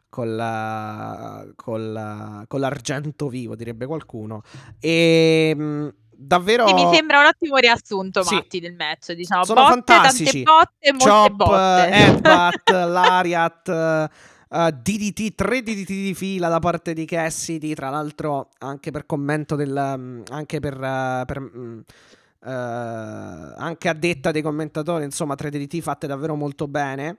col, 0.09 1.53
col, 1.57 2.45
con 2.47 2.61
l'argento 2.61 3.29
vivo, 3.29 3.55
direbbe 3.57 3.87
qualcuno. 3.87 4.43
E 4.79 5.55
mh, 5.55 5.89
davvero... 6.11 6.67
Sì, 6.69 6.75
mi 6.75 6.95
sembra 6.95 7.21
un 7.21 7.27
ottimo 7.27 7.57
riassunto, 7.57 8.23
Sì. 8.23 8.35
Matti, 8.37 8.61
del 8.61 8.75
match. 8.75 9.13
Diciamo, 9.13 9.45
Sono 9.45 9.63
botte, 9.63 9.73
fantastici. 9.93 10.43
tante 10.45 10.93
botte 10.93 11.11
Chop, 11.11 11.33
botte. 11.35 11.89
eh, 11.89 12.01
Headbutt, 12.01 12.71
Lariat, 12.71 13.69
eh, 13.69 14.11
eh, 14.51 14.73
DDT, 14.73 15.35
3 15.35 15.63
DDT 15.63 15.89
di 15.89 16.15
fila 16.15 16.49
da 16.49 16.59
parte 16.59 16.93
di 16.93 17.05
Cassidy, 17.05 17.75
tra 17.75 17.91
l'altro 17.91 18.49
anche 18.59 18.91
per 18.91 19.07
commento 19.07 19.57
del... 19.57 19.95
mm, 19.99 20.23
anche 20.31 20.61
per... 20.61 20.75
eh, 20.75 21.23
per, 21.27 21.37
eh, 21.39 21.83
anche 22.45 23.89
a 23.89 23.93
detta 23.93 24.31
dei 24.31 24.43
commentatori, 24.43 25.05
insomma, 25.05 25.35
3 25.35 25.51
DDT 25.51 25.81
fatte 25.81 26.07
davvero 26.07 26.35
molto 26.35 26.67
bene. 26.69 27.19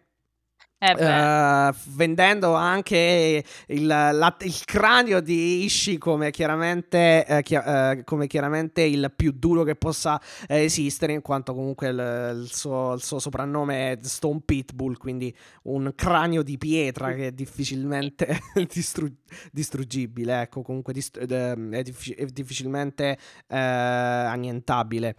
Eh. 0.85 1.69
Eh, 1.69 1.73
vendendo 1.95 2.53
anche 2.55 3.43
il, 3.67 3.85
la- 3.85 4.35
il 4.41 4.65
cranio 4.65 5.21
di 5.21 5.63
Ishii 5.63 5.97
come 5.97 6.29
chiaramente, 6.31 7.25
eh, 7.25 7.41
chi- 7.41 7.55
eh, 7.55 8.01
come 8.03 8.27
chiaramente 8.27 8.81
il 8.81 9.11
più 9.15 9.31
duro 9.31 9.63
che 9.63 9.75
possa 9.75 10.19
eh, 10.47 10.63
esistere, 10.63 11.13
in 11.13 11.21
quanto 11.21 11.53
comunque 11.53 11.87
il, 11.87 12.41
il 12.43 12.49
suo, 12.51 12.93
il 12.93 13.01
suo 13.01 13.19
soprannome 13.19 13.91
è 13.93 13.97
Stone 14.01 14.41
Pitbull, 14.43 14.97
quindi 14.97 15.33
un 15.63 15.93
cranio 15.95 16.43
di 16.43 16.57
pietra 16.57 17.13
che 17.13 17.27
è 17.27 17.31
difficilmente 17.31 18.39
distru- 18.71 19.13
distruggibile, 19.51 20.41
ecco, 20.41 20.61
comunque 20.63 20.91
dist- 20.91 21.17
ed 21.17 21.31
è, 21.31 21.81
diffi- 21.81 22.11
è 22.13 22.25
difficilmente 22.25 23.17
eh, 23.47 23.57
annientabile. 23.57 25.15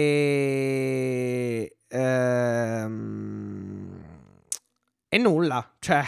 E... 0.00 1.76
ehm, 1.88 3.99
e 5.12 5.18
nulla, 5.18 5.68
cioè, 5.80 6.06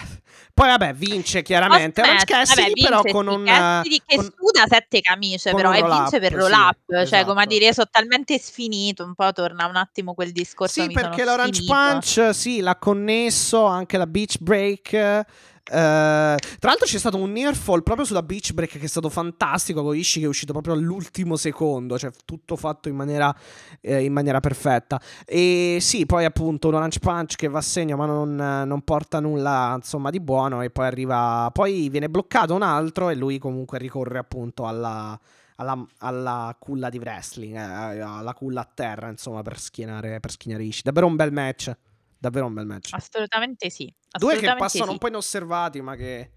poi 0.55 0.69
vabbè, 0.69 0.95
vince 0.95 1.43
chiaramente 1.43 2.03
Post-match, 2.03 2.25
Cassidy, 2.25 2.63
vabbè, 2.69 2.81
però 2.81 3.03
vince 3.03 3.13
con 3.13 3.27
sì, 3.27 3.35
un 3.35 3.45
Cassidy 3.45 4.03
che 4.07 4.17
con- 4.17 4.33
suda 4.37 4.65
sette 4.69 5.01
camicie, 5.01 5.51
con 5.51 5.61
però, 5.61 5.73
e 5.73 5.83
vince 5.83 6.21
per 6.21 6.31
sì, 6.31 6.39
roll 6.39 6.53
up, 6.53 6.77
cioè 6.87 7.01
esatto. 7.01 7.27
come 7.27 7.43
a 7.43 7.47
dire, 7.47 7.73
sono 7.73 7.89
talmente 7.91 8.39
sfinito, 8.39 9.05
un 9.05 9.15
po' 9.15 9.33
torna 9.33 9.67
un 9.67 9.75
attimo 9.75 10.15
quel 10.15 10.31
discorso. 10.31 10.83
Sì, 10.83 10.91
perché 10.93 11.25
l'Orange 11.25 11.63
sfinito. 11.63 11.75
Punch, 11.75 12.31
sì, 12.33 12.61
l'ha 12.61 12.77
connesso 12.77 13.65
anche 13.65 13.97
la 13.97 14.07
Beach 14.07 14.37
Break. 14.39 15.25
Eh, 15.65 15.71
tra 15.71 16.69
l'altro 16.69 16.87
c'è 16.87 16.99
stato 16.99 17.17
un 17.17 17.31
near 17.31 17.55
fall 17.55 17.83
proprio 17.83 18.05
sulla 18.05 18.23
Beach 18.23 18.53
Break 18.53 18.79
che 18.79 18.85
è 18.85 18.89
stato 18.89 19.09
fantastico 19.09 19.83
con 19.83 19.97
Ishii 19.97 20.21
che 20.23 20.27
è 20.27 20.29
uscito 20.29 20.53
proprio 20.53 20.75
all'ultimo 20.75 21.37
secondo, 21.37 21.99
cioè 21.99 22.11
tutto 22.25 22.57
fatto 22.57 22.89
in 22.89 22.97
maniera, 22.97 23.35
eh, 23.81 24.03
in 24.03 24.13
maniera 24.13 24.41
perfetta. 24.41 25.01
E 25.25 25.79
sì, 25.81 26.05
poi 26.07 26.25
appunto 26.25 26.69
un 26.69 26.75
Orange 26.75 26.99
Punch 26.99 27.37
che 27.37 27.49
va 27.49 27.59
a 27.59 27.63
segno 27.63 27.97
ma 27.97 28.07
non, 28.07 28.35
non 28.35 28.83
porta 28.83 29.21
nulla 29.21 29.75
insomma 29.77 30.11
di 30.11 30.21
buono 30.21 30.63
e 30.63 30.71
poi 30.71 30.87
arriva, 30.87 31.49
poi 31.53 31.89
viene 31.89 32.09
bloccato 32.09 32.55
un 32.55 32.63
altro 32.63 33.09
e 33.11 33.15
lui 33.15 33.39
comunque 33.39 33.79
ricorre 33.79 34.19
appunto 34.19 34.67
alla... 34.67 35.19
Alla, 35.57 35.87
alla 35.99 36.57
culla 36.59 36.89
di 36.89 36.99
wrestling, 36.99 37.55
eh, 37.55 38.01
alla 38.01 38.35
culla 38.35 38.63
a 38.63 38.69
terra, 38.75 39.09
insomma, 39.09 39.43
per 39.43 39.61
schienare, 39.61 40.19
per 40.19 40.33
schienare 40.33 40.65
Ishii. 40.65 40.83
Davvero 40.83 41.07
un 41.07 41.15
bel 41.15 41.31
match. 41.31 41.73
Davvero 42.23 42.47
un 42.47 42.55
bel 42.55 42.67
match. 42.67 42.91
Assolutamente 42.93 43.69
sì. 43.69 43.83
Due 43.85 43.95
che 44.39 44.47
assolutamente 44.47 44.63
passano 44.63 44.85
sì. 44.85 44.91
un 44.93 44.99
po' 44.99 45.09
inosservati, 45.09 45.81
ma 45.81 45.97
che 45.97 46.31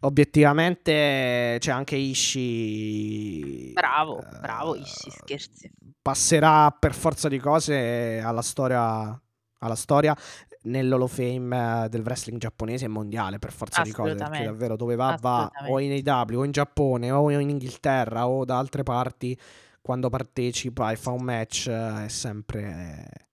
obiettivamente 0.00 1.58
c'è 1.60 1.70
anche 1.70 1.94
Ishii. 1.94 3.74
Bravo, 3.74 4.20
eh, 4.20 4.38
bravo, 4.40 4.74
Ishii, 4.74 5.12
scherzi. 5.12 5.70
Passerà 6.02 6.72
per 6.72 6.92
forza 6.92 7.28
di 7.28 7.38
cose 7.38 8.20
alla 8.20 8.42
storia, 8.42 9.16
alla 9.58 9.76
storia 9.76 10.16
nell'Hall 10.62 11.02
of 11.02 11.14
Fame 11.14 11.84
eh, 11.84 11.88
del 11.88 12.02
wrestling 12.02 12.40
giapponese 12.40 12.86
e 12.86 12.88
mondiale 12.88 13.38
per 13.38 13.52
forza 13.52 13.82
di 13.82 13.92
cose. 13.92 14.08
Perché 14.08 14.24
Assolutamente. 14.24 14.58
davvero 14.58 14.76
dove 14.76 14.96
va, 14.96 15.16
va 15.20 15.48
o 15.68 15.78
in 15.78 16.02
AW 16.04 16.40
o 16.40 16.44
in 16.44 16.50
Giappone 16.50 17.12
o 17.12 17.30
in 17.30 17.48
Inghilterra 17.48 18.26
o 18.26 18.44
da 18.44 18.58
altre 18.58 18.82
parti. 18.82 19.38
Quando 19.80 20.08
partecipa 20.08 20.90
e 20.90 20.96
fa 20.96 21.12
un 21.12 21.22
match 21.22 21.68
eh, 21.68 22.06
è 22.06 22.08
sempre. 22.08 23.26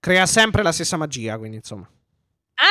Crea 0.00 0.26
sempre 0.26 0.62
la 0.62 0.72
stessa 0.72 0.96
magia, 0.96 1.36
quindi 1.38 1.56
insomma. 1.56 1.88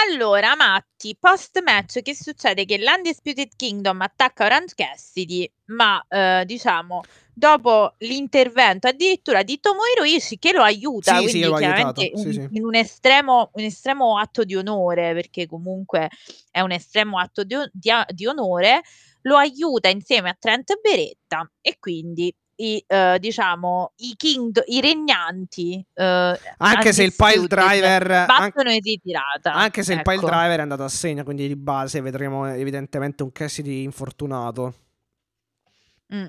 Allora, 0.09 0.55
Matti, 0.55 1.15
post 1.17 1.61
match 1.61 2.01
che 2.01 2.13
succede? 2.13 2.65
Che 2.65 2.77
l'Undisputed 2.77 3.51
Kingdom 3.55 4.01
attacca 4.01 4.45
Orange 4.45 4.73
Cassidy, 4.75 5.49
ma 5.67 6.03
eh, 6.09 6.43
diciamo 6.45 7.03
dopo 7.33 7.93
l'intervento 7.99 8.87
addirittura 8.87 9.43
di 9.43 9.59
Tomohiro 9.59 10.03
Ishii 10.03 10.39
che 10.39 10.51
lo 10.51 10.61
aiuta, 10.61 11.19
Sì, 11.19 11.27
sì, 11.27 11.39
quindi 11.39 11.53
ha 11.53 11.57
chiaramente 11.57 12.01
aiutato, 12.01 12.17
sì, 12.17 12.27
in, 12.27 12.33
sì. 12.33 12.47
in 12.57 12.65
un, 12.65 12.75
estremo, 12.75 13.51
un 13.53 13.63
estremo 13.63 14.17
atto 14.17 14.43
di 14.43 14.55
onore, 14.55 15.13
perché 15.13 15.45
comunque 15.45 16.09
è 16.51 16.59
un 16.59 16.71
estremo 16.71 17.19
atto 17.19 17.43
di, 17.43 17.55
di 17.71 17.91
di 18.09 18.25
onore, 18.25 18.81
lo 19.21 19.37
aiuta 19.37 19.87
insieme 19.87 20.29
a 20.29 20.35
Trent 20.37 20.79
Beretta 20.81 21.49
e 21.61 21.77
quindi 21.79 22.33
i, 22.57 22.83
eh, 22.87 23.17
diciamo, 23.19 23.93
i, 23.97 24.13
king, 24.15 24.61
i 24.67 24.81
regnanti 24.81 25.83
eh, 25.93 26.39
Anche 26.57 26.93
se 26.93 27.03
il 27.03 27.13
pile 27.15 27.47
driver. 27.47 28.25
battono 28.25 28.71
in 28.71 28.81
ritirata. 28.81 29.53
anche 29.53 29.83
se 29.83 29.93
il 29.93 30.01
pile 30.01 30.15
Ecco. 30.17 30.25
driver 30.27 30.57
è 30.57 30.61
andato 30.61 30.83
a 30.83 30.89
segno, 30.89 31.23
quindi 31.23 31.47
di 31.47 31.55
base 31.55 32.01
vedremo 32.01 32.45
evidentemente 32.47 33.23
un 33.23 33.31
Cassidy 33.31 33.83
infortunato. 33.83 34.73
Mm. 36.13 36.25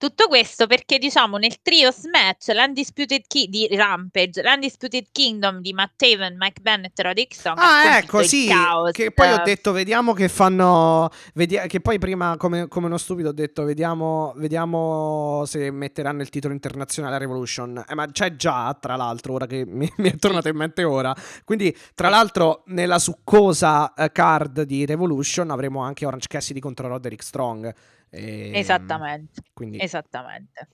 Tutto 0.00 0.28
questo 0.28 0.66
perché 0.66 0.96
diciamo 0.96 1.36
nel 1.36 1.60
trios 1.60 2.04
match 2.10 2.48
l'Undisputed 2.54 3.20
Ki- 3.26 3.48
di 3.50 3.68
Rampage, 3.70 4.42
l'Undisputed 4.42 5.08
Kingdom 5.12 5.60
di 5.60 5.74
Matt 5.74 5.92
Taven, 5.96 6.36
Mike 6.38 6.62
Bennett 6.62 6.98
e 6.98 7.02
Roderick 7.02 7.34
Strong 7.34 7.58
Ah, 7.60 7.98
ecco, 7.98 8.22
sì. 8.22 8.50
Che 8.92 9.10
poi 9.10 9.30
ho 9.30 9.42
detto, 9.44 9.72
vediamo 9.72 10.14
che 10.14 10.30
fanno. 10.30 11.10
vedia- 11.34 11.66
che 11.66 11.82
poi 11.82 11.98
prima, 11.98 12.38
come, 12.38 12.66
come 12.68 12.86
uno 12.86 12.96
stupido, 12.96 13.28
ho 13.28 13.32
detto, 13.32 13.62
vediamo, 13.64 14.32
vediamo 14.36 15.42
se 15.44 15.70
metteranno 15.70 16.22
il 16.22 16.30
titolo 16.30 16.54
internazionale 16.54 17.16
a 17.16 17.18
Revolution. 17.18 17.84
Eh, 17.86 17.94
ma 17.94 18.06
c'è 18.06 18.34
già, 18.36 18.74
tra 18.80 18.96
l'altro, 18.96 19.34
ora 19.34 19.44
che 19.44 19.66
mi, 19.66 19.86
mi 19.98 20.10
è 20.12 20.16
tornato 20.16 20.48
in 20.48 20.56
mente 20.56 20.82
ora. 20.82 21.14
Quindi, 21.44 21.76
tra 21.94 22.08
l'altro, 22.08 22.62
nella 22.68 22.98
succosa 22.98 23.92
eh, 23.92 24.10
card 24.12 24.62
di 24.62 24.86
Revolution 24.86 25.50
avremo 25.50 25.82
anche 25.82 26.06
Orange 26.06 26.26
Cassidy 26.26 26.58
contro 26.58 26.88
Roderick 26.88 27.22
Strong. 27.22 27.74
Ehm, 28.10 28.54
Esattamente. 28.54 29.42
Quindi, 29.52 29.78
Esattamente. 29.80 30.68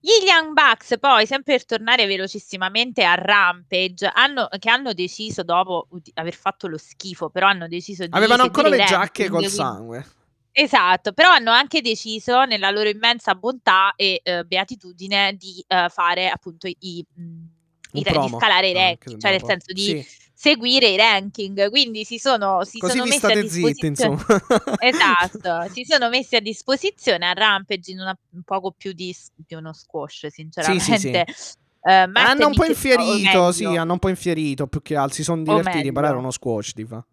Gli 0.00 0.10
Young 0.26 0.52
Bucks, 0.52 0.98
poi, 1.00 1.26
sempre 1.26 1.54
per 1.54 1.64
tornare 1.64 2.06
velocissimamente 2.06 3.02
a 3.04 3.14
Rampage, 3.14 4.06
hanno, 4.12 4.48
che 4.58 4.68
hanno 4.68 4.92
deciso 4.92 5.42
dopo 5.42 5.88
di 5.90 6.10
aver 6.14 6.34
fatto 6.34 6.66
lo 6.68 6.76
schifo, 6.76 7.30
però 7.30 7.46
hanno 7.48 7.66
deciso 7.66 8.04
di 8.06 8.14
avevano 8.14 8.42
ancora 8.42 8.68
le 8.68 8.84
giacche 8.84 9.28
col 9.28 9.46
sangue. 9.46 10.06
Esatto, 10.52 11.12
però 11.12 11.30
hanno 11.30 11.50
anche 11.50 11.80
deciso, 11.82 12.44
nella 12.44 12.70
loro 12.70 12.88
immensa 12.88 13.34
bontà 13.34 13.94
e 13.94 14.20
eh, 14.22 14.44
beatitudine, 14.44 15.34
di 15.36 15.62
eh, 15.66 15.88
fare 15.90 16.28
appunto 16.28 16.66
i, 16.66 17.04
Un 17.16 17.46
i- 17.92 18.02
di 18.02 18.02
promo 18.02 18.38
scalare 18.38 18.70
i 18.70 18.72
ranking, 18.72 19.18
cioè 19.20 19.30
nel 19.32 19.44
senso 19.44 19.72
di 19.72 19.82
Sì. 19.84 20.24
Seguire 20.46 20.88
i 20.88 20.96
ranking. 20.96 21.68
Quindi 21.70 22.04
si 22.04 22.18
sono, 22.18 22.64
si 22.64 22.78
Così 22.78 22.96
sono 22.98 23.04
messi 23.08 23.26
a 23.26 23.28
zitti, 23.28 23.40
disposizione. 23.42 23.88
insomma. 23.88 24.24
Esatto, 24.78 25.68
si 25.74 25.84
sono 25.84 26.08
messi 26.08 26.36
a 26.36 26.40
disposizione 26.40 27.26
a 27.26 27.32
Rampage 27.32 27.90
in 27.90 28.00
una- 28.00 28.16
un 28.34 28.42
poco 28.42 28.72
più 28.76 28.92
di, 28.92 29.14
di 29.34 29.54
uno 29.54 29.72
squash, 29.72 30.26
sinceramente. 30.26 30.98
sì. 30.98 31.08
Eh, 31.88 32.06
Matt 32.08 32.26
hanno 32.30 32.48
un 32.48 32.54
po' 32.54 32.62
Nick- 32.64 32.68
o 32.68 32.88
infierito, 32.90 33.52
sì, 33.52 33.64
hanno 33.64 33.92
un 33.92 33.98
po' 34.00 34.08
infierito 34.08 34.66
più 34.66 34.82
che 34.82 34.96
altro. 34.96 35.14
Si 35.14 35.22
sono 35.22 35.42
divertiti, 35.42 35.92
però 35.92 36.08
era 36.08 36.16
uno 36.18 36.30
squash 36.32 36.74
di 36.74 36.84
fa. 36.84 37.04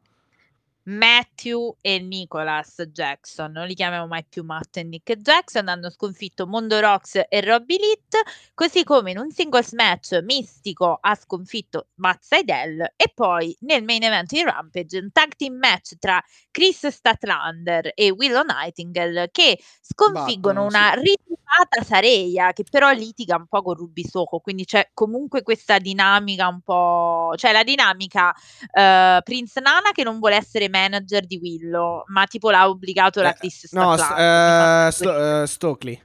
Matthew 0.86 1.78
e 1.80 2.00
Nicholas 2.00 2.82
Jackson, 2.92 3.52
non 3.52 3.68
li 3.68 3.74
chiamiamo 3.74 4.06
mai 4.08 4.26
più 4.28 4.44
Matt 4.44 4.78
e 4.78 4.84
Nick 4.84 5.16
Jackson, 5.16 5.70
hanno 5.70 5.90
sconfitto 5.90 6.46
Mondo 6.46 6.80
Rocks 6.82 7.22
e 7.30 7.42
Robbie 7.42 7.78
Litt, 7.78 8.22
così 8.54 8.84
come 8.84 9.12
in 9.12 9.18
un 9.18 9.32
singles 9.32 9.72
match 9.72 10.20
mistico 10.24 10.98
ha 11.00 11.16
sconfitto 11.16 11.88
Matt 11.96 12.24
Seidel 12.24 12.94
e 12.98 13.12
poi 13.14 13.56
nel 13.62 13.84
main 13.84 14.04
event 14.04 14.30
di 14.32 14.44
Rampage 14.44 14.98
un 14.98 15.12
tag 15.12 15.36
team 15.36 15.56
match 15.56 15.98
tra 16.00 16.22
Chris 16.52 16.88
Statlander 16.88 17.92
e 17.96 18.12
Willow 18.12 18.44
Nightingale 18.44 19.30
che 19.32 19.58
sconfiggono 19.82 20.64
Battono, 20.66 20.84
una 20.84 20.94
sì. 20.96 21.00
ritrovata 21.00 21.84
Sareia 21.84 22.52
che 22.52 22.64
però 22.70 22.92
litiga 22.92 23.38
un 23.38 23.48
po' 23.48 23.62
con 23.62 23.76
Ruby 23.76 24.04
Soho, 24.06 24.40
quindi 24.42 24.66
c'è 24.66 24.90
comunque 24.94 25.44
questa 25.44 25.78
dinamica 25.78 26.48
un 26.48 26.62
po', 26.62 27.34
cioè 27.38 27.54
la 27.54 27.64
dinamica 27.64 28.34
eh, 28.74 29.22
Prince 29.24 29.60
Nana 29.62 29.92
che 29.94 30.04
non 30.04 30.20
vuole 30.20 30.36
essere 30.36 30.70
manager 30.74 31.26
di 31.26 31.38
Willow, 31.38 32.04
ma 32.08 32.26
tipo 32.26 32.50
l'ha 32.50 32.68
obbligato 32.68 33.22
la 33.22 33.30
Eh, 33.30 33.36
Chris 33.38 33.68
No, 33.72 33.94
Statlander. 33.96 34.88
eh, 34.88 34.92
Sto- 34.92 35.42
eh, 35.44 35.48
Stokely. 35.48 36.02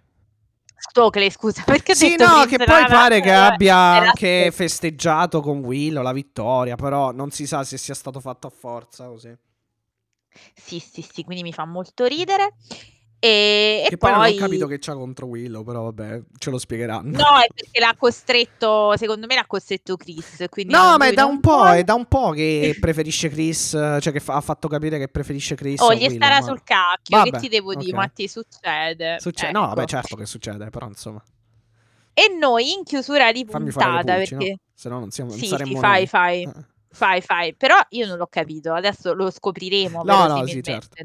Stokely, 0.81 1.31
scusa, 1.31 1.63
perché 1.65 1.95
Sì, 1.95 2.11
detto 2.11 2.25
no, 2.25 2.45
che 2.47 2.59
poi 2.59 2.85
pare 2.87 3.21
che 3.21 3.33
abbia 3.33 3.77
anche 3.77 4.51
festeggiato 4.53 5.41
con 5.41 5.59
Willow 5.65 6.03
la 6.03 6.13
vittoria, 6.13 6.77
però 6.77 7.11
non 7.13 7.31
si 7.31 7.47
sa 7.47 7.65
se 7.65 7.77
sia 7.79 7.95
stato 7.95 8.21
fatto 8.21 8.47
a 8.47 8.51
forza 8.51 9.07
così. 9.09 9.37
Sì, 10.55 10.79
sì, 10.79 11.03
sì, 11.03 11.25
quindi 11.25 11.43
mi 11.43 11.53
fa 11.53 11.65
molto 11.65 12.05
ridere. 12.05 12.55
E, 13.21 13.83
e 13.85 13.89
Che 13.89 13.97
poi 13.97 14.11
non 14.13 14.21
ho 14.21 14.23
poi... 14.25 14.37
capito 14.37 14.67
che 14.69 14.79
c'ha 14.79 14.95
contro 14.95 15.27
Willow, 15.27 15.65
però 15.65 15.83
vabbè, 15.85 16.23
ce 16.39 16.51
lo 16.51 16.59
spiegheranno. 16.59 17.11
No, 17.17 17.39
è 17.41 17.47
perché 17.53 17.81
l'ha 17.81 17.95
costretto, 17.99 18.97
secondo 18.97 19.27
me 19.27 19.35
l'ha 19.35 19.45
costretto 19.47 19.97
Chris. 19.97 20.45
Quindi 20.49 20.73
No, 20.73 20.83
non- 20.91 20.97
ma 20.99 21.07
è 21.09 21.13
da 21.13 21.23
non 21.23 21.33
un 21.33 21.41
po', 21.41 21.67
è 21.67 21.83
da 21.83 21.95
un 21.95 22.07
po' 22.07 22.31
che 22.31 22.77
preferisce 22.79 23.29
Chris, 23.29 23.71
cioè 23.71 24.13
che 24.13 24.21
fa- 24.21 24.35
ha 24.37 24.41
fatto 24.41 24.69
capire 24.69 24.99
che 24.99 25.09
preferisce 25.09 25.57
Chris. 25.57 25.81
Oh, 25.81 25.93
gli 25.95 26.03
Willow, 26.03 26.15
starà 26.17 26.39
ma- 26.39 26.47
sul 26.47 26.63
cacchio, 26.63 27.17
Vabbè, 27.17 27.31
che 27.31 27.39
ti 27.39 27.49
devo 27.49 27.75
dire, 27.75 27.91
ok. 27.91 27.97
ma 27.97 28.07
ti 28.07 28.29
succede. 28.29 29.17
Succe- 29.19 29.51
No, 29.51 29.61
vabbè, 29.63 29.81
Ecco. 29.81 29.89
certo 29.91 30.15
che 30.17 30.27
succede, 30.27 30.71
però 30.71 30.87
insomma, 30.87 31.23
E 32.15 32.37
noi 32.39 32.73
in 32.73 32.85
chiusura 32.85 33.33
di 33.33 33.45
puntata, 33.45 34.15
pulci, 34.15 34.35
perché... 34.37 34.49
no? 34.51 34.57
Se 34.75 34.89
no 34.89 34.99
non, 35.01 35.11
siamo, 35.11 35.31
non 35.31 35.39
Sì, 35.41 35.47
saremmo 35.47 35.75
sì, 35.75 35.79
fai, 35.81 35.97
noi. 35.97 36.07
fai, 36.07 36.43
Eh. 36.43 36.53
Fai, 36.91 37.21
fai. 37.21 37.55
Però 37.55 37.77
io 37.91 38.07
non 38.07 38.17
l'ho 38.17 38.27
capito, 38.27 38.73
adesso 38.73 39.15
lo 39.15 39.31
scopriremo 39.31 40.03
No, 40.03 40.27
no, 40.27 40.47
sì, 40.47 40.63
certo. 40.63 41.05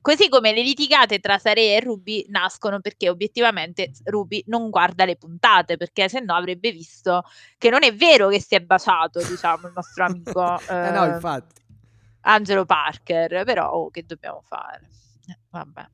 Così 0.00 0.28
come 0.28 0.52
le 0.52 0.62
litigate 0.62 1.18
tra 1.18 1.38
Sare 1.38 1.74
e 1.74 1.80
Ruby 1.80 2.24
nascono 2.28 2.80
perché 2.80 3.08
obiettivamente 3.08 3.92
Ruby 4.04 4.42
non 4.46 4.70
guarda 4.70 5.04
le 5.04 5.16
puntate, 5.16 5.76
perché 5.76 6.08
se 6.08 6.20
no 6.20 6.34
avrebbe 6.34 6.70
visto 6.70 7.22
che 7.58 7.70
non 7.70 7.82
è 7.82 7.94
vero 7.94 8.28
che 8.28 8.40
si 8.40 8.54
è 8.54 8.60
baciato, 8.60 9.22
diciamo, 9.26 9.66
il 9.68 9.72
nostro 9.74 10.04
amico 10.04 10.58
Eh 10.68 10.90
no, 10.90 11.04
eh, 11.04 11.08
infatti. 11.08 11.62
Angelo 12.22 12.64
Parker, 12.64 13.44
però 13.44 13.70
oh, 13.70 13.90
che 13.90 14.04
dobbiamo 14.04 14.42
fare? 14.46 14.88
Eh, 15.26 15.38
Vabbè. 15.50 15.86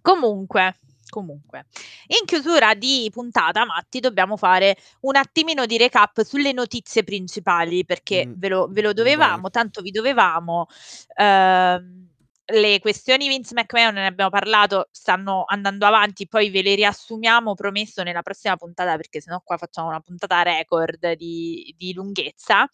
Comunque, 0.00 0.76
comunque, 1.16 1.64
in 2.08 2.26
chiusura 2.26 2.74
di 2.74 3.08
puntata, 3.10 3.64
Matti, 3.64 4.00
dobbiamo 4.00 4.36
fare 4.36 4.76
un 5.00 5.16
attimino 5.16 5.64
di 5.64 5.78
recap 5.78 6.22
sulle 6.22 6.52
notizie 6.52 7.04
principali, 7.04 7.86
perché 7.86 8.26
Mm, 8.26 8.32
ve 8.36 8.48
lo, 8.48 8.66
ve 8.70 8.82
lo 8.82 8.88
vai. 8.88 8.94
dovevamo, 8.96 9.48
tanto 9.50 9.80
vi 9.80 9.90
dovevamo. 9.90 10.66
Ehm, 11.14 12.04
le 12.48 12.78
questioni 12.80 13.26
Vince 13.28 13.54
McMahon, 13.54 13.94
ne 13.94 14.06
abbiamo 14.06 14.30
parlato, 14.30 14.88
stanno 14.92 15.44
andando 15.48 15.84
avanti, 15.86 16.28
poi 16.28 16.50
ve 16.50 16.62
le 16.62 16.74
riassumiamo, 16.74 17.54
promesso, 17.54 18.02
nella 18.02 18.22
prossima 18.22 18.56
puntata, 18.56 18.94
perché 18.96 19.20
sennò 19.20 19.40
qua 19.42 19.56
facciamo 19.56 19.88
una 19.88 20.00
puntata 20.00 20.42
record 20.42 21.12
di, 21.14 21.74
di 21.76 21.92
lunghezza. 21.94 22.68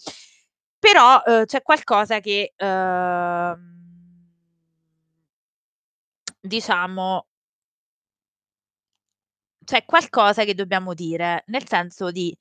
Però 0.79 1.23
eh, 1.25 1.45
c'è 1.47 1.63
qualcosa 1.63 2.19
che, 2.21 2.53
ehm, 2.57 3.71
diciamo, 6.41 7.27
c'è 9.73 9.87
qualcosa 9.87 10.45
che 10.45 10.55
dobbiamo 10.55 10.93
dire, 10.93 11.45
nel 11.47 11.67
senso 11.67 12.11
di 12.11 12.37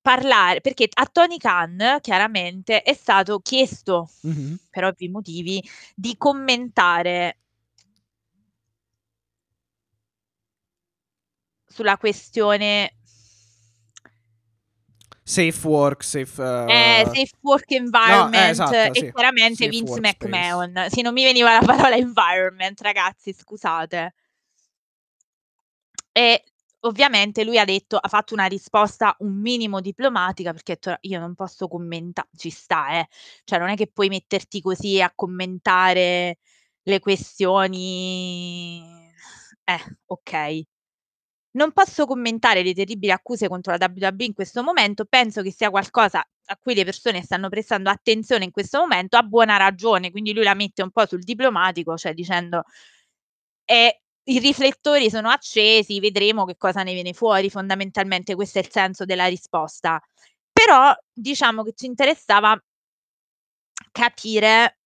parlare, 0.00 0.60
perché 0.60 0.88
a 0.92 1.06
Tony 1.06 1.36
Khan 1.36 1.98
chiaramente 2.00 2.82
è 2.82 2.94
stato 2.94 3.38
chiesto, 3.38 4.10
Mhm. 4.22 4.58
per 4.70 4.84
ovvi 4.86 5.08
motivi, 5.08 5.62
di 5.94 6.16
commentare 6.16 7.38
sulla 11.64 11.96
questione 11.96 12.90
Safe 15.22 15.66
work, 15.66 16.02
safe... 16.04 16.40
eh, 16.42 17.00
eh, 17.00 17.04
safe 17.04 17.30
work 17.42 17.70
environment 17.70 18.50
esatto, 18.50 18.76
e 18.76 18.90
sì. 18.94 19.12
chiaramente 19.12 19.54
Safe 19.64 19.68
Vince. 19.68 20.00
McMahon. 20.00 20.86
Sì, 20.88 21.02
non 21.02 21.12
mi 21.12 21.22
veniva 21.24 21.52
la 21.52 21.64
parola 21.64 21.94
environment, 21.96 22.80
ragazzi, 22.80 23.32
scusate. 23.32 24.14
E 26.18 26.44
ovviamente 26.86 27.44
lui 27.44 27.58
ha 27.58 27.66
detto, 27.66 27.98
ha 27.98 28.08
fatto 28.08 28.32
una 28.32 28.46
risposta 28.46 29.14
un 29.18 29.34
minimo 29.38 29.82
diplomatica 29.82 30.52
perché 30.52 30.72
ha 30.72 30.74
detto 30.80 30.96
io 31.02 31.18
non 31.20 31.34
posso 31.34 31.68
commentare, 31.68 32.28
ci 32.34 32.48
sta, 32.48 32.98
eh. 33.00 33.06
Cioè 33.44 33.58
non 33.58 33.68
è 33.68 33.76
che 33.76 33.86
puoi 33.92 34.08
metterti 34.08 34.62
così 34.62 34.98
a 35.02 35.12
commentare 35.14 36.38
le 36.84 37.00
questioni. 37.00 38.80
Eh, 39.64 39.96
ok. 40.06 40.62
Non 41.52 41.72
posso 41.72 42.06
commentare 42.06 42.62
le 42.62 42.74
terribili 42.74 43.12
accuse 43.12 43.48
contro 43.48 43.74
la 43.76 43.78
WWE 43.92 44.24
in 44.26 44.34
questo 44.34 44.62
momento, 44.62 45.06
penso 45.06 45.42
che 45.42 45.52
sia 45.52 45.70
qualcosa 45.70 46.20
a 46.46 46.56
cui 46.58 46.74
le 46.74 46.84
persone 46.84 47.22
stanno 47.22 47.48
prestando 47.48 47.90
attenzione 47.90 48.44
in 48.44 48.50
questo 48.52 48.78
momento, 48.80 49.16
a 49.16 49.22
buona 49.22 49.56
ragione, 49.56 50.10
quindi 50.10 50.32
lui 50.34 50.44
la 50.44 50.54
mette 50.54 50.82
un 50.82 50.90
po' 50.90 51.06
sul 51.06 51.22
diplomatico, 51.24 51.96
cioè 51.96 52.14
dicendo 52.14 52.64
eh, 53.68 54.00
i 54.28 54.38
riflettori 54.38 55.10
sono 55.10 55.28
accesi, 55.28 56.00
vedremo 56.00 56.44
che 56.44 56.56
cosa 56.56 56.82
ne 56.82 56.92
viene 56.92 57.12
fuori, 57.12 57.50
fondamentalmente 57.50 58.34
questo 58.34 58.58
è 58.58 58.62
il 58.62 58.70
senso 58.70 59.04
della 59.04 59.26
risposta. 59.26 60.00
Però 60.52 60.94
diciamo 61.12 61.62
che 61.62 61.74
ci 61.74 61.86
interessava 61.86 62.60
capire 63.92 64.78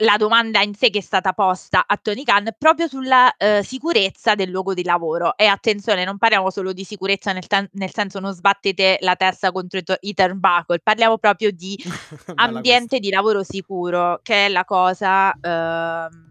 la 0.00 0.16
domanda 0.16 0.60
in 0.60 0.74
sé 0.74 0.90
che 0.90 0.98
è 0.98 1.02
stata 1.02 1.32
posta 1.32 1.84
a 1.86 1.96
Tony 1.96 2.22
Khan 2.22 2.54
proprio 2.58 2.86
sulla 2.86 3.34
eh, 3.36 3.62
sicurezza 3.62 4.34
del 4.34 4.50
luogo 4.50 4.74
di 4.74 4.84
lavoro. 4.84 5.36
E 5.36 5.46
attenzione, 5.46 6.04
non 6.04 6.18
parliamo 6.18 6.50
solo 6.50 6.72
di 6.72 6.84
sicurezza 6.84 7.32
nel, 7.32 7.46
ten- 7.46 7.68
nel 7.72 7.92
senso 7.92 8.20
non 8.20 8.32
sbattete 8.32 8.98
la 9.00 9.16
testa 9.16 9.52
contro 9.52 9.78
i, 9.78 9.82
to- 9.82 9.96
i 10.00 10.14
turnbuckle, 10.14 10.80
parliamo 10.80 11.18
proprio 11.18 11.50
di 11.50 11.76
ambiente 12.36 12.98
di 12.98 13.10
lavoro 13.10 13.42
sicuro, 13.42 14.20
che 14.22 14.46
è 14.46 14.48
la 14.48 14.64
cosa 14.64 15.32
ehm, 15.32 16.25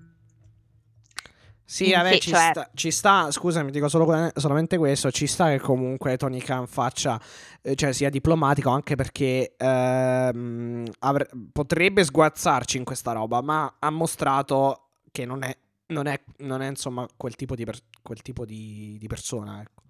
Sì, 1.67 1.91
vabbè, 1.91 2.09
che- 2.11 2.19
ci, 2.19 2.29
cioè- 2.29 2.49
sta, 2.51 2.69
ci 2.75 2.91
sta, 2.91 3.31
scusami, 3.31 3.71
dico 3.71 3.87
solo- 3.89 4.29
solamente 4.35 4.77
questo, 4.77 5.09
ci 5.11 5.25
sta 5.25 5.49
che 5.49 5.59
comunque 5.59 6.15
Tony 6.15 6.39
Khan 6.39 6.67
faccia, 6.67 7.19
eh, 7.61 7.73
cioè 7.75 7.91
sia 7.91 8.09
diplomatico 8.11 8.69
anche 8.69 8.95
perché 8.95 9.55
ehm, 9.57 10.85
avre- 10.99 11.29
potrebbe 11.51 12.03
sguazzarci 12.03 12.77
in 12.77 12.83
questa 12.83 13.13
roba, 13.13 13.41
ma 13.41 13.75
ha 13.79 13.89
mostrato 13.89 14.89
che 15.11 15.25
non 15.25 15.41
è, 15.43 15.57
non 15.87 16.05
è, 16.05 16.21
non 16.37 16.61
è 16.61 16.67
insomma 16.69 17.07
quel 17.17 17.35
tipo 17.35 17.55
di, 17.55 17.65
per- 17.65 17.79
quel 18.03 18.21
tipo 18.21 18.45
di, 18.45 18.97
di 18.99 19.07
persona, 19.07 19.61
ecco. 19.61 19.81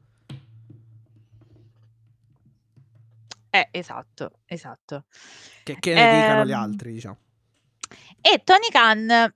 Eh, 3.49 3.67
esatto, 3.71 4.31
esatto. 4.45 5.05
Che, 5.63 5.77
che 5.79 5.93
ne 5.93 6.07
dicano 6.07 6.45
gli 6.45 6.51
Ehm, 6.51 6.57
altri, 6.59 6.91
diciamo. 6.93 7.17
E 8.21 8.41
Tony 8.43 8.67
Khan 8.69 9.33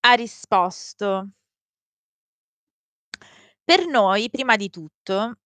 ha 0.00 0.12
risposto: 0.14 1.28
Per 3.70 3.86
noi, 3.86 4.28
prima 4.30 4.56
di 4.56 4.68
tutto, 4.68 5.36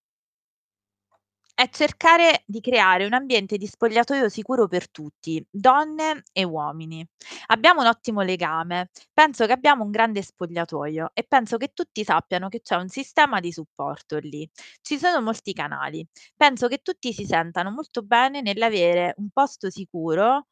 è 1.53 1.69
cercare 1.69 2.43
di 2.45 2.59
creare 2.59 3.05
un 3.05 3.13
ambiente 3.13 3.57
di 3.57 3.65
spogliatoio 3.67 4.27
sicuro 4.29 4.67
per 4.67 4.89
tutti, 4.89 5.45
donne 5.49 6.23
e 6.33 6.43
uomini. 6.43 7.05
Abbiamo 7.47 7.81
un 7.81 7.87
ottimo 7.87 8.21
legame, 8.21 8.89
penso 9.13 9.45
che 9.45 9.53
abbiamo 9.53 9.83
un 9.85 9.91
grande 9.91 10.21
spogliatoio 10.21 11.11
e 11.13 11.23
penso 11.23 11.55
che 11.57 11.71
tutti 11.73 12.03
sappiano 12.03 12.49
che 12.49 12.61
c'è 12.61 12.75
un 12.75 12.89
sistema 12.89 13.39
di 13.39 13.51
supporto 13.53 14.17
lì. 14.17 14.49
Ci 14.81 14.97
sono 14.97 15.21
molti 15.21 15.53
canali. 15.53 16.05
Penso 16.35 16.67
che 16.67 16.79
tutti 16.79 17.13
si 17.13 17.25
sentano 17.25 17.71
molto 17.71 18.01
bene 18.01 18.41
nell'avere 18.41 19.13
un 19.17 19.29
posto 19.31 19.69
sicuro, 19.69 20.47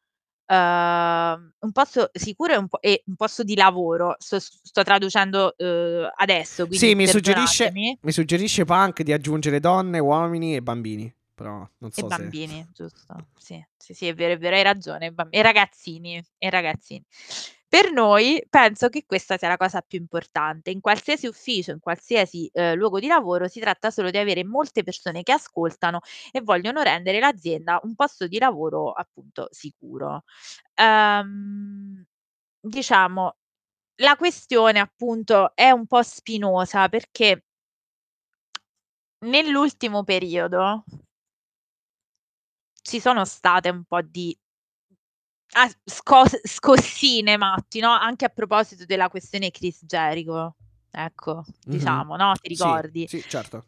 ehm, 0.46 1.52
un 1.60 1.72
posto 1.72 2.10
sicuro 2.12 2.52
e 2.52 2.56
un 2.56 2.68
po 2.68 2.80
e 2.80 3.02
un 3.06 3.16
posto 3.16 3.42
di 3.42 3.54
lavoro. 3.56 4.14
Sto 4.18 4.38
sto 4.40 4.82
traducendo, 4.82 5.54
uhm, 5.56 6.08
adesso, 6.16 6.66
quindi 6.66 6.86
Sì, 6.86 6.94
mi 6.94 7.06
suggerisce, 7.06 7.64
perdonatemi. 7.64 7.98
mi 8.02 8.12
suggerisce 8.12 8.64
Punk 8.64 9.02
di 9.02 9.12
aggiungere 9.12 9.60
donne, 9.60 9.98
uomini 9.98 10.56
e 10.56 10.62
bambini, 10.62 11.12
però 11.34 11.56
non 11.78 11.90
E 11.90 11.90
so 11.92 12.08
se... 12.08 12.08
bambini, 12.08 12.66
giusto. 12.72 13.26
Sì, 13.38 13.64
sì, 13.76 13.94
sì, 13.94 14.06
è 14.08 14.14
vero, 14.14 14.34
è 14.34 14.38
vero, 14.38 14.56
hai 14.56 14.62
ragione, 14.62 15.10
bam 15.12 15.28
e 15.30 15.42
ragazzini, 15.42 16.22
e 16.38 16.50
ragazzini. 16.50 17.04
Per 17.74 17.90
noi 17.90 18.40
penso 18.48 18.88
che 18.88 19.02
questa 19.04 19.36
sia 19.36 19.48
la 19.48 19.56
cosa 19.56 19.80
più 19.80 19.98
importante. 19.98 20.70
In 20.70 20.80
qualsiasi 20.80 21.26
ufficio, 21.26 21.72
in 21.72 21.80
qualsiasi, 21.80 22.48
ehm, 22.52 22.76
luogo 22.76 23.00
di 23.00 23.08
lavoro, 23.08 23.48
si 23.48 23.58
tratta 23.58 23.90
solo 23.90 24.10
di 24.10 24.16
avere 24.16 24.44
molte 24.44 24.84
persone 24.84 25.24
che 25.24 25.32
ascoltano 25.32 25.98
e 26.30 26.40
vogliono 26.40 26.82
rendere 26.82 27.18
l'azienda 27.18 27.80
un 27.82 27.96
posto 27.96 28.28
di 28.28 28.38
lavoro, 28.38 28.92
appunto, 28.92 29.48
sicuro. 29.50 30.22
Ehm, 30.74 32.04
diciamo, 32.60 33.36
la 33.96 34.16
questione, 34.16 34.80
appunto, 34.80 35.52
è 35.56 35.70
un 35.70 35.86
po' 35.86 36.02
spinosa 36.02 36.88
perché 36.88 37.42
nell'ultimo 39.30 40.04
periodo 40.04 40.84
ci 42.82 43.00
sono 43.00 43.24
state 43.24 43.68
un 43.70 43.84
po' 43.84 44.02
di 44.02 44.36
ah, 45.54 45.70
scos 45.84 46.40
scossine 46.44 47.36
matti, 47.36 47.80
no, 47.80 47.90
anche 47.90 48.24
a 48.24 48.28
proposito 48.28 48.84
della 48.84 49.08
questione 49.08 49.50
Chris 49.50 49.84
Jericho. 49.84 50.56
Ecco, 50.90 51.44
Mhm. 51.66 51.72
diciamo, 51.72 52.16
no, 52.16 52.32
ti 52.34 52.54
Sì, 52.54 52.62
ricordi? 52.62 53.06
Sì, 53.08 53.24
certo. 53.28 53.64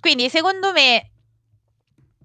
Quindi 0.00 0.28
secondo 0.28 0.72
me 0.72 1.10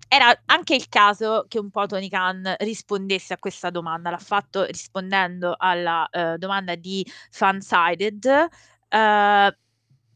era 0.07 0.31
anche 0.45 0.75
il 0.75 0.87
caso 0.89 1.45
che 1.47 1.57
un 1.59 1.71
po' 1.71 1.87
Tony 1.87 2.07
Khan 2.07 2.55
rispondesse 2.59 3.33
a 3.33 3.37
questa 3.39 3.69
domanda. 3.71 4.11
L'ha 4.11 4.17
fatto 4.19 4.63
rispondendo 4.65 5.55
alla, 5.57 6.07
ehm, 6.11 6.35
domanda 6.37 6.75
di 6.75 7.05
Fansided, 7.31 8.25
ehm, 8.89 9.55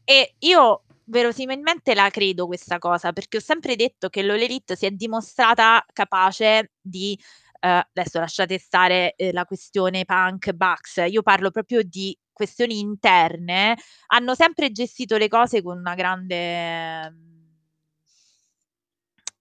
e 0.05 0.35
io 0.39 0.83
verosimilmente 1.05 1.93
la 1.95 2.09
credo 2.09 2.47
questa 2.47 2.79
cosa, 2.79 3.13
perché 3.13 3.37
ho 3.37 3.39
sempre 3.41 3.75
detto 3.75 4.09
che 4.09 4.21
l'All 4.23 4.39
Elite 4.41 4.75
si 4.75 4.85
è 4.85 4.91
dimostrata 4.91 5.83
capace 5.93 6.73
di 6.81 7.17
ehm, 7.59 7.81
adesso 7.93 8.19
lasciate 8.19 8.57
stare, 8.59 9.13
ehm, 9.15 9.33
la 9.33 9.45
questione 9.45 10.05
Punk, 10.05 10.51
Bucks, 10.53 11.03
io 11.07 11.21
parlo 11.21 11.51
proprio 11.51 11.81
di 11.83 12.17
questioni 12.31 12.79
interne, 12.79 13.75
hanno 14.07 14.35
sempre 14.35 14.71
gestito 14.71 15.17
le 15.17 15.27
cose 15.27 15.61
con 15.63 15.77
una 15.77 15.95
grande, 15.95 17.09
mhmm 17.11 17.35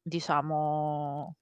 diciamo 0.06 1.34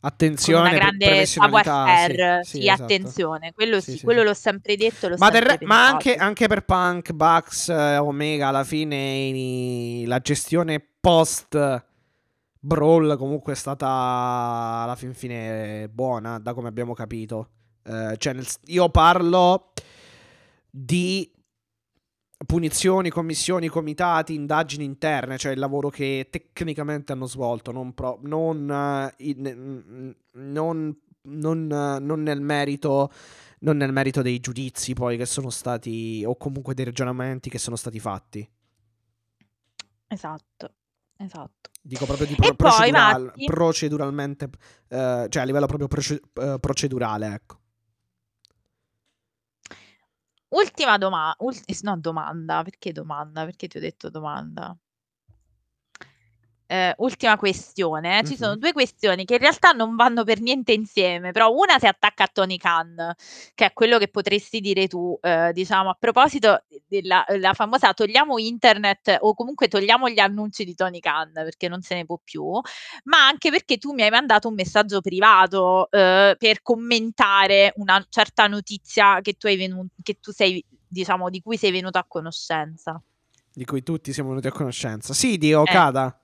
una 0.00 0.08
Attenzione, 0.08 0.70
pre- 0.70 0.78
grande 0.78 1.26
savoir-faire, 1.26 2.40
sì, 2.42 2.48
sì, 2.50 2.56
sì, 2.60 2.64
esatto. 2.68 2.82
attenzione, 2.84 3.52
quello 3.52 3.80
sì, 3.80 4.00
quello 4.00 4.22
l'ho 4.22 4.32
sempre 4.32 4.76
detto, 4.76 5.08
l'ho 5.08 5.16
Ma, 5.18 5.30
sempre 5.30 5.58
re- 5.58 5.66
ma 5.66 5.86
anche, 5.88 6.14
anche 6.16 6.46
per 6.48 6.64
Punk, 6.64 7.12
Bucks, 7.12 7.68
eh, 7.68 7.98
Omega, 7.98 8.48
alla 8.48 8.64
fine 8.64 8.96
i- 8.96 10.04
la 10.06 10.18
gestione 10.20 10.82
post 11.00 11.84
Brawl 12.60 13.16
comunque 13.16 13.54
è 13.54 13.56
stata 13.56 13.86
alla 13.88 14.94
fin 14.94 15.14
fine 15.14 15.88
buona, 15.88 16.38
da 16.38 16.52
come 16.52 16.68
abbiamo 16.68 16.92
capito. 16.92 17.48
Eh, 17.82 18.14
cioè, 18.18 18.34
nel 18.34 18.46
io 18.66 18.90
parlo 18.90 19.72
di 20.70 21.32
punizioni, 22.46 23.10
commissioni, 23.10 23.68
comitati, 23.68 24.34
indagini 24.34 24.84
interne, 24.84 25.38
cioè 25.38 25.52
il 25.52 25.58
lavoro 25.58 25.88
che 25.88 26.28
tecnicamente 26.30 27.12
hanno 27.12 27.26
svolto, 27.26 27.72
non, 27.72 27.94
pro- 27.94 28.18
non, 28.22 28.70
eh, 28.70 29.14
in- 29.28 30.14
non, 30.32 30.96
eh, 31.72 31.98
non 31.98 32.22
nel 32.22 32.40
merito 32.40 33.10
non 33.60 33.76
nel 33.76 33.92
merito 33.92 34.22
dei 34.22 34.40
giudizi 34.40 34.94
poi 34.94 35.16
che 35.18 35.26
sono 35.26 35.50
stati 35.50 36.24
o 36.26 36.36
comunque 36.36 36.72
dei 36.74 36.86
ragionamenti 36.86 37.50
che 37.50 37.58
sono 37.58 37.76
stati 37.76 38.00
fatti. 38.00 38.48
Esatto, 40.06 40.74
esatto. 41.24 41.70
Dico 41.82 42.04
proprio 42.04 42.26
di 42.26 42.34
pro- 42.34 42.54
procedural- 42.54 43.24
Matti 43.24 43.44
proceduralmente, 43.44 44.50
eh, 44.88 45.26
cioè 45.28 45.42
a 45.42 45.44
livello 45.46 45.66
proprio 45.66 45.88
proce- 45.88 46.20
eh, 46.34 46.56
procedurale, 46.60 47.26
ecco. 47.34 47.58
Ultima 50.48 50.98
doma 50.98 51.34
ult 51.38 51.82
no 51.82 51.96
domanda, 51.96 52.62
perché 52.64 52.92
domanda? 52.92 53.44
Perché 53.44 53.68
ti 53.68 53.76
ho 53.76 53.80
detto 53.80 54.10
domanda? 54.10 54.76
Ehm, 56.72 56.92
ultima 56.98 57.36
questione, 57.36 58.22
ci 58.24 58.36
sono 58.36 58.52
Mhm. 58.52 58.58
2 58.60 58.72
questioni 58.72 59.24
che 59.24 59.34
in 59.34 59.40
realtà 59.40 59.72
non 59.72 59.96
vanno 59.96 60.22
per 60.22 60.40
niente 60.40 60.70
insieme, 60.72 61.32
però 61.32 61.50
una 61.50 61.80
si 61.80 61.86
attacca 61.88 62.22
a 62.24 62.30
Tony 62.32 62.58
Khan, 62.58 63.12
che 63.54 63.64
è 63.66 63.72
quello 63.72 63.98
che 63.98 64.06
potresti 64.06 64.60
dire 64.60 64.86
tu, 64.86 65.18
ehm, 65.20 65.50
diciamo 65.50 65.90
a 65.90 65.96
proposito 65.98 66.62
della 66.86 67.24
la 67.38 67.54
famosa 67.54 67.92
togliamo 67.92 68.38
internet 68.38 69.16
o 69.20 69.34
comunque 69.34 69.66
togliamo 69.66 70.08
gli 70.10 70.20
annunci 70.20 70.64
di 70.64 70.76
Tony 70.76 71.00
Khan, 71.00 71.32
perché 71.32 71.66
non 71.66 71.82
se 71.82 71.96
ne 71.96 72.04
può 72.04 72.20
più, 72.22 72.44
ma 73.04 73.26
anche 73.26 73.50
perché 73.50 73.76
tu 73.78 73.92
mi 73.92 74.02
hai 74.02 74.10
mandato 74.10 74.46
un 74.46 74.54
messaggio 74.54 75.00
privato, 75.00 75.88
uhm, 75.90 76.34
per 76.38 76.62
commentare 76.62 77.72
una 77.78 78.04
certa 78.08 78.46
notizia 78.46 79.20
che 79.22 79.32
tu 79.32 79.48
hai 79.48 79.56
venu 79.56 79.84
che 80.02 80.18
tu 80.20 80.30
sei 80.30 80.64
diciamo 80.86 81.30
di 81.30 81.40
cui 81.42 81.56
sei 81.56 81.72
venuto 81.72 81.98
a 81.98 82.04
conoscenza. 82.06 83.02
Di 83.52 83.64
cui 83.64 83.82
tutti 83.82 84.12
siamo 84.12 84.28
venuti 84.28 84.46
a 84.46 84.52
conoscenza. 84.52 85.12
Sì, 85.14 85.36
di 85.36 85.52
Eh. 85.52 85.56
Okada. 85.60 86.19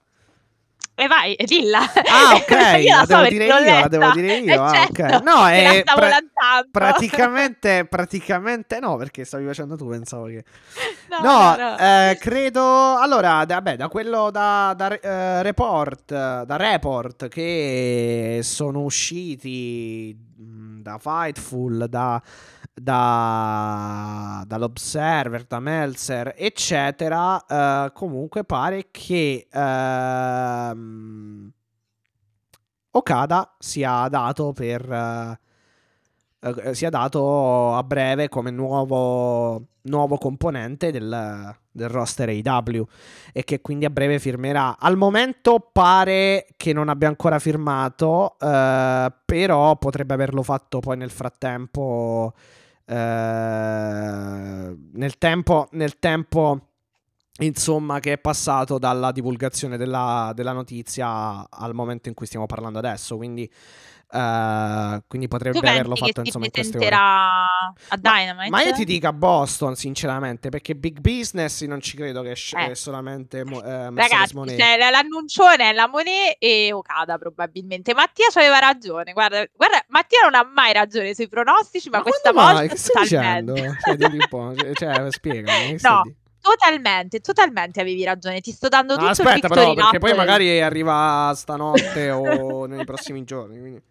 E 0.98 1.06
vai, 1.08 1.36
dilla. 1.44 1.80
Ah, 1.80 2.34
ok, 2.40 2.48
la 2.50 2.96
la 2.96 3.00
so 3.00 3.06
devo 3.06 3.22
l'ho 3.46 3.58
io, 3.58 3.80
la 3.80 3.88
devo 3.88 4.10
dire 4.12 4.34
Eh 4.34 4.40
io. 4.40 4.62
Ah, 4.62 4.82
ok. 4.88 4.96
certo, 4.96 5.22
No, 5.24 5.44
te 5.46 5.62
la 5.62 5.70
è 5.70 5.80
stavo 5.82 6.00
pra- 6.00 6.08
praticamente, 6.70 7.84
praticamente 7.84 8.80
no, 8.80 8.96
perché 8.96 9.24
stavi 9.24 9.44
facendo 9.44 9.76
tu, 9.76 9.88
pensavo 9.88 10.24
che... 10.24 10.42
No, 11.10 11.20
No, 11.20 11.56
no, 11.56 11.56
no. 11.70 11.76
eh, 11.78 12.16
credo. 12.18 12.96
Allora, 12.96 13.44
da, 13.44 13.54
vabbè, 13.56 13.76
da 13.76 13.88
quello 13.88 14.30
da, 14.30 14.74
da 14.76 14.88
eh, 14.98 15.42
report, 15.42 16.12
da 16.44 16.56
report 16.56 17.28
che 17.28 18.40
sono 18.42 18.80
usciti 18.80 20.16
mh, 20.36 20.80
da 20.82 20.98
Fightful, 20.98 21.86
da, 21.88 22.20
da, 22.78 24.44
dall'Observer, 24.46 25.44
da 25.44 25.60
Meltzer, 25.60 26.34
eccetera. 26.36 27.44
eh, 27.46 27.92
comunque 27.92 28.44
pare 28.44 28.88
che 28.90 29.46
ehm, 29.50 31.50
Okada 32.90 33.54
sia 33.58 34.08
dato 34.08 34.52
per. 34.52 34.90
eh, 34.90 35.38
eh, 36.40 36.74
sia 36.74 36.90
dato 36.90 37.74
a 37.74 37.82
breve 37.82 38.28
come 38.28 38.50
nuovo, 38.50 39.62
nuovo 39.82 40.18
componente 40.18 40.90
del, 40.92 41.54
del 41.70 41.88
roster 41.88 42.28
AW 42.28 42.84
e 43.32 43.44
che 43.44 43.60
quindi 43.60 43.84
a 43.84 43.90
breve 43.90 44.18
firmerà. 44.18 44.76
Al 44.78 44.96
momento 44.96 45.68
pare 45.72 46.46
che 46.56 46.72
non 46.72 46.88
abbia 46.88 47.08
ancora 47.08 47.38
firmato, 47.38 48.36
eh, 48.38 49.12
però 49.24 49.76
potrebbe 49.76 50.14
averlo 50.14 50.42
fatto 50.42 50.80
poi 50.80 50.96
nel 50.96 51.10
frattempo. 51.10 52.32
Eh, 52.86 54.76
nel 54.92 55.18
tempo, 55.18 55.68
nel 55.72 55.98
tempo 55.98 56.68
insomma, 57.38 58.00
che 58.00 58.12
è 58.12 58.18
passato 58.18 58.78
dalla 58.78 59.12
divulgazione 59.12 59.76
della, 59.76 60.32
della 60.34 60.52
notizia 60.52 61.48
al 61.50 61.74
momento 61.74 62.08
in 62.08 62.14
cui 62.14 62.26
stiamo 62.26 62.46
parlando 62.46 62.78
adesso. 62.78 63.16
Quindi, 63.16 63.50
eh, 64.08 65.02
quindi 65.08 65.28
potrebbe 65.28 65.58
averlo 65.58 65.96
fatto 65.96 66.20
insomma 66.20 66.44
in 66.46 66.50
queste 66.50 66.76
ore. 66.78 66.88
a 66.94 67.46
Ma, 67.90 67.96
Dynamite? 67.96 68.50
ma 68.50 68.62
io 68.62 68.72
ti 68.72 68.84
dico 68.84 69.06
a 69.08 69.12
Boston, 69.12 69.74
sinceramente, 69.74 70.48
perché 70.48 70.74
Big 70.74 71.00
Business 71.00 71.62
non 71.64 71.80
ci 71.80 71.96
credo 71.96 72.22
che 72.22 72.36
sc- 72.36 72.56
Eh. 72.56 72.70
è 72.70 72.74
solamente 72.74 73.44
mo- 73.44 73.62
eh, 73.62 73.90
Ragazzi, 73.94 74.34
cioè, 74.56 74.76
l'annuncione 74.90 75.70
è 75.70 75.72
la 75.72 75.88
Monet 75.88 76.36
e 76.38 76.72
Okada 76.72 77.18
probabilmente. 77.18 77.94
Mattia 77.94 78.26
aveva 78.34 78.58
ragione. 78.58 79.12
Guarda, 79.12 79.44
guarda, 79.54 79.84
Mattia 79.88 80.20
non 80.22 80.34
ha 80.34 80.44
mai 80.54 80.72
ragione 80.72 81.14
sui 81.14 81.28
pronostici, 81.28 81.88
ma, 81.90 81.98
Ma 81.98 82.02
questa 82.04 82.32
volta 82.32 82.52
mai? 82.54 82.68
Che 82.68 82.76
stai 82.76 83.02
dicendo? 83.02 83.54
Cioè, 83.56 83.96
dimmi 83.96 84.18
un 84.18 84.26
po', 84.28 84.54
cioè, 84.74 85.06
spiegami, 85.10 85.76
No, 85.80 86.02
totalmente, 86.40 87.20
totalmente 87.20 87.80
avevi 87.80 88.04
ragione. 88.04 88.40
Ti 88.40 88.52
sto 88.52 88.68
dando 88.68 88.94
No, 88.94 89.08
tutto 89.08 89.22
il 89.22 89.26
aspetta 89.28 89.48
però, 89.48 89.74
perché 89.74 89.98
poi 89.98 90.14
magari 90.14 90.60
arriva 90.62 91.32
stanotte 91.34 92.10
o 92.10 92.66
nei 92.66 92.84
prossimi 92.84 93.24
giorni. 93.24 93.58
quindi- 93.58 93.82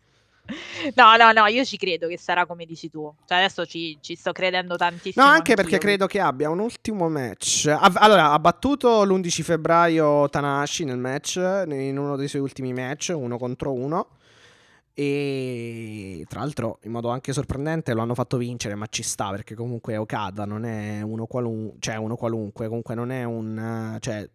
No, 0.96 1.16
no, 1.18 1.32
no, 1.32 1.46
io 1.48 1.66
ci 1.66 1.78
credo 1.78 2.08
che 2.08 2.18
sarà 2.18 2.46
come 2.46 2.66
dici 2.66 2.90
tu. 2.90 3.12
Cioè, 3.26 3.40
adesso 3.40 3.66
ci, 3.66 3.98
ci 4.02 4.16
sto 4.16 4.32
credendo 4.32 4.76
tantissimo. 4.76 5.26
No, 5.26 5.32
anche 5.32 5.56
perché 5.56 5.76
anch'io. 5.76 5.90
credo 5.90 6.06
che 6.06 6.20
abbia 6.20 6.50
un 6.50 6.60
ultimo 6.60 7.10
match. 7.10 7.66
Ha- 7.68 7.92
allora, 7.96 8.32
ha 8.32 8.40
battuto 8.40 9.04
l'11 9.04 9.42
febbraio 9.42 10.30
Tanahashi 10.30 10.86
nel 10.86 10.98
match, 10.98 11.38
in 11.38 11.98
uno 11.98 12.16
dei 12.16 12.28
suoi 12.28 12.42
ultimi 12.42 12.74
match, 12.74 13.12
uno 13.16 13.38
contro 13.38 13.74
uno. 13.74 14.08
E 14.94 16.26
tra 16.30 16.40
l'altro, 16.40 16.80
in 16.84 16.92
modo 16.92 17.10
anche 17.10 17.34
sorprendente, 17.34 17.94
lo 17.94 18.02
hanno 18.02 18.14
fatto 18.14 18.38
vincere, 18.38 18.76
ma 18.76 18.86
ci 18.88 19.04
sta 19.04 19.30
perché 19.30 19.54
comunque 19.54 19.98
Okada, 19.98 20.46
non 20.46 20.64
è 20.64 21.02
uno, 21.02 21.26
qualun- 21.26 21.74
cioè 21.80 21.96
uno 21.96 22.16
qualunque, 22.16 22.68
comunque 22.68 22.96
non 22.96 23.12
è 23.12 23.24
un... 23.24 23.98
Cioè, 24.00 24.30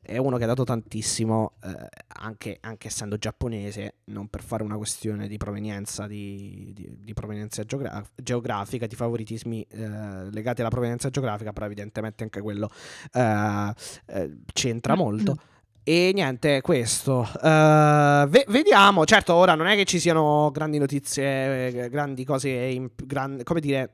è 0.00 0.16
uno 0.16 0.36
che 0.38 0.44
ha 0.44 0.46
dato 0.46 0.64
tantissimo, 0.64 1.52
eh, 1.62 1.88
anche, 2.20 2.56
anche 2.62 2.86
essendo 2.88 3.16
giapponese, 3.18 3.96
non 4.06 4.28
per 4.28 4.42
fare 4.42 4.62
una 4.62 4.76
questione 4.76 5.28
di 5.28 5.36
provenienza, 5.36 6.06
di, 6.06 6.72
di- 6.74 6.96
di 7.02 7.12
provenienza 7.14 7.62
geogra- 7.64 8.02
geografica, 8.14 8.86
di 8.86 8.94
favoritismi 8.94 9.66
eh, 9.68 10.30
legati 10.30 10.60
alla 10.62 10.70
provenienza 10.70 11.10
geografica, 11.10 11.52
però 11.52 11.66
evidentemente 11.66 12.22
anche 12.22 12.40
quello 12.40 12.70
eh, 13.12 13.72
eh, 14.06 14.36
c'entra 14.52 14.94
Mm, 14.94 14.98
molto. 14.98 15.32
mm. 15.32 15.56
E 15.82 16.10
niente, 16.12 16.60
questo. 16.60 17.22
Eh, 17.42 18.26
ve- 18.28 18.44
vediamo, 18.48 19.06
certo, 19.06 19.32
ora 19.34 19.54
non 19.54 19.66
è 19.66 19.74
che 19.74 19.84
ci 19.86 19.98
siano 19.98 20.50
grandi 20.52 20.76
notizie, 20.76 21.68
eh, 21.84 21.88
grandi 21.88 22.24
cose, 22.24 22.50
in- 22.50 22.90
gran- 22.94 23.40
come 23.42 23.60
dire, 23.60 23.92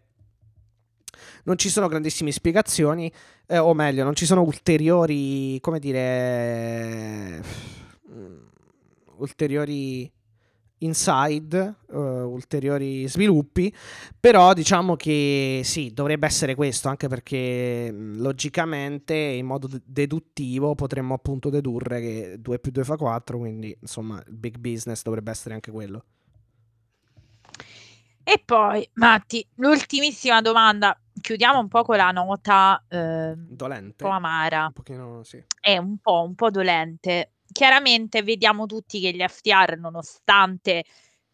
non 1.44 1.56
ci 1.56 1.68
sono 1.68 1.88
grandissime 1.88 2.30
spiegazioni, 2.30 3.10
eh, 3.46 3.58
o 3.58 3.74
meglio, 3.74 4.04
non 4.04 4.14
ci 4.14 4.26
sono 4.26 4.42
ulteriori, 4.42 5.58
come 5.60 5.78
dire, 5.78 7.42
mm, 8.10 8.36
ulteriori 9.16 10.10
inside, 10.78 11.76
eh, 11.90 11.96
ulteriori 11.96 13.08
sviluppi, 13.08 13.72
però 14.18 14.52
diciamo 14.52 14.96
che 14.96 15.62
sì, 15.64 15.92
dovrebbe 15.92 16.26
essere 16.26 16.54
questo, 16.54 16.88
anche 16.88 17.08
perché 17.08 17.90
mh, 17.90 18.20
logicamente 18.20 19.14
in 19.14 19.46
modo 19.46 19.68
deduttivo 19.84 20.74
potremmo 20.74 21.14
appunto 21.14 21.48
dedurre 21.50 22.00
che 22.00 22.36
2 22.38 22.58
più 22.58 22.70
2 22.70 22.84
fa 22.84 22.96
4, 22.96 23.38
quindi 23.38 23.76
insomma 23.80 24.22
il 24.26 24.34
big 24.34 24.58
business 24.58 25.02
dovrebbe 25.02 25.30
essere 25.30 25.54
anche 25.54 25.70
quello. 25.70 26.04
E 28.26 28.42
poi, 28.42 28.88
Matti, 28.94 29.46
l'ultimissima 29.56 30.40
domanda. 30.40 30.98
Chiudiamo 31.20 31.58
un 31.60 31.68
po' 31.68 31.82
con 31.84 31.96
la 31.96 32.10
nota 32.10 32.84
eh, 32.88 33.30
un 33.30 33.46
Dolente. 33.56 34.04
po' 34.04 34.08
amara. 34.08 34.66
Un 34.66 34.72
pochino, 34.72 35.22
sì. 35.22 35.42
è 35.60 35.76
un 35.78 35.98
po', 35.98 36.22
un 36.22 36.34
po' 36.34 36.50
dolente. 36.50 37.34
Chiaramente 37.50 38.22
vediamo 38.22 38.66
tutti 38.66 39.00
che 39.00 39.12
gli 39.12 39.24
FTR, 39.26 39.78
nonostante 39.78 40.84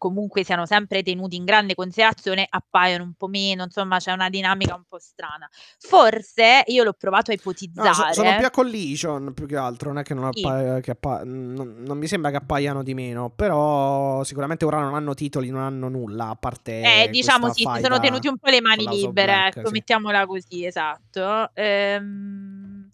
comunque 0.01 0.43
siano 0.43 0.65
sempre 0.65 1.03
tenuti 1.03 1.35
in 1.35 1.45
grande 1.45 1.75
considerazione, 1.75 2.47
appaiono 2.49 3.03
un 3.03 3.13
po' 3.13 3.27
meno, 3.27 3.65
insomma 3.65 3.99
c'è 3.99 4.11
una 4.11 4.31
dinamica 4.31 4.73
un 4.73 4.81
po' 4.89 4.97
strana. 4.97 5.47
Forse 5.77 6.63
io 6.65 6.83
l'ho 6.83 6.93
provato 6.93 7.29
a 7.29 7.35
No, 7.35 7.39
so- 7.39 7.49
ipotizzare. 7.51 8.13
sono 8.15 8.35
più 8.35 8.45
a 8.47 8.49
collision 8.49 9.31
più 9.35 9.45
che 9.45 9.55
altro, 9.55 9.89
non 9.89 9.99
è 9.99 10.03
che 10.03 10.15
non, 10.15 10.31
Sì. 10.33 10.43
appa- 10.43 10.79
che 10.79 10.89
appa- 10.91 11.21
non, 11.23 11.83
non 11.85 11.99
mi 11.99 12.07
sembra 12.07 12.31
che 12.31 12.37
appaiano 12.37 12.81
di 12.81 12.95
meno, 12.95 13.29
però 13.29 14.23
sicuramente 14.23 14.65
ora 14.65 14.79
non 14.79 14.95
hanno 14.95 15.13
titoli, 15.13 15.51
non 15.51 15.61
hanno 15.61 15.87
nulla, 15.87 16.29
a 16.29 16.35
parte 16.35 17.03
Eh, 17.03 17.09
diciamo 17.09 17.53
sì, 17.53 17.67
si 17.71 17.81
sono 17.81 17.99
tenuti 17.99 18.27
un 18.27 18.39
po' 18.39 18.49
le 18.49 18.61
mani 18.61 18.87
libere, 18.87 19.31
Black, 19.33 19.57
ecco, 19.57 19.67
sì. 19.67 19.73
mettiamola 19.73 20.25
così, 20.25 20.65
esatto. 20.65 21.51
Ehm, 21.53 22.89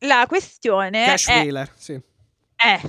La 0.00 0.24
questione 0.26 1.04
Cash 1.04 1.28
è... 1.28 1.36
Wheeler, 1.38 1.72
sì. 1.76 1.92
Eh, 1.92 2.80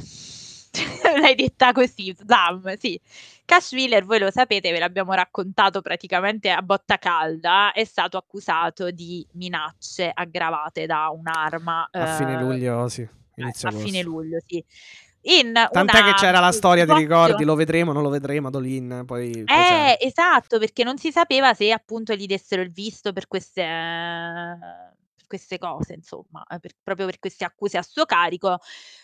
l'hai 1.19 1.35
detta 1.35 1.71
così, 1.71 2.15
Zam, 2.25 2.75
sì. 2.77 2.99
Cash 3.45 3.73
Wheeler, 3.73 4.03
voi 4.05 4.19
lo 4.19 4.31
sapete, 4.31 4.71
ve 4.71 4.79
l'abbiamo 4.79 5.13
raccontato 5.13 5.81
praticamente 5.81 6.49
a 6.49 6.61
botta 6.61 6.97
calda, 6.97 7.71
è 7.73 7.83
stato 7.83 8.17
accusato 8.17 8.91
di 8.91 9.25
minacce 9.33 10.09
aggravate 10.13 10.85
da 10.85 11.09
un'arma 11.09 11.89
A 11.91 12.15
fine 12.15 12.33
eh, 12.33 12.39
luglio, 12.39 12.87
sì, 12.87 13.01
eh, 13.01 13.09
inizio 13.35 13.69
a 13.69 13.71
fine 13.71 13.99
agosto. 13.99 14.09
luglio, 14.09 14.37
sì. 14.45 14.63
In 15.27 15.53
Tant'è 15.53 16.03
che 16.03 16.13
c'era 16.13 16.39
la 16.39 16.51
storia, 16.51 16.85
ti 16.85 16.93
ricordi? 16.93 17.43
Lo 17.45 17.55
vedremo, 17.55 17.91
non 17.91 18.03
lo 18.03 18.09
vedremo, 18.09 18.51
Dolin, 18.51 19.03
poi... 19.07 19.43
poi 19.43 19.57
Eh, 19.57 19.97
esatto, 19.99 20.59
perché 20.59 20.83
non 20.83 20.97
si 20.99 21.11
sapeva 21.11 21.55
se 21.55 21.71
appunto 21.71 22.13
gli 22.13 22.27
dessero 22.27 22.61
il 22.61 22.71
visto 22.71 23.11
per 23.11 23.27
queste, 23.27 23.63
queste 25.27 25.57
cose, 25.57 25.93
insomma, 25.93 26.43
eh, 26.49 26.59
per- 26.59 26.73
proprio 26.83 27.05
per 27.07 27.19
queste 27.19 27.45
accuse 27.45 27.77
a 27.77 27.81
suo 27.83 28.05
carico. 28.05 28.59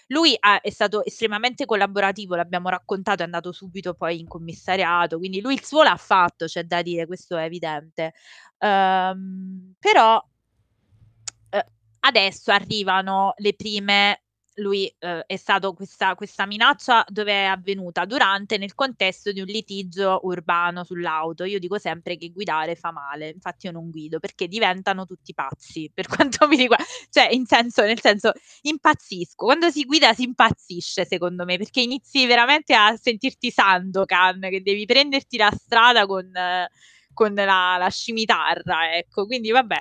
Lui 0.08 0.35
ha- 0.40 0.61
è 0.61 0.69
stato 0.69 1.03
estremamente 1.06 1.66
collaborativo, 1.66 2.35
l'abbiamo 2.35 2.69
raccontato, 2.69 3.22
è 3.22 3.25
andato 3.25 3.51
subito 3.51 3.93
poi 3.93 4.19
in 4.19 4.27
commissariato, 4.27 5.17
quindi 5.17 5.41
lui 5.41 5.53
il 5.56 5.64
suo 5.64 5.83
l'ha 5.83 5.95
fatto, 5.98 6.45
c'è 6.45 6.64
da 6.64 6.82
dire, 6.82 7.06
questo 7.06 7.38
è 7.38 7.43
evidente. 7.45 8.14
Ehm, 8.59 9.74
però 9.80 10.22
eh, 11.50 11.66
adesso 12.01 12.51
arrivano 12.51 13.33
le 13.38 13.53
prime. 13.56 14.22
Lui 14.55 14.93
eh, 14.99 15.23
è 15.25 15.35
stato 15.38 15.73
questa, 15.73 16.15
questa 16.15 16.45
minaccia 16.45 17.05
dove 17.07 17.31
è 17.31 17.45
avvenuta 17.45 18.05
durante 18.05 18.57
nel 18.57 18.75
contesto 18.75 19.31
di 19.31 19.39
un 19.39 19.45
litigio 19.45 20.19
urbano 20.23 20.83
sull'auto. 20.83 21.45
Io 21.45 21.59
dico 21.59 21.77
sempre 21.77 22.17
che 22.17 22.31
guidare 22.31 22.75
fa 22.75 22.91
male, 22.91 23.30
infatti 23.30 23.67
io 23.67 23.71
non 23.71 23.89
guido 23.89 24.19
perché 24.19 24.47
diventano 24.47 25.05
tutti 25.05 25.33
pazzi 25.33 25.89
per 25.93 26.07
quanto 26.09 26.47
mi 26.47 26.57
riguarda, 26.57 26.85
cioè 27.09 27.30
in 27.31 27.45
senso, 27.45 27.83
nel 27.83 27.99
senso 28.01 28.33
impazzisco. 28.61 29.45
Quando 29.45 29.69
si 29.69 29.85
guida 29.85 30.13
si 30.13 30.23
impazzisce 30.23 31.05
secondo 31.05 31.45
me 31.45 31.57
perché 31.57 31.81
inizi 31.81 32.25
veramente 32.25 32.73
a 32.73 32.95
sentirti 32.97 33.51
Sandokan, 33.51 34.41
che 34.41 34.61
devi 34.61 34.85
prenderti 34.85 35.38
la 35.38 35.51
strada 35.51 36.05
con, 36.05 36.30
con 37.13 37.33
la, 37.33 37.77
la 37.77 37.89
scimitarra, 37.89 38.95
ecco. 38.95 39.25
Quindi 39.25 39.51
vabbè. 39.51 39.80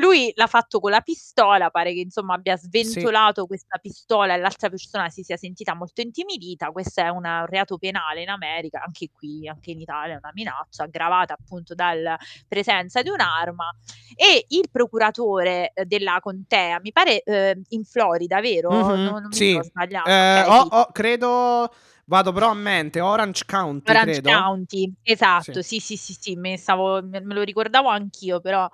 Lui 0.00 0.32
l'ha 0.36 0.46
fatto 0.46 0.78
con 0.78 0.90
la 0.92 1.00
pistola, 1.00 1.70
pare 1.70 1.92
che 1.92 2.00
insomma 2.00 2.34
abbia 2.34 2.56
sventolato 2.56 3.46
questa 3.46 3.78
pistola 3.78 4.34
e 4.34 4.36
l'altra 4.38 4.68
persona 4.70 5.08
si 5.08 5.24
sia 5.24 5.36
sentita 5.36 5.74
molto 5.74 6.00
intimidita. 6.02 6.70
Questo 6.70 7.00
è 7.00 7.08
una- 7.08 7.40
un 7.40 7.46
reato 7.46 7.78
penale 7.78 8.22
in 8.22 8.28
America, 8.28 8.80
anche 8.84 9.10
qui, 9.12 9.48
anche 9.48 9.72
in 9.72 9.80
Italia, 9.80 10.14
è 10.14 10.18
una 10.18 10.30
minaccia 10.34 10.84
aggravata 10.84 11.32
appunto 11.34 11.74
dalla 11.74 12.16
presenza 12.46 13.02
di 13.02 13.08
un'arma. 13.10 13.74
E 14.14 14.44
il 14.48 14.68
procuratore 14.70 15.72
eh, 15.74 15.84
della 15.84 16.18
contea, 16.20 16.78
mi 16.80 16.92
pare 16.92 17.22
eh, 17.24 17.60
in 17.70 17.82
Florida, 17.84 18.40
vero? 18.40 18.70
Mhm, 18.70 19.02
Non, 19.02 19.02
non 19.02 19.22
mi 19.28 19.34
sì. 19.34 19.50
sono 19.50 19.64
sbagliata. 19.64 20.10
Eh, 20.10 20.40
ok, 20.42 20.48
ho- 20.48 20.62
sì. 20.62 20.68
ho- 20.70 20.88
credo, 20.92 21.74
vado 22.08 22.32
però 22.32 22.48
a 22.50 22.54
mente, 22.54 23.00
Orange 23.00 23.44
County, 23.46 23.90
Orange 23.90 24.20
credo. 24.20 24.30
County, 24.30 24.92
esatto, 25.02 25.62
sì, 25.62 25.78
sì, 25.78 25.96
sì, 25.96 26.16
sì, 26.18 26.34
me, 26.36 26.56
stavo- 26.56 27.02
me 27.02 27.20
me 27.20 27.34
lo 27.34 27.42
ricordavo 27.42 27.88
anch'io, 27.88 28.40
però 28.40 28.68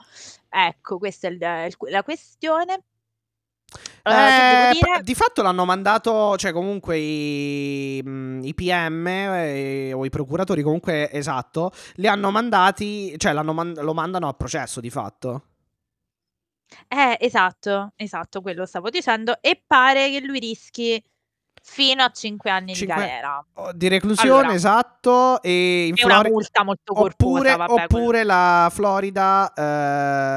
ecco, 0.49 0.99
questa 0.99 1.29
è 1.29 1.31
il- 1.31 1.77
la 1.91 2.03
questione. 2.03 2.83
Devo 4.05 4.67
Eh, 4.67 4.73
dire? 4.73 5.03
di 5.03 5.15
fatto 5.15 5.43
l'hanno 5.43 5.65
mandato, 5.65 6.37
cioè 6.37 6.53
comunque 6.53 6.99
i, 6.99 7.97
i 7.99 8.55
PM 8.55 9.07
eh, 9.07 9.93
o 9.93 10.05
i 10.05 10.11
procuratori, 10.11 10.63
comunque 10.63 11.11
esatto, 11.11 11.73
li 11.95 12.07
hanno 12.07 12.31
mandati, 12.31 13.15
cioè 13.19 13.33
man- 13.33 13.75
lo 13.81 13.95
mandano 13.95 14.29
a 14.29 14.35
processo 14.35 14.81
di 14.81 14.91
fatto. 14.91 15.43
Eh, 16.89 17.17
esatto, 17.21 17.93
esatto, 17.97 18.41
quello 18.41 18.65
stavo 18.67 18.91
dicendo. 18.91 19.41
E 19.41 19.63
pare 19.67 20.11
che 20.11 20.21
lui 20.21 20.39
rischi 20.39 21.03
fino 21.67 22.03
a 22.03 22.11
5 22.11 22.51
anni 22.51 22.75
Cinque- 22.75 22.95
di 22.95 23.01
galera. 23.01 23.45
Di 23.75 23.89
reclusione, 23.89 24.39
Allora. 24.41 24.53
esatto, 24.55 25.41
e 25.43 25.87
in 25.87 25.95
È 25.97 26.05
una 26.05 26.15
Florida... 26.15 26.35
multa 26.35 26.63
molto 26.65 26.93
corposa, 26.93 27.33
Oppure, 27.33 27.57
vabbè, 27.57 27.87
quello- 27.87 28.03
oppure 28.05 28.25
la 28.25 28.71
Florida 28.71 29.53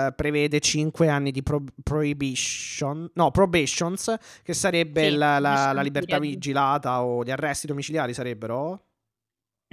eh, 0.08 0.14
prevede 0.14 0.60
5 0.62 1.10
anni 1.10 1.32
di 1.32 1.44
pro- 1.44 1.64
prohibition, 1.84 3.12
no, 3.14 3.32
probations, 3.32 4.16
che 4.42 4.54
sarebbe 4.54 5.10
Sì, 5.10 5.16
la, 5.18 5.40
la- 5.40 5.74
la 5.74 5.82
libertà 5.82 6.18
vigilata 6.18 7.04
o 7.04 7.24
gli 7.24 7.32
arresti 7.32 7.68
domiciliari 7.68 8.14
sarebbero? 8.14 8.82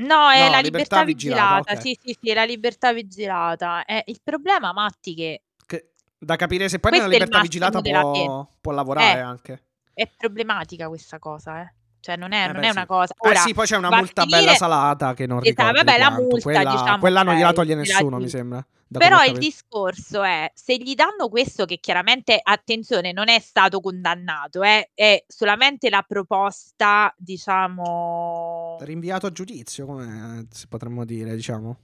No, 0.03 0.29
è 0.31 0.45
No, 0.47 0.51
la 0.51 0.59
libertà 0.59 1.03
libertà 1.03 1.05
vigilata, 1.05 1.55
vigilata, 1.59 1.73
ok. 1.75 1.81
sì, 1.81 1.99
sì, 2.03 2.17
sì, 2.21 2.31
è 2.31 2.35
la 2.35 2.45
libertà 2.45 2.93
vigilata. 2.93 3.85
Eh, 3.85 4.03
il 4.07 4.19
problema, 4.25 4.73
Matti, 4.73 5.15
che 5.15 5.43
Che 5.65 5.93
Da 6.19 6.35
capire 6.35 6.69
se 6.69 6.81
poi 6.81 6.91
nella 6.91 7.05
è 7.05 7.09
libertà 7.11 7.41
vigilata 7.41 7.81
può, 7.81 8.49
può 8.61 8.73
lavorare 8.73 9.19
Eh. 9.19 9.23
anche. 9.23 9.63
È 9.95 10.11
problematica 10.17 10.89
questa 10.89 11.19
cosa, 11.19 11.63
eh. 11.63 11.75
Cioè, 12.01 12.17
non 12.17 12.33
è, 12.33 12.43
Eh 12.43 12.53
non 12.53 12.61
beh, 12.61 12.67
è 12.67 12.71
sì. 12.71 12.77
una 12.77 12.87
cosa. 12.87 13.15
Eh 13.15 13.29
Ora, 13.31 13.41
sì, 13.41 13.55
poi 13.55 13.65
c'è 13.67 13.77
una 13.79 13.89
multa 13.89 14.23
finire- 14.23 14.41
bella 14.43 14.55
salata 14.57 15.15
che 15.15 15.27
non 15.27 15.39
Esatto, 15.43 15.69
ricordo 15.69 15.85
vabbè, 15.85 15.99
la 15.99 16.11
multa, 16.11 16.43
quella, 16.43 16.71
diciamo, 16.71 16.99
quella 16.99 17.23
non 17.23 17.35
gliela 17.35 17.53
toglie 17.55 17.75
nessuno, 17.75 18.19
mi 18.19 18.29
sembra. 18.29 18.67
Però 18.87 19.17
il 19.23 19.33
capito. 19.33 19.39
discorso 19.39 20.23
è, 20.23 20.51
se 20.55 20.77
gli 20.77 20.95
danno 20.95 21.31
questo 21.31 21.65
che 21.65 21.79
chiaramente, 21.81 22.39
attenzione, 22.41 23.13
non 23.13 23.29
è 23.31 23.41
stato 23.41 23.81
condannato, 23.81 24.63
eh, 24.63 24.91
è 24.95 25.25
solamente 25.27 25.89
la 25.89 26.05
proposta, 26.07 27.13
diciamo... 27.17 28.77
Rinviato 28.81 29.27
a 29.27 29.33
giudizio, 29.33 29.87
come 29.87 30.47
si 30.51 30.69
potremmo 30.69 31.07
dire, 31.07 31.35
diciamo. 31.35 31.79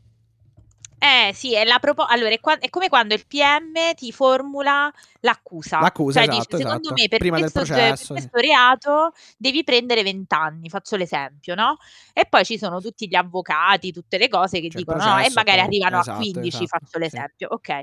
Eh 1.02 1.32
sì, 1.32 1.54
è 1.54 1.64
la 1.64 1.78
proposta. 1.78 2.12
Allora, 2.12 2.28
è, 2.28 2.40
qua- 2.40 2.58
è 2.58 2.68
come 2.68 2.90
quando 2.90 3.14
il 3.14 3.26
PM 3.26 3.94
ti 3.94 4.12
formula 4.12 4.92
l'accusa. 5.20 5.80
L'accusa, 5.80 6.20
Cioè, 6.20 6.28
esatto, 6.28 6.56
dice, 6.56 6.62
secondo 6.68 6.88
esatto. 6.88 7.00
me 7.00 7.08
per, 7.08 7.18
Prima 7.18 7.38
questo, 7.38 7.60
per 7.60 7.68
processo, 7.68 8.04
sì. 8.04 8.12
questo 8.12 8.38
reato 8.38 9.12
devi 9.38 9.64
prendere 9.64 10.02
20 10.02 10.34
anni, 10.34 10.68
faccio 10.68 10.96
l'esempio, 10.96 11.54
no? 11.54 11.78
E 12.12 12.26
poi 12.26 12.44
ci 12.44 12.58
sono 12.58 12.82
tutti 12.82 13.08
gli 13.08 13.14
avvocati, 13.14 13.92
tutte 13.92 14.18
le 14.18 14.28
cose 14.28 14.60
che 14.60 14.66
il 14.66 14.72
dicono 14.74 14.98
no, 14.98 15.04
e 15.04 15.12
processo, 15.12 15.34
magari 15.36 15.60
arrivano 15.60 15.96
a 15.96 16.00
esatto, 16.00 16.18
15, 16.18 16.48
esatto, 16.48 16.66
faccio 16.66 16.86
sì. 16.90 16.98
l'esempio. 16.98 17.48
Ok. 17.50 17.80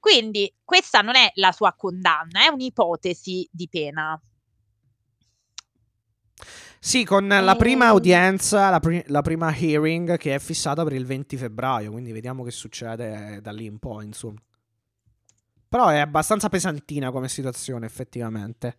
Quindi 0.00 0.52
questa 0.64 1.00
non 1.00 1.14
è 1.14 1.30
la 1.34 1.52
sua 1.52 1.74
condanna, 1.76 2.42
è 2.44 2.48
un'ipotesi 2.48 3.48
di 3.52 3.68
pena. 3.68 4.20
Sì, 6.80 7.04
con 7.04 7.26
la 7.28 7.56
prima 7.56 7.88
Ehm. 7.88 7.94
udienza, 7.94 8.70
la, 8.70 8.80
pri- 8.80 9.02
la 9.06 9.22
prima 9.22 9.54
hearing 9.54 10.16
che 10.16 10.34
è 10.34 10.38
fissata 10.38 10.84
per 10.84 10.92
il 10.92 11.04
20 11.06 11.36
febbraio, 11.36 11.90
quindi 11.90 12.12
vediamo 12.12 12.44
che 12.44 12.50
succede 12.50 13.40
da 13.42 13.50
lì 13.52 13.66
in 13.66 13.78
poi, 13.78 14.04
insomma. 14.04 14.38
Però 15.68 15.88
è 15.88 15.98
abbastanza 15.98 16.48
pesantina 16.48 17.10
come 17.10 17.28
situazione, 17.28 17.86
effettivamente. 17.86 18.76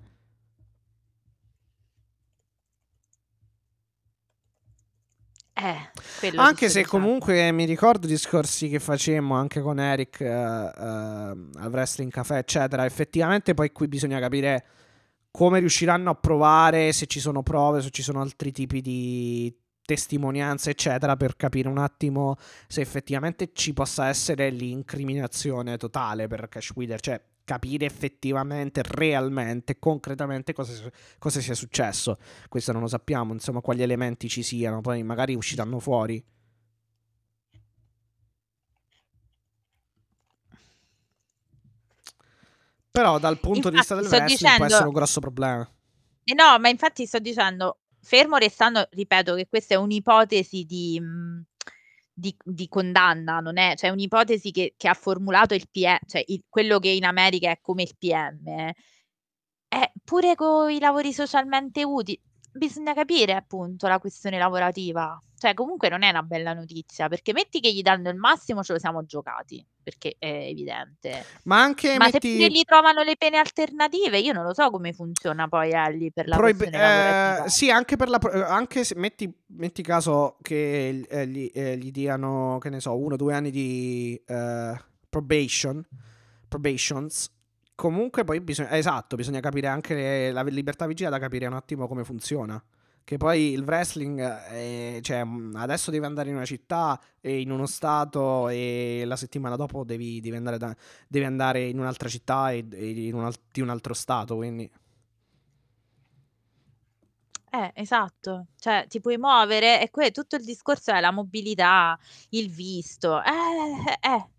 Eh, 5.54 5.92
Anche 6.36 6.70
se 6.70 6.86
comunque 6.86 7.52
mi 7.52 7.66
ricordo 7.66 8.06
i 8.08 8.10
discorsi 8.10 8.70
che 8.70 8.80
facemmo 8.80 9.36
anche 9.36 9.60
con 9.60 9.78
Eric 9.78 10.22
eh, 10.22 10.26
eh, 10.28 10.30
al 10.32 11.70
Wrestling 11.70 12.12
Café, 12.12 12.38
eccetera. 12.38 12.86
Effettivamente 12.86 13.54
poi 13.54 13.72
qui 13.74 13.88
bisogna 13.90 14.20
capire 14.20 14.66
come 15.32 15.60
riusciranno 15.60 16.10
a 16.10 16.16
provare, 16.16 16.92
se 16.92 17.06
ci 17.06 17.20
sono 17.20 17.44
prove, 17.44 17.82
se 17.82 17.90
ci 17.90 18.02
sono 18.02 18.22
altri 18.22 18.52
tipi 18.52 18.82
di 18.82 19.56
testimonianze, 19.90 20.70
eccetera, 20.70 21.16
per 21.18 21.36
capire 21.36 21.68
un 21.68 21.80
attimo 21.80 22.36
se 22.68 22.82
effettivamente 22.82 23.52
ci 23.54 23.74
possa 23.74 24.08
essere 24.08 24.50
l'incriminazione 24.52 25.78
totale 25.78 26.28
per 26.28 26.48
Cash 26.48 26.72
Wheeler, 26.76 27.00
cioè 27.00 27.22
capire 27.44 27.88
effettivamente, 27.88 28.84
realmente, 28.84 29.80
concretamente 29.80 30.54
cosa, 30.54 30.92
cosa 31.18 31.42
sia 31.42 31.56
successo. 31.56 32.18
Questo 32.48 32.72
non 32.72 32.82
lo 32.82 32.88
sappiamo, 32.88 33.34
insomma, 33.34 33.62
quali 33.62 33.82
elementi 33.82 34.30
ci 34.30 34.44
siano, 34.44 34.82
poi 34.82 35.02
magari 35.02 35.34
usciranno 35.34 35.80
fuori. 35.80 36.24
Però 43.00 43.18
dal 43.20 43.40
punto 43.40 43.70
di 43.70 43.78
vista 43.78 43.96
del 43.96 44.04
Infatti, 44.06 44.22
wrestling 44.24 44.56
può 44.56 44.66
dicendo- 44.66 44.74
essere 44.74 44.88
un 44.88 44.94
grosso 44.94 45.20
problema. 45.20 45.72
Eh 46.26 46.34
no, 46.34 46.60
ma 46.60 46.70
infatti 46.70 47.06
sto 47.06 47.20
dicendo, 47.20 47.80
fermo 48.02 48.38
restando, 48.38 48.88
ripeto 48.92 49.36
che 49.36 49.48
questa 49.48 49.76
è 49.76 49.78
un'ipotesi 49.78 50.64
di, 50.66 51.00
mh, 51.00 51.44
di, 52.14 52.36
di 52.44 52.68
condanna, 52.68 53.40
non 53.40 53.58
è, 53.58 53.76
cioè 53.78 53.90
un'ipotesi 53.90 54.52
che, 54.52 54.74
che 54.78 54.88
ha 54.90 54.94
formulato 54.94 55.54
il 55.54 55.68
PM, 55.72 55.98
cioè 56.06 56.24
il- 56.28 56.44
quello 56.50 56.80
che 56.80 56.90
in 56.90 57.06
America 57.06 57.50
è 57.50 57.60
come 57.62 57.84
il 57.84 57.96
PM. 57.98 58.48
eh. 58.48 58.76
Eh, 59.70 59.92
pure 60.04 60.36
con 60.36 60.70
i 60.72 60.80
lavori 60.80 61.14
socialmente 61.14 61.84
utili, 61.84 62.20
bisogna 62.52 62.94
capire 62.94 63.34
appunto 63.34 63.88
la 63.88 64.00
questione 64.00 64.38
lavorativa. 64.38 65.18
Cioè, 65.38 65.54
comunque 65.54 65.88
non 65.90 66.04
è 66.04 66.10
una 66.10 66.24
bella 66.24 66.54
notizia, 66.54 67.08
perché 67.08 67.32
metti 67.32 67.60
che 67.62 67.72
gli 67.72 67.82
danno 67.82 68.10
il 68.10 68.18
massimo, 68.18 68.62
ce 68.64 68.74
lo 68.74 68.80
siamo 68.80 69.06
giocati, 69.06 69.66
perché 69.90 70.16
è 70.20 70.28
evidente. 70.28 71.26
Ma 71.44 71.62
anche 71.64 71.98
Ma 71.98 72.10
metti... 72.12 72.40
se 72.40 72.48
gli 72.48 72.62
trovano 72.64 73.02
le 73.02 73.16
pene 73.18 73.38
alternative, 73.38 74.20
io 74.20 74.34
non 74.34 74.44
lo 74.44 74.54
so 74.54 74.70
come 74.70 74.94
funziona 74.94 75.48
poi 75.48 75.72
Ellie 75.72 76.12
per 76.12 76.28
la 76.28 76.36
Proib- 76.36 76.70
eh, 76.72 77.50
sì, 77.50 77.72
anche 77.72 77.96
per 77.96 78.10
la 78.10 78.20
pro- 78.20 78.32
eh, 78.32 78.42
anche 78.42 78.84
se 78.84 78.94
metti, 78.96 79.32
metti 79.48 79.82
caso 79.82 80.38
che 80.44 81.06
eh, 81.10 81.28
gli, 81.28 81.50
eh, 81.52 81.76
gli 81.78 81.90
diano, 81.90 82.60
che 82.60 82.70
ne 82.70 82.80
so, 82.80 82.96
uno 82.96 83.16
o 83.16 83.18
due 83.18 83.34
anni 83.34 83.50
di 83.50 84.22
eh, 84.26 84.80
probation, 85.10 85.84
probations. 86.48 87.32
Comunque 87.74 88.24
poi 88.24 88.42
bisogna, 88.42 88.72
esatto, 88.78 89.16
bisogna 89.16 89.40
capire 89.40 89.68
anche 89.68 90.32
la 90.32 90.44
libertà 90.44 90.86
vigilata, 90.86 91.18
capire 91.18 91.48
un 91.48 91.54
attimo 91.54 91.88
come 91.88 92.04
funziona. 92.04 92.62
Che 93.10 93.18
poi 93.18 93.54
il 93.54 93.64
wrestling, 93.64 94.20
eh, 94.52 95.00
cioè, 95.02 95.24
mh, 95.24 95.56
adesso 95.56 95.90
devi 95.90 96.06
andare 96.06 96.30
in 96.30 96.36
una 96.36 96.46
città 96.46 97.00
e 97.20 97.42
in 97.42 97.50
uno 97.50 97.66
stato 97.66 98.50
e 98.50 99.02
la 99.08 99.16
settimana 99.16 99.56
dopo 99.56 99.84
devi, 99.84 100.20
devi 100.22 100.36
andare, 100.36 100.60
da- 100.60 100.76
devi 101.08 101.26
andare 101.26 101.66
in 101.70 101.80
un'altra 101.80 102.08
città 102.08 102.52
e, 102.52 102.64
e 102.72 103.08
in 103.08 103.16
un, 103.16 103.24
al- 103.26 103.34
di 103.52 103.62
un 103.62 103.70
altro 103.70 103.96
stato, 103.96 104.36
quindi... 104.36 104.70
Eh, 107.52 107.72
esatto, 107.76 108.48
cioè 108.60 108.86
ti 108.88 109.00
puoi 109.02 109.18
muovere 109.18 109.82
e 109.82 109.90
que- 109.90 110.12
tutto 110.12 110.36
il 110.36 110.44
discorso 110.44 110.92
è 110.92 111.00
la 111.00 111.12
mobilità, 111.12 111.98
il 112.30 112.50
visto. 112.50 113.22
Eh, 113.24 113.98
eh, 114.08 114.30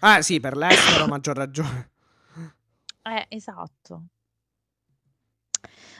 Ah 0.00 0.20
sì, 0.20 0.38
per 0.40 0.54
l'estero 0.56 1.06
maggior 1.06 1.34
ragione. 1.36 1.90
eh, 3.04 3.26
esatto. 3.30 4.08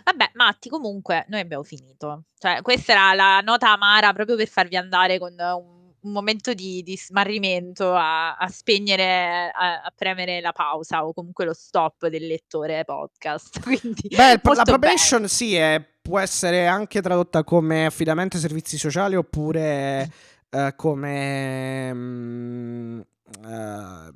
Vabbè, 0.04 0.32
Matti, 0.34 0.68
comunque 0.68 1.24
noi 1.28 1.40
abbiamo 1.40 1.62
finito. 1.62 2.24
Cioè, 2.38 2.62
questa 2.62 2.92
era 2.92 3.14
la 3.14 3.40
nota 3.40 3.72
amara 3.72 4.12
proprio 4.12 4.36
per 4.36 4.48
farvi 4.48 4.76
andare 4.76 5.18
con 5.18 5.34
un, 5.38 5.82
un 6.00 6.12
momento 6.12 6.52
di, 6.54 6.82
di 6.82 6.96
smarrimento 6.96 7.94
a, 7.94 8.36
a 8.36 8.48
spegnere, 8.48 9.50
a, 9.54 9.82
a 9.82 9.92
premere 9.94 10.40
la 10.40 10.52
pausa 10.52 11.06
o 11.06 11.12
comunque 11.12 11.44
lo 11.44 11.54
stop 11.54 12.08
del 12.08 12.26
lettore 12.26 12.84
podcast. 12.84 13.60
Quindi, 13.62 14.08
Beh, 14.08 14.40
la 14.42 14.62
probation 14.64 15.28
sì, 15.28 15.54
è- 15.54 15.84
può 16.02 16.18
essere 16.18 16.66
anche 16.66 17.00
tradotta 17.00 17.44
come 17.44 17.86
affidamento 17.86 18.36
ai 18.36 18.42
servizi 18.42 18.76
sociali 18.76 19.14
oppure 19.14 20.10
eh, 20.50 20.72
come, 20.76 21.94
mm, 21.94 23.00
eh, 23.46 24.12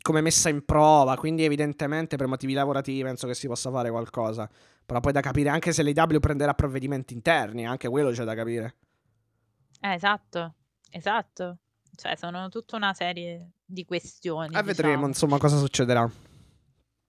come 0.00 0.20
messa 0.20 0.48
in 0.48 0.64
prova. 0.64 1.16
Quindi 1.16 1.44
evidentemente 1.44 2.16
per 2.16 2.28
motivi 2.28 2.52
lavorativi 2.52 3.02
penso 3.02 3.26
che 3.26 3.34
si 3.34 3.48
possa 3.48 3.70
fare 3.70 3.90
qualcosa. 3.90 4.48
Però 4.88 5.00
poi 5.00 5.12
da 5.12 5.20
capire 5.20 5.50
anche 5.50 5.70
se 5.74 5.82
l'AW 5.82 6.18
prenderà 6.18 6.54
provvedimenti 6.54 7.12
interni, 7.12 7.66
anche 7.66 7.90
quello 7.90 8.10
c'è 8.10 8.24
da 8.24 8.34
capire. 8.34 8.76
Eh, 9.82 9.92
esatto, 9.92 10.54
esatto. 10.88 11.58
Cioè, 11.94 12.16
sono 12.16 12.48
tutta 12.48 12.76
una 12.76 12.94
serie 12.94 13.50
di 13.66 13.84
questioni. 13.84 14.56
E 14.56 14.62
vedremo 14.62 14.88
diciamo. 14.88 15.06
insomma 15.08 15.36
cosa 15.36 15.58
succederà. 15.58 16.10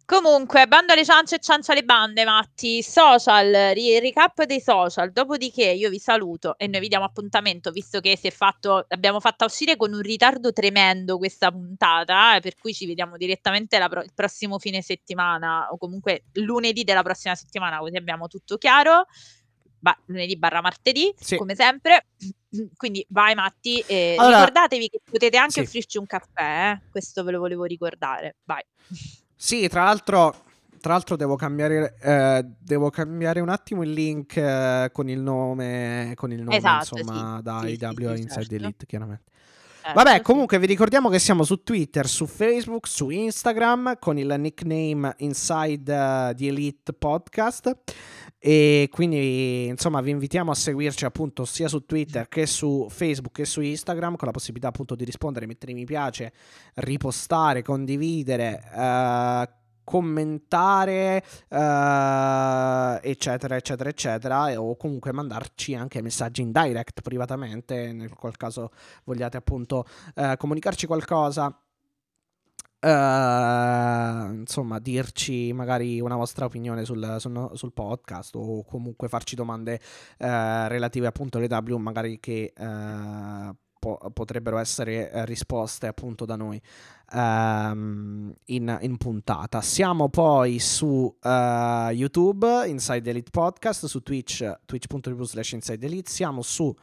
Comunque, 0.10 0.66
bando 0.68 0.94
alle 0.94 1.06
ciance 1.06 1.36
e 1.36 1.40
ciance 1.40 1.72
alle 1.72 1.84
bande, 1.84 2.26
Matti. 2.26 2.82
Social, 2.82 3.74
ri- 3.76 4.00
recap 4.00 4.42
dei 4.46 4.60
social. 4.60 5.12
Dopodiché 5.12 5.66
io 5.70 5.88
vi 5.92 6.00
saluto 6.00 6.58
e 6.58 6.66
noi 6.66 6.80
vi 6.80 6.88
diamo 6.88 7.06
appuntamento, 7.06 7.70
visto 7.70 8.00
che 8.00 8.18
si 8.18 8.26
è 8.26 8.32
fatto, 8.32 8.88
l'abbiamo 8.90 9.20
fatta 9.20 9.46
uscire 9.46 9.76
con 9.78 9.94
un 9.94 10.02
ritardo 10.02 10.52
tremendo 10.52 11.20
questa 11.20 11.52
puntata, 11.52 12.36
eh, 12.38 12.40
per 12.40 12.56
cui 12.56 12.74
ci 12.74 12.88
vediamo 12.88 13.18
direttamente 13.18 13.78
la 13.78 13.88
pro- 13.88 14.02
il 14.02 14.12
prossimo 14.16 14.58
fine 14.58 14.82
settimana 14.82 15.68
o 15.70 15.78
comunque 15.78 16.24
lunedì 16.34 16.84
della 16.84 17.04
prossima 17.04 17.36
settimana, 17.36 17.78
così 17.78 17.96
abbiamo 17.96 18.28
tutto 18.28 18.58
chiaro. 18.58 19.06
Ba- 19.78 19.96
lunedì 20.08 20.36
barra 20.38 20.62
martedì, 20.62 21.14
Sì. 21.20 21.38
come 21.38 21.54
sempre. 21.54 22.08
Quindi 22.76 23.06
vai 23.10 23.36
Matti 23.36 23.84
e 23.86 24.16
Allora- 24.18 24.38
ricordatevi 24.40 24.90
che 24.90 25.02
potete 25.08 25.38
anche 25.38 25.52
Sì. 25.54 25.60
offrirci 25.60 25.98
un 26.00 26.08
caffè, 26.08 26.72
eh. 26.72 26.90
questo 26.90 27.24
ve 27.24 27.32
lo 27.34 27.38
volevo 27.40 27.66
ricordare. 27.66 28.38
Vai. 28.46 28.64
Sì, 29.42 29.70
tra 29.70 29.86
l'altro, 29.86 30.36
tra 30.82 30.92
l'altro 30.92 31.16
devo 31.16 31.38
cambiare, 31.38 31.96
eh, 32.02 32.46
devo 32.60 32.90
cambiare 32.90 33.40
un 33.40 33.48
attimo 33.48 33.84
il 33.84 33.92
link 33.92 34.36
eh, 34.36 34.90
con 34.92 35.08
il 35.08 35.22
nome, 35.22 36.12
con 36.16 36.34
il 36.34 36.42
nome 36.42 36.58
Esatto, 36.58 36.98
insomma, 36.98 37.38
sì. 37.38 37.44
da 37.44 37.60
Sì, 37.62 37.68
IW 37.72 38.16
sì, 38.16 38.22
Inside 38.22 38.28
certo. 38.28 38.56
Elite, 38.56 38.86
chiaramente. 38.86 39.24
Certo, 39.82 40.04
Vabbè, 40.04 40.22
comunque 40.22 40.60
vi 40.60 40.66
ricordiamo 40.66 41.08
che 41.10 41.20
siamo 41.20 41.44
su 41.44 41.64
Twitter, 41.64 42.06
su 42.06 42.26
Facebook, 42.26 42.86
su 42.86 43.10
Instagram 43.10 43.98
con 43.98 44.18
il 44.18 44.36
nickname 44.38 45.14
Inside 45.20 45.94
eh, 45.94 46.36
the 46.36 46.48
Elite 46.48 46.94
Podcast. 46.94 47.78
E 48.38 48.88
quindi 48.92 49.68
insomma 49.68 50.00
vi 50.00 50.12
invitiamo 50.12 50.52
a 50.52 50.56
seguirci 50.56 51.04
appunto 51.04 51.44
sia 51.44 51.68
su 51.68 51.86
Twitter 51.86 52.30
che 52.30 52.46
su 52.46 52.88
Facebook 52.90 53.36
che 53.36 53.44
su 53.44 53.60
Instagram 53.60 54.16
con 54.16 54.28
la 54.28 54.34
possibilità 54.34 54.70
appunto 54.70 54.96
di 54.96 55.04
rispondere, 55.04 55.46
mettere 55.46 55.74
mi 55.74 55.84
piace, 55.86 56.32
ripostare, 56.76 57.62
condividere, 57.62 58.62
eh, 58.74 59.50
commentare, 59.90 61.24
eh, 61.48 63.00
eccetera, 63.02 63.56
eccetera, 63.56 63.90
eccetera, 63.90 64.62
o 64.62 64.76
comunque 64.76 65.12
mandarci 65.12 65.74
anche 65.74 66.00
messaggi 66.04 66.44
in 66.44 66.52
direct 66.52 67.02
privatamente, 67.02 67.92
nel 67.92 68.14
qual 68.14 68.38
caso 68.38 68.70
vogliate 69.06 69.38
appunto 69.38 69.88
eh, 70.14 70.36
comunicarci 70.38 70.86
qualcosa. 70.86 71.60
Uh, 72.82 74.32
insomma, 74.32 74.80
dirci 74.80 75.52
magari 75.52 76.00
una 76.00 76.16
vostra 76.16 76.46
opinione 76.46 76.86
sul, 76.86 77.18
sul, 77.20 77.50
sul 77.54 77.74
podcast 77.74 78.36
o 78.36 78.64
comunque 78.64 79.10
farci 79.10 79.36
domande 79.36 79.82
uh, 80.20 80.26
relative 80.68 81.08
appunto 81.08 81.40
alle 81.40 81.48
W, 81.48 81.76
magari 81.76 82.20
che 82.22 82.54
uh, 82.56 83.54
po- 83.80 84.00
potrebbero 84.14 84.60
essere 84.60 85.26
risposte 85.26 85.88
appunto 85.88 86.26
da 86.26 86.36
noi 86.36 86.62
um, 87.14 88.34
in, 88.46 88.78
in, 88.82 88.98
puntata. 88.98 89.62
Siamo 89.62 90.10
poi 90.10 90.60
su 90.60 91.16
YouTube, 91.22 92.68
Inside 92.68 93.10
Elite 93.10 93.32
Podcast, 93.32 93.86
su 93.86 94.02
Twitch, 94.02 94.60
twitch.tv 94.66 95.24
slash 95.24 95.52
Inside 95.54 95.86
Elite, 95.86 96.10
siamo 96.10 96.42
su 96.42 96.76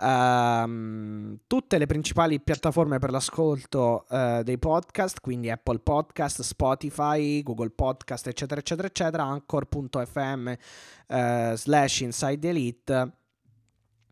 Uh, 0.00 1.36
tutte 1.48 1.76
le 1.76 1.86
principali 1.86 2.40
piattaforme 2.40 3.00
per 3.00 3.10
l'ascolto 3.10 4.04
uh, 4.08 4.42
dei 4.44 4.56
podcast, 4.56 5.20
quindi 5.20 5.50
Apple 5.50 5.80
Podcast, 5.80 6.42
Spotify, 6.42 7.42
Google 7.42 7.70
Podcast, 7.70 8.28
eccetera, 8.28 8.60
eccetera, 8.60 8.86
eccetera, 8.86 9.24
anchor.fm 9.24 10.52
uh, 11.08 11.54
slash 11.54 12.00
inside 12.00 12.48
elite. 12.48 13.17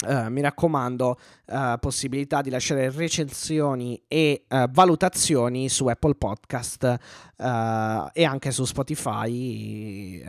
Uh, 0.05 0.28
mi 0.28 0.42
raccomando, 0.42 1.18
uh, 1.47 1.78
possibilità 1.81 2.42
di 2.42 2.50
lasciare 2.50 2.91
recensioni 2.91 4.02
e 4.07 4.44
uh, 4.47 4.68
valutazioni 4.68 5.70
su 5.70 5.86
Apple 5.86 6.16
Podcast 6.16 6.99
e 8.12 8.25
anche 8.25 8.50
su 8.50 8.65
Spotify. 8.65 10.23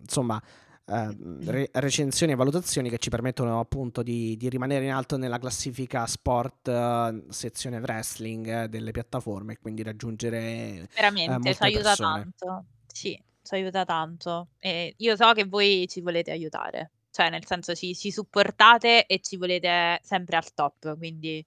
insomma, 0.00 0.42
re- 0.86 1.68
recensioni 1.72 2.32
e 2.32 2.36
valutazioni 2.36 2.88
che 2.88 2.96
ci 2.96 3.10
permettono 3.10 3.60
appunto 3.60 4.02
di, 4.02 4.36
di 4.38 4.48
rimanere 4.48 4.86
in 4.86 4.92
alto 4.92 5.18
nella 5.18 5.38
classifica 5.38 6.06
sport 6.06 7.30
sezione 7.30 7.78
wrestling 7.78 8.64
delle 8.64 8.90
piattaforme 8.92 9.52
e 9.52 9.58
quindi 9.58 9.82
raggiungere 9.82 10.88
veramente 10.94 11.54
ci 11.54 11.62
aiuta 11.62 11.94
persone. 11.94 12.22
tanto 12.22 12.64
sì 12.86 13.22
ci 13.42 13.54
aiuta 13.54 13.84
tanto 13.84 14.48
e 14.58 14.94
io 14.96 15.16
so 15.16 15.32
che 15.32 15.44
voi 15.44 15.86
ci 15.88 16.00
volete 16.00 16.32
aiutare 16.32 16.90
cioè 17.10 17.30
nel 17.30 17.46
senso 17.46 17.74
ci, 17.74 17.94
ci 17.94 18.10
supportate 18.10 19.06
e 19.06 19.20
ci 19.20 19.36
volete 19.36 20.00
sempre 20.02 20.36
al 20.36 20.52
top 20.54 20.96
quindi 20.96 21.44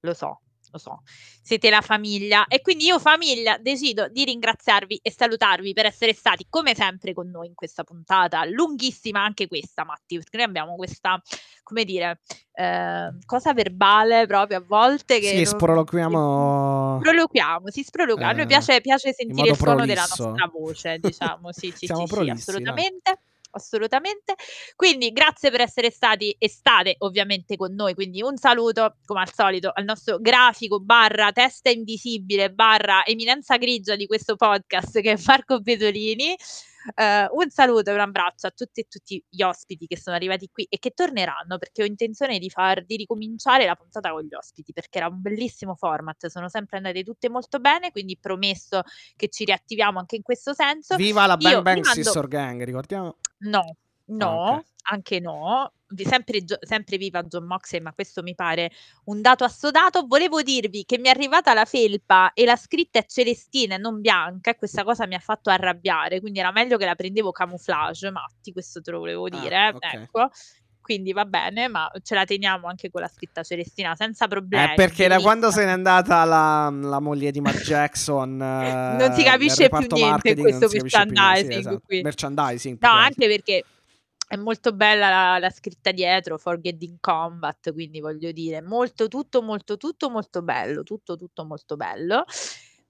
lo 0.00 0.14
so 0.14 0.40
lo 0.72 0.78
so, 0.78 1.02
siete 1.42 1.70
la 1.70 1.80
famiglia. 1.80 2.46
E 2.46 2.60
quindi 2.60 2.84
io 2.84 2.98
famiglia 2.98 3.58
decido 3.58 4.08
di 4.08 4.24
ringraziarvi 4.24 5.00
e 5.02 5.10
salutarvi 5.10 5.72
per 5.72 5.86
essere 5.86 6.12
stati 6.12 6.46
come 6.48 6.74
sempre 6.74 7.12
con 7.12 7.28
noi 7.28 7.48
in 7.48 7.54
questa 7.54 7.84
puntata, 7.84 8.44
lunghissima 8.44 9.22
anche 9.22 9.48
questa 9.48 9.84
Matti, 9.84 10.16
perché 10.16 10.36
noi 10.36 10.46
abbiamo 10.46 10.76
questa, 10.76 11.20
come 11.62 11.84
dire, 11.84 12.20
eh, 12.52 13.10
cosa 13.26 13.52
verbale 13.52 14.26
proprio 14.26 14.58
a 14.58 14.64
volte 14.66 15.18
che... 15.18 15.28
Sì, 15.28 15.36
non... 15.36 15.46
sproloquiamo... 15.46 16.98
Sproloquiamo, 17.00 17.70
si 17.70 17.82
sproloquia, 17.82 18.28
eh, 18.28 18.30
a 18.30 18.32
noi 18.32 18.46
piace, 18.46 18.80
piace 18.80 19.12
sentire 19.12 19.50
il 19.50 19.56
suono 19.56 19.86
della 19.86 20.06
nostra 20.06 20.50
voce, 20.52 20.98
diciamo, 20.98 21.52
sì, 21.52 21.72
sì, 21.74 21.86
Siamo 21.86 22.06
sì, 22.06 22.12
prolissi, 22.12 22.42
sì 22.42 22.50
assolutamente. 22.50 23.00
Dai 23.02 23.28
assolutamente. 23.50 24.34
Quindi 24.76 25.12
grazie 25.12 25.50
per 25.50 25.60
essere 25.60 25.90
stati 25.90 26.34
e 26.38 26.48
state 26.48 26.96
ovviamente 26.98 27.56
con 27.56 27.74
noi. 27.74 27.94
Quindi 27.94 28.22
un 28.22 28.36
saluto, 28.36 28.96
come 29.04 29.20
al 29.20 29.32
solito, 29.32 29.70
al 29.72 29.84
nostro 29.84 30.18
grafico 30.18 30.80
barra 30.80 31.32
testa 31.32 31.70
invisibile 31.70 32.50
barra 32.50 33.04
eminenza 33.04 33.56
grigia 33.56 33.96
di 33.96 34.06
questo 34.06 34.36
podcast 34.36 35.00
che 35.00 35.12
è 35.12 35.18
Marco 35.26 35.60
Bedolini. 35.60 36.36
Uh, 36.94 37.28
un 37.38 37.50
saluto 37.50 37.90
e 37.90 37.92
un 37.92 38.00
abbraccio 38.00 38.46
a 38.46 38.50
tutti 38.50 38.80
e 38.80 38.86
tutti 38.88 39.22
gli 39.28 39.42
ospiti 39.42 39.86
che 39.86 39.98
sono 39.98 40.16
arrivati 40.16 40.48
qui 40.50 40.64
e 40.64 40.78
che 40.78 40.92
torneranno 40.92 41.58
perché 41.58 41.82
ho 41.82 41.84
intenzione 41.84 42.38
di, 42.38 42.48
far, 42.48 42.86
di 42.86 42.96
ricominciare 42.96 43.66
la 43.66 43.74
puntata 43.74 44.10
con 44.10 44.22
gli 44.22 44.32
ospiti 44.34 44.72
perché 44.72 44.96
era 44.96 45.08
un 45.08 45.20
bellissimo 45.20 45.74
format, 45.74 46.28
sono 46.28 46.48
sempre 46.48 46.78
andate 46.78 47.02
tutte 47.04 47.28
molto 47.28 47.58
bene, 47.58 47.90
quindi 47.90 48.16
promesso 48.18 48.80
che 49.14 49.28
ci 49.28 49.44
riattiviamo 49.44 49.98
anche 49.98 50.16
in 50.16 50.22
questo 50.22 50.54
senso. 50.54 50.96
Viva 50.96 51.26
la 51.26 51.36
Bang 51.36 51.54
Io 51.56 51.62
Bang 51.62 51.84
mando... 51.84 52.02
Sister 52.02 52.26
Gang, 52.28 52.64
ricordiamo? 52.64 53.16
No, 53.40 53.76
no, 54.06 54.44
ah, 54.44 54.52
okay. 54.52 54.64
anche 54.90 55.20
no. 55.20 55.72
Sempre, 55.92 56.44
sempre, 56.60 56.98
viva 56.98 57.24
John 57.24 57.46
Moxley, 57.46 57.80
ma 57.80 57.92
questo 57.92 58.22
mi 58.22 58.34
pare 58.36 58.70
un 59.06 59.20
dato 59.20 59.42
assodato. 59.42 60.06
Volevo 60.06 60.40
dirvi 60.40 60.84
che 60.84 60.98
mi 60.98 61.08
è 61.08 61.10
arrivata 61.10 61.52
la 61.52 61.64
felpa 61.64 62.32
e 62.32 62.44
la 62.44 62.54
scritta 62.54 63.00
è 63.00 63.06
celestina 63.06 63.74
e 63.74 63.78
non 63.78 64.00
bianca, 64.00 64.50
e 64.50 64.56
questa 64.56 64.84
cosa 64.84 65.06
mi 65.06 65.16
ha 65.16 65.18
fatto 65.18 65.50
arrabbiare. 65.50 66.20
Quindi 66.20 66.38
era 66.38 66.52
meglio 66.52 66.76
che 66.76 66.84
la 66.84 66.94
prendevo 66.94 67.32
camouflage, 67.32 68.10
Matti. 68.10 68.52
Questo 68.52 68.80
te 68.80 68.92
lo 68.92 69.00
volevo 69.00 69.24
ah, 69.26 69.30
dire. 69.30 69.56
Ah, 69.56 69.68
okay. 69.74 70.02
Ecco. 70.02 70.30
Quindi 70.80 71.12
va 71.12 71.24
bene, 71.24 71.68
ma 71.68 71.90
ce 72.02 72.14
la 72.14 72.24
teniamo 72.24 72.66
anche 72.66 72.90
con 72.90 73.00
la 73.00 73.08
scritta 73.08 73.42
celestina 73.42 73.94
senza 73.94 74.26
problemi. 74.26 74.72
Eh, 74.72 74.74
perché 74.74 75.06
da 75.08 75.20
quando 75.20 75.50
se 75.50 75.64
n'è 75.64 75.70
andata 75.70 76.24
la, 76.24 76.70
la 76.70 77.00
moglie 77.00 77.30
di 77.30 77.40
Mark 77.40 77.62
Jackson, 77.62 78.36
non 78.98 79.12
si 79.14 79.22
capisce 79.22 79.68
più 79.68 79.86
niente 79.90 80.34
questo 80.36 80.68
merchandising. 80.70 81.52
Sì, 81.52 81.58
esatto. 81.58 81.80
Merchandising. 81.88 82.78
No, 82.80 82.90
anche 82.90 83.26
perché 83.28 83.64
è 84.30 84.36
molto 84.36 84.72
bella 84.72 85.08
la, 85.08 85.38
la, 85.38 85.50
scritta 85.50 85.90
dietro, 85.90 86.38
Forgetting 86.38 86.98
Combat, 87.00 87.72
quindi 87.72 87.98
voglio 87.98 88.30
dire, 88.30 88.62
molto, 88.62 89.08
tutto, 89.08 89.42
molto, 89.42 89.76
tutto, 89.76 90.08
molto 90.08 90.42
bello, 90.42 90.84
tutto, 90.84 91.16
tutto, 91.16 91.44
molto 91.44 91.76
bello. 91.76 92.24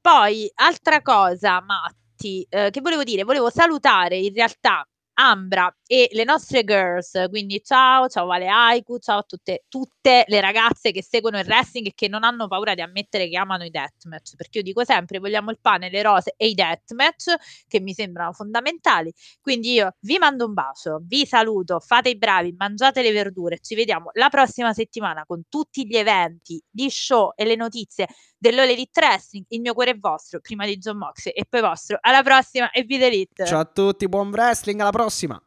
Poi, 0.03 0.51
altra 0.57 1.01
cosa, 1.01 1.63
Matti, 1.63 2.47
eh, 2.47 2.69
che 2.71 2.83
volevo 2.83 3.05
dire, 3.05 3.25
volevo 3.25 3.49
salutare 3.49 4.19
in 4.19 4.35
realtà 4.35 4.87
Ambra 5.23 5.71
e 5.87 6.09
le 6.13 6.25
nostre 6.25 6.65
girls, 6.65 7.27
quindi 7.29 7.61
ciao, 7.63 8.09
ciao 8.09 8.25
Vale 8.25 8.49
Aiku, 8.49 8.99
ciao 8.99 9.19
a 9.19 9.23
tutte, 9.23 9.65
tutte 9.69 10.25
le 10.27 10.41
ragazze 10.41 10.93
che 10.93 11.03
seguono 11.03 11.39
il 11.39 11.45
wrestling 11.47 11.89
e 11.89 11.93
che 11.95 12.09
non 12.09 12.25
hanno 12.25 12.49
paura 12.49 12.73
di 12.75 12.81
ammettere 12.81 13.29
che 13.29 13.37
amano 13.37 13.65
i 13.65 13.71
deathmatch, 13.71 14.35
perché 14.37 14.59
io 14.59 14.65
dico 14.65 14.83
sempre 14.83 15.19
vogliamo 15.19 15.51
il 15.51 15.59
pane, 15.61 15.91
le 15.91 16.01
rose 16.01 16.33
e 16.39 16.47
i 16.49 16.55
deathmatch 16.55 17.35
che 17.69 17.81
mi 17.81 17.93
sembrano 17.93 18.33
fondamentali, 18.33 19.13
quindi 19.43 19.73
io 19.75 19.95
vi 20.01 20.17
mando 20.17 20.47
un 20.47 20.55
bacio, 20.55 21.01
vi 21.03 21.27
saluto, 21.27 21.81
fate 21.81 22.09
i 22.09 22.17
bravi, 22.17 22.55
mangiate 22.57 23.03
le 23.03 23.13
verdure, 23.13 23.59
ci 23.61 23.75
vediamo 23.75 24.09
la 24.15 24.31
prossima 24.31 24.73
settimana 24.73 25.25
con 25.27 25.43
tutti 25.51 25.87
gli 25.87 25.97
eventi, 25.97 26.59
gli 26.71 26.89
show 26.89 27.33
e 27.37 27.45
le 27.45 27.57
notizie 27.57 28.07
dell'Ole 28.41 28.75
Wrestling, 28.95 29.45
il 29.49 29.61
mio 29.61 29.75
cuore 29.75 29.91
è 29.91 29.99
vostro, 29.99 30.41
prima 30.41 30.65
di 30.65 30.79
John 30.79 30.97
Moxley 30.97 31.35
e 31.35 31.45
poi 31.47 31.61
vostro, 31.61 31.99
alla 32.01 32.23
prossima 32.23 32.71
e 32.71 32.85
Vita 32.85 33.05
Elite! 33.05 33.45
Ciao 33.45 33.61
a 33.61 33.65
tutti, 33.67 34.09
buon 34.09 34.31
wrestling, 34.31 34.81
alla 34.81 34.91
prossima! 34.91 35.41